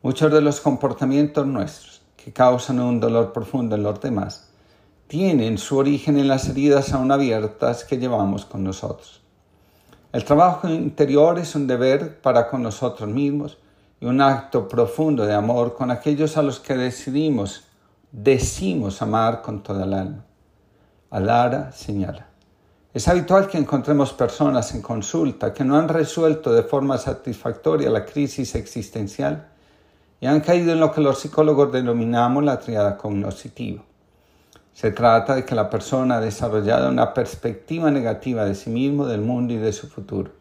Muchos 0.00 0.32
de 0.32 0.40
los 0.40 0.58
comportamientos 0.58 1.46
nuestros 1.46 2.00
que 2.16 2.32
causan 2.32 2.80
un 2.80 2.98
dolor 2.98 3.34
profundo 3.34 3.76
en 3.76 3.82
los 3.82 4.00
demás 4.00 4.48
tienen 5.06 5.58
su 5.58 5.76
origen 5.76 6.18
en 6.18 6.28
las 6.28 6.48
heridas 6.48 6.94
aún 6.94 7.12
abiertas 7.12 7.84
que 7.84 7.98
llevamos 7.98 8.46
con 8.46 8.64
nosotros. 8.64 9.20
El 10.14 10.24
trabajo 10.24 10.66
interior 10.66 11.38
es 11.38 11.54
un 11.54 11.66
deber 11.66 12.22
para 12.22 12.48
con 12.48 12.62
nosotros 12.62 13.10
mismos 13.10 13.58
y 14.00 14.06
un 14.06 14.20
acto 14.20 14.66
profundo 14.66 15.26
de 15.26 15.34
amor 15.34 15.74
con 15.74 15.90
aquellos 15.90 16.36
a 16.36 16.42
los 16.42 16.58
que 16.58 16.74
decidimos, 16.74 17.64
decimos 18.10 19.02
amar 19.02 19.42
con 19.42 19.62
toda 19.62 19.84
el 19.84 19.92
alma. 19.92 20.24
Alara 21.10 21.70
señala. 21.72 22.26
Es 22.94 23.06
habitual 23.06 23.46
que 23.46 23.58
encontremos 23.58 24.12
personas 24.12 24.74
en 24.74 24.82
consulta 24.82 25.52
que 25.52 25.64
no 25.64 25.76
han 25.76 25.88
resuelto 25.88 26.52
de 26.52 26.62
forma 26.62 26.98
satisfactoria 26.98 27.90
la 27.90 28.04
crisis 28.04 28.54
existencial 28.54 29.48
y 30.20 30.26
han 30.26 30.40
caído 30.40 30.72
en 30.72 30.80
lo 30.80 30.90
que 30.92 31.00
los 31.00 31.20
psicólogos 31.20 31.70
denominamos 31.70 32.42
la 32.42 32.58
triada 32.58 32.96
cognoscitiva. 32.96 33.82
Se 34.72 34.90
trata 34.92 35.34
de 35.34 35.44
que 35.44 35.54
la 35.54 35.68
persona 35.68 36.16
ha 36.16 36.20
desarrollado 36.20 36.88
una 36.88 37.12
perspectiva 37.12 37.90
negativa 37.90 38.44
de 38.44 38.54
sí 38.54 38.70
mismo, 38.70 39.06
del 39.06 39.20
mundo 39.20 39.52
y 39.52 39.58
de 39.58 39.72
su 39.72 39.88
futuro. 39.88 40.39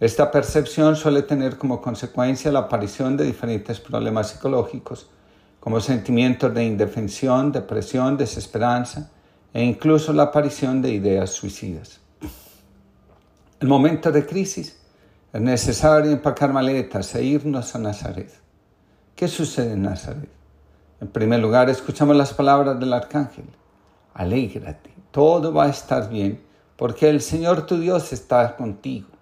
Esta 0.00 0.30
percepción 0.30 0.94
suele 0.94 1.22
tener 1.22 1.58
como 1.58 1.80
consecuencia 1.80 2.52
la 2.52 2.60
aparición 2.60 3.16
de 3.16 3.24
diferentes 3.24 3.80
problemas 3.80 4.30
psicológicos, 4.30 5.10
como 5.58 5.80
sentimientos 5.80 6.54
de 6.54 6.64
indefensión, 6.64 7.50
depresión, 7.50 8.16
desesperanza 8.16 9.10
e 9.52 9.64
incluso 9.64 10.12
la 10.12 10.24
aparición 10.24 10.80
de 10.80 10.92
ideas 10.92 11.30
suicidas. 11.30 12.00
El 13.58 13.66
momento 13.66 14.12
de 14.12 14.24
crisis 14.24 14.76
Es 15.30 15.42
necesario 15.42 16.10
empacar 16.10 16.54
maletas 16.54 17.14
e 17.14 17.22
irnos 17.22 17.74
a 17.74 17.78
Nazaret. 17.78 18.32
¿Qué 19.14 19.28
sucede 19.28 19.72
en 19.72 19.82
Nazaret? 19.82 20.30
En 21.02 21.08
primer 21.08 21.40
lugar, 21.40 21.68
escuchamos 21.68 22.16
las 22.16 22.32
palabras 22.32 22.80
del 22.80 22.94
arcángel. 22.94 23.44
Alégrate, 24.14 24.90
todo 25.10 25.52
va 25.52 25.64
a 25.64 25.68
estar 25.68 26.08
bien, 26.08 26.40
porque 26.76 27.10
el 27.10 27.20
Señor 27.20 27.66
tu 27.66 27.78
Dios 27.78 28.12
está 28.12 28.56
contigo. 28.56 29.17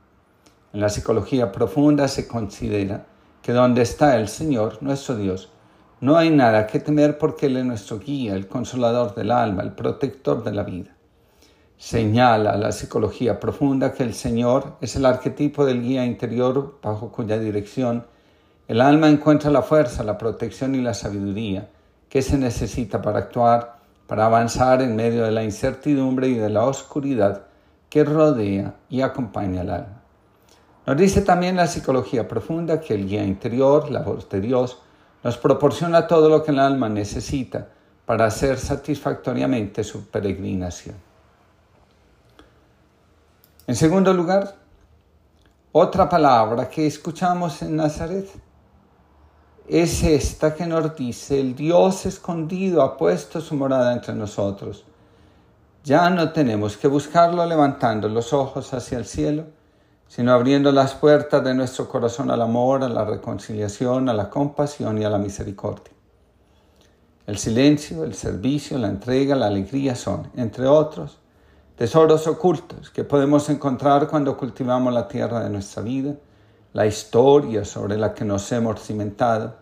En 0.77 0.82
la 0.82 0.90
psicología 0.90 1.53
profunda 1.53 2.07
se 2.07 2.28
considera 2.28 3.07
que 3.40 3.55
donde 3.55 3.81
está 3.81 4.19
el 4.19 4.28
Señor, 4.28 4.82
nuestro 4.82 5.16
Dios, 5.16 5.51
no 6.03 6.19
hay 6.19 6.28
nada 6.28 6.66
que 6.66 6.81
temer 6.81 7.16
porque 7.16 7.47
Él 7.47 7.57
es 7.57 7.65
nuestro 7.65 7.98
guía, 7.98 8.35
el 8.35 8.47
consolador 8.47 9.15
del 9.15 9.31
alma, 9.31 9.62
el 9.62 9.73
protector 9.73 10.44
de 10.44 10.53
la 10.53 10.65
vida. 10.65 10.94
Señala 11.78 12.59
la 12.59 12.73
psicología 12.73 13.40
profunda 13.40 13.94
que 13.94 14.03
el 14.03 14.12
Señor 14.12 14.77
es 14.82 14.97
el 14.97 15.07
arquetipo 15.07 15.65
del 15.65 15.81
guía 15.81 16.05
interior 16.05 16.78
bajo 16.82 17.11
cuya 17.11 17.39
dirección 17.39 18.05
el 18.69 18.82
alma 18.82 19.09
encuentra 19.09 19.51
la 19.51 19.62
fuerza, 19.62 20.05
la 20.05 20.19
protección 20.19 20.74
y 20.74 20.82
la 20.82 20.93
sabiduría 20.93 21.70
que 22.11 22.20
se 22.20 22.36
necesita 22.36 23.01
para 23.01 23.20
actuar, 23.20 23.78
para 24.07 24.27
avanzar 24.27 24.82
en 24.82 24.94
medio 24.94 25.24
de 25.24 25.32
la 25.32 25.43
incertidumbre 25.43 26.28
y 26.28 26.35
de 26.35 26.51
la 26.51 26.66
oscuridad 26.66 27.47
que 27.89 28.05
rodea 28.05 28.74
y 28.90 29.01
acompaña 29.01 29.62
al 29.62 29.70
alma. 29.70 30.03
Nos 30.86 30.96
dice 30.96 31.22
también 31.22 31.56
la 31.56 31.66
psicología 31.66 32.28
profunda 32.28 32.80
que 32.80 32.94
el 32.94 33.08
guía 33.08 33.24
interior, 33.24 33.90
la 33.90 34.02
voz 34.02 34.28
de 34.28 34.40
Dios, 34.40 34.78
nos 35.24 35.36
proporciona 35.36 36.06
todo 36.06 36.28
lo 36.28 36.44
que 36.44 36.52
el 36.52 36.60
alma 36.60 36.88
necesita 36.88 37.66
para 38.04 38.26
hacer 38.26 38.58
satisfactoriamente 38.58 39.82
su 39.82 40.06
peregrinación. 40.06 40.94
En 43.66 43.74
segundo 43.74 44.12
lugar, 44.14 44.54
otra 45.72 46.08
palabra 46.08 46.68
que 46.68 46.86
escuchamos 46.86 47.60
en 47.62 47.74
Nazaret 47.74 48.28
es 49.68 50.04
esta 50.04 50.54
que 50.54 50.66
nos 50.66 50.94
dice, 50.94 51.40
el 51.40 51.56
Dios 51.56 52.06
escondido 52.06 52.82
ha 52.82 52.96
puesto 52.96 53.40
su 53.40 53.56
morada 53.56 53.92
entre 53.92 54.14
nosotros. 54.14 54.84
Ya 55.82 56.08
no 56.10 56.30
tenemos 56.30 56.76
que 56.76 56.86
buscarlo 56.86 57.44
levantando 57.44 58.08
los 58.08 58.32
ojos 58.32 58.72
hacia 58.72 58.98
el 58.98 59.04
cielo, 59.04 59.55
sino 60.08 60.32
abriendo 60.32 60.72
las 60.72 60.94
puertas 60.94 61.42
de 61.44 61.54
nuestro 61.54 61.88
corazón 61.88 62.30
al 62.30 62.42
amor, 62.42 62.82
a 62.82 62.88
la 62.88 63.04
reconciliación, 63.04 64.08
a 64.08 64.14
la 64.14 64.30
compasión 64.30 65.00
y 65.00 65.04
a 65.04 65.10
la 65.10 65.18
misericordia. 65.18 65.92
El 67.26 67.38
silencio, 67.38 68.04
el 68.04 68.14
servicio, 68.14 68.78
la 68.78 68.88
entrega, 68.88 69.34
la 69.34 69.46
alegría 69.46 69.96
son, 69.96 70.30
entre 70.36 70.66
otros, 70.66 71.18
tesoros 71.76 72.26
ocultos 72.26 72.90
que 72.90 73.04
podemos 73.04 73.48
encontrar 73.50 74.06
cuando 74.08 74.36
cultivamos 74.36 74.94
la 74.94 75.08
tierra 75.08 75.40
de 75.40 75.50
nuestra 75.50 75.82
vida, 75.82 76.14
la 76.72 76.86
historia 76.86 77.64
sobre 77.64 77.96
la 77.96 78.14
que 78.14 78.24
nos 78.24 78.50
hemos 78.52 78.80
cimentado, 78.80 79.56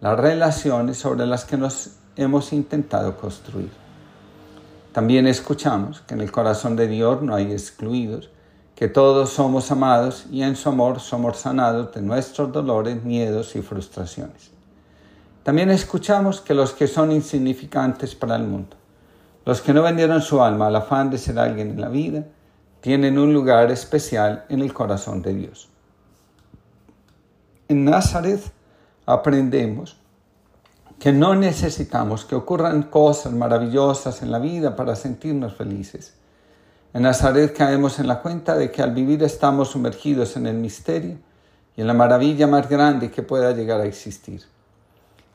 las 0.00 0.18
relaciones 0.18 0.96
sobre 0.96 1.26
las 1.26 1.44
que 1.44 1.58
nos 1.58 1.90
hemos 2.16 2.52
intentado 2.52 3.16
construir. 3.16 3.70
También 4.92 5.26
escuchamos 5.26 6.00
que 6.00 6.14
en 6.14 6.22
el 6.22 6.32
corazón 6.32 6.74
de 6.74 6.88
Dios 6.88 7.22
no 7.22 7.34
hay 7.34 7.52
excluidos, 7.52 8.30
que 8.80 8.88
todos 8.88 9.28
somos 9.28 9.70
amados 9.70 10.24
y 10.30 10.42
en 10.42 10.56
su 10.56 10.70
amor 10.70 11.00
somos 11.00 11.36
sanados 11.36 11.92
de 11.92 12.00
nuestros 12.00 12.50
dolores, 12.50 13.04
miedos 13.04 13.54
y 13.54 13.60
frustraciones. 13.60 14.52
También 15.42 15.70
escuchamos 15.70 16.40
que 16.40 16.54
los 16.54 16.72
que 16.72 16.86
son 16.86 17.12
insignificantes 17.12 18.14
para 18.14 18.36
el 18.36 18.44
mundo, 18.44 18.78
los 19.44 19.60
que 19.60 19.74
no 19.74 19.82
vendieron 19.82 20.22
su 20.22 20.40
alma 20.40 20.68
al 20.68 20.76
afán 20.76 21.10
de 21.10 21.18
ser 21.18 21.38
alguien 21.38 21.72
en 21.72 21.80
la 21.82 21.90
vida, 21.90 22.24
tienen 22.80 23.18
un 23.18 23.34
lugar 23.34 23.70
especial 23.70 24.46
en 24.48 24.62
el 24.62 24.72
corazón 24.72 25.20
de 25.20 25.34
Dios. 25.34 25.68
En 27.68 27.84
Nazaret 27.84 28.40
aprendemos 29.04 29.98
que 30.98 31.12
no 31.12 31.34
necesitamos 31.34 32.24
que 32.24 32.34
ocurran 32.34 32.84
cosas 32.84 33.34
maravillosas 33.34 34.22
en 34.22 34.30
la 34.30 34.38
vida 34.38 34.74
para 34.74 34.96
sentirnos 34.96 35.54
felices 35.54 36.14
en 36.92 37.02
Nazaret 37.02 37.56
caemos 37.56 38.00
en 38.00 38.08
la 38.08 38.20
cuenta 38.20 38.56
de 38.56 38.70
que 38.72 38.82
al 38.82 38.92
vivir 38.92 39.22
estamos 39.22 39.70
sumergidos 39.70 40.36
en 40.36 40.48
el 40.48 40.56
misterio 40.56 41.18
y 41.76 41.82
en 41.82 41.86
la 41.86 41.94
maravilla 41.94 42.48
más 42.48 42.68
grande 42.68 43.12
que 43.12 43.22
pueda 43.22 43.52
llegar 43.52 43.80
a 43.80 43.84
existir. 43.84 44.42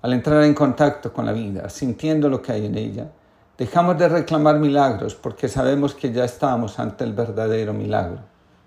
Al 0.01 0.11
entrar 0.11 0.43
en 0.43 0.53
contacto 0.53 1.13
con 1.13 1.25
la 1.25 1.31
vida, 1.31 1.69
sintiendo 1.69 2.27
lo 2.27 2.41
que 2.41 2.51
hay 2.51 2.65
en 2.65 2.77
ella, 2.77 3.09
dejamos 3.57 3.97
de 3.97 4.09
reclamar 4.09 4.59
milagros 4.59 5.15
porque 5.15 5.47
sabemos 5.47 5.95
que 5.95 6.11
ya 6.11 6.25
estamos 6.25 6.77
ante 6.77 7.05
el 7.05 7.13
verdadero 7.13 7.73
milagro, 7.73 8.19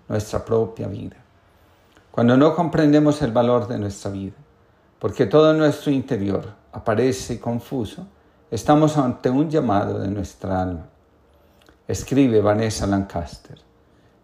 nuestra 0.07 0.43
propia 0.43 0.87
vida. 0.87 1.17
Cuando 2.09 2.35
no 2.37 2.55
comprendemos 2.55 3.21
el 3.21 3.31
valor 3.31 3.67
de 3.67 3.77
nuestra 3.77 4.09
vida, 4.09 4.35
porque 4.97 5.27
todo 5.27 5.53
nuestro 5.53 5.91
interior 5.91 6.43
aparece 6.71 7.39
confuso, 7.39 8.07
estamos 8.49 8.97
ante 8.97 9.29
un 9.29 9.47
llamado 9.47 9.99
de 9.99 10.07
nuestra 10.07 10.63
alma 10.63 10.87
escribe 11.89 12.39
Vanessa 12.39 12.85
Lancaster. 12.85 13.57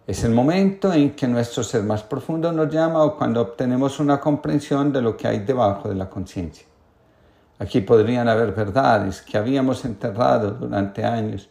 Es 0.05 0.23
el 0.23 0.31
momento 0.31 0.93
en 0.93 1.15
que 1.15 1.27
nuestro 1.27 1.63
ser 1.63 1.81
más 1.81 2.03
profundo 2.03 2.51
nos 2.51 2.71
llama 2.71 3.03
o 3.03 3.17
cuando 3.17 3.41
obtenemos 3.41 3.99
una 3.99 4.19
comprensión 4.19 4.93
de 4.93 5.01
lo 5.01 5.17
que 5.17 5.27
hay 5.27 5.39
debajo 5.39 5.89
de 5.89 5.95
la 5.95 6.07
conciencia. 6.07 6.67
Aquí 7.57 7.81
podrían 7.81 8.29
haber 8.29 8.51
verdades 8.51 9.23
que 9.23 9.35
habíamos 9.35 9.83
enterrado 9.83 10.51
durante 10.51 11.03
años 11.03 11.49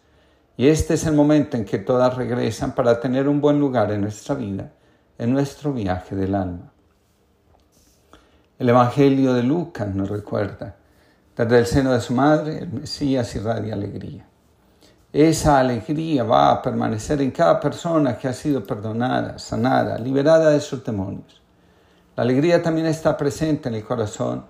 y 0.56 0.68
este 0.68 0.94
es 0.94 1.04
el 1.04 1.14
momento 1.14 1.56
en 1.56 1.64
que 1.64 1.78
todas 1.78 2.16
regresan 2.16 2.76
para 2.76 3.00
tener 3.00 3.28
un 3.28 3.40
buen 3.40 3.58
lugar 3.58 3.90
en 3.90 4.02
nuestra 4.02 4.36
vida, 4.36 4.70
en 5.18 5.32
nuestro 5.32 5.72
viaje 5.72 6.14
del 6.14 6.36
alma. 6.36 6.70
El 8.56 8.68
Evangelio 8.68 9.34
de 9.34 9.42
Lucas 9.42 9.92
nos 9.92 10.08
recuerda, 10.10 10.76
desde 11.36 11.58
el 11.58 11.66
seno 11.66 11.92
de 11.92 12.00
su 12.00 12.14
madre, 12.14 12.58
el 12.58 12.72
Mesías 12.72 13.34
irradia 13.34 13.74
alegría. 13.74 14.28
Esa 15.14 15.60
alegría 15.60 16.24
va 16.24 16.50
a 16.50 16.60
permanecer 16.60 17.22
en 17.22 17.30
cada 17.30 17.60
persona 17.60 18.18
que 18.18 18.26
ha 18.26 18.32
sido 18.32 18.64
perdonada, 18.64 19.38
sanada, 19.38 19.96
liberada 19.96 20.50
de 20.50 20.58
sus 20.58 20.82
demonios. 20.82 21.40
La 22.16 22.24
alegría 22.24 22.60
también 22.60 22.88
está 22.88 23.16
presente 23.16 23.68
en 23.68 23.76
el 23.76 23.84
corazón 23.84 24.44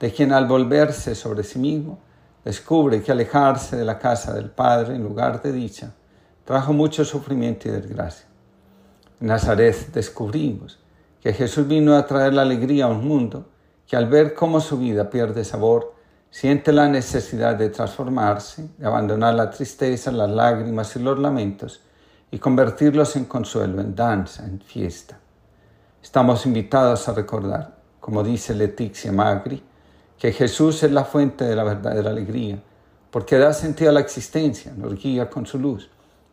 de 0.00 0.12
quien 0.12 0.32
al 0.32 0.48
volverse 0.48 1.14
sobre 1.14 1.44
sí 1.44 1.60
mismo 1.60 2.00
descubre 2.44 3.00
que 3.00 3.12
alejarse 3.12 3.76
de 3.76 3.84
la 3.84 4.00
casa 4.00 4.34
del 4.34 4.50
Padre 4.50 4.96
en 4.96 5.04
lugar 5.04 5.40
de 5.40 5.52
dicha 5.52 5.92
trajo 6.44 6.72
mucho 6.72 7.04
sufrimiento 7.04 7.68
y 7.68 7.70
desgracia. 7.70 8.26
En 9.20 9.28
Nazaret 9.28 9.92
descubrimos 9.92 10.80
que 11.20 11.32
Jesús 11.32 11.68
vino 11.68 11.94
a 11.94 12.06
traer 12.06 12.34
la 12.34 12.42
alegría 12.42 12.86
a 12.86 12.88
un 12.88 13.06
mundo 13.06 13.46
que 13.86 13.94
al 13.94 14.08
ver 14.08 14.34
cómo 14.34 14.60
su 14.60 14.78
vida 14.78 15.10
pierde 15.10 15.44
sabor, 15.44 15.94
siente 16.30 16.72
la 16.72 16.88
necesidad 16.88 17.56
de 17.56 17.70
transformarse, 17.70 18.68
de 18.76 18.86
abandonar 18.86 19.34
la 19.34 19.50
tristeza, 19.50 20.12
las 20.12 20.30
lágrimas 20.30 20.94
y 20.96 21.00
los 21.00 21.18
lamentos 21.18 21.80
y 22.30 22.38
convertirlos 22.38 23.16
en 23.16 23.24
consuelo, 23.24 23.80
en 23.80 23.94
danza, 23.94 24.44
en 24.44 24.60
fiesta. 24.60 25.18
Estamos 26.02 26.44
invitados 26.46 27.08
a 27.08 27.14
recordar, 27.14 27.74
como 28.00 28.22
dice 28.22 28.54
Leticia 28.54 29.10
Magri, 29.12 29.62
que 30.18 30.32
Jesús 30.32 30.82
es 30.82 30.92
la 30.92 31.04
fuente 31.04 31.44
de 31.44 31.56
la 31.56 31.64
verdadera 31.64 32.10
alegría, 32.10 32.58
porque 33.10 33.38
da 33.38 33.52
sentido 33.52 33.90
a 33.90 33.94
la 33.94 34.00
existencia, 34.00 34.72
nos 34.76 34.94
guía 35.00 35.30
con 35.30 35.46
su 35.46 35.58
luz, 35.58 35.88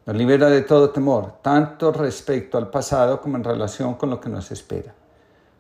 nos 0.06 0.16
libera 0.16 0.50
de 0.50 0.62
todo 0.62 0.90
temor, 0.90 1.36
tanto 1.42 1.92
respecto 1.92 2.58
al 2.58 2.70
pasado 2.70 3.22
como 3.22 3.38
en 3.38 3.44
relación 3.44 3.96
con 3.96 4.10
lo 4.10 4.20
que 4.20 4.30
nos 4.30 4.52
espera. 4.52 4.94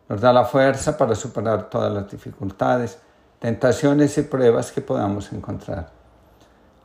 Nos 0.09 0.21
da 0.21 0.33
la 0.33 0.45
fuerza 0.45 0.97
para 0.97 1.15
superar 1.15 1.69
todas 1.69 1.91
las 1.91 2.11
dificultades, 2.11 2.97
tentaciones 3.45 4.17
y 4.17 4.23
pruebas 4.23 4.71
que 4.71 4.81
podamos 4.81 5.31
encontrar. 5.31 5.91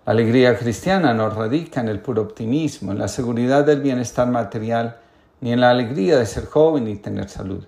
La 0.04 0.12
alegría 0.12 0.58
cristiana 0.58 1.14
no 1.14 1.30
radica 1.30 1.80
en 1.80 1.88
el 1.88 2.00
puro 2.00 2.20
optimismo, 2.20 2.92
en 2.92 2.98
la 2.98 3.08
seguridad 3.08 3.64
del 3.64 3.80
bienestar 3.80 4.28
material, 4.28 4.98
ni 5.40 5.54
en 5.54 5.60
la 5.60 5.70
alegría 5.70 6.18
de 6.18 6.26
ser 6.26 6.44
joven 6.44 6.86
y 6.86 6.96
tener 6.96 7.30
salud. 7.30 7.66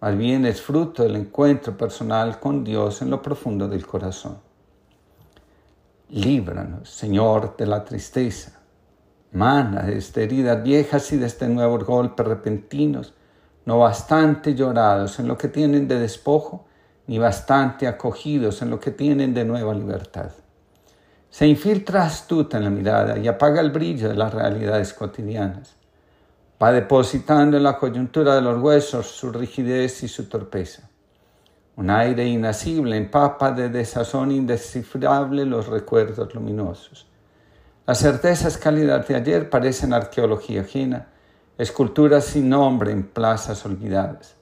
Más 0.00 0.18
bien 0.18 0.44
es 0.44 0.60
fruto 0.60 1.04
del 1.04 1.14
encuentro 1.14 1.76
personal 1.76 2.40
con 2.40 2.64
Dios 2.64 3.00
en 3.00 3.10
lo 3.10 3.22
profundo 3.22 3.68
del 3.68 3.86
corazón. 3.86 4.38
Líbranos, 6.08 6.90
Señor, 6.90 7.56
de 7.56 7.66
la 7.66 7.84
tristeza. 7.84 8.58
Mana 9.30 9.82
desde 9.82 10.24
heridas 10.24 10.64
viejas 10.64 11.12
y 11.12 11.16
desde 11.16 11.46
nuevos 11.46 11.84
golpes 11.84 12.26
repentinos, 12.26 13.14
no 13.66 13.78
bastante 13.78 14.56
llorados 14.56 15.20
en 15.20 15.28
lo 15.28 15.38
que 15.38 15.46
tienen 15.46 15.86
de 15.86 16.00
despojo, 16.00 16.66
ni 17.06 17.18
bastante 17.18 17.86
acogidos 17.86 18.62
en 18.62 18.70
lo 18.70 18.80
que 18.80 18.90
tienen 18.90 19.32
de 19.34 19.44
nueva 19.44 19.74
libertad. 19.74 20.30
Se 21.30 21.46
infiltra 21.46 22.04
astuta 22.04 22.56
en 22.56 22.64
la 22.64 22.70
mirada 22.70 23.18
y 23.18 23.28
apaga 23.28 23.60
el 23.60 23.70
brillo 23.70 24.08
de 24.08 24.14
las 24.14 24.32
realidades 24.32 24.94
cotidianas. 24.94 25.76
Va 26.62 26.72
depositando 26.72 27.56
en 27.56 27.62
la 27.62 27.76
coyuntura 27.78 28.34
de 28.34 28.40
los 28.40 28.60
huesos 28.60 29.06
su 29.06 29.30
rigidez 29.30 30.02
y 30.02 30.08
su 30.08 30.28
torpeza. 30.28 30.88
Un 31.76 31.90
aire 31.90 32.26
inasible 32.26 32.96
empapa 32.96 33.52
de 33.52 33.68
desazón 33.68 34.32
indescifrable 34.32 35.44
los 35.44 35.66
recuerdos 35.66 36.34
luminosos. 36.34 37.06
Las 37.86 37.98
certezas 37.98 38.56
cálidas 38.56 39.06
de 39.06 39.14
ayer 39.14 39.50
parecen 39.50 39.92
arqueología 39.92 40.62
ajena 40.62 41.08
esculturas 41.58 42.24
sin 42.24 42.48
nombre 42.48 42.92
en 42.92 43.02
plazas 43.02 43.64
olvidadas. 43.64 44.35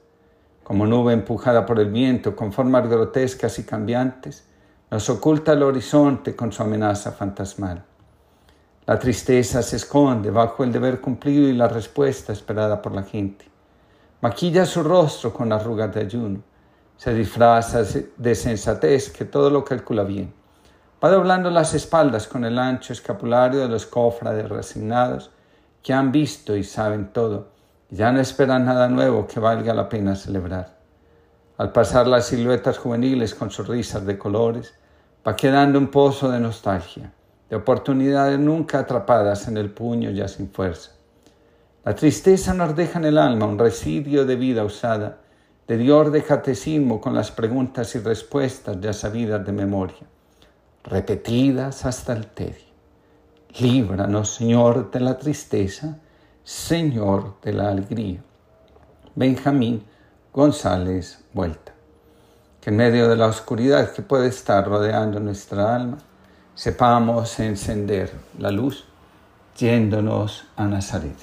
Como 0.64 0.86
nube 0.86 1.12
empujada 1.12 1.66
por 1.66 1.78
el 1.78 1.90
viento, 1.90 2.34
con 2.34 2.50
formas 2.50 2.88
grotescas 2.88 3.58
y 3.58 3.64
cambiantes, 3.64 4.46
nos 4.90 5.10
oculta 5.10 5.52
el 5.52 5.62
horizonte 5.62 6.34
con 6.34 6.52
su 6.52 6.62
amenaza 6.62 7.12
fantasmal. 7.12 7.84
La 8.86 8.98
tristeza 8.98 9.62
se 9.62 9.76
esconde 9.76 10.30
bajo 10.30 10.64
el 10.64 10.72
deber 10.72 11.02
cumplido 11.02 11.46
y 11.50 11.52
la 11.52 11.68
respuesta 11.68 12.32
esperada 12.32 12.80
por 12.80 12.94
la 12.94 13.02
gente. 13.02 13.44
Maquilla 14.22 14.64
su 14.64 14.82
rostro 14.82 15.34
con 15.34 15.52
arrugas 15.52 15.94
de 15.94 16.00
ayuno. 16.00 16.42
Se 16.96 17.12
disfraza 17.12 17.82
de 18.16 18.34
sensatez 18.34 19.10
que 19.10 19.26
todo 19.26 19.50
lo 19.50 19.66
calcula 19.66 20.02
bien. 20.02 20.32
Va 21.02 21.10
doblando 21.10 21.50
las 21.50 21.74
espaldas 21.74 22.26
con 22.26 22.42
el 22.46 22.58
ancho 22.58 22.94
escapulario 22.94 23.60
de 23.60 23.68
los 23.68 23.84
cofrades 23.84 24.48
resignados 24.48 25.30
que 25.82 25.92
han 25.92 26.10
visto 26.10 26.56
y 26.56 26.64
saben 26.64 27.12
todo 27.12 27.53
ya 27.94 28.10
no 28.10 28.20
esperan 28.20 28.64
nada 28.64 28.88
nuevo 28.88 29.24
que 29.28 29.38
valga 29.38 29.72
la 29.72 29.88
pena 29.88 30.16
celebrar. 30.16 30.78
Al 31.58 31.70
pasar 31.70 32.08
las 32.08 32.26
siluetas 32.26 32.76
juveniles 32.76 33.36
con 33.36 33.52
sus 33.52 33.68
risas 33.68 34.04
de 34.04 34.18
colores, 34.18 34.74
va 35.26 35.36
quedando 35.36 35.78
un 35.78 35.86
pozo 35.86 36.28
de 36.28 36.40
nostalgia, 36.40 37.12
de 37.48 37.54
oportunidades 37.54 38.40
nunca 38.40 38.80
atrapadas 38.80 39.46
en 39.46 39.58
el 39.58 39.70
puño 39.70 40.10
ya 40.10 40.26
sin 40.26 40.50
fuerza. 40.50 40.90
La 41.84 41.94
tristeza 41.94 42.52
nos 42.52 42.74
deja 42.74 42.98
en 42.98 43.04
el 43.04 43.16
alma 43.16 43.46
un 43.46 43.60
residuo 43.60 44.24
de 44.24 44.34
vida 44.34 44.64
usada, 44.64 45.18
de 45.68 45.76
dior 45.76 46.10
de 46.10 46.24
catecismo 46.24 47.00
con 47.00 47.14
las 47.14 47.30
preguntas 47.30 47.94
y 47.94 48.00
respuestas 48.00 48.80
ya 48.80 48.92
sabidas 48.92 49.46
de 49.46 49.52
memoria, 49.52 50.04
repetidas 50.82 51.86
hasta 51.86 52.12
el 52.12 52.26
tedio. 52.26 52.74
Líbranos, 53.60 54.34
Señor, 54.34 54.90
de 54.90 54.98
la 54.98 55.16
tristeza 55.16 56.00
Señor 56.44 57.36
de 57.40 57.54
la 57.54 57.70
Alegría. 57.70 58.22
Benjamín 59.14 59.82
González 60.30 61.24
Vuelta. 61.32 61.72
Que 62.60 62.68
en 62.68 62.76
medio 62.76 63.08
de 63.08 63.16
la 63.16 63.28
oscuridad 63.28 63.94
que 63.94 64.02
puede 64.02 64.28
estar 64.28 64.68
rodeando 64.68 65.20
nuestra 65.20 65.74
alma, 65.74 65.96
sepamos 66.54 67.40
encender 67.40 68.12
la 68.38 68.50
luz 68.50 68.84
yéndonos 69.56 70.44
a 70.54 70.66
Nazaret. 70.66 71.16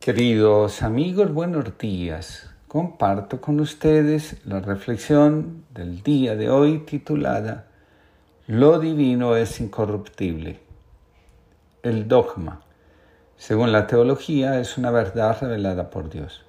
Queridos 0.00 0.82
amigos, 0.82 1.32
buenos 1.32 1.78
días. 1.78 2.50
Comparto 2.66 3.40
con 3.40 3.60
ustedes 3.60 4.44
la 4.44 4.58
reflexión 4.58 5.62
del 5.72 6.02
día 6.02 6.34
de 6.34 6.50
hoy 6.50 6.80
titulada 6.80 7.68
Lo 8.48 8.80
divino 8.80 9.36
es 9.36 9.60
incorruptible 9.60 10.65
el 11.82 12.08
dogma, 12.08 12.62
según 13.36 13.70
la 13.70 13.86
teología, 13.86 14.58
es 14.60 14.78
una 14.78 14.90
verdad 14.90 15.36
revelada 15.40 15.90
por 15.90 16.08
Dios. 16.08 16.42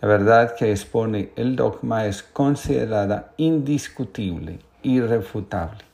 La 0.00 0.08
verdad 0.08 0.54
que 0.56 0.70
expone 0.70 1.30
el 1.36 1.56
dogma 1.56 2.06
es 2.06 2.22
considerada 2.22 3.34
indiscutible, 3.36 4.60
irrefutable. 4.82 5.84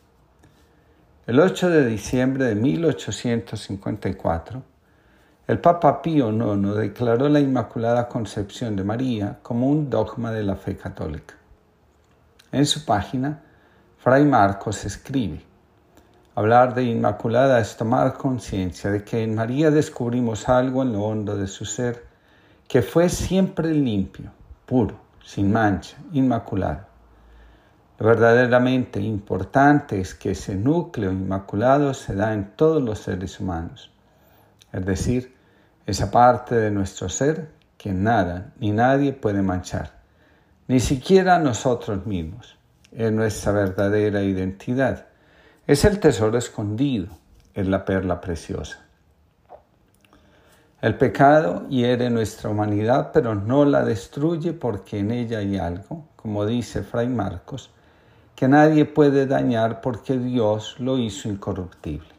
El 1.27 1.41
8 1.41 1.71
de 1.71 1.87
diciembre 1.87 2.45
de 2.45 2.55
1854, 2.55 4.63
el 5.49 5.59
Papa 5.59 6.03
Pío 6.03 6.31
IX 6.31 6.77
declaró 6.77 7.29
la 7.29 7.41
Inmaculada 7.41 8.09
Concepción 8.09 8.77
de 8.77 8.85
María 8.85 9.41
como 9.43 9.69
un 9.69 9.91
dogma 9.91 10.31
de 10.31 10.45
la 10.45 10.55
fe 10.55 10.77
católica. 10.77 11.35
En 12.53 12.65
su 12.65 12.85
página, 12.85 13.43
Fray 13.99 14.25
Marcos 14.25 14.85
escribe, 14.85 15.43
Hablar 16.39 16.75
de 16.75 16.83
Inmaculada 16.83 17.61
es 17.61 17.79
tomar 17.79 18.13
conciencia 18.13 18.91
de 18.91 19.03
que 19.03 19.23
en 19.23 19.35
María 19.35 19.71
descubrimos 19.71 20.51
algo 20.51 20.83
en 20.83 20.93
lo 20.93 21.01
hondo 21.03 21.35
de 21.35 21.47
su 21.47 21.65
ser, 21.65 22.05
que 22.69 22.83
fue 22.83 23.09
siempre 23.09 23.73
limpio, 23.73 24.31
puro, 24.67 25.01
sin 25.25 25.51
mancha, 25.51 25.97
inmaculado. 26.13 26.81
Lo 27.99 28.09
verdaderamente 28.09 29.01
importante 29.01 29.99
es 29.99 30.15
que 30.15 30.33
ese 30.33 30.55
núcleo 30.57 31.11
inmaculado 31.11 31.95
se 31.95 32.15
da 32.15 32.35
en 32.35 32.51
todos 32.55 32.83
los 32.83 32.99
seres 32.99 33.41
humanos, 33.41 33.91
es 34.75 34.85
decir, 34.85 35.35
esa 35.87 36.11
parte 36.11 36.55
de 36.55 36.71
nuestro 36.71 37.09
ser 37.09 37.49
que 37.79 37.95
nada 37.95 38.53
ni 38.61 38.73
nadie 38.73 39.15
puede 39.15 39.41
manchar, 39.41 39.93
ni 40.69 40.81
siquiera 40.81 41.39
nosotros 41.39 42.05
mismos. 42.05 42.59
Es 42.93 43.11
nuestra 43.11 43.53
verdadera 43.53 44.23
identidad 44.23 45.07
es 45.67 45.85
el 45.85 45.99
tesoro 45.99 46.39
escondido, 46.39 47.09
es 47.53 47.67
la 47.67 47.85
perla 47.85 48.21
preciosa. 48.21 48.85
El 50.81 50.97
pecado 50.97 51.67
hiere 51.69 52.09
nuestra 52.09 52.51
humanidad, 52.51 53.11
pero 53.13 53.35
no 53.35 53.65
la 53.65 53.85
destruye 53.85 54.53
porque 54.53 55.01
en 55.01 55.11
ella 55.11 55.39
hay 55.39 55.57
algo, 55.57 56.05
como 56.15 56.47
dice 56.47 56.85
Fray 56.85 57.09
Marcos, 57.09 57.71
que 58.37 58.47
nadie 58.47 58.85
puede 58.85 59.27
dañar 59.27 59.81
porque 59.81 60.17
Dios 60.19 60.77
lo 60.79 60.99
hizo 60.99 61.29
incorruptible. 61.29 62.11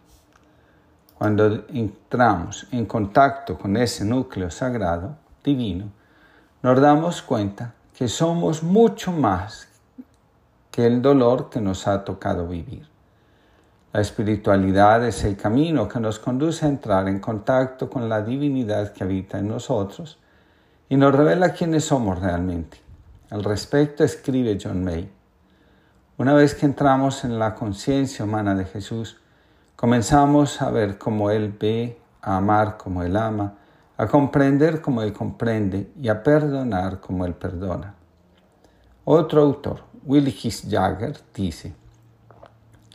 Cuando 1.17 1.65
entramos 1.69 2.67
en 2.71 2.85
contacto 2.85 3.57
con 3.57 3.77
ese 3.77 4.03
núcleo 4.03 4.51
sagrado, 4.51 5.15
divino, 5.41 5.85
nos 6.63 6.81
damos 6.81 7.21
cuenta 7.21 7.75
que 7.97 8.09
somos 8.09 8.61
mucho 8.61 9.13
más 9.13 9.69
que 10.69 10.85
el 10.85 11.01
dolor 11.01 11.49
que 11.49 11.61
nos 11.61 11.87
ha 11.87 12.03
tocado 12.03 12.45
vivir. 12.47 12.96
La 13.97 14.01
espiritualidad 14.01 15.03
es 15.07 15.23
el 15.23 15.35
camino 15.35 15.87
que 15.87 15.99
nos 15.99 16.19
conduce 16.19 16.63
a 16.63 16.69
entrar 16.69 17.07
en 17.07 17.17
contacto 17.17 17.89
con 17.89 18.07
la 18.07 18.21
divinidad 18.21 18.93
que 18.93 19.03
habita 19.03 19.39
en 19.39 19.47
nosotros 19.47 20.19
y 20.87 20.95
nos 20.95 21.15
revela 21.15 21.51
quiénes 21.53 21.85
somos 21.85 22.19
realmente. 22.19 22.77
Al 23.31 23.43
respecto 23.43 24.03
escribe 24.03 24.59
John 24.61 24.83
May. 24.83 25.11
Una 26.15 26.35
vez 26.35 26.53
que 26.53 26.67
entramos 26.67 27.23
en 27.23 27.39
la 27.39 27.55
conciencia 27.55 28.23
humana 28.23 28.53
de 28.53 28.65
Jesús, 28.65 29.19
comenzamos 29.75 30.61
a 30.61 30.69
ver 30.69 30.99
cómo 30.99 31.31
Él 31.31 31.57
ve, 31.59 31.99
a 32.21 32.37
amar 32.37 32.77
como 32.77 33.01
Él 33.01 33.17
ama, 33.17 33.55
a 33.97 34.05
comprender 34.05 34.79
como 34.79 35.01
Él 35.01 35.11
comprende 35.11 35.91
y 35.99 36.07
a 36.09 36.21
perdonar 36.21 36.99
como 36.99 37.25
Él 37.25 37.33
perdona. 37.33 37.95
Otro 39.05 39.41
autor, 39.41 39.85
Willie 40.05 40.37
Jagger, 40.69 41.17
dice, 41.33 41.73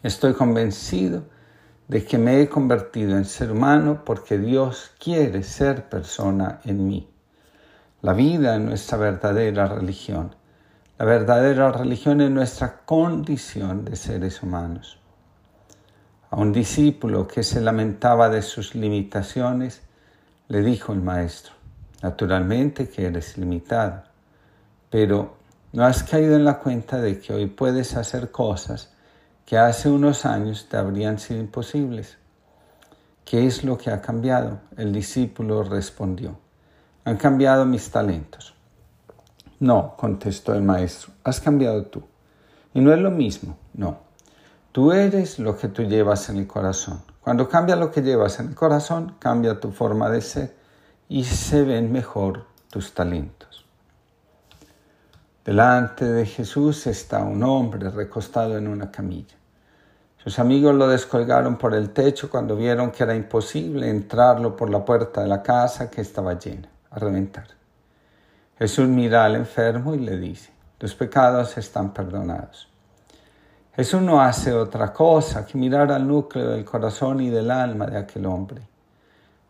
Estoy 0.03 0.33
convencido 0.33 1.23
de 1.87 2.05
que 2.05 2.19
me 2.19 2.41
he 2.41 2.49
convertido 2.49 3.17
en 3.17 3.25
ser 3.25 3.53
humano 3.53 4.03
porque 4.05 4.37
Dios 4.37 4.91
quiere 4.99 5.45
ser 5.45 5.89
persona 5.89 6.61
en 6.65 6.89
mí. 6.89 7.09
La 8.01 8.13
vida 8.13 8.57
es 8.57 8.61
nuestra 8.61 8.99
verdadera 8.99 9.67
religión. 9.67 10.35
La 10.99 11.05
verdadera 11.05 11.71
religión 11.71 12.21
es 12.21 12.33
nuestra 12.33 12.79
condición 12.85 13.85
de 13.85 13.95
seres 13.95 14.43
humanos. 14.43 14.99
A 16.31 16.37
un 16.37 16.53
discípulo 16.53 17.29
que 17.29 17.45
se 17.45 17.61
lamentaba 17.61 18.29
de 18.29 18.43
sus 18.43 18.75
limitaciones, 18.75 19.83
le 20.49 20.63
dijo 20.63 20.93
el 20.93 21.01
maestro, 21.01 21.53
naturalmente 22.03 22.89
que 22.89 23.07
eres 23.07 23.39
limitado, 23.39 24.03
pero 24.91 25.37
no 25.73 25.85
has 25.85 26.03
caído 26.03 26.35
en 26.35 26.45
la 26.45 26.59
cuenta 26.59 27.01
de 27.01 27.21
que 27.21 27.33
hoy 27.33 27.47
puedes 27.47 27.95
hacer 27.97 28.33
cosas 28.33 28.92
que 29.45 29.59
hace 29.59 29.89
unos 29.89 30.25
años 30.25 30.67
te 30.69 30.77
habrían 30.77 31.19
sido 31.19 31.41
imposibles. 31.41 32.19
¿Qué 33.25 33.47
es 33.47 33.65
lo 33.65 33.79
que 33.79 33.91
ha 33.91 34.01
cambiado? 34.01 34.61
El 34.77 34.93
discípulo 34.93 35.63
respondió, 35.63 36.39
han 37.05 37.17
cambiado 37.17 37.65
mis 37.65 37.91
talentos. 37.91 38.55
No, 39.61 39.95
contestó 39.97 40.55
el 40.55 40.63
maestro, 40.63 41.13
has 41.25 41.41
cambiado 41.41 41.85
tú. 41.87 42.03
Y 42.75 42.81
no 42.81 42.93
es 42.93 42.99
lo 42.99 43.11
mismo, 43.11 43.57
no. 43.75 43.99
Tú 44.73 44.93
eres 44.93 45.39
lo 45.39 45.57
que 45.57 45.69
tú 45.69 45.83
llevas 45.83 46.29
en 46.31 46.39
el 46.39 46.47
corazón. 46.47 47.03
Cuando 47.21 47.49
cambia 47.49 47.77
lo 47.77 47.91
que 47.91 48.03
llevas 48.03 48.41
en 48.41 48.49
el 48.49 48.55
corazón, 48.55 49.17
cambia 49.19 49.61
tu 49.61 49.71
forma 49.71 50.09
de 50.09 50.21
ser 50.21 50.57
y 51.09 51.25
se 51.25 51.63
ven 51.63 51.93
mejor 51.93 52.47
tus 52.71 52.95
talentos. 52.95 53.42
Delante 55.45 56.05
de 56.05 56.25
Jesús 56.25 56.87
está 56.87 57.25
un 57.25 57.43
hombre 57.43 57.91
recostado 57.91 58.57
en 58.57 58.69
una 58.69 58.93
camilla. 58.93 59.35
Sus 60.23 60.39
amigos 60.39 60.73
lo 60.73 60.87
descolgaron 60.87 61.57
por 61.57 61.75
el 61.75 61.91
techo 61.91 62.31
cuando 62.31 62.55
vieron 62.55 62.93
que 62.93 63.03
era 63.03 63.17
imposible 63.17 63.91
entrarlo 63.91 64.55
por 64.55 64.71
la 64.71 64.85
puerta 64.85 65.21
de 65.21 65.27
la 65.27 65.43
casa 65.43 65.91
que 65.91 66.01
estaba 66.01 66.39
llena, 66.39 66.69
a 66.93 66.99
reventar. 67.01 67.49
Jesús 68.57 68.87
mira 68.87 69.25
al 69.25 69.35
enfermo 69.35 69.97
y 69.97 69.99
le 69.99 70.17
dice, 70.17 70.53
tus 70.79 70.95
pecados 70.95 71.59
están 71.59 71.93
perdonados. 71.93 72.69
Jesús 73.75 74.01
no 74.01 74.21
hace 74.21 74.53
otra 74.53 74.93
cosa 74.93 75.45
que 75.45 75.59
mirar 75.59 75.91
al 75.91 76.07
núcleo 76.07 76.51
del 76.51 76.65
corazón 76.65 77.21
y 77.21 77.31
del 77.31 77.51
alma 77.51 77.87
de 77.87 77.99
aquel 77.99 78.27
hombre. 78.27 78.63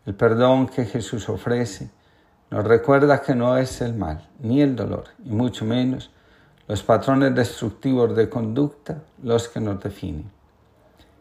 El 0.06 0.14
perdón 0.14 0.68
que 0.68 0.86
Jesús 0.86 1.28
ofrece 1.28 1.90
nos 2.52 2.64
recuerda 2.64 3.22
que 3.22 3.34
no 3.34 3.56
es 3.56 3.80
el 3.80 3.94
mal, 3.94 4.28
ni 4.38 4.60
el 4.60 4.76
dolor, 4.76 5.04
y 5.24 5.30
mucho 5.30 5.64
menos 5.64 6.10
los 6.68 6.82
patrones 6.82 7.34
destructivos 7.34 8.14
de 8.14 8.28
conducta 8.28 8.98
los 9.22 9.48
que 9.48 9.58
nos 9.58 9.82
definen. 9.82 10.30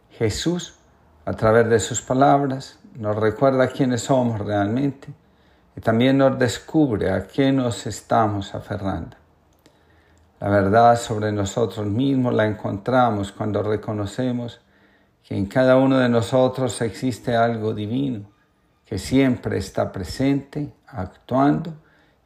Jesús, 0.09 0.75
a 1.23 1.31
través 1.31 1.69
de 1.69 1.79
sus 1.79 2.01
palabras, 2.01 2.79
nos 2.95 3.15
recuerda 3.15 3.69
quiénes 3.69 4.01
somos 4.01 4.41
realmente 4.41 5.07
y 5.73 5.79
también 5.79 6.17
nos 6.17 6.37
descubre 6.37 7.09
a 7.09 7.25
qué 7.25 7.53
nos 7.53 7.87
estamos 7.87 8.53
aferrando. 8.53 9.15
La 10.41 10.49
verdad 10.49 10.99
sobre 10.99 11.31
nosotros 11.31 11.87
mismos 11.87 12.33
la 12.33 12.45
encontramos 12.45 13.31
cuando 13.31 13.63
reconocemos 13.63 14.59
que 15.23 15.37
en 15.37 15.45
cada 15.45 15.77
uno 15.77 15.97
de 15.97 16.09
nosotros 16.09 16.81
existe 16.81 17.37
algo 17.37 17.73
divino, 17.73 18.29
que 18.91 18.97
siempre 18.97 19.57
está 19.57 19.89
presente, 19.89 20.73
actuando 20.85 21.73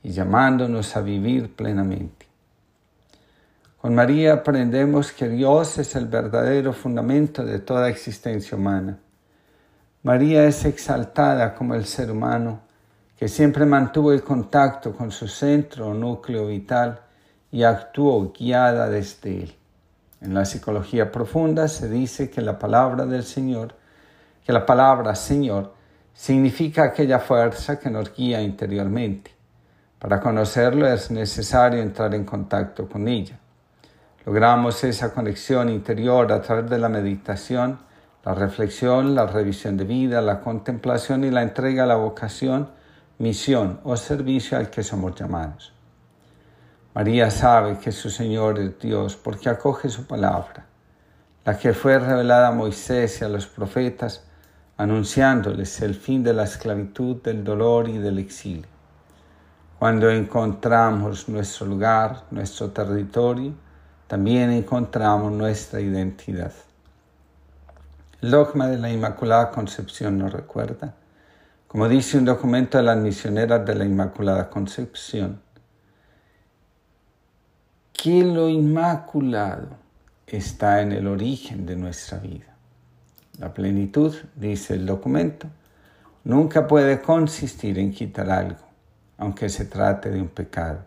y 0.02 0.10
llamándonos 0.10 0.98
a 0.98 1.02
vivir 1.02 1.56
plenamente. 1.56 2.26
Con 3.80 3.94
María 3.94 4.34
aprendemos 4.34 5.12
que 5.12 5.30
Dios 5.30 5.78
es 5.78 5.96
el 5.96 6.08
verdadero 6.08 6.74
fundamento 6.74 7.46
de 7.46 7.60
toda 7.60 7.88
existencia 7.88 8.58
humana. 8.58 8.98
María 10.02 10.46
es 10.46 10.66
exaltada 10.66 11.54
como 11.54 11.76
el 11.76 11.86
ser 11.86 12.10
humano 12.10 12.62
que 13.16 13.28
siempre 13.28 13.68
mantuvo 13.68 14.12
el 14.12 14.24
contacto 14.24 14.92
con 14.92 15.12
su 15.12 15.28
centro 15.28 15.90
o 15.90 15.94
núcleo 15.94 16.48
vital 16.48 17.00
y 17.52 17.62
actuó 17.62 18.34
guiada 18.34 18.90
desde 18.90 19.44
él. 19.44 19.56
En 20.20 20.34
la 20.34 20.46
psicología 20.46 21.12
profunda 21.12 21.68
se 21.68 21.88
dice 21.88 22.32
que 22.32 22.42
la 22.42 22.58
palabra 22.58 23.06
del 23.06 23.24
Señor, 23.24 23.76
que 24.44 24.52
la 24.52 24.66
palabra 24.66 25.14
Señor 25.14 25.75
significa 26.16 26.86
aquella 26.86 27.20
fuerza 27.20 27.78
que 27.78 27.90
nos 27.90 28.16
guía 28.16 28.42
interiormente. 28.42 29.32
Para 30.00 30.22
conocerlo 30.22 30.88
es 30.88 31.12
necesario 31.12 31.82
entrar 31.82 32.16
en 32.16 32.24
contacto 32.24 32.88
con 32.88 33.08
ella. 33.08 33.38
Logramos 34.26 34.84
esa 34.84 35.14
conexión 35.14 35.70
interior 35.70 36.32
a 36.32 36.42
través 36.42 36.70
de 36.70 36.80
la 36.80 36.90
meditación, 36.90 37.80
la 38.24 38.34
reflexión, 38.34 39.14
la 39.14 39.28
revisión 39.28 39.78
de 39.78 39.84
vida, 39.84 40.22
la 40.22 40.40
contemplación 40.40 41.26
y 41.26 41.32
la 41.32 41.44
entrega 41.44 41.84
a 41.84 41.88
la 41.88 41.96
vocación, 41.96 42.70
misión 43.20 43.82
o 43.84 43.96
servicio 43.98 44.58
al 44.58 44.70
que 44.70 44.84
somos 44.84 45.14
llamados. 45.16 45.74
María 46.96 47.30
sabe 47.30 47.78
que 47.78 47.92
su 47.92 48.10
Señor 48.10 48.58
es 48.58 48.80
Dios 48.80 49.16
porque 49.18 49.50
acoge 49.50 49.90
su 49.90 50.08
palabra, 50.08 50.66
la 51.44 51.58
que 51.58 51.74
fue 51.74 52.00
revelada 52.00 52.48
a 52.48 52.52
Moisés 52.52 53.22
y 53.22 53.26
a 53.26 53.30
los 53.30 53.46
profetas, 53.46 54.25
anunciándoles 54.78 55.82
el 55.82 55.96
fin 55.96 56.24
de 56.24 56.34
la 56.34 56.44
esclavitud, 56.44 57.22
del 57.22 57.44
dolor 57.44 57.88
y 57.88 57.98
del 57.98 58.20
exilio. 58.20 58.68
Cuando 59.80 60.10
encontramos 60.10 61.30
nuestro 61.30 61.66
lugar, 61.66 62.24
nuestro 62.32 62.72
territorio, 62.72 63.54
también 64.08 64.52
encontramos 64.52 65.32
nuestra 65.32 65.80
identidad. 65.80 66.52
El 68.22 68.32
dogma 68.32 68.68
de 68.68 68.78
la 68.78 68.90
Inmaculada 68.90 69.52
Concepción 69.52 70.18
nos 70.18 70.34
recuerda, 70.34 70.96
como 71.68 71.88
dice 71.88 72.18
un 72.18 72.26
documento 72.26 72.78
de 72.78 72.84
las 72.84 72.98
misioneras 72.98 73.66
de 73.66 73.76
la 73.76 73.86
Inmaculada 73.86 74.50
Concepción, 74.50 75.42
que 77.94 78.24
lo 78.24 78.50
inmaculado 78.50 79.70
está 80.28 80.82
en 80.82 80.92
el 80.92 81.08
origen 81.08 81.66
de 81.66 81.76
nuestra 81.76 82.20
vida. 82.20 82.55
La 83.40 83.54
plenitud, 83.54 84.16
dice 84.36 84.76
el 84.76 84.86
documento, 84.86 85.48
nunca 86.24 86.68
puede 86.68 87.02
consistir 87.02 87.78
en 87.80 87.92
quitar 87.92 88.30
algo, 88.30 88.62
aunque 89.18 89.50
se 89.50 89.66
trate 89.66 90.10
de 90.10 90.22
un 90.22 90.30
pecado. 90.30 90.80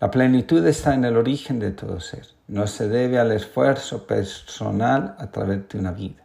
La 0.00 0.10
plenitud 0.10 0.64
está 0.64 0.94
en 0.94 1.04
el 1.04 1.16
origen 1.16 1.58
de 1.58 1.72
todo 1.72 1.98
ser, 1.98 2.26
no 2.46 2.68
se 2.68 2.88
debe 2.88 3.18
al 3.18 3.32
esfuerzo 3.32 4.06
personal 4.06 5.16
a 5.18 5.32
través 5.32 5.68
de 5.68 5.78
una 5.80 5.90
vida. 5.90 6.24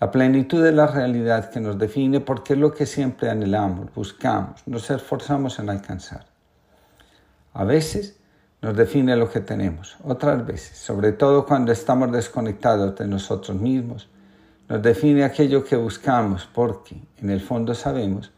La 0.00 0.10
plenitud 0.10 0.66
es 0.66 0.74
la 0.74 0.88
realidad 0.88 1.50
que 1.50 1.60
nos 1.60 1.78
define 1.78 2.18
porque 2.18 2.54
es 2.54 2.58
lo 2.58 2.72
que 2.74 2.86
siempre 2.86 3.30
anhelamos, 3.30 3.94
buscamos, 3.94 4.60
nos 4.66 4.90
esforzamos 4.90 5.60
en 5.60 5.70
alcanzar. 5.70 6.26
A 7.52 7.62
veces 7.62 8.18
nos 8.60 8.76
define 8.76 9.14
lo 9.14 9.30
que 9.30 9.38
tenemos. 9.38 9.96
Otras 10.02 10.44
veces, 10.44 10.76
sobre 10.76 11.12
todo 11.12 11.46
cuando 11.46 11.70
estamos 11.70 12.10
desconectados 12.10 12.96
de 12.96 13.06
nosotros 13.06 13.56
mismos, 13.56 14.08
nos 14.68 14.82
define 14.82 15.24
aquello 15.24 15.64
que 15.64 15.76
buscamos 15.76 16.48
porque 16.52 17.02
en 17.18 17.30
el 17.30 17.40
fondo 17.40 17.74
sabemos 17.74 18.32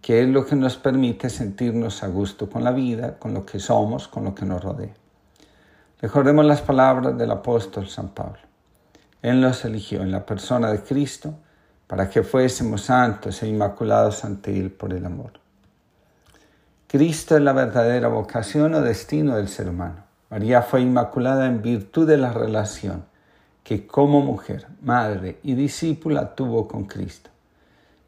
que 0.00 0.22
es 0.22 0.28
lo 0.28 0.46
que 0.46 0.56
nos 0.56 0.76
permite 0.76 1.30
sentirnos 1.30 2.02
a 2.02 2.08
gusto 2.08 2.48
con 2.48 2.64
la 2.64 2.72
vida, 2.72 3.18
con 3.18 3.34
lo 3.34 3.44
que 3.44 3.58
somos, 3.58 4.08
con 4.08 4.24
lo 4.24 4.34
que 4.34 4.44
nos 4.46 4.62
rodea. 4.62 4.94
Recordemos 6.00 6.44
las 6.44 6.60
palabras 6.60 7.18
del 7.18 7.30
apóstol 7.30 7.88
San 7.88 8.10
Pablo. 8.10 8.38
Él 9.22 9.40
nos 9.40 9.64
eligió 9.64 10.02
en 10.02 10.12
la 10.12 10.24
persona 10.24 10.70
de 10.70 10.82
Cristo 10.82 11.34
para 11.88 12.08
que 12.08 12.22
fuésemos 12.22 12.82
santos 12.82 13.42
e 13.42 13.48
inmaculados 13.48 14.24
ante 14.24 14.56
Él 14.56 14.70
por 14.70 14.92
el 14.92 15.04
amor. 15.04 15.32
Cristo 16.86 17.36
es 17.36 17.42
la 17.42 17.52
verdadera 17.52 18.08
vocación 18.08 18.74
o 18.74 18.80
destino 18.80 19.36
del 19.36 19.48
ser 19.48 19.68
humano. 19.68 20.04
María 20.30 20.62
fue 20.62 20.82
inmaculada 20.82 21.46
en 21.46 21.62
virtud 21.62 22.06
de 22.06 22.18
la 22.18 22.32
relación 22.32 23.07
que 23.68 23.86
como 23.86 24.22
mujer, 24.22 24.66
madre 24.80 25.40
y 25.42 25.52
discípula 25.52 26.34
tuvo 26.34 26.66
con 26.66 26.84
Cristo. 26.84 27.28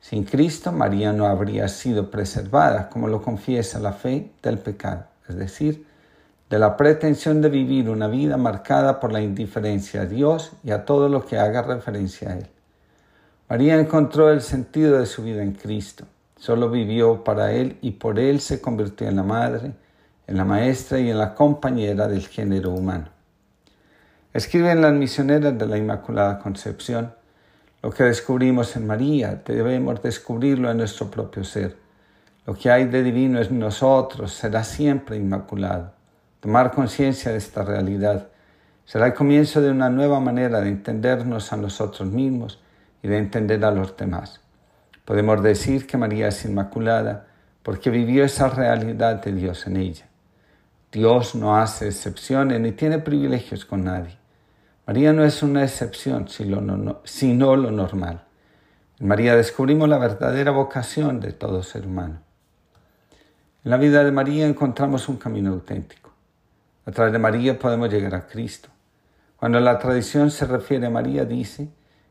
Sin 0.00 0.24
Cristo, 0.24 0.72
María 0.72 1.12
no 1.12 1.26
habría 1.26 1.68
sido 1.68 2.10
preservada, 2.10 2.88
como 2.88 3.08
lo 3.08 3.20
confiesa 3.20 3.78
la 3.78 3.92
fe 3.92 4.30
del 4.42 4.56
pecado, 4.56 5.04
es 5.28 5.36
decir, 5.36 5.84
de 6.48 6.58
la 6.58 6.78
pretensión 6.78 7.42
de 7.42 7.50
vivir 7.50 7.90
una 7.90 8.08
vida 8.08 8.38
marcada 8.38 9.00
por 9.00 9.12
la 9.12 9.20
indiferencia 9.20 10.00
a 10.00 10.06
Dios 10.06 10.52
y 10.64 10.70
a 10.70 10.86
todo 10.86 11.10
lo 11.10 11.26
que 11.26 11.36
haga 11.36 11.60
referencia 11.60 12.30
a 12.30 12.38
Él. 12.38 12.46
María 13.50 13.78
encontró 13.78 14.30
el 14.30 14.40
sentido 14.40 14.98
de 14.98 15.04
su 15.04 15.22
vida 15.22 15.42
en 15.42 15.52
Cristo 15.52 16.06
Solo 16.38 16.70
vivió 16.70 17.22
para 17.22 17.52
Él 17.52 17.76
y 17.82 17.90
por 17.90 18.18
Él 18.18 18.40
se 18.40 18.62
convirtió 18.62 19.06
en 19.06 19.16
la 19.16 19.22
madre, 19.22 19.72
en 20.26 20.38
la 20.38 20.46
maestra 20.46 20.98
y 20.98 21.10
en 21.10 21.18
la 21.18 21.34
compañera 21.34 22.08
del 22.08 22.26
género 22.26 22.70
humano. 22.70 23.19
Escriben 24.32 24.80
las 24.80 24.92
misioneras 24.92 25.58
de 25.58 25.66
la 25.66 25.76
Inmaculada 25.76 26.38
Concepción, 26.38 27.12
lo 27.82 27.90
que 27.90 28.04
descubrimos 28.04 28.76
en 28.76 28.86
María 28.86 29.42
debemos 29.44 30.00
descubrirlo 30.02 30.70
en 30.70 30.76
nuestro 30.76 31.10
propio 31.10 31.42
ser. 31.42 31.76
Lo 32.46 32.54
que 32.54 32.70
hay 32.70 32.84
de 32.84 33.02
divino 33.02 33.40
en 33.40 33.58
nosotros 33.58 34.32
será 34.32 34.62
siempre 34.62 35.16
inmaculado. 35.16 35.92
Tomar 36.38 36.70
conciencia 36.70 37.32
de 37.32 37.38
esta 37.38 37.64
realidad 37.64 38.28
será 38.84 39.06
el 39.06 39.14
comienzo 39.14 39.60
de 39.62 39.72
una 39.72 39.90
nueva 39.90 40.20
manera 40.20 40.60
de 40.60 40.68
entendernos 40.68 41.52
a 41.52 41.56
nosotros 41.56 42.08
mismos 42.08 42.62
y 43.02 43.08
de 43.08 43.18
entender 43.18 43.64
a 43.64 43.72
los 43.72 43.96
demás. 43.96 44.40
Podemos 45.04 45.42
decir 45.42 45.88
que 45.88 45.96
María 45.96 46.28
es 46.28 46.44
inmaculada 46.44 47.26
porque 47.64 47.90
vivió 47.90 48.22
esa 48.22 48.48
realidad 48.48 49.20
de 49.24 49.32
Dios 49.32 49.66
en 49.66 49.76
ella. 49.76 50.06
Dios 50.92 51.34
no 51.34 51.56
hace 51.56 51.88
excepciones 51.88 52.60
ni 52.60 52.70
tiene 52.70 53.00
privilegios 53.00 53.64
con 53.64 53.82
nadie. 53.82 54.19
María 54.90 55.12
no 55.12 55.24
es 55.24 55.44
una 55.44 55.62
excepción, 55.62 56.26
sino 56.26 57.56
lo 57.56 57.70
normal. 57.70 58.24
En 58.98 59.06
María 59.06 59.36
descubrimos 59.36 59.88
la 59.88 59.98
verdadera 59.98 60.50
vocación 60.50 61.20
de 61.20 61.30
todo 61.30 61.62
ser 61.62 61.86
humano. 61.86 62.22
En 63.62 63.70
la 63.70 63.76
vida 63.76 64.02
de 64.02 64.10
María 64.10 64.48
encontramos 64.48 65.08
un 65.08 65.16
camino 65.16 65.52
auténtico. 65.52 66.10
A 66.86 66.90
través 66.90 67.12
de 67.12 67.20
María 67.20 67.56
podemos 67.56 67.88
llegar 67.88 68.16
a 68.16 68.26
Cristo. 68.26 68.68
Cuando 69.36 69.60
la 69.60 69.78
tradición 69.78 70.32
se 70.32 70.44
refiere 70.44 70.88
a 70.88 70.90
María, 70.90 71.24
dice 71.24 71.68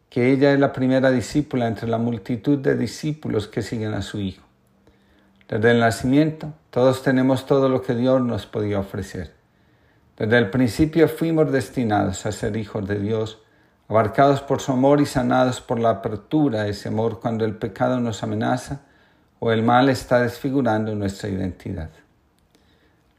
que 0.10 0.32
ella 0.32 0.54
es 0.54 0.60
la 0.62 0.72
primera 0.72 1.12
discípula 1.12 1.68
entre 1.68 1.90
la 1.90 1.98
multitud 1.98 2.60
de 2.60 2.78
discípulos 2.78 3.50
que 3.50 3.62
siguen 3.62 3.94
a 3.94 4.02
su 4.02 4.22
Hijo. 4.22 4.46
Desde 5.50 5.72
el 5.72 5.82
nacimiento, 5.82 6.54
todos 6.70 7.04
tenemos 7.04 7.46
todo 7.46 7.68
lo 7.68 7.82
que 7.82 7.94
Dios 7.94 8.22
nos 8.22 8.46
podía 8.46 8.80
ofrecer. 8.80 9.39
Desde 10.20 10.38
el 10.38 10.50
principio 10.50 11.08
fuimos 11.08 11.50
destinados 11.50 12.26
a 12.26 12.34
ser 12.34 12.58
hijos 12.58 12.86
de 12.86 13.00
Dios, 13.00 13.40
abarcados 13.88 14.41
por 14.41 14.60
su 14.60 14.74
amor 14.74 15.00
y 15.00 15.06
sanados 15.06 15.62
por 15.62 15.80
la 15.80 15.91
apertura 15.91 16.64
de 16.64 16.72
ese 16.72 16.90
amor 16.90 17.22
cuando 17.22 17.46
el 17.46 17.56
pecado 17.56 18.02
nos 18.02 18.22
amenaza 18.22 18.82
o 19.40 19.54
el 19.54 19.64
mal 19.64 19.88
está 19.88 20.20
desfigurando 20.20 20.94
nuestra 20.94 21.30
identidad. 21.30 21.90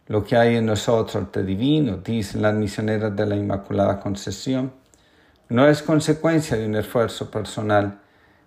Lo 0.09 0.25
que 0.25 0.37
hay 0.37 0.57
en 0.57 0.67
nosotros 0.67 1.33
de 1.33 1.43
divino, 1.43 1.97
dicen 1.97 2.43
las 2.43 2.55
misioneras 2.55 3.17
de 3.17 3.25
la 3.25 3.35
Inmaculada 3.37 3.99
Concepción, 3.99 4.71
no 5.49 5.67
es 5.67 5.83
consecuencia 5.83 6.59
de 6.59 6.67
un 6.67 6.77
esfuerzo 6.77 7.31
personal, 7.31 7.99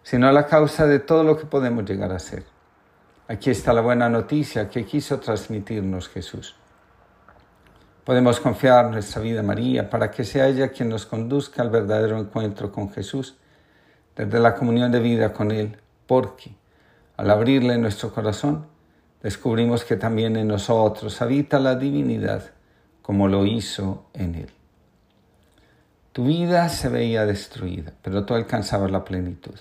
sino 0.03 0.31
la 0.31 0.45
causa 0.45 0.85
de 0.85 0.99
todo 0.99 1.23
lo 1.23 1.37
que 1.39 1.47
podemos 1.47 1.85
llegar 1.85 2.11
a 2.11 2.19
ser. 2.19 2.43
Aquí 3.27 3.49
está 3.49 3.73
la 3.73 3.81
buena 3.81 4.09
noticia 4.09 4.69
que 4.69 4.85
quiso 4.85 5.19
transmitirnos 5.19 6.07
Jesús. 6.07 6.55
Podemos 8.03 8.41
confiar 8.41 8.91
nuestra 8.91 9.21
vida 9.21 9.39
a 9.39 9.43
María 9.43 9.89
para 9.89 10.11
que 10.11 10.25
sea 10.25 10.47
ella 10.49 10.73
quien 10.73 10.89
nos 10.89 11.05
conduzca 11.05 11.61
al 11.61 11.69
verdadero 11.69 12.19
encuentro 12.19 12.69
con 12.69 12.91
Jesús, 12.91 13.37
desde 14.15 14.39
la 14.39 14.55
comunión 14.55 14.91
de 14.91 14.99
vida 14.99 15.31
con 15.31 15.51
Él, 15.51 15.77
porque 16.05 16.53
al 17.15 17.31
abrirle 17.31 17.77
nuestro 17.77 18.13
corazón, 18.13 18.65
descubrimos 19.21 19.85
que 19.85 19.95
también 19.95 20.35
en 20.35 20.49
nosotros 20.49 21.21
habita 21.21 21.59
la 21.59 21.75
divinidad, 21.75 22.51
como 23.01 23.29
lo 23.29 23.45
hizo 23.45 24.05
en 24.13 24.35
Él. 24.35 24.49
Tu 26.11 26.25
vida 26.25 26.67
se 26.67 26.89
veía 26.89 27.25
destruida, 27.25 27.93
pero 28.01 28.25
tú 28.25 28.35
alcanzabas 28.35 28.91
la 28.91 29.05
plenitud. 29.05 29.55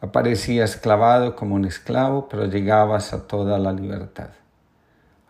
Aparecías 0.00 0.76
clavado 0.76 1.36
como 1.36 1.54
un 1.54 1.66
esclavo, 1.66 2.26
pero 2.26 2.46
llegabas 2.46 3.12
a 3.12 3.26
toda 3.26 3.58
la 3.58 3.72
libertad. 3.72 4.30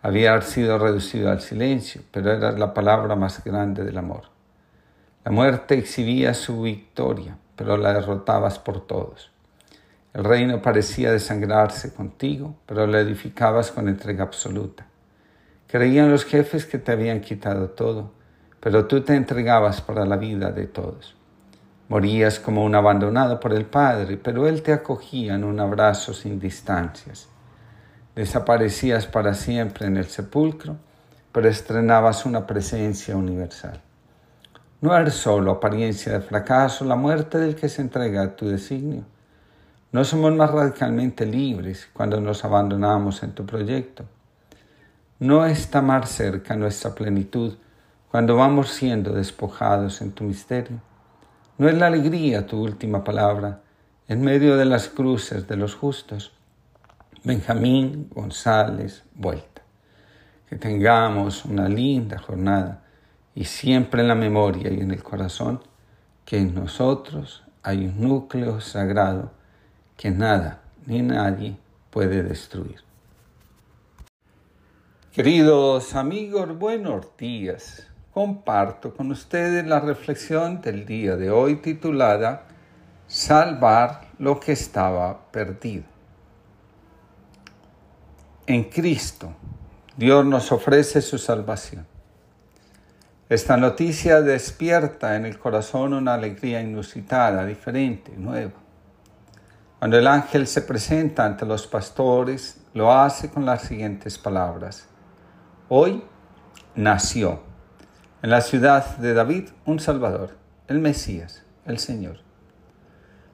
Habías 0.04 0.44
sido 0.44 0.78
reducido 0.78 1.30
al 1.30 1.40
silencio, 1.40 2.02
pero 2.10 2.30
eras 2.30 2.58
la 2.58 2.74
palabra 2.74 3.16
más 3.16 3.42
grande 3.42 3.84
del 3.84 3.96
amor. 3.96 4.24
La 5.24 5.32
muerte 5.32 5.78
exhibía 5.78 6.34
su 6.34 6.60
victoria, 6.60 7.38
pero 7.56 7.78
la 7.78 7.94
derrotabas 7.94 8.58
por 8.58 8.86
todos. 8.86 9.30
El 10.12 10.24
reino 10.24 10.60
parecía 10.60 11.10
desangrarse 11.10 11.94
contigo, 11.94 12.54
pero 12.66 12.86
la 12.86 13.00
edificabas 13.00 13.72
con 13.72 13.88
entrega 13.88 14.24
absoluta. 14.24 14.84
Creían 15.68 16.10
los 16.10 16.26
jefes 16.26 16.66
que 16.66 16.76
te 16.76 16.92
habían 16.92 17.22
quitado 17.22 17.70
todo, 17.70 18.10
pero 18.60 18.86
tú 18.86 19.00
te 19.00 19.14
entregabas 19.14 19.80
para 19.80 20.04
la 20.04 20.18
vida 20.18 20.52
de 20.52 20.66
todos. 20.66 21.16
Morías 21.88 22.38
como 22.38 22.62
un 22.62 22.74
abandonado 22.74 23.40
por 23.40 23.54
el 23.54 23.64
Padre, 23.64 24.18
pero 24.18 24.46
Él 24.46 24.60
te 24.60 24.74
acogía 24.74 25.34
en 25.34 25.44
un 25.44 25.60
abrazo 25.60 26.12
sin 26.12 26.38
distancias. 26.38 27.30
Desaparecías 28.14 29.06
para 29.06 29.34
siempre 29.34 29.86
en 29.86 29.96
el 29.96 30.06
sepulcro, 30.06 30.76
pero 31.32 31.48
estrenabas 31.48 32.26
una 32.26 32.46
presencia 32.46 33.16
universal. 33.16 33.80
No 34.80 34.96
es 34.98 35.14
solo 35.14 35.50
apariencia 35.50 36.12
de 36.12 36.20
fracaso 36.20 36.84
la 36.84 36.94
muerte 36.94 37.38
del 37.38 37.56
que 37.56 37.70
se 37.70 37.80
entrega 37.80 38.22
a 38.22 38.36
tu 38.36 38.46
designio. 38.46 39.04
No 39.92 40.04
somos 40.04 40.34
más 40.34 40.50
radicalmente 40.50 41.24
libres 41.24 41.88
cuando 41.92 42.20
nos 42.20 42.44
abandonamos 42.44 43.22
en 43.22 43.32
tu 43.32 43.46
proyecto. 43.46 44.04
No 45.18 45.46
está 45.46 45.80
más 45.80 46.10
cerca 46.10 46.54
nuestra 46.54 46.94
plenitud 46.94 47.54
cuando 48.10 48.36
vamos 48.36 48.68
siendo 48.68 49.12
despojados 49.14 50.02
en 50.02 50.12
tu 50.12 50.24
misterio. 50.24 50.82
No 51.56 51.68
es 51.68 51.74
la 51.78 51.86
alegría 51.86 52.46
tu 52.46 52.62
última 52.62 53.02
palabra 53.04 53.62
en 54.06 54.20
medio 54.20 54.58
de 54.58 54.66
las 54.66 54.88
cruces 54.88 55.48
de 55.48 55.56
los 55.56 55.74
justos. 55.74 56.33
Benjamín 57.26 58.10
González 58.14 59.02
Vuelta. 59.14 59.62
Que 60.46 60.56
tengamos 60.56 61.46
una 61.46 61.70
linda 61.70 62.18
jornada 62.18 62.84
y 63.34 63.46
siempre 63.46 64.02
en 64.02 64.08
la 64.08 64.14
memoria 64.14 64.70
y 64.70 64.80
en 64.80 64.90
el 64.90 65.02
corazón 65.02 65.62
que 66.26 66.36
en 66.36 66.54
nosotros 66.54 67.42
hay 67.62 67.86
un 67.86 67.98
núcleo 67.98 68.60
sagrado 68.60 69.32
que 69.96 70.10
nada 70.10 70.60
ni 70.84 71.00
nadie 71.00 71.56
puede 71.88 72.22
destruir. 72.22 72.82
Queridos 75.10 75.94
amigos, 75.94 76.58
buenos 76.58 77.06
días. 77.16 77.86
Comparto 78.12 78.94
con 78.94 79.10
ustedes 79.10 79.66
la 79.66 79.80
reflexión 79.80 80.60
del 80.60 80.84
día 80.84 81.16
de 81.16 81.30
hoy 81.30 81.56
titulada 81.56 82.42
Salvar 83.06 84.08
lo 84.18 84.38
que 84.38 84.52
estaba 84.52 85.30
perdido. 85.30 85.93
En 88.46 88.64
Cristo, 88.64 89.32
Dios 89.96 90.26
nos 90.26 90.52
ofrece 90.52 91.00
su 91.00 91.16
salvación. 91.16 91.86
Esta 93.30 93.56
noticia 93.56 94.20
despierta 94.20 95.16
en 95.16 95.24
el 95.24 95.38
corazón 95.38 95.94
una 95.94 96.12
alegría 96.12 96.60
inusitada, 96.60 97.46
diferente, 97.46 98.12
nueva. 98.18 98.52
Cuando 99.78 99.98
el 99.98 100.06
ángel 100.06 100.46
se 100.46 100.60
presenta 100.60 101.24
ante 101.24 101.46
los 101.46 101.66
pastores, 101.66 102.60
lo 102.74 102.92
hace 102.92 103.30
con 103.30 103.46
las 103.46 103.62
siguientes 103.62 104.18
palabras. 104.18 104.88
Hoy 105.70 106.04
nació 106.74 107.40
en 108.22 108.28
la 108.28 108.42
ciudad 108.42 108.98
de 108.98 109.14
David 109.14 109.48
un 109.64 109.80
Salvador, 109.80 110.36
el 110.68 110.80
Mesías, 110.80 111.44
el 111.64 111.78
Señor. 111.78 112.18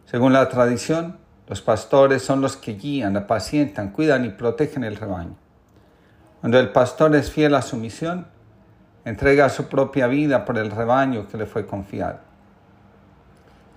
Según 0.06 0.32
la 0.32 0.48
tradición, 0.48 1.19
los 1.50 1.60
pastores 1.62 2.22
son 2.22 2.40
los 2.40 2.56
que 2.56 2.74
guían, 2.74 3.16
apacientan, 3.16 3.90
cuidan 3.90 4.24
y 4.24 4.28
protegen 4.28 4.84
el 4.84 4.94
rebaño. 4.94 5.34
Cuando 6.38 6.60
el 6.60 6.70
pastor 6.70 7.16
es 7.16 7.32
fiel 7.32 7.56
a 7.56 7.62
su 7.62 7.76
misión, 7.76 8.28
entrega 9.04 9.48
su 9.48 9.66
propia 9.66 10.06
vida 10.06 10.44
por 10.44 10.58
el 10.58 10.70
rebaño 10.70 11.26
que 11.26 11.36
le 11.36 11.46
fue 11.46 11.66
confiado. 11.66 12.20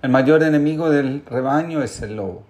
El 0.02 0.10
mayor 0.10 0.44
enemigo 0.44 0.88
del 0.88 1.26
rebaño 1.26 1.82
es 1.82 2.00
el 2.00 2.14
lobo, 2.14 2.44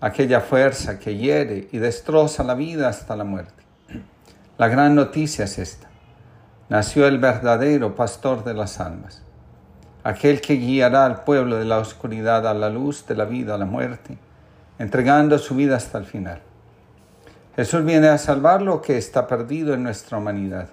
aquella 0.00 0.40
fuerza 0.40 0.98
que 0.98 1.14
hiere 1.18 1.68
y 1.70 1.76
destroza 1.76 2.42
la 2.42 2.54
vida 2.54 2.88
hasta 2.88 3.16
la 3.16 3.24
muerte. 3.24 3.64
La 4.56 4.68
gran 4.68 4.94
noticia 4.94 5.44
es 5.44 5.58
esta. 5.58 5.88
Nació 6.70 7.06
el 7.06 7.18
verdadero 7.18 7.94
pastor 7.94 8.44
de 8.44 8.54
las 8.54 8.80
almas, 8.80 9.22
aquel 10.04 10.40
que 10.40 10.54
guiará 10.54 11.04
al 11.04 11.24
pueblo 11.24 11.56
de 11.56 11.66
la 11.66 11.80
oscuridad 11.80 12.46
a 12.46 12.54
la 12.54 12.70
luz, 12.70 13.06
de 13.06 13.14
la 13.14 13.26
vida 13.26 13.54
a 13.54 13.58
la 13.58 13.66
muerte, 13.66 14.16
entregando 14.78 15.38
su 15.38 15.54
vida 15.54 15.76
hasta 15.76 15.98
el 15.98 16.04
final. 16.04 16.40
Jesús 17.56 17.84
viene 17.84 18.08
a 18.08 18.18
salvar 18.18 18.62
lo 18.62 18.80
que 18.80 18.96
está 18.96 19.26
perdido 19.26 19.74
en 19.74 19.82
nuestra 19.82 20.18
humanidad 20.18 20.68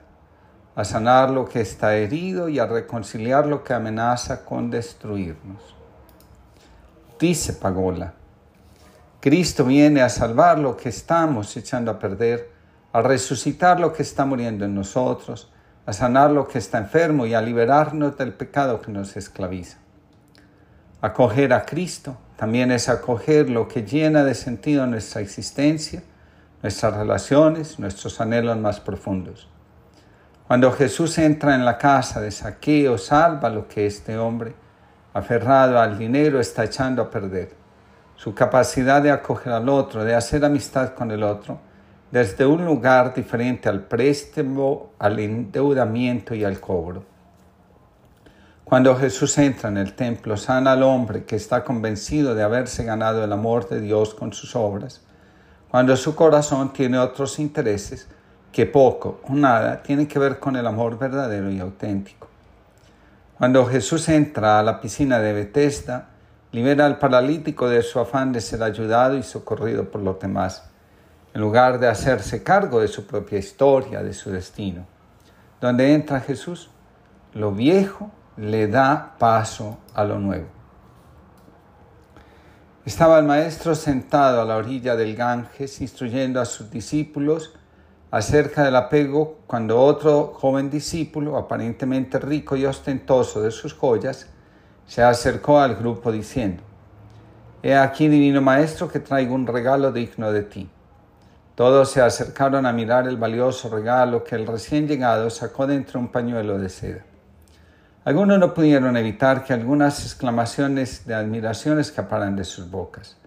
a 0.75 0.83
sanar 0.83 1.29
lo 1.29 1.47
que 1.47 1.61
está 1.61 1.95
herido 1.95 2.49
y 2.49 2.59
a 2.59 2.65
reconciliar 2.65 3.47
lo 3.47 3.63
que 3.63 3.73
amenaza 3.73 4.43
con 4.43 4.69
destruirnos. 4.69 5.73
Dice 7.17 7.53
Pagola, 7.53 8.13
Cristo 9.21 9.63
viene 9.63 10.01
a 10.01 10.09
salvar 10.09 10.59
lo 10.59 10.75
que 10.75 10.89
estamos 10.89 11.55
echando 11.55 11.91
a 11.91 11.97
perder, 11.97 12.51
a 12.91 13.01
resucitar 13.01 13.79
lo 13.79 13.93
que 13.93 14.03
está 14.03 14.25
muriendo 14.25 14.65
en 14.65 14.75
nosotros, 14.75 15.49
a 15.85 15.93
sanar 15.93 16.31
lo 16.31 16.47
que 16.47 16.57
está 16.57 16.77
enfermo 16.77 17.25
y 17.25 17.33
a 17.33 17.41
liberarnos 17.41 18.17
del 18.17 18.33
pecado 18.33 18.81
que 18.81 18.91
nos 18.91 19.15
esclaviza. 19.15 19.77
Acoger 20.99 21.53
a 21.53 21.65
Cristo 21.65 22.17
también 22.35 22.71
es 22.71 22.89
acoger 22.89 23.49
lo 23.49 23.67
que 23.67 23.83
llena 23.83 24.23
de 24.23 24.35
sentido 24.35 24.85
nuestra 24.87 25.21
existencia, 25.21 26.03
nuestras 26.61 26.95
relaciones, 26.95 27.79
nuestros 27.79 28.19
anhelos 28.19 28.57
más 28.57 28.79
profundos. 28.79 29.49
Cuando 30.47 30.71
Jesús 30.71 31.17
entra 31.17 31.55
en 31.55 31.65
la 31.65 31.77
casa 31.77 32.21
de 32.21 32.31
Saqueo, 32.31 32.97
salva 32.97 33.49
lo 33.49 33.67
que 33.67 33.85
este 33.85 34.17
hombre, 34.17 34.53
aferrado 35.13 35.79
al 35.79 35.97
dinero, 35.97 36.39
está 36.39 36.65
echando 36.65 37.01
a 37.01 37.09
perder. 37.09 37.53
Su 38.15 38.35
capacidad 38.35 39.01
de 39.01 39.11
acoger 39.11 39.53
al 39.53 39.69
otro, 39.69 40.03
de 40.03 40.13
hacer 40.13 40.43
amistad 40.43 40.93
con 40.93 41.11
el 41.11 41.23
otro, 41.23 41.59
desde 42.11 42.45
un 42.45 42.65
lugar 42.65 43.13
diferente 43.13 43.69
al 43.69 43.81
préstamo, 43.81 44.91
al 44.99 45.19
endeudamiento 45.19 46.35
y 46.35 46.43
al 46.43 46.59
cobro. 46.59 47.14
Cuando 48.65 48.95
Jesús 48.95 49.37
entra 49.37 49.69
en 49.69 49.77
el 49.77 49.93
templo, 49.93 50.35
sana 50.37 50.71
al 50.71 50.81
hombre 50.81 51.23
que 51.23 51.35
está 51.35 51.63
convencido 51.63 52.33
de 52.33 52.41
haberse 52.41 52.83
ganado 52.83 53.23
el 53.23 53.31
amor 53.31 53.69
de 53.69 53.79
Dios 53.79 54.15
con 54.15 54.33
sus 54.33 54.55
obras. 54.55 55.03
Cuando 55.69 55.95
su 55.95 56.15
corazón 56.15 56.73
tiene 56.73 56.97
otros 56.97 57.37
intereses, 57.37 58.07
que 58.51 58.65
poco 58.65 59.19
o 59.29 59.35
nada 59.35 59.83
tiene 59.83 60.07
que 60.07 60.17
ver 60.17 60.39
con 60.39 60.55
el 60.55 60.65
amor 60.65 60.97
verdadero 60.97 61.51
y 61.51 61.59
auténtico. 61.59 62.27
Cuando 63.37 63.67
Jesús 63.67 64.09
entra 64.09 64.57
a 64.57 64.63
la 64.63 64.81
piscina 64.81 65.19
de 65.19 65.33
Bethesda, 65.33 66.07
libera 66.51 66.87
al 66.87 66.97
paralítico 66.97 67.69
de 67.69 67.83
su 67.83 67.99
afán 67.99 68.31
de 68.31 68.41
ser 68.41 68.63
ayudado 68.63 69.15
y 69.15 69.21
socorrido 69.21 69.91
por 69.91 70.01
los 70.01 70.19
demás, 70.19 70.71
en 71.35 71.41
lugar 71.41 71.77
de 71.77 71.87
hacerse 71.87 72.41
cargo 72.41 72.79
de 72.79 72.87
su 72.87 73.05
propia 73.05 73.37
historia, 73.37 74.01
de 74.01 74.13
su 74.13 74.31
destino. 74.31 74.87
Donde 75.61 75.93
entra 75.93 76.19
Jesús, 76.19 76.71
lo 77.33 77.51
viejo 77.51 78.09
le 78.37 78.67
da 78.67 79.15
paso 79.17 79.77
a 79.93 80.03
lo 80.03 80.19
nuevo. 80.19 80.47
Estaba 82.85 83.17
el 83.17 83.25
maestro 83.25 83.73
sentado 83.73 84.41
a 84.41 84.45
la 84.45 84.57
orilla 84.57 84.95
del 84.95 85.15
Ganges 85.15 85.81
instruyendo 85.81 86.39
a 86.39 86.45
sus 86.45 86.69
discípulos 86.69 87.53
acerca 88.11 88.63
del 88.63 88.75
apego 88.75 89.39
cuando 89.47 89.81
otro 89.81 90.33
joven 90.35 90.69
discípulo, 90.69 91.37
aparentemente 91.37 92.19
rico 92.19 92.55
y 92.55 92.65
ostentoso 92.65 93.41
de 93.41 93.51
sus 93.51 93.73
joyas, 93.73 94.27
se 94.85 95.01
acercó 95.01 95.59
al 95.59 95.75
grupo 95.75 96.11
diciendo, 96.11 96.61
He 97.63 97.75
aquí, 97.75 98.07
divino 98.07 98.41
maestro, 98.41 98.87
que 98.87 98.99
traigo 98.99 99.33
un 99.33 99.47
regalo 99.47 99.91
digno 99.91 100.31
de 100.31 100.43
ti. 100.43 100.69
Todos 101.55 101.89
se 101.89 102.01
acercaron 102.01 102.67
a 102.67 102.73
mirar 102.73 103.07
el 103.07 103.17
valioso 103.17 103.69
regalo 103.69 104.23
que 104.23 104.35
el 104.35 104.45
recién 104.45 104.87
llegado 104.87 105.29
sacó 105.31 105.65
de 105.65 105.75
entre 105.75 105.97
un 105.97 106.09
pañuelo 106.09 106.59
de 106.59 106.69
seda. 106.69 107.05
Algunos 108.05 108.37
no 108.37 108.53
pudieron 108.53 108.97
evitar 108.97 109.43
que 109.43 109.51
algunas 109.51 110.03
exclamaciones 110.03 111.07
de 111.07 111.15
admiración 111.15 111.79
escaparan 111.79 112.35
de 112.35 112.43
sus 112.43 112.69
bocas. 112.69 113.17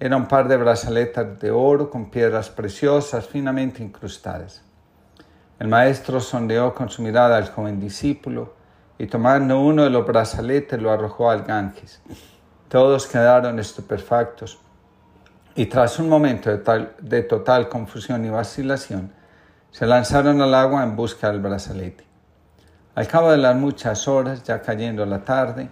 Era 0.00 0.16
un 0.16 0.26
par 0.26 0.48
de 0.48 0.56
brazaletas 0.56 1.38
de 1.38 1.50
oro 1.50 1.90
con 1.90 2.08
piedras 2.08 2.48
preciosas 2.48 3.26
finamente 3.26 3.82
incrustadas. 3.82 4.62
El 5.58 5.68
maestro 5.68 6.18
sondeó 6.20 6.74
con 6.74 6.88
su 6.88 7.02
mirada 7.02 7.36
al 7.36 7.50
joven 7.50 7.78
discípulo 7.78 8.54
y 8.96 9.06
tomando 9.06 9.60
uno 9.60 9.84
de 9.84 9.90
los 9.90 10.06
brazaletes 10.06 10.80
lo 10.80 10.90
arrojó 10.90 11.30
al 11.30 11.42
Ganges. 11.42 12.00
Todos 12.68 13.06
quedaron 13.06 13.58
estupefactos 13.58 14.58
y 15.54 15.66
tras 15.66 15.98
un 15.98 16.08
momento 16.08 16.48
de, 16.56 16.88
de 17.02 17.22
total 17.22 17.68
confusión 17.68 18.24
y 18.24 18.30
vacilación, 18.30 19.12
se 19.70 19.84
lanzaron 19.84 20.40
al 20.40 20.54
agua 20.54 20.82
en 20.82 20.96
busca 20.96 21.30
del 21.30 21.40
brazalete. 21.40 22.06
Al 22.96 23.06
cabo 23.06 23.30
de 23.30 23.36
las 23.36 23.54
muchas 23.54 24.08
horas, 24.08 24.42
ya 24.42 24.62
cayendo 24.62 25.04
la 25.04 25.22
tarde, 25.22 25.68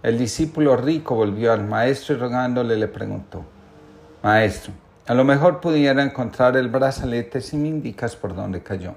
el 0.00 0.16
discípulo 0.16 0.76
rico 0.76 1.16
volvió 1.16 1.52
al 1.52 1.66
maestro 1.66 2.14
y 2.14 2.18
rogándole 2.20 2.76
le 2.76 2.86
preguntó, 2.86 3.44
Maestro, 4.22 4.72
a 5.08 5.12
lo 5.14 5.24
mejor 5.24 5.58
pudiera 5.60 6.04
encontrar 6.04 6.56
el 6.56 6.68
brazalete 6.68 7.40
si 7.40 7.56
me 7.56 7.66
indicas 7.66 8.14
por 8.14 8.36
dónde 8.36 8.62
cayó. 8.62 8.94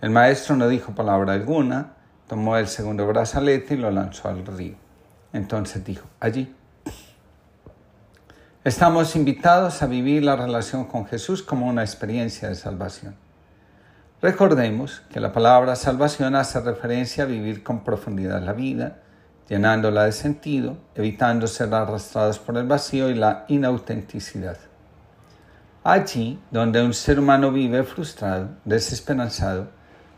El 0.00 0.10
maestro 0.10 0.56
no 0.56 0.66
dijo 0.66 0.92
palabra 0.92 1.34
alguna, 1.34 1.92
tomó 2.26 2.56
el 2.56 2.66
segundo 2.66 3.06
brazalete 3.06 3.74
y 3.74 3.76
lo 3.76 3.92
lanzó 3.92 4.28
al 4.28 4.44
río. 4.44 4.74
Entonces 5.32 5.84
dijo, 5.84 6.08
allí. 6.18 6.52
Estamos 8.64 9.14
invitados 9.14 9.82
a 9.82 9.86
vivir 9.86 10.24
la 10.24 10.34
relación 10.34 10.86
con 10.86 11.06
Jesús 11.06 11.44
como 11.44 11.68
una 11.68 11.82
experiencia 11.82 12.48
de 12.48 12.56
salvación. 12.56 13.14
Recordemos 14.22 15.02
que 15.12 15.18
la 15.18 15.32
palabra 15.32 15.74
salvación 15.74 16.36
hace 16.36 16.60
referencia 16.60 17.24
a 17.24 17.26
vivir 17.26 17.64
con 17.64 17.82
profundidad 17.82 18.40
la 18.40 18.52
vida, 18.52 18.98
llenándola 19.48 20.04
de 20.04 20.12
sentido, 20.12 20.76
evitando 20.94 21.48
ser 21.48 21.74
arrastrados 21.74 22.38
por 22.38 22.56
el 22.56 22.68
vacío 22.68 23.10
y 23.10 23.14
la 23.14 23.44
inautenticidad. 23.48 24.58
Allí 25.82 26.40
donde 26.52 26.80
un 26.84 26.94
ser 26.94 27.18
humano 27.18 27.50
vive 27.50 27.82
frustrado, 27.82 28.50
desesperanzado, 28.64 29.70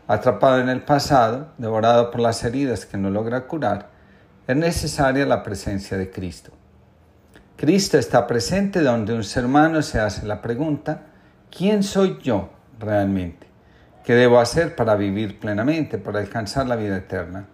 atrapado 0.07 0.59
en 0.59 0.69
el 0.69 0.83
pasado, 0.83 1.47
devorado 1.57 2.11
por 2.11 2.21
las 2.21 2.43
heridas 2.43 2.85
que 2.85 2.99
no 2.99 3.09
logra 3.09 3.47
curar, 3.47 3.89
es 4.45 4.55
necesaria 4.55 5.25
la 5.25 5.41
presencia 5.41 5.97
de 5.97 6.11
Cristo. 6.11 6.51
Cristo 7.55 7.97
está 7.97 8.27
presente 8.27 8.81
donde 8.81 9.15
un 9.15 9.23
ser 9.23 9.45
humano 9.45 9.81
se 9.81 9.99
hace 9.99 10.27
la 10.27 10.43
pregunta, 10.43 11.07
¿quién 11.49 11.81
soy 11.81 12.19
yo 12.21 12.51
realmente? 12.77 13.44
¿Qué 14.05 14.13
debo 14.13 14.39
hacer 14.39 14.75
para 14.75 14.95
vivir 14.95 15.39
plenamente, 15.39 15.97
para 15.97 16.19
alcanzar 16.19 16.67
la 16.67 16.75
vida 16.75 16.95
eterna? 16.95 17.47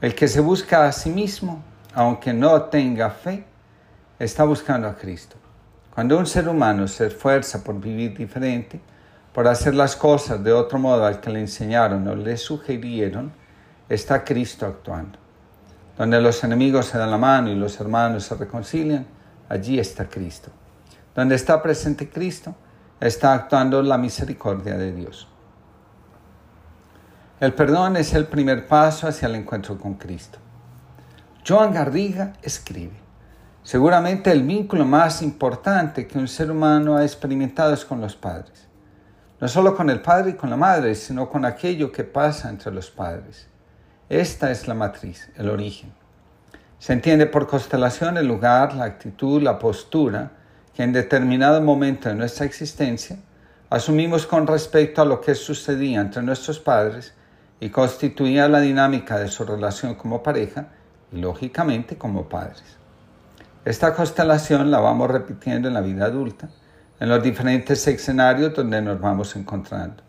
El 0.00 0.14
que 0.14 0.26
se 0.26 0.40
busca 0.40 0.86
a 0.86 0.92
sí 0.92 1.10
mismo, 1.10 1.62
aunque 1.92 2.32
no 2.32 2.62
tenga 2.62 3.10
fe, 3.10 3.44
está 4.18 4.44
buscando 4.44 4.88
a 4.88 4.96
Cristo. 4.96 5.36
Cuando 5.94 6.16
un 6.16 6.26
ser 6.26 6.48
humano 6.48 6.88
se 6.88 7.08
esfuerza 7.08 7.62
por 7.62 7.78
vivir 7.78 8.16
diferente, 8.16 8.80
por 9.34 9.46
hacer 9.46 9.74
las 9.74 9.94
cosas 9.94 10.42
de 10.42 10.54
otro 10.54 10.78
modo 10.78 11.04
al 11.04 11.20
que 11.20 11.28
le 11.28 11.40
enseñaron 11.40 12.08
o 12.08 12.14
le 12.14 12.38
sugirieron, 12.38 13.30
está 13.90 14.24
Cristo 14.24 14.64
actuando. 14.64 15.18
Donde 15.98 16.18
los 16.18 16.42
enemigos 16.44 16.86
se 16.86 16.96
dan 16.96 17.10
la 17.10 17.18
mano 17.18 17.50
y 17.50 17.54
los 17.54 17.78
hermanos 17.78 18.24
se 18.24 18.36
reconcilian, 18.36 19.06
allí 19.50 19.78
está 19.78 20.08
Cristo. 20.08 20.50
Donde 21.14 21.34
está 21.34 21.62
presente 21.62 22.08
Cristo, 22.08 22.54
está 23.00 23.34
actuando 23.34 23.82
la 23.82 23.98
misericordia 23.98 24.78
de 24.78 24.92
Dios. 24.92 25.28
El 27.40 27.54
perdón 27.54 27.96
es 27.96 28.14
el 28.14 28.26
primer 28.26 28.66
paso 28.66 29.06
hacia 29.06 29.28
el 29.28 29.36
encuentro 29.36 29.78
con 29.78 29.94
Cristo. 29.94 30.40
Joan 31.46 31.72
Garriga 31.72 32.32
escribe, 32.42 32.96
seguramente 33.62 34.32
el 34.32 34.42
vínculo 34.42 34.84
más 34.84 35.22
importante 35.22 36.08
que 36.08 36.18
un 36.18 36.26
ser 36.26 36.50
humano 36.50 36.96
ha 36.96 37.04
experimentado 37.04 37.72
es 37.72 37.84
con 37.84 38.00
los 38.00 38.16
padres. 38.16 38.66
No 39.40 39.46
solo 39.46 39.76
con 39.76 39.88
el 39.88 40.02
padre 40.02 40.30
y 40.30 40.34
con 40.34 40.50
la 40.50 40.56
madre, 40.56 40.96
sino 40.96 41.30
con 41.30 41.44
aquello 41.44 41.92
que 41.92 42.02
pasa 42.02 42.48
entre 42.48 42.72
los 42.72 42.90
padres. 42.90 43.46
Esta 44.08 44.50
es 44.50 44.66
la 44.66 44.74
matriz, 44.74 45.30
el 45.36 45.48
origen. 45.48 45.92
Se 46.80 46.92
entiende 46.92 47.26
por 47.26 47.46
constelación 47.46 48.16
el 48.16 48.26
lugar, 48.26 48.74
la 48.74 48.86
actitud, 48.86 49.40
la 49.40 49.60
postura 49.60 50.32
que 50.74 50.82
en 50.82 50.92
determinado 50.92 51.62
momento 51.62 52.08
de 52.08 52.16
nuestra 52.16 52.46
existencia 52.46 53.16
asumimos 53.70 54.26
con 54.26 54.44
respecto 54.44 55.02
a 55.02 55.04
lo 55.04 55.20
que 55.20 55.36
sucedía 55.36 56.00
entre 56.00 56.22
nuestros 56.22 56.58
padres 56.58 57.14
y 57.60 57.70
constituía 57.70 58.48
la 58.48 58.60
dinámica 58.60 59.18
de 59.18 59.28
su 59.28 59.44
relación 59.44 59.94
como 59.94 60.22
pareja 60.22 60.68
y 61.12 61.20
lógicamente 61.20 61.96
como 61.96 62.28
padres. 62.28 62.62
Esta 63.64 63.94
constelación 63.94 64.70
la 64.70 64.80
vamos 64.80 65.10
repitiendo 65.10 65.68
en 65.68 65.74
la 65.74 65.80
vida 65.80 66.06
adulta, 66.06 66.48
en 67.00 67.08
los 67.08 67.22
diferentes 67.22 67.86
escenarios 67.86 68.54
donde 68.54 68.80
nos 68.80 69.00
vamos 69.00 69.34
encontrando 69.36 70.08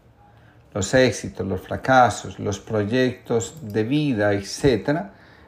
los 0.73 0.93
éxitos, 0.93 1.45
los 1.45 1.61
fracasos, 1.61 2.39
los 2.39 2.59
proyectos 2.59 3.55
de 3.61 3.83
vida, 3.83 4.33
etc., 4.33 5.07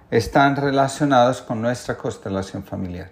están 0.09 0.55
relacionados 0.55 1.41
con 1.41 1.61
nuestra 1.61 1.97
constelación 1.97 2.63
familiar. 2.63 3.09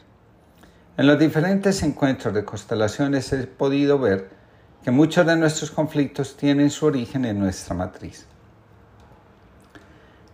En 0.98 1.07
los 1.07 1.18
diferentes 1.18 1.82
encuentros 1.84 2.34
de 2.34 2.44
constelaciones 2.44 3.32
he 3.32 3.48
podido 3.48 3.99
ver 3.99 4.30
que 4.84 4.91
muchos 4.91 5.26
de 5.26 5.38
nuestros 5.38 5.72
conflictos 5.72 6.36
tienen 6.36 6.70
su 6.70 6.86
origen 6.86 7.26
en 7.26 7.40
nuestra 7.40 7.74
matriz. 7.74 8.26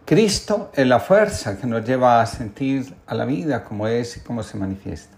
Cristo 0.05 0.71
es 0.73 0.85
la 0.85 0.99
fuerza 0.99 1.57
que 1.57 1.67
nos 1.67 1.83
lleva 1.83 2.21
a 2.21 2.25
sentir 2.25 2.95
a 3.07 3.15
la 3.15 3.25
vida 3.25 3.63
como 3.63 3.87
es 3.87 4.17
y 4.17 4.19
como 4.21 4.43
se 4.43 4.57
manifiesta. 4.57 5.15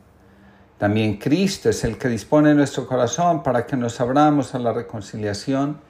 También 0.78 1.18
Cristo 1.18 1.70
es 1.70 1.84
el 1.84 1.98
que 1.98 2.08
dispone 2.08 2.56
nuestro 2.56 2.88
corazón 2.88 3.44
para 3.44 3.66
que 3.66 3.76
nos 3.76 4.00
abramos 4.00 4.56
a 4.56 4.60
la 4.60 4.72
reconciliación 4.72 5.82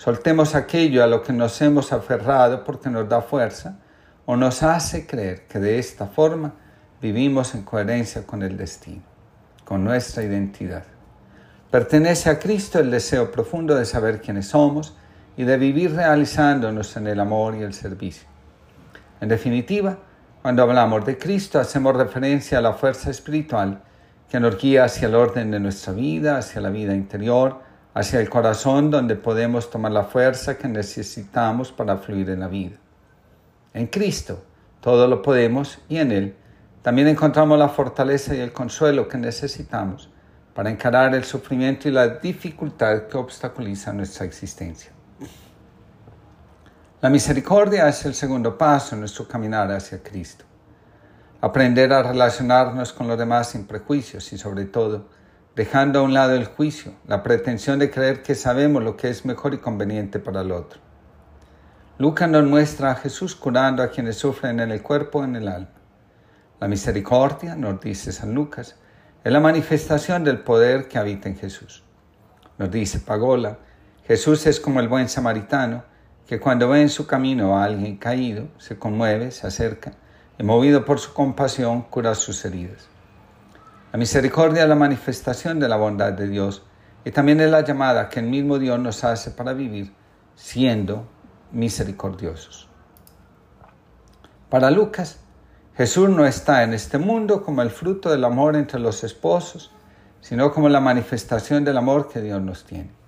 Soltemos 0.00 0.54
aquello 0.54 1.04
a 1.04 1.06
lo 1.06 1.22
que 1.22 1.34
nos 1.34 1.60
hemos 1.60 1.92
aferrado 1.92 2.64
porque 2.64 2.88
nos 2.88 3.06
da 3.06 3.20
fuerza 3.20 3.76
o 4.24 4.34
nos 4.34 4.62
hace 4.62 5.06
creer 5.06 5.46
que 5.46 5.58
de 5.58 5.78
esta 5.78 6.06
forma 6.06 6.54
vivimos 7.02 7.54
en 7.54 7.64
coherencia 7.64 8.26
con 8.26 8.42
el 8.42 8.56
destino, 8.56 9.02
con 9.62 9.84
nuestra 9.84 10.22
identidad. 10.22 10.84
Pertenece 11.70 12.30
a 12.30 12.38
Cristo 12.38 12.78
el 12.78 12.90
deseo 12.90 13.30
profundo 13.30 13.74
de 13.74 13.84
saber 13.84 14.22
quiénes 14.22 14.46
somos 14.46 14.96
y 15.36 15.44
de 15.44 15.58
vivir 15.58 15.94
realizándonos 15.94 16.96
en 16.96 17.06
el 17.06 17.20
amor 17.20 17.54
y 17.56 17.60
el 17.60 17.74
servicio. 17.74 18.29
En 19.20 19.28
definitiva, 19.28 19.98
cuando 20.42 20.62
hablamos 20.62 21.04
de 21.04 21.18
Cristo 21.18 21.58
hacemos 21.58 21.94
referencia 21.94 22.58
a 22.58 22.62
la 22.62 22.72
fuerza 22.72 23.10
espiritual 23.10 23.82
que 24.30 24.40
nos 24.40 24.56
guía 24.58 24.84
hacia 24.84 25.08
el 25.08 25.14
orden 25.14 25.50
de 25.50 25.60
nuestra 25.60 25.92
vida, 25.92 26.38
hacia 26.38 26.60
la 26.60 26.70
vida 26.70 26.94
interior, 26.94 27.58
hacia 27.92 28.20
el 28.20 28.30
corazón 28.30 28.90
donde 28.90 29.16
podemos 29.16 29.70
tomar 29.70 29.92
la 29.92 30.04
fuerza 30.04 30.56
que 30.56 30.68
necesitamos 30.68 31.72
para 31.72 31.98
fluir 31.98 32.30
en 32.30 32.40
la 32.40 32.48
vida. 32.48 32.76
En 33.74 33.88
Cristo 33.88 34.42
todo 34.80 35.06
lo 35.06 35.20
podemos 35.20 35.78
y 35.88 35.98
en 35.98 36.12
Él 36.12 36.34
también 36.82 37.08
encontramos 37.08 37.58
la 37.58 37.68
fortaleza 37.68 38.34
y 38.34 38.40
el 38.40 38.52
consuelo 38.52 39.06
que 39.06 39.18
necesitamos 39.18 40.08
para 40.54 40.70
encarar 40.70 41.14
el 41.14 41.24
sufrimiento 41.24 41.88
y 41.88 41.92
la 41.92 42.08
dificultad 42.08 43.02
que 43.02 43.18
obstaculiza 43.18 43.92
nuestra 43.92 44.24
existencia. 44.24 44.90
La 47.02 47.08
misericordia 47.08 47.88
es 47.88 48.04
el 48.04 48.14
segundo 48.14 48.58
paso 48.58 48.94
en 48.94 49.00
nuestro 49.00 49.26
caminar 49.26 49.72
hacia 49.72 50.02
Cristo. 50.02 50.44
Aprender 51.40 51.94
a 51.94 52.02
relacionarnos 52.02 52.92
con 52.92 53.08
los 53.08 53.16
demás 53.16 53.48
sin 53.48 53.64
prejuicios 53.64 54.30
y 54.34 54.36
sobre 54.36 54.66
todo 54.66 55.08
dejando 55.56 56.00
a 56.00 56.02
un 56.02 56.12
lado 56.12 56.34
el 56.34 56.44
juicio, 56.44 56.92
la 57.06 57.22
pretensión 57.22 57.78
de 57.78 57.90
creer 57.90 58.22
que 58.22 58.34
sabemos 58.34 58.82
lo 58.82 58.98
que 58.98 59.08
es 59.08 59.24
mejor 59.24 59.54
y 59.54 59.58
conveniente 59.58 60.18
para 60.18 60.42
el 60.42 60.52
otro. 60.52 60.78
Lucas 61.96 62.28
nos 62.28 62.44
muestra 62.44 62.90
a 62.90 62.96
Jesús 62.96 63.34
curando 63.34 63.82
a 63.82 63.88
quienes 63.88 64.16
sufren 64.16 64.60
en 64.60 64.70
el 64.70 64.82
cuerpo 64.82 65.22
y 65.22 65.24
en 65.24 65.36
el 65.36 65.48
alma. 65.48 65.70
La 66.60 66.68
misericordia, 66.68 67.56
nos 67.56 67.80
dice 67.80 68.12
San 68.12 68.34
Lucas, 68.34 68.76
es 69.24 69.32
la 69.32 69.40
manifestación 69.40 70.22
del 70.22 70.40
poder 70.40 70.86
que 70.86 70.98
habita 70.98 71.30
en 71.30 71.38
Jesús. 71.38 71.82
Nos 72.58 72.70
dice 72.70 73.00
Pagola, 73.00 73.56
Jesús 74.06 74.46
es 74.46 74.60
como 74.60 74.80
el 74.80 74.88
buen 74.88 75.08
samaritano, 75.08 75.88
que 76.30 76.38
cuando 76.38 76.68
ve 76.68 76.80
en 76.80 76.90
su 76.90 77.08
camino 77.08 77.58
a 77.58 77.64
alguien 77.64 77.96
caído, 77.96 78.46
se 78.56 78.78
conmueve, 78.78 79.32
se 79.32 79.48
acerca, 79.48 79.94
y 80.38 80.44
movido 80.44 80.84
por 80.84 81.00
su 81.00 81.12
compasión, 81.12 81.82
cura 81.82 82.14
sus 82.14 82.44
heridas. 82.44 82.86
La 83.90 83.98
misericordia 83.98 84.62
es 84.62 84.68
la 84.68 84.76
manifestación 84.76 85.58
de 85.58 85.68
la 85.68 85.74
bondad 85.74 86.12
de 86.12 86.28
Dios 86.28 86.62
y 87.04 87.10
también 87.10 87.40
es 87.40 87.50
la 87.50 87.62
llamada 87.62 88.08
que 88.08 88.20
el 88.20 88.26
mismo 88.26 88.60
Dios 88.60 88.78
nos 88.78 89.02
hace 89.02 89.32
para 89.32 89.54
vivir 89.54 89.92
siendo 90.36 91.08
misericordiosos. 91.50 92.68
Para 94.50 94.70
Lucas, 94.70 95.18
Jesús 95.76 96.10
no 96.10 96.26
está 96.26 96.62
en 96.62 96.74
este 96.74 96.98
mundo 96.98 97.42
como 97.42 97.62
el 97.62 97.70
fruto 97.70 98.08
del 98.08 98.24
amor 98.24 98.54
entre 98.54 98.78
los 98.78 99.02
esposos, 99.02 99.72
sino 100.20 100.52
como 100.52 100.68
la 100.68 100.78
manifestación 100.78 101.64
del 101.64 101.76
amor 101.76 102.08
que 102.08 102.20
Dios 102.20 102.40
nos 102.40 102.62
tiene. 102.62 102.99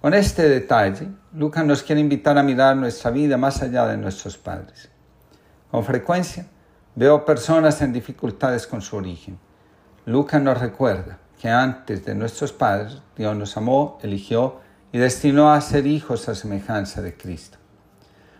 Con 0.00 0.14
este 0.14 0.48
detalle, 0.48 1.08
Lucas 1.34 1.64
nos 1.64 1.82
quiere 1.82 2.00
invitar 2.00 2.38
a 2.38 2.42
mirar 2.42 2.76
nuestra 2.76 3.10
vida 3.10 3.36
más 3.36 3.62
allá 3.62 3.86
de 3.86 3.96
nuestros 3.96 4.38
padres. 4.38 4.90
Con 5.70 5.84
frecuencia 5.84 6.46
veo 6.94 7.24
personas 7.24 7.80
en 7.82 7.92
dificultades 7.92 8.66
con 8.66 8.80
su 8.80 8.96
origen 8.96 9.38
Lucas 10.06 10.40
nos 10.42 10.58
recuerda 10.58 11.18
que 11.38 11.50
antes 11.50 12.04
de 12.06 12.14
nuestros 12.14 12.52
padres 12.52 13.02
Dios 13.16 13.36
nos 13.36 13.56
amó, 13.56 13.98
eligió 14.02 14.60
y 14.92 14.98
destinó 14.98 15.52
a 15.52 15.60
ser 15.60 15.86
hijos 15.86 16.28
a 16.28 16.34
semejanza 16.34 17.02
de 17.02 17.16
Cristo. 17.16 17.58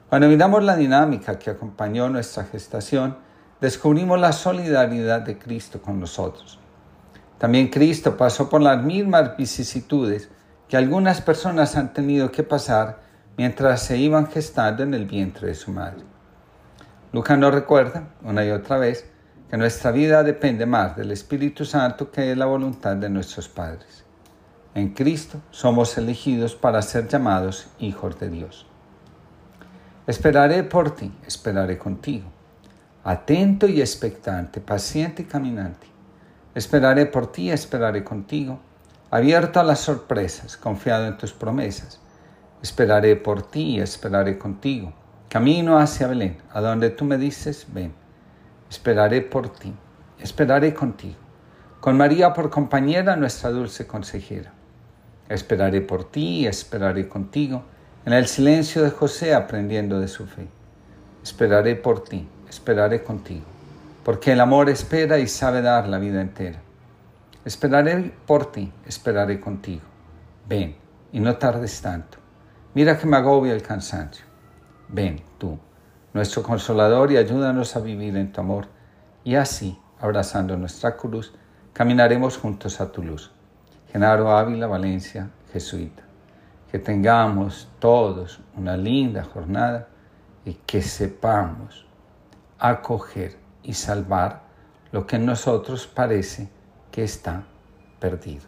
Cuando 0.08 0.26
miramos 0.26 0.64
la 0.64 0.74
dinámica 0.74 1.38
que 1.38 1.50
acompañó 1.50 2.08
nuestra 2.08 2.44
gestación, 2.44 3.18
descubrimos 3.60 4.18
la 4.18 4.32
solidaridad 4.32 5.20
de 5.20 5.38
Cristo 5.38 5.82
con 5.82 6.00
nosotros. 6.00 6.58
También 7.38 7.68
Cristo 7.68 8.16
pasó 8.16 8.48
por 8.48 8.62
las 8.62 8.82
mismas 8.82 9.36
vicisitudes 9.36 10.30
que 10.70 10.76
algunas 10.76 11.20
personas 11.20 11.74
han 11.74 11.92
tenido 11.92 12.30
que 12.30 12.44
pasar 12.44 13.00
mientras 13.36 13.82
se 13.82 13.98
iban 13.98 14.28
gestando 14.28 14.84
en 14.84 14.94
el 14.94 15.04
vientre 15.04 15.48
de 15.48 15.56
su 15.56 15.72
madre. 15.72 16.04
Lucas 17.12 17.36
nos 17.36 17.52
recuerda 17.52 18.10
una 18.22 18.44
y 18.44 18.50
otra 18.52 18.78
vez 18.78 19.04
que 19.50 19.56
nuestra 19.56 19.90
vida 19.90 20.22
depende 20.22 20.66
más 20.66 20.96
del 20.96 21.10
Espíritu 21.10 21.64
Santo 21.64 22.12
que 22.12 22.20
de 22.20 22.36
la 22.36 22.46
voluntad 22.46 22.94
de 22.94 23.10
nuestros 23.10 23.48
padres. 23.48 24.04
En 24.76 24.90
Cristo 24.90 25.40
somos 25.50 25.98
elegidos 25.98 26.54
para 26.54 26.82
ser 26.82 27.08
llamados 27.08 27.66
hijos 27.80 28.20
de 28.20 28.30
Dios. 28.30 28.64
Esperaré 30.06 30.62
por 30.62 30.94
ti, 30.94 31.12
esperaré 31.26 31.78
contigo. 31.78 32.30
Atento 33.02 33.66
y 33.66 33.80
expectante, 33.80 34.60
paciente 34.60 35.22
y 35.22 35.24
caminante. 35.24 35.88
Esperaré 36.54 37.06
por 37.06 37.32
ti, 37.32 37.50
esperaré 37.50 38.04
contigo. 38.04 38.60
Abierto 39.12 39.58
a 39.58 39.64
las 39.64 39.80
sorpresas, 39.80 40.56
confiado 40.56 41.06
en 41.08 41.18
tus 41.18 41.32
promesas. 41.32 42.00
Esperaré 42.62 43.16
por 43.16 43.42
ti, 43.42 43.80
esperaré 43.80 44.38
contigo. 44.38 44.92
Camino 45.28 45.78
hacia 45.78 46.06
Belén, 46.06 46.38
a 46.52 46.60
donde 46.60 46.90
tú 46.90 47.04
me 47.04 47.18
dices, 47.18 47.66
ven. 47.72 47.92
Esperaré 48.70 49.22
por 49.22 49.48
ti, 49.48 49.74
esperaré 50.20 50.72
contigo. 50.74 51.16
Con 51.80 51.96
María 51.96 52.32
por 52.32 52.50
compañera, 52.50 53.16
nuestra 53.16 53.50
dulce 53.50 53.84
consejera. 53.84 54.52
Esperaré 55.28 55.80
por 55.80 56.08
ti, 56.08 56.46
esperaré 56.46 57.08
contigo, 57.08 57.64
en 58.06 58.12
el 58.12 58.28
silencio 58.28 58.82
de 58.82 58.90
José 58.90 59.34
aprendiendo 59.34 59.98
de 59.98 60.06
su 60.06 60.26
fe. 60.26 60.46
Esperaré 61.24 61.74
por 61.74 62.04
ti, 62.04 62.28
esperaré 62.48 63.02
contigo, 63.02 63.44
porque 64.04 64.32
el 64.32 64.40
amor 64.40 64.70
espera 64.70 65.18
y 65.18 65.26
sabe 65.26 65.62
dar 65.62 65.88
la 65.88 65.98
vida 65.98 66.20
entera. 66.20 66.60
Esperaré 67.44 68.12
por 68.26 68.52
ti, 68.52 68.70
esperaré 68.86 69.40
contigo. 69.40 69.82
Ven, 70.46 70.76
y 71.10 71.20
no 71.20 71.36
tardes 71.36 71.80
tanto. 71.80 72.18
Mira 72.74 72.98
que 72.98 73.06
me 73.06 73.16
agobia 73.16 73.54
el 73.54 73.62
cansancio. 73.62 74.26
Ven 74.88 75.22
tú, 75.38 75.58
nuestro 76.12 76.42
consolador, 76.42 77.10
y 77.12 77.16
ayúdanos 77.16 77.76
a 77.76 77.80
vivir 77.80 78.16
en 78.16 78.30
tu 78.30 78.42
amor, 78.42 78.66
y 79.24 79.36
así, 79.36 79.78
abrazando 79.98 80.56
nuestra 80.58 80.96
cruz, 80.96 81.32
caminaremos 81.72 82.36
juntos 82.36 82.78
a 82.80 82.92
tu 82.92 83.02
luz. 83.02 83.32
Genaro 83.90 84.30
Ávila, 84.30 84.66
Valencia, 84.66 85.30
Jesuita. 85.50 86.02
Que 86.70 86.78
tengamos 86.78 87.68
todos 87.78 88.40
una 88.54 88.76
linda 88.76 89.24
jornada 89.24 89.88
y 90.44 90.54
que 90.54 90.82
sepamos 90.82 91.86
acoger 92.58 93.38
y 93.62 93.72
salvar 93.72 94.42
lo 94.92 95.06
que 95.06 95.16
en 95.16 95.26
nosotros 95.26 95.86
parece 95.86 96.48
que 96.90 97.04
está 97.04 97.44
perdido. 97.98 98.42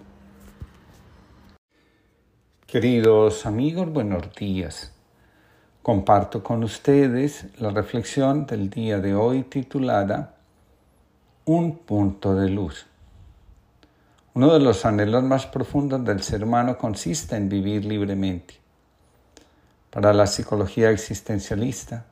Queridos 2.66 3.44
amigos, 3.47 3.93
buenos 3.93 4.35
días. 4.35 4.93
Comparto 5.82 6.43
con 6.43 6.64
ustedes 6.64 7.47
la 7.59 7.70
reflexión 7.70 8.47
del 8.47 8.70
día 8.70 8.98
de 8.98 9.14
hoy 9.14 9.43
titulada 9.43 10.36
Un 11.44 11.77
punto 11.78 12.35
de 12.35 12.48
luz. 12.48 12.86
Uno 14.35 14.52
de 14.55 14.60
los 14.60 14.86
anhelos 14.86 15.23
más 15.23 15.47
profundos 15.47 16.05
del 16.05 16.23
ser 16.23 16.44
humano 16.44 16.78
consiste 16.78 17.36
en 17.36 17.48
vivir 17.48 17.85
libremente. 17.85 18.55
Para 19.90 20.14
la 20.14 20.27
psicología 20.27 20.90
existencialista, 20.90 22.06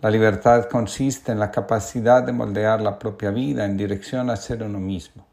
la 0.00 0.10
libertad 0.10 0.68
consiste 0.68 1.32
en 1.32 1.38
la 1.38 1.50
capacidad 1.50 2.22
de 2.22 2.32
moldear 2.32 2.82
la 2.82 2.98
propia 2.98 3.30
vida 3.30 3.64
en 3.64 3.78
dirección 3.78 4.28
a 4.28 4.36
ser 4.36 4.62
uno 4.62 4.78
mismo. 4.78 5.24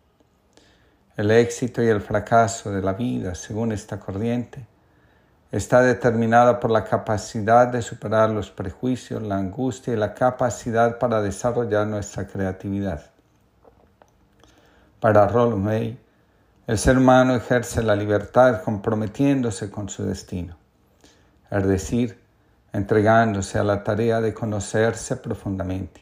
El 1.15 1.29
éxito 1.29 1.83
y 1.83 1.87
el 1.87 2.01
fracaso 2.01 2.71
de 2.71 2.81
la 2.81 2.93
vida, 2.93 3.35
según 3.35 3.71
esta 3.71 3.99
corriente, 3.99 4.65
está 5.51 5.81
determinada 5.81 6.59
por 6.59 6.71
la 6.71 6.83
capacidad 6.83 7.67
de 7.67 7.83
superar 7.83 8.31
los 8.31 8.49
prejuicios, 8.49 9.21
la 9.21 9.37
angustia 9.37 9.93
y 9.93 9.97
la 9.97 10.15
capacidad 10.15 10.97
para 10.97 11.21
desarrollar 11.21 11.85
nuestra 11.85 12.25
creatividad. 12.25 13.11
Para 14.99 15.27
Rollo 15.27 15.57
May, 15.57 15.99
el 16.65 16.77
ser 16.79 16.97
humano 16.97 17.35
ejerce 17.35 17.83
la 17.83 17.95
libertad 17.95 18.63
comprometiéndose 18.63 19.69
con 19.69 19.89
su 19.89 20.05
destino, 20.05 20.57
es 21.51 21.67
decir, 21.67 22.19
entregándose 22.71 23.59
a 23.59 23.63
la 23.63 23.83
tarea 23.83 24.19
de 24.19 24.33
conocerse 24.33 25.17
profundamente. 25.17 26.01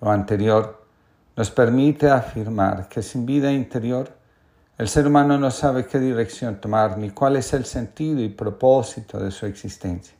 Lo 0.00 0.10
anterior 0.10 0.83
nos 1.36 1.50
permite 1.50 2.10
afirmar 2.10 2.88
que 2.88 3.02
sin 3.02 3.26
vida 3.26 3.50
interior, 3.52 4.08
el 4.78 4.88
ser 4.88 5.06
humano 5.06 5.38
no 5.38 5.50
sabe 5.50 5.86
qué 5.86 5.98
dirección 5.98 6.60
tomar 6.60 6.98
ni 6.98 7.10
cuál 7.10 7.36
es 7.36 7.52
el 7.52 7.64
sentido 7.64 8.20
y 8.20 8.28
propósito 8.28 9.18
de 9.18 9.30
su 9.30 9.46
existencia. 9.46 10.16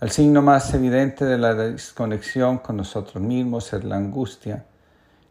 El 0.00 0.10
signo 0.10 0.42
más 0.42 0.72
evidente 0.74 1.24
de 1.24 1.38
la 1.38 1.54
desconexión 1.54 2.58
con 2.58 2.76
nosotros 2.76 3.22
mismos 3.22 3.72
es 3.72 3.84
la 3.84 3.96
angustia 3.96 4.64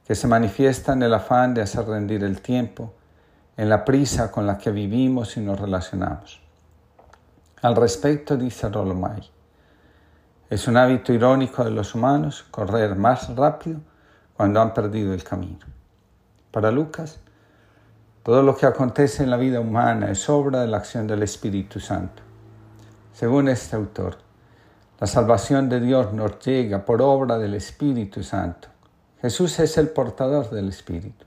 que 0.05 0.15
se 0.15 0.27
manifiesta 0.27 0.93
en 0.93 1.03
el 1.03 1.13
afán 1.13 1.53
de 1.53 1.61
hacer 1.61 1.85
rendir 1.85 2.23
el 2.23 2.41
tiempo, 2.41 2.93
en 3.55 3.69
la 3.69 3.85
prisa 3.85 4.31
con 4.31 4.47
la 4.47 4.57
que 4.57 4.71
vivimos 4.71 5.37
y 5.37 5.41
nos 5.41 5.59
relacionamos. 5.59 6.41
Al 7.61 7.75
respecto 7.75 8.35
dice 8.35 8.67
Rolomay, 8.67 9.29
es 10.49 10.67
un 10.67 10.77
hábito 10.77 11.13
irónico 11.13 11.63
de 11.63 11.71
los 11.71 11.95
humanos 11.95 12.45
correr 12.51 12.95
más 12.95 13.33
rápido 13.35 13.79
cuando 14.43 14.59
han 14.59 14.73
perdido 14.73 15.13
el 15.13 15.23
camino. 15.23 15.65
Para 16.51 16.69
Lucas, 16.69 17.17
todo 18.23 18.43
lo 18.43 18.57
que 18.57 18.65
acontece 18.65 19.23
en 19.23 19.29
la 19.29 19.37
vida 19.37 19.61
humana 19.61 20.11
es 20.11 20.27
obra 20.27 20.59
de 20.59 20.67
la 20.67 20.75
acción 20.75 21.07
del 21.07 21.23
Espíritu 21.23 21.79
Santo. 21.79 22.21
Según 23.13 23.47
este 23.47 23.77
autor, 23.77 24.17
la 24.99 25.07
salvación 25.07 25.69
de 25.69 25.79
Dios 25.79 26.11
nos 26.11 26.39
llega 26.39 26.83
por 26.83 27.01
obra 27.01 27.37
del 27.37 27.53
Espíritu 27.53 28.21
Santo 28.21 28.67
Jesús 29.21 29.57
es 29.59 29.77
el 29.77 29.87
portador 29.87 30.49
del 30.49 30.67
Espíritu. 30.67 31.25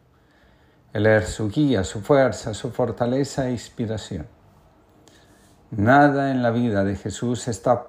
Él 0.92 1.06
es 1.06 1.30
su 1.30 1.48
guía, 1.48 1.84
su 1.84 2.02
fuerza, 2.02 2.52
su 2.52 2.70
fortaleza 2.70 3.48
e 3.48 3.52
inspiración. 3.52 4.26
Nada 5.70 6.30
en 6.30 6.42
la 6.42 6.50
vida 6.50 6.84
de 6.84 6.96
Jesús 6.96 7.48
está 7.48 7.86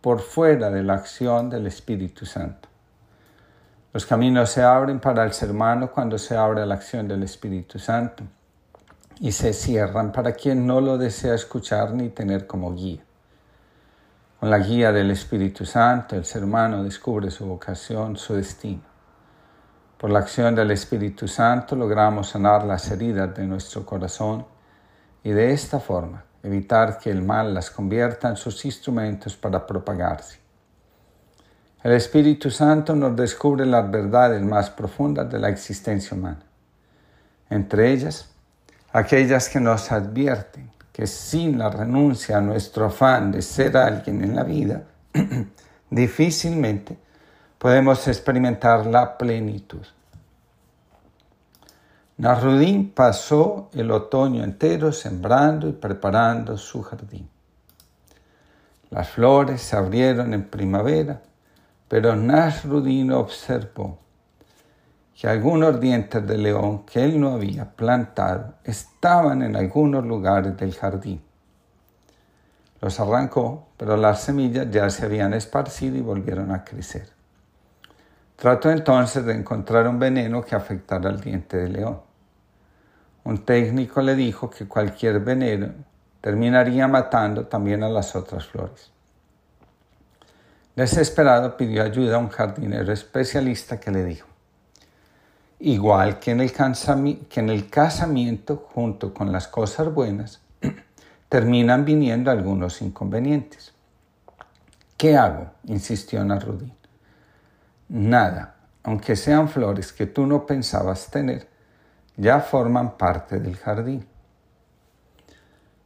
por 0.00 0.20
fuera 0.20 0.70
de 0.70 0.84
la 0.84 0.94
acción 0.94 1.50
del 1.50 1.66
Espíritu 1.66 2.24
Santo. 2.24 2.69
Los 3.92 4.06
caminos 4.06 4.50
se 4.50 4.62
abren 4.62 5.00
para 5.00 5.24
el 5.24 5.32
ser 5.32 5.50
humano 5.50 5.90
cuando 5.90 6.16
se 6.16 6.36
abre 6.36 6.64
la 6.64 6.76
acción 6.76 7.08
del 7.08 7.24
Espíritu 7.24 7.80
Santo 7.80 8.22
y 9.18 9.32
se 9.32 9.52
cierran 9.52 10.12
para 10.12 10.32
quien 10.32 10.64
no 10.64 10.80
lo 10.80 10.96
desea 10.96 11.34
escuchar 11.34 11.92
ni 11.92 12.08
tener 12.10 12.46
como 12.46 12.72
guía. 12.72 13.02
Con 14.38 14.48
la 14.48 14.58
guía 14.58 14.92
del 14.92 15.10
Espíritu 15.10 15.66
Santo, 15.66 16.14
el 16.14 16.24
ser 16.24 16.44
humano 16.44 16.84
descubre 16.84 17.32
su 17.32 17.46
vocación, 17.46 18.16
su 18.16 18.34
destino. 18.34 18.82
Por 19.98 20.10
la 20.10 20.20
acción 20.20 20.54
del 20.54 20.70
Espíritu 20.70 21.26
Santo 21.26 21.74
logramos 21.74 22.30
sanar 22.30 22.64
las 22.64 22.88
heridas 22.92 23.34
de 23.34 23.44
nuestro 23.44 23.84
corazón 23.84 24.46
y 25.24 25.30
de 25.30 25.52
esta 25.52 25.80
forma 25.80 26.24
evitar 26.44 26.96
que 26.98 27.10
el 27.10 27.22
mal 27.22 27.52
las 27.52 27.70
convierta 27.70 28.28
en 28.28 28.36
sus 28.36 28.64
instrumentos 28.64 29.36
para 29.36 29.66
propagarse. 29.66 30.39
El 31.82 31.92
Espíritu 31.92 32.50
Santo 32.50 32.94
nos 32.94 33.16
descubre 33.16 33.64
las 33.64 33.90
verdades 33.90 34.42
más 34.42 34.68
profundas 34.68 35.30
de 35.30 35.38
la 35.38 35.48
existencia 35.48 36.14
humana, 36.14 36.42
entre 37.48 37.90
ellas 37.92 38.28
aquellas 38.92 39.48
que 39.48 39.60
nos 39.60 39.90
advierten 39.90 40.70
que 40.92 41.06
sin 41.06 41.58
la 41.58 41.70
renuncia 41.70 42.36
a 42.36 42.40
nuestro 42.42 42.86
afán 42.86 43.32
de 43.32 43.40
ser 43.40 43.76
alguien 43.76 44.22
en 44.22 44.36
la 44.36 44.42
vida, 44.42 44.82
difícilmente 45.90 46.98
podemos 47.56 48.06
experimentar 48.08 48.84
la 48.84 49.16
plenitud. 49.16 49.86
Nasrudin 52.18 52.90
pasó 52.90 53.70
el 53.72 53.90
otoño 53.90 54.44
entero 54.44 54.92
sembrando 54.92 55.66
y 55.66 55.72
preparando 55.72 56.58
su 56.58 56.82
jardín. 56.82 57.26
Las 58.90 59.08
flores 59.08 59.62
se 59.62 59.76
abrieron 59.76 60.34
en 60.34 60.44
primavera, 60.44 61.22
pero 61.90 62.14
Nasrudin 62.14 63.10
observó 63.10 63.98
que 65.12 65.26
algunos 65.26 65.80
dientes 65.80 66.24
de 66.24 66.38
león 66.38 66.86
que 66.86 67.02
él 67.02 67.20
no 67.20 67.32
había 67.32 67.72
plantado 67.72 68.54
estaban 68.62 69.42
en 69.42 69.56
algunos 69.56 70.06
lugares 70.06 70.56
del 70.56 70.72
jardín. 70.72 71.20
Los 72.80 73.00
arrancó, 73.00 73.70
pero 73.76 73.96
las 73.96 74.22
semillas 74.22 74.70
ya 74.70 74.88
se 74.88 75.06
habían 75.06 75.34
esparcido 75.34 75.96
y 75.96 76.00
volvieron 76.00 76.52
a 76.52 76.62
crecer. 76.62 77.08
Trató 78.36 78.70
entonces 78.70 79.24
de 79.24 79.34
encontrar 79.34 79.88
un 79.88 79.98
veneno 79.98 80.44
que 80.44 80.54
afectara 80.54 81.10
al 81.10 81.20
diente 81.20 81.56
de 81.56 81.70
león. 81.70 82.00
Un 83.24 83.44
técnico 83.44 84.00
le 84.00 84.14
dijo 84.14 84.48
que 84.48 84.68
cualquier 84.68 85.18
veneno 85.18 85.72
terminaría 86.20 86.86
matando 86.86 87.48
también 87.48 87.82
a 87.82 87.88
las 87.88 88.14
otras 88.14 88.46
flores. 88.46 88.92
Desesperado 90.80 91.58
pidió 91.58 91.82
ayuda 91.82 92.16
a 92.16 92.18
un 92.18 92.30
jardinero 92.30 92.90
especialista 92.90 93.78
que 93.78 93.90
le 93.90 94.02
dijo, 94.02 94.26
igual 95.58 96.18
que 96.18 96.30
en 96.30 96.40
el, 96.40 97.68
casamiento 97.68 98.56
junto 98.72 99.12
con 99.12 99.30
las 99.30 99.46
cosas 99.46 99.92
buenas, 99.92 100.40
terminan 101.28 101.84
viniendo 101.84 102.30
algunos 102.30 102.80
inconvenientes. 102.80 103.74
¿Qué 104.96 105.18
hago? 105.18 105.50
insistió 105.64 106.24
Narudín. 106.24 106.72
Nada, 107.90 108.54
aunque 108.82 109.16
sean 109.16 109.50
flores 109.50 109.92
que 109.92 110.06
tú 110.06 110.26
no 110.26 110.46
pensabas 110.46 111.10
tener, 111.10 111.46
ya 112.16 112.40
forman 112.40 112.96
parte 112.96 113.38
del 113.38 113.58
jardín. 113.58 114.06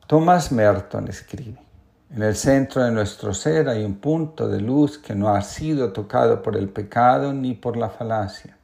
Thomas 0.06 0.52
Merton 0.52 1.08
escribe, 1.08 1.63
en 2.10 2.22
el 2.22 2.36
centro 2.36 2.84
de 2.84 2.92
nuestro 2.92 3.34
ser 3.34 3.68
hay 3.68 3.84
un 3.84 3.96
punto 3.96 4.48
de 4.48 4.60
luz 4.60 4.98
que 4.98 5.14
no 5.14 5.34
ha 5.34 5.42
sido 5.42 5.92
tocado 5.92 6.42
por 6.42 6.56
el 6.56 6.68
pecado 6.68 7.32
ni 7.32 7.54
por 7.54 7.76
la 7.76 7.88
falacia, 7.88 8.56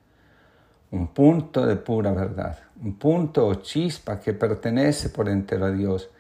un 0.91 1.09
punto 1.09 1.67
de 1.67 1.77
pura 1.77 2.13
verdad, 2.13 2.59
un 2.83 2.99
punto 2.99 3.47
o 3.47 3.55
chispa 3.57 4.21
que 4.21 4.35
pertenece 4.35 5.09
por 5.09 5.29
entero 5.29 5.67
a 5.67 5.71
Dios, 5.71 6.11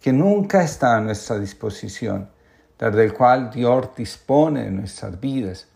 que 0.00 0.12
nunca 0.12 0.62
está 0.62 0.96
a 0.96 1.00
nuestra 1.00 1.38
disposición, 1.38 2.28
desde 2.78 3.04
el 3.04 3.14
cual 3.14 3.50
Dios 3.50 3.88
dispone 3.96 4.64
de 4.64 4.70
nuestras 4.70 5.18
vidas 5.18 5.68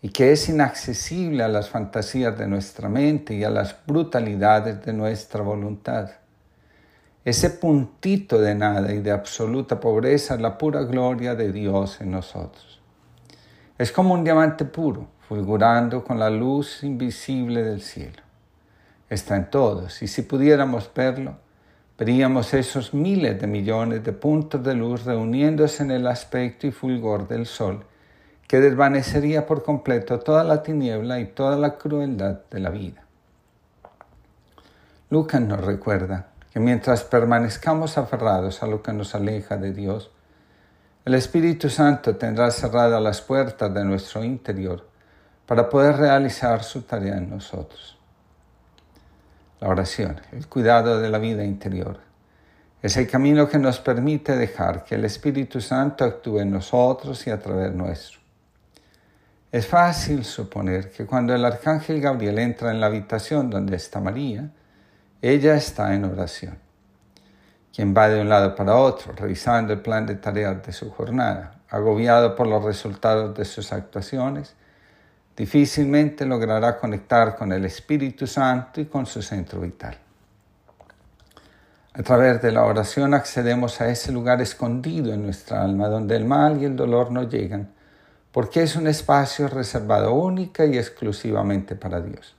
y 0.00 0.08
que 0.10 0.32
es 0.32 0.48
inaccesible 0.48 1.42
a 1.42 1.48
las 1.48 1.68
fantasías 1.68 2.38
de 2.38 2.46
nuestra 2.46 2.88
mente 2.88 3.34
y 3.34 3.44
a 3.44 3.50
las 3.50 3.76
brutalidades 3.86 4.84
de 4.84 4.92
nuestra 4.92 5.42
voluntad. 5.42 6.10
Ese 7.26 7.50
puntito 7.50 8.38
de 8.38 8.54
nada 8.54 8.94
y 8.94 9.00
de 9.00 9.10
absoluta 9.10 9.80
pobreza 9.80 10.36
la 10.36 10.56
pura 10.56 10.84
gloria 10.84 11.34
de 11.34 11.50
Dios 11.50 12.00
en 12.00 12.12
nosotros. 12.12 12.80
Es 13.78 13.90
como 13.90 14.14
un 14.14 14.22
diamante 14.22 14.64
puro, 14.64 15.08
fulgurando 15.26 16.04
con 16.04 16.20
la 16.20 16.30
luz 16.30 16.84
invisible 16.84 17.64
del 17.64 17.82
cielo. 17.82 18.22
Está 19.10 19.34
en 19.34 19.50
todos, 19.50 20.02
y 20.02 20.06
si 20.06 20.22
pudiéramos 20.22 20.88
verlo, 20.94 21.34
veríamos 21.98 22.54
esos 22.54 22.94
miles 22.94 23.40
de 23.40 23.48
millones 23.48 24.04
de 24.04 24.12
puntos 24.12 24.62
de 24.62 24.76
luz 24.76 25.04
reuniéndose 25.04 25.82
en 25.82 25.90
el 25.90 26.06
aspecto 26.06 26.68
y 26.68 26.70
fulgor 26.70 27.26
del 27.26 27.46
sol, 27.46 27.84
que 28.46 28.60
desvanecería 28.60 29.48
por 29.48 29.64
completo 29.64 30.20
toda 30.20 30.44
la 30.44 30.62
tiniebla 30.62 31.18
y 31.18 31.26
toda 31.26 31.56
la 31.56 31.76
crueldad 31.76 32.42
de 32.48 32.60
la 32.60 32.70
vida. 32.70 33.02
Lucas 35.10 35.40
nos 35.40 35.60
recuerda 35.60 36.35
que 36.56 36.60
mientras 36.60 37.04
permanezcamos 37.04 37.98
aferrados 37.98 38.62
a 38.62 38.66
lo 38.66 38.82
que 38.82 38.90
nos 38.90 39.14
aleja 39.14 39.58
de 39.58 39.74
Dios, 39.74 40.10
el 41.04 41.12
Espíritu 41.12 41.68
Santo 41.68 42.16
tendrá 42.16 42.50
cerradas 42.50 43.02
las 43.02 43.20
puertas 43.20 43.74
de 43.74 43.84
nuestro 43.84 44.24
interior 44.24 44.88
para 45.44 45.68
poder 45.68 45.98
realizar 45.98 46.64
su 46.64 46.80
tarea 46.80 47.18
en 47.18 47.28
nosotros. 47.28 47.98
La 49.60 49.68
oración, 49.68 50.18
el 50.32 50.46
cuidado 50.46 50.98
de 50.98 51.10
la 51.10 51.18
vida 51.18 51.44
interior, 51.44 51.98
es 52.80 52.96
el 52.96 53.06
camino 53.06 53.46
que 53.50 53.58
nos 53.58 53.78
permite 53.78 54.34
dejar 54.34 54.82
que 54.82 54.94
el 54.94 55.04
Espíritu 55.04 55.60
Santo 55.60 56.06
actúe 56.06 56.38
en 56.38 56.52
nosotros 56.52 57.26
y 57.26 57.30
a 57.30 57.38
través 57.38 57.74
nuestro. 57.74 58.18
Es 59.52 59.66
fácil 59.66 60.24
suponer 60.24 60.90
que 60.90 61.04
cuando 61.04 61.34
el 61.34 61.44
arcángel 61.44 62.00
Gabriel 62.00 62.38
entra 62.38 62.70
en 62.70 62.80
la 62.80 62.86
habitación 62.86 63.50
donde 63.50 63.76
está 63.76 64.00
María, 64.00 64.52
ella 65.28 65.54
está 65.54 65.94
en 65.94 66.04
oración. 66.04 66.58
Quien 67.74 67.94
va 67.94 68.08
de 68.08 68.20
un 68.20 68.28
lado 68.28 68.54
para 68.54 68.76
otro, 68.76 69.12
revisando 69.12 69.72
el 69.72 69.80
plan 69.80 70.06
de 70.06 70.16
tareas 70.16 70.64
de 70.64 70.72
su 70.72 70.90
jornada, 70.90 71.60
agobiado 71.68 72.36
por 72.36 72.46
los 72.46 72.64
resultados 72.64 73.36
de 73.36 73.44
sus 73.44 73.72
actuaciones, 73.72 74.54
difícilmente 75.36 76.24
logrará 76.24 76.78
conectar 76.78 77.36
con 77.36 77.52
el 77.52 77.64
Espíritu 77.64 78.26
Santo 78.26 78.80
y 78.80 78.86
con 78.86 79.04
su 79.06 79.20
centro 79.20 79.60
vital. 79.60 79.98
A 81.92 82.02
través 82.02 82.42
de 82.42 82.52
la 82.52 82.64
oración 82.64 83.14
accedemos 83.14 83.80
a 83.80 83.88
ese 83.88 84.12
lugar 84.12 84.42
escondido 84.42 85.14
en 85.14 85.22
nuestra 85.22 85.62
alma 85.62 85.88
donde 85.88 86.14
el 86.14 86.26
mal 86.26 86.60
y 86.60 86.66
el 86.66 86.76
dolor 86.76 87.10
no 87.10 87.22
llegan, 87.22 87.72
porque 88.32 88.62
es 88.62 88.76
un 88.76 88.86
espacio 88.86 89.48
reservado 89.48 90.12
única 90.12 90.66
y 90.66 90.76
exclusivamente 90.76 91.74
para 91.74 92.02
Dios. 92.02 92.35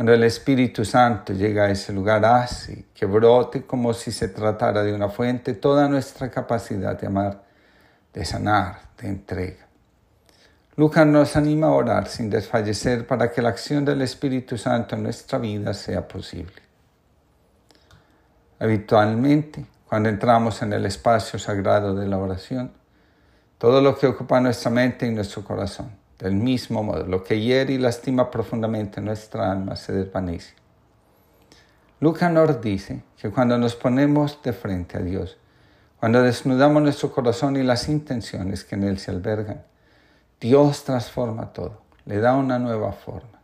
Cuando 0.00 0.14
el 0.14 0.22
Espíritu 0.22 0.82
Santo 0.82 1.34
llega 1.34 1.64
a 1.64 1.70
ese 1.70 1.92
lugar, 1.92 2.24
hace 2.24 2.86
que 2.94 3.04
brote 3.04 3.66
como 3.66 3.92
si 3.92 4.10
se 4.12 4.28
tratara 4.28 4.82
de 4.82 4.94
una 4.94 5.10
fuente 5.10 5.52
toda 5.52 5.90
nuestra 5.90 6.30
capacidad 6.30 6.98
de 6.98 7.06
amar, 7.06 7.42
de 8.14 8.24
sanar, 8.24 8.80
de 8.98 9.08
entrega. 9.08 9.66
Lucas 10.76 11.06
nos 11.06 11.36
anima 11.36 11.66
a 11.66 11.72
orar 11.72 12.08
sin 12.08 12.30
desfallecer 12.30 13.06
para 13.06 13.30
que 13.30 13.42
la 13.42 13.50
acción 13.50 13.84
del 13.84 14.00
Espíritu 14.00 14.56
Santo 14.56 14.96
en 14.96 15.02
nuestra 15.02 15.38
vida 15.38 15.74
sea 15.74 16.08
posible. 16.08 16.62
Habitualmente, 18.58 19.66
cuando 19.86 20.08
entramos 20.08 20.62
en 20.62 20.72
el 20.72 20.86
espacio 20.86 21.38
sagrado 21.38 21.94
de 21.94 22.08
la 22.08 22.16
oración, 22.16 22.72
todo 23.58 23.82
lo 23.82 23.98
que 23.98 24.06
ocupa 24.06 24.40
nuestra 24.40 24.70
mente 24.70 25.06
y 25.06 25.10
nuestro 25.10 25.44
corazón, 25.44 25.99
del 26.20 26.34
mismo 26.34 26.82
modo, 26.82 27.06
lo 27.06 27.24
que 27.24 27.40
hiere 27.40 27.72
y 27.72 27.78
lastima 27.78 28.30
profundamente 28.30 29.00
nuestra 29.00 29.50
alma 29.50 29.74
se 29.74 29.92
desvanece. 29.92 30.54
Lucas 31.98 32.30
nos 32.30 32.60
dice 32.60 33.02
que 33.16 33.30
cuando 33.30 33.58
nos 33.58 33.74
ponemos 33.74 34.42
de 34.42 34.52
frente 34.52 34.98
a 34.98 35.00
Dios, 35.00 35.38
cuando 35.98 36.22
desnudamos 36.22 36.82
nuestro 36.82 37.10
corazón 37.12 37.56
y 37.56 37.62
las 37.62 37.88
intenciones 37.88 38.64
que 38.64 38.74
en 38.74 38.84
él 38.84 38.98
se 38.98 39.10
albergan, 39.10 39.62
Dios 40.40 40.84
transforma 40.84 41.52
todo, 41.52 41.82
le 42.04 42.18
da 42.20 42.34
una 42.36 42.58
nueva 42.58 42.92
forma, 42.92 43.40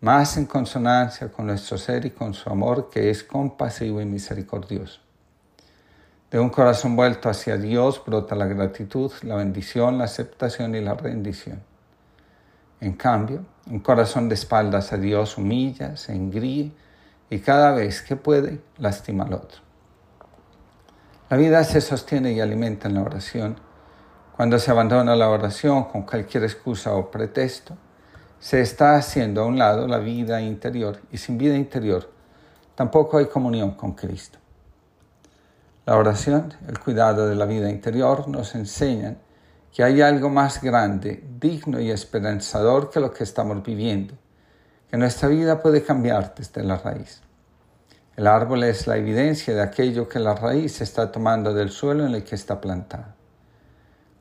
más 0.00 0.36
en 0.36 0.46
consonancia 0.46 1.30
con 1.30 1.46
nuestro 1.46 1.76
ser 1.76 2.06
y 2.06 2.10
con 2.10 2.34
su 2.34 2.48
amor 2.48 2.88
que 2.90 3.10
es 3.10 3.22
compasivo 3.22 4.00
y 4.00 4.06
misericordioso. 4.06 5.00
De 6.30 6.40
un 6.40 6.48
corazón 6.48 6.96
vuelto 6.96 7.28
hacia 7.28 7.58
Dios 7.58 8.02
brota 8.04 8.34
la 8.34 8.46
gratitud, 8.46 9.12
la 9.22 9.36
bendición, 9.36 9.98
la 9.98 10.04
aceptación 10.04 10.74
y 10.74 10.80
la 10.80 10.94
rendición. 10.94 11.71
En 12.82 12.94
cambio, 12.94 13.44
un 13.70 13.78
corazón 13.78 14.28
de 14.28 14.34
espaldas 14.34 14.92
a 14.92 14.96
Dios 14.96 15.38
humilla, 15.38 15.96
se 15.96 16.12
engríe 16.12 16.72
y 17.30 17.38
cada 17.38 17.70
vez 17.70 18.02
que 18.02 18.16
puede 18.16 18.60
lastima 18.78 19.22
al 19.22 19.34
otro. 19.34 19.60
La 21.30 21.36
vida 21.36 21.62
se 21.62 21.80
sostiene 21.80 22.32
y 22.32 22.40
alimenta 22.40 22.88
en 22.88 22.94
la 22.94 23.02
oración. 23.02 23.54
Cuando 24.36 24.58
se 24.58 24.72
abandona 24.72 25.14
la 25.14 25.28
oración 25.28 25.84
con 25.84 26.02
cualquier 26.02 26.42
excusa 26.42 26.92
o 26.96 27.08
pretexto, 27.08 27.76
se 28.40 28.60
está 28.60 28.96
haciendo 28.96 29.42
a 29.42 29.46
un 29.46 29.60
lado 29.60 29.86
la 29.86 29.98
vida 29.98 30.40
interior 30.40 30.98
y 31.12 31.18
sin 31.18 31.38
vida 31.38 31.54
interior 31.54 32.10
tampoco 32.74 33.18
hay 33.18 33.26
comunión 33.26 33.76
con 33.76 33.92
Cristo. 33.92 34.40
La 35.86 35.96
oración, 35.96 36.52
el 36.66 36.80
cuidado 36.80 37.28
de 37.28 37.36
la 37.36 37.46
vida 37.46 37.70
interior 37.70 38.26
nos 38.26 38.56
enseñan 38.56 39.18
que 39.72 39.82
hay 39.82 40.02
algo 40.02 40.28
más 40.28 40.60
grande, 40.60 41.24
digno 41.40 41.80
y 41.80 41.90
esperanzador 41.90 42.90
que 42.90 43.00
lo 43.00 43.12
que 43.12 43.24
estamos 43.24 43.62
viviendo, 43.62 44.14
que 44.90 44.98
nuestra 44.98 45.28
vida 45.28 45.62
puede 45.62 45.82
cambiar 45.82 46.34
desde 46.36 46.62
la 46.62 46.76
raíz. 46.76 47.22
El 48.14 48.26
árbol 48.26 48.64
es 48.64 48.86
la 48.86 48.98
evidencia 48.98 49.54
de 49.54 49.62
aquello 49.62 50.06
que 50.06 50.18
la 50.18 50.34
raíz 50.34 50.82
está 50.82 51.10
tomando 51.10 51.54
del 51.54 51.70
suelo 51.70 52.04
en 52.04 52.14
el 52.14 52.22
que 52.22 52.34
está 52.34 52.60
plantado. 52.60 53.14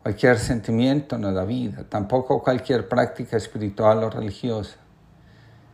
Cualquier 0.02 0.40
sentimiento 0.40 1.18
no 1.18 1.34
da 1.34 1.44
vida, 1.44 1.84
tampoco 1.88 2.42
cualquier 2.42 2.88
práctica 2.88 3.36
espiritual 3.36 4.04
o 4.06 4.10
religiosa. 4.10 4.78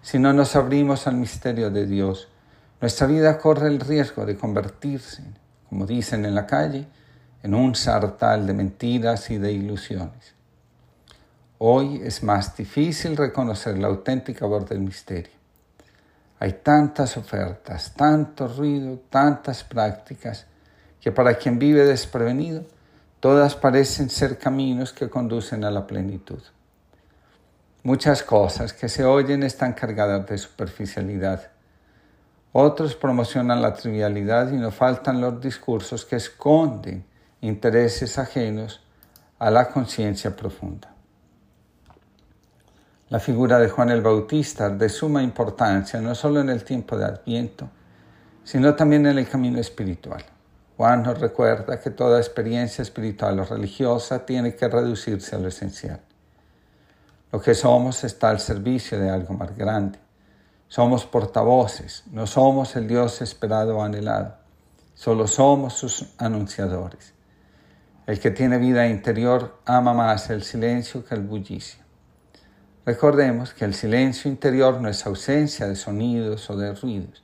Si 0.02 0.18
no 0.18 0.34
nos 0.34 0.56
abrimos 0.56 1.06
al 1.06 1.16
misterio 1.16 1.70
de 1.70 1.86
Dios, 1.86 2.28
nuestra 2.82 3.06
vida 3.06 3.38
corre 3.38 3.68
el 3.68 3.80
riesgo 3.80 4.26
de 4.26 4.36
convertirse, 4.36 5.24
como 5.70 5.86
dicen 5.86 6.26
en 6.26 6.34
la 6.34 6.48
calle, 6.48 6.88
en 7.48 7.56
un 7.56 7.76
sartal 7.76 8.46
de 8.46 8.54
mentiras 8.54 9.30
y 9.30 9.38
de 9.38 9.54
ilusiones. 9.54 10.36
Hoy 11.60 12.02
es 12.04 12.22
más 12.22 12.58
difícil 12.58 13.16
reconocer 13.16 13.78
la 13.78 13.88
auténtica 13.88 14.46
voz 14.46 14.68
del 14.68 14.82
misterio. 14.82 15.32
Hay 16.40 16.60
tantas 16.62 17.16
ofertas, 17.16 17.94
tanto 17.96 18.50
ruido, 18.50 19.00
tantas 19.10 19.64
prácticas, 19.64 20.46
que 21.00 21.14
para 21.14 21.36
quien 21.36 21.58
vive 21.58 21.86
desprevenido, 21.86 22.66
todas 23.22 23.56
parecen 23.56 24.10
ser 24.10 24.38
caminos 24.38 24.92
que 24.92 25.10
conducen 25.10 25.64
a 25.64 25.72
la 25.72 25.88
plenitud. 25.88 26.42
Muchas 27.82 28.24
cosas 28.24 28.74
que 28.74 28.90
se 28.90 29.06
oyen 29.06 29.44
están 29.44 29.72
cargadas 29.72 30.28
de 30.28 30.38
superficialidad. 30.38 31.48
Otros 32.52 32.94
promocionan 32.94 33.62
la 33.62 33.74
trivialidad 33.74 34.52
y 34.52 34.58
no 34.58 34.70
faltan 34.70 35.22
los 35.22 35.40
discursos 35.40 36.04
que 36.04 36.18
esconden 36.18 37.07
intereses 37.42 38.18
ajenos 38.18 38.82
a 39.40 39.52
la 39.52 39.70
conciencia 39.70 40.36
profunda. 40.36 40.94
La 43.10 43.20
figura 43.20 43.60
de 43.60 43.70
Juan 43.70 43.90
el 43.90 44.02
Bautista 44.02 44.70
de 44.70 44.90
suma 44.90 45.24
importancia 45.24 46.02
no 46.02 46.14
solo 46.14 46.42
en 46.42 46.50
el 46.50 46.64
tiempo 46.64 46.98
de 46.98 47.06
Adviento, 47.06 47.70
sino 48.44 48.76
también 48.76 49.06
en 49.06 49.18
el 49.18 49.30
camino 49.30 49.60
espiritual. 49.60 50.24
Juan 50.76 51.04
nos 51.04 51.20
recuerda 51.20 51.80
que 51.80 51.92
toda 51.92 52.20
experiencia 52.20 52.82
espiritual 52.82 53.40
o 53.40 53.46
religiosa 53.46 54.26
tiene 54.26 54.56
que 54.56 54.68
reducirse 54.68 55.36
a 55.36 55.40
lo 55.40 55.48
esencial. 55.48 56.02
Lo 57.32 57.42
que 57.42 57.56
somos 57.56 58.04
está 58.04 58.30
al 58.30 58.40
servicio 58.40 59.00
de 59.00 59.10
algo 59.10 59.34
más 59.34 59.56
grande. 59.56 60.00
Somos 60.68 61.06
portavoces, 61.06 62.04
no 62.12 62.28
somos 62.28 62.76
el 62.76 62.88
Dios 62.88 63.22
esperado 63.22 63.78
o 63.78 63.84
anhelado, 63.84 64.36
solo 64.94 65.28
somos 65.28 65.74
sus 65.74 66.14
anunciadores. 66.18 67.14
El 68.08 68.22
que 68.22 68.32
tiene 68.32 68.58
vida 68.58 68.88
interior 68.88 69.60
ama 69.66 69.94
más 69.94 70.30
el 70.30 70.42
silencio 70.42 71.04
que 71.04 71.14
el 71.14 71.22
bullicio. 71.22 71.84
Recordemos 72.86 73.54
que 73.54 73.66
el 73.66 73.74
silencio 73.74 74.32
interior 74.32 74.80
no 74.80 74.88
es 74.88 75.06
ausencia 75.06 75.68
de 75.68 75.76
sonidos 75.76 76.50
o 76.50 76.56
de 76.56 76.74
ruidos. 76.74 77.22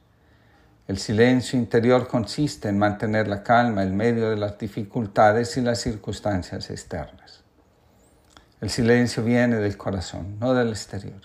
El 0.86 0.98
silencio 0.98 1.58
interior 1.58 2.10
consiste 2.10 2.68
en 2.68 2.78
mantener 2.78 3.30
la 3.30 3.44
calma 3.44 3.84
en 3.84 3.96
medio 3.96 4.30
de 4.30 4.36
las 4.36 4.58
dificultades 4.58 5.56
y 5.56 5.62
las 5.62 5.80
circunstancias 5.80 6.70
externas. 6.70 7.46
El 8.60 8.70
silencio 8.70 9.24
viene 9.24 9.56
del 9.56 9.78
corazón, 9.78 10.38
no 10.38 10.54
del 10.54 10.72
exterior. 10.72 11.22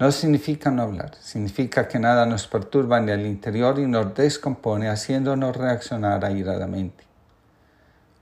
No 0.00 0.10
significa 0.10 0.72
no 0.72 0.82
hablar, 0.82 1.14
significa 1.20 1.86
que 1.86 2.00
nada 2.00 2.26
nos 2.26 2.48
perturba 2.48 2.98
en 2.98 3.08
el 3.08 3.24
interior 3.24 3.78
y 3.78 3.86
nos 3.86 4.16
descompone 4.16 4.88
haciéndonos 4.88 5.56
reaccionar 5.56 6.24
airadamente. 6.24 7.07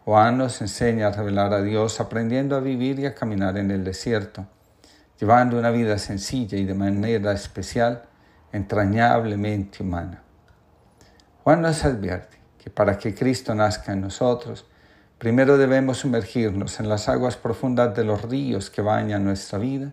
Juan 0.07 0.39
nos 0.39 0.61
enseña 0.61 1.09
a 1.09 1.11
revelar 1.11 1.53
a 1.53 1.63
Dios 1.63 1.99
aprendiendo 1.99 2.55
a 2.55 2.61
vivir 2.61 3.01
y 3.01 3.07
a 3.07 3.15
caminar 3.17 3.59
en 3.59 3.73
el 3.73 3.83
desierto, 3.83 4.47
llevando 5.19 5.59
una 5.59 5.73
vida 5.73 5.99
sencilla 5.99 6.57
y 6.57 6.65
de 6.65 6.75
manera 6.75 7.33
especial, 7.33 8.05
entrañablemente 8.53 9.83
humana. 9.83 10.23
Juan 11.43 11.61
nos 11.61 11.85
advierte 11.85 12.39
que 12.57 12.71
para 12.71 12.97
que 12.97 13.17
Cristo 13.17 13.53
nazca 13.53 13.95
en 13.95 14.03
nosotros, 14.03 14.65
primero 15.19 15.59
debemos 15.59 15.99
sumergirnos 15.99 16.79
en 16.79 16.89
las 16.89 17.09
aguas 17.09 17.37
profundas 17.37 17.97
de 17.97 18.05
los 18.05 18.23
ríos 18.23 18.71
que 18.71 18.83
bañan 18.83 19.25
nuestra 19.25 19.59
vida 19.59 19.93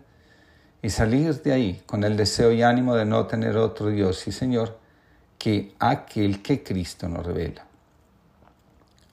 y 0.80 0.90
salir 0.90 1.42
de 1.42 1.52
ahí 1.52 1.82
con 1.86 2.04
el 2.04 2.16
deseo 2.16 2.52
y 2.52 2.62
ánimo 2.62 2.94
de 2.94 3.04
no 3.04 3.26
tener 3.26 3.56
otro 3.56 3.88
Dios 3.88 4.28
y 4.28 4.30
Señor 4.30 4.78
que 5.38 5.74
aquel 5.80 6.40
que 6.40 6.62
Cristo 6.62 7.08
nos 7.08 7.26
revela. 7.26 7.63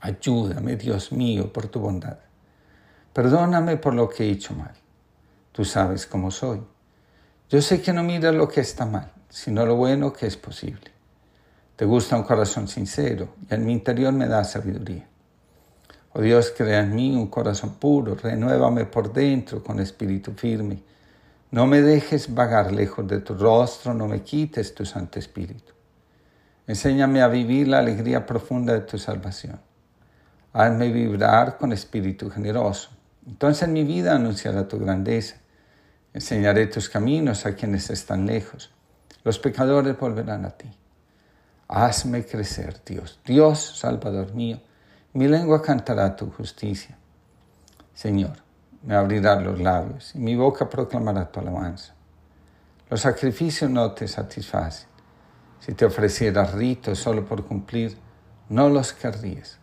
Ayúdame, 0.03 0.77
Dios 0.77 1.11
mío, 1.11 1.53
por 1.53 1.67
tu 1.67 1.79
bondad. 1.79 2.17
Perdóname 3.13 3.77
por 3.77 3.93
lo 3.93 4.09
que 4.09 4.23
he 4.23 4.31
hecho 4.31 4.55
mal. 4.55 4.73
Tú 5.51 5.63
sabes 5.63 6.07
cómo 6.07 6.31
soy. 6.31 6.59
Yo 7.51 7.61
sé 7.61 7.83
que 7.83 7.93
no 7.93 8.01
miras 8.01 8.33
lo 8.33 8.47
que 8.47 8.61
está 8.61 8.87
mal, 8.87 9.11
sino 9.29 9.63
lo 9.63 9.75
bueno 9.75 10.11
que 10.11 10.25
es 10.25 10.37
posible. 10.37 10.89
Te 11.75 11.85
gusta 11.85 12.15
un 12.15 12.23
corazón 12.23 12.67
sincero 12.67 13.35
y 13.47 13.53
en 13.53 13.63
mi 13.63 13.73
interior 13.73 14.11
me 14.11 14.27
da 14.27 14.43
sabiduría. 14.43 15.07
Oh 16.13 16.21
Dios, 16.21 16.51
crea 16.57 16.79
en 16.79 16.95
mí 16.95 17.15
un 17.15 17.27
corazón 17.27 17.75
puro, 17.75 18.15
renuévame 18.15 18.85
por 18.85 19.13
dentro 19.13 19.63
con 19.63 19.79
espíritu 19.79 20.31
firme. 20.31 20.81
No 21.51 21.67
me 21.67 21.83
dejes 21.83 22.33
vagar 22.33 22.71
lejos 22.71 23.07
de 23.07 23.19
tu 23.19 23.35
rostro, 23.35 23.93
no 23.93 24.07
me 24.07 24.23
quites 24.23 24.73
tu 24.73 24.83
Santo 24.83 25.19
Espíritu. 25.19 25.73
Enséñame 26.65 27.21
a 27.21 27.27
vivir 27.27 27.67
la 27.67 27.79
alegría 27.79 28.25
profunda 28.25 28.73
de 28.73 28.81
tu 28.81 28.97
salvación 28.97 29.59
hazme 30.53 30.91
vibrar 30.91 31.57
con 31.57 31.71
espíritu 31.71 32.29
generoso. 32.29 32.89
Entonces 33.25 33.69
mi 33.69 33.83
vida 33.83 34.15
anunciará 34.15 34.67
tu 34.67 34.79
grandeza. 34.79 35.37
Enseñaré 36.13 36.67
tus 36.67 36.89
caminos 36.89 37.45
a 37.45 37.55
quienes 37.55 37.89
están 37.89 38.25
lejos. 38.25 38.71
Los 39.23 39.39
pecadores 39.39 39.97
volverán 39.97 40.45
a 40.45 40.51
ti. 40.51 40.69
Hazme 41.67 42.25
crecer, 42.25 42.81
Dios, 42.85 43.19
Dios 43.25 43.79
Salvador 43.79 44.33
mío. 44.33 44.59
Mi 45.13 45.27
lengua 45.27 45.61
cantará 45.61 46.15
tu 46.15 46.29
justicia. 46.31 46.97
Señor, 47.93 48.37
me 48.83 48.95
abrirá 48.95 49.39
los 49.39 49.59
labios 49.59 50.15
y 50.15 50.19
mi 50.19 50.35
boca 50.35 50.67
proclamará 50.67 51.31
tu 51.31 51.39
alabanza. 51.39 51.93
Los 52.89 53.01
sacrificios 53.01 53.69
no 53.69 53.91
te 53.93 54.07
satisfacen. 54.07 54.89
Si 55.59 55.73
te 55.73 55.85
ofrecieras 55.85 56.53
ritos 56.53 56.99
solo 56.99 57.23
por 57.23 57.45
cumplir, 57.45 57.97
no 58.49 58.67
los 58.67 58.91
querrías. 58.91 59.60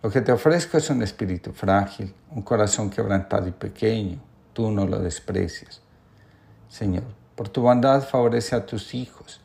Lo 0.00 0.10
que 0.10 0.20
te 0.20 0.30
ofrezco 0.30 0.78
es 0.78 0.90
un 0.90 1.02
espíritu 1.02 1.52
frágil, 1.52 2.14
un 2.30 2.42
corazón 2.42 2.88
quebrantado 2.88 3.48
y 3.48 3.52
pequeño. 3.52 4.20
Tú 4.52 4.70
no 4.70 4.86
lo 4.86 5.00
desprecias. 5.00 5.80
Señor, 6.68 7.04
por 7.34 7.48
tu 7.48 7.62
bondad 7.62 8.02
favorece 8.02 8.54
a 8.54 8.64
tus 8.64 8.94
hijos. 8.94 9.40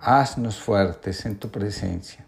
Haznos 0.00 0.60
fuertes 0.60 1.26
en 1.26 1.36
tu 1.36 1.50
presencia. 1.50 2.24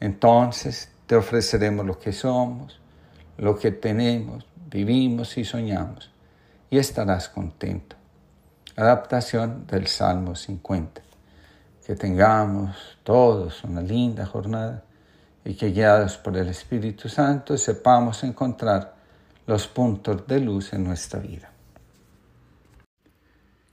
Entonces 0.00 0.90
te 1.06 1.16
ofreceremos 1.16 1.84
lo 1.84 1.98
que 1.98 2.12
somos, 2.12 2.80
lo 3.36 3.58
que 3.58 3.70
tenemos, 3.70 4.46
vivimos 4.70 5.36
y 5.36 5.44
soñamos, 5.44 6.10
y 6.70 6.78
estarás 6.78 7.28
contento. 7.28 7.96
Adaptación 8.76 9.66
del 9.66 9.86
Salmo 9.86 10.34
50. 10.34 11.02
Que 11.86 11.94
tengamos 11.94 12.98
todos 13.02 13.64
una 13.64 13.82
linda 13.82 14.24
jornada 14.24 14.82
y 15.44 15.54
que 15.54 15.70
guiados 15.70 16.16
por 16.16 16.36
el 16.36 16.48
Espíritu 16.48 17.08
Santo 17.08 17.58
sepamos 17.58 18.24
encontrar 18.24 18.94
los 19.46 19.66
puntos 19.66 20.26
de 20.26 20.40
luz 20.40 20.72
en 20.72 20.84
nuestra 20.84 21.20
vida. 21.20 21.50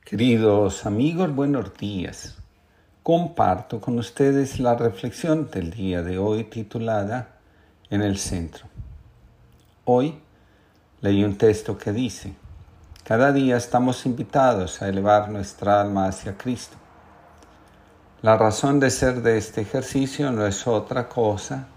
Queridos 0.04 0.86
amigos, 0.86 1.34
buenos 1.34 1.74
días. 1.78 2.36
Comparto 3.02 3.80
con 3.80 3.98
ustedes 3.98 4.60
la 4.60 4.76
reflexión 4.76 5.50
del 5.50 5.72
día 5.72 6.04
de 6.04 6.18
hoy 6.18 6.44
titulada 6.44 7.38
En 7.90 8.02
el 8.02 8.18
centro. 8.18 8.66
Hoy 9.86 10.20
leí 11.00 11.24
un 11.24 11.38
texto 11.38 11.78
que 11.78 11.94
dice, 11.94 12.34
cada 13.06 13.32
día 13.32 13.56
estamos 13.56 14.06
invitados 14.06 14.82
a 14.82 14.90
elevar 14.90 15.30
nuestra 15.30 15.80
alma 15.80 16.08
hacia 16.08 16.38
Cristo 16.38 16.81
la 18.22 18.38
razón 18.38 18.80
de 18.80 18.92
ser 18.92 19.24
de 19.24 19.38
este 19.38 19.62
ejercicio 19.62 20.32
no 20.32 20.46
es 20.46 20.68
otra 20.68 21.10
cosa 21.10 21.68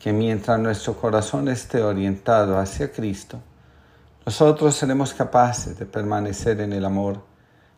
que 0.00 0.12
mientras 0.12 0.58
nuestro 0.58 0.94
corazón 0.96 1.46
esté 1.48 1.80
orientado 1.80 2.58
hacia 2.58 2.90
Cristo, 2.90 3.38
nosotros 4.24 4.74
seremos 4.74 5.14
capaces 5.14 5.78
de 5.78 5.86
permanecer 5.86 6.60
en 6.60 6.72
el 6.72 6.84
amor 6.84 7.22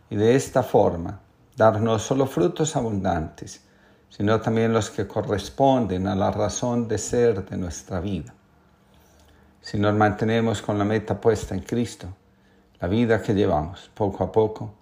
y 0.08 0.16
de 0.16 0.34
esta 0.34 0.62
forma 0.62 1.20
dar 1.54 1.82
no 1.82 1.98
solo 1.98 2.26
frutos 2.26 2.76
abundantes, 2.76 3.62
sino 4.08 4.40
también 4.40 4.72
los 4.72 4.88
que 4.88 5.06
corresponden 5.06 6.06
a 6.06 6.14
la 6.14 6.30
razón 6.30 6.88
de 6.88 6.96
ser 6.96 7.44
de 7.44 7.58
nuestra 7.58 8.00
vida. 8.00 8.32
Si 9.60 9.78
nos 9.78 9.92
mantenemos 9.94 10.62
con 10.62 10.78
la 10.78 10.84
meta 10.84 11.20
puesta 11.20 11.54
en 11.54 11.60
Cristo, 11.60 12.08
la 12.80 12.88
vida 12.88 13.20
que 13.20 13.34
llevamos 13.34 13.90
poco 13.94 14.24
a 14.24 14.32
poco 14.32 14.77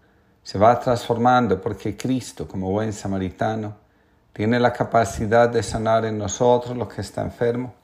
se 0.46 0.58
va 0.58 0.78
transformando 0.78 1.60
porque 1.60 1.96
Cristo, 1.96 2.46
como 2.46 2.70
buen 2.70 2.92
samaritano, 2.92 3.74
tiene 4.32 4.60
la 4.60 4.72
capacidad 4.72 5.48
de 5.48 5.60
sanar 5.60 6.04
en 6.04 6.16
nosotros 6.16 6.76
lo 6.76 6.86
que 6.86 7.00
está 7.00 7.22
enfermo 7.22 7.74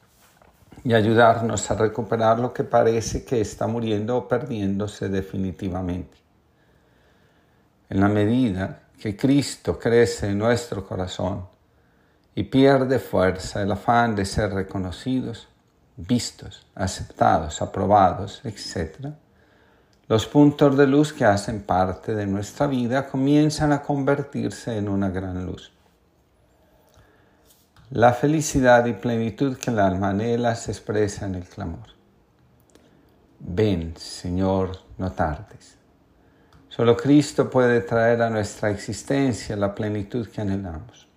y 0.84 0.94
ayudarnos 0.94 1.68
a 1.68 1.74
recuperar 1.74 2.38
lo 2.38 2.52
que 2.52 2.62
parece 2.62 3.24
que 3.24 3.40
está 3.40 3.66
muriendo 3.66 4.16
o 4.16 4.28
perdiéndose 4.28 5.08
definitivamente. 5.08 6.16
En 7.90 7.98
la 7.98 8.06
medida 8.06 8.82
que 8.96 9.16
Cristo 9.16 9.76
crece 9.76 10.28
en 10.28 10.38
nuestro 10.38 10.86
corazón 10.86 11.44
y 12.32 12.44
pierde 12.44 13.00
fuerza 13.00 13.60
el 13.60 13.72
afán 13.72 14.14
de 14.14 14.24
ser 14.24 14.52
reconocidos, 14.52 15.48
vistos, 15.96 16.64
aceptados, 16.76 17.60
aprobados, 17.60 18.40
etc., 18.44 19.16
los 20.12 20.26
puntos 20.26 20.76
de 20.76 20.86
luz 20.86 21.10
que 21.10 21.24
hacen 21.24 21.62
parte 21.62 22.14
de 22.14 22.26
nuestra 22.26 22.66
vida 22.66 23.08
comienzan 23.08 23.72
a 23.72 23.80
convertirse 23.80 24.76
en 24.76 24.90
una 24.90 25.08
gran 25.08 25.46
luz. 25.46 25.72
La 27.88 28.12
felicidad 28.12 28.84
y 28.84 28.92
plenitud 28.92 29.56
que 29.56 29.70
el 29.70 29.78
alma 29.78 30.10
anhela 30.10 30.54
se 30.54 30.70
expresa 30.70 31.24
en 31.24 31.36
el 31.36 31.44
clamor. 31.44 31.94
Ven, 33.38 33.96
Señor, 33.96 34.80
no 34.98 35.12
tardes. 35.12 35.78
Solo 36.68 36.94
Cristo 36.94 37.48
puede 37.48 37.80
traer 37.80 38.20
a 38.20 38.28
nuestra 38.28 38.70
existencia 38.70 39.56
la 39.56 39.74
plenitud 39.74 40.28
que 40.28 40.42
anhelamos. 40.42 41.08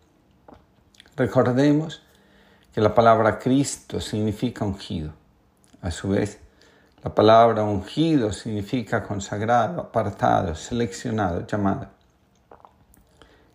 Recordemos 1.17 2.01
que 2.73 2.79
la 2.79 2.95
palabra 2.95 3.39
Cristo 3.39 3.99
significa 3.99 4.63
ungido. 4.63 5.11
A 5.81 5.91
su 5.91 6.07
vez, 6.07 6.39
la 7.05 7.13
palabra 7.13 7.61
ungido 7.61 8.33
significa 8.33 9.03
consagrado, 9.03 9.79
apartado, 9.79 10.55
seleccionado, 10.55 11.45
llamado. 11.45 11.85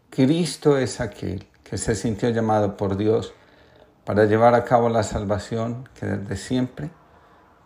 Cristo 0.09 0.79
es 0.79 1.01
aquel 1.01 1.49
que 1.65 1.77
se 1.77 1.97
sintió 1.97 2.31
llamado 2.31 2.77
por 2.77 2.97
Dios 2.97 3.35
para 4.05 4.27
llevar 4.27 4.55
a 4.55 4.63
cabo 4.63 4.89
la 4.89 5.03
salvación 5.03 5.89
que 5.99 6.07
desde 6.07 6.37
siempre 6.37 6.91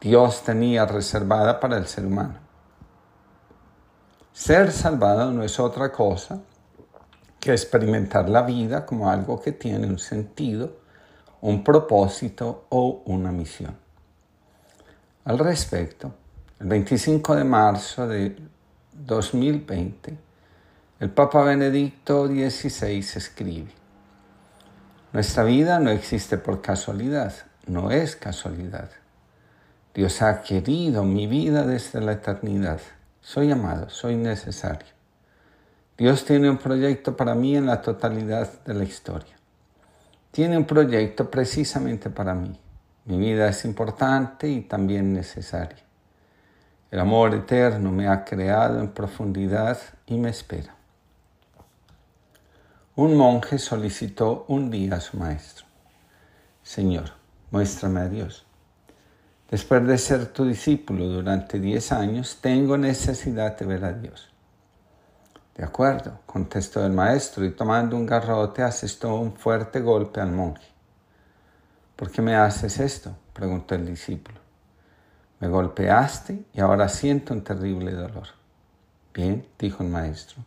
Dios 0.00 0.42
tenía 0.42 0.86
reservada 0.86 1.60
para 1.60 1.76
el 1.76 1.86
ser 1.86 2.06
humano. 2.06 2.38
Ser 4.32 4.72
salvado 4.72 5.32
no 5.32 5.42
es 5.42 5.60
otra 5.60 5.92
cosa 5.92 6.40
que 7.38 7.52
experimentar 7.52 8.30
la 8.30 8.40
vida 8.40 8.86
como 8.86 9.10
algo 9.10 9.38
que 9.38 9.52
tiene 9.52 9.86
un 9.86 9.98
sentido, 9.98 10.78
un 11.42 11.62
propósito 11.62 12.64
o 12.70 13.02
una 13.04 13.30
misión. 13.30 13.83
Al 15.24 15.38
respecto, 15.38 16.14
el 16.60 16.66
25 16.66 17.34
de 17.36 17.44
marzo 17.44 18.06
de 18.06 18.36
2020, 18.92 20.18
el 21.00 21.10
Papa 21.10 21.42
Benedicto 21.42 22.26
XVI 22.26 22.98
escribe, 22.98 23.70
Nuestra 25.14 25.44
vida 25.44 25.78
no 25.78 25.88
existe 25.88 26.36
por 26.36 26.60
casualidad, 26.60 27.32
no 27.66 27.90
es 27.90 28.16
casualidad. 28.16 28.90
Dios 29.94 30.20
ha 30.20 30.42
querido 30.42 31.04
mi 31.04 31.26
vida 31.26 31.64
desde 31.64 32.02
la 32.02 32.12
eternidad. 32.12 32.80
Soy 33.22 33.50
amado, 33.50 33.88
soy 33.88 34.16
necesario. 34.16 34.92
Dios 35.96 36.26
tiene 36.26 36.50
un 36.50 36.58
proyecto 36.58 37.16
para 37.16 37.34
mí 37.34 37.56
en 37.56 37.64
la 37.64 37.80
totalidad 37.80 38.62
de 38.64 38.74
la 38.74 38.84
historia. 38.84 39.36
Tiene 40.32 40.58
un 40.58 40.66
proyecto 40.66 41.30
precisamente 41.30 42.10
para 42.10 42.34
mí. 42.34 42.60
Mi 43.06 43.18
vida 43.18 43.48
es 43.48 43.64
importante 43.64 44.48
y 44.48 44.62
también 44.62 45.12
necesaria. 45.12 45.84
El 46.90 47.00
amor 47.00 47.34
eterno 47.34 47.90
me 47.90 48.08
ha 48.08 48.24
creado 48.24 48.80
en 48.80 48.88
profundidad 48.88 49.78
y 50.06 50.16
me 50.16 50.30
espera. 50.30 50.74
Un 52.96 53.16
monje 53.16 53.58
solicitó 53.58 54.44
un 54.48 54.70
día 54.70 54.94
a 54.94 55.00
su 55.00 55.16
maestro, 55.16 55.66
Señor, 56.62 57.10
muéstrame 57.50 58.00
a 58.00 58.08
Dios. 58.08 58.46
Después 59.50 59.86
de 59.86 59.98
ser 59.98 60.26
tu 60.32 60.46
discípulo 60.46 61.06
durante 61.06 61.60
diez 61.60 61.92
años, 61.92 62.38
tengo 62.40 62.78
necesidad 62.78 63.58
de 63.58 63.66
ver 63.66 63.84
a 63.84 63.92
Dios. 63.92 64.30
De 65.54 65.62
acuerdo, 65.62 66.20
contestó 66.26 66.84
el 66.86 66.92
maestro 66.92 67.44
y 67.44 67.50
tomando 67.50 67.96
un 67.96 68.06
garrote 68.06 68.62
asestó 68.62 69.16
un 69.16 69.34
fuerte 69.34 69.80
golpe 69.80 70.20
al 70.20 70.32
monje. 70.32 70.73
¿Por 71.96 72.10
qué 72.10 72.22
me 72.22 72.34
haces 72.34 72.80
esto? 72.80 73.16
preguntó 73.32 73.74
el 73.74 73.86
discípulo. 73.86 74.38
Me 75.40 75.48
golpeaste 75.48 76.44
y 76.52 76.60
ahora 76.60 76.88
siento 76.88 77.34
un 77.34 77.44
terrible 77.44 77.92
dolor. 77.92 78.28
Bien, 79.12 79.46
dijo 79.58 79.82
el 79.82 79.90
maestro, 79.90 80.42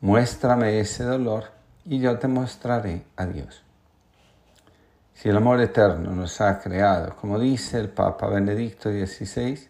muéstrame 0.00 0.80
ese 0.80 1.04
dolor 1.04 1.44
y 1.84 1.98
yo 1.98 2.18
te 2.18 2.28
mostraré 2.28 3.04
a 3.16 3.24
Dios. 3.26 3.62
Si 5.14 5.28
el 5.28 5.36
amor 5.36 5.60
eterno 5.60 6.12
nos 6.12 6.40
ha 6.40 6.60
creado, 6.60 7.16
como 7.16 7.38
dice 7.38 7.78
el 7.78 7.88
Papa 7.88 8.26
Benedicto 8.28 8.90
XVI, 8.90 9.68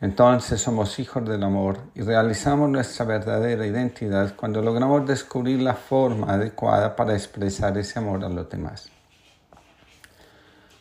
entonces 0.00 0.60
somos 0.60 0.98
hijos 0.98 1.26
del 1.26 1.42
amor 1.42 1.78
y 1.94 2.02
realizamos 2.02 2.68
nuestra 2.68 3.06
verdadera 3.06 3.66
identidad 3.66 4.34
cuando 4.36 4.60
logramos 4.60 5.06
descubrir 5.06 5.62
la 5.62 5.74
forma 5.74 6.32
adecuada 6.32 6.96
para 6.96 7.14
expresar 7.14 7.78
ese 7.78 7.98
amor 7.98 8.24
a 8.24 8.28
los 8.28 8.48
demás. 8.50 8.90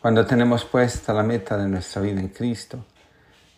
Cuando 0.06 0.24
tenemos 0.24 0.66
puesta 0.66 1.14
la 1.14 1.24
meta 1.24 1.58
de 1.58 1.68
nuestra 1.68 2.00
vida 2.00 2.20
en 2.20 2.28
Cristo, 2.28 2.86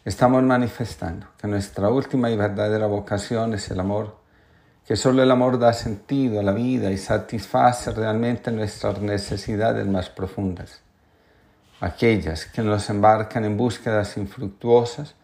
estamos 0.05 0.41
manifestando 0.43 1.27
que 1.37 1.45
nuestra 1.45 1.89
última 1.89 2.31
y 2.31 2.37
verdadera 2.37 2.87
vocación 2.87 3.53
es 3.53 3.69
el 3.69 3.81
amor 3.81 4.15
que 4.85 4.95
solo 4.95 5.21
el 5.21 5.29
amor 5.29 5.59
da 5.59 5.73
sentido 5.73 6.39
a 6.39 6.43
la 6.43 6.53
vida 6.53 6.89
y 6.89 6.97
satisface 6.97 7.91
realmente 7.91 8.49
nuestras 8.49 9.01
necesidades 9.01 9.85
más 9.87 10.09
profundas, 10.09 10.79
aquellas 11.81 12.45
que 12.45 12.61
nos 12.61 12.89
embarcan 12.89 13.43
en 13.43 13.57
búsquedas 13.57 14.15
infructuosas, 14.15 15.15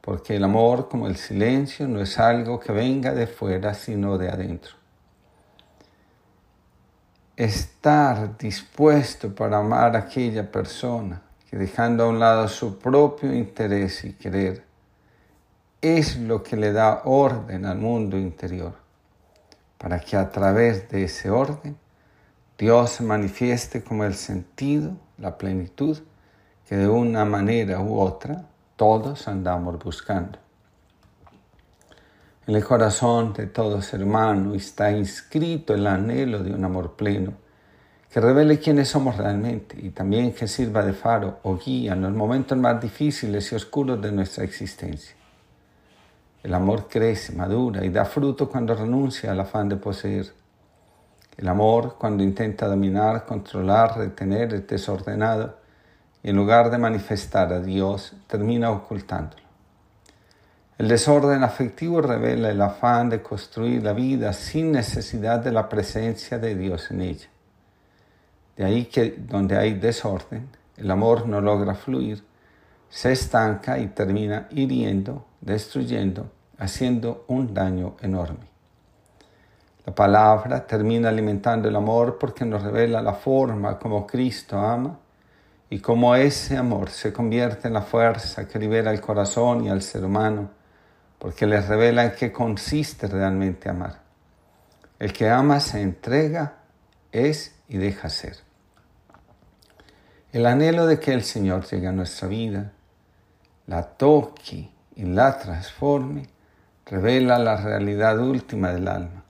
porque 0.00 0.36
el 0.36 0.44
amor, 0.44 0.88
como 0.88 1.06
el 1.06 1.16
silencio, 1.16 1.86
no 1.86 2.00
es 2.00 2.18
algo 2.18 2.58
que 2.58 2.72
venga 2.72 3.12
de 3.12 3.26
fuera, 3.26 3.74
sino 3.74 4.16
de 4.16 4.30
adentro. 4.30 4.81
Estar 7.36 8.36
dispuesto 8.36 9.34
para 9.34 9.58
amar 9.58 9.96
a 9.96 10.00
aquella 10.00 10.50
persona 10.50 11.22
que 11.48 11.56
dejando 11.56 12.04
a 12.04 12.08
un 12.08 12.18
lado 12.18 12.48
su 12.48 12.78
propio 12.78 13.32
interés 13.32 14.04
y 14.04 14.12
querer, 14.12 14.64
es 15.80 16.16
lo 16.16 16.42
que 16.42 16.56
le 16.56 16.72
da 16.72 17.02
orden 17.04 17.66
al 17.66 17.78
mundo 17.78 18.16
interior 18.16 18.74
para 19.82 19.98
que 19.98 20.16
a 20.16 20.30
través 20.30 20.88
de 20.90 21.04
ese 21.04 21.28
orden 21.28 21.76
Dios 22.56 22.90
se 22.90 23.02
manifieste 23.02 23.82
como 23.82 24.04
el 24.04 24.14
sentido, 24.14 24.92
la 25.18 25.36
plenitud 25.36 25.98
que 26.68 26.76
de 26.76 26.86
una 26.86 27.24
manera 27.24 27.80
u 27.80 27.98
otra 27.98 28.44
todos 28.76 29.26
andamos 29.26 29.78
buscando. 29.82 30.38
El 32.54 32.62
corazón 32.64 33.32
de 33.32 33.46
todo 33.46 33.80
ser 33.80 34.04
humano 34.04 34.54
está 34.54 34.92
inscrito 34.92 35.72
el 35.72 35.86
anhelo 35.86 36.42
de 36.42 36.52
un 36.52 36.62
amor 36.62 36.96
pleno 36.96 37.32
que 38.10 38.20
revele 38.20 38.58
quiénes 38.58 38.90
somos 38.90 39.16
realmente 39.16 39.78
y 39.80 39.88
también 39.88 40.34
que 40.34 40.46
sirva 40.46 40.84
de 40.84 40.92
faro 40.92 41.38
o 41.44 41.56
guía 41.56 41.94
en 41.94 42.02
los 42.02 42.12
momentos 42.12 42.58
más 42.58 42.78
difíciles 42.78 43.50
y 43.50 43.54
oscuros 43.54 44.02
de 44.02 44.12
nuestra 44.12 44.44
existencia. 44.44 45.16
El 46.42 46.52
amor 46.52 46.88
crece, 46.90 47.32
madura 47.32 47.86
y 47.86 47.88
da 47.88 48.04
fruto 48.04 48.50
cuando 48.50 48.74
renuncia 48.74 49.32
al 49.32 49.40
afán 49.40 49.70
de 49.70 49.76
poseer. 49.76 50.26
El 51.38 51.48
amor 51.48 51.96
cuando 51.98 52.22
intenta 52.22 52.68
dominar, 52.68 53.24
controlar, 53.24 53.96
retener 53.96 54.52
es 54.52 54.66
desordenado 54.66 55.56
y 56.22 56.28
en 56.28 56.36
lugar 56.36 56.70
de 56.70 56.76
manifestar 56.76 57.50
a 57.50 57.60
Dios 57.60 58.12
termina 58.26 58.70
ocultándolo. 58.70 59.41
El 60.78 60.88
desorden 60.88 61.44
afectivo 61.44 62.00
revela 62.00 62.50
el 62.50 62.60
afán 62.60 63.10
de 63.10 63.22
construir 63.22 63.82
la 63.82 63.92
vida 63.92 64.32
sin 64.32 64.72
necesidad 64.72 65.38
de 65.38 65.52
la 65.52 65.68
presencia 65.68 66.38
de 66.38 66.54
Dios 66.54 66.90
en 66.90 67.02
ella. 67.02 67.28
De 68.56 68.64
ahí 68.64 68.86
que 68.86 69.10
donde 69.18 69.56
hay 69.56 69.74
desorden, 69.74 70.48
el 70.76 70.90
amor 70.90 71.28
no 71.28 71.40
logra 71.40 71.74
fluir, 71.74 72.24
se 72.88 73.12
estanca 73.12 73.78
y 73.78 73.88
termina 73.88 74.48
hiriendo, 74.50 75.24
destruyendo, 75.40 76.30
haciendo 76.58 77.24
un 77.28 77.54
daño 77.54 77.96
enorme. 78.00 78.52
La 79.84 79.94
palabra 79.94 80.66
termina 80.66 81.08
alimentando 81.08 81.68
el 81.68 81.76
amor 81.76 82.18
porque 82.18 82.44
nos 82.44 82.62
revela 82.62 83.02
la 83.02 83.14
forma 83.14 83.78
como 83.78 84.06
Cristo 84.06 84.58
ama 84.58 84.98
y 85.70 85.80
cómo 85.80 86.14
ese 86.14 86.56
amor 86.56 86.90
se 86.90 87.12
convierte 87.12 87.68
en 87.68 87.74
la 87.74 87.82
fuerza 87.82 88.46
que 88.46 88.58
libera 88.58 88.92
el 88.92 89.00
corazón 89.00 89.64
y 89.64 89.70
al 89.70 89.82
ser 89.82 90.04
humano, 90.04 90.50
porque 91.22 91.46
les 91.46 91.68
revela 91.68 92.02
en 92.02 92.12
qué 92.16 92.32
consiste 92.32 93.06
realmente 93.06 93.68
amar. 93.68 94.00
El 94.98 95.12
que 95.12 95.30
ama 95.30 95.60
se 95.60 95.80
entrega, 95.80 96.54
es 97.12 97.54
y 97.68 97.78
deja 97.78 98.08
ser. 98.08 98.38
El 100.32 100.46
anhelo 100.46 100.84
de 100.84 100.98
que 100.98 101.14
el 101.14 101.22
Señor 101.22 101.64
llegue 101.66 101.86
a 101.86 101.92
nuestra 101.92 102.26
vida, 102.26 102.72
la 103.68 103.84
toque 103.84 104.68
y 104.96 105.04
la 105.04 105.38
transforme, 105.38 106.28
revela 106.86 107.38
la 107.38 107.56
realidad 107.56 108.18
última 108.18 108.72
del 108.72 108.88
alma, 108.88 109.22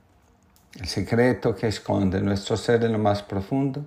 el 0.81 0.89
secreto 0.89 1.55
que 1.55 1.69
esconde 1.69 2.23
nuestro 2.23 2.57
ser 2.57 2.85
en 2.85 2.93
lo 2.93 2.99
más 2.99 3.23
profundo, 3.23 3.87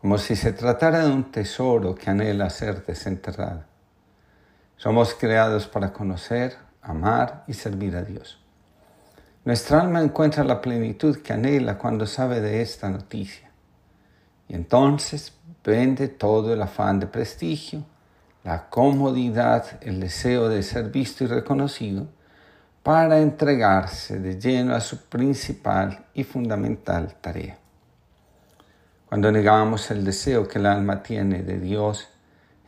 como 0.00 0.18
si 0.18 0.34
se 0.34 0.52
tratara 0.54 1.06
de 1.06 1.12
un 1.12 1.30
tesoro 1.30 1.94
que 1.94 2.10
anhela 2.10 2.50
ser 2.50 2.84
desenterrado. 2.84 3.62
Somos 4.76 5.14
creados 5.14 5.68
para 5.68 5.92
conocer, 5.92 6.66
amar 6.88 7.44
y 7.46 7.54
servir 7.54 7.96
a 7.96 8.02
Dios. 8.02 8.40
Nuestra 9.44 9.80
alma 9.80 10.02
encuentra 10.02 10.42
la 10.42 10.60
plenitud 10.60 11.18
que 11.18 11.32
anhela 11.32 11.78
cuando 11.78 12.06
sabe 12.06 12.40
de 12.40 12.60
esta 12.62 12.88
noticia. 12.88 13.50
Y 14.48 14.54
entonces 14.54 15.32
vende 15.62 16.08
todo 16.08 16.52
el 16.52 16.62
afán 16.62 16.98
de 16.98 17.06
prestigio, 17.06 17.84
la 18.42 18.68
comodidad, 18.68 19.64
el 19.82 20.00
deseo 20.00 20.48
de 20.48 20.62
ser 20.62 20.90
visto 20.90 21.24
y 21.24 21.26
reconocido, 21.26 22.08
para 22.82 23.18
entregarse 23.18 24.18
de 24.18 24.40
lleno 24.40 24.74
a 24.74 24.80
su 24.80 25.08
principal 25.08 26.06
y 26.14 26.24
fundamental 26.24 27.16
tarea. 27.20 27.58
Cuando 29.08 29.30
negamos 29.30 29.90
el 29.90 30.04
deseo 30.04 30.48
que 30.48 30.58
el 30.58 30.66
alma 30.66 31.02
tiene 31.02 31.42
de 31.42 31.58
Dios, 31.58 32.08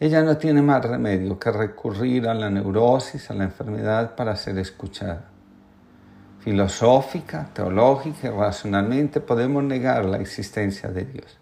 ella 0.00 0.22
no 0.22 0.38
tiene 0.38 0.62
más 0.62 0.82
remedio 0.82 1.38
que 1.38 1.50
recurrir 1.50 2.26
a 2.26 2.32
la 2.32 2.48
neurosis, 2.48 3.30
a 3.30 3.34
la 3.34 3.44
enfermedad 3.44 4.16
para 4.16 4.34
ser 4.34 4.56
escuchada. 4.56 5.26
Filosófica, 6.38 7.50
teológica 7.52 8.28
y 8.28 8.30
racionalmente 8.30 9.20
podemos 9.20 9.62
negar 9.62 10.06
la 10.06 10.16
existencia 10.16 10.88
de 10.88 11.04
Dios, 11.04 11.38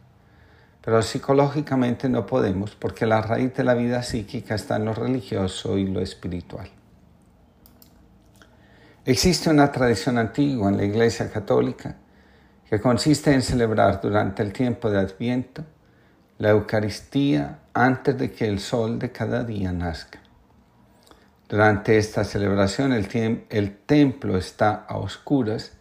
pero 0.85 1.01
psicológicamente 1.03 2.09
no 2.09 2.27
podemos 2.27 2.75
porque 2.75 3.07
la 3.07 3.23
raíz 3.23 3.55
de 3.55 3.63
la 3.63 3.75
vida 3.75 4.03
psíquica 4.03 4.57
está 4.57 4.75
en 4.75 4.87
lo 4.87 4.93
religioso 4.93 5.79
y 5.79 5.87
lo 5.87 6.01
espiritual. 6.01 6.69
Existe 9.05 9.51
una 9.51 9.71
tradición 9.71 10.19
antigua 10.19 10.69
en 10.69 10.79
la 10.79 10.85
Iglesia 10.85 11.31
Católica 11.31 11.95
que 12.69 12.81
consiste 12.81 13.33
en 13.33 13.41
celebrar 13.41 14.01
durante 14.01 14.43
el 14.43 14.53
tiempo 14.53 14.91
de 14.91 14.99
Adviento 14.99 15.65
la 16.39 16.51
Eucaristía 16.51 17.59
antes 17.75 18.17
de 18.17 18.31
que 18.31 18.47
el 18.47 18.61
sol 18.61 19.01
de 19.01 19.11
cada 19.11 19.43
día 19.43 19.73
nazca. 19.73 20.21
Durante 21.49 21.99
esta 21.99 22.23
celebración 22.23 22.93
el, 22.93 23.45
el 23.51 23.77
templo 23.77 24.39
está 24.39 24.85
a 24.89 24.99
oscuras 24.99 25.73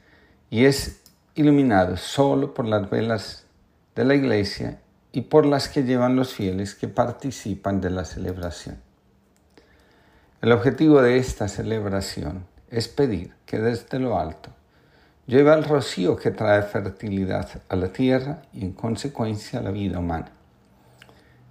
y 0.50 0.66
es 0.66 1.02
iluminado 1.36 1.96
solo 1.98 2.56
por 2.56 2.66
las 2.66 2.90
velas 2.90 3.46
de 3.96 4.06
la 4.06 4.16
iglesia 4.16 4.80
y 5.12 5.22
por 5.22 5.46
las 5.46 5.70
que 5.70 5.84
llevan 5.84 6.16
los 6.16 6.34
fieles 6.34 6.74
que 6.74 6.88
participan 6.88 7.80
de 7.80 7.92
la 7.92 8.06
celebración. 8.06 8.82
El 10.42 10.52
objetivo 10.52 11.02
de 11.04 11.18
esta 11.18 11.48
celebración 11.48 12.46
es 12.72 12.88
pedir 12.88 13.34
que 13.46 13.60
desde 13.60 14.00
lo 14.00 14.18
alto 14.18 14.50
lleve 15.28 15.54
el 15.54 15.66
rocío 15.66 16.16
que 16.16 16.32
trae 16.32 16.64
fertilidad 16.64 17.62
a 17.70 17.76
la 17.76 17.90
tierra 17.90 18.42
y 18.54 18.64
en 18.64 18.72
consecuencia 18.72 19.60
a 19.60 19.64
la 19.64 19.72
vida 19.72 20.00
humana. 20.00 20.32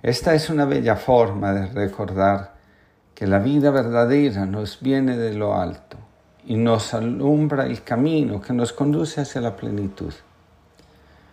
Esta 0.07 0.35
es 0.35 0.51
una 0.51 0.67
bella 0.67 0.95
forma 0.95 1.53
de 1.53 1.67
recordar 1.67 2.55
que 3.13 3.27
la 3.27 3.41
vida 3.41 3.73
verdadera 3.73 4.47
nos 4.47 4.79
viene 4.81 5.17
de 5.17 5.35
lo 5.35 5.57
alto 5.57 5.97
y 6.47 6.55
nos 6.55 6.95
alumbra 6.95 7.67
el 7.67 7.83
camino 7.83 8.41
que 8.41 8.53
nos 8.53 8.73
conduce 8.73 9.21
hacia 9.21 9.41
la 9.41 9.57
plenitud. 9.57 10.15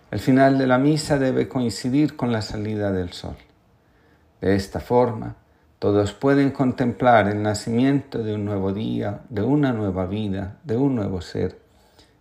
El 0.10 0.18
final 0.18 0.58
de 0.58 0.66
la 0.66 0.80
misa 0.80 1.19
debe 1.19 1.48
coincidir 1.48 2.16
con 2.16 2.32
la 2.32 2.42
salida 2.42 2.92
del 2.92 3.14
sol. 3.14 3.35
De 4.42 4.56
esta 4.56 4.80
forma, 4.80 5.35
todos 5.77 6.14
pueden 6.14 6.50
contemplar 6.50 7.27
el 7.27 7.43
nacimiento 7.43 8.24
de 8.24 8.34
un 8.34 8.43
nuevo 8.43 8.74
día, 8.74 9.19
de 9.30 9.43
una 9.43 9.72
nueva 9.72 10.08
vida, 10.08 10.58
de 10.64 10.77
un 10.77 10.95
nuevo 10.95 11.22
ser, 11.22 11.60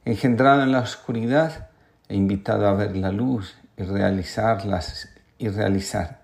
engendrado 0.04 0.64
en 0.64 0.72
la 0.72 0.80
oscuridad 0.80 1.68
e 2.10 2.14
invitado 2.14 2.68
a 2.68 2.74
ver 2.74 2.94
la 2.94 3.10
luz 3.10 3.56
y 3.78 3.84
realizarlas 3.84 5.08
y 5.38 5.48
realizar 5.48 6.21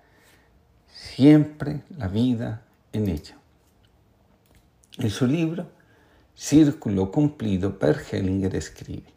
siempre 1.19 1.81
la 1.97 2.07
vida 2.07 2.61
en 2.93 3.09
ella. 3.09 3.35
En 4.99 5.09
su 5.09 5.27
libro 5.27 5.67
Círculo 6.33 7.11
Cumplido, 7.11 7.77
Per 7.77 8.01
Hellinger 8.09 8.55
escribe, 8.55 9.13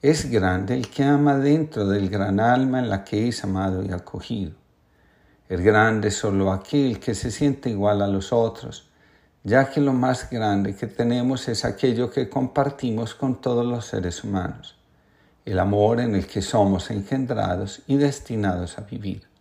es 0.00 0.30
grande 0.30 0.74
el 0.74 0.88
que 0.88 1.02
ama 1.02 1.38
dentro 1.38 1.88
del 1.88 2.08
gran 2.08 2.38
alma 2.38 2.78
en 2.78 2.88
la 2.88 3.02
que 3.02 3.26
es 3.26 3.42
amado 3.42 3.82
y 3.82 3.90
acogido 3.90 4.52
el 5.48 5.60
grande 5.64 6.12
solo 6.12 6.52
aquel 6.52 7.00
que 7.00 7.16
se 7.16 7.32
siente 7.32 7.68
igual 7.68 8.00
a 8.00 8.06
los 8.06 8.32
otros, 8.32 8.88
ya 9.42 9.70
que 9.70 9.80
lo 9.80 9.92
más 9.92 10.30
grande 10.30 10.76
que 10.76 10.86
tenemos 10.86 11.48
es 11.48 11.64
aquello 11.64 12.12
que 12.12 12.28
compartimos 12.28 13.16
con 13.16 13.40
todos 13.40 13.66
los 13.66 13.86
seres 13.86 14.22
humanos, 14.22 14.78
el 15.44 15.58
amor 15.58 15.98
en 15.98 16.14
el 16.14 16.28
que 16.28 16.42
somos 16.42 16.92
engendrados 16.92 17.82
y 17.88 17.96
destinados 17.96 18.78
a 18.78 18.82
vivir. 18.82 19.31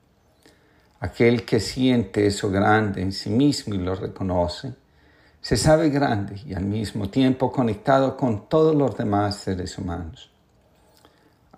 Aquel 1.02 1.44
que 1.44 1.60
siente 1.60 2.26
eso 2.26 2.50
grande 2.50 3.02
en 3.02 3.12
sí 3.12 3.30
mismo 3.30 3.76
y 3.76 3.80
lo 3.80 3.96
reconoce, 3.96 4.74
se 5.42 5.58
sabe 5.58 5.90
grande 5.90 6.42
y 6.46 6.54
al 6.54 6.64
mismo 6.64 7.10
tiempo 7.10 7.52
conectado 7.52 8.16
con 8.16 8.48
todos 8.48 8.76
los 8.76 8.96
demás 8.96 9.36
seres 9.36 9.78
humanos 9.78 10.32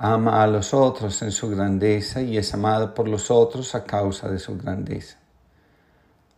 ama 0.05 0.43
a 0.43 0.47
los 0.47 0.73
otros 0.73 1.21
en 1.21 1.31
su 1.31 1.49
grandeza 1.49 2.21
y 2.21 2.37
es 2.37 2.53
amado 2.53 2.93
por 2.93 3.07
los 3.07 3.31
otros 3.31 3.73
a 3.73 3.85
causa 3.85 4.29
de 4.29 4.37
su 4.37 4.57
grandeza. 4.57 5.17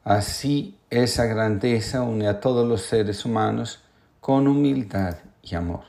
Así 0.03 0.77
esa 0.91 1.25
grandeza 1.25 2.03
une 2.03 2.27
a 2.27 2.39
todos 2.39 2.67
los 2.67 2.83
seres 2.83 3.25
humanos 3.25 3.81
con 4.19 4.47
humildad 4.47 5.17
y 5.41 5.55
amor. 5.55 5.81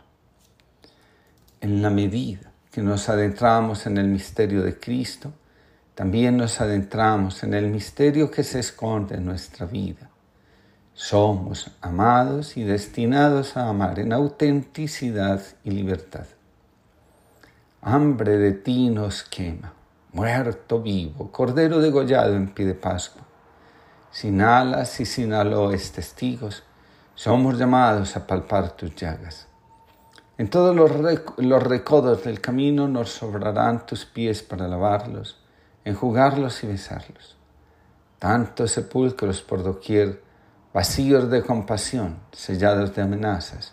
En 1.60 1.82
la 1.82 1.90
medida 1.90 2.50
que 2.70 2.80
nos 2.80 3.10
adentramos 3.10 3.86
en 3.86 3.98
el 3.98 4.06
misterio 4.06 4.62
de 4.62 4.78
Cristo, 4.78 5.32
también 5.96 6.36
nos 6.36 6.60
adentramos 6.60 7.42
en 7.42 7.54
el 7.54 7.66
misterio 7.68 8.30
que 8.30 8.44
se 8.44 8.60
esconde 8.60 9.16
en 9.16 9.24
nuestra 9.24 9.66
vida. 9.66 10.08
Somos 10.94 11.72
amados 11.80 12.56
y 12.56 12.62
destinados 12.62 13.56
a 13.56 13.68
amar 13.68 13.98
en 13.98 14.12
autenticidad 14.12 15.42
y 15.64 15.72
libertad 15.72 16.26
hambre 17.88 18.36
de 18.36 18.50
ti 18.50 18.90
nos 18.90 19.22
quema, 19.22 19.72
muerto 20.12 20.82
vivo, 20.82 21.30
cordero 21.30 21.78
degollado 21.78 22.34
en 22.34 22.48
pie 22.48 22.66
de 22.66 22.74
Pascua. 22.74 23.22
Sin 24.10 24.42
alas 24.42 24.98
y 24.98 25.06
sin 25.06 25.32
aloes 25.32 25.92
testigos, 25.92 26.64
somos 27.14 27.56
llamados 27.56 28.16
a 28.16 28.26
palpar 28.26 28.72
tus 28.72 28.92
llagas. 28.96 29.46
En 30.36 30.50
todos 30.50 30.74
los, 30.74 30.90
los 31.36 31.62
recodos 31.62 32.24
del 32.24 32.40
camino 32.40 32.88
nos 32.88 33.10
sobrarán 33.10 33.86
tus 33.86 34.04
pies 34.04 34.42
para 34.42 34.66
lavarlos, 34.66 35.38
enjugarlos 35.86 36.64
y 36.64 36.66
besarlos. 36.66 37.36
Tantos 38.18 38.72
sepulcros 38.72 39.40
por 39.40 39.62
doquier, 39.62 40.20
vacíos 40.74 41.30
de 41.30 41.42
compasión, 41.42 42.18
sellados 42.32 42.92
de 42.96 43.02
amenazas, 43.02 43.72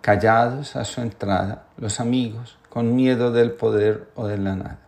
callados 0.00 0.76
a 0.76 0.84
su 0.84 1.00
entrada 1.00 1.66
los 1.76 1.98
amigos, 1.98 2.56
con 2.68 2.94
miedo 2.94 3.32
del 3.32 3.50
poder 3.50 4.08
o 4.14 4.28
de 4.28 4.38
la 4.38 4.54
nada. 4.54 4.78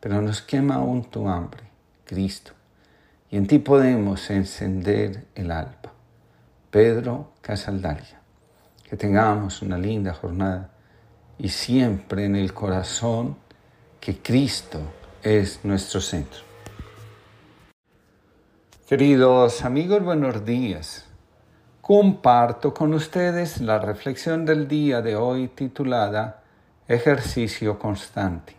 Pero 0.00 0.22
nos 0.22 0.40
quema 0.40 0.76
aún 0.76 1.04
tu 1.04 1.28
hambre, 1.28 1.64
Cristo, 2.06 2.52
y 3.30 3.36
en 3.36 3.46
ti 3.46 3.58
podemos 3.58 4.30
encender 4.30 5.26
el 5.34 5.50
alba. 5.50 5.92
Pedro 6.70 7.32
Casaldaria, 7.42 8.22
que 8.88 8.96
tengamos 8.96 9.60
una 9.60 9.76
linda 9.76 10.14
jornada 10.14 10.70
y 11.36 11.50
siempre 11.50 12.24
en 12.24 12.36
el 12.36 12.54
corazón 12.54 13.36
que 14.00 14.22
Cristo 14.22 14.80
es 15.24 15.64
nuestro 15.64 16.02
centro. 16.02 16.40
Queridos 18.86 19.64
amigos, 19.64 20.04
buenos 20.04 20.44
días. 20.44 21.06
Comparto 21.80 22.74
con 22.74 22.92
ustedes 22.92 23.62
la 23.62 23.78
reflexión 23.78 24.44
del 24.44 24.68
día 24.68 25.00
de 25.00 25.16
hoy 25.16 25.48
titulada 25.48 26.42
Ejercicio 26.86 27.78
constante. 27.78 28.54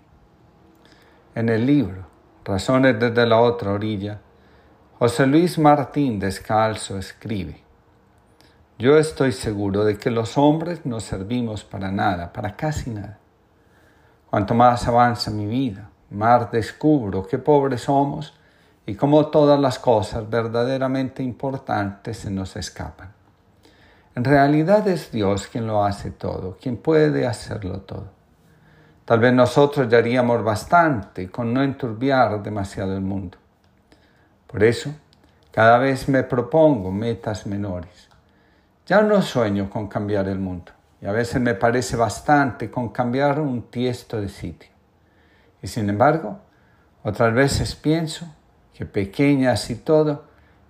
En 1.36 1.50
el 1.50 1.68
libro 1.68 2.08
Razones 2.44 3.00
desde 3.00 3.28
la 3.28 3.40
otra 3.40 3.72
orilla, 3.72 4.20
José 4.98 5.28
Luis 5.28 5.60
Martín 5.60 6.18
Descalzo 6.18 6.98
escribe, 6.98 7.62
Yo 8.80 8.98
estoy 8.98 9.34
seguro 9.34 9.86
de 9.86 9.98
que 9.98 10.10
los 10.10 10.36
hombres 10.36 10.84
no 10.84 11.00
servimos 11.00 11.64
para 11.64 11.92
nada, 11.92 12.34
para 12.34 12.56
casi 12.56 12.90
nada. 12.90 13.20
Cuanto 14.32 14.56
más 14.56 14.88
avanza 14.88 15.30
mi 15.30 15.46
vida, 15.46 15.92
más 16.10 16.52
descubro 16.52 17.26
qué 17.28 17.38
pobres 17.38 17.82
somos 17.82 18.34
y 18.86 18.96
cómo 18.96 19.28
todas 19.28 19.60
las 19.60 19.80
cosas 19.80 20.30
verdaderamente 20.30 21.24
importantes 21.24 22.18
se 22.18 22.32
nos 22.32 22.56
escapan. 22.56 23.12
En 24.16 24.24
realidad 24.24 24.88
es 24.88 25.12
Dios 25.12 25.48
quien 25.48 25.68
lo 25.68 25.84
hace 25.84 26.12
todo, 26.12 26.58
quien 26.62 26.78
puede 26.78 27.28
hacerlo 27.28 27.82
todo. 27.82 28.16
Tal 29.04 29.20
vez 29.20 29.34
nosotros 29.34 29.90
ya 29.90 29.98
haríamos 29.98 30.44
bastante 30.44 31.30
con 31.30 31.54
no 31.54 31.62
enturbiar 31.62 32.42
demasiado 32.42 32.94
el 32.94 33.02
mundo. 33.02 33.38
Por 34.48 34.64
eso, 34.64 34.92
cada 35.52 35.78
vez 35.78 36.08
me 36.08 36.24
propongo 36.24 36.92
metas 36.92 37.46
menores. 37.46 38.10
Ya 38.86 39.02
no 39.02 39.22
sueño 39.22 39.70
con 39.70 39.88
cambiar 39.88 40.28
el 40.28 40.40
mundo 40.40 40.72
y 41.02 41.08
a 41.08 41.12
veces 41.12 41.42
me 41.42 41.56
parece 41.56 41.98
bastante 41.98 42.72
con 42.72 42.90
cambiar 42.90 43.40
un 43.40 43.64
tiesto 43.64 44.20
de 44.20 44.30
sitio. 44.30 44.75
Y 45.66 45.68
sin 45.68 45.90
embargo, 45.90 46.38
otras 47.02 47.34
veces 47.34 47.74
pienso 47.74 48.28
que 48.72 48.86
pequeñas 48.86 49.72
y 49.72 49.76
todo, 49.78 50.26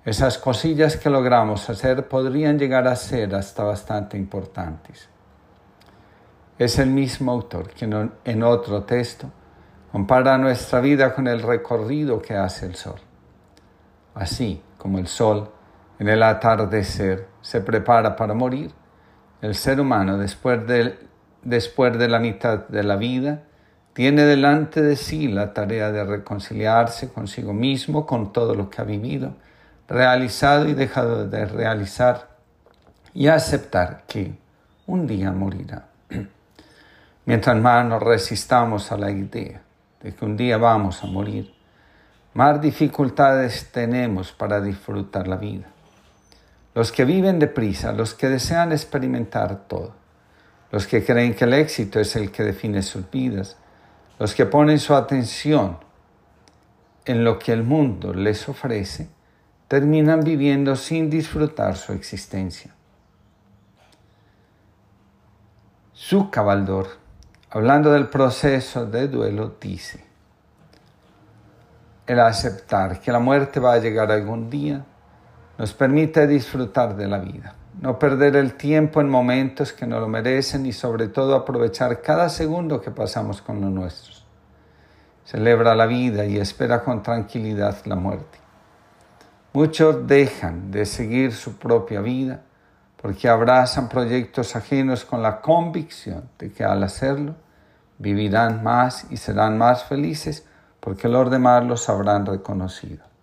esas 0.05 0.37
cosillas 0.37 0.95
que 0.95 1.09
logramos 1.09 1.69
hacer 1.69 2.07
podrían 2.07 2.57
llegar 2.57 2.87
a 2.87 2.95
ser 2.95 3.35
hasta 3.35 3.65
bastante 3.65 4.17
importantes. 4.17 5.09
Es 6.57 6.79
el 6.79 6.91
mismo 6.91 7.33
autor 7.33 7.71
que 7.71 7.83
en 8.23 8.43
otro 8.43 8.83
texto 8.83 9.29
compara 9.91 10.37
nuestra 10.37 10.79
vida 10.79 11.13
con 11.13 11.27
el 11.27 11.41
recorrido 11.41 12.21
que 12.21 12.37
hace 12.37 12.65
el 12.65 12.75
sol. 12.75 13.01
Así 14.13 14.61
como 14.77 14.97
el 14.97 15.07
sol 15.07 15.51
en 15.99 16.07
el 16.07 16.23
atardecer 16.23 17.27
se 17.41 17.59
prepara 17.59 18.15
para 18.15 18.33
morir, 18.33 18.71
el 19.41 19.55
ser 19.55 19.81
humano 19.81 20.17
después 20.17 20.65
de, 20.65 20.97
después 21.43 21.97
de 21.97 22.07
la 22.07 22.19
mitad 22.19 22.59
de 22.69 22.83
la 22.83 22.95
vida 22.95 23.43
tiene 23.95 24.25
delante 24.25 24.81
de 24.81 24.97
sí 24.97 25.29
la 25.29 25.53
tarea 25.53 25.89
de 25.89 26.03
reconciliarse 26.03 27.13
consigo 27.13 27.53
mismo, 27.53 28.05
con 28.05 28.33
todo 28.33 28.53
lo 28.53 28.69
que 28.69 28.81
ha 28.81 28.83
vivido, 28.83 29.37
realizado 29.87 30.67
y 30.67 30.73
dejado 30.73 31.29
de 31.29 31.45
realizar, 31.45 32.27
y 33.13 33.27
aceptar 33.27 34.03
que 34.05 34.35
un 34.85 35.07
día 35.07 35.31
morirá. 35.31 35.85
Mientras 37.25 37.55
más 37.55 37.85
nos 37.85 38.03
resistamos 38.03 38.91
a 38.91 38.97
la 38.97 39.11
idea 39.11 39.61
de 40.01 40.13
que 40.13 40.25
un 40.25 40.35
día 40.35 40.57
vamos 40.57 41.01
a 41.01 41.07
morir, 41.07 41.53
más 42.33 42.59
dificultades 42.59 43.71
tenemos 43.71 44.33
para 44.33 44.59
disfrutar 44.59 45.25
la 45.25 45.37
vida. 45.37 45.67
Los 46.73 46.91
que 46.91 47.05
viven 47.05 47.39
deprisa, 47.39 47.93
los 47.93 48.13
que 48.13 48.27
desean 48.27 48.73
experimentar 48.73 49.69
todo, 49.69 49.95
los 50.69 50.85
que 50.85 51.05
creen 51.05 51.33
que 51.33 51.45
el 51.45 51.53
éxito 51.53 52.01
es 52.01 52.17
el 52.17 52.29
que 52.29 52.43
define 52.43 52.81
sus 52.81 53.09
vidas, 53.09 53.55
los 54.19 54.35
que 54.35 54.45
ponen 54.45 54.79
su 54.79 54.95
atención 54.95 55.77
en 57.05 57.23
lo 57.23 57.37
que 57.39 57.53
el 57.53 57.63
mundo 57.63 58.13
les 58.13 58.47
ofrece, 58.49 59.09
terminan 59.67 60.21
viviendo 60.21 60.75
sin 60.75 61.09
disfrutar 61.09 61.75
su 61.75 61.93
existencia. 61.93 62.73
Su 65.93 66.29
cabaldor 66.29 67.05
hablando 67.55 67.93
del 67.93 68.07
proceso 68.07 68.85
de 68.85 69.07
duelo, 69.07 69.55
dice, 69.61 70.03
el 72.05 72.19
aceptar 72.19 72.99
que 72.99 73.13
la 73.13 73.19
muerte 73.19 73.61
va 73.61 73.75
a 73.75 73.77
llegar 73.77 74.11
algún 74.11 74.49
día 74.49 74.83
nos 75.57 75.73
permite 75.73 76.27
disfrutar 76.27 76.97
de 76.97 77.07
la 77.07 77.19
vida, 77.19 77.55
no 77.81 77.99
perder 77.99 78.35
el 78.35 78.55
tiempo 78.55 79.01
en 79.01 79.09
momentos 79.09 79.73
que 79.73 79.85
no 79.85 79.99
lo 79.99 80.07
merecen 80.07 80.65
y 80.65 80.73
sobre 80.73 81.07
todo 81.07 81.35
aprovechar 81.35 82.01
cada 82.01 82.29
segundo 82.29 82.81
que 82.81 82.91
pasamos 82.91 83.41
con 83.41 83.61
los 83.61 83.71
nuestros. 83.71 84.25
celebra 85.25 85.73
la 85.73 85.87
vida 85.87 86.25
y 86.25 86.37
espera 86.37 86.83
con 86.83 87.01
tranquilidad 87.01 87.77
la 87.85 87.95
muerte. 87.95 88.37
Muchos 89.53 90.05
dejan 90.05 90.69
de 90.69 90.85
seguir 90.85 91.33
su 91.33 91.57
propia 91.57 92.01
vida 92.01 92.41
porque 93.01 93.27
abrazan 93.27 93.89
proyectos 93.89 94.55
ajenos 94.55 95.03
con 95.03 95.23
la 95.23 95.41
convicción 95.41 96.29
de 96.37 96.51
que 96.51 96.63
al 96.63 96.83
hacerlo 96.83 97.35
vivirán 97.97 98.63
más 98.63 99.07
y 99.09 99.17
serán 99.17 99.57
más 99.57 99.85
felices 99.85 100.45
porque 100.79 101.07
los 101.07 101.31
demás 101.31 101.65
los 101.65 101.89
habrán 101.89 102.25
reconocido. 102.25 103.14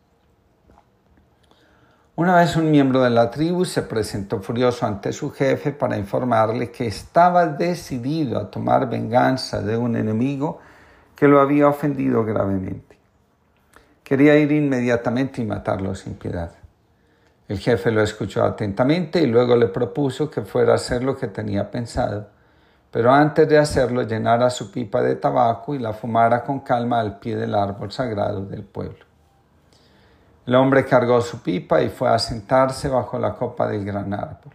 Una 2.15 2.37
vez 2.37 2.57
un 2.57 2.71
miembro 2.71 3.03
de 3.03 3.09
la 3.09 3.31
tribu 3.31 3.65
se 3.65 3.81
presentó 3.81 4.41
furioso 4.41 4.85
ante 4.85 5.15
su 5.15 5.31
jefe 5.31 5.73
para 5.73 5.97
informarle 5.97 6.71
que 6.71 6.87
estaba 6.87 7.47
decidido 7.47 8.39
a 8.39 8.51
tomar 8.51 8.91
venganza 8.91 9.63
de 9.63 9.79
un 9.79 9.97
enemigo 9.97 10.61
que 11.17 11.27
lo 11.27 11.41
había 11.41 11.69
ofendido 11.69 12.23
gravemente. 12.23 12.99
Quería 14.05 14.37
ir 14.37 14.53
inmediatamente 14.53 15.41
y 15.41 15.47
matarlo 15.47 15.95
sin 15.95 16.13
piedad. 16.13 16.51
El 17.49 17.59
jefe 17.59 17.91
lo 17.91 18.03
escuchó 18.03 18.45
atentamente 18.45 19.23
y 19.23 19.27
luego 19.27 19.57
le 19.57 19.69
propuso 19.69 20.29
que 20.31 20.43
fuera 20.43 20.73
a 20.73 20.77
hacer 20.77 21.03
lo 21.03 21.17
que 21.17 21.29
tenía 21.29 21.71
pensado, 21.71 22.29
pero 22.91 23.11
antes 23.11 23.49
de 23.49 23.57
hacerlo 23.57 24.03
llenara 24.03 24.51
su 24.51 24.71
pipa 24.71 25.01
de 25.01 25.17
tabaco 25.17 25.75
y 25.75 25.79
la 25.79 25.95
fumara 25.95 26.45
con 26.45 26.61
calma 26.61 27.01
al 27.01 27.19
pie 27.19 27.37
del 27.37 27.55
árbol 27.55 27.91
sagrado 27.91 28.45
del 28.45 28.65
pueblo. 28.65 29.12
El 30.45 30.57
hombre 30.57 30.85
cargó 30.85 31.21
su 31.21 31.41
pipa 31.41 31.83
y 31.83 31.89
fue 31.89 32.09
a 32.09 32.19
sentarse 32.19 32.89
bajo 32.89 33.19
la 33.19 33.35
copa 33.35 33.69
del 33.69 33.85
gran 33.85 34.13
árbol. 34.13 34.53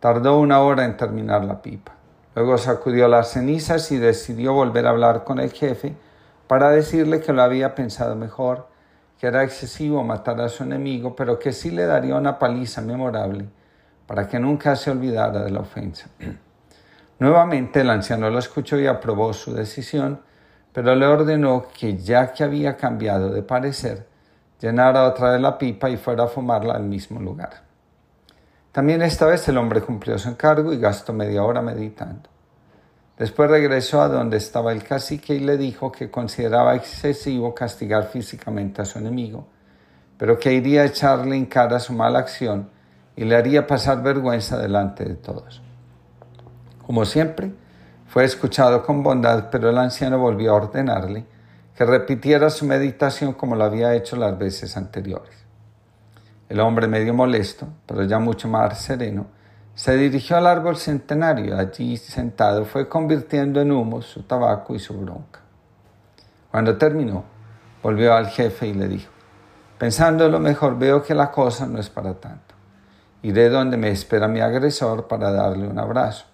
Tardó 0.00 0.38
una 0.38 0.60
hora 0.60 0.84
en 0.84 0.96
terminar 0.96 1.44
la 1.44 1.60
pipa. 1.60 1.92
Luego 2.34 2.56
sacudió 2.56 3.06
las 3.06 3.32
cenizas 3.32 3.92
y 3.92 3.98
decidió 3.98 4.54
volver 4.54 4.86
a 4.86 4.90
hablar 4.90 5.24
con 5.24 5.40
el 5.40 5.52
jefe 5.52 5.94
para 6.46 6.70
decirle 6.70 7.20
que 7.20 7.34
lo 7.34 7.42
había 7.42 7.74
pensado 7.74 8.16
mejor, 8.16 8.68
que 9.18 9.26
era 9.26 9.42
excesivo 9.42 10.02
matar 10.04 10.40
a 10.40 10.48
su 10.48 10.62
enemigo, 10.62 11.14
pero 11.14 11.38
que 11.38 11.52
sí 11.52 11.70
le 11.70 11.84
daría 11.84 12.14
una 12.14 12.38
paliza 12.38 12.80
memorable 12.80 13.46
para 14.06 14.26
que 14.26 14.38
nunca 14.38 14.74
se 14.74 14.90
olvidara 14.90 15.44
de 15.44 15.50
la 15.50 15.60
ofensa. 15.60 16.08
Nuevamente 17.18 17.82
el 17.82 17.90
anciano 17.90 18.30
lo 18.30 18.38
escuchó 18.38 18.78
y 18.78 18.86
aprobó 18.86 19.34
su 19.34 19.52
decisión, 19.52 20.22
pero 20.72 20.94
le 20.94 21.04
ordenó 21.04 21.66
que 21.78 21.98
ya 21.98 22.32
que 22.32 22.42
había 22.42 22.76
cambiado 22.76 23.30
de 23.30 23.42
parecer, 23.42 24.07
llenara 24.60 25.04
otra 25.04 25.32
vez 25.32 25.40
la 25.40 25.56
pipa 25.56 25.88
y 25.88 25.96
fuera 25.96 26.24
a 26.24 26.28
fumarla 26.28 26.74
al 26.74 26.84
mismo 26.84 27.20
lugar. 27.20 27.62
También 28.72 29.02
esta 29.02 29.26
vez 29.26 29.48
el 29.48 29.58
hombre 29.58 29.80
cumplió 29.80 30.18
su 30.18 30.28
encargo 30.28 30.72
y 30.72 30.78
gastó 30.78 31.12
media 31.12 31.42
hora 31.42 31.62
meditando. 31.62 32.28
Después 33.16 33.50
regresó 33.50 34.00
a 34.00 34.08
donde 34.08 34.36
estaba 34.36 34.72
el 34.72 34.84
cacique 34.84 35.34
y 35.34 35.40
le 35.40 35.56
dijo 35.56 35.90
que 35.90 36.10
consideraba 36.10 36.76
excesivo 36.76 37.54
castigar 37.54 38.04
físicamente 38.04 38.80
a 38.80 38.84
su 38.84 38.98
enemigo, 38.98 39.48
pero 40.16 40.38
que 40.38 40.52
iría 40.52 40.82
a 40.82 40.86
echarle 40.86 41.36
en 41.36 41.46
cara 41.46 41.80
su 41.80 41.92
mala 41.92 42.20
acción 42.20 42.70
y 43.16 43.24
le 43.24 43.34
haría 43.34 43.66
pasar 43.66 44.02
vergüenza 44.02 44.56
delante 44.58 45.04
de 45.04 45.16
todos. 45.16 45.60
Como 46.86 47.04
siempre, 47.04 47.52
fue 48.06 48.24
escuchado 48.24 48.84
con 48.84 49.02
bondad, 49.02 49.48
pero 49.50 49.68
el 49.68 49.78
anciano 49.78 50.18
volvió 50.18 50.52
a 50.52 50.56
ordenarle 50.56 51.26
que 51.78 51.84
repitiera 51.84 52.50
su 52.50 52.66
meditación 52.66 53.34
como 53.34 53.54
lo 53.54 53.62
había 53.62 53.94
hecho 53.94 54.16
las 54.16 54.36
veces 54.36 54.76
anteriores. 54.76 55.32
El 56.48 56.58
hombre 56.58 56.88
medio 56.88 57.14
molesto, 57.14 57.68
pero 57.86 58.02
ya 58.02 58.18
mucho 58.18 58.48
más 58.48 58.80
sereno, 58.80 59.28
se 59.76 59.96
dirigió 59.96 60.36
al 60.38 60.48
árbol 60.48 60.76
centenario. 60.76 61.56
Allí 61.56 61.96
sentado 61.96 62.64
fue 62.64 62.88
convirtiendo 62.88 63.60
en 63.60 63.70
humo 63.70 64.02
su 64.02 64.24
tabaco 64.24 64.74
y 64.74 64.80
su 64.80 64.98
bronca. 64.98 65.38
Cuando 66.50 66.76
terminó, 66.76 67.22
volvió 67.80 68.12
al 68.12 68.26
jefe 68.26 68.66
y 68.66 68.74
le 68.74 68.88
dijo, 68.88 69.12
pensando 69.78 70.28
lo 70.28 70.40
mejor, 70.40 70.76
veo 70.76 71.00
que 71.04 71.14
la 71.14 71.30
cosa 71.30 71.64
no 71.68 71.78
es 71.78 71.88
para 71.88 72.14
tanto. 72.14 72.56
Iré 73.22 73.50
donde 73.50 73.76
me 73.76 73.90
espera 73.90 74.26
mi 74.26 74.40
agresor 74.40 75.06
para 75.06 75.30
darle 75.30 75.68
un 75.68 75.78
abrazo. 75.78 76.26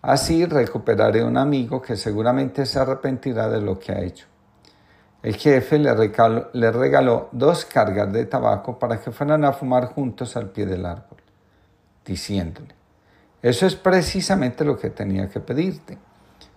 Así 0.00 0.44
recuperaré 0.44 1.22
un 1.22 1.36
amigo 1.36 1.80
que 1.80 1.94
seguramente 1.94 2.66
se 2.66 2.80
arrepentirá 2.80 3.48
de 3.48 3.60
lo 3.60 3.78
que 3.78 3.92
ha 3.92 4.00
hecho. 4.00 4.31
El 5.22 5.36
jefe 5.36 5.78
le 5.78 6.72
regaló, 6.72 7.28
dos 7.30 7.64
cargas 7.64 8.12
de 8.12 8.26
tabaco 8.26 8.78
para 8.78 9.00
que 9.00 9.12
fueran 9.12 9.44
a 9.44 9.52
fumar 9.52 9.86
juntos 9.86 10.36
al 10.36 10.50
pie 10.50 10.66
del 10.66 10.84
árbol, 10.84 11.18
diciéndole, 12.04 12.74
eso 13.40 13.66
es 13.66 13.76
precisamente 13.76 14.64
lo 14.64 14.76
que 14.76 14.90
tenía 14.90 15.28
que 15.28 15.38
pedirte, 15.38 15.96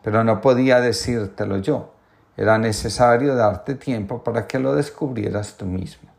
pero 0.02 0.24
no 0.24 0.42
podía 0.42 0.82
decírtelo 0.82 1.58
yo. 1.58 1.92
Era 2.38 2.58
necesario 2.58 3.36
darte 3.36 3.76
tiempo 3.76 4.24
para 4.24 4.48
que 4.48 4.60
lo 4.60 4.76
descubrieras 4.76 5.56
tú 5.58 5.66
mismo. 5.66 6.10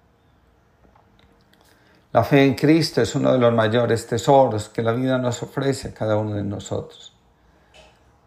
La 2.12 2.24
fe 2.24 2.44
en 2.44 2.54
Cristo 2.54 3.02
es 3.02 3.14
uno 3.14 3.32
de 3.32 3.38
los 3.38 3.52
mayores 3.52 4.06
tesoros 4.06 4.68
que 4.68 4.82
la 4.82 4.92
vida 4.92 5.18
nos 5.18 5.42
ofrece 5.42 5.88
a 5.88 5.94
cada 5.94 6.16
uno 6.16 6.34
de 6.34 6.44
nosotros. 6.44 7.12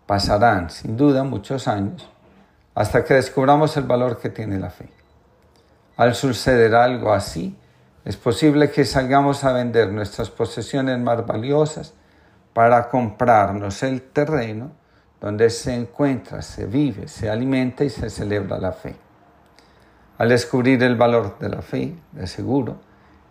Pasarán, 0.05 0.69
sin 0.69 0.95
duda, 0.95 1.23
muchos 1.23 1.67
años 1.67 2.07
hasta 2.79 3.03
que 3.03 3.15
descubramos 3.15 3.75
el 3.75 3.83
valor 3.83 4.19
que 4.19 4.29
tiene 4.29 4.57
la 4.57 4.69
fe. 4.69 4.87
Al 5.97 6.15
suceder 6.15 6.73
algo 6.75 7.11
así, 7.11 7.57
es 8.05 8.15
posible 8.15 8.71
que 8.71 8.85
salgamos 8.85 9.43
a 9.43 9.51
vender 9.51 9.91
nuestras 9.91 10.29
posesiones 10.29 10.97
más 10.97 11.27
valiosas 11.27 11.93
para 12.53 12.87
comprarnos 12.87 13.83
el 13.83 14.01
terreno 14.01 14.71
donde 15.19 15.49
se 15.49 15.75
encuentra, 15.75 16.41
se 16.41 16.67
vive, 16.67 17.09
se 17.09 17.29
alimenta 17.29 17.83
y 17.83 17.89
se 17.89 18.09
celebra 18.09 18.57
la 18.59 18.71
fe. 18.71 18.95
Al 20.17 20.29
descubrir 20.29 20.81
el 20.81 20.95
valor 20.95 21.37
de 21.37 21.49
la 21.49 21.61
fe, 21.61 21.97
de 22.13 22.27
seguro, 22.27 22.77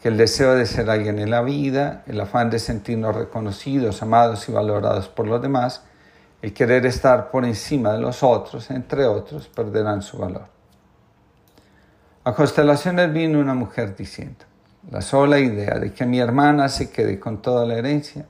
que 0.03 0.09
el 0.09 0.19
deseo 0.19 0.57
de 0.57 0.67
ser 0.67 0.91
alguien 0.91 1.19
en 1.19 1.31
la 1.31 1.41
vida, 1.41 2.03
el 2.07 2.21
afán 2.21 2.51
de 2.51 2.59
sentirnos 2.59 3.17
reconocidos, 3.17 4.03
amados 4.03 4.47
y 4.51 4.53
valorados 4.53 5.09
por 5.09 5.27
los 5.27 5.41
demás, 5.41 5.88
el 6.41 6.53
querer 6.53 6.87
estar 6.87 7.31
por 7.31 7.45
encima 7.45 7.93
de 7.93 8.01
los 8.01 8.23
otros, 8.23 8.71
entre 8.71 9.07
otros, 9.07 9.49
perderán 9.49 10.03
su 10.03 10.19
valor. 10.19 10.47
A 12.25 12.35
constelaciones 12.35 13.13
vino 13.13 13.41
una 13.41 13.55
mujer 13.55 13.97
diciendo, 13.97 14.45
la 14.91 15.01
sola 15.03 15.39
idea 15.39 15.79
de 15.79 15.93
que 15.93 16.07
mi 16.07 16.19
hermana 16.19 16.69
se 16.69 16.91
quede 16.91 17.19
con 17.19 17.43
toda 17.43 17.67
la 17.67 17.75
herencia 17.75 18.27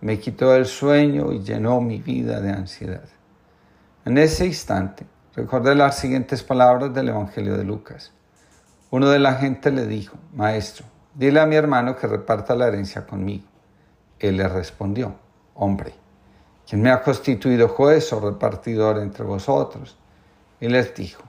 me 0.00 0.18
quitó 0.18 0.54
el 0.54 0.66
sueño 0.66 1.32
y 1.32 1.42
llenó 1.42 1.80
mi 1.80 1.98
vida 1.98 2.40
de 2.40 2.50
ansiedad. 2.50 3.04
En 4.04 4.16
ese 4.16 4.46
instante 4.46 5.06
recordé 5.34 5.74
las 5.74 5.98
siguientes 5.98 6.42
palabras 6.42 6.94
del 6.94 7.10
Evangelio 7.10 7.56
de 7.56 7.64
Lucas. 7.64 8.12
Uno 8.90 9.08
de 9.10 9.18
la 9.18 9.34
gente 9.34 9.70
le 9.70 9.86
dijo, 9.86 10.16
Maestro, 10.34 10.86
dile 11.14 11.40
a 11.40 11.46
mi 11.46 11.56
hermano 11.56 11.96
que 11.96 12.06
reparta 12.06 12.54
la 12.54 12.68
herencia 12.68 13.06
conmigo. 13.06 13.44
Él 14.18 14.38
le 14.38 14.48
respondió, 14.48 15.14
Hombre, 15.54 15.92
quien 16.70 16.82
me 16.82 16.92
ha 16.92 17.02
constituido 17.02 17.66
juez 17.66 18.12
o 18.12 18.20
repartidor 18.20 18.98
entre 18.98 19.24
vosotros. 19.24 19.98
Y 20.60 20.68
les 20.68 20.94
dijo, 20.94 21.24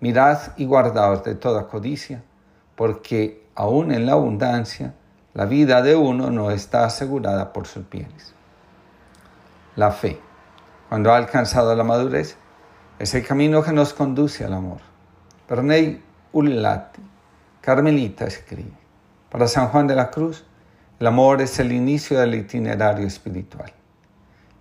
mirad 0.00 0.38
y 0.56 0.64
guardaos 0.64 1.22
de 1.24 1.34
toda 1.34 1.68
codicia, 1.68 2.22
porque 2.74 3.46
aun 3.54 3.92
en 3.92 4.06
la 4.06 4.12
abundancia, 4.12 4.94
la 5.34 5.44
vida 5.44 5.82
de 5.82 5.94
uno 5.94 6.30
no 6.30 6.50
está 6.50 6.86
asegurada 6.86 7.52
por 7.52 7.66
sus 7.66 7.90
bienes. 7.90 8.32
La 9.76 9.90
fe, 9.90 10.18
cuando 10.88 11.12
ha 11.12 11.18
alcanzado 11.18 11.74
la 11.74 11.84
madurez, 11.84 12.38
es 12.98 13.14
el 13.14 13.26
camino 13.26 13.62
que 13.62 13.74
nos 13.74 13.92
conduce 13.92 14.42
al 14.42 14.54
amor. 14.54 14.78
Bernay 15.50 16.02
Ullati, 16.32 17.02
Carmelita, 17.60 18.24
escribe, 18.24 18.72
para 19.28 19.46
San 19.46 19.68
Juan 19.68 19.86
de 19.86 19.96
la 19.96 20.10
Cruz, 20.10 20.46
el 20.98 21.06
amor 21.06 21.42
es 21.42 21.58
el 21.58 21.72
inicio 21.72 22.18
del 22.18 22.36
itinerario 22.36 23.06
espiritual. 23.06 23.70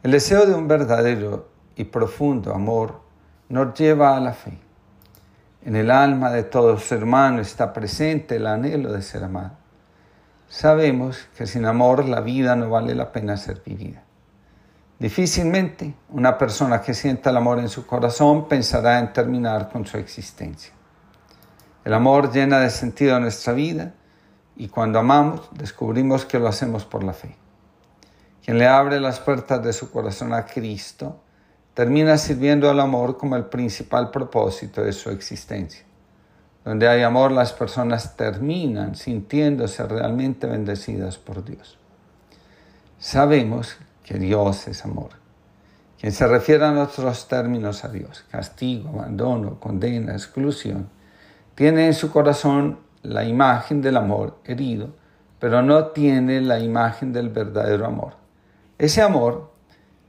El 0.03 0.09
deseo 0.09 0.47
de 0.47 0.55
un 0.55 0.67
verdadero 0.67 1.47
y 1.75 1.83
profundo 1.83 2.55
amor 2.55 3.01
nos 3.49 3.75
lleva 3.77 4.17
a 4.17 4.19
la 4.19 4.33
fe. 4.33 4.57
En 5.63 5.75
el 5.75 5.91
alma 5.91 6.31
de 6.31 6.41
todo 6.41 6.79
ser 6.79 7.03
humano 7.03 7.39
está 7.39 7.71
presente 7.71 8.37
el 8.37 8.47
anhelo 8.47 8.91
de 8.93 9.03
ser 9.03 9.23
amado. 9.23 9.51
Sabemos 10.49 11.27
que 11.37 11.45
sin 11.45 11.65
amor 11.65 12.09
la 12.09 12.19
vida 12.21 12.55
no 12.55 12.71
vale 12.71 12.95
la 12.95 13.11
pena 13.11 13.37
ser 13.37 13.61
vivida. 13.63 14.01
Difícilmente 14.97 15.93
una 16.09 16.35
persona 16.35 16.81
que 16.81 16.95
sienta 16.95 17.29
el 17.29 17.37
amor 17.37 17.59
en 17.59 17.69
su 17.69 17.85
corazón 17.85 18.47
pensará 18.47 18.97
en 18.97 19.13
terminar 19.13 19.69
con 19.69 19.85
su 19.85 19.97
existencia. 19.97 20.73
El 21.85 21.93
amor 21.93 22.31
llena 22.31 22.59
de 22.59 22.71
sentido 22.71 23.19
nuestra 23.19 23.53
vida 23.53 23.93
y 24.55 24.67
cuando 24.67 24.97
amamos 24.97 25.47
descubrimos 25.51 26.25
que 26.25 26.39
lo 26.39 26.47
hacemos 26.47 26.85
por 26.85 27.03
la 27.03 27.13
fe. 27.13 27.40
Quien 28.43 28.57
le 28.57 28.67
abre 28.67 28.99
las 28.99 29.19
puertas 29.19 29.63
de 29.63 29.73
su 29.73 29.91
corazón 29.91 30.33
a 30.33 30.45
Cristo, 30.45 31.21
termina 31.73 32.17
sirviendo 32.17 32.69
al 32.69 32.79
amor 32.79 33.17
como 33.17 33.35
el 33.35 33.45
principal 33.45 34.09
propósito 34.11 34.83
de 34.83 34.93
su 34.93 35.09
existencia. 35.09 35.85
Donde 36.65 36.87
hay 36.87 37.01
amor, 37.01 37.31
las 37.31 37.53
personas 37.53 38.15
terminan 38.15 38.95
sintiéndose 38.95 39.83
realmente 39.83 40.47
bendecidas 40.47 41.17
por 41.17 41.43
Dios. 41.43 41.77
Sabemos 42.99 43.77
que 44.03 44.19
Dios 44.19 44.67
es 44.67 44.85
amor, 44.85 45.09
Quien 45.99 46.11
se 46.11 46.27
refiere 46.27 46.65
en 46.65 46.77
otros 46.77 47.27
términos 47.27 47.83
a 47.85 47.87
Dios, 47.87 48.25
castigo, 48.31 48.89
abandono, 48.89 49.59
condena, 49.59 50.13
exclusión, 50.13 50.89
tiene 51.53 51.85
en 51.85 51.93
su 51.93 52.11
corazón 52.11 52.79
la 53.03 53.23
imagen 53.23 53.81
del 53.81 53.97
amor 53.97 54.39
herido, 54.45 54.89
pero 55.39 55.61
no 55.61 55.87
tiene 55.87 56.41
la 56.41 56.59
imagen 56.59 57.13
del 57.13 57.29
verdadero 57.29 57.85
amor. 57.85 58.20
Ese 58.81 59.03
amor 59.03 59.51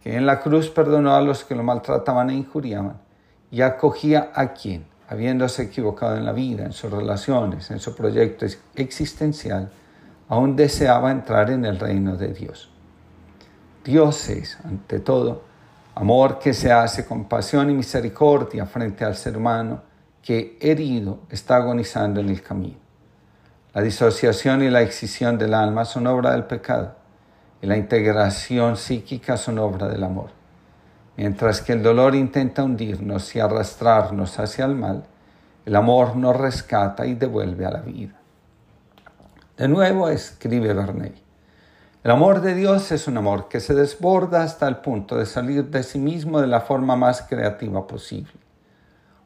que 0.03 0.17
en 0.17 0.25
la 0.25 0.41
cruz 0.41 0.71
perdonó 0.71 1.15
a 1.15 1.21
los 1.21 1.45
que 1.45 1.55
lo 1.55 1.63
maltrataban 1.63 2.31
e 2.31 2.35
injuriaban 2.37 3.03
y 3.51 3.61
acogía 3.61 4.33
a 4.35 4.55
quien, 4.55 4.87
habiéndose 5.11 5.65
equivocado 5.65 6.17
en 6.17 6.25
la 6.25 6.33
vida, 6.33 6.65
en 6.65 6.73
sus 6.73 6.91
relaciones, 6.91 7.71
en 7.71 7.81
su 7.81 7.95
proyecto 7.95 8.47
existencial, 8.75 9.71
aún 10.27 10.57
deseaba 10.57 11.11
entrar 11.11 11.51
en 11.51 11.67
el 11.67 11.79
reino 11.79 12.17
de 12.17 12.33
Dios. 12.33 12.71
Dios 13.85 14.31
es, 14.31 14.57
ante 14.65 15.01
todo, 15.01 15.43
amor 15.95 16.39
que 16.39 16.55
se 16.55 16.73
hace 16.73 17.05
con 17.05 17.27
pasión 17.27 17.69
y 17.69 17.75
misericordia 17.75 18.65
frente 18.65 19.05
al 19.05 19.17
ser 19.17 19.37
humano 19.37 19.83
que 20.23 20.57
herido 20.63 21.19
está 21.29 21.57
agonizando 21.57 22.21
en 22.21 22.31
el 22.31 22.41
camino. 22.41 22.79
La 23.75 23.83
disociación 23.83 24.63
y 24.63 24.71
la 24.71 24.81
excisión 24.81 25.37
del 25.37 25.53
alma 25.53 25.85
son 25.85 26.07
obra 26.07 26.33
del 26.33 26.45
pecado 26.45 27.02
y 27.63 27.67
la 27.67 27.77
integración 27.77 28.77
psíquica 28.77 29.37
son 29.37 29.59
obra 29.59 29.89
del 29.89 30.03
amor. 30.03 30.31
Mientras 31.17 31.61
que 31.63 31.73
el 31.73 31.83
dolor 31.83 32.17
intenta 32.17 32.65
hundirnos 32.65 33.35
y 33.37 33.41
arrastrarnos 33.41 34.39
hacia 34.41 34.65
el 34.65 34.75
mal, 34.75 35.05
el 35.65 35.77
amor 35.77 36.17
nos 36.17 36.37
rescata 36.37 37.07
y 37.07 37.15
devuelve 37.15 37.65
a 37.65 37.71
la 37.71 37.81
vida. 37.81 38.15
De 39.57 39.69
nuevo 39.69 40.09
escribe 40.09 40.75
Bernay. 40.75 41.15
El 42.03 42.11
amor 42.11 42.41
de 42.41 42.57
Dios 42.57 42.91
es 42.91 43.07
un 43.07 43.17
amor 43.17 43.49
que 43.49 43.61
se 43.61 43.75
desborda 43.75 44.43
hasta 44.43 44.67
el 44.67 44.79
punto 44.79 45.17
de 45.17 45.25
salir 45.25 45.67
de 45.67 45.85
sí 45.85 46.01
mismo 46.01 46.41
de 46.41 46.49
la 46.49 46.63
forma 46.63 46.97
más 46.97 47.23
creativa 47.23 47.87
posible. 47.87 48.33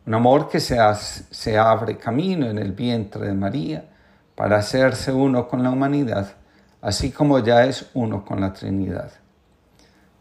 Un 0.05 0.12
amor 0.12 0.50
que 0.50 0.60
se, 0.60 0.76
se 0.94 1.56
abre 1.56 1.97
camino 1.97 2.50
en 2.50 2.58
el 2.58 2.73
vientre 2.73 3.28
de 3.28 3.32
María 3.32 3.89
para 4.34 4.58
hacerse 4.58 5.10
uno 5.10 5.48
con 5.48 5.62
la 5.62 5.70
humanidad, 5.70 6.34
así 6.80 7.10
como 7.10 7.38
ya 7.38 7.64
es 7.64 7.90
uno 7.94 8.24
con 8.24 8.40
la 8.40 8.52
Trinidad. 8.52 9.12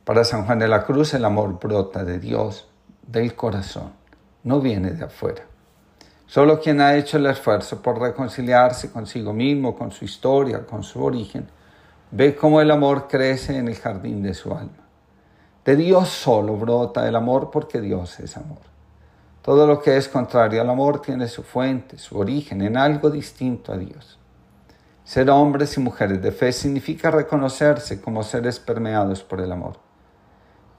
Para 0.03 0.24
San 0.24 0.45
Juan 0.45 0.59
de 0.59 0.67
la 0.67 0.84
Cruz 0.84 1.14
el 1.14 1.25
amor 1.25 1.59
brota 1.59 2.03
de 2.03 2.19
Dios, 2.19 2.67
del 3.08 3.35
corazón, 3.35 3.92
no 4.43 4.61
viene 4.61 4.92
de 4.92 5.06
afuera. 5.06 5.43
Solo 6.27 6.59
quien 6.59 6.82
ha 6.82 6.95
hecho 6.95 7.17
el 7.17 7.27
esfuerzo 7.27 7.82
por 7.82 8.00
reconciliarse 8.00 8.92
consigo 8.92 9.34
mismo, 9.34 9.75
con 9.75 9.92
su 9.92 10.06
historia, 10.06 10.66
con 10.66 10.84
su 10.84 11.03
origen, 11.03 11.48
ve 12.11 12.35
cómo 12.35 12.61
el 12.61 12.72
amor 12.72 13.08
crece 13.08 13.58
en 13.58 13.67
el 13.67 13.75
jardín 13.75 14.24
de 14.24 14.34
su 14.34 14.51
alma. 14.53 14.85
De 15.64 15.75
Dios 15.75 16.09
solo 16.09 16.56
brota 16.56 17.08
el 17.08 17.16
amor 17.16 17.50
porque 17.51 17.82
Dios 17.82 18.19
es 18.19 18.38
amor. 18.38 18.59
Todo 19.42 19.67
lo 19.67 19.80
que 19.80 19.98
es 19.98 20.08
contrario 20.08 20.61
al 20.61 20.69
amor 20.69 21.01
tiene 21.01 21.27
su 21.27 21.43
fuente, 21.43 21.98
su 21.98 22.17
origen 22.17 22.61
en 22.61 22.77
algo 22.77 23.09
distinto 23.09 23.74
a 23.74 23.77
Dios. 23.77 24.17
Ser 25.06 25.30
hombres 25.30 25.77
y 25.77 25.82
mujeres 25.82 26.19
de 26.19 26.32
fe 26.32 26.51
significa 26.51 27.11
reconocerse 27.11 28.01
como 28.01 28.24
seres 28.24 28.59
permeados 28.59 29.22
por 29.22 29.40
el 29.40 29.51
amor. 29.51 29.77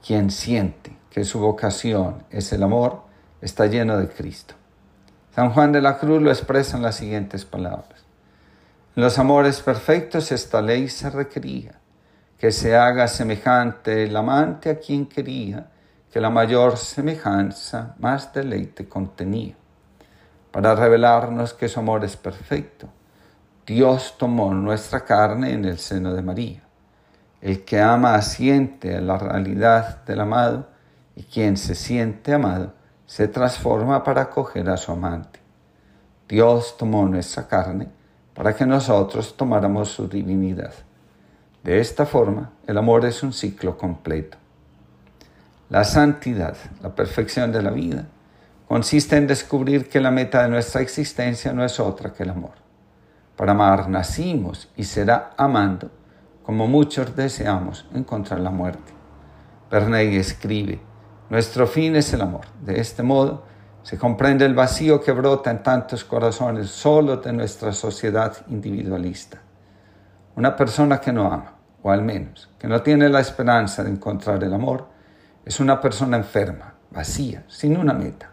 Quien 0.05 0.31
siente 0.31 0.97
que 1.09 1.23
su 1.23 1.39
vocación 1.39 2.25
es 2.29 2.51
el 2.51 2.61
amor 2.61 3.03
está 3.41 3.67
lleno 3.67 3.97
de 3.97 4.09
Cristo. 4.09 4.53
San 5.33 5.51
Juan 5.51 5.71
de 5.71 5.81
la 5.81 5.97
Cruz 5.97 6.21
lo 6.21 6.29
expresa 6.29 6.75
en 6.75 6.83
las 6.83 6.95
siguientes 6.95 7.45
palabras. 7.45 8.05
En 8.97 9.03
los 9.03 9.17
amores 9.17 9.61
perfectos 9.61 10.33
esta 10.33 10.61
ley 10.61 10.89
se 10.89 11.09
requería, 11.09 11.79
que 12.37 12.51
se 12.51 12.75
haga 12.75 13.07
semejante 13.07 14.03
el 14.03 14.15
amante 14.17 14.69
a 14.69 14.77
quien 14.77 15.05
quería, 15.05 15.71
que 16.11 16.19
la 16.19 16.29
mayor 16.29 16.75
semejanza 16.75 17.95
más 17.99 18.33
deleite 18.33 18.89
contenía. 18.89 19.55
Para 20.51 20.75
revelarnos 20.75 21.53
que 21.53 21.69
su 21.69 21.79
amor 21.79 22.03
es 22.03 22.17
perfecto, 22.17 22.89
Dios 23.67 24.15
tomó 24.17 24.53
nuestra 24.53 25.01
carne 25.03 25.51
en 25.51 25.65
el 25.65 25.77
seno 25.77 26.13
de 26.13 26.21
María. 26.21 26.63
El 27.41 27.65
que 27.65 27.81
ama 27.81 28.15
asiente 28.15 28.95
a 28.95 29.01
la 29.01 29.17
realidad 29.17 30.05
del 30.05 30.21
amado 30.21 30.69
y 31.17 31.23
quien 31.23 31.57
se 31.57 31.75
siente 31.75 32.33
amado 32.33 32.75
se 33.05 33.27
transforma 33.27 34.05
para 34.05 34.21
acoger 34.21 34.69
a 34.69 34.77
su 34.77 34.93
amante. 34.93 35.41
Dios 36.29 36.77
tomó 36.77 37.05
nuestra 37.09 37.45
carne 37.49 37.89
para 38.33 38.55
que 38.55 38.65
nosotros 38.65 39.35
tomáramos 39.35 39.89
su 39.89 40.07
divinidad. 40.07 40.73
De 41.61 41.81
esta 41.81 42.05
forma, 42.05 42.53
el 42.67 42.77
amor 42.77 43.03
es 43.03 43.21
un 43.21 43.33
ciclo 43.33 43.77
completo. 43.77 44.37
La 45.67 45.83
santidad, 45.83 46.55
la 46.81 46.95
perfección 46.95 47.51
de 47.51 47.61
la 47.61 47.71
vida, 47.71 48.05
consiste 48.65 49.17
en 49.17 49.27
descubrir 49.27 49.89
que 49.89 49.99
la 49.99 50.11
meta 50.11 50.43
de 50.43 50.47
nuestra 50.47 50.79
existencia 50.79 51.51
no 51.51 51.65
es 51.65 51.81
otra 51.81 52.13
que 52.13 52.23
el 52.23 52.29
amor. 52.29 52.66
Para 53.37 53.51
amar 53.51 53.87
nacimos 53.87 54.69
y 54.75 54.83
será 54.83 55.29
amando, 55.37 55.91
como 56.41 56.67
muchos 56.67 57.15
deseamos 57.15 57.87
encontrar 57.93 58.39
la 58.39 58.49
muerte. 58.49 58.93
Bernay 59.69 60.15
escribe, 60.17 60.81
nuestro 61.29 61.67
fin 61.67 61.95
es 61.95 62.11
el 62.13 62.21
amor. 62.21 62.45
De 62.61 62.79
este 62.79 63.03
modo 63.03 63.43
se 63.83 63.97
comprende 63.97 64.43
el 64.45 64.55
vacío 64.55 65.01
que 65.01 65.11
brota 65.11 65.51
en 65.51 65.61
tantos 65.61 66.03
corazones 66.03 66.71
solo 66.71 67.17
de 67.17 67.31
nuestra 67.31 67.71
sociedad 67.73 68.35
individualista. 68.47 69.39
Una 70.35 70.55
persona 70.55 70.99
que 70.99 71.13
no 71.13 71.31
ama, 71.31 71.53
o 71.83 71.91
al 71.91 72.01
menos 72.01 72.49
que 72.57 72.67
no 72.67 72.81
tiene 72.81 73.07
la 73.07 73.19
esperanza 73.19 73.83
de 73.83 73.91
encontrar 73.91 74.43
el 74.43 74.53
amor, 74.53 74.87
es 75.45 75.59
una 75.59 75.79
persona 75.79 76.17
enferma, 76.17 76.73
vacía, 76.89 77.43
sin 77.47 77.77
una 77.77 77.93
meta. 77.93 78.31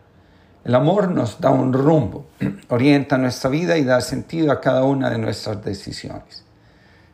El 0.64 0.74
amor 0.74 1.10
nos 1.10 1.40
da 1.40 1.50
un 1.50 1.74
rumbo, 1.74 2.24
orienta 2.68 3.18
nuestra 3.18 3.50
vida 3.50 3.76
y 3.76 3.84
da 3.84 4.00
sentido 4.00 4.50
a 4.50 4.62
cada 4.62 4.84
una 4.84 5.10
de 5.10 5.18
nuestras 5.18 5.62
decisiones. 5.62 6.42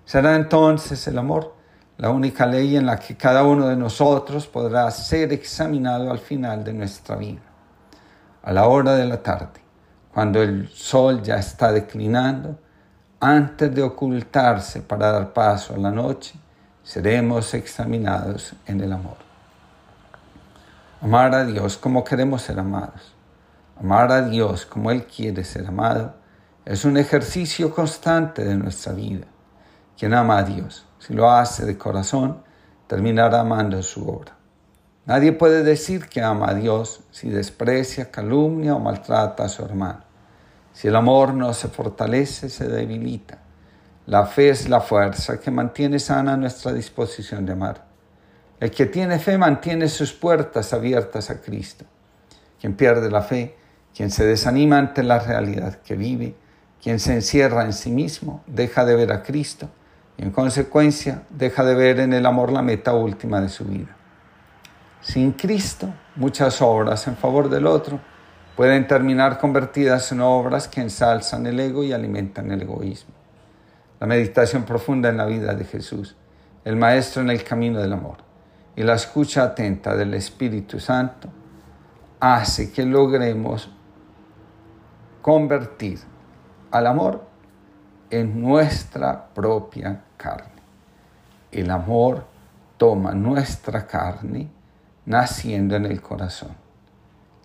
Será 0.04 0.36
entonces 0.36 1.04
el 1.08 1.18
amor 1.18 1.56
la 1.98 2.10
única 2.10 2.46
ley 2.46 2.76
en 2.76 2.86
la 2.86 2.96
que 2.96 3.16
cada 3.16 3.42
uno 3.42 3.66
de 3.66 3.76
nosotros 3.76 4.46
podrá 4.46 4.90
ser 4.92 5.32
examinado 5.32 6.10
al 6.10 6.18
final 6.20 6.62
de 6.62 6.72
nuestra 6.72 7.16
vida. 7.16 7.42
A 8.42 8.52
la 8.52 8.68
hora 8.68 8.94
de 8.94 9.04
la 9.04 9.22
tarde, 9.22 9.60
cuando 10.14 10.40
el 10.40 10.68
sol 10.68 11.20
ya 11.20 11.36
está 11.36 11.72
declinando, 11.72 12.56
antes 13.18 13.74
de 13.74 13.82
ocultarse 13.82 14.80
para 14.80 15.12
dar 15.12 15.32
paso 15.32 15.74
a 15.74 15.78
la 15.78 15.90
noche, 15.90 16.34
seremos 16.82 17.52
examinados 17.52 18.54
en 18.66 18.80
el 18.80 18.92
amor. 18.92 19.16
Amar 21.02 21.34
a 21.34 21.44
Dios 21.44 21.76
como 21.76 22.02
queremos 22.04 22.42
ser 22.42 22.58
amados. 22.60 23.19
Amar 23.80 24.12
a 24.12 24.20
Dios 24.20 24.66
como 24.66 24.90
Él 24.90 25.06
quiere 25.06 25.42
ser 25.42 25.66
amado 25.66 26.14
es 26.66 26.84
un 26.84 26.98
ejercicio 26.98 27.74
constante 27.74 28.44
de 28.44 28.54
nuestra 28.54 28.92
vida. 28.92 29.26
Quien 29.98 30.12
ama 30.12 30.36
a 30.36 30.42
Dios, 30.42 30.86
si 30.98 31.14
lo 31.14 31.30
hace 31.30 31.64
de 31.64 31.78
corazón, 31.78 32.42
terminará 32.86 33.40
amando 33.40 33.82
su 33.82 34.06
obra. 34.06 34.36
Nadie 35.06 35.32
puede 35.32 35.62
decir 35.62 36.10
que 36.10 36.20
ama 36.20 36.50
a 36.50 36.54
Dios 36.54 37.04
si 37.10 37.30
desprecia, 37.30 38.10
calumnia 38.10 38.74
o 38.74 38.80
maltrata 38.80 39.44
a 39.44 39.48
su 39.48 39.64
hermano. 39.64 40.04
Si 40.74 40.88
el 40.88 40.96
amor 40.96 41.32
no 41.32 41.54
se 41.54 41.68
fortalece, 41.68 42.50
se 42.50 42.68
debilita. 42.68 43.38
La 44.04 44.26
fe 44.26 44.50
es 44.50 44.68
la 44.68 44.82
fuerza 44.82 45.40
que 45.40 45.50
mantiene 45.50 45.98
sana 45.98 46.36
nuestra 46.36 46.74
disposición 46.74 47.46
de 47.46 47.52
amar. 47.52 47.86
El 48.60 48.70
que 48.70 48.84
tiene 48.84 49.18
fe 49.18 49.38
mantiene 49.38 49.88
sus 49.88 50.12
puertas 50.12 50.74
abiertas 50.74 51.30
a 51.30 51.40
Cristo. 51.40 51.86
Quien 52.60 52.76
pierde 52.76 53.10
la 53.10 53.22
fe, 53.22 53.56
quien 53.94 54.10
se 54.10 54.24
desanima 54.24 54.78
ante 54.78 55.02
la 55.02 55.18
realidad 55.18 55.76
que 55.76 55.96
vive, 55.96 56.34
quien 56.82 56.98
se 56.98 57.14
encierra 57.14 57.64
en 57.64 57.72
sí 57.72 57.90
mismo, 57.90 58.42
deja 58.46 58.84
de 58.84 58.96
ver 58.96 59.12
a 59.12 59.22
Cristo 59.22 59.68
y 60.16 60.22
en 60.22 60.30
consecuencia 60.30 61.22
deja 61.30 61.64
de 61.64 61.74
ver 61.74 62.00
en 62.00 62.12
el 62.12 62.26
amor 62.26 62.52
la 62.52 62.62
meta 62.62 62.94
última 62.94 63.40
de 63.40 63.48
su 63.48 63.64
vida. 63.64 63.96
Sin 65.00 65.32
Cristo, 65.32 65.88
muchas 66.16 66.60
obras 66.60 67.06
en 67.06 67.16
favor 67.16 67.48
del 67.48 67.66
otro 67.66 68.00
pueden 68.56 68.86
terminar 68.86 69.38
convertidas 69.38 70.12
en 70.12 70.20
obras 70.20 70.68
que 70.68 70.82
ensalzan 70.82 71.46
el 71.46 71.58
ego 71.58 71.82
y 71.82 71.92
alimentan 71.92 72.50
el 72.50 72.62
egoísmo. 72.62 73.14
La 73.98 74.06
meditación 74.06 74.64
profunda 74.64 75.08
en 75.08 75.16
la 75.16 75.24
vida 75.24 75.54
de 75.54 75.64
Jesús, 75.64 76.16
el 76.64 76.76
Maestro 76.76 77.22
en 77.22 77.30
el 77.30 77.42
camino 77.42 77.80
del 77.80 77.92
amor 77.92 78.18
y 78.76 78.82
la 78.82 78.94
escucha 78.94 79.42
atenta 79.42 79.96
del 79.96 80.14
Espíritu 80.14 80.80
Santo 80.80 81.28
hace 82.18 82.70
que 82.70 82.84
logremos 82.84 83.70
convertir 85.22 86.00
al 86.70 86.86
amor 86.86 87.24
en 88.10 88.40
nuestra 88.40 89.26
propia 89.32 90.02
carne. 90.16 90.60
El 91.52 91.70
amor 91.70 92.24
toma 92.76 93.12
nuestra 93.12 93.86
carne 93.86 94.48
naciendo 95.06 95.76
en 95.76 95.86
el 95.86 96.00
corazón. 96.00 96.50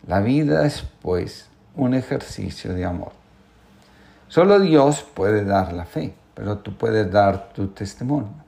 La 0.07 0.19
vida 0.19 0.65
es 0.65 0.83
pues 1.01 1.49
un 1.75 1.93
ejercicio 1.93 2.73
de 2.73 2.85
amor. 2.85 3.11
Solo 4.27 4.59
Dios 4.59 5.03
puede 5.03 5.43
dar 5.45 5.73
la 5.73 5.85
fe, 5.85 6.15
pero 6.33 6.59
tú 6.59 6.77
puedes 6.77 7.11
dar 7.11 7.49
tu 7.49 7.67
testimonio. 7.69 8.45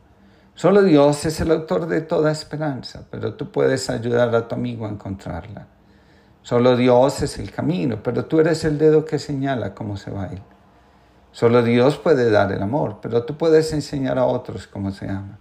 Solo 0.55 0.81
Dios 0.81 1.25
es 1.25 1.39
el 1.39 1.51
autor 1.51 1.87
de 1.87 2.01
toda 2.01 2.31
esperanza, 2.31 3.03
pero 3.11 3.35
tú 3.35 3.51
puedes 3.51 3.89
ayudar 3.89 4.33
a 4.35 4.47
tu 4.47 4.55
amigo 4.55 4.85
a 4.85 4.89
encontrarla. 4.89 5.67
Solo 6.47 6.77
Dios 6.77 7.21
es 7.23 7.39
el 7.39 7.51
camino, 7.51 8.01
pero 8.01 8.23
tú 8.23 8.39
eres 8.39 8.63
el 8.63 8.77
dedo 8.77 9.03
que 9.03 9.19
señala 9.19 9.75
cómo 9.75 9.97
se 9.97 10.11
va 10.11 10.23
a 10.23 10.31
ir. 10.31 10.41
Solo 11.33 11.61
Dios 11.61 11.97
puede 11.97 12.31
dar 12.31 12.53
el 12.53 12.63
amor, 12.63 12.99
pero 13.01 13.25
tú 13.25 13.37
puedes 13.37 13.73
enseñar 13.73 14.17
a 14.17 14.23
otros 14.23 14.65
cómo 14.65 14.91
se 14.91 15.09
ama. 15.09 15.39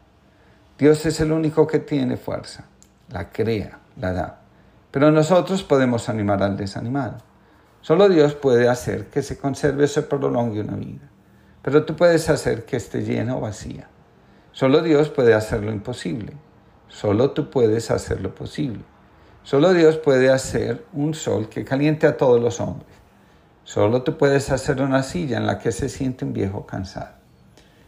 Dios 0.77 1.07
es 1.07 1.21
el 1.21 1.31
único 1.31 1.69
que 1.69 1.79
tiene 1.79 2.17
fuerza, 2.17 2.65
la 3.09 3.31
crea, 3.31 3.79
la 4.01 4.13
da. 4.13 4.41
Pero 4.91 5.13
nosotros 5.13 5.63
podemos 5.63 6.09
animar 6.09 6.43
al 6.43 6.57
desanimado. 6.57 7.19
Solo 7.83 8.09
Dios 8.09 8.35
puede 8.35 8.69
hacer 8.69 9.07
que 9.07 9.23
se 9.23 9.39
conserve 9.39 9.85
o 9.85 9.87
se 9.87 10.03
prolongue 10.03 10.63
una 10.63 10.75
vida. 10.75 11.09
Pero 11.63 11.85
tú 11.85 11.95
puedes 11.95 12.29
hacer 12.29 12.65
que 12.65 12.79
esté 12.79 13.05
llena 13.05 13.37
o 13.37 13.41
vacía. 13.41 13.89
Solo 14.51 14.83
Dios 14.83 15.09
puede 15.09 15.35
hacer 15.35 15.63
lo 15.63 15.71
imposible. 15.71 16.33
Solo 16.89 17.31
tú 17.31 17.49
puedes 17.49 17.93
hacer 17.93 18.21
lo 18.21 18.35
posible. 18.35 18.83
Solo 19.47 19.73
Dios 19.73 19.97
puede 19.99 20.29
hacer 20.29 20.85
un 20.93 21.15
sol 21.15 21.49
que 21.49 21.65
caliente 21.65 22.09
a 22.09 22.17
todos 22.17 22.43
los 22.43 22.59
hombres. 22.59 22.91
Solo 23.63 24.03
tú 24.03 24.19
puedes 24.19 24.51
hacer 24.51 24.83
una 24.83 25.05
silla 25.05 25.37
en 25.37 25.47
la 25.47 25.61
que 25.61 25.71
se 25.71 25.89
siente 25.89 26.25
un 26.25 26.33
viejo 26.33 26.67
cansado. 26.67 27.13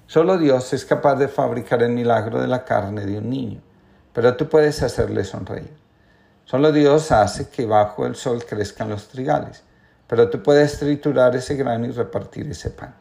Solo 0.07 0.39
Dios 0.39 0.73
es 0.73 0.85
capaz 0.85 1.17
de 1.17 1.27
fabricar 1.27 1.83
el 1.83 1.91
milagro 1.91 2.41
de 2.41 2.47
la 2.47 2.65
carne 2.65 3.05
de 3.05 3.19
un 3.19 3.29
niño, 3.29 3.61
pero 4.13 4.37
tú 4.37 4.49
puedes 4.49 4.85
hacerle 4.85 5.25
sonreír. 5.25 5.77
Solo 6.45 6.71
Dios 6.71 7.11
hace 7.11 7.49
que 7.49 7.67
bajo 7.67 8.07
el 8.07 8.15
sol 8.15 8.45
crezcan 8.49 8.89
los 8.89 9.09
trigales, 9.09 9.65
pero 10.07 10.31
tú 10.31 10.41
puedes 10.41 10.79
triturar 10.79 11.35
ese 11.35 11.57
grano 11.57 11.87
y 11.87 11.91
repartir 11.91 12.49
ese 12.49 12.71
pan. 12.71 12.95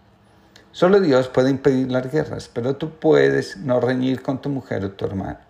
Solo 0.71 0.99
Dios 0.99 1.27
puede 1.27 1.51
impedir 1.51 1.91
las 1.91 2.11
guerras, 2.11 2.49
pero 2.51 2.75
tú 2.75 2.89
puedes 2.89 3.57
no 3.57 3.79
reñir 3.79 4.23
con 4.23 4.41
tu 4.41 4.49
mujer 4.49 4.83
o 4.83 4.93
tu 4.93 5.05
hermano. 5.05 5.46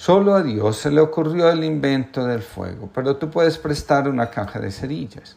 Solo 0.00 0.36
a 0.36 0.44
Dios 0.44 0.76
se 0.76 0.92
le 0.92 1.00
ocurrió 1.00 1.50
el 1.50 1.64
invento 1.64 2.24
del 2.24 2.40
fuego, 2.40 2.88
pero 2.94 3.16
tú 3.16 3.30
puedes 3.30 3.58
prestar 3.58 4.08
una 4.08 4.30
caja 4.30 4.60
de 4.60 4.70
cerillas. 4.70 5.36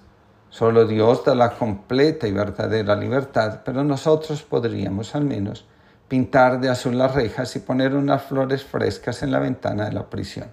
Solo 0.51 0.85
Dios 0.85 1.25
da 1.25 1.33
la 1.33 1.49
completa 1.49 2.27
y 2.27 2.31
verdadera 2.31 2.95
libertad, 2.95 3.61
pero 3.65 3.83
nosotros 3.83 4.43
podríamos 4.43 5.15
al 5.15 5.25
menos 5.25 5.65
pintar 6.07 6.61
de 6.61 6.69
azul 6.69 6.95
las 6.95 7.15
rejas 7.15 7.55
y 7.55 7.59
poner 7.59 7.95
unas 7.95 8.21
flores 8.21 8.63
frescas 8.63 9.23
en 9.23 9.31
la 9.31 9.39
ventana 9.39 9.85
de 9.85 9.93
la 9.93 10.07
prisión. 10.11 10.49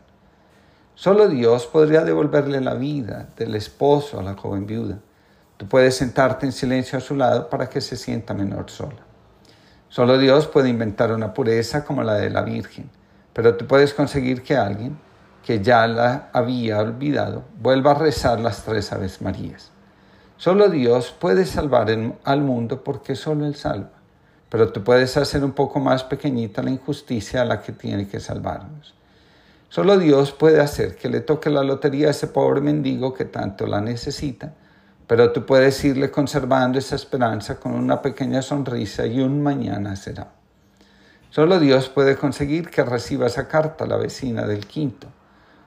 Solo 0.94 1.28
Dios 1.28 1.66
podría 1.66 2.02
devolverle 2.02 2.62
la 2.62 2.72
vida 2.72 3.28
del 3.36 3.56
esposo 3.56 4.18
a 4.18 4.22
la 4.22 4.36
joven 4.36 4.66
viuda. 4.66 5.00
Tú 5.58 5.68
puedes 5.68 5.96
sentarte 5.96 6.46
en 6.46 6.52
silencio 6.52 6.96
a 6.96 7.02
su 7.02 7.14
lado 7.14 7.50
para 7.50 7.68
que 7.68 7.82
se 7.82 7.96
sienta 7.96 8.32
menor 8.32 8.70
sola. 8.70 9.04
Solo 9.90 10.16
Dios 10.16 10.46
puede 10.46 10.70
inventar 10.70 11.12
una 11.12 11.34
pureza 11.34 11.84
como 11.84 12.02
la 12.02 12.14
de 12.14 12.30
la 12.30 12.40
Virgen, 12.40 12.90
pero 13.38 13.54
tú 13.54 13.68
puedes 13.68 13.94
conseguir 13.94 14.42
que 14.42 14.56
alguien 14.56 14.98
que 15.46 15.62
ya 15.62 15.86
la 15.86 16.28
había 16.32 16.80
olvidado 16.80 17.44
vuelva 17.62 17.92
a 17.92 17.94
rezar 17.94 18.40
las 18.40 18.64
tres 18.64 18.92
Aves 18.92 19.22
Marías. 19.22 19.70
Solo 20.36 20.68
Dios 20.68 21.14
puede 21.16 21.46
salvar 21.46 21.86
al 22.24 22.40
mundo 22.40 22.82
porque 22.82 23.14
solo 23.14 23.46
Él 23.46 23.54
salva, 23.54 23.92
pero 24.48 24.72
tú 24.72 24.82
puedes 24.82 25.16
hacer 25.16 25.44
un 25.44 25.52
poco 25.52 25.78
más 25.78 26.02
pequeñita 26.02 26.64
la 26.64 26.70
injusticia 26.70 27.42
a 27.42 27.44
la 27.44 27.62
que 27.62 27.70
tiene 27.70 28.08
que 28.08 28.18
salvarnos. 28.18 28.96
Solo 29.68 29.98
Dios 29.98 30.32
puede 30.32 30.60
hacer 30.60 30.96
que 30.96 31.08
le 31.08 31.20
toque 31.20 31.48
la 31.48 31.62
lotería 31.62 32.08
a 32.08 32.10
ese 32.10 32.26
pobre 32.26 32.60
mendigo 32.60 33.14
que 33.14 33.26
tanto 33.26 33.68
la 33.68 33.80
necesita 33.80 34.52
pero 35.06 35.32
tú 35.32 35.46
puedes 35.46 35.82
irle 35.84 36.10
conservando 36.10 36.78
esa 36.78 36.96
esperanza 36.96 37.58
con 37.58 37.72
una 37.72 38.02
pequeña 38.02 38.42
sonrisa 38.42 39.06
y 39.06 39.20
un 39.20 39.42
mañana 39.42 39.96
será. 39.96 40.37
Solo 41.30 41.60
Dios 41.60 41.90
puede 41.90 42.16
conseguir 42.16 42.70
que 42.70 42.82
reciba 42.82 43.26
esa 43.26 43.48
carta 43.48 43.86
la 43.86 43.98
vecina 43.98 44.46
del 44.46 44.66
quinto, 44.66 45.08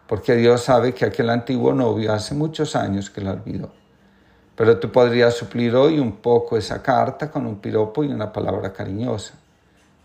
porque 0.07 0.35
Dios 0.35 0.63
sabe 0.63 0.93
que 0.93 1.05
aquel 1.05 1.29
antiguo 1.29 1.73
novio 1.73 2.13
hace 2.13 2.33
muchos 2.33 2.75
años 2.75 3.11
que 3.11 3.21
la 3.21 3.33
olvidó. 3.33 3.71
Pero 4.55 4.79
tú 4.79 4.91
podrías 4.91 5.35
suplir 5.35 5.75
hoy 5.75 5.99
un 5.99 6.17
poco 6.17 6.57
esa 6.57 6.81
carta 6.81 7.29
con 7.29 7.45
un 7.45 7.59
piropo 7.59 8.03
y 8.03 8.07
una 8.07 8.33
palabra 8.33 8.73
cariñosa. 8.73 9.35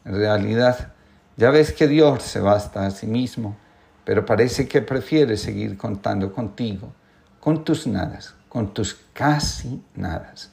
En 0.04 0.16
realidad, 0.16 0.92
ya 1.38 1.50
ves 1.50 1.72
que 1.72 1.88
Dios 1.88 2.22
se 2.22 2.40
basta 2.40 2.86
a 2.86 2.90
sí 2.90 3.06
mismo, 3.06 3.56
pero 4.04 4.26
parece 4.26 4.68
que 4.68 4.82
prefiere 4.82 5.38
seguir 5.38 5.76
contando 5.78 6.32
contigo, 6.32 6.92
con 7.40 7.64
tus 7.64 7.86
nadas, 7.86 8.34
con 8.48 8.74
tus 8.74 8.94
casi 9.14 9.82
nadas. 9.94 10.50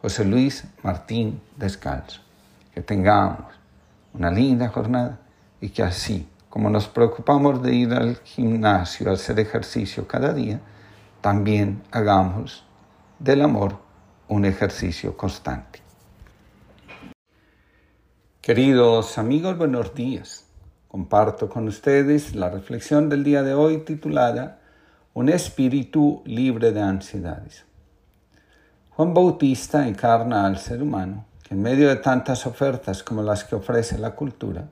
José 0.00 0.24
Luis 0.24 0.64
Martín 0.82 1.40
Descalzo. 1.56 2.20
Que 2.72 2.80
tengamos 2.80 3.53
una 4.14 4.30
linda 4.30 4.68
jornada 4.68 5.20
y 5.60 5.68
que 5.68 5.82
así 5.82 6.28
como 6.48 6.70
nos 6.70 6.86
preocupamos 6.86 7.60
de 7.64 7.74
ir 7.74 7.92
al 7.92 8.16
gimnasio, 8.18 9.10
a 9.10 9.14
hacer 9.14 9.40
ejercicio 9.40 10.06
cada 10.06 10.32
día, 10.32 10.60
también 11.20 11.82
hagamos 11.90 12.64
del 13.18 13.42
amor 13.42 13.76
un 14.28 14.44
ejercicio 14.44 15.16
constante. 15.16 15.80
Queridos 18.40 19.18
amigos, 19.18 19.58
buenos 19.58 19.94
días. 19.96 20.44
Comparto 20.86 21.48
con 21.48 21.66
ustedes 21.66 22.36
la 22.36 22.50
reflexión 22.50 23.08
del 23.08 23.24
día 23.24 23.42
de 23.42 23.54
hoy 23.54 23.78
titulada 23.78 24.60
un 25.12 25.28
espíritu 25.30 26.22
libre 26.24 26.70
de 26.70 26.82
ansiedades. 26.82 27.64
Juan 28.90 29.12
Bautista 29.12 29.88
encarna 29.88 30.46
al 30.46 30.58
ser 30.58 30.82
humano 30.82 31.24
en 31.54 31.62
medio 31.62 31.88
de 31.88 31.96
tantas 31.96 32.46
ofertas 32.46 33.04
como 33.04 33.22
las 33.22 33.44
que 33.44 33.54
ofrece 33.54 33.96
la 33.96 34.16
cultura, 34.16 34.68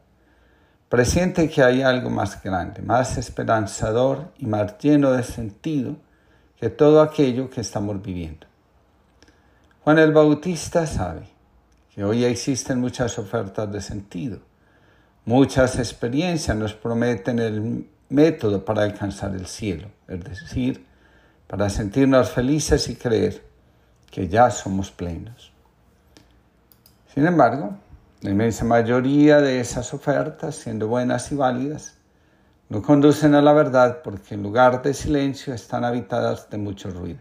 presiente 0.89 1.49
que 1.49 1.63
hay 1.63 1.81
algo 1.81 2.11
más 2.11 2.43
grande, 2.43 2.83
más 2.83 3.17
esperanzador 3.19 4.33
y 4.37 4.47
más 4.47 4.79
lleno 4.79 5.13
de 5.13 5.23
sentido 5.23 5.95
que 6.59 6.71
todo 6.71 7.01
aquello 7.01 7.49
que 7.49 7.61
estamos 7.61 8.03
viviendo. 8.03 8.49
Juan 9.85 10.01
el 10.01 10.13
Bautista 10.13 10.85
sabe 10.89 11.29
que 11.95 12.03
hoy 12.03 12.25
existen 12.25 12.81
muchas 12.81 13.17
ofertas 13.17 13.71
de 13.71 13.81
sentido, 13.81 14.41
muchas 15.25 15.79
experiencias 15.79 16.57
nos 16.57 16.75
prometen 16.75 17.39
el 17.39 17.89
método 18.09 18.65
para 18.65 18.83
alcanzar 18.83 19.37
el 19.37 19.47
cielo, 19.47 19.87
es 20.09 20.25
decir, 20.25 20.85
para 21.47 21.71
sentirnos 21.71 22.33
felices 22.33 22.89
y 22.89 22.97
creer 22.97 23.41
que 24.11 24.27
ya 24.27 24.51
somos 24.51 24.91
plenos. 24.91 25.52
Sin 27.15 27.27
embargo, 27.27 27.77
la 28.23 28.31
inmensa 28.31 28.65
mayoría 28.65 29.43
de 29.43 29.61
esas 29.61 29.93
ofertas, 29.93 30.55
siendo 30.55 30.89
buenas 30.89 31.31
y 31.31 31.35
válidas, 31.35 31.99
no 32.71 32.81
conducen 32.81 33.35
a 33.35 33.43
la 33.43 33.53
verdad 33.53 34.01
porque 34.03 34.35
en 34.35 34.43
lugar 34.43 34.81
de 34.81 34.95
silencio 34.95 35.53
están 35.53 35.85
habitadas 35.85 36.49
de 36.49 36.57
mucho 36.57 36.89
ruido. 36.89 37.21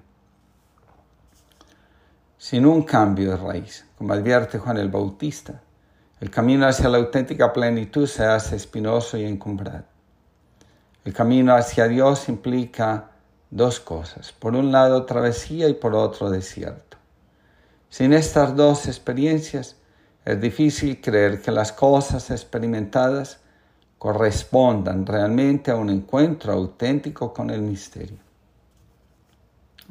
Sin 2.37 2.65
un 2.65 2.83
cambio 2.83 3.31
de 3.31 3.37
raíz, 3.37 3.85
como 3.97 4.13
advierte 4.13 4.59
Juan 4.59 4.77
el 4.77 4.87
Bautista, 4.87 5.61
el 6.21 6.29
camino 6.29 6.67
hacia 6.67 6.87
la 6.87 6.97
auténtica 6.97 7.51
plenitud 7.51 8.07
se 8.07 8.23
hace 8.23 8.55
espinoso 8.55 9.17
y 9.17 9.25
encumbrado. 9.25 9.83
El 11.03 11.13
camino 11.13 11.53
hacia 11.53 11.89
Dios 11.89 12.29
implica 12.29 13.09
dos 13.49 13.81
cosas. 13.81 14.31
Por 14.31 14.55
un 14.55 14.71
lado, 14.71 15.05
travesía 15.05 15.67
y 15.67 15.73
por 15.73 15.95
otro, 15.95 16.29
desierto. 16.29 16.95
Sin 17.89 18.13
estas 18.13 18.55
dos 18.55 18.87
experiencias, 18.87 19.80
es 20.23 20.39
difícil 20.39 21.01
creer 21.01 21.41
que 21.41 21.51
las 21.51 21.71
cosas 21.71 22.29
experimentadas 22.29 23.39
correspondan 23.97 25.05
realmente 25.05 25.71
a 25.71 25.75
un 25.75 25.89
encuentro 25.89 26.53
auténtico 26.53 27.33
con 27.33 27.49
el 27.49 27.61
misterio. 27.61 28.17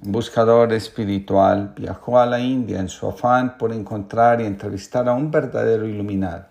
Un 0.03 0.13
buscador 0.13 0.73
espiritual 0.73 1.75
viajó 1.77 2.19
a 2.19 2.27
la 2.27 2.41
India 2.41 2.81
en 2.81 2.89
su 2.89 3.09
afán 3.09 3.59
por 3.59 3.73
encontrar 3.73 4.41
y 4.41 4.47
entrevistar 4.47 5.09
a 5.09 5.13
un 5.15 5.31
verdadero 5.31 5.87
iluminado, 5.87 6.47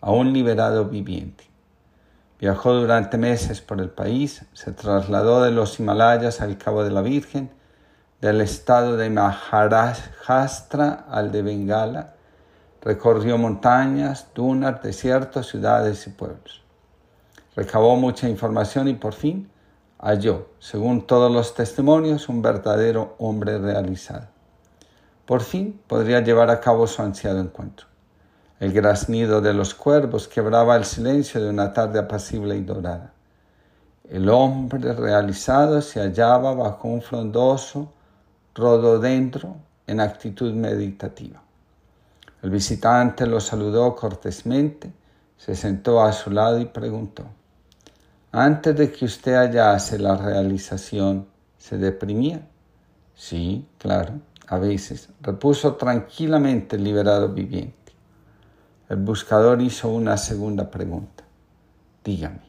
a 0.00 0.10
un 0.12 0.32
liberado 0.32 0.86
viviente. 0.86 1.44
Viajó 2.40 2.72
durante 2.74 3.18
meses 3.18 3.60
por 3.60 3.80
el 3.80 3.90
país, 3.90 4.44
se 4.52 4.72
trasladó 4.72 5.42
de 5.42 5.50
los 5.50 5.78
Himalayas 5.78 6.40
al 6.40 6.58
Cabo 6.58 6.84
de 6.84 6.90
la 6.90 7.02
Virgen, 7.02 7.50
del 8.20 8.40
estado 8.40 8.96
de 8.96 9.10
Maharashtra 9.10 11.04
al 11.08 11.30
de 11.32 11.42
Bengala, 11.42 12.13
recorrió 12.84 13.38
montañas, 13.38 14.28
dunas, 14.34 14.82
desiertos, 14.82 15.48
ciudades 15.48 16.06
y 16.06 16.10
pueblos. 16.10 16.62
Recabó 17.56 17.96
mucha 17.96 18.28
información 18.28 18.88
y 18.88 18.94
por 18.94 19.14
fin 19.14 19.50
halló, 19.98 20.48
según 20.58 21.06
todos 21.06 21.32
los 21.32 21.54
testimonios, 21.54 22.28
un 22.28 22.42
verdadero 22.42 23.14
hombre 23.18 23.58
realizado. 23.58 24.26
Por 25.24 25.40
fin 25.40 25.80
podría 25.86 26.20
llevar 26.20 26.50
a 26.50 26.60
cabo 26.60 26.86
su 26.86 27.00
ansiado 27.00 27.40
encuentro. 27.40 27.86
El 28.60 28.72
graznido 28.72 29.40
de 29.40 29.54
los 29.54 29.74
cuervos 29.74 30.28
quebraba 30.28 30.76
el 30.76 30.84
silencio 30.84 31.42
de 31.42 31.48
una 31.48 31.72
tarde 31.72 31.98
apacible 31.98 32.56
y 32.56 32.62
dorada. 32.62 33.12
El 34.10 34.28
hombre 34.28 34.92
realizado 34.92 35.80
se 35.80 36.00
hallaba 36.00 36.54
bajo 36.54 36.88
un 36.88 37.00
frondoso 37.00 37.90
rododendro 38.54 39.56
en 39.86 40.00
actitud 40.00 40.52
meditativa. 40.52 41.43
El 42.44 42.50
visitante 42.50 43.26
lo 43.26 43.40
saludó 43.40 43.96
cortésmente, 43.96 44.92
se 45.38 45.54
sentó 45.54 46.02
a 46.02 46.12
su 46.12 46.30
lado 46.30 46.60
y 46.60 46.66
preguntó, 46.66 47.24
antes 48.32 48.76
de 48.76 48.92
que 48.92 49.06
usted 49.06 49.32
hallase 49.34 49.98
la 49.98 50.14
realización, 50.14 51.26
¿se 51.56 51.78
deprimía? 51.78 52.46
Sí, 53.14 53.66
claro, 53.78 54.20
a 54.46 54.58
veces, 54.58 55.08
repuso 55.22 55.76
tranquilamente 55.76 56.76
el 56.76 56.84
liberado 56.84 57.30
viviente. 57.30 57.94
El 58.90 58.98
buscador 58.98 59.62
hizo 59.62 59.88
una 59.88 60.18
segunda 60.18 60.70
pregunta. 60.70 61.24
Dígame, 62.04 62.42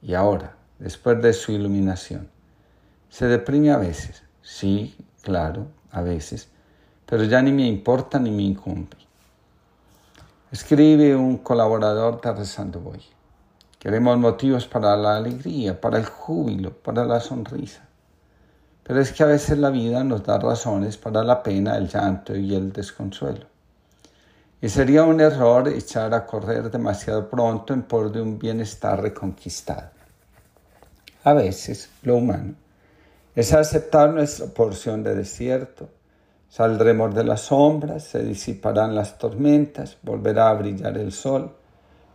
¿y 0.00 0.14
ahora, 0.14 0.54
después 0.78 1.20
de 1.20 1.32
su 1.32 1.50
iluminación, 1.50 2.28
se 3.08 3.26
deprime 3.26 3.72
a 3.72 3.78
veces? 3.78 4.22
Sí, 4.42 4.94
claro, 5.22 5.66
a 5.90 6.02
veces, 6.02 6.48
pero 7.04 7.24
ya 7.24 7.42
ni 7.42 7.50
me 7.50 7.66
importa 7.66 8.20
ni 8.20 8.30
me 8.30 8.44
incumbe. 8.44 8.99
Escribe 10.52 11.14
un 11.14 11.38
colaborador 11.38 12.20
de 12.20 12.32
Rezando 12.32 12.80
Voy. 12.80 13.00
Queremos 13.78 14.18
motivos 14.18 14.66
para 14.66 14.96
la 14.96 15.16
alegría, 15.16 15.80
para 15.80 15.96
el 15.96 16.06
júbilo, 16.06 16.72
para 16.72 17.04
la 17.04 17.20
sonrisa. 17.20 17.86
Pero 18.82 19.00
es 19.00 19.12
que 19.12 19.22
a 19.22 19.26
veces 19.26 19.58
la 19.58 19.70
vida 19.70 20.02
nos 20.02 20.24
da 20.24 20.40
razones 20.40 20.96
para 20.96 21.22
la 21.22 21.44
pena, 21.44 21.76
el 21.76 21.86
llanto 21.86 22.34
y 22.34 22.52
el 22.56 22.72
desconsuelo. 22.72 23.46
Y 24.60 24.68
sería 24.68 25.04
un 25.04 25.20
error 25.20 25.68
echar 25.68 26.12
a 26.14 26.26
correr 26.26 26.68
demasiado 26.68 27.30
pronto 27.30 27.72
en 27.72 27.82
por 27.82 28.10
de 28.10 28.20
un 28.20 28.36
bienestar 28.36 29.00
reconquistado. 29.00 29.90
A 31.22 31.32
veces, 31.32 31.90
lo 32.02 32.16
humano 32.16 32.56
es 33.36 33.52
aceptar 33.52 34.10
nuestra 34.10 34.46
porción 34.46 35.04
de 35.04 35.14
desierto. 35.14 35.88
Saldremos 36.50 37.14
de 37.14 37.24
las 37.24 37.40
sombras, 37.40 38.04
se 38.04 38.22
disiparán 38.22 38.94
las 38.94 39.16
tormentas, 39.16 39.96
volverá 40.02 40.50
a 40.50 40.54
brillar 40.54 40.98
el 40.98 41.12
sol, 41.12 41.50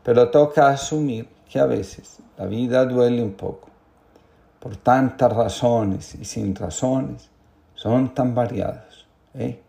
pero 0.04 0.30
toca 0.30 0.70
asumir 0.70 1.28
que 1.50 1.60
a 1.60 1.66
veces 1.66 2.20
la 2.38 2.46
vida 2.46 2.86
duele 2.86 3.24
un 3.24 3.34
poco 3.34 3.70
por 4.66 4.78
tantas 4.78 5.32
razones 5.32 6.16
y 6.16 6.26
sin 6.26 6.56
razones, 6.56 7.30
son 7.76 8.16
tan 8.16 8.34
variados, 8.34 9.06
¿eh? 9.36 9.62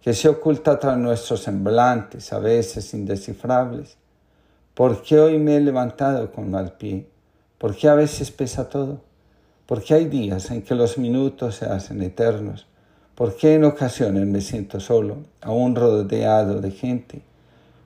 que 0.00 0.14
se 0.14 0.26
oculta 0.26 0.78
tras 0.78 0.96
nuestros 0.96 1.42
semblantes, 1.42 2.32
a 2.32 2.38
veces 2.38 2.94
indescifrables. 2.94 3.98
¿Por 4.72 5.02
qué 5.02 5.20
hoy 5.20 5.38
me 5.38 5.56
he 5.56 5.60
levantado 5.60 6.32
con 6.32 6.50
mal 6.50 6.78
pie? 6.78 7.10
¿Por 7.58 7.76
qué 7.76 7.90
a 7.90 7.94
veces 7.94 8.30
pesa 8.30 8.70
todo? 8.70 9.02
¿Por 9.66 9.84
qué 9.84 9.92
hay 9.92 10.06
días 10.06 10.50
en 10.50 10.62
que 10.62 10.74
los 10.74 10.96
minutos 10.96 11.56
se 11.56 11.66
hacen 11.66 12.00
eternos? 12.00 12.66
¿Por 13.22 13.36
qué 13.36 13.54
en 13.54 13.62
ocasiones 13.62 14.26
me 14.26 14.40
siento 14.40 14.80
solo, 14.80 15.18
aún 15.42 15.76
rodeado 15.76 16.60
de 16.60 16.72
gente? 16.72 17.22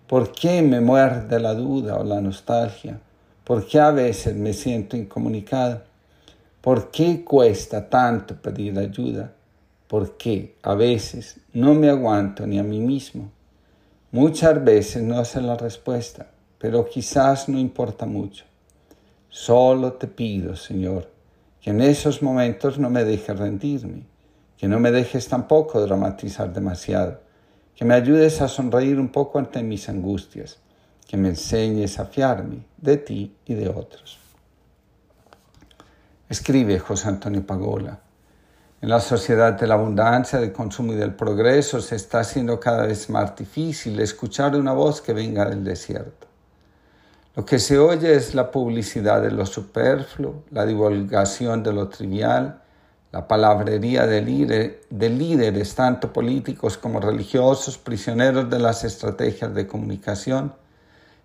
¿Por 0.07 0.33
qué 0.33 0.63
me 0.63 0.81
muerde 0.81 1.39
la 1.39 1.53
duda 1.53 1.97
o 1.97 2.05
la 2.05 2.23
nostalgia? 2.23 2.99
¿Por 3.45 3.67
qué 3.67 3.79
a 3.79 3.91
veces 3.91 4.35
me 4.35 4.55
siento 4.55 4.97
incomunicado? 4.97 5.83
¿Por 6.63 6.91
qué 6.91 7.23
cuesta 7.23 7.87
tanto 7.87 8.35
pedir 8.35 8.79
ayuda? 8.79 9.31
¿Por 9.89 10.17
qué 10.17 10.55
a 10.63 10.75
veces 10.75 11.37
no 11.53 11.75
me 11.75 11.91
aguanto 11.91 12.47
ni 12.47 12.59
a 12.59 12.63
mí 12.63 12.81
mismo? 12.81 13.31
Muchas 14.13 14.65
veces 14.65 15.03
no 15.03 15.23
sé 15.27 15.43
la 15.43 15.59
respuesta, 15.59 16.29
pero 16.57 16.89
quizás 16.89 17.47
no 17.47 17.59
importa 17.59 18.07
mucho. 18.07 18.47
Solo 19.29 19.93
te 19.93 20.07
pido, 20.07 20.57
Señor, 20.57 21.11
que 21.61 21.73
en 21.73 21.83
esos 21.83 22.23
momentos 22.23 22.79
no 22.79 22.89
me 22.89 23.05
dejes 23.05 23.39
rendirme, 23.39 24.16
que 24.57 24.69
no 24.69 24.81
me 24.81 24.91
dejes 24.91 25.29
tampoco 25.29 25.81
dramatizar 25.81 26.53
demasiado, 26.53 27.21
que 27.75 27.85
me 27.85 27.95
ayudes 27.95 28.41
a 28.41 28.49
sonreír 28.49 28.99
un 28.99 29.09
poco 29.09 29.39
ante 29.39 29.63
mis 29.63 29.89
angustias, 29.89 30.59
que 31.07 31.17
me 31.17 31.29
enseñes 31.29 31.99
a 31.99 32.07
fiarme 32.07 32.67
de 32.79 32.97
ti 32.97 33.37
y 33.45 33.55
de 33.55 33.69
otros. 33.69 34.19
Escribe 36.29 36.79
José 36.79 37.09
Antonio 37.09 37.47
Pagola. 37.47 38.01
En 38.81 38.89
la 38.89 39.01
sociedad 39.01 39.53
de 39.53 39.67
la 39.67 39.75
abundancia, 39.75 40.41
del 40.41 40.53
consumo 40.53 40.93
y 40.93 40.97
del 40.97 41.15
progreso 41.15 41.81
se 41.81 41.97
está 41.97 42.21
haciendo 42.21 42.59
cada 42.59 42.87
vez 42.87 43.09
más 43.09 43.37
difícil 43.37 44.01
escuchar 44.01 44.57
una 44.57 44.73
voz 44.73 45.01
que 45.01 45.13
venga 45.13 45.45
del 45.45 45.63
desierto. 45.65 46.27
Lo 47.37 47.45
que 47.45 47.59
se 47.59 47.79
oye 47.79 48.15
es 48.15 48.35
la 48.35 48.51
publicidad 48.51 49.23
de 49.23 49.31
lo 49.31 49.47
superfluo, 49.47 50.45
la 50.51 50.67
divulgación 50.67 51.63
de 51.63 51.73
lo 51.73 51.89
trivial, 51.89 52.63
la 53.13 53.29
palabrería 53.29 54.07
de, 54.07 54.81
de 54.91 55.09
líderes, 55.11 55.75
tanto 55.75 56.13
políticos 56.13 56.77
como 56.77 57.01
religiosos, 57.01 57.79
prisioneros 57.79 58.51
de 58.51 58.59
las 58.59 58.85
estrategias 58.85 59.55
de 59.55 59.67
comunicación 59.67 60.55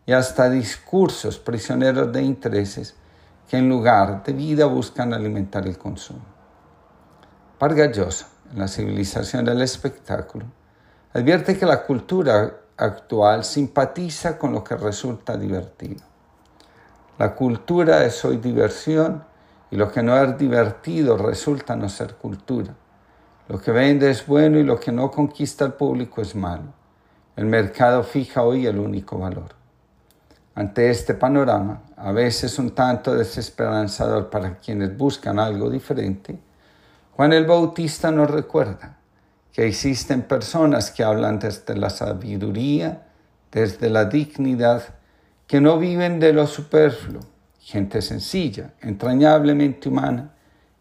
y 0.05 0.13
hasta 0.13 0.49
discursos 0.49 1.37
prisioneros 1.37 2.11
de 2.11 2.23
intereses 2.23 2.95
que 3.49 3.57
en 3.57 3.67
lugar 3.67 4.23
de 4.23 4.33
vida 4.33 4.65
buscan 4.65 5.13
alimentar 5.13 5.67
el 5.67 5.77
consumo. 5.77 6.21
Pargallosa, 7.57 8.27
en 8.51 8.59
la 8.59 8.67
civilización 8.67 9.45
del 9.45 9.61
espectáculo, 9.61 10.45
advierte 11.13 11.57
que 11.57 11.65
la 11.65 11.83
cultura 11.83 12.57
actual 12.77 13.43
simpatiza 13.43 14.37
con 14.37 14.53
lo 14.53 14.63
que 14.63 14.75
resulta 14.75 15.37
divertido. 15.37 16.03
La 17.17 17.35
cultura 17.35 18.03
es 18.03 18.23
hoy 18.25 18.37
diversión 18.37 19.23
y 19.71 19.77
lo 19.77 19.91
que 19.91 20.03
no 20.03 20.21
es 20.21 20.37
divertido 20.37 21.17
resulta 21.17 21.75
no 21.75 21.89
ser 21.89 22.15
cultura. 22.15 22.75
Lo 23.47 23.59
que 23.59 23.71
vende 23.71 24.11
es 24.11 24.27
bueno 24.27 24.59
y 24.59 24.63
lo 24.63 24.79
que 24.79 24.91
no 24.91 25.09
conquista 25.09 25.65
al 25.65 25.73
público 25.73 26.21
es 26.21 26.35
malo. 26.35 26.73
El 27.35 27.45
mercado 27.45 28.03
fija 28.03 28.43
hoy 28.43 28.67
el 28.67 28.77
único 28.77 29.17
valor. 29.17 29.55
Ante 30.53 30.89
este 30.89 31.13
panorama, 31.13 31.83
a 31.95 32.11
veces 32.11 32.59
un 32.59 32.71
tanto 32.71 33.15
desesperanzador 33.15 34.29
para 34.29 34.57
quienes 34.57 34.95
buscan 34.97 35.39
algo 35.39 35.69
diferente, 35.69 36.37
Juan 37.13 37.31
el 37.31 37.45
Bautista 37.45 38.11
nos 38.11 38.29
recuerda 38.29 38.97
que 39.53 39.65
existen 39.65 40.23
personas 40.23 40.91
que 40.91 41.03
hablan 41.03 41.39
desde 41.39 41.75
la 41.77 41.89
sabiduría, 41.89 43.07
desde 43.51 43.89
la 43.89 44.05
dignidad, 44.05 44.83
que 45.47 45.61
no 45.61 45.77
viven 45.77 46.19
de 46.19 46.33
lo 46.33 46.47
superfluo, 46.47 47.21
gente 47.71 48.01
sencilla, 48.01 48.73
entrañablemente 48.81 49.87
humana, 49.87 50.33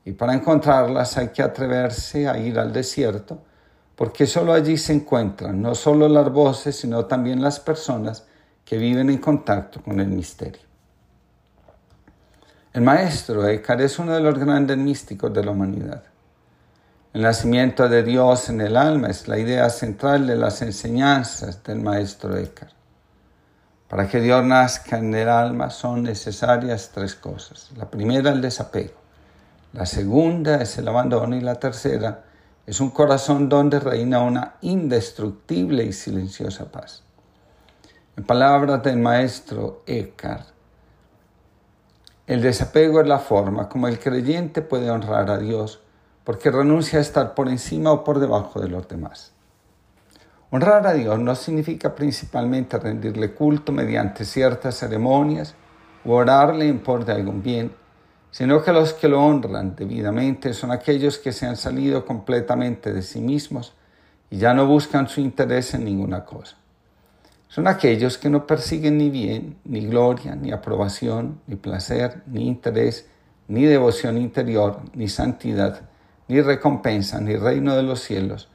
y 0.05 0.11
para 0.11 0.35
encontrarlas 0.35 1.17
hay 1.17 1.29
que 1.29 1.41
atreverse 1.41 2.27
a 2.27 2.37
ir 2.37 2.59
al 2.59 2.73
desierto, 2.73 3.41
porque 3.95 4.27
solo 4.27 4.53
allí 4.53 4.77
se 4.77 4.93
encuentran 4.93 5.63
no 5.63 5.77
solo 5.77 6.09
las 6.09 6.33
voces, 6.33 6.75
sino 6.75 7.05
también 7.05 7.41
las 7.41 7.61
personas 7.61 8.27
que 8.65 8.77
viven 8.77 9.09
en 9.09 9.19
contacto 9.19 9.81
con 9.81 10.01
el 10.01 10.09
misterio. 10.09 10.63
El 12.73 12.83
maestro 12.83 13.47
Eckhart 13.47 13.83
es 13.83 13.99
uno 14.01 14.13
de 14.13 14.21
los 14.21 14.37
grandes 14.37 14.77
místicos 14.77 15.33
de 15.33 15.45
la 15.45 15.53
humanidad. 15.53 16.03
El 17.13 17.23
nacimiento 17.23 17.89
de 17.89 18.03
Dios 18.03 18.49
en 18.49 18.61
el 18.61 18.77
alma 18.77 19.09
es 19.09 19.29
la 19.29 19.39
idea 19.39 19.71
central 19.71 20.27
de 20.27 20.35
las 20.35 20.61
enseñanzas 20.63 21.63
del 21.63 21.81
maestro 21.81 22.37
Eckhart. 22.37 22.80
Para 23.91 24.07
que 24.07 24.21
Dios 24.21 24.45
nazca 24.45 24.99
en 24.99 25.13
el 25.17 25.29
alma 25.29 25.69
son 25.69 26.05
necesarias 26.05 26.93
tres 26.95 27.17
cosas. 27.17 27.73
La 27.77 27.91
primera, 27.91 28.31
el 28.31 28.41
desapego. 28.41 28.95
La 29.73 29.85
segunda 29.85 30.63
es 30.63 30.79
el 30.79 30.87
abandono 30.87 31.35
y 31.35 31.41
la 31.41 31.57
tercera 31.57 32.23
es 32.67 32.81
un 32.81 32.91
corazón 32.91 33.49
donde 33.49 33.81
reina 33.81 34.23
una 34.23 34.55
indestructible 34.61 35.83
y 35.83 35.93
silenciosa 35.93 36.71
paz. 36.71 37.03
En 38.17 38.23
palabras 38.23 38.81
del 38.85 38.99
maestro 38.99 39.83
Eckhart, 39.89 40.47
el 42.29 42.43
desapego 42.43 43.01
es 43.01 43.09
la 43.09 43.19
forma 43.19 43.69
como 43.69 43.89
el 43.89 43.99
creyente 43.99 44.63
puede 44.63 44.89
honrar 44.89 45.29
a 45.31 45.39
Dios 45.39 45.81
porque 46.23 46.53
renuncia 46.53 47.01
a 47.01 47.03
estar 47.03 47.35
por 47.35 47.49
encima 47.49 47.91
o 47.91 48.05
por 48.05 48.21
debajo 48.21 48.61
de 48.61 48.69
los 48.69 48.87
demás. 48.87 49.33
Honrar 50.53 50.85
a 50.85 50.95
Dios 50.95 51.19
no 51.21 51.35
significa 51.37 51.95
principalmente 51.95 52.77
rendirle 52.77 53.33
culto 53.33 53.71
mediante 53.71 54.25
ciertas 54.25 54.77
ceremonias 54.77 55.55
o 56.05 56.15
orarle 56.15 56.67
en 56.67 56.81
por 56.81 57.05
de 57.05 57.13
algún 57.13 57.41
bien, 57.41 57.73
sino 58.33 58.61
que 58.61 58.73
los 58.73 58.93
que 58.93 59.09
lo 59.09 59.23
honran 59.23 59.77
debidamente 59.77 60.53
son 60.53 60.73
aquellos 60.73 61.19
que 61.19 61.31
se 61.31 61.47
han 61.47 61.57
salido 61.57 62.05
completamente 62.05 62.93
de 62.93 63.03
sí 63.03 63.21
mismos 63.21 63.75
y 64.29 64.39
ya 64.39 64.53
no 64.53 64.67
buscan 64.67 65.09
su 65.09 65.21
interés 65.21 65.75
en 65.75 65.85
ninguna 65.85 66.25
cosa. 66.25 66.57
Son 67.47 67.69
aquellos 67.69 68.19
que 68.19 68.31
no 68.31 68.47
persiguen 68.47 68.99
ni 68.99 69.09
bien, 69.09 69.57
ni 69.65 69.87
gloria, 69.87 70.35
ni 70.35 70.53
aprobación, 70.53 71.41
ni 71.47 71.57
placer, 71.57 72.23
ni 72.27 72.47
interés, 72.47 73.07
ni 73.47 73.65
devoción 73.65 74.19
interior, 74.19 74.81
ni 74.95 75.09
santidad, 75.09 75.81
ni 76.29 76.41
recompensa, 76.41 77.21
ni 77.21 77.37
reino 77.37 77.75
de 77.77 77.83
los 77.83 78.01
cielos, 78.01 78.49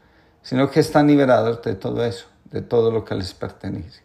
sino 0.46 0.70
que 0.70 0.80
están 0.80 1.08
liberados 1.08 1.64
de 1.64 1.74
todo 1.74 2.06
eso, 2.06 2.28
de 2.52 2.62
todo 2.62 2.92
lo 2.92 3.04
que 3.04 3.16
les 3.16 3.34
pertenece. 3.34 4.04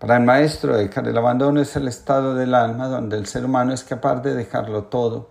Para 0.00 0.16
el 0.16 0.24
maestro 0.24 0.76
Eckhart, 0.76 1.06
el 1.06 1.16
abandono 1.16 1.60
es 1.60 1.76
el 1.76 1.86
estado 1.86 2.34
del 2.34 2.54
alma 2.54 2.88
donde 2.88 3.16
el 3.16 3.26
ser 3.26 3.44
humano 3.44 3.72
es 3.72 3.84
capaz 3.84 4.16
de 4.16 4.34
dejarlo 4.34 4.84
todo, 4.84 5.30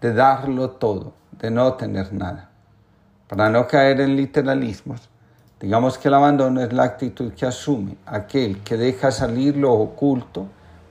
de 0.00 0.14
darlo 0.14 0.70
todo, 0.70 1.12
de 1.32 1.50
no 1.50 1.74
tener 1.74 2.14
nada. 2.14 2.48
Para 3.28 3.50
no 3.50 3.68
caer 3.68 4.00
en 4.00 4.16
literalismos, 4.16 5.10
Digamos 5.62 5.96
que 5.96 6.08
el 6.08 6.14
abandono 6.14 6.60
es 6.60 6.72
la 6.72 6.82
actitud 6.82 7.34
que 7.34 7.46
asume 7.46 7.96
aquel 8.04 8.64
que 8.64 8.76
deja 8.76 9.12
salir 9.12 9.56
lo 9.56 9.72
oculto, 9.72 10.48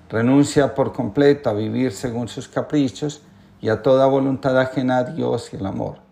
renuncia 0.09 0.73
por 0.73 0.93
completo 0.93 1.49
a 1.49 1.53
vivir 1.53 1.91
según 1.91 2.29
sus 2.29 2.47
caprichos 2.47 3.21
y 3.59 3.67
a 3.67 3.81
toda 3.81 4.05
voluntad 4.05 4.57
ajena 4.57 4.99
a 4.99 5.03
Dios 5.03 5.49
y 5.51 5.57
el 5.57 5.65
amor. 5.65 6.10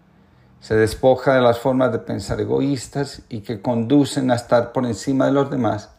Se 0.62 0.76
despoja 0.76 1.36
de 1.36 1.42
las 1.42 1.60
formas 1.60 1.92
de 1.92 2.00
pensar 2.00 2.40
egoístas 2.42 3.22
y 3.30 3.42
que 3.42 3.62
conducen 3.62 4.30
a 4.30 4.36
estar 4.36 4.72
por 4.72 4.86
encima 4.86 5.26
de 5.26 5.32
los 5.32 5.50
demás 5.50 5.90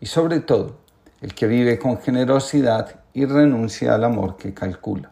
y 0.00 0.06
sobre 0.06 0.40
todo 0.40 0.76
el 1.20 1.34
que 1.34 1.46
vive 1.46 1.78
con 1.78 1.98
generosidad 2.00 2.96
y 3.14 3.24
renuncia 3.24 3.94
al 3.94 4.04
amor 4.04 4.36
que 4.36 4.52
calcula. 4.52 5.10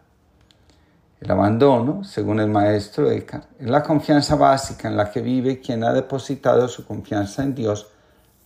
El 1.20 1.30
abandono, 1.30 2.02
según 2.02 2.40
el 2.40 2.48
maestro 2.48 3.10
Eckhart, 3.10 3.44
es 3.58 3.68
la 3.68 3.82
confianza 3.82 4.36
básica 4.36 4.88
en 4.88 4.96
la 4.96 5.10
que 5.10 5.20
vive 5.20 5.60
quien 5.60 5.84
ha 5.84 5.92
depositado 5.92 6.66
su 6.66 6.86
confianza 6.86 7.42
en 7.42 7.54
Dios 7.54 7.88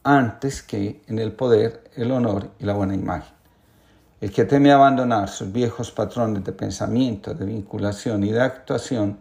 antes 0.03 0.63
que 0.63 1.03
en 1.07 1.19
el 1.19 1.33
poder, 1.33 1.85
el 1.97 2.11
honor 2.11 2.51
y 2.59 2.65
la 2.65 2.75
buena 2.75 2.95
imagen. 2.95 3.33
El 4.21 4.33
que 4.33 4.45
teme 4.45 4.73
abandonar 4.73 5.29
sus 5.29 5.53
viejos 5.53 5.91
patrones 5.93 6.45
de 6.45 6.53
pensamiento, 6.53 7.33
de 7.33 7.45
vinculación 7.45 8.25
y 8.25 8.33
de 8.33 8.41
actuación, 8.41 9.19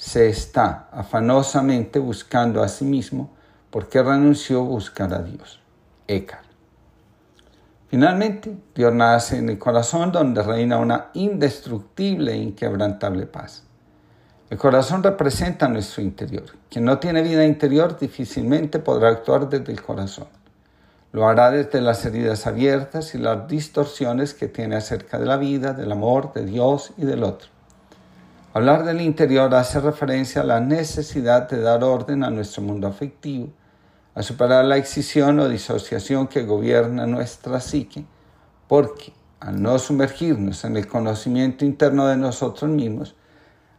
se 0.00 0.30
está 0.30 0.88
afanosamente 0.92 1.98
buscando 1.98 2.62
a 2.62 2.68
sí 2.68 2.86
mismo 2.86 3.28
porque 3.68 4.02
renunció 4.02 4.60
a 4.60 4.64
buscar 4.64 5.12
a 5.12 5.22
Dios. 5.22 5.60
Eckhart. 6.08 6.46
Finalmente, 7.88 8.56
Dios 8.74 8.94
nace 8.94 9.36
en 9.36 9.50
el 9.50 9.58
corazón 9.58 10.10
donde 10.10 10.42
reina 10.42 10.78
una 10.78 11.10
indestructible 11.12 12.32
e 12.32 12.38
inquebrantable 12.38 13.26
paz. 13.26 13.64
El 14.48 14.56
corazón 14.56 15.02
representa 15.02 15.68
nuestro 15.68 16.02
interior. 16.02 16.46
Quien 16.70 16.86
no 16.86 16.98
tiene 16.98 17.20
vida 17.20 17.44
interior 17.44 17.98
difícilmente 17.98 18.78
podrá 18.78 19.10
actuar 19.10 19.50
desde 19.50 19.70
el 19.70 19.82
corazón. 19.82 20.28
Lo 21.12 21.28
hará 21.28 21.50
desde 21.50 21.82
las 21.82 22.06
heridas 22.06 22.46
abiertas 22.46 23.14
y 23.14 23.18
las 23.18 23.46
distorsiones 23.46 24.32
que 24.32 24.48
tiene 24.48 24.76
acerca 24.76 25.18
de 25.18 25.26
la 25.26 25.36
vida, 25.36 25.74
del 25.74 25.92
amor, 25.92 26.32
de 26.32 26.46
Dios 26.46 26.94
y 26.96 27.04
del 27.04 27.22
otro. 27.22 27.59
Hablar 28.52 28.84
del 28.84 29.00
interior 29.00 29.54
hace 29.54 29.78
referencia 29.78 30.42
a 30.42 30.44
la 30.44 30.58
necesidad 30.58 31.48
de 31.48 31.60
dar 31.60 31.84
orden 31.84 32.24
a 32.24 32.30
nuestro 32.30 32.62
mundo 32.62 32.88
afectivo 32.88 33.48
a 34.12 34.24
superar 34.24 34.64
la 34.64 34.76
excisión 34.76 35.38
o 35.38 35.48
disociación 35.48 36.26
que 36.26 36.42
gobierna 36.42 37.06
nuestra 37.06 37.60
psique, 37.60 38.04
porque 38.66 39.12
al 39.38 39.62
no 39.62 39.78
sumergirnos 39.78 40.64
en 40.64 40.76
el 40.76 40.88
conocimiento 40.88 41.64
interno 41.64 42.08
de 42.08 42.16
nosotros 42.16 42.68
mismos, 42.68 43.14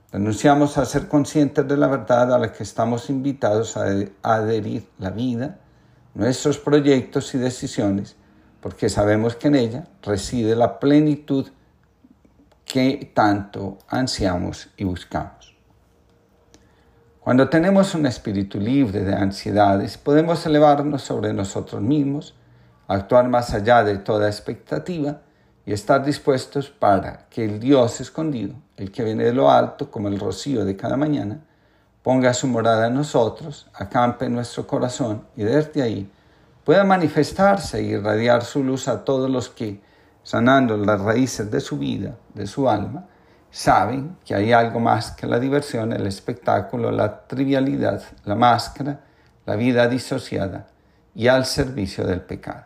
renunciamos 0.09 0.77
a 0.77 0.85
ser 0.85 1.09
conscientes 1.09 1.67
de 1.67 1.75
la 1.75 1.88
verdad 1.88 2.33
a 2.33 2.40
la 2.40 2.53
que 2.53 2.64
estamos 2.64 3.09
invitados 3.09 3.75
a 3.75 3.88
adherir 4.24 4.88
la 5.00 5.09
vida, 5.09 5.59
nuestros 6.14 6.58
proyectos 6.58 7.35
y 7.35 7.40
decisiones, 7.40 8.16
porque 8.61 8.88
sabemos 8.88 9.35
que 9.35 9.50
en 9.50 9.56
ella 9.56 9.88
reside 10.01 10.56
la 10.56 10.80
plenitud 10.80 11.50
que 12.65 13.11
tanto 13.14 13.77
ansiamos 13.88 14.69
y 14.77 14.83
buscamos. 14.83 15.56
Cuando 17.19 17.49
tenemos 17.49 17.93
un 17.93 18.07
espíritu 18.07 18.59
libre 18.59 19.01
de 19.01 19.14
ansiedades, 19.14 19.98
podemos 19.98 20.43
elevarnos 20.45 21.03
sobre 21.03 21.33
nosotros 21.33 21.81
mismos, 21.81 22.35
actuar 22.88 23.30
más 23.30 23.53
allá 23.53 23.83
de 23.83 23.99
toda 23.99 24.27
expectativa 24.27 25.22
y 25.65 25.73
estar 25.73 26.03
dispuestos 26.03 26.69
para 26.69 27.27
que 27.30 27.45
el 27.45 27.59
Dios 27.59 28.01
escondido, 28.01 28.56
el 28.77 28.91
que 28.91 29.03
viene 29.03 29.23
de 29.23 29.33
lo 29.33 29.51
alto 29.51 29.91
como 29.91 30.07
el 30.07 30.19
rocío 30.19 30.65
de 30.65 30.75
cada 30.75 30.98
mañana, 30.98 31.41
ponga 32.01 32.33
su 32.33 32.48
morada 32.48 32.88
en 32.88 32.95
nosotros, 32.95 33.67
acampe 33.73 34.25
en 34.25 34.33
nuestro 34.33 34.65
corazón 34.65 35.23
y 35.35 35.43
desde 35.43 35.83
ahí 35.83 36.11
pueda 36.64 36.83
manifestarse 36.83 37.83
y 37.83 37.90
irradiar 37.90 38.43
su 38.43 38.64
luz 38.64 38.88
a 38.88 39.03
todos 39.03 39.30
los 39.30 39.49
que, 39.49 39.81
sanando 40.24 40.77
las 40.77 41.01
raíces 41.01 41.50
de 41.50 41.59
su 41.59 41.77
vida, 41.77 42.16
de 42.33 42.48
su 42.48 42.69
alma, 42.69 43.08
saben 43.50 44.17
que 44.25 44.33
hay 44.33 44.53
algo 44.53 44.80
más 44.80 45.11
que 45.11 45.27
la 45.27 45.40
diversión, 45.40 45.91
el 45.91 46.08
espectáculo, 46.08 46.91
la 46.91 47.27
trivialidad, 47.27 48.01
la 48.24 48.35
máscara, 48.35 49.01
la 49.45 49.56
vida 49.56 49.88
disociada 49.88 50.67
y 51.14 51.27
al 51.27 51.45
servicio 51.45 52.06
del 52.06 52.22
pecado, 52.22 52.64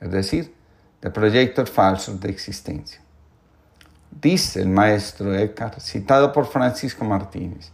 es 0.00 0.10
decir, 0.10 0.54
de 1.00 1.10
proyectos 1.10 1.70
falsos 1.70 2.20
de 2.20 2.30
existencia. 2.30 3.00
Dice 4.10 4.60
el 4.62 4.68
maestro 4.68 5.34
Eckhart, 5.34 5.78
citado 5.80 6.32
por 6.32 6.46
Francisco 6.46 7.04
Martínez, 7.04 7.70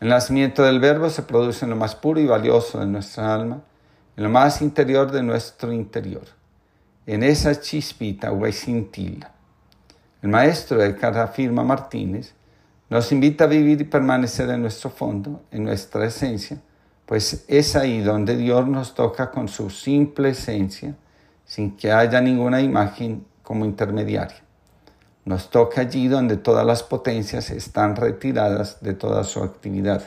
el 0.00 0.08
nacimiento 0.08 0.62
del 0.62 0.78
verbo 0.80 1.08
se 1.08 1.22
produce 1.22 1.64
en 1.64 1.70
lo 1.70 1.76
más 1.76 1.94
puro 1.94 2.20
y 2.20 2.26
valioso 2.26 2.78
de 2.78 2.86
nuestra 2.86 3.34
alma, 3.34 3.62
en 4.16 4.22
lo 4.22 4.28
más 4.28 4.60
interior 4.60 5.10
de 5.10 5.22
nuestro 5.22 5.72
interior, 5.72 6.24
en 7.06 7.22
esa 7.22 7.60
chispita 7.60 8.32
o 8.32 8.50
cintila 8.50 9.34
el 10.24 10.30
maestro 10.30 10.78
de 10.78 10.96
afirma 11.06 11.62
Martínez 11.64 12.32
nos 12.88 13.12
invita 13.12 13.44
a 13.44 13.46
vivir 13.46 13.82
y 13.82 13.84
permanecer 13.84 14.48
en 14.48 14.62
nuestro 14.62 14.88
fondo, 14.88 15.42
en 15.50 15.64
nuestra 15.64 16.06
esencia, 16.06 16.56
pues 17.04 17.44
es 17.46 17.76
ahí 17.76 18.00
donde 18.00 18.34
Dios 18.34 18.66
nos 18.66 18.94
toca 18.94 19.30
con 19.30 19.48
su 19.48 19.68
simple 19.68 20.30
esencia, 20.30 20.94
sin 21.44 21.76
que 21.76 21.92
haya 21.92 22.22
ninguna 22.22 22.62
imagen 22.62 23.26
como 23.42 23.66
intermediaria. 23.66 24.42
Nos 25.26 25.50
toca 25.50 25.82
allí 25.82 26.08
donde 26.08 26.38
todas 26.38 26.64
las 26.64 26.82
potencias 26.82 27.50
están 27.50 27.94
retiradas 27.94 28.80
de 28.80 28.94
toda 28.94 29.24
su 29.24 29.42
actividad. 29.42 30.04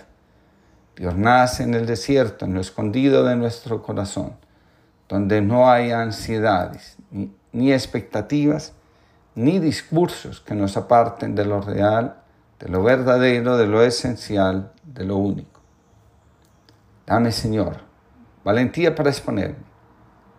Dios 0.95 1.15
nace 1.15 1.61
en 1.61 1.75
el 1.75 1.85
desierto, 1.85 2.45
en 2.45 2.55
lo 2.55 2.61
escondido 2.61 3.23
de 3.23 3.35
nuestro 3.35 3.83
corazón, 3.83 4.33
donde 5.07 5.41
no 5.41 5.69
hay 5.69 5.91
ansiedades 5.91 6.97
ni, 7.51 7.71
expectativas, 7.71 8.73
ni 9.35 9.59
discursos 9.59 10.41
que 10.41 10.55
nos 10.55 10.77
aparten 10.77 11.35
de 11.35 11.45
lo 11.45 11.61
real, 11.61 12.21
de 12.59 12.69
lo 12.69 12.83
verdadero, 12.83 13.57
de 13.57 13.67
lo 13.67 13.81
esencial, 13.81 14.71
de 14.83 15.05
lo 15.05 15.17
único. 15.17 15.61
Dame, 17.05 17.31
Señor, 17.31 17.77
valentía 18.43 18.95
para 18.95 19.09
exponerme, 19.09 19.63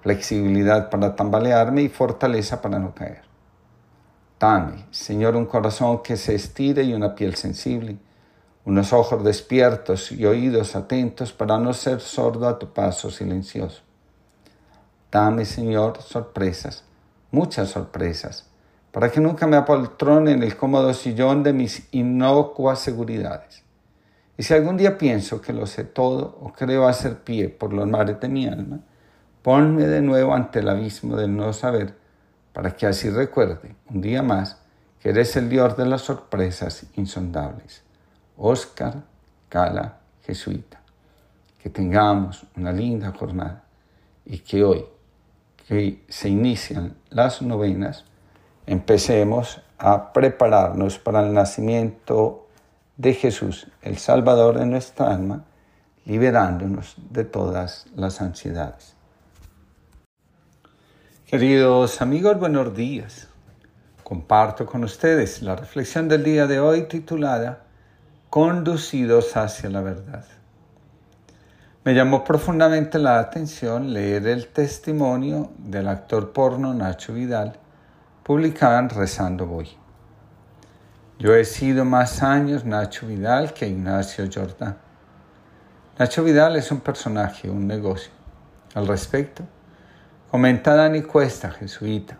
flexibilidad 0.02 0.90
para 0.90 1.16
tambalearme 1.16 1.82
y 1.82 1.88
fortaleza 1.88 2.60
para 2.60 2.78
no 2.78 2.94
caer. 2.94 3.22
Dame, 4.38 4.86
Señor, 4.90 5.34
un 5.34 5.46
corazón 5.46 6.02
que 6.02 6.16
se 6.16 6.34
estire 6.34 6.82
y 6.82 6.92
una 6.92 7.14
piel 7.14 7.34
sensible, 7.36 7.96
unos 8.64 8.92
ojos 8.92 9.24
despiertos 9.24 10.12
y 10.12 10.26
oídos 10.26 10.76
atentos 10.76 11.32
para 11.32 11.58
no 11.58 11.72
ser 11.72 12.00
sordo 12.00 12.46
a 12.46 12.58
tu 12.58 12.72
paso 12.72 13.10
silencioso. 13.10 13.87
Dame, 15.10 15.44
Señor, 15.44 16.02
sorpresas, 16.02 16.84
muchas 17.30 17.70
sorpresas, 17.70 18.48
para 18.92 19.10
que 19.10 19.20
nunca 19.20 19.46
me 19.46 19.56
apoltrone 19.56 20.32
en 20.32 20.42
el 20.42 20.56
cómodo 20.56 20.92
sillón 20.94 21.42
de 21.42 21.52
mis 21.52 21.88
inocuas 21.92 22.80
seguridades. 22.80 23.62
Y 24.36 24.42
si 24.42 24.54
algún 24.54 24.76
día 24.76 24.98
pienso 24.98 25.40
que 25.40 25.52
lo 25.52 25.66
sé 25.66 25.84
todo 25.84 26.38
o 26.40 26.52
creo 26.52 26.86
hacer 26.86 27.22
pie 27.24 27.48
por 27.48 27.72
los 27.72 27.86
mares 27.86 28.20
de 28.20 28.28
mi 28.28 28.46
alma, 28.46 28.80
ponme 29.42 29.86
de 29.86 30.00
nuevo 30.00 30.34
ante 30.34 30.60
el 30.60 30.68
abismo 30.68 31.16
del 31.16 31.36
no 31.36 31.52
saber, 31.52 31.96
para 32.52 32.76
que 32.76 32.86
así 32.86 33.10
recuerde 33.10 33.74
un 33.90 34.00
día 34.00 34.22
más 34.22 34.58
que 35.00 35.10
eres 35.10 35.36
el 35.36 35.48
Dios 35.48 35.76
de 35.76 35.86
las 35.86 36.02
sorpresas 36.02 36.86
insondables. 36.96 37.82
Oscar 38.36 39.04
Cala, 39.48 40.00
jesuita. 40.22 40.80
Que 41.58 41.70
tengamos 41.70 42.46
una 42.56 42.70
linda 42.70 43.12
jornada 43.12 43.64
y 44.24 44.38
que 44.38 44.62
hoy, 44.62 44.84
que 45.68 46.02
se 46.08 46.30
inician 46.30 46.96
las 47.10 47.42
novenas, 47.42 48.06
empecemos 48.66 49.60
a 49.76 50.14
prepararnos 50.14 50.98
para 50.98 51.20
el 51.20 51.34
nacimiento 51.34 52.48
de 52.96 53.12
Jesús, 53.12 53.68
el 53.82 53.98
Salvador 53.98 54.58
de 54.58 54.64
nuestra 54.64 55.12
alma, 55.12 55.44
liberándonos 56.06 56.96
de 57.10 57.24
todas 57.24 57.86
las 57.94 58.22
ansiedades. 58.22 58.94
Queridos 61.26 62.00
amigos, 62.00 62.40
buenos 62.40 62.74
días. 62.74 63.28
Comparto 64.02 64.64
con 64.64 64.84
ustedes 64.84 65.42
la 65.42 65.54
reflexión 65.54 66.08
del 66.08 66.24
día 66.24 66.46
de 66.46 66.60
hoy 66.60 66.84
titulada 66.84 67.64
Conducidos 68.30 69.36
hacia 69.36 69.68
la 69.68 69.82
verdad. 69.82 70.24
Me 71.88 71.94
llamó 71.94 72.22
profundamente 72.22 72.98
la 72.98 73.18
atención 73.18 73.94
leer 73.94 74.26
el 74.26 74.48
testimonio 74.48 75.52
del 75.56 75.88
actor 75.88 76.34
porno 76.34 76.74
Nacho 76.74 77.14
Vidal, 77.14 77.54
publicaban 78.22 78.90
Rezando 78.90 79.46
Voy. 79.46 79.70
Yo 81.18 81.34
he 81.34 81.46
sido 81.46 81.86
más 81.86 82.22
años 82.22 82.66
Nacho 82.66 83.06
Vidal 83.06 83.54
que 83.54 83.68
Ignacio 83.68 84.28
Jordán. 84.30 84.76
Nacho 85.98 86.22
Vidal 86.22 86.56
es 86.56 86.70
un 86.70 86.80
personaje, 86.80 87.48
un 87.48 87.66
negocio. 87.66 88.12
Al 88.74 88.86
respecto, 88.86 89.44
comenta 90.30 90.74
Dani 90.74 91.00
Cuesta, 91.00 91.52
jesuita. 91.52 92.18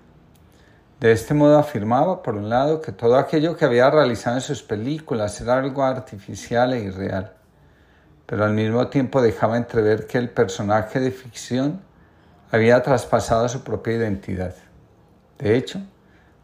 De 0.99 1.13
este 1.13 1.35
modo 1.35 1.59
afirmaba, 1.59 2.23
por 2.23 2.37
un 2.37 2.49
lado, 2.49 2.81
que 2.81 2.93
todo 2.93 3.19
aquello 3.19 3.55
que 3.55 3.67
había 3.67 3.91
realizado 3.91 4.37
en 4.37 4.43
sus 4.43 4.63
películas 4.63 5.39
era 5.43 5.59
algo 5.59 5.83
artificial 5.85 6.73
e 6.73 6.85
irreal. 6.85 7.35
Pero 8.29 8.45
al 8.45 8.53
mismo 8.53 8.89
tiempo 8.89 9.23
dejaba 9.23 9.57
entrever 9.57 10.07
que 10.07 10.19
el 10.19 10.29
personaje 10.29 11.01
de 11.01 11.11
ficción 11.11 11.81
había 12.51 12.83
traspasado 12.83 13.49
su 13.49 13.65
propia 13.65 13.95
identidad. 13.95 14.55
De 15.39 15.57
hecho, 15.57 15.81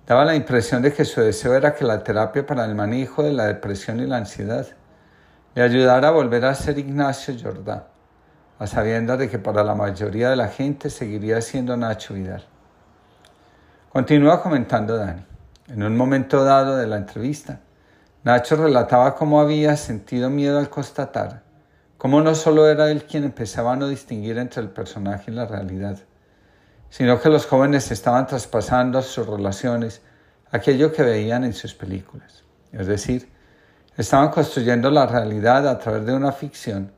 daba 0.06 0.24
la 0.24 0.34
impresión 0.34 0.80
de 0.80 0.94
que 0.94 1.04
su 1.04 1.20
deseo 1.20 1.54
era 1.54 1.74
que 1.74 1.84
la 1.84 2.02
terapia 2.02 2.46
para 2.46 2.64
el 2.64 2.74
manejo 2.74 3.22
de 3.22 3.34
la 3.34 3.44
depresión 3.44 4.00
y 4.00 4.06
la 4.06 4.16
ansiedad 4.16 4.66
le 5.54 5.62
ayudara 5.62 6.08
a 6.08 6.12
volver 6.12 6.46
a 6.46 6.54
ser 6.54 6.78
Ignacio 6.78 7.34
Jordán, 7.38 7.84
a 8.58 8.66
sabiendas 8.66 9.18
de 9.18 9.28
que 9.28 9.38
para 9.38 9.62
la 9.62 9.74
mayoría 9.74 10.30
de 10.30 10.36
la 10.36 10.48
gente 10.48 10.88
seguiría 10.88 11.42
siendo 11.42 11.76
Nacho 11.76 12.14
Vidal. 12.14 12.46
Continúa 13.90 14.42
comentando 14.42 14.96
Dani. 14.96 15.22
En 15.68 15.82
un 15.82 15.98
momento 15.98 16.44
dado 16.44 16.78
de 16.78 16.86
la 16.86 16.96
entrevista, 16.96 17.60
Nacho 18.22 18.56
relataba 18.56 19.14
cómo 19.14 19.38
había 19.38 19.76
sentido 19.76 20.30
miedo 20.30 20.58
al 20.58 20.70
constatar 20.70 21.43
cómo 22.04 22.20
no 22.20 22.34
solo 22.34 22.68
era 22.68 22.90
él 22.90 23.04
quien 23.04 23.24
empezaba 23.24 23.72
a 23.72 23.76
no 23.76 23.88
distinguir 23.88 24.36
entre 24.36 24.60
el 24.60 24.68
personaje 24.68 25.30
y 25.30 25.34
la 25.34 25.46
realidad, 25.46 26.00
sino 26.90 27.18
que 27.18 27.30
los 27.30 27.46
jóvenes 27.46 27.90
estaban 27.90 28.26
traspasando 28.26 28.98
a 28.98 29.02
sus 29.02 29.26
relaciones 29.26 30.02
aquello 30.50 30.92
que 30.92 31.02
veían 31.02 31.44
en 31.44 31.54
sus 31.54 31.72
películas. 31.72 32.44
Es 32.72 32.88
decir, 32.88 33.32
estaban 33.96 34.28
construyendo 34.28 34.90
la 34.90 35.06
realidad 35.06 35.66
a 35.66 35.78
través 35.78 36.04
de 36.04 36.12
una 36.12 36.30
ficción 36.32 36.92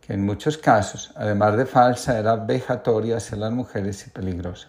que 0.00 0.12
en 0.12 0.24
muchos 0.24 0.58
casos, 0.58 1.12
además 1.16 1.56
de 1.56 1.66
falsa, 1.66 2.16
era 2.16 2.36
vejatoria 2.36 3.16
hacia 3.16 3.38
las 3.38 3.50
mujeres 3.50 4.06
y 4.06 4.10
peligrosa. 4.10 4.68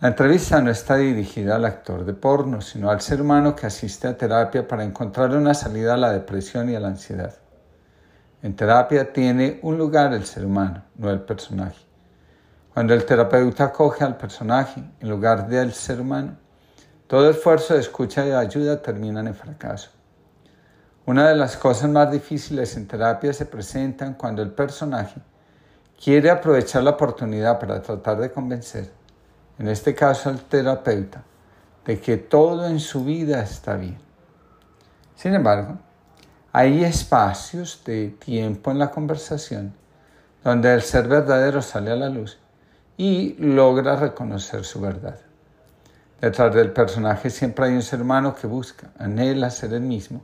La 0.00 0.10
entrevista 0.10 0.60
no 0.60 0.70
está 0.70 0.94
dirigida 0.94 1.56
al 1.56 1.64
actor 1.64 2.04
de 2.04 2.14
porno, 2.14 2.60
sino 2.60 2.88
al 2.88 3.00
ser 3.00 3.20
humano 3.20 3.56
que 3.56 3.66
asiste 3.66 4.06
a 4.06 4.16
terapia 4.16 4.68
para 4.68 4.84
encontrar 4.84 5.34
una 5.34 5.54
salida 5.54 5.94
a 5.94 5.96
la 5.96 6.12
depresión 6.12 6.70
y 6.70 6.76
a 6.76 6.80
la 6.80 6.86
ansiedad. 6.86 7.34
En 8.42 8.54
terapia 8.54 9.12
tiene 9.12 9.58
un 9.62 9.76
lugar 9.76 10.12
el 10.14 10.24
ser 10.24 10.44
humano, 10.44 10.84
no 10.96 11.10
el 11.10 11.20
personaje. 11.20 11.84
Cuando 12.72 12.94
el 12.94 13.04
terapeuta 13.04 13.64
acoge 13.64 14.04
al 14.04 14.16
personaje 14.16 14.82
en 15.00 15.08
lugar 15.08 15.48
del 15.48 15.72
ser 15.72 16.00
humano, 16.00 16.36
todo 17.08 17.30
esfuerzo 17.30 17.74
de 17.74 17.80
escucha 17.80 18.26
y 18.26 18.30
ayuda 18.30 18.80
termina 18.80 19.20
en 19.20 19.34
fracaso. 19.34 19.90
Una 21.06 21.28
de 21.28 21.34
las 21.34 21.56
cosas 21.56 21.90
más 21.90 22.12
difíciles 22.12 22.76
en 22.76 22.86
terapia 22.86 23.32
se 23.32 23.46
presentan 23.46 24.14
cuando 24.14 24.42
el 24.42 24.50
personaje 24.50 25.20
quiere 26.02 26.30
aprovechar 26.30 26.82
la 26.82 26.90
oportunidad 26.90 27.58
para 27.58 27.82
tratar 27.82 28.18
de 28.18 28.30
convencer 28.30 28.98
en 29.58 29.68
este 29.68 29.94
caso 29.94 30.30
al 30.30 30.40
terapeuta, 30.42 31.24
de 31.84 32.00
que 32.00 32.16
todo 32.16 32.66
en 32.66 32.78
su 32.78 33.04
vida 33.04 33.42
está 33.42 33.74
bien. 33.74 33.98
Sin 35.16 35.34
embargo, 35.34 35.78
hay 36.58 36.82
espacios 36.82 37.82
de 37.84 38.08
tiempo 38.08 38.72
en 38.72 38.80
la 38.80 38.90
conversación 38.90 39.74
donde 40.42 40.74
el 40.74 40.82
ser 40.82 41.06
verdadero 41.06 41.62
sale 41.62 41.92
a 41.92 41.94
la 41.94 42.08
luz 42.08 42.36
y 42.96 43.36
logra 43.38 43.94
reconocer 43.94 44.64
su 44.64 44.80
verdad. 44.80 45.20
Detrás 46.20 46.52
del 46.52 46.72
personaje 46.72 47.30
siempre 47.30 47.66
hay 47.66 47.74
un 47.74 47.82
ser 47.82 48.02
humano 48.02 48.34
que 48.34 48.48
busca, 48.48 48.90
anhela 48.98 49.50
ser 49.50 49.72
el 49.72 49.82
mismo 49.82 50.20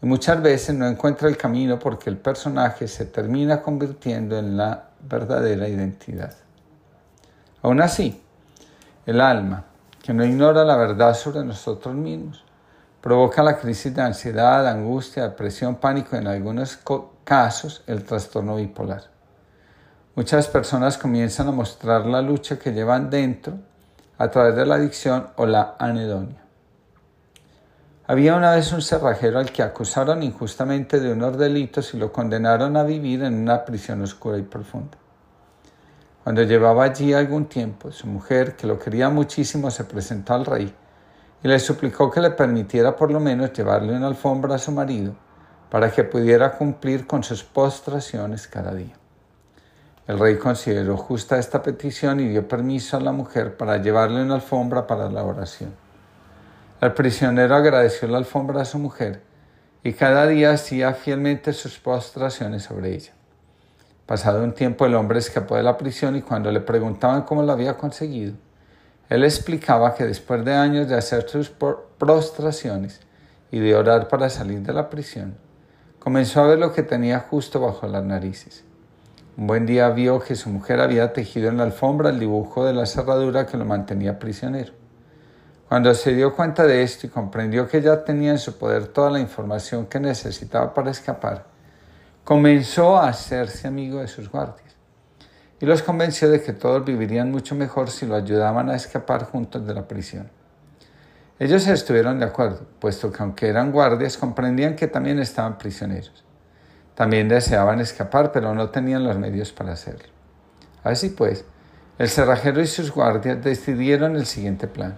y 0.00 0.06
muchas 0.06 0.40
veces 0.40 0.74
no 0.74 0.86
encuentra 0.86 1.28
el 1.28 1.36
camino 1.36 1.78
porque 1.78 2.08
el 2.08 2.16
personaje 2.16 2.88
se 2.88 3.04
termina 3.04 3.60
convirtiendo 3.60 4.38
en 4.38 4.56
la 4.56 4.88
verdadera 5.02 5.68
identidad. 5.68 6.32
Aún 7.60 7.82
así, 7.82 8.22
el 9.04 9.20
alma, 9.20 9.66
que 10.02 10.14
no 10.14 10.24
ignora 10.24 10.64
la 10.64 10.76
verdad 10.76 11.12
sobre 11.12 11.44
nosotros 11.44 11.94
mismos, 11.94 12.45
provoca 13.06 13.40
la 13.40 13.56
crisis 13.56 13.94
de 13.94 14.02
ansiedad, 14.02 14.66
angustia, 14.66 15.22
depresión, 15.22 15.76
pánico 15.76 16.16
y 16.16 16.18
en 16.18 16.26
algunos 16.26 16.76
casos 17.22 17.84
el 17.86 18.02
trastorno 18.02 18.56
bipolar. 18.56 19.04
Muchas 20.16 20.48
personas 20.48 20.98
comienzan 20.98 21.46
a 21.46 21.52
mostrar 21.52 22.04
la 22.04 22.20
lucha 22.20 22.58
que 22.58 22.72
llevan 22.72 23.08
dentro 23.08 23.60
a 24.18 24.28
través 24.28 24.56
de 24.56 24.66
la 24.66 24.74
adicción 24.74 25.28
o 25.36 25.46
la 25.46 25.76
anedonia. 25.78 26.42
Había 28.08 28.34
una 28.34 28.56
vez 28.56 28.72
un 28.72 28.82
cerrajero 28.82 29.38
al 29.38 29.52
que 29.52 29.62
acusaron 29.62 30.24
injustamente 30.24 30.98
de 30.98 31.12
unos 31.12 31.38
delitos 31.38 31.94
y 31.94 31.98
lo 31.98 32.12
condenaron 32.12 32.76
a 32.76 32.82
vivir 32.82 33.22
en 33.22 33.34
una 33.34 33.64
prisión 33.64 34.02
oscura 34.02 34.36
y 34.36 34.42
profunda. 34.42 34.98
Cuando 36.24 36.42
llevaba 36.42 36.82
allí 36.82 37.12
algún 37.12 37.46
tiempo, 37.46 37.92
su 37.92 38.08
mujer, 38.08 38.56
que 38.56 38.66
lo 38.66 38.80
quería 38.80 39.10
muchísimo, 39.10 39.70
se 39.70 39.84
presentó 39.84 40.34
al 40.34 40.44
rey 40.44 40.74
y 41.42 41.48
le 41.48 41.58
suplicó 41.58 42.10
que 42.10 42.20
le 42.20 42.30
permitiera 42.30 42.96
por 42.96 43.10
lo 43.10 43.20
menos 43.20 43.52
llevarle 43.52 43.94
una 43.94 44.06
alfombra 44.06 44.54
a 44.54 44.58
su 44.58 44.72
marido 44.72 45.14
para 45.70 45.90
que 45.90 46.04
pudiera 46.04 46.52
cumplir 46.52 47.06
con 47.06 47.22
sus 47.22 47.42
postraciones 47.42 48.46
cada 48.46 48.74
día. 48.74 48.94
El 50.06 50.18
rey 50.18 50.38
consideró 50.38 50.96
justa 50.96 51.38
esta 51.38 51.62
petición 51.62 52.20
y 52.20 52.28
dio 52.28 52.46
permiso 52.46 52.96
a 52.96 53.00
la 53.00 53.12
mujer 53.12 53.56
para 53.56 53.78
llevarle 53.78 54.22
una 54.22 54.36
alfombra 54.36 54.86
para 54.86 55.10
la 55.10 55.24
oración. 55.24 55.74
El 56.80 56.92
prisionero 56.92 57.56
agradeció 57.56 58.06
la 58.06 58.18
alfombra 58.18 58.62
a 58.62 58.66
su 58.66 58.78
mujer 58.78 59.22
y 59.82 59.92
cada 59.94 60.26
día 60.26 60.52
hacía 60.52 60.94
fielmente 60.94 61.52
sus 61.52 61.78
postraciones 61.78 62.62
sobre 62.64 62.94
ella. 62.94 63.12
Pasado 64.06 64.44
un 64.44 64.52
tiempo 64.52 64.86
el 64.86 64.94
hombre 64.94 65.18
escapó 65.18 65.56
de 65.56 65.64
la 65.64 65.76
prisión 65.76 66.14
y 66.14 66.22
cuando 66.22 66.52
le 66.52 66.60
preguntaban 66.60 67.22
cómo 67.22 67.42
lo 67.42 67.50
había 67.50 67.76
conseguido, 67.76 68.34
él 69.08 69.22
explicaba 69.22 69.94
que 69.94 70.04
después 70.04 70.44
de 70.44 70.54
años 70.54 70.88
de 70.88 70.96
hacer 70.96 71.28
sus 71.28 71.50
prostraciones 71.50 73.00
y 73.52 73.60
de 73.60 73.76
orar 73.76 74.08
para 74.08 74.28
salir 74.28 74.62
de 74.62 74.72
la 74.72 74.90
prisión, 74.90 75.36
comenzó 76.00 76.40
a 76.40 76.48
ver 76.48 76.58
lo 76.58 76.72
que 76.72 76.82
tenía 76.82 77.20
justo 77.20 77.60
bajo 77.60 77.86
las 77.86 78.02
narices. 78.02 78.64
Un 79.36 79.46
buen 79.46 79.64
día 79.64 79.88
vio 79.90 80.18
que 80.18 80.34
su 80.34 80.48
mujer 80.48 80.80
había 80.80 81.12
tejido 81.12 81.48
en 81.48 81.58
la 81.58 81.62
alfombra 81.64 82.10
el 82.10 82.18
dibujo 82.18 82.64
de 82.64 82.72
la 82.72 82.86
cerradura 82.86 83.46
que 83.46 83.56
lo 83.56 83.64
mantenía 83.64 84.18
prisionero. 84.18 84.72
Cuando 85.68 85.94
se 85.94 86.14
dio 86.14 86.34
cuenta 86.34 86.64
de 86.64 86.82
esto 86.82 87.06
y 87.06 87.10
comprendió 87.10 87.68
que 87.68 87.82
ya 87.82 88.02
tenía 88.02 88.30
en 88.30 88.38
su 88.38 88.58
poder 88.58 88.88
toda 88.88 89.10
la 89.10 89.20
información 89.20 89.86
que 89.86 90.00
necesitaba 90.00 90.74
para 90.74 90.90
escapar, 90.90 91.44
comenzó 92.24 92.96
a 92.96 93.08
hacerse 93.08 93.68
amigo 93.68 94.00
de 94.00 94.08
sus 94.08 94.28
guardias 94.30 94.65
y 95.60 95.66
los 95.66 95.82
convenció 95.82 96.28
de 96.28 96.42
que 96.42 96.52
todos 96.52 96.84
vivirían 96.84 97.30
mucho 97.30 97.54
mejor 97.54 97.90
si 97.90 98.06
lo 98.06 98.14
ayudaban 98.14 98.68
a 98.68 98.76
escapar 98.76 99.24
juntos 99.24 99.66
de 99.66 99.74
la 99.74 99.88
prisión. 99.88 100.28
Ellos 101.38 101.66
estuvieron 101.66 102.18
de 102.18 102.26
acuerdo, 102.26 102.66
puesto 102.78 103.12
que 103.12 103.22
aunque 103.22 103.48
eran 103.48 103.72
guardias, 103.72 104.16
comprendían 104.16 104.76
que 104.76 104.86
también 104.86 105.18
estaban 105.18 105.58
prisioneros. 105.58 106.24
También 106.94 107.28
deseaban 107.28 107.80
escapar, 107.80 108.32
pero 108.32 108.54
no 108.54 108.70
tenían 108.70 109.04
los 109.04 109.18
medios 109.18 109.52
para 109.52 109.72
hacerlo. 109.72 110.08
Así 110.82 111.10
pues, 111.10 111.44
el 111.98 112.08
cerrajero 112.08 112.60
y 112.60 112.66
sus 112.66 112.90
guardias 112.90 113.42
decidieron 113.42 114.16
el 114.16 114.24
siguiente 114.24 114.66
plan. 114.66 114.96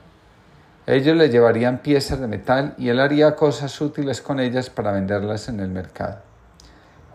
Ellos 0.87 1.17
le 1.17 1.28
llevarían 1.28 1.78
piezas 1.78 2.20
de 2.20 2.28
metal 2.28 2.75
y 2.78 2.89
él 2.89 3.01
haría 3.01 3.35
cosas 3.35 3.81
útiles 3.81 4.23
con 4.23 4.41
ellas 4.41 4.70
para 4.70 4.93
venderlas 4.93 5.49
en 5.49 5.61
el 5.61 5.69
mercado. 5.69 6.27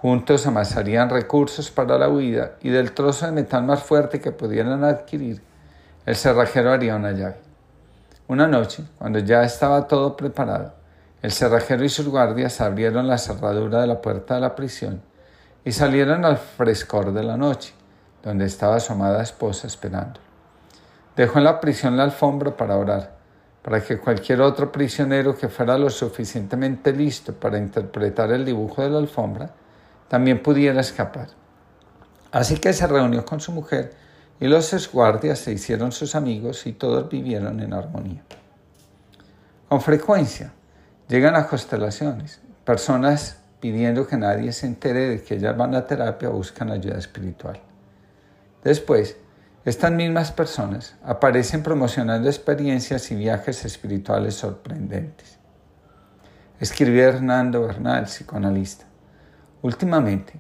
Juntos 0.04 0.46
amasarían 0.46 1.10
recursos 1.10 1.72
para 1.72 1.98
la 1.98 2.10
huida 2.10 2.56
y 2.62 2.70
del 2.70 2.92
trozo 2.92 3.26
de 3.26 3.32
metal 3.32 3.64
más 3.64 3.84
fuerte 3.84 4.20
que 4.20 4.34
pudieran 4.34 4.84
adquirir, 4.84 5.42
el 6.06 6.18
cerrajero 6.18 6.74
haría 6.74 6.98
una 6.98 7.14
llave. 7.14 7.38
Una 8.28 8.46
noche, 8.46 8.84
cuando 8.98 9.20
ya 9.20 9.44
estaba 9.44 9.88
todo 9.88 10.18
preparado, 10.18 10.74
el 11.22 11.32
cerrajero 11.32 11.86
y 11.86 11.88
sus 11.88 12.10
guardias 12.10 12.60
abrieron 12.60 13.08
la 13.08 13.18
cerradura 13.18 13.80
de 13.80 13.88
la 13.88 14.02
puerta 14.02 14.36
de 14.36 14.42
la 14.42 14.58
prisión 14.58 15.02
y 15.64 15.72
salieron 15.72 16.26
al 16.26 16.36
frescor 16.36 17.14
de 17.14 17.24
la 17.24 17.38
noche, 17.38 17.74
donde 18.24 18.44
estaba 18.44 18.82
su 18.82 18.92
amada 18.92 19.24
esposa 19.24 19.68
esperando. 19.68 20.20
Dejó 21.16 21.38
en 21.38 21.46
la 21.46 21.62
prisión 21.62 21.96
la 21.96 22.04
alfombra 22.04 22.58
para 22.58 22.76
orar, 22.76 23.16
para 23.62 23.82
que 23.82 24.00
cualquier 24.00 24.42
otro 24.42 24.70
prisionero 24.70 25.38
que 25.38 25.48
fuera 25.48 25.78
lo 25.78 25.90
suficientemente 25.90 26.92
listo 26.92 27.34
para 27.34 27.58
interpretar 27.58 28.34
el 28.34 28.44
dibujo 28.44 28.82
de 28.82 28.90
la 28.90 28.98
alfombra 28.98 29.63
también 30.14 30.44
pudiera 30.44 30.80
escapar. 30.80 31.30
Así 32.32 32.58
que 32.58 32.72
se 32.72 32.86
reunió 32.86 33.26
con 33.26 33.40
su 33.40 33.52
mujer 33.52 33.96
y 34.40 34.46
los 34.46 34.92
guardias 34.92 35.40
se 35.40 35.52
hicieron 35.52 35.92
sus 35.92 36.14
amigos 36.14 36.68
y 36.68 36.74
todos 36.74 37.10
vivieron 37.10 37.60
en 37.62 37.74
armonía. 37.74 38.22
Con 39.68 39.82
frecuencia 39.82 40.54
llegan 41.08 41.36
a 41.36 41.48
constelaciones, 41.48 42.42
personas 42.64 43.40
pidiendo 43.60 44.06
que 44.06 44.16
nadie 44.16 44.54
se 44.54 44.68
entere 44.68 45.10
de 45.10 45.24
que 45.24 45.34
ellas 45.34 45.58
van 45.58 45.74
a 45.74 45.88
terapia 45.88 46.30
o 46.30 46.34
buscan 46.34 46.70
ayuda 46.70 47.00
espiritual. 47.00 47.60
Después, 48.64 49.18
estas 49.66 49.92
mismas 49.92 50.32
personas 50.32 50.96
aparecen 51.04 51.64
promocionando 51.64 52.30
experiencias 52.30 53.10
y 53.10 53.16
viajes 53.16 53.66
espirituales 53.66 54.36
sorprendentes. 54.36 55.40
Escribió 56.60 57.02
Hernando 57.02 57.62
Bernal, 57.62 58.04
psicoanalista. 58.04 58.93
Últimamente 59.64 60.34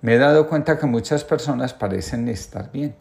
me 0.00 0.14
he 0.14 0.18
dado 0.18 0.48
cuenta 0.48 0.78
que 0.78 0.86
muchas 0.86 1.24
personas 1.24 1.74
parecen 1.74 2.26
estar 2.28 2.72
bien, 2.72 2.96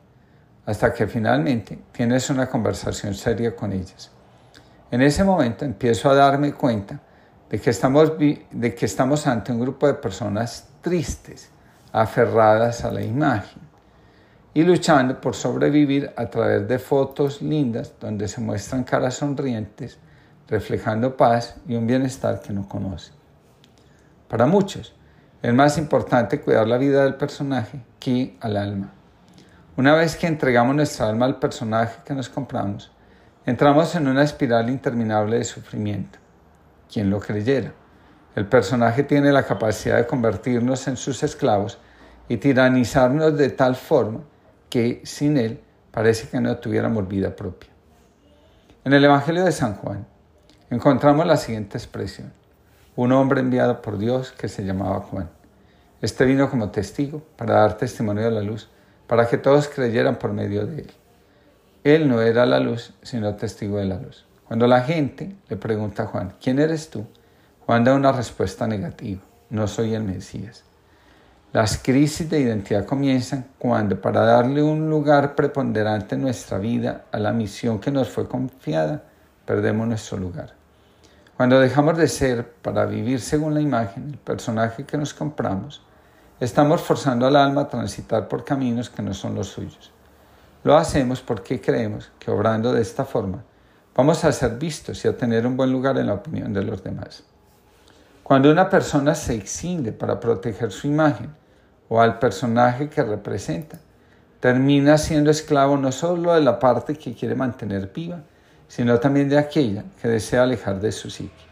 hasta 0.66 0.93
que 0.93 1.08
finalmente 1.08 1.80
tienes 1.93 2.30
una 2.30 2.48
conversación 2.48 3.14
seria 3.14 3.56
con 3.56 3.72
ellas. 3.72 4.11
En 4.91 5.01
ese 5.01 5.24
momento 5.24 5.64
empiezo 5.64 6.09
a 6.09 6.16
darme 6.16 6.51
cuenta 6.53 7.00
de 7.50 7.59
que, 7.59 7.69
estamos, 7.69 8.11
de 8.19 8.75
que 8.75 8.85
estamos 8.85 9.25
ante 9.25 9.53
un 9.53 9.61
grupo 9.61 9.88
de 9.88 9.93
personas 9.93 10.67
tristes, 10.82 11.50
aferradas 11.93 12.83
a 12.83 12.91
la 12.91 13.01
imagen 13.01 13.61
y 14.53 14.64
luchando 14.64 15.22
por 15.22 15.35
sobrevivir 15.35 16.11
a 16.17 16.25
través 16.30 16.67
de 16.67 16.80
fotos 16.80 17.41
lindas 17.41 17.93
donde 17.98 18.27
se 18.27 18.41
muestran 18.41 18.83
caras 18.83 19.16
sonrientes, 19.16 19.98
reflejando 20.50 21.16
paz 21.16 21.56
y 21.66 21.75
un 21.75 21.88
bienestar 21.88 22.41
que 22.41 22.51
no 22.51 22.67
conocen. 22.67 23.14
Para 24.27 24.45
muchos, 24.45 24.93
es 25.42 25.53
más 25.53 25.78
importante 25.78 26.40
cuidar 26.40 26.68
la 26.68 26.78
vida 26.78 27.03
del 27.03 27.16
personaje 27.16 27.82
que 28.00 28.38
al 28.42 28.58
alma. 28.58 28.92
Una 29.76 29.95
vez 29.95 30.16
que 30.16 30.28
entregamos 30.28 30.76
nuestra 30.76 31.08
alma 31.08 31.26
al 31.26 31.40
personaje 31.40 32.02
que 32.06 32.14
nos 32.14 32.30
compramos, 32.30 32.92
entramos 33.45 33.95
en 33.95 34.08
una 34.08 34.24
espiral 34.24 34.70
interminable 34.70 35.38
de 35.38 35.44
sufrimiento. 35.44 36.20
Quien 36.92 37.10
lo 37.10 37.20
creyera. 37.20 37.74
El 38.36 38.45
personaje 38.45 39.03
tiene 39.03 39.32
la 39.32 39.44
capacidad 39.44 39.98
de 39.98 40.06
convertirnos 40.06 40.88
en 40.88 40.95
sus 40.95 41.24
esclavos 41.24 41.80
y 42.28 42.38
tiranizarnos 42.38 43.38
de 43.38 43.50
tal 43.50 43.76
forma 43.76 44.22
que 44.70 45.02
sin 45.06 45.38
él 45.38 45.60
parece 45.92 46.30
que 46.30 46.40
no 46.40 46.56
tuviéramos 46.58 47.08
vida 47.08 47.36
propia. 47.36 47.70
En 48.86 48.94
el 48.94 49.03
Evangelio 49.03 49.44
de 49.44 49.52
San 49.52 49.76
Juan 49.76 50.06
encontramos 50.70 51.26
la 51.26 51.38
siguiente 51.38 51.78
expresión. 51.78 52.32
Un 52.98 53.14
hombre 53.14 53.40
enviado 53.40 53.82
por 53.82 53.98
Dios 53.98 54.34
que 54.34 54.50
se 54.50 54.66
llamaba 54.66 55.00
Juan. 55.00 55.30
Este 56.02 56.26
vino 56.26 56.50
como 56.50 56.72
testigo 56.72 57.22
para 57.38 57.61
dar 57.61 57.78
testimonio 57.78 58.26
de 58.26 58.32
la 58.32 58.42
luz, 58.42 58.70
para 59.08 59.30
que 59.30 59.38
todos 59.38 59.70
creyeran 59.70 60.18
por 60.18 60.34
medio 60.34 60.66
de 60.66 60.82
él. 60.82 60.92
Él 61.86 62.10
no 62.10 62.22
era 62.22 62.45
la 62.45 62.60
luz, 62.60 62.94
sino 63.02 63.34
testigo 63.36 63.78
de 63.78 63.86
la 63.86 63.98
luz. 63.98 64.26
Cuando 64.45 64.68
la 64.68 64.82
gente 64.82 65.34
le 65.48 65.56
pregunta 65.56 66.03
a 66.03 66.08
Juan, 66.08 66.34
¿quién 66.42 66.60
eres 66.60 66.90
tú? 66.90 67.06
Juan 67.66 67.86
da 67.86 67.94
una 67.94 68.11
respuesta 68.11 68.68
negativa, 68.68 69.22
no 69.50 69.70
soy 69.70 69.94
el 69.94 70.03
Mesías. 70.03 70.66
Las 71.53 71.78
crisis 71.78 72.30
de 72.30 72.42
identidad 72.42 72.86
comienzan 72.86 73.45
cuando 73.58 74.02
para 74.02 74.22
darle 74.22 74.61
un 74.64 74.90
lugar 74.90 75.36
preponderante 75.36 76.16
en 76.16 76.24
nuestra 76.24 76.58
vida 76.58 77.06
a 77.14 77.20
la 77.20 77.32
misión 77.32 77.80
que 77.80 77.92
nos 77.92 78.10
fue 78.10 78.28
confiada, 78.28 79.03
perdemos 79.45 79.88
nuestro 79.88 80.18
lugar. 80.18 80.61
Cuando 81.42 81.60
dejamos 81.60 81.98
de 81.98 82.08
ser 82.08 82.48
para 82.61 82.86
vivir 82.86 83.20
según 83.20 83.56
la 83.56 83.61
imagen, 83.61 84.10
el 84.11 84.20
personaje 84.20 84.86
que 84.86 84.95
nos 84.95 85.16
compramos, 85.16 85.82
estamos 86.40 86.82
forzando 86.82 87.26
al 87.26 87.36
alma 87.36 87.61
a 87.61 87.68
transitar 87.68 88.28
por 88.28 88.45
caminos 88.45 88.92
que 88.92 89.02
no 89.02 89.16
son 89.16 89.34
los 89.34 89.48
suyos. 89.48 89.92
Lo 90.64 90.78
hacemos 90.78 91.20
porque 91.20 91.60
creemos 91.60 92.11
que 92.20 92.30
obrando 92.30 92.72
de 92.72 92.84
esta 92.84 93.06
forma 93.06 93.44
vamos 93.95 94.24
a 94.24 94.32
ser 94.32 94.60
vistos 94.60 95.03
y 95.03 95.08
a 95.08 95.18
tener 95.18 95.48
un 95.48 95.58
buen 95.58 95.72
lugar 95.72 95.98
en 95.98 96.06
la 96.06 96.14
opinión 96.14 96.53
de 96.53 96.61
los 96.61 96.84
demás. 96.84 97.24
Cuando 98.22 98.52
una 98.52 98.70
persona 98.70 99.16
se 99.16 99.34
exinde 99.34 99.92
para 99.92 100.20
proteger 100.20 100.72
su 100.72 100.86
imagen, 100.86 101.34
o 101.90 102.00
al 102.00 102.20
personaje 102.20 102.88
que 102.88 103.02
representa. 103.02 103.80
Termina 104.40 105.00
siendo 105.00 105.32
esclavo 105.32 105.76
no 105.76 105.92
solo 105.92 106.36
de 106.36 106.42
la 106.42 106.60
parte 106.60 106.94
que 106.94 107.16
quiere 107.16 107.34
mantener 107.34 107.92
viva, 107.92 108.22
sino 108.72 108.98
también 109.01 109.27
de 109.27 109.38
aquella 109.38 109.83
que 110.01 110.08
desea 110.08 110.43
alejar 110.43 110.80
de 110.80 110.93
su 110.93 111.09
psique. 111.09 111.43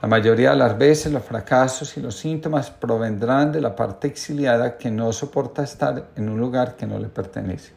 La 0.00 0.06
mayoría 0.06 0.50
de 0.50 0.56
las 0.56 0.78
veces 0.78 1.12
los 1.12 1.24
fracasos 1.24 1.96
y 1.96 2.00
los 2.00 2.16
síntomas 2.16 2.70
provendrán 2.70 3.50
de 3.50 3.60
la 3.60 3.74
parte 3.74 4.06
exiliada 4.06 4.78
que 4.78 4.88
no 4.88 5.12
soporta 5.12 5.64
estar 5.64 6.10
en 6.14 6.28
un 6.28 6.38
lugar 6.38 6.76
que 6.76 6.86
no 6.86 6.96
le 7.00 7.08
pertenece. 7.08 7.72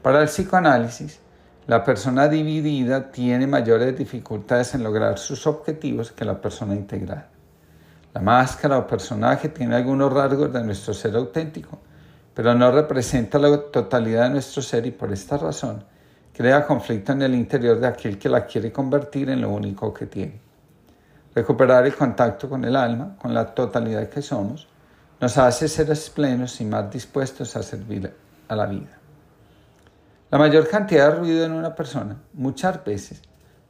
Para 0.00 0.22
el 0.22 0.28
psicoanálisis, 0.28 1.20
la 1.66 1.84
persona 1.84 2.28
dividida 2.28 3.12
tiene 3.12 3.46
mayores 3.46 3.94
dificultades 3.94 4.74
en 4.74 4.82
lograr 4.82 5.18
sus 5.18 5.46
objetivos 5.46 6.12
que 6.12 6.24
la 6.24 6.40
persona 6.40 6.74
integrada. 6.74 7.28
La 8.14 8.22
máscara 8.22 8.78
o 8.78 8.86
personaje 8.86 9.50
tiene 9.50 9.76
algunos 9.76 10.10
rasgos 10.10 10.50
de 10.50 10.64
nuestro 10.64 10.94
ser 10.94 11.14
auténtico, 11.14 11.78
pero 12.32 12.54
no 12.54 12.72
representa 12.72 13.38
la 13.38 13.54
totalidad 13.70 14.22
de 14.22 14.30
nuestro 14.30 14.62
ser 14.62 14.86
y 14.86 14.92
por 14.92 15.12
esta 15.12 15.36
razón 15.36 15.84
crea 16.36 16.66
conflicto 16.66 17.12
en 17.12 17.22
el 17.22 17.34
interior 17.34 17.80
de 17.80 17.86
aquel 17.86 18.18
que 18.18 18.28
la 18.28 18.44
quiere 18.44 18.70
convertir 18.70 19.30
en 19.30 19.40
lo 19.40 19.48
único 19.48 19.94
que 19.94 20.04
tiene. 20.04 20.38
Recuperar 21.34 21.86
el 21.86 21.94
contacto 21.94 22.46
con 22.46 22.62
el 22.62 22.76
alma, 22.76 23.16
con 23.18 23.32
la 23.32 23.54
totalidad 23.54 24.10
que 24.10 24.20
somos, 24.20 24.68
nos 25.18 25.38
hace 25.38 25.66
seres 25.66 26.10
plenos 26.10 26.60
y 26.60 26.66
más 26.66 26.90
dispuestos 26.90 27.56
a 27.56 27.62
servir 27.62 28.12
a 28.48 28.54
la 28.54 28.66
vida. 28.66 28.98
La 30.30 30.36
mayor 30.36 30.68
cantidad 30.68 31.10
de 31.10 31.18
ruido 31.18 31.46
en 31.46 31.52
una 31.52 31.74
persona, 31.74 32.18
muchas 32.34 32.84
veces, 32.84 33.22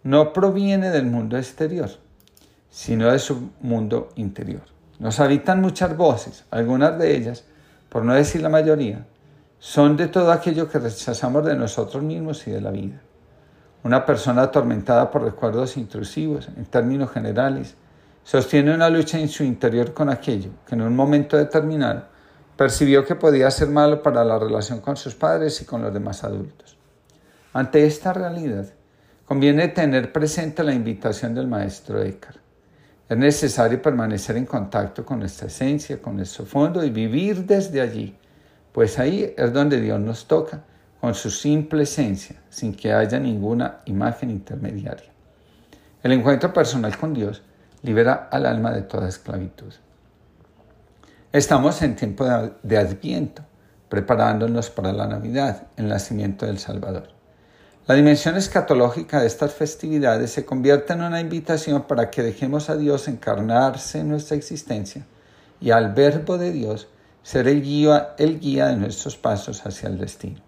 no 0.02 0.32
proviene 0.32 0.90
del 0.90 1.06
mundo 1.06 1.38
exterior, 1.38 1.90
sino 2.68 3.12
de 3.12 3.20
su 3.20 3.50
mundo 3.60 4.08
interior. 4.16 4.62
Nos 4.98 5.20
habitan 5.20 5.60
muchas 5.60 5.96
voces, 5.96 6.44
algunas 6.50 6.98
de 6.98 7.16
ellas, 7.16 7.44
por 7.88 8.04
no 8.04 8.14
decir 8.14 8.42
la 8.42 8.48
mayoría, 8.48 9.06
son 9.58 9.96
de 9.96 10.08
todo 10.08 10.32
aquello 10.32 10.68
que 10.68 10.78
rechazamos 10.78 11.44
de 11.44 11.56
nosotros 11.56 12.02
mismos 12.02 12.46
y 12.46 12.50
de 12.50 12.60
la 12.60 12.70
vida. 12.70 13.00
Una 13.82 14.04
persona 14.04 14.42
atormentada 14.42 15.10
por 15.10 15.22
recuerdos 15.22 15.76
intrusivos, 15.76 16.48
en 16.56 16.66
términos 16.66 17.10
generales, 17.10 17.74
sostiene 18.24 18.74
una 18.74 18.90
lucha 18.90 19.18
en 19.18 19.28
su 19.28 19.44
interior 19.44 19.94
con 19.94 20.10
aquello 20.10 20.50
que 20.66 20.74
en 20.74 20.82
un 20.82 20.96
momento 20.96 21.36
determinado 21.36 22.02
percibió 22.56 23.04
que 23.04 23.14
podía 23.14 23.50
ser 23.50 23.68
malo 23.68 24.02
para 24.02 24.24
la 24.24 24.38
relación 24.38 24.80
con 24.80 24.96
sus 24.96 25.14
padres 25.14 25.60
y 25.60 25.64
con 25.64 25.82
los 25.82 25.92
demás 25.92 26.24
adultos. 26.24 26.76
Ante 27.52 27.86
esta 27.86 28.12
realidad, 28.12 28.66
conviene 29.24 29.68
tener 29.68 30.12
presente 30.12 30.64
la 30.64 30.72
invitación 30.72 31.34
del 31.34 31.46
maestro 31.46 32.02
Eckhart. 32.02 32.38
Es 33.08 33.16
necesario 33.16 33.80
permanecer 33.80 34.36
en 34.36 34.46
contacto 34.46 35.04
con 35.04 35.20
nuestra 35.20 35.46
esencia, 35.46 36.02
con 36.02 36.16
nuestro 36.16 36.44
fondo 36.44 36.84
y 36.84 36.90
vivir 36.90 37.44
desde 37.44 37.80
allí, 37.80 38.16
pues 38.76 38.98
ahí 38.98 39.32
es 39.38 39.54
donde 39.54 39.80
Dios 39.80 39.98
nos 39.98 40.26
toca, 40.26 40.60
con 41.00 41.14
su 41.14 41.30
simple 41.30 41.84
esencia, 41.84 42.42
sin 42.50 42.74
que 42.74 42.92
haya 42.92 43.18
ninguna 43.18 43.78
imagen 43.86 44.28
intermediaria. 44.28 45.10
El 46.02 46.12
encuentro 46.12 46.52
personal 46.52 46.94
con 46.98 47.14
Dios 47.14 47.40
libera 47.80 48.28
al 48.30 48.44
alma 48.44 48.72
de 48.72 48.82
toda 48.82 49.08
esclavitud. 49.08 49.72
Estamos 51.32 51.80
en 51.80 51.96
tiempo 51.96 52.26
de 52.62 52.76
Adviento, 52.76 53.40
preparándonos 53.88 54.68
para 54.68 54.92
la 54.92 55.06
Navidad, 55.06 55.68
el 55.78 55.88
nacimiento 55.88 56.44
del 56.44 56.58
Salvador. 56.58 57.08
La 57.86 57.94
dimensión 57.94 58.36
escatológica 58.36 59.22
de 59.22 59.26
estas 59.26 59.54
festividades 59.54 60.32
se 60.32 60.44
convierte 60.44 60.92
en 60.92 61.02
una 61.02 61.22
invitación 61.22 61.84
para 61.84 62.10
que 62.10 62.22
dejemos 62.22 62.68
a 62.68 62.76
Dios 62.76 63.08
encarnarse 63.08 64.00
en 64.00 64.10
nuestra 64.10 64.36
existencia 64.36 65.06
y 65.62 65.70
al 65.70 65.94
Verbo 65.94 66.36
de 66.36 66.52
Dios 66.52 66.88
ser 67.26 67.48
el 67.48 67.60
guía, 67.60 68.14
el 68.18 68.38
guía 68.38 68.66
de 68.66 68.76
nuestros 68.76 69.16
pasos 69.16 69.66
hacia 69.66 69.88
el 69.88 69.98
destino. 69.98 70.40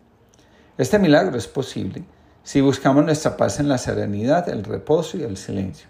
Este 0.76 1.00
milagro 1.00 1.36
es 1.36 1.48
posible 1.48 2.04
si 2.44 2.60
buscamos 2.60 3.04
nuestra 3.04 3.36
paz 3.36 3.58
en 3.58 3.68
la 3.68 3.78
serenidad, 3.78 4.48
el 4.48 4.62
reposo 4.62 5.16
y 5.16 5.24
el 5.24 5.36
silencio. 5.36 5.88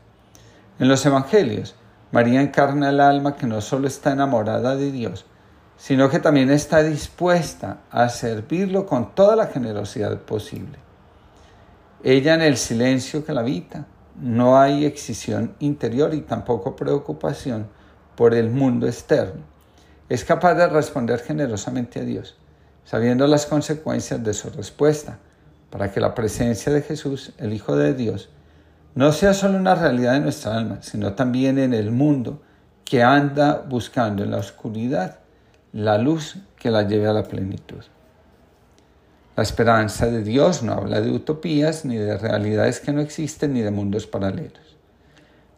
En 0.79 0.89
los 0.89 1.05
Evangelios, 1.05 1.75
María 2.11 2.41
encarna 2.41 2.89
el 2.89 3.01
alma 3.01 3.37
que 3.37 3.47
no 3.47 3.61
solo 3.61 3.87
está 3.87 4.13
enamorada 4.13 4.77
de 4.77 4.91
Dios, 4.91 5.27
sino 5.77 6.09
que 6.09 6.21
también 6.21 6.49
está 6.49 6.83
dispuesta 6.83 7.81
a 7.91 8.09
servirlo 8.09 8.87
con 8.87 9.15
toda 9.15 9.37
la 9.37 9.49
generosidad 9.49 10.19
posible. 10.21 10.79
Ella 12.03 12.33
en 12.33 12.41
el 12.41 12.57
silencio 12.57 13.27
que 13.27 13.35
la 13.35 13.43
habita. 13.43 13.85
No 14.19 14.59
hay 14.59 14.87
excisión 14.87 15.55
interior 15.59 16.15
y 16.15 16.23
tampoco 16.23 16.75
preocupación 16.75 17.69
por 18.17 18.33
el 18.33 18.49
mundo 18.49 18.87
externo. 18.87 19.58
Es 20.09 20.25
capaz 20.25 20.55
de 20.55 20.67
responder 20.69 21.21
generosamente 21.21 22.01
a 22.01 22.05
Dios, 22.05 22.37
sabiendo 22.85 23.27
las 23.27 23.47
consecuencias 23.47 24.25
de 24.25 24.33
su 24.33 24.49
respuesta, 24.51 25.19
para 25.71 25.93
que 25.93 26.01
la 26.01 26.15
presencia 26.15 26.73
de 26.73 26.81
Jesús, 26.81 27.33
el 27.37 27.53
Hijo 27.53 27.77
de 27.77 27.93
Dios, 27.93 28.31
no 28.95 29.13
sea 29.13 29.35
solo 29.35 29.59
una 29.59 29.75
realidad 29.75 30.15
de 30.15 30.21
nuestra 30.21 30.57
alma, 30.57 30.79
sino 30.81 31.13
también 31.13 31.59
en 31.59 31.75
el 31.75 31.91
mundo 31.91 32.41
que 32.85 33.03
anda 33.03 33.65
buscando 33.69 34.25
en 34.25 34.31
la 34.31 34.39
oscuridad 34.39 35.19
la 35.73 35.99
luz 35.99 36.37
que 36.59 36.71
la 36.71 36.83
lleve 36.83 37.07
a 37.07 37.13
la 37.13 37.25
plenitud. 37.25 37.85
La 39.37 39.43
esperanza 39.43 40.07
de 40.07 40.25
Dios 40.25 40.63
no 40.63 40.73
habla 40.73 41.01
de 41.01 41.11
utopías, 41.11 41.85
ni 41.85 41.97
de 41.97 42.17
realidades 42.17 42.81
que 42.81 42.93
no 42.93 43.01
existen, 43.01 43.53
ni 43.53 43.61
de 43.61 43.71
mundos 43.71 44.07
paralelos. 44.07 44.68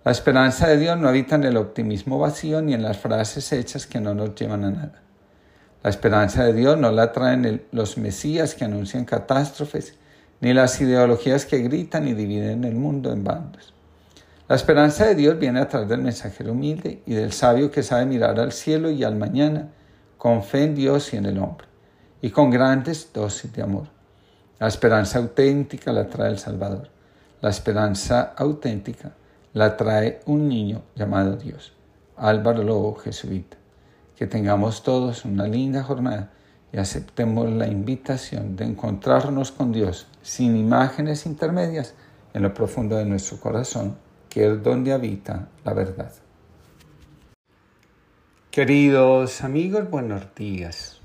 La 0.03 0.12
esperanza 0.12 0.67
de 0.67 0.79
Dios 0.79 0.97
no 0.97 1.09
habita 1.09 1.35
en 1.35 1.45
el 1.45 1.59
optimismo 1.59 2.19
vacío 2.19 2.62
ni 2.62 2.73
en 2.73 2.83
las 2.83 2.97
frases 2.97 3.53
hechas 3.53 3.87
que 3.87 4.01
no 4.01 4.15
nos 4.15 4.35
llevan 4.35 4.65
a 4.65 4.70
nada. 4.70 5.03
La 5.83 5.91
esperanza 5.91 6.43
de 6.43 6.55
Dios 6.55 6.79
no 6.79 6.91
la 6.91 7.12
traen 7.12 7.67
los 7.70 7.99
mesías 7.99 8.55
que 8.55 8.65
anuncian 8.65 9.05
catástrofes, 9.05 9.99
ni 10.41 10.55
las 10.55 10.81
ideologías 10.81 11.45
que 11.45 11.59
gritan 11.59 12.09
y 12.09 12.15
dividen 12.15 12.65
el 12.65 12.77
mundo 12.77 13.12
en 13.12 13.25
bandos. 13.25 13.75
La 14.49 14.57
esperanza 14.57 15.05
de 15.05 15.17
Dios 15.17 15.39
viene 15.39 15.61
a 15.61 15.69
través 15.69 15.91
del 15.91 16.01
mensajero 16.01 16.53
humilde 16.53 17.03
y 17.05 17.12
del 17.12 17.33
sabio 17.33 17.70
que 17.70 17.83
sabe 17.83 18.07
mirar 18.07 18.41
al 18.41 18.53
cielo 18.53 18.91
y 18.91 19.05
al 19.05 19.17
mañana 19.17 19.69
con 20.17 20.43
fe 20.43 20.65
en 20.65 20.75
Dios 20.75 21.12
y 21.12 21.19
en 21.19 21.27
el 21.27 21.39
hombre 21.39 21.67
y 22.23 22.31
con 22.31 22.51
grandes 22.51 23.11
dosis 23.12 23.53
de 23.53 23.62
amor. 23.62 23.89
La 24.59 24.69
esperanza 24.69 25.19
auténtica 25.19 25.93
la 25.93 26.09
trae 26.09 26.31
el 26.31 26.39
Salvador. 26.39 26.89
La 27.43 27.51
esperanza 27.51 28.33
auténtica 28.37 29.12
la 29.53 29.77
trae 29.77 30.20
un 30.27 30.49
niño 30.49 30.83
llamado 30.95 31.37
Dios. 31.37 31.73
Álvaro 32.17 32.62
Lobo, 32.62 32.95
jesuita. 32.95 33.57
Que 34.17 34.27
tengamos 34.27 34.83
todos 34.83 35.25
una 35.25 35.47
linda 35.47 35.83
jornada 35.83 36.31
y 36.73 36.79
aceptemos 36.79 37.51
la 37.51 37.67
invitación 37.67 38.55
de 38.55 38.65
encontrarnos 38.65 39.51
con 39.51 39.73
Dios 39.73 40.07
sin 40.23 40.57
imágenes 40.57 41.27
intermedias 41.27 41.95
en 42.35 42.43
lo 42.43 42.55
profundo 42.55 42.97
de 42.97 43.07
nuestro 43.07 43.41
corazón, 43.41 43.97
que 44.29 44.47
es 44.47 44.62
donde 44.62 44.93
habita 44.93 45.49
la 45.65 45.73
verdad. 45.73 46.12
Queridos 48.51 49.43
amigos, 49.43 49.91
buenos 49.91 50.35
días. 50.35 51.01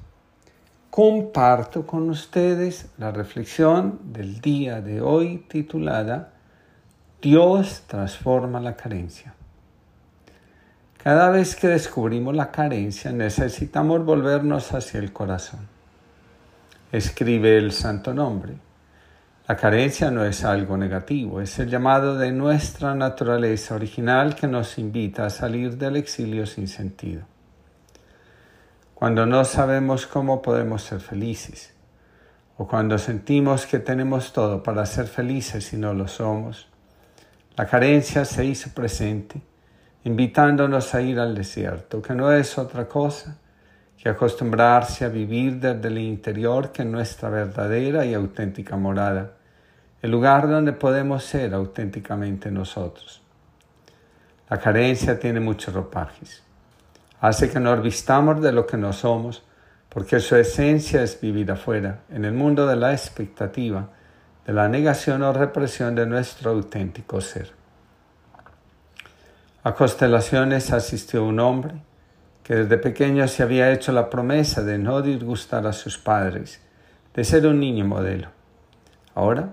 Comparto 0.90 1.86
con 1.88 2.10
ustedes 2.10 2.88
la 2.98 3.12
reflexión 3.12 4.00
del 4.14 4.42
día 4.42 4.82
de 4.82 5.02
hoy 5.02 5.46
titulada 5.50 6.35
Dios 7.26 7.86
transforma 7.88 8.60
la 8.60 8.76
carencia. 8.76 9.34
Cada 11.04 11.32
vez 11.32 11.56
que 11.56 11.68
descubrimos 11.68 12.36
la 12.36 12.52
carencia 12.52 13.12
necesitamos 13.12 14.06
volvernos 14.06 14.72
hacia 14.74 15.00
el 15.00 15.12
corazón. 15.12 15.62
Escribe 16.92 17.58
el 17.58 17.72
Santo 17.72 18.14
Nombre. 18.14 18.54
La 19.48 19.56
carencia 19.58 20.12
no 20.12 20.24
es 20.24 20.46
algo 20.46 20.78
negativo, 20.78 21.42
es 21.42 21.58
el 21.58 21.68
llamado 21.68 22.16
de 22.16 22.32
nuestra 22.32 22.94
naturaleza 22.94 23.74
original 23.74 24.36
que 24.36 24.46
nos 24.46 24.78
invita 24.78 25.26
a 25.26 25.32
salir 25.32 25.80
del 25.80 25.96
exilio 25.96 26.46
sin 26.46 26.68
sentido. 26.68 27.24
Cuando 28.94 29.26
no 29.26 29.44
sabemos 29.46 30.06
cómo 30.06 30.44
podemos 30.44 30.84
ser 30.84 31.00
felices, 31.00 31.74
o 32.58 32.68
cuando 32.68 33.00
sentimos 33.00 33.66
que 33.66 33.80
tenemos 33.80 34.32
todo 34.32 34.62
para 34.62 34.86
ser 34.86 35.08
felices 35.08 35.74
y 35.74 35.78
no 35.78 35.96
lo 35.96 36.08
somos, 36.08 36.68
la 37.56 37.66
carencia 37.66 38.26
se 38.26 38.46
hizo 38.46 38.70
presente 38.72 39.42
invitándonos 40.06 40.94
a 40.94 41.02
ir 41.02 41.20
al 41.20 41.34
desierto, 41.34 42.02
que 42.02 42.14
no 42.14 42.32
es 42.32 42.58
otra 42.58 42.88
cosa 42.88 43.38
que 43.98 44.08
acostumbrarse 44.08 45.04
a 45.04 45.10
vivir 45.10 45.60
desde 45.60 45.88
el 45.88 45.98
interior 45.98 46.72
que 46.72 46.86
nuestra 46.86 47.30
verdadera 47.30 48.06
y 48.06 48.14
auténtica 48.14 48.78
morada, 48.78 49.32
el 50.04 50.12
lugar 50.12 50.48
donde 50.48 50.74
podemos 50.74 51.24
ser 51.24 51.56
auténticamente 51.56 52.52
nosotros. 52.52 53.24
La 54.48 54.60
carencia 54.60 55.20
tiene 55.20 55.40
muchos 55.40 55.74
ropajes. 55.74 56.44
Hace 57.20 57.50
que 57.50 57.60
nos 57.60 57.82
vistamos 57.82 58.40
de 58.42 58.52
lo 58.52 58.68
que 58.68 58.78
no 58.78 58.94
somos, 58.94 59.44
porque 59.90 60.20
su 60.20 60.36
esencia 60.36 61.02
es 61.02 61.20
vivir 61.20 61.50
afuera, 61.50 62.02
en 62.12 62.26
el 62.26 62.34
mundo 62.34 62.68
de 62.68 62.76
la 62.76 62.92
expectativa, 62.92 63.90
de 64.46 64.54
la 64.54 64.70
negación 64.70 65.24
o 65.24 65.34
represión 65.34 65.96
de 65.96 66.06
nuestro 66.06 66.52
auténtico 66.52 67.20
ser. 67.22 67.52
A 69.64 69.74
constelaciones 69.74 70.72
asistió 70.72 71.24
un 71.24 71.40
hombre 71.40 71.74
que 72.44 72.56
desde 72.56 72.78
pequeño 72.78 73.28
se 73.28 73.42
había 73.42 73.72
hecho 73.72 73.92
la 73.92 74.12
promesa 74.12 74.62
de 74.62 74.78
no 74.78 75.02
disgustar 75.02 75.66
a 75.66 75.74
sus 75.74 75.98
padres, 75.98 76.62
de 77.16 77.24
ser 77.24 77.48
un 77.48 77.60
niño 77.60 77.86
modelo. 77.86 78.28
Ahora 79.16 79.50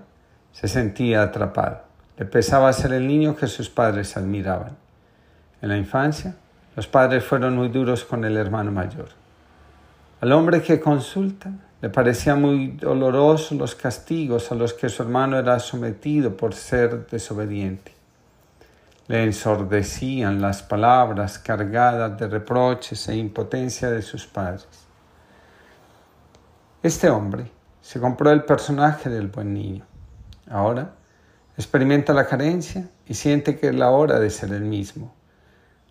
se 0.51 0.67
sentía 0.67 1.23
atrapado. 1.23 1.81
Le 2.17 2.25
pesaba 2.25 2.71
ser 2.73 2.93
el 2.93 3.07
niño 3.07 3.35
que 3.35 3.47
sus 3.47 3.69
padres 3.69 4.15
admiraban. 4.15 4.77
En 5.63 5.69
la 5.69 5.77
infancia, 5.77 6.35
los 6.75 6.85
padres 6.85 7.23
fueron 7.23 7.55
muy 7.55 7.69
duros 7.69 8.03
con 8.03 8.23
el 8.25 8.37
hermano 8.37 8.71
mayor. 8.71 9.22
Al 10.23 10.31
hombre 10.31 10.61
que 10.61 10.79
consulta 10.79 11.51
le 11.81 11.89
parecían 11.89 12.41
muy 12.41 12.77
dolorosos 12.79 13.57
los 13.57 13.75
castigos 13.75 14.49
a 14.53 14.55
los 14.55 14.73
que 14.73 14.87
su 14.87 15.03
hermano 15.03 15.37
era 15.37 15.59
sometido 15.59 16.37
por 16.37 16.55
ser 16.55 17.07
desobediente. 17.07 17.91
Le 19.07 19.21
ensordecían 19.25 20.39
las 20.39 20.63
palabras 20.63 21.39
cargadas 21.39 22.17
de 22.17 22.29
reproches 22.29 23.05
e 23.09 23.17
impotencia 23.17 23.89
de 23.89 24.01
sus 24.01 24.25
padres. 24.25 24.65
Este 26.81 27.09
hombre 27.09 27.51
se 27.81 27.99
compró 27.99 28.31
el 28.31 28.45
personaje 28.45 29.09
del 29.09 29.27
buen 29.27 29.53
niño. 29.53 29.85
Ahora 30.49 30.93
experimenta 31.57 32.13
la 32.13 32.27
carencia 32.27 32.87
y 33.05 33.13
siente 33.15 33.59
que 33.59 33.67
es 33.67 33.75
la 33.75 33.89
hora 33.89 34.21
de 34.21 34.29
ser 34.29 34.53
el 34.53 34.63
mismo. 34.63 35.13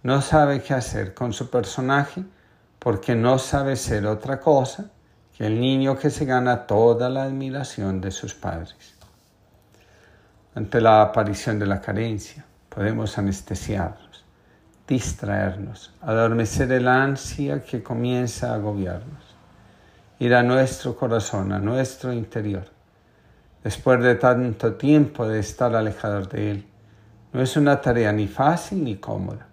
No 0.03 0.23
sabe 0.23 0.63
qué 0.63 0.73
hacer 0.73 1.13
con 1.13 1.35
su 1.35 1.51
personaje 1.51 2.25
porque 2.83 3.15
no 3.15 3.39
sabe 3.39 3.77
ser 3.77 4.07
otra 4.07 4.41
cosa 4.41 4.91
que 5.37 5.47
el 5.47 5.61
niño 5.61 5.97
que 5.97 6.11
se 6.11 6.25
gana 6.25 6.67
toda 6.67 7.09
la 7.09 7.23
admiración 7.23 8.01
de 8.01 8.11
sus 8.11 8.35
padres. 8.35 8.97
Ante 10.57 10.81
la 10.81 11.01
aparición 11.01 11.61
de 11.61 11.67
la 11.67 11.81
carencia, 11.81 12.45
podemos 12.69 13.17
anestesiarnos, 13.19 14.25
distraernos, 14.89 15.95
adormecer 16.01 16.73
el 16.73 16.89
ansia 16.89 17.63
que 17.63 17.85
comienza 17.85 18.51
a 18.51 18.57
agobiarnos, 18.57 19.37
ir 20.19 20.35
a 20.35 20.43
nuestro 20.43 20.97
corazón, 20.97 21.53
a 21.53 21.61
nuestro 21.61 22.13
interior. 22.13 22.65
Después 23.63 24.03
de 24.03 24.17
tanto 24.17 24.75
tiempo 24.75 25.29
de 25.29 25.39
estar 25.39 25.77
alejados 25.77 26.29
de 26.31 26.51
Él, 26.51 26.67
no 27.33 27.43
es 27.43 27.57
una 27.57 27.81
tarea 27.81 28.13
ni 28.13 28.27
fácil 28.27 28.83
ni 28.83 28.97
cómoda. 28.97 29.47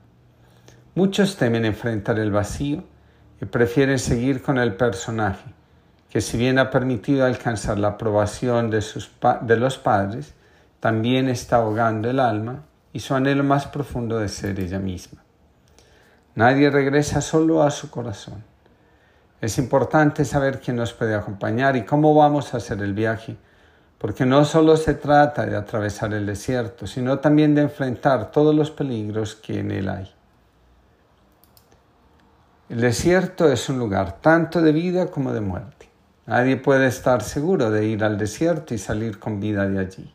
Muchos 0.96 1.38
temen 1.38 1.64
enfrentar 1.64 2.18
el 2.18 2.32
vacío 2.32 2.84
y 3.42 3.46
prefieren 3.46 4.00
seguir 4.00 4.42
con 4.42 4.58
el 4.58 4.76
personaje, 4.76 5.54
que 6.10 6.22
si 6.22 6.38
bien 6.38 6.60
ha 6.60 6.70
permitido 6.70 7.26
alcanzar 7.26 7.80
la 7.80 7.90
aprobación 7.90 8.70
de, 8.70 8.82
sus 8.82 9.12
de 9.42 9.58
los 9.58 9.78
padres, 9.78 10.34
también 10.80 11.30
está 11.30 11.58
ahogando 11.58 12.10
el 12.10 12.20
alma 12.20 12.64
y 12.94 13.00
su 13.00 13.14
anhelo 13.14 13.44
más 13.44 13.68
profundo 13.68 14.18
de 14.18 14.30
ser 14.30 14.60
ella 14.60 14.80
misma. 14.80 15.22
Nadie 16.36 16.70
regresa 16.70 17.22
solo 17.22 17.64
a 17.64 17.72
su 17.72 17.90
corazón. 17.90 18.44
Es 19.42 19.58
importante 19.58 20.26
saber 20.26 20.60
quién 20.60 20.78
nos 20.78 20.94
puede 20.94 21.16
acompañar 21.16 21.76
y 21.76 21.86
cómo 21.86 22.14
vamos 22.14 22.54
a 22.54 22.58
hacer 22.58 22.82
el 22.82 22.94
viaje, 22.94 23.38
porque 23.98 24.26
no 24.26 24.46
solo 24.46 24.78
se 24.78 24.94
trata 24.94 25.46
de 25.46 25.56
atravesar 25.56 26.14
el 26.14 26.26
desierto, 26.26 26.88
sino 26.88 27.20
también 27.20 27.56
de 27.56 27.62
enfrentar 27.62 28.32
todos 28.32 28.56
los 28.56 28.72
peligros 28.72 29.36
que 29.36 29.60
en 29.60 29.72
él 29.72 29.90
hay. 29.90 30.14
El 32.70 32.82
desierto 32.82 33.52
es 33.52 33.68
un 33.68 33.80
lugar 33.80 34.22
tanto 34.22 34.62
de 34.62 34.72
vida 34.72 35.08
como 35.08 35.34
de 35.34 35.42
muerte. 35.42 35.90
Nadie 36.28 36.56
puede 36.56 36.86
estar 36.86 37.24
seguro 37.24 37.72
de 37.72 37.88
ir 37.88 38.04
al 38.04 38.20
desierto 38.20 38.76
y 38.76 38.78
salir 38.78 39.18
con 39.18 39.40
vida 39.40 39.68
de 39.68 39.80
allí. 39.80 40.14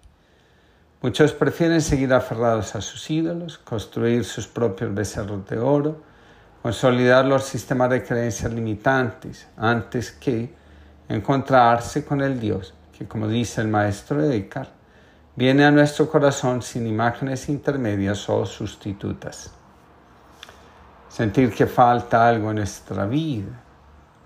Muchos 1.02 1.32
prefieren 1.32 1.80
seguir 1.80 2.14
aferrados 2.14 2.76
a 2.76 2.80
sus 2.80 3.10
ídolos, 3.10 3.58
construir 3.58 4.24
sus 4.24 4.46
propios 4.46 4.94
becerros 4.94 5.44
de 5.48 5.58
oro, 5.58 6.00
consolidar 6.62 7.24
los 7.24 7.42
sistemas 7.42 7.90
de 7.90 8.04
creencias 8.04 8.52
limitantes 8.52 9.48
antes 9.56 10.12
que 10.12 10.54
encontrarse 11.08 12.04
con 12.04 12.20
el 12.20 12.38
Dios 12.38 12.72
que, 12.96 13.08
como 13.08 13.26
dice 13.26 13.62
el 13.62 13.68
maestro 13.68 14.22
Eckhart, 14.22 14.70
viene 15.34 15.64
a 15.64 15.72
nuestro 15.72 16.08
corazón 16.08 16.62
sin 16.62 16.86
imágenes 16.86 17.48
intermedias 17.48 18.28
o 18.28 18.46
sustitutas. 18.46 19.50
Sentir 21.14 21.54
que 21.54 21.66
falta 21.68 22.28
algo 22.28 22.50
en 22.50 22.56
nuestra 22.56 23.06
vida 23.06 23.62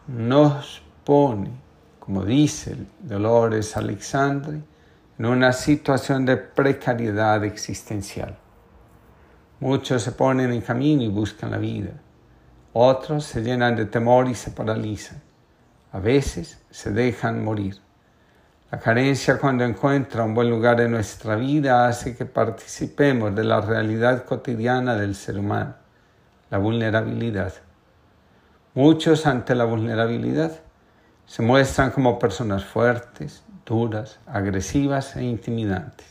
nos 0.07 0.81
pone, 1.05 1.50
como 1.99 2.25
dice 2.25 2.78
Dolores 3.00 3.76
Alexandre, 3.76 4.62
en 5.18 5.26
una 5.26 5.52
situación 5.52 6.25
de 6.25 6.39
precariedad 6.39 7.44
existencial. 7.44 8.39
Muchos 9.60 10.02
se 10.02 10.12
ponen 10.12 10.50
en 10.50 10.62
camino 10.62 11.02
y 11.02 11.08
buscan 11.08 11.50
la 11.50 11.58
vida. 11.58 11.91
Otros 12.73 13.25
se 13.26 13.42
llenan 13.42 13.76
de 13.76 13.84
temor 13.84 14.26
y 14.26 14.34
se 14.34 14.50
paralizan. 14.52 15.20
A 15.92 15.99
veces 15.99 16.58
se 16.70 16.91
dejan 16.91 17.44
morir. 17.44 17.76
La 18.70 18.81
carencia 18.81 19.39
cuando 19.39 19.62
encuentra 19.62 20.25
un 20.25 20.33
buen 20.33 20.49
lugar 20.49 20.81
en 20.81 20.92
nuestra 20.92 21.36
vida 21.36 21.86
hace 21.86 22.17
que 22.17 22.25
participemos 22.25 23.34
de 23.34 23.44
la 23.44 23.60
realidad 23.60 24.25
cotidiana 24.25 24.94
del 24.94 25.15
ser 25.15 25.39
humano, 25.39 25.75
la 26.51 26.59
vulnerabilidad. 26.59 27.52
Muchos 28.75 29.27
ante 29.27 29.55
la 29.55 29.65
vulnerabilidad 29.65 30.52
se 31.27 31.43
muestran 31.43 31.91
como 31.91 32.18
personas 32.18 32.65
fuertes, 32.65 33.43
duras, 33.67 34.18
agresivas 34.27 35.17
e 35.17 35.25
intimidantes. 35.25 36.07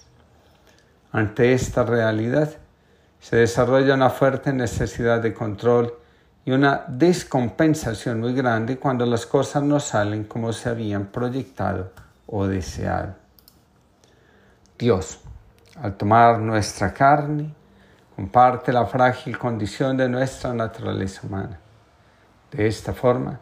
Ante 1.12 1.54
esta 1.54 1.84
realidad 1.84 2.50
se 3.20 3.38
desarrolla 3.38 3.96
una 3.96 4.10
fuerte 4.10 4.54
necesidad 4.54 5.22
de 5.22 5.34
control 5.34 5.94
y 6.46 6.52
una 6.52 6.86
descompensación 6.88 8.20
muy 8.20 8.34
grande 8.34 8.78
cuando 8.78 9.06
las 9.06 9.26
cosas 9.26 9.64
no 9.64 9.80
salen 9.80 10.24
como 10.26 10.54
se 10.54 10.70
habían 10.70 11.08
proyectado 11.08 11.92
o 12.28 12.48
deseado. 12.48 13.16
Dios, 14.78 15.20
al 15.82 15.98
tomar 15.98 16.40
nuestra 16.40 16.94
carne, 16.94 17.54
comparte 18.18 18.74
la 18.74 18.88
frágil 18.88 19.38
condición 19.38 19.96
de 19.96 20.10
nuestra 20.10 20.52
naturaleza 20.52 21.22
humana. 21.28 21.60
De 22.50 22.66
esta 22.66 22.92
forma, 22.92 23.40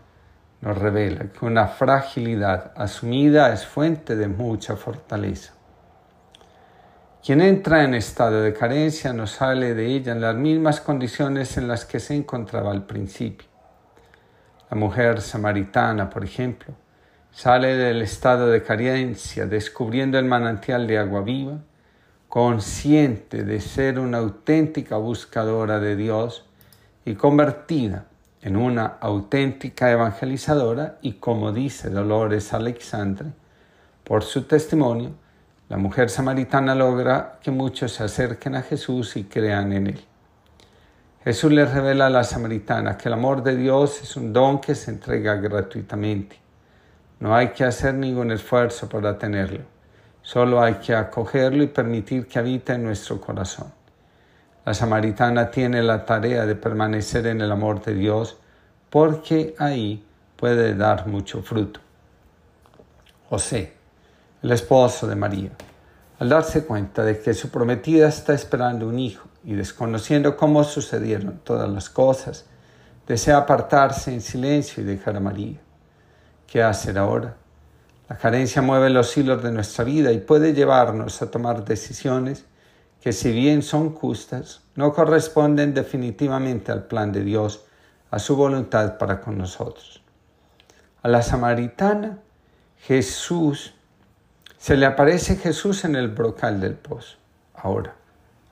nos 0.60 0.78
revela 0.78 1.28
que 1.32 1.46
una 1.46 1.68
fragilidad 1.68 2.74
asumida 2.76 3.54
es 3.54 3.66
fuente 3.66 4.18
de 4.18 4.28
mucha 4.28 4.76
fortaleza. 4.76 5.54
Quien 7.24 7.40
entra 7.40 7.86
en 7.86 7.94
estado 7.94 8.42
de 8.42 8.52
carencia 8.52 9.14
no 9.14 9.28
sale 9.28 9.76
de 9.76 9.86
ella 9.86 10.12
en 10.12 10.20
las 10.20 10.36
mismas 10.36 10.82
condiciones 10.82 11.56
en 11.56 11.70
las 11.70 11.86
que 11.86 12.02
se 12.02 12.14
encontraba 12.14 12.72
al 12.72 12.86
principio. 12.86 13.48
La 14.70 14.76
mujer 14.76 15.22
samaritana, 15.22 16.10
por 16.10 16.26
ejemplo, 16.26 16.74
sale 17.32 17.78
del 17.78 18.02
estado 18.02 18.48
de 18.48 18.62
carencia 18.62 19.46
descubriendo 19.46 20.20
el 20.20 20.26
manantial 20.26 20.86
de 20.86 20.98
agua 20.98 21.22
viva, 21.22 21.60
consciente 22.36 23.46
de 23.46 23.62
ser 23.62 23.98
una 23.98 24.18
auténtica 24.18 24.98
buscadora 24.98 25.80
de 25.80 25.96
Dios 25.96 26.44
y 27.06 27.16
convertida 27.16 28.08
en 28.42 28.58
una 28.58 28.98
auténtica 29.00 29.90
evangelizadora 29.90 30.98
y 31.02 31.14
como 31.14 31.54
dice 31.54 31.90
Dolores 31.90 32.52
Alexandre, 32.52 33.30
por 34.04 34.24
su 34.24 34.44
testimonio, 34.44 35.12
la 35.70 35.78
mujer 35.78 36.10
samaritana 36.10 36.76
logra 36.76 37.40
que 37.42 37.52
muchos 37.52 37.94
se 37.94 38.04
acerquen 38.04 38.56
a 38.56 38.64
Jesús 38.64 39.16
y 39.16 39.24
crean 39.24 39.72
en 39.72 39.88
Él. 39.88 40.02
Jesús 41.24 41.54
le 41.54 41.64
revela 41.64 42.08
a 42.08 42.10
la 42.10 42.26
samaritana 42.26 42.98
que 42.98 43.08
el 43.08 43.14
amor 43.14 43.44
de 43.44 43.56
Dios 43.56 44.02
es 44.02 44.18
un 44.18 44.34
don 44.34 44.60
que 44.60 44.76
se 44.76 44.92
entrega 44.92 45.36
gratuitamente. 45.36 46.38
No 47.22 47.34
hay 47.34 47.52
que 47.52 47.64
hacer 47.64 47.94
ningún 47.94 48.34
esfuerzo 48.34 48.90
para 48.90 49.18
tenerlo. 49.18 49.75
Solo 50.26 50.60
hay 50.60 50.74
que 50.76 50.96
acogerlo 50.96 51.62
y 51.62 51.68
permitir 51.68 52.28
que 52.28 52.40
habite 52.40 52.74
en 52.74 52.84
nuestro 52.84 53.22
corazón. 53.22 53.72
La 54.66 54.74
samaritana 54.74 55.52
tiene 55.52 55.84
la 55.84 56.04
tarea 56.04 56.48
de 56.48 56.56
permanecer 56.56 57.28
en 57.28 57.42
el 57.42 57.52
amor 57.52 57.84
de 57.84 57.94
Dios 57.94 58.36
porque 58.90 59.54
ahí 59.60 60.04
puede 60.36 60.74
dar 60.74 61.06
mucho 61.06 61.44
fruto. 61.44 61.80
José 63.30 63.76
el 64.42 64.52
esposo 64.52 65.06
de 65.06 65.16
María, 65.16 65.52
al 66.18 66.30
darse 66.30 66.66
cuenta 66.66 67.04
de 67.04 67.20
que 67.20 67.36
su 67.36 67.52
prometida 67.52 68.08
está 68.08 68.34
esperando 68.34 68.88
un 68.88 68.98
hijo 68.98 69.28
y 69.44 69.54
desconociendo 69.54 70.36
cómo 70.36 70.64
sucedieron 70.64 71.40
todas 71.44 71.70
las 71.70 71.88
cosas, 71.88 72.46
desea 73.08 73.38
apartarse 73.38 74.12
en 74.12 74.22
silencio 74.22 74.82
y 74.82 74.88
dejar 74.88 75.18
a 75.18 75.20
María. 75.20 75.60
¿Qué 76.48 76.64
hacer 76.64 76.98
ahora? 76.98 77.36
La 78.08 78.18
carencia 78.18 78.62
mueve 78.62 78.90
los 78.90 79.16
hilos 79.18 79.42
de 79.42 79.52
nuestra 79.52 79.84
vida 79.84 80.12
y 80.12 80.20
puede 80.20 80.54
llevarnos 80.54 81.22
a 81.22 81.32
tomar 81.32 81.66
decisiones 81.66 82.46
que 83.02 83.14
si 83.14 83.32
bien 83.32 83.62
son 83.62 83.94
justas, 83.94 84.62
no 84.76 84.94
corresponden 84.94 85.74
definitivamente 85.74 86.72
al 86.72 86.84
plan 86.84 87.12
de 87.12 87.24
Dios, 87.24 87.66
a 88.12 88.20
su 88.20 88.36
voluntad 88.36 88.98
para 88.98 89.22
con 89.22 89.38
nosotros. 89.38 90.02
A 91.02 91.08
la 91.08 91.22
samaritana, 91.22 92.20
Jesús 92.80 93.74
se 94.58 94.78
le 94.78 94.86
aparece 94.86 95.36
Jesús 95.36 95.86
en 95.86 95.96
el 95.96 96.08
brocal 96.08 96.60
del 96.60 96.74
pozo. 96.74 97.18
Ahora, 97.56 97.96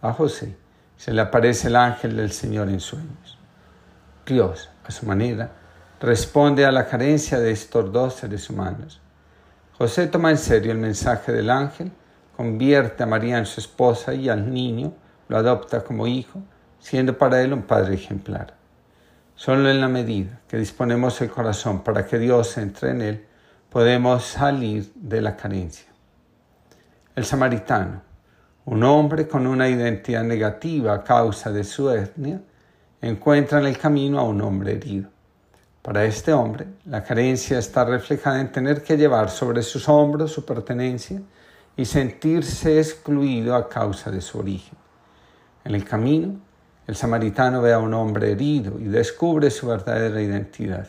a 0.02 0.14
José 0.14 0.56
se 0.98 1.14
le 1.14 1.22
aparece 1.22 1.68
el 1.68 1.76
ángel 1.76 2.16
del 2.16 2.32
Señor 2.32 2.70
en 2.70 2.80
sueños. 2.80 3.38
Dios, 4.26 4.70
a 4.86 4.92
su 4.92 5.06
manera, 5.06 5.52
responde 6.00 6.66
a 6.66 6.72
la 6.72 6.88
carencia 6.88 7.40
de 7.40 7.52
estos 7.52 7.92
dos 7.92 8.16
seres 8.16 8.50
humanos. 8.50 9.02
José 9.78 10.06
toma 10.06 10.30
en 10.30 10.38
serio 10.38 10.72
el 10.72 10.78
mensaje 10.78 11.32
del 11.32 11.50
ángel, 11.50 11.92
convierte 12.38 13.02
a 13.02 13.08
María 13.08 13.40
en 13.40 13.48
su 13.48 13.60
esposa 13.60 14.14
y 14.14 14.30
al 14.30 14.54
niño 14.54 14.94
lo 15.28 15.38
adopta 15.38 15.84
como 15.84 16.06
hijo, 16.06 16.42
siendo 16.80 17.18
para 17.18 17.42
él 17.42 17.54
un 17.54 17.64
padre 17.64 17.96
ejemplar. 17.96 18.54
Solo 19.36 19.70
en 19.70 19.82
la 19.82 19.88
medida 19.88 20.42
que 20.48 20.58
disponemos 20.58 21.20
el 21.22 21.32
corazón 21.32 21.84
para 21.84 22.06
que 22.06 22.20
Dios 22.20 22.56
entre 22.58 22.92
en 22.92 23.02
él, 23.02 23.26
podemos 23.72 24.24
salir 24.24 24.92
de 24.94 25.22
la 25.22 25.36
carencia. 25.36 25.88
El 27.16 27.26
samaritano, 27.26 28.04
un 28.66 28.84
hombre 28.84 29.28
con 29.28 29.48
una 29.48 29.68
identidad 29.68 30.24
negativa 30.24 30.94
a 30.94 31.04
causa 31.04 31.52
de 31.52 31.64
su 31.64 31.90
etnia, 31.90 32.40
encuentra 33.02 33.60
en 33.60 33.66
el 33.66 33.78
camino 33.80 34.20
a 34.20 34.24
un 34.24 34.40
hombre 34.42 34.74
herido. 34.74 35.13
Para 35.84 36.06
este 36.06 36.32
hombre, 36.32 36.66
la 36.86 37.04
carencia 37.04 37.60
está 37.60 37.84
reflejada 37.84 38.40
en 38.40 38.54
tener 38.54 38.84
que 38.84 38.96
llevar 38.96 39.30
sobre 39.30 39.62
sus 39.62 39.90
hombros 39.90 40.32
su 40.32 40.46
pertenencia 40.46 41.22
y 41.76 41.84
sentirse 41.84 42.80
excluido 42.80 43.54
a 43.54 43.68
causa 43.68 44.10
de 44.10 44.22
su 44.22 44.40
origen. 44.40 44.78
En 45.66 45.76
el 45.76 45.84
camino, 45.84 46.40
el 46.88 46.96
samaritano 46.96 47.62
ve 47.62 47.74
a 47.74 47.80
un 47.80 47.94
hombre 47.94 48.32
herido 48.32 48.80
y 48.80 48.86
descubre 48.86 49.52
su 49.52 49.68
verdadera 49.68 50.22
identidad. 50.22 50.88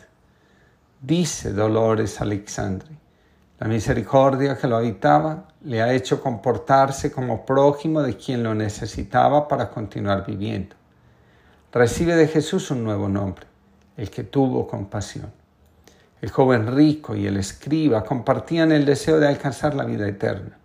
Dice 1.01 1.51
Dolores 1.51 2.21
Alexandre, 2.21 2.87
la 3.59 3.67
misericordia 3.67 4.57
que 4.57 4.67
lo 4.67 4.77
habitaba 4.77 5.49
le 5.65 5.81
ha 5.81 5.93
hecho 5.93 6.21
comportarse 6.21 7.11
como 7.11 7.45
prójimo 7.45 8.01
de 8.01 8.15
quien 8.15 8.43
lo 8.43 8.55
necesitaba 8.55 9.49
para 9.49 9.69
continuar 9.69 10.25
viviendo. 10.25 10.77
Recibe 11.73 12.15
de 12.15 12.29
Jesús 12.29 12.71
un 12.71 12.85
nuevo 12.85 13.09
nombre, 13.09 13.45
el 13.97 14.09
que 14.09 14.23
tuvo 14.23 14.67
compasión. 14.67 15.31
El 16.21 16.31
joven 16.31 16.75
rico 16.75 17.15
y 17.15 17.27
el 17.27 17.37
escriba 17.37 18.03
compartían 18.03 18.71
el 18.71 18.85
deseo 18.85 19.19
de 19.19 19.27
alcanzar 19.27 19.75
la 19.75 19.85
vida 19.85 20.07
eterna. 20.07 20.57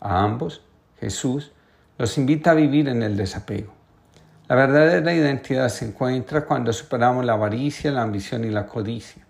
A 0.00 0.22
ambos, 0.22 0.62
Jesús 1.00 1.52
los 1.98 2.16
invita 2.18 2.52
a 2.52 2.54
vivir 2.54 2.88
en 2.88 3.02
el 3.02 3.16
desapego. 3.16 3.72
La 4.48 4.54
verdadera 4.54 5.12
identidad 5.12 5.68
se 5.68 5.86
encuentra 5.86 6.44
cuando 6.44 6.72
superamos 6.72 7.24
la 7.24 7.32
avaricia, 7.32 7.90
la 7.90 8.02
ambición 8.02 8.44
y 8.44 8.50
la 8.50 8.66
codicia. 8.66 9.26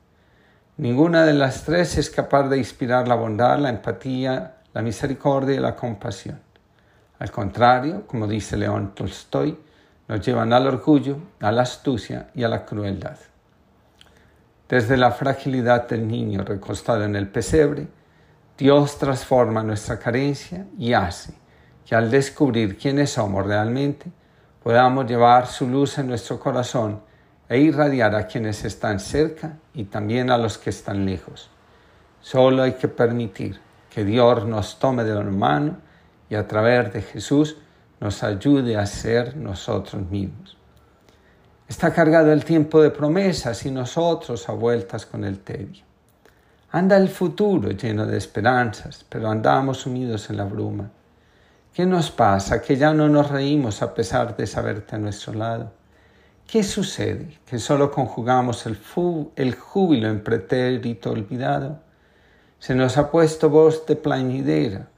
Ninguna 0.77 1.25
de 1.25 1.33
las 1.33 1.65
tres 1.65 1.97
es 1.97 2.11
capaz 2.11 2.49
de 2.51 2.59
inspirar 2.59 3.09
la 3.09 3.15
bondad, 3.15 3.59
la 3.59 3.71
empatía, 3.71 4.57
la 4.75 4.83
misericordia 4.83 5.57
y 5.57 5.61
la 5.61 5.75
compasión. 5.75 6.39
Al 7.19 7.31
contrario, 7.31 8.07
como 8.07 8.27
dice 8.27 8.59
León 8.59 8.93
Tolstoy, 8.95 9.57
nos 10.09 10.25
llevan 10.25 10.53
al 10.53 10.67
orgullo, 10.67 11.19
a 11.41 11.51
la 11.51 11.63
astucia 11.63 12.29
y 12.35 12.45
a 12.45 12.49
la 12.49 12.65
crueldad. 12.65 13.17
Desde 14.69 14.97
la 14.97 15.13
fragilidad 15.13 15.89
del 15.89 16.07
niño 16.07 16.43
recostado 16.43 17.05
en 17.05 17.15
el 17.17 17.29
pesebre, 17.29 17.87
Dios 18.59 18.99
transforma 18.99 19.63
nuestra 19.63 19.99
carencia 19.99 20.67
y 20.79 20.93
hace 20.93 21.35
que 21.85 21.95
al 21.95 22.11
descubrir 22.11 22.77
quiénes 22.77 23.11
somos 23.11 23.47
realmente, 23.47 24.11
podamos 24.63 25.07
llevar 25.07 25.47
su 25.47 25.69
luz 25.69 25.99
en 25.99 26.09
nuestro 26.09 26.41
corazón 26.41 27.01
e 27.49 27.59
irradiar 27.59 28.15
a 28.17 28.27
quienes 28.27 28.65
están 28.65 28.99
cerca 28.99 29.57
y 29.73 29.85
también 29.85 30.31
a 30.31 30.39
los 30.39 30.59
que 30.59 30.71
están 30.71 31.07
lejos. 31.07 31.49
Solo 32.21 32.65
hay 32.65 32.73
que 32.73 32.89
permitir 32.89 33.61
que 33.89 34.05
Dios 34.05 34.45
nos 34.47 34.81
tome 34.81 35.05
de 35.05 35.15
la 35.15 35.23
mano 35.23 35.77
y 36.29 36.35
a 36.35 36.49
través 36.49 36.93
de 36.93 37.03
Jesús 37.03 37.57
nos 38.01 38.23
ayude 38.23 38.77
a 38.77 38.87
ser 38.87 39.37
nosotros 39.37 40.03
mismos. 40.11 40.57
Está 41.69 41.93
cargado 41.93 42.33
el 42.33 42.45
tiempo 42.45 42.81
de 42.81 42.91
promesas 42.91 43.67
y 43.67 43.71
nosotros 43.71 44.49
a 44.49 44.53
vueltas 44.53 45.05
con 45.05 45.25
el 45.25 45.41
tedio. 45.41 45.85
Anda 46.71 46.97
el 46.97 47.09
futuro 47.09 47.71
lleno 47.71 48.07
de 48.07 48.19
esperanzas, 48.19 49.05
pero 49.09 49.29
andamos 49.29 49.79
sumidos 49.79 50.31
en 50.31 50.37
la 50.37 50.45
bruma. 50.45 50.91
¿Qué 51.73 51.85
nos 51.85 52.11
pasa? 52.11 52.63
Que 52.63 52.77
ya 52.77 52.95
no 52.95 53.09
nos 53.09 53.31
reímos 53.31 53.83
a 53.83 53.95
pesar 53.95 54.37
de 54.37 54.47
saberte 54.47 54.97
a 54.97 54.99
nuestro 54.99 55.35
lado. 55.35 55.73
¿Qué 56.47 56.63
sucede? 56.63 57.39
Que 57.45 57.59
solo 57.59 57.91
conjugamos 57.91 58.65
el, 58.67 58.79
el 59.37 59.55
júbilo 59.55 60.09
en 60.09 60.23
pretérito 60.23 61.11
olvidado. 61.11 61.81
Se 62.59 62.75
nos 62.75 62.97
ha 62.97 63.11
puesto 63.11 63.51
voz 63.51 63.85
de 63.87 63.97
plañidera, 63.97 64.89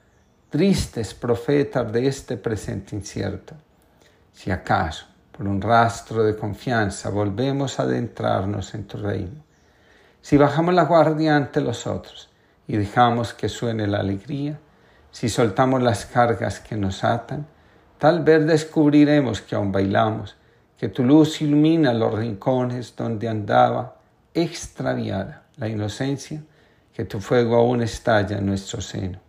tristes 0.51 1.13
profetas 1.13 1.93
de 1.93 2.07
este 2.07 2.39
presente 2.39 2.97
incierto. 2.97 3.55
Si 4.33 4.51
acaso, 4.51 5.07
por 5.31 5.47
un 5.47 5.61
rastro 5.61 6.25
de 6.25 6.37
confianza, 6.37 7.11
volvemos 7.11 7.79
a 7.79 7.83
adentrarnos 7.83 8.75
en 8.75 8.85
tu 8.85 8.97
reino. 8.97 9.45
Si 10.23 10.39
bajamos 10.39 10.75
la 10.75 10.85
guardia 10.85 11.37
ante 11.37 11.61
los 11.61 11.87
otros 11.87 12.31
y 12.67 12.77
dejamos 12.77 13.35
que 13.35 13.49
suene 13.49 13.87
la 13.87 13.99
alegría, 13.99 14.59
si 15.11 15.29
soltamos 15.29 15.83
las 15.83 16.07
cargas 16.07 16.61
que 16.61 16.77
nos 16.77 17.05
atan, 17.05 17.47
tal 17.99 18.25
vez 18.25 18.47
descubriremos 18.47 19.43
que 19.43 19.55
aún 19.55 19.71
bailamos 19.71 20.37
que 20.79 20.89
tu 20.89 21.05
luz 21.05 21.43
ilumina 21.43 21.93
los 21.93 22.15
rincones 22.15 22.95
donde 22.97 23.29
andaba 23.29 23.97
extraviada 24.33 25.43
la 25.57 25.69
inocencia, 25.69 26.41
que 26.95 27.05
tu 27.05 27.21
fuego 27.21 27.57
aún 27.57 27.83
estalla 27.83 28.39
en 28.39 28.47
nuestro 28.47 28.81
seno. 28.81 29.28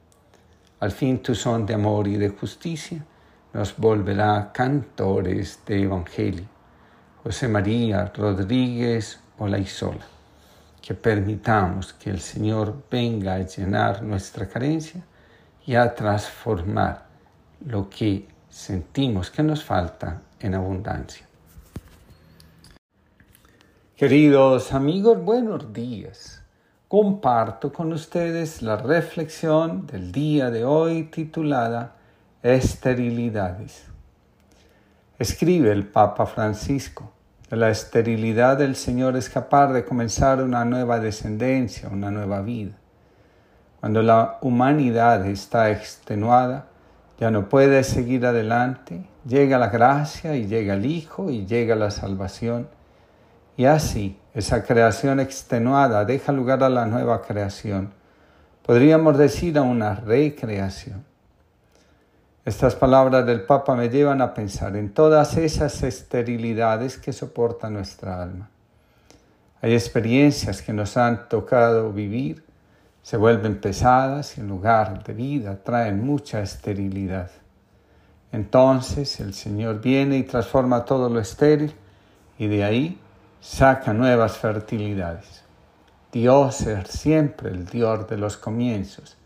Al 0.79 0.91
fin 0.91 1.21
tu 1.21 1.35
son 1.35 1.65
de 1.65 1.73
amor 1.73 2.07
y 2.07 2.15
de 2.15 2.29
justicia 2.29 3.05
nos 3.53 3.75
volverá 3.75 4.51
cantores 4.53 5.59
de 5.65 5.83
evangelio. 5.83 6.45
José 7.23 7.49
María 7.49 8.11
Rodríguez 8.15 9.19
Olaizola. 9.37 10.05
Que 10.81 10.93
permitamos 10.93 11.91
que 11.93 12.09
el 12.09 12.21
Señor 12.21 12.83
venga 12.89 13.35
a 13.35 13.39
llenar 13.39 14.01
nuestra 14.01 14.47
carencia 14.47 15.03
y 15.65 15.75
a 15.75 15.93
transformar 15.93 17.05
lo 17.65 17.89
que 17.89 18.27
sentimos 18.49 19.29
que 19.29 19.43
nos 19.43 19.63
falta 19.63 20.21
en 20.39 20.55
abundancia. 20.55 21.27
Queridos 23.97 24.71
amigos, 24.71 25.21
buenos 25.21 25.73
días. 25.73 26.38
Comparto 26.89 27.71
con 27.71 27.93
ustedes 27.93 28.63
la 28.63 28.75
reflexión 28.75 29.85
del 29.85 30.11
día 30.11 30.49
de 30.49 30.65
hoy 30.65 31.03
titulada 31.03 31.97
esterilidades. 32.41 33.85
Escribe 35.19 35.71
el 35.71 35.85
Papa 35.85 36.25
Francisco, 36.25 37.11
de 37.47 37.57
la 37.57 37.69
esterilidad 37.69 38.57
del 38.57 38.75
Señor 38.75 39.15
escapar 39.17 39.71
de 39.71 39.85
comenzar 39.85 40.41
una 40.41 40.65
nueva 40.65 40.99
descendencia, 40.99 41.89
una 41.89 42.09
nueva 42.09 42.41
vida. 42.41 42.71
Cuando 43.81 44.01
la 44.01 44.39
humanidad 44.41 45.27
está 45.27 45.69
extenuada, 45.69 46.69
ya 47.19 47.29
no 47.29 47.49
puede 47.49 47.83
seguir 47.83 48.25
adelante, 48.25 49.05
llega 49.27 49.59
la 49.59 49.67
gracia 49.67 50.35
y 50.35 50.47
llega 50.47 50.73
el 50.73 50.87
Hijo 50.87 51.29
y 51.29 51.45
llega 51.45 51.75
la 51.75 51.91
salvación. 51.91 52.78
Y 53.59 53.65
así, 53.65 54.17
esa 54.33 54.63
creación 54.63 55.19
extenuada 55.19 56.05
deja 56.05 56.31
lugar 56.31 56.63
a 56.63 56.69
la 56.69 56.85
nueva 56.85 57.21
creación. 57.21 57.91
Podríamos 58.65 59.17
decir 59.17 59.57
a 59.57 59.63
una 59.63 59.95
recreación. 59.95 61.03
Estas 62.45 62.73
palabras 62.73 63.25
del 63.25 63.41
Papa 63.41 63.75
me 63.75 63.89
llevan 63.89 64.21
a 64.21 64.33
pensar 64.33 64.77
en 64.77 64.93
todas 64.93 65.35
esas 65.35 65.83
esterilidades 65.83 66.97
que 66.97 67.11
soporta 67.11 67.69
nuestra 67.69 68.23
alma. 68.23 68.49
Hay 69.61 69.73
experiencias 69.73 70.61
que 70.61 70.71
nos 70.71 70.95
han 70.95 71.27
tocado 71.27 71.91
vivir 71.91 72.45
se 73.01 73.17
vuelven 73.17 73.59
pesadas 73.59 74.37
y 74.37 74.39
en 74.39 74.47
lugar 74.47 75.03
de 75.03 75.13
vida 75.13 75.57
traen 75.61 76.01
mucha 76.05 76.41
esterilidad. 76.41 77.29
Entonces 78.31 79.19
el 79.19 79.33
Señor 79.33 79.81
viene 79.81 80.17
y 80.17 80.23
transforma 80.23 80.85
todo 80.85 81.09
lo 81.09 81.19
estéril 81.19 81.73
y 82.37 82.47
de 82.47 82.63
ahí 82.63 83.01
saca 83.41 83.93
nuevas 83.93 84.37
fertilidades. 84.37 85.43
Dios 86.11 86.61
es 86.61 86.89
siempre 86.89 87.49
el 87.49 87.65
Dios 87.65 88.07
de 88.09 88.17
los 88.17 88.35
comienzos. 88.35 89.17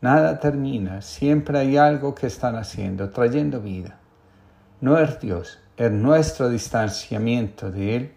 Nada 0.00 0.40
termina, 0.40 1.00
siempre 1.00 1.58
hay 1.58 1.76
algo 1.76 2.14
que 2.14 2.26
están 2.26 2.56
haciendo, 2.56 3.10
trayendo 3.10 3.60
vida. 3.60 3.98
No 4.80 4.98
es 4.98 5.20
Dios, 5.20 5.60
es 5.76 5.92
nuestro 5.92 6.48
distanciamiento 6.48 7.70
de 7.70 7.96
Él, 7.96 8.12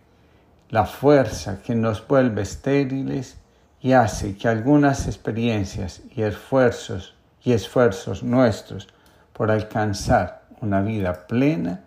la 0.69 0.85
fuerza 0.85 1.61
que 1.61 1.75
nos 1.75 2.05
vuelve 2.07 2.41
estériles 2.41 3.37
y 3.81 3.93
hace 3.93 4.35
que 4.35 4.47
algunas 4.47 5.05
experiencias 5.05 6.01
y 6.15 6.23
esfuerzos 6.23 7.13
y 7.43 7.53
esfuerzos 7.53 8.23
nuestros 8.23 8.87
por 9.31 9.51
alcanzar 9.51 10.41
una 10.61 10.81
vida 10.81 11.27
plena 11.27 11.81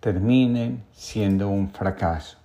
terminen 0.00 0.82
siendo 0.92 1.50
un 1.50 1.68
fracaso. 1.68 2.38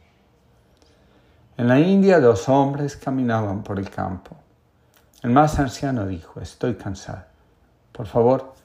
En 1.62 1.68
la 1.68 1.80
India 1.80 2.20
dos 2.20 2.50
hombres 2.50 2.98
caminaban 2.98 3.62
por 3.62 3.78
el 3.78 3.88
campo. 3.88 4.36
El 5.22 5.30
más 5.30 5.60
anciano 5.60 6.08
dijo, 6.08 6.42
estoy 6.42 6.74
cansado. 6.74 7.26
Por 7.92 8.08
favor, 8.08 8.56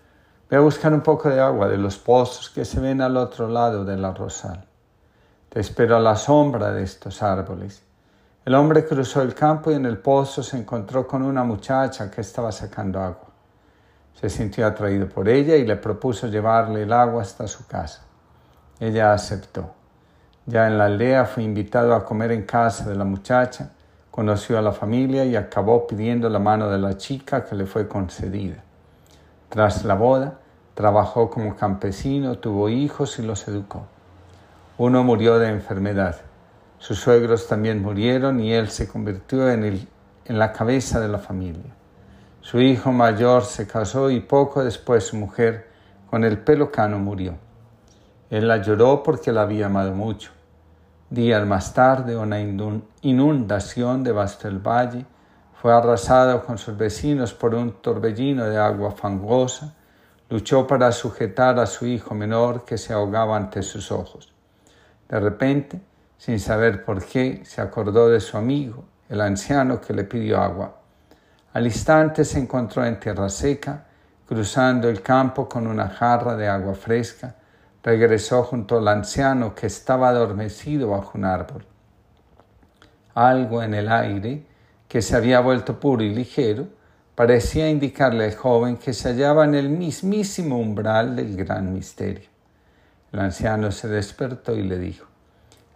ve 0.48 0.56
a 0.56 0.60
buscar 0.60 0.94
un 0.94 1.02
poco 1.02 1.28
de 1.28 1.38
agua 1.38 1.68
de 1.68 1.76
los 1.76 1.98
pozos 1.98 2.48
que 2.48 2.64
se 2.64 2.80
ven 2.80 3.02
al 3.02 3.18
otro 3.18 3.48
lado 3.48 3.84
de 3.84 3.98
la 3.98 4.14
rosal. 4.14 4.64
Te 5.50 5.60
espero 5.60 5.94
a 5.98 6.00
la 6.00 6.16
sombra 6.16 6.72
de 6.72 6.84
estos 6.84 7.22
árboles 7.22 7.82
el 8.46 8.54
hombre 8.54 8.86
cruzó 8.86 9.22
el 9.22 9.34
campo 9.34 9.72
y 9.72 9.74
en 9.74 9.84
el 9.86 9.98
pozo 9.98 10.40
se 10.40 10.56
encontró 10.56 11.04
con 11.04 11.20
una 11.22 11.42
muchacha 11.42 12.08
que 12.08 12.20
estaba 12.20 12.52
sacando 12.52 13.00
agua. 13.00 13.26
Se 14.14 14.30
sintió 14.30 14.64
atraído 14.64 15.08
por 15.08 15.28
ella 15.28 15.56
y 15.56 15.66
le 15.66 15.74
propuso 15.74 16.28
llevarle 16.28 16.84
el 16.84 16.92
agua 16.92 17.22
hasta 17.22 17.48
su 17.48 17.66
casa. 17.66 18.02
Ella 18.78 19.12
aceptó. 19.12 19.75
Ya 20.46 20.66
en 20.66 20.78
la 20.78 20.86
aldea 20.86 21.24
fue 21.24 21.42
invitado 21.42 21.94
a 21.94 22.04
comer 22.04 22.32
en 22.32 22.44
casa 22.44 22.88
de 22.88 22.94
la 22.94 23.04
muchacha, 23.04 23.72
conoció 24.10 24.58
a 24.58 24.62
la 24.62 24.72
familia 24.72 25.24
y 25.24 25.36
acabó 25.36 25.86
pidiendo 25.86 26.28
la 26.30 26.38
mano 26.38 26.70
de 26.70 26.78
la 26.78 26.96
chica 26.96 27.44
que 27.44 27.54
le 27.56 27.66
fue 27.66 27.88
concedida. 27.88 28.62
Tras 29.48 29.84
la 29.84 29.94
boda, 29.94 30.38
trabajó 30.74 31.30
como 31.30 31.56
campesino, 31.56 32.38
tuvo 32.38 32.68
hijos 32.68 33.18
y 33.18 33.22
los 33.22 33.46
educó. 33.48 33.86
Uno 34.78 35.02
murió 35.04 35.38
de 35.38 35.48
enfermedad 35.48 36.16
sus 36.78 37.00
suegros 37.00 37.48
también 37.48 37.82
murieron 37.82 38.38
y 38.40 38.52
él 38.52 38.68
se 38.68 38.86
convirtió 38.86 39.50
en, 39.50 39.64
el, 39.64 39.88
en 40.26 40.38
la 40.38 40.52
cabeza 40.52 41.00
de 41.00 41.08
la 41.08 41.18
familia. 41.18 41.74
Su 42.40 42.60
hijo 42.60 42.92
mayor 42.92 43.44
se 43.44 43.66
casó 43.66 44.10
y 44.10 44.20
poco 44.20 44.62
después 44.62 45.04
su 45.04 45.16
mujer, 45.16 45.68
con 46.10 46.22
el 46.22 46.38
pelo 46.38 46.70
cano, 46.70 46.98
murió. 46.98 47.34
Él 48.30 48.46
la 48.46 48.58
lloró 48.58 49.02
porque 49.02 49.32
la 49.32 49.42
había 49.42 49.66
amado 49.66 49.92
mucho. 49.94 50.30
Días 51.10 51.46
más 51.46 51.72
tarde, 51.72 52.16
una 52.16 52.40
inundación 52.40 54.02
devastó 54.02 54.48
el 54.48 54.58
valle. 54.58 55.06
Fue 55.54 55.72
arrasado 55.72 56.44
con 56.44 56.58
sus 56.58 56.76
vecinos 56.76 57.32
por 57.32 57.54
un 57.54 57.80
torbellino 57.80 58.44
de 58.46 58.58
agua 58.58 58.90
fangosa. 58.90 59.72
Luchó 60.28 60.66
para 60.66 60.90
sujetar 60.90 61.60
a 61.60 61.66
su 61.66 61.86
hijo 61.86 62.12
menor 62.12 62.64
que 62.64 62.76
se 62.76 62.92
ahogaba 62.92 63.36
ante 63.36 63.62
sus 63.62 63.92
ojos. 63.92 64.34
De 65.08 65.20
repente, 65.20 65.80
sin 66.18 66.40
saber 66.40 66.84
por 66.84 67.04
qué, 67.04 67.42
se 67.44 67.60
acordó 67.60 68.08
de 68.08 68.20
su 68.20 68.36
amigo, 68.36 68.84
el 69.08 69.20
anciano 69.20 69.80
que 69.80 69.92
le 69.92 70.02
pidió 70.02 70.40
agua. 70.40 70.80
Al 71.52 71.66
instante 71.66 72.24
se 72.24 72.40
encontró 72.40 72.84
en 72.84 72.98
tierra 72.98 73.28
seca, 73.28 73.86
cruzando 74.26 74.88
el 74.88 75.02
campo 75.02 75.48
con 75.48 75.68
una 75.68 75.88
jarra 75.88 76.34
de 76.34 76.48
agua 76.48 76.74
fresca. 76.74 77.36
Regresó 77.86 78.42
junto 78.42 78.78
al 78.78 78.88
anciano 78.88 79.54
que 79.54 79.68
estaba 79.68 80.08
adormecido 80.08 80.88
bajo 80.88 81.16
un 81.16 81.24
árbol. 81.24 81.64
Algo 83.14 83.62
en 83.62 83.74
el 83.74 83.88
aire, 83.88 84.44
que 84.88 85.00
se 85.00 85.14
había 85.14 85.38
vuelto 85.38 85.78
puro 85.78 86.02
y 86.02 86.12
ligero, 86.12 86.66
parecía 87.14 87.70
indicarle 87.70 88.24
al 88.24 88.34
joven 88.34 88.76
que 88.76 88.92
se 88.92 89.10
hallaba 89.10 89.44
en 89.44 89.54
el 89.54 89.68
mismísimo 89.68 90.58
umbral 90.58 91.14
del 91.14 91.36
gran 91.36 91.72
misterio. 91.72 92.28
El 93.12 93.20
anciano 93.20 93.70
se 93.70 93.86
despertó 93.86 94.56
y 94.56 94.64
le 94.64 94.80
dijo, 94.80 95.06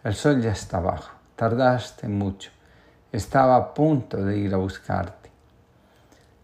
el 0.02 0.16
sol 0.16 0.42
ya 0.42 0.50
está 0.50 0.80
bajo, 0.80 1.12
tardaste 1.36 2.08
mucho, 2.08 2.50
estaba 3.12 3.54
a 3.54 3.72
punto 3.72 4.16
de 4.16 4.36
ir 4.36 4.52
a 4.52 4.56
buscarte. 4.56 5.30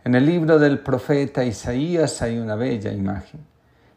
En 0.04 0.14
el 0.14 0.26
libro 0.26 0.60
del 0.60 0.78
profeta 0.78 1.42
Isaías 1.42 2.22
hay 2.22 2.38
una 2.38 2.54
bella 2.54 2.92
imagen. 2.92 3.55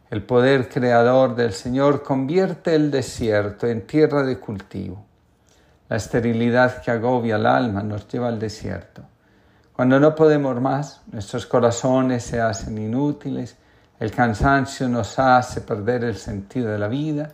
El 0.10 0.24
poder 0.24 0.70
creador 0.70 1.36
del 1.36 1.54
Señor 1.54 2.04
convierte 2.04 2.76
el 2.76 2.90
desierto 2.90 3.68
en 3.68 3.86
tierra 3.86 4.24
de 4.24 4.40
cultivo. 4.40 5.06
La 5.88 5.98
esterilidad 5.98 6.82
que 6.82 6.92
agobia 6.92 7.36
al 7.36 7.46
alma 7.46 7.84
nos 7.84 8.08
lleva 8.08 8.28
al 8.28 8.40
desierto. 8.40 9.04
Cuando 9.74 10.00
no 10.00 10.16
podemos 10.16 10.60
más, 10.60 11.02
nuestros 11.12 11.46
corazones 11.46 12.24
se 12.24 12.42
hacen 12.42 12.78
inútiles, 12.78 13.56
el 14.00 14.12
cansancio 14.12 14.88
nos 14.88 15.20
hace 15.20 15.62
perder 15.62 16.04
el 16.04 16.18
sentido 16.18 16.70
de 16.72 16.80
la 16.80 16.88
vida 16.88 17.34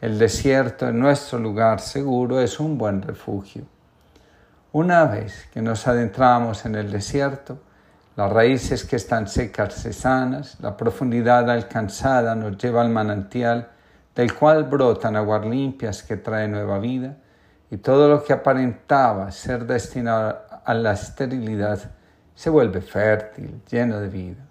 el 0.00 0.18
desierto 0.18 0.88
en 0.88 0.98
nuestro 0.98 1.38
lugar 1.38 1.80
seguro 1.80 2.40
es 2.40 2.58
un 2.58 2.78
buen 2.78 3.02
refugio. 3.02 3.64
Una 4.72 5.04
vez 5.04 5.46
que 5.52 5.60
nos 5.60 5.86
adentramos 5.86 6.64
en 6.64 6.74
el 6.74 6.90
desierto, 6.90 7.60
las 8.20 8.34
raíces 8.34 8.84
que 8.84 8.96
están 8.96 9.28
secas 9.28 9.72
se 9.72 9.94
sanas, 9.94 10.58
la 10.60 10.76
profundidad 10.76 11.48
alcanzada 11.48 12.34
nos 12.34 12.58
lleva 12.58 12.82
al 12.82 12.90
manantial 12.90 13.70
del 14.14 14.34
cual 14.34 14.64
brotan 14.64 15.16
aguas 15.16 15.46
limpias 15.46 16.02
que 16.02 16.18
traen 16.18 16.50
nueva 16.50 16.78
vida, 16.78 17.16
y 17.70 17.78
todo 17.78 18.10
lo 18.10 18.22
que 18.22 18.34
aparentaba 18.34 19.32
ser 19.32 19.64
destinado 19.64 20.38
a 20.62 20.74
la 20.74 20.92
esterilidad 20.92 21.80
se 22.34 22.50
vuelve 22.50 22.82
fértil, 22.82 23.62
lleno 23.70 23.98
de 24.00 24.08
vida. 24.10 24.44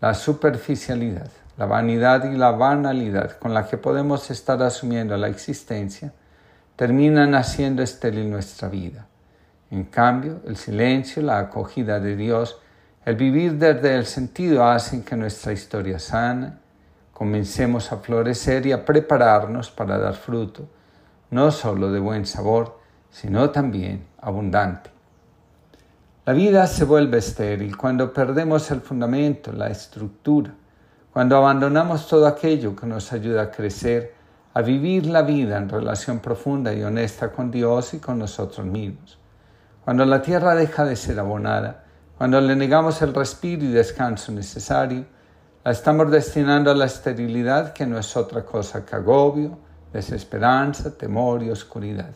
La 0.00 0.14
superficialidad, 0.14 1.30
la 1.56 1.66
vanidad 1.66 2.30
y 2.30 2.36
la 2.36 2.52
banalidad 2.52 3.32
con 3.32 3.52
la 3.52 3.66
que 3.66 3.78
podemos 3.78 4.30
estar 4.30 4.62
asumiendo 4.62 5.16
la 5.16 5.26
existencia 5.26 6.12
terminan 6.76 7.34
haciendo 7.34 7.82
estéril 7.82 8.30
nuestra 8.30 8.68
vida. 8.68 9.08
En 9.72 9.86
cambio, 9.86 10.40
el 10.46 10.56
silencio, 10.56 11.20
la 11.20 11.40
acogida 11.40 11.98
de 11.98 12.14
Dios, 12.14 12.60
el 13.06 13.14
vivir 13.14 13.54
desde 13.54 13.94
el 13.94 14.04
sentido 14.04 14.64
hacen 14.64 15.04
que 15.04 15.14
nuestra 15.14 15.52
historia 15.52 16.00
sana, 16.00 16.58
comencemos 17.12 17.92
a 17.92 17.98
florecer 17.98 18.66
y 18.66 18.72
a 18.72 18.84
prepararnos 18.84 19.70
para 19.70 19.96
dar 19.96 20.14
fruto, 20.14 20.68
no 21.30 21.52
solo 21.52 21.92
de 21.92 22.00
buen 22.00 22.26
sabor, 22.26 22.80
sino 23.08 23.50
también 23.50 24.08
abundante. 24.20 24.90
La 26.24 26.32
vida 26.32 26.66
se 26.66 26.84
vuelve 26.84 27.18
estéril 27.18 27.76
cuando 27.76 28.12
perdemos 28.12 28.68
el 28.72 28.80
fundamento, 28.80 29.52
la 29.52 29.68
estructura, 29.68 30.52
cuando 31.12 31.36
abandonamos 31.36 32.08
todo 32.08 32.26
aquello 32.26 32.74
que 32.74 32.88
nos 32.88 33.12
ayuda 33.12 33.42
a 33.42 33.50
crecer, 33.52 34.14
a 34.52 34.62
vivir 34.62 35.06
la 35.06 35.22
vida 35.22 35.58
en 35.58 35.68
relación 35.68 36.18
profunda 36.18 36.74
y 36.74 36.82
honesta 36.82 37.30
con 37.30 37.52
Dios 37.52 37.94
y 37.94 38.00
con 38.00 38.18
nosotros 38.18 38.66
mismos. 38.66 39.16
Cuando 39.84 40.04
la 40.04 40.20
tierra 40.20 40.56
deja 40.56 40.84
de 40.84 40.96
ser 40.96 41.20
abonada, 41.20 41.85
cuando 42.18 42.40
le 42.40 42.56
negamos 42.56 43.02
el 43.02 43.14
respiro 43.14 43.64
y 43.64 43.68
descanso 43.68 44.32
necesario, 44.32 45.04
la 45.64 45.72
estamos 45.72 46.10
destinando 46.10 46.70
a 46.70 46.74
la 46.74 46.86
esterilidad 46.86 47.72
que 47.72 47.86
no 47.86 47.98
es 47.98 48.16
otra 48.16 48.44
cosa 48.44 48.84
que 48.84 48.96
agobio, 48.96 49.58
desesperanza, 49.92 50.96
temor 50.96 51.42
y 51.42 51.50
oscuridad. 51.50 52.14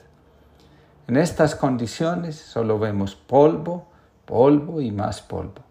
En 1.08 1.16
estas 1.16 1.54
condiciones 1.54 2.36
solo 2.36 2.78
vemos 2.78 3.14
polvo, 3.14 3.88
polvo 4.24 4.80
y 4.80 4.90
más 4.90 5.20
polvo 5.20 5.70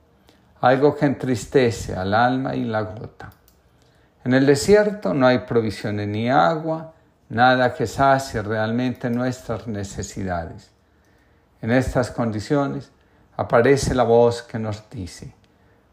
algo 0.62 0.96
que 0.96 1.06
entristece 1.06 1.96
al 1.96 2.14
alma 2.14 2.56
y 2.56 2.66
la 2.66 2.82
gota. 2.82 3.32
En 4.26 4.34
el 4.34 4.46
desierto 4.46 5.14
no 5.14 5.28
hay 5.28 5.40
provisiones 5.40 6.08
ni 6.08 6.30
agua, 6.30 6.94
nada 7.30 7.74
que 7.74 7.88
sacie 7.88 8.42
realmente 8.42 9.10
nuestras 9.10 9.68
necesidades. 9.68 10.72
En 11.62 11.72
estas 11.72 12.12
condiciones 12.12 12.92
aparece 13.40 13.96
la 13.96 14.04
voz 14.04 14.42
que 14.42 14.60
nos 14.60 14.90
dice, 14.90 15.34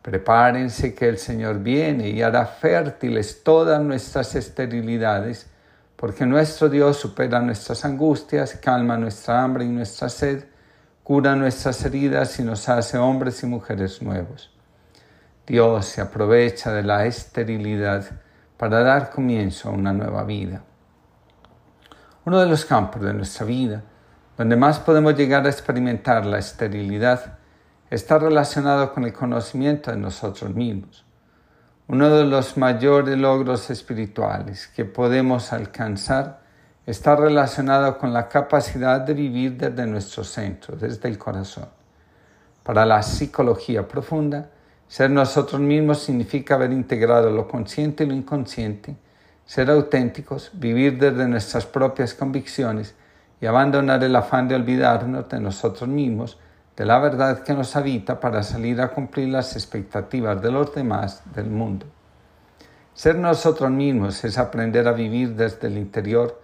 prepárense 0.02 0.96
que 0.96 1.08
el 1.08 1.16
Señor 1.16 1.60
viene 1.60 2.08
y 2.08 2.20
hará 2.20 2.44
fértiles 2.44 3.44
todas 3.44 3.80
nuestras 3.80 4.34
esterilidades, 4.34 5.46
porque 5.94 6.26
nuestro 6.26 6.68
Dios 6.68 6.96
supera 6.96 7.38
nuestras 7.40 7.84
angustias, 7.84 8.58
calma 8.60 8.98
nuestra 8.98 9.44
hambre 9.44 9.64
y 9.64 9.68
nuestra 9.68 10.08
sed, 10.08 10.44
cura 11.04 11.36
nuestras 11.36 11.84
heridas 11.84 12.36
y 12.40 12.42
nos 12.42 12.68
hace 12.68 12.98
hombres 12.98 13.40
y 13.44 13.46
mujeres 13.46 14.02
nuevos. 14.02 14.52
Dios 15.46 15.86
se 15.86 16.00
aprovecha 16.00 16.72
de 16.72 16.82
la 16.82 17.06
esterilidad 17.06 18.04
para 18.56 18.80
dar 18.80 19.10
comienzo 19.10 19.68
a 19.68 19.72
una 19.72 19.92
nueva 19.92 20.24
vida. 20.24 20.64
Uno 22.24 22.40
de 22.40 22.46
los 22.46 22.64
campos 22.64 23.02
de 23.02 23.14
nuestra 23.14 23.46
vida 23.46 23.84
donde 24.36 24.56
más 24.56 24.78
podemos 24.78 25.16
llegar 25.16 25.46
a 25.46 25.50
experimentar 25.50 26.26
la 26.26 26.38
esterilidad 26.38 27.38
está 27.90 28.18
relacionado 28.18 28.92
con 28.92 29.04
el 29.04 29.12
conocimiento 29.12 29.90
de 29.90 29.96
nosotros 29.96 30.54
mismos. 30.54 31.04
Uno 31.88 32.10
de 32.10 32.24
los 32.24 32.56
mayores 32.56 33.16
logros 33.16 33.70
espirituales 33.70 34.66
que 34.66 34.84
podemos 34.84 35.52
alcanzar 35.52 36.40
está 36.84 37.16
relacionado 37.16 37.96
con 37.98 38.12
la 38.12 38.28
capacidad 38.28 39.00
de 39.00 39.14
vivir 39.14 39.56
desde 39.56 39.86
nuestro 39.86 40.24
centro, 40.24 40.76
desde 40.76 41.08
el 41.08 41.16
corazón. 41.16 41.68
Para 42.62 42.84
la 42.84 43.02
psicología 43.02 43.86
profunda, 43.86 44.50
ser 44.88 45.10
nosotros 45.10 45.60
mismos 45.60 46.00
significa 46.02 46.54
haber 46.54 46.72
integrado 46.72 47.30
lo 47.30 47.48
consciente 47.48 48.04
y 48.04 48.08
lo 48.08 48.14
inconsciente, 48.14 48.96
ser 49.44 49.70
auténticos, 49.70 50.50
vivir 50.52 50.98
desde 50.98 51.26
nuestras 51.28 51.66
propias 51.66 52.14
convicciones 52.14 52.94
y 53.40 53.46
abandonar 53.46 54.02
el 54.02 54.16
afán 54.16 54.48
de 54.48 54.54
olvidarnos 54.54 55.28
de 55.28 55.40
nosotros 55.40 55.88
mismos 55.88 56.38
de 56.76 56.84
la 56.84 56.98
verdad 56.98 57.42
que 57.42 57.54
nos 57.54 57.74
habita 57.74 58.20
para 58.20 58.42
salir 58.42 58.80
a 58.80 58.88
cumplir 58.88 59.28
las 59.28 59.56
expectativas 59.56 60.40
de 60.42 60.50
los 60.50 60.74
demás 60.74 61.22
del 61.34 61.48
mundo. 61.48 61.86
Ser 62.92 63.16
nosotros 63.16 63.70
mismos 63.70 64.24
es 64.24 64.38
aprender 64.38 64.86
a 64.86 64.92
vivir 64.92 65.34
desde 65.34 65.68
el 65.68 65.78
interior 65.78 66.40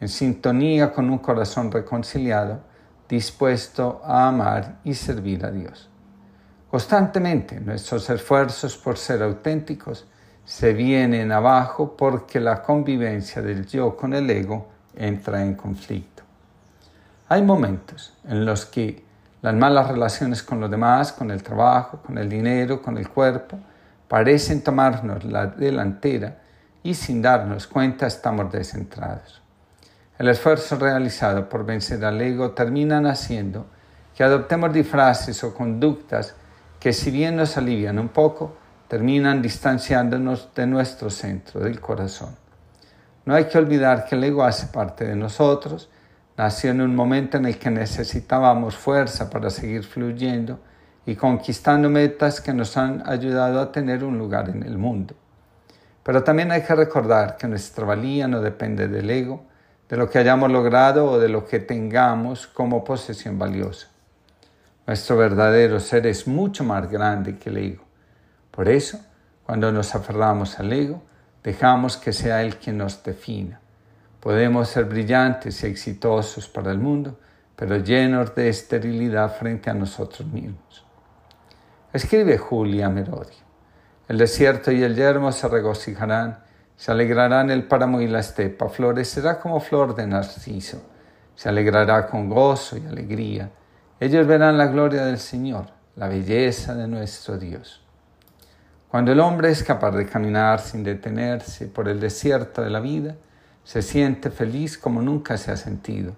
en 0.00 0.08
sintonía 0.08 0.92
con 0.92 1.10
un 1.10 1.18
corazón 1.18 1.70
reconciliado, 1.70 2.60
dispuesto 3.08 4.00
a 4.04 4.28
amar 4.28 4.80
y 4.84 4.94
servir 4.94 5.44
a 5.44 5.50
Dios. 5.50 5.88
Constantemente 6.70 7.60
nuestros 7.60 8.08
esfuerzos 8.10 8.76
por 8.76 8.98
ser 8.98 9.22
auténticos 9.22 10.06
se 10.44 10.72
vienen 10.72 11.32
abajo 11.32 11.96
porque 11.96 12.40
la 12.40 12.62
convivencia 12.62 13.40
del 13.40 13.66
yo 13.66 13.96
con 13.96 14.12
el 14.12 14.28
ego 14.28 14.68
entra 14.94 15.42
en 15.42 15.54
conflicto. 15.54 16.13
Hay 17.34 17.42
momentos 17.42 18.12
en 18.28 18.44
los 18.44 18.64
que 18.64 19.02
las 19.42 19.52
malas 19.54 19.88
relaciones 19.88 20.40
con 20.44 20.60
los 20.60 20.70
demás, 20.70 21.10
con 21.10 21.32
el 21.32 21.42
trabajo, 21.42 21.98
con 22.00 22.16
el 22.16 22.28
dinero, 22.28 22.80
con 22.80 22.96
el 22.96 23.08
cuerpo, 23.08 23.58
parecen 24.06 24.62
tomarnos 24.62 25.24
la 25.24 25.48
delantera 25.48 26.36
y 26.84 26.94
sin 26.94 27.20
darnos 27.20 27.66
cuenta 27.66 28.06
estamos 28.06 28.52
descentrados. 28.52 29.42
El 30.16 30.28
esfuerzo 30.28 30.76
realizado 30.76 31.48
por 31.48 31.66
vencer 31.66 32.04
al 32.04 32.20
ego 32.20 32.52
termina 32.52 33.00
haciendo 33.10 33.66
que 34.14 34.22
adoptemos 34.22 34.72
disfraces 34.72 35.42
o 35.42 35.52
conductas 35.52 36.36
que 36.78 36.92
si 36.92 37.10
bien 37.10 37.34
nos 37.34 37.56
alivian 37.56 37.98
un 37.98 38.10
poco, 38.10 38.54
terminan 38.86 39.42
distanciándonos 39.42 40.54
de 40.54 40.68
nuestro 40.68 41.10
centro, 41.10 41.58
del 41.58 41.80
corazón. 41.80 42.36
No 43.24 43.34
hay 43.34 43.46
que 43.46 43.58
olvidar 43.58 44.06
que 44.06 44.14
el 44.14 44.22
ego 44.22 44.44
hace 44.44 44.68
parte 44.68 45.04
de 45.04 45.16
nosotros 45.16 45.88
Nació 46.36 46.72
en 46.72 46.80
un 46.80 46.96
momento 46.96 47.36
en 47.36 47.46
el 47.46 47.58
que 47.58 47.70
necesitábamos 47.70 48.76
fuerza 48.76 49.30
para 49.30 49.50
seguir 49.50 49.84
fluyendo 49.84 50.58
y 51.06 51.14
conquistando 51.14 51.88
metas 51.88 52.40
que 52.40 52.52
nos 52.52 52.76
han 52.76 53.02
ayudado 53.06 53.60
a 53.60 53.70
tener 53.70 54.02
un 54.02 54.18
lugar 54.18 54.48
en 54.48 54.64
el 54.64 54.76
mundo. 54.76 55.14
Pero 56.02 56.24
también 56.24 56.50
hay 56.50 56.62
que 56.62 56.74
recordar 56.74 57.36
que 57.36 57.46
nuestra 57.46 57.84
valía 57.84 58.26
no 58.26 58.40
depende 58.40 58.88
del 58.88 59.08
ego, 59.10 59.44
de 59.88 59.96
lo 59.96 60.10
que 60.10 60.18
hayamos 60.18 60.50
logrado 60.50 61.06
o 61.06 61.18
de 61.18 61.28
lo 61.28 61.46
que 61.46 61.60
tengamos 61.60 62.46
como 62.46 62.82
posesión 62.82 63.38
valiosa. 63.38 63.88
Nuestro 64.86 65.16
verdadero 65.16 65.78
ser 65.78 66.06
es 66.06 66.26
mucho 66.26 66.64
más 66.64 66.90
grande 66.90 67.38
que 67.38 67.48
el 67.48 67.58
ego. 67.58 67.84
Por 68.50 68.68
eso, 68.68 68.98
cuando 69.44 69.70
nos 69.72 69.94
aferramos 69.94 70.58
al 70.58 70.72
ego, 70.72 71.02
dejamos 71.42 71.96
que 71.96 72.12
sea 72.12 72.42
Él 72.42 72.56
quien 72.56 72.78
nos 72.78 73.02
defina. 73.02 73.60
Podemos 74.24 74.70
ser 74.70 74.86
brillantes 74.86 75.62
y 75.62 75.66
exitosos 75.66 76.48
para 76.48 76.72
el 76.72 76.78
mundo, 76.78 77.18
pero 77.54 77.76
llenos 77.76 78.34
de 78.34 78.48
esterilidad 78.48 79.36
frente 79.36 79.68
a 79.68 79.74
nosotros 79.74 80.26
mismos. 80.26 80.82
Escribe 81.92 82.38
Julia 82.38 82.88
Merodio. 82.88 83.44
El 84.08 84.16
desierto 84.16 84.72
y 84.72 84.82
el 84.82 84.96
yermo 84.96 85.30
se 85.30 85.46
regocijarán, 85.46 86.38
se 86.74 86.90
alegrarán 86.90 87.50
el 87.50 87.64
páramo 87.64 88.00
y 88.00 88.08
la 88.08 88.20
estepa, 88.20 88.70
florecerá 88.70 89.38
como 89.38 89.60
flor 89.60 89.94
de 89.94 90.06
narciso, 90.06 90.82
se 91.34 91.50
alegrará 91.50 92.06
con 92.06 92.30
gozo 92.30 92.78
y 92.78 92.86
alegría. 92.86 93.50
Ellos 94.00 94.26
verán 94.26 94.56
la 94.56 94.68
gloria 94.68 95.04
del 95.04 95.18
Señor, 95.18 95.66
la 95.96 96.08
belleza 96.08 96.74
de 96.74 96.88
nuestro 96.88 97.36
Dios. 97.36 97.84
Cuando 98.88 99.12
el 99.12 99.20
hombre 99.20 99.50
es 99.50 99.62
capaz 99.62 99.90
de 99.90 100.06
caminar 100.06 100.60
sin 100.60 100.82
detenerse 100.82 101.66
por 101.66 101.90
el 101.90 102.00
desierto 102.00 102.62
de 102.62 102.70
la 102.70 102.80
vida, 102.80 103.16
se 103.64 103.82
siente 103.82 104.30
feliz 104.30 104.78
como 104.78 105.02
nunca 105.02 105.36
se 105.38 105.50
ha 105.50 105.56
sentido. 105.56 106.12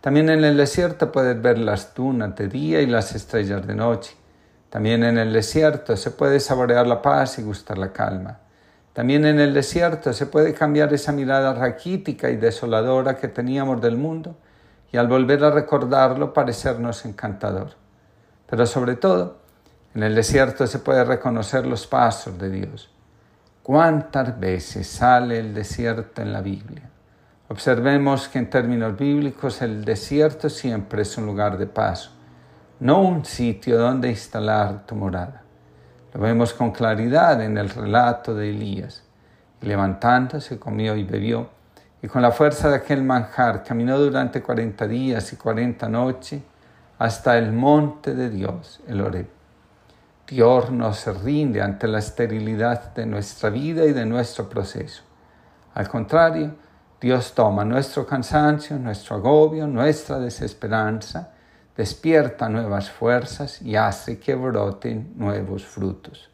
También 0.00 0.30
en 0.30 0.44
el 0.44 0.56
desierto 0.56 1.12
puedes 1.12 1.40
ver 1.40 1.58
las 1.58 1.94
dunas 1.94 2.34
de 2.34 2.48
día 2.48 2.80
y 2.80 2.86
las 2.86 3.14
estrellas 3.14 3.66
de 3.66 3.74
noche. 3.74 4.16
También 4.70 5.04
en 5.04 5.18
el 5.18 5.32
desierto 5.32 5.96
se 5.96 6.10
puede 6.10 6.40
saborear 6.40 6.86
la 6.86 7.02
paz 7.02 7.38
y 7.38 7.42
gustar 7.42 7.76
la 7.76 7.92
calma. 7.92 8.38
También 8.94 9.26
en 9.26 9.38
el 9.38 9.52
desierto 9.52 10.12
se 10.12 10.26
puede 10.26 10.54
cambiar 10.54 10.92
esa 10.94 11.12
mirada 11.12 11.52
raquítica 11.52 12.30
y 12.30 12.36
desoladora 12.36 13.16
que 13.16 13.28
teníamos 13.28 13.80
del 13.80 13.96
mundo 13.96 14.36
y 14.90 14.96
al 14.96 15.06
volver 15.06 15.44
a 15.44 15.50
recordarlo 15.50 16.32
parecernos 16.32 17.04
encantador. 17.04 17.74
Pero 18.48 18.66
sobre 18.66 18.96
todo, 18.96 19.38
en 19.94 20.02
el 20.02 20.14
desierto 20.14 20.66
se 20.66 20.78
puede 20.78 21.04
reconocer 21.04 21.66
los 21.66 21.86
pasos 21.86 22.38
de 22.38 22.50
Dios 22.50 22.90
¿Cuántas 23.62 24.40
veces 24.40 24.86
sale 24.86 25.38
el 25.38 25.52
desierto 25.52 26.22
en 26.22 26.32
la 26.32 26.40
Biblia? 26.40 26.88
Observemos 27.48 28.26
que 28.26 28.38
en 28.38 28.48
términos 28.48 28.96
bíblicos 28.96 29.60
el 29.60 29.84
desierto 29.84 30.48
siempre 30.48 31.02
es 31.02 31.18
un 31.18 31.26
lugar 31.26 31.58
de 31.58 31.66
paso, 31.66 32.10
no 32.80 33.02
un 33.02 33.24
sitio 33.26 33.76
donde 33.76 34.08
instalar 34.08 34.86
tu 34.86 34.94
morada. 34.94 35.42
Lo 36.14 36.20
vemos 36.20 36.54
con 36.54 36.70
claridad 36.70 37.42
en 37.42 37.58
el 37.58 37.68
relato 37.68 38.34
de 38.34 38.48
Elías. 38.48 39.02
Y 39.60 39.66
levantándose, 39.66 40.58
comió 40.58 40.96
y 40.96 41.04
bebió, 41.04 41.50
y 42.00 42.08
con 42.08 42.22
la 42.22 42.32
fuerza 42.32 42.70
de 42.70 42.76
aquel 42.76 43.02
manjar 43.02 43.62
caminó 43.62 43.98
durante 43.98 44.40
cuarenta 44.40 44.88
días 44.88 45.34
y 45.34 45.36
cuarenta 45.36 45.86
noches 45.86 46.40
hasta 46.98 47.36
el 47.36 47.52
monte 47.52 48.14
de 48.14 48.30
Dios, 48.30 48.80
el 48.88 49.02
Oreb. 49.02 49.39
Dios 50.30 50.70
no 50.70 50.94
se 50.94 51.12
rinde 51.12 51.60
ante 51.60 51.88
la 51.88 51.98
esterilidad 51.98 52.94
de 52.94 53.04
nuestra 53.04 53.50
vida 53.50 53.84
y 53.84 53.92
de 53.92 54.06
nuestro 54.06 54.48
proceso. 54.48 55.02
Al 55.74 55.88
contrario, 55.88 56.54
Dios 57.00 57.34
toma 57.34 57.64
nuestro 57.64 58.06
cansancio, 58.06 58.78
nuestro 58.78 59.16
agobio, 59.16 59.66
nuestra 59.66 60.20
desesperanza, 60.20 61.32
despierta 61.76 62.48
nuevas 62.48 62.88
fuerzas 62.88 63.60
y 63.60 63.74
hace 63.74 64.20
que 64.20 64.36
broten 64.36 65.14
nuevos 65.16 65.64
frutos. 65.64 66.30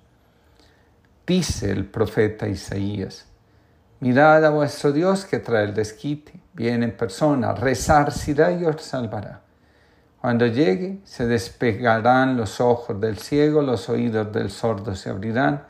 Dice 1.27 1.71
el 1.71 1.87
profeta 1.87 2.47
Isaías, 2.47 3.25
mirad 4.01 4.45
a 4.45 4.51
vuestro 4.51 4.93
Dios 4.93 5.25
que 5.25 5.39
trae 5.39 5.65
el 5.65 5.75
desquite, 5.75 6.39
viene 6.53 6.85
en 6.85 6.97
persona, 6.99 7.55
resarcirá 7.55 8.53
y 8.53 8.63
os 8.67 8.83
salvará. 8.83 9.46
Cuando 10.27 10.49
llegue, 10.49 10.99
se 11.05 11.25
despegarán 11.25 12.37
los 12.37 12.61
ojos 12.61 13.01
del 13.01 13.17
ciego, 13.17 13.63
los 13.63 13.89
oídos 13.89 14.33
del 14.33 14.51
sordo 14.51 14.97
se 14.97 15.09
abrirán, 15.09 15.63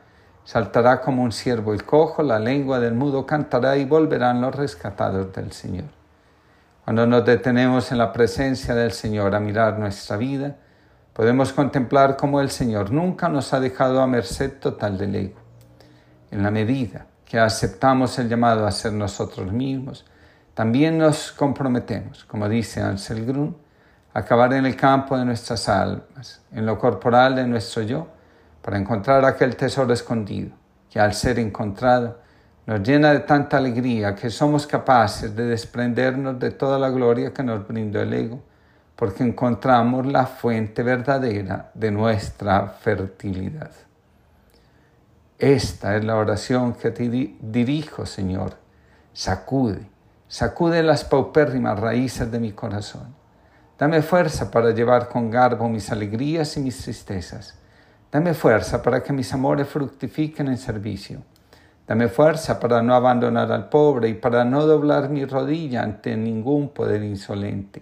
saltará 0.45 0.99
como 0.99 1.21
un 1.21 1.31
ciervo 1.31 1.75
el 1.75 1.83
cojo, 1.83 2.23
la 2.23 2.39
lengua 2.39 2.79
del 2.79 2.95
mudo 2.95 3.23
cantará 3.23 3.77
y 3.77 3.85
volverán 3.85 4.41
los 4.41 4.55
rescatados 4.55 5.31
del 5.31 5.51
Señor. 5.51 5.89
Cuando 6.83 7.05
nos 7.05 7.23
detenemos 7.23 7.91
en 7.91 7.99
la 7.99 8.11
presencia 8.11 8.73
del 8.73 8.93
Señor 8.93 9.35
a 9.35 9.39
mirar 9.39 9.77
nuestra 9.77 10.17
vida, 10.17 10.55
podemos 11.13 11.53
contemplar 11.53 12.17
cómo 12.17 12.41
el 12.41 12.49
Señor 12.49 12.89
nunca 12.89 13.29
nos 13.29 13.53
ha 13.53 13.59
dejado 13.59 14.01
a 14.01 14.07
merced 14.07 14.53
total 14.53 14.97
del 14.97 15.13
ego. 15.13 15.39
En 16.31 16.41
la 16.41 16.49
medida 16.49 17.05
que 17.25 17.37
aceptamos 17.37 18.17
el 18.17 18.27
llamado 18.27 18.65
a 18.65 18.71
ser 18.71 18.93
nosotros 18.93 19.53
mismos, 19.53 20.03
también 20.55 20.97
nos 20.97 21.31
comprometemos, 21.31 22.25
como 22.25 22.49
dice 22.49 22.81
Ansel 22.81 23.23
Grun, 23.23 23.66
acabar 24.17 24.51
en 24.53 24.65
el 24.65 24.75
campo 24.75 25.15
de 25.15 25.25
nuestras 25.25 25.69
almas, 25.69 26.41
en 26.51 26.65
lo 26.65 26.79
corporal 26.79 27.35
de 27.35 27.45
nuestro 27.45 27.83
yo, 27.83 28.07
para 28.63 28.79
encontrar 28.79 29.23
aquel 29.23 29.55
tesoro 29.55 29.93
escondido, 29.93 30.55
que 30.89 30.99
al 30.99 31.13
ser 31.13 31.37
encontrado 31.37 32.17
nos 32.65 32.81
llena 32.81 33.13
de 33.13 33.19
tanta 33.19 33.57
alegría 33.57 34.15
que 34.15 34.31
somos 34.31 34.65
capaces 34.65 35.35
de 35.35 35.45
desprendernos 35.45 36.39
de 36.39 36.49
toda 36.49 36.79
la 36.79 36.89
gloria 36.89 37.31
que 37.31 37.43
nos 37.43 37.67
brindó 37.67 38.01
el 38.01 38.11
ego, 38.11 38.41
porque 38.95 39.23
encontramos 39.23 40.07
la 40.07 40.25
fuente 40.25 40.81
verdadera 40.81 41.69
de 41.75 41.91
nuestra 41.91 42.69
fertilidad. 42.69 43.69
Esta 45.37 45.95
es 45.95 46.03
la 46.03 46.15
oración 46.15 46.73
que 46.73 46.89
te 46.89 47.07
dirijo, 47.39 48.07
Señor. 48.07 48.55
Sacude, 49.13 49.91
sacude 50.27 50.81
las 50.81 51.03
paupérrimas 51.03 51.79
raíces 51.79 52.31
de 52.31 52.39
mi 52.39 52.53
corazón. 52.53 53.16
Dame 53.77 54.01
fuerza 54.01 54.49
para 54.49 54.71
llevar 54.71 55.07
con 55.07 55.29
garbo 55.29 55.69
mis 55.69 55.91
alegrías 55.91 56.57
y 56.57 56.61
mis 56.61 56.81
tristezas. 56.81 57.57
Dame 58.11 58.33
fuerza 58.33 58.81
para 58.81 59.03
que 59.03 59.13
mis 59.13 59.33
amores 59.33 59.67
fructifiquen 59.67 60.47
en 60.47 60.57
servicio 60.57 61.21
Dame 61.87 62.09
fuerza 62.09 62.59
para 62.59 62.81
no 62.81 62.93
abandonar 62.93 63.49
al 63.49 63.69
pobre 63.69 64.09
y 64.09 64.13
para 64.13 64.43
no 64.43 64.65
doblar 64.65 65.09
mi 65.09 65.23
rodilla 65.23 65.83
ante 65.83 66.17
ningún 66.17 66.69
poder 66.69 67.01
insolente. 67.01 67.81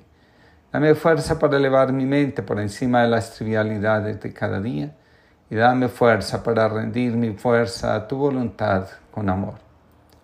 Dame 0.71 0.93
fuerza 0.93 1.39
para 1.39 1.57
elevar 1.57 1.91
mi 1.91 2.05
mente 2.05 2.43
por 2.43 2.59
encima 2.59 3.01
de 3.01 3.07
las 3.07 3.33
trivialidades 3.33 4.21
de 4.21 4.31
cada 4.31 4.61
día 4.61 4.95
y 5.49 5.55
dame 5.55 5.87
fuerza 5.87 6.43
para 6.43 6.67
rendir 6.67 7.13
mi 7.13 7.31
fuerza 7.31 7.95
a 7.95 8.07
tu 8.07 8.17
voluntad 8.17 8.85
con 9.09 9.27
amor. 9.27 9.55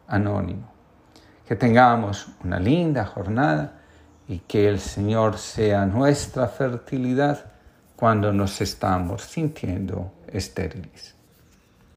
Anónimo. 0.08 0.70
Que 1.48 1.56
tengamos 1.56 2.28
una 2.44 2.60
linda 2.60 3.06
jornada 3.06 3.81
y 4.28 4.40
que 4.40 4.68
el 4.68 4.80
Señor 4.80 5.38
sea 5.38 5.86
nuestra 5.86 6.48
fertilidad 6.48 7.46
cuando 7.96 8.32
nos 8.34 8.62
estamos 8.62 9.22
sintiendo 9.24 10.12
estériles. 10.28 11.21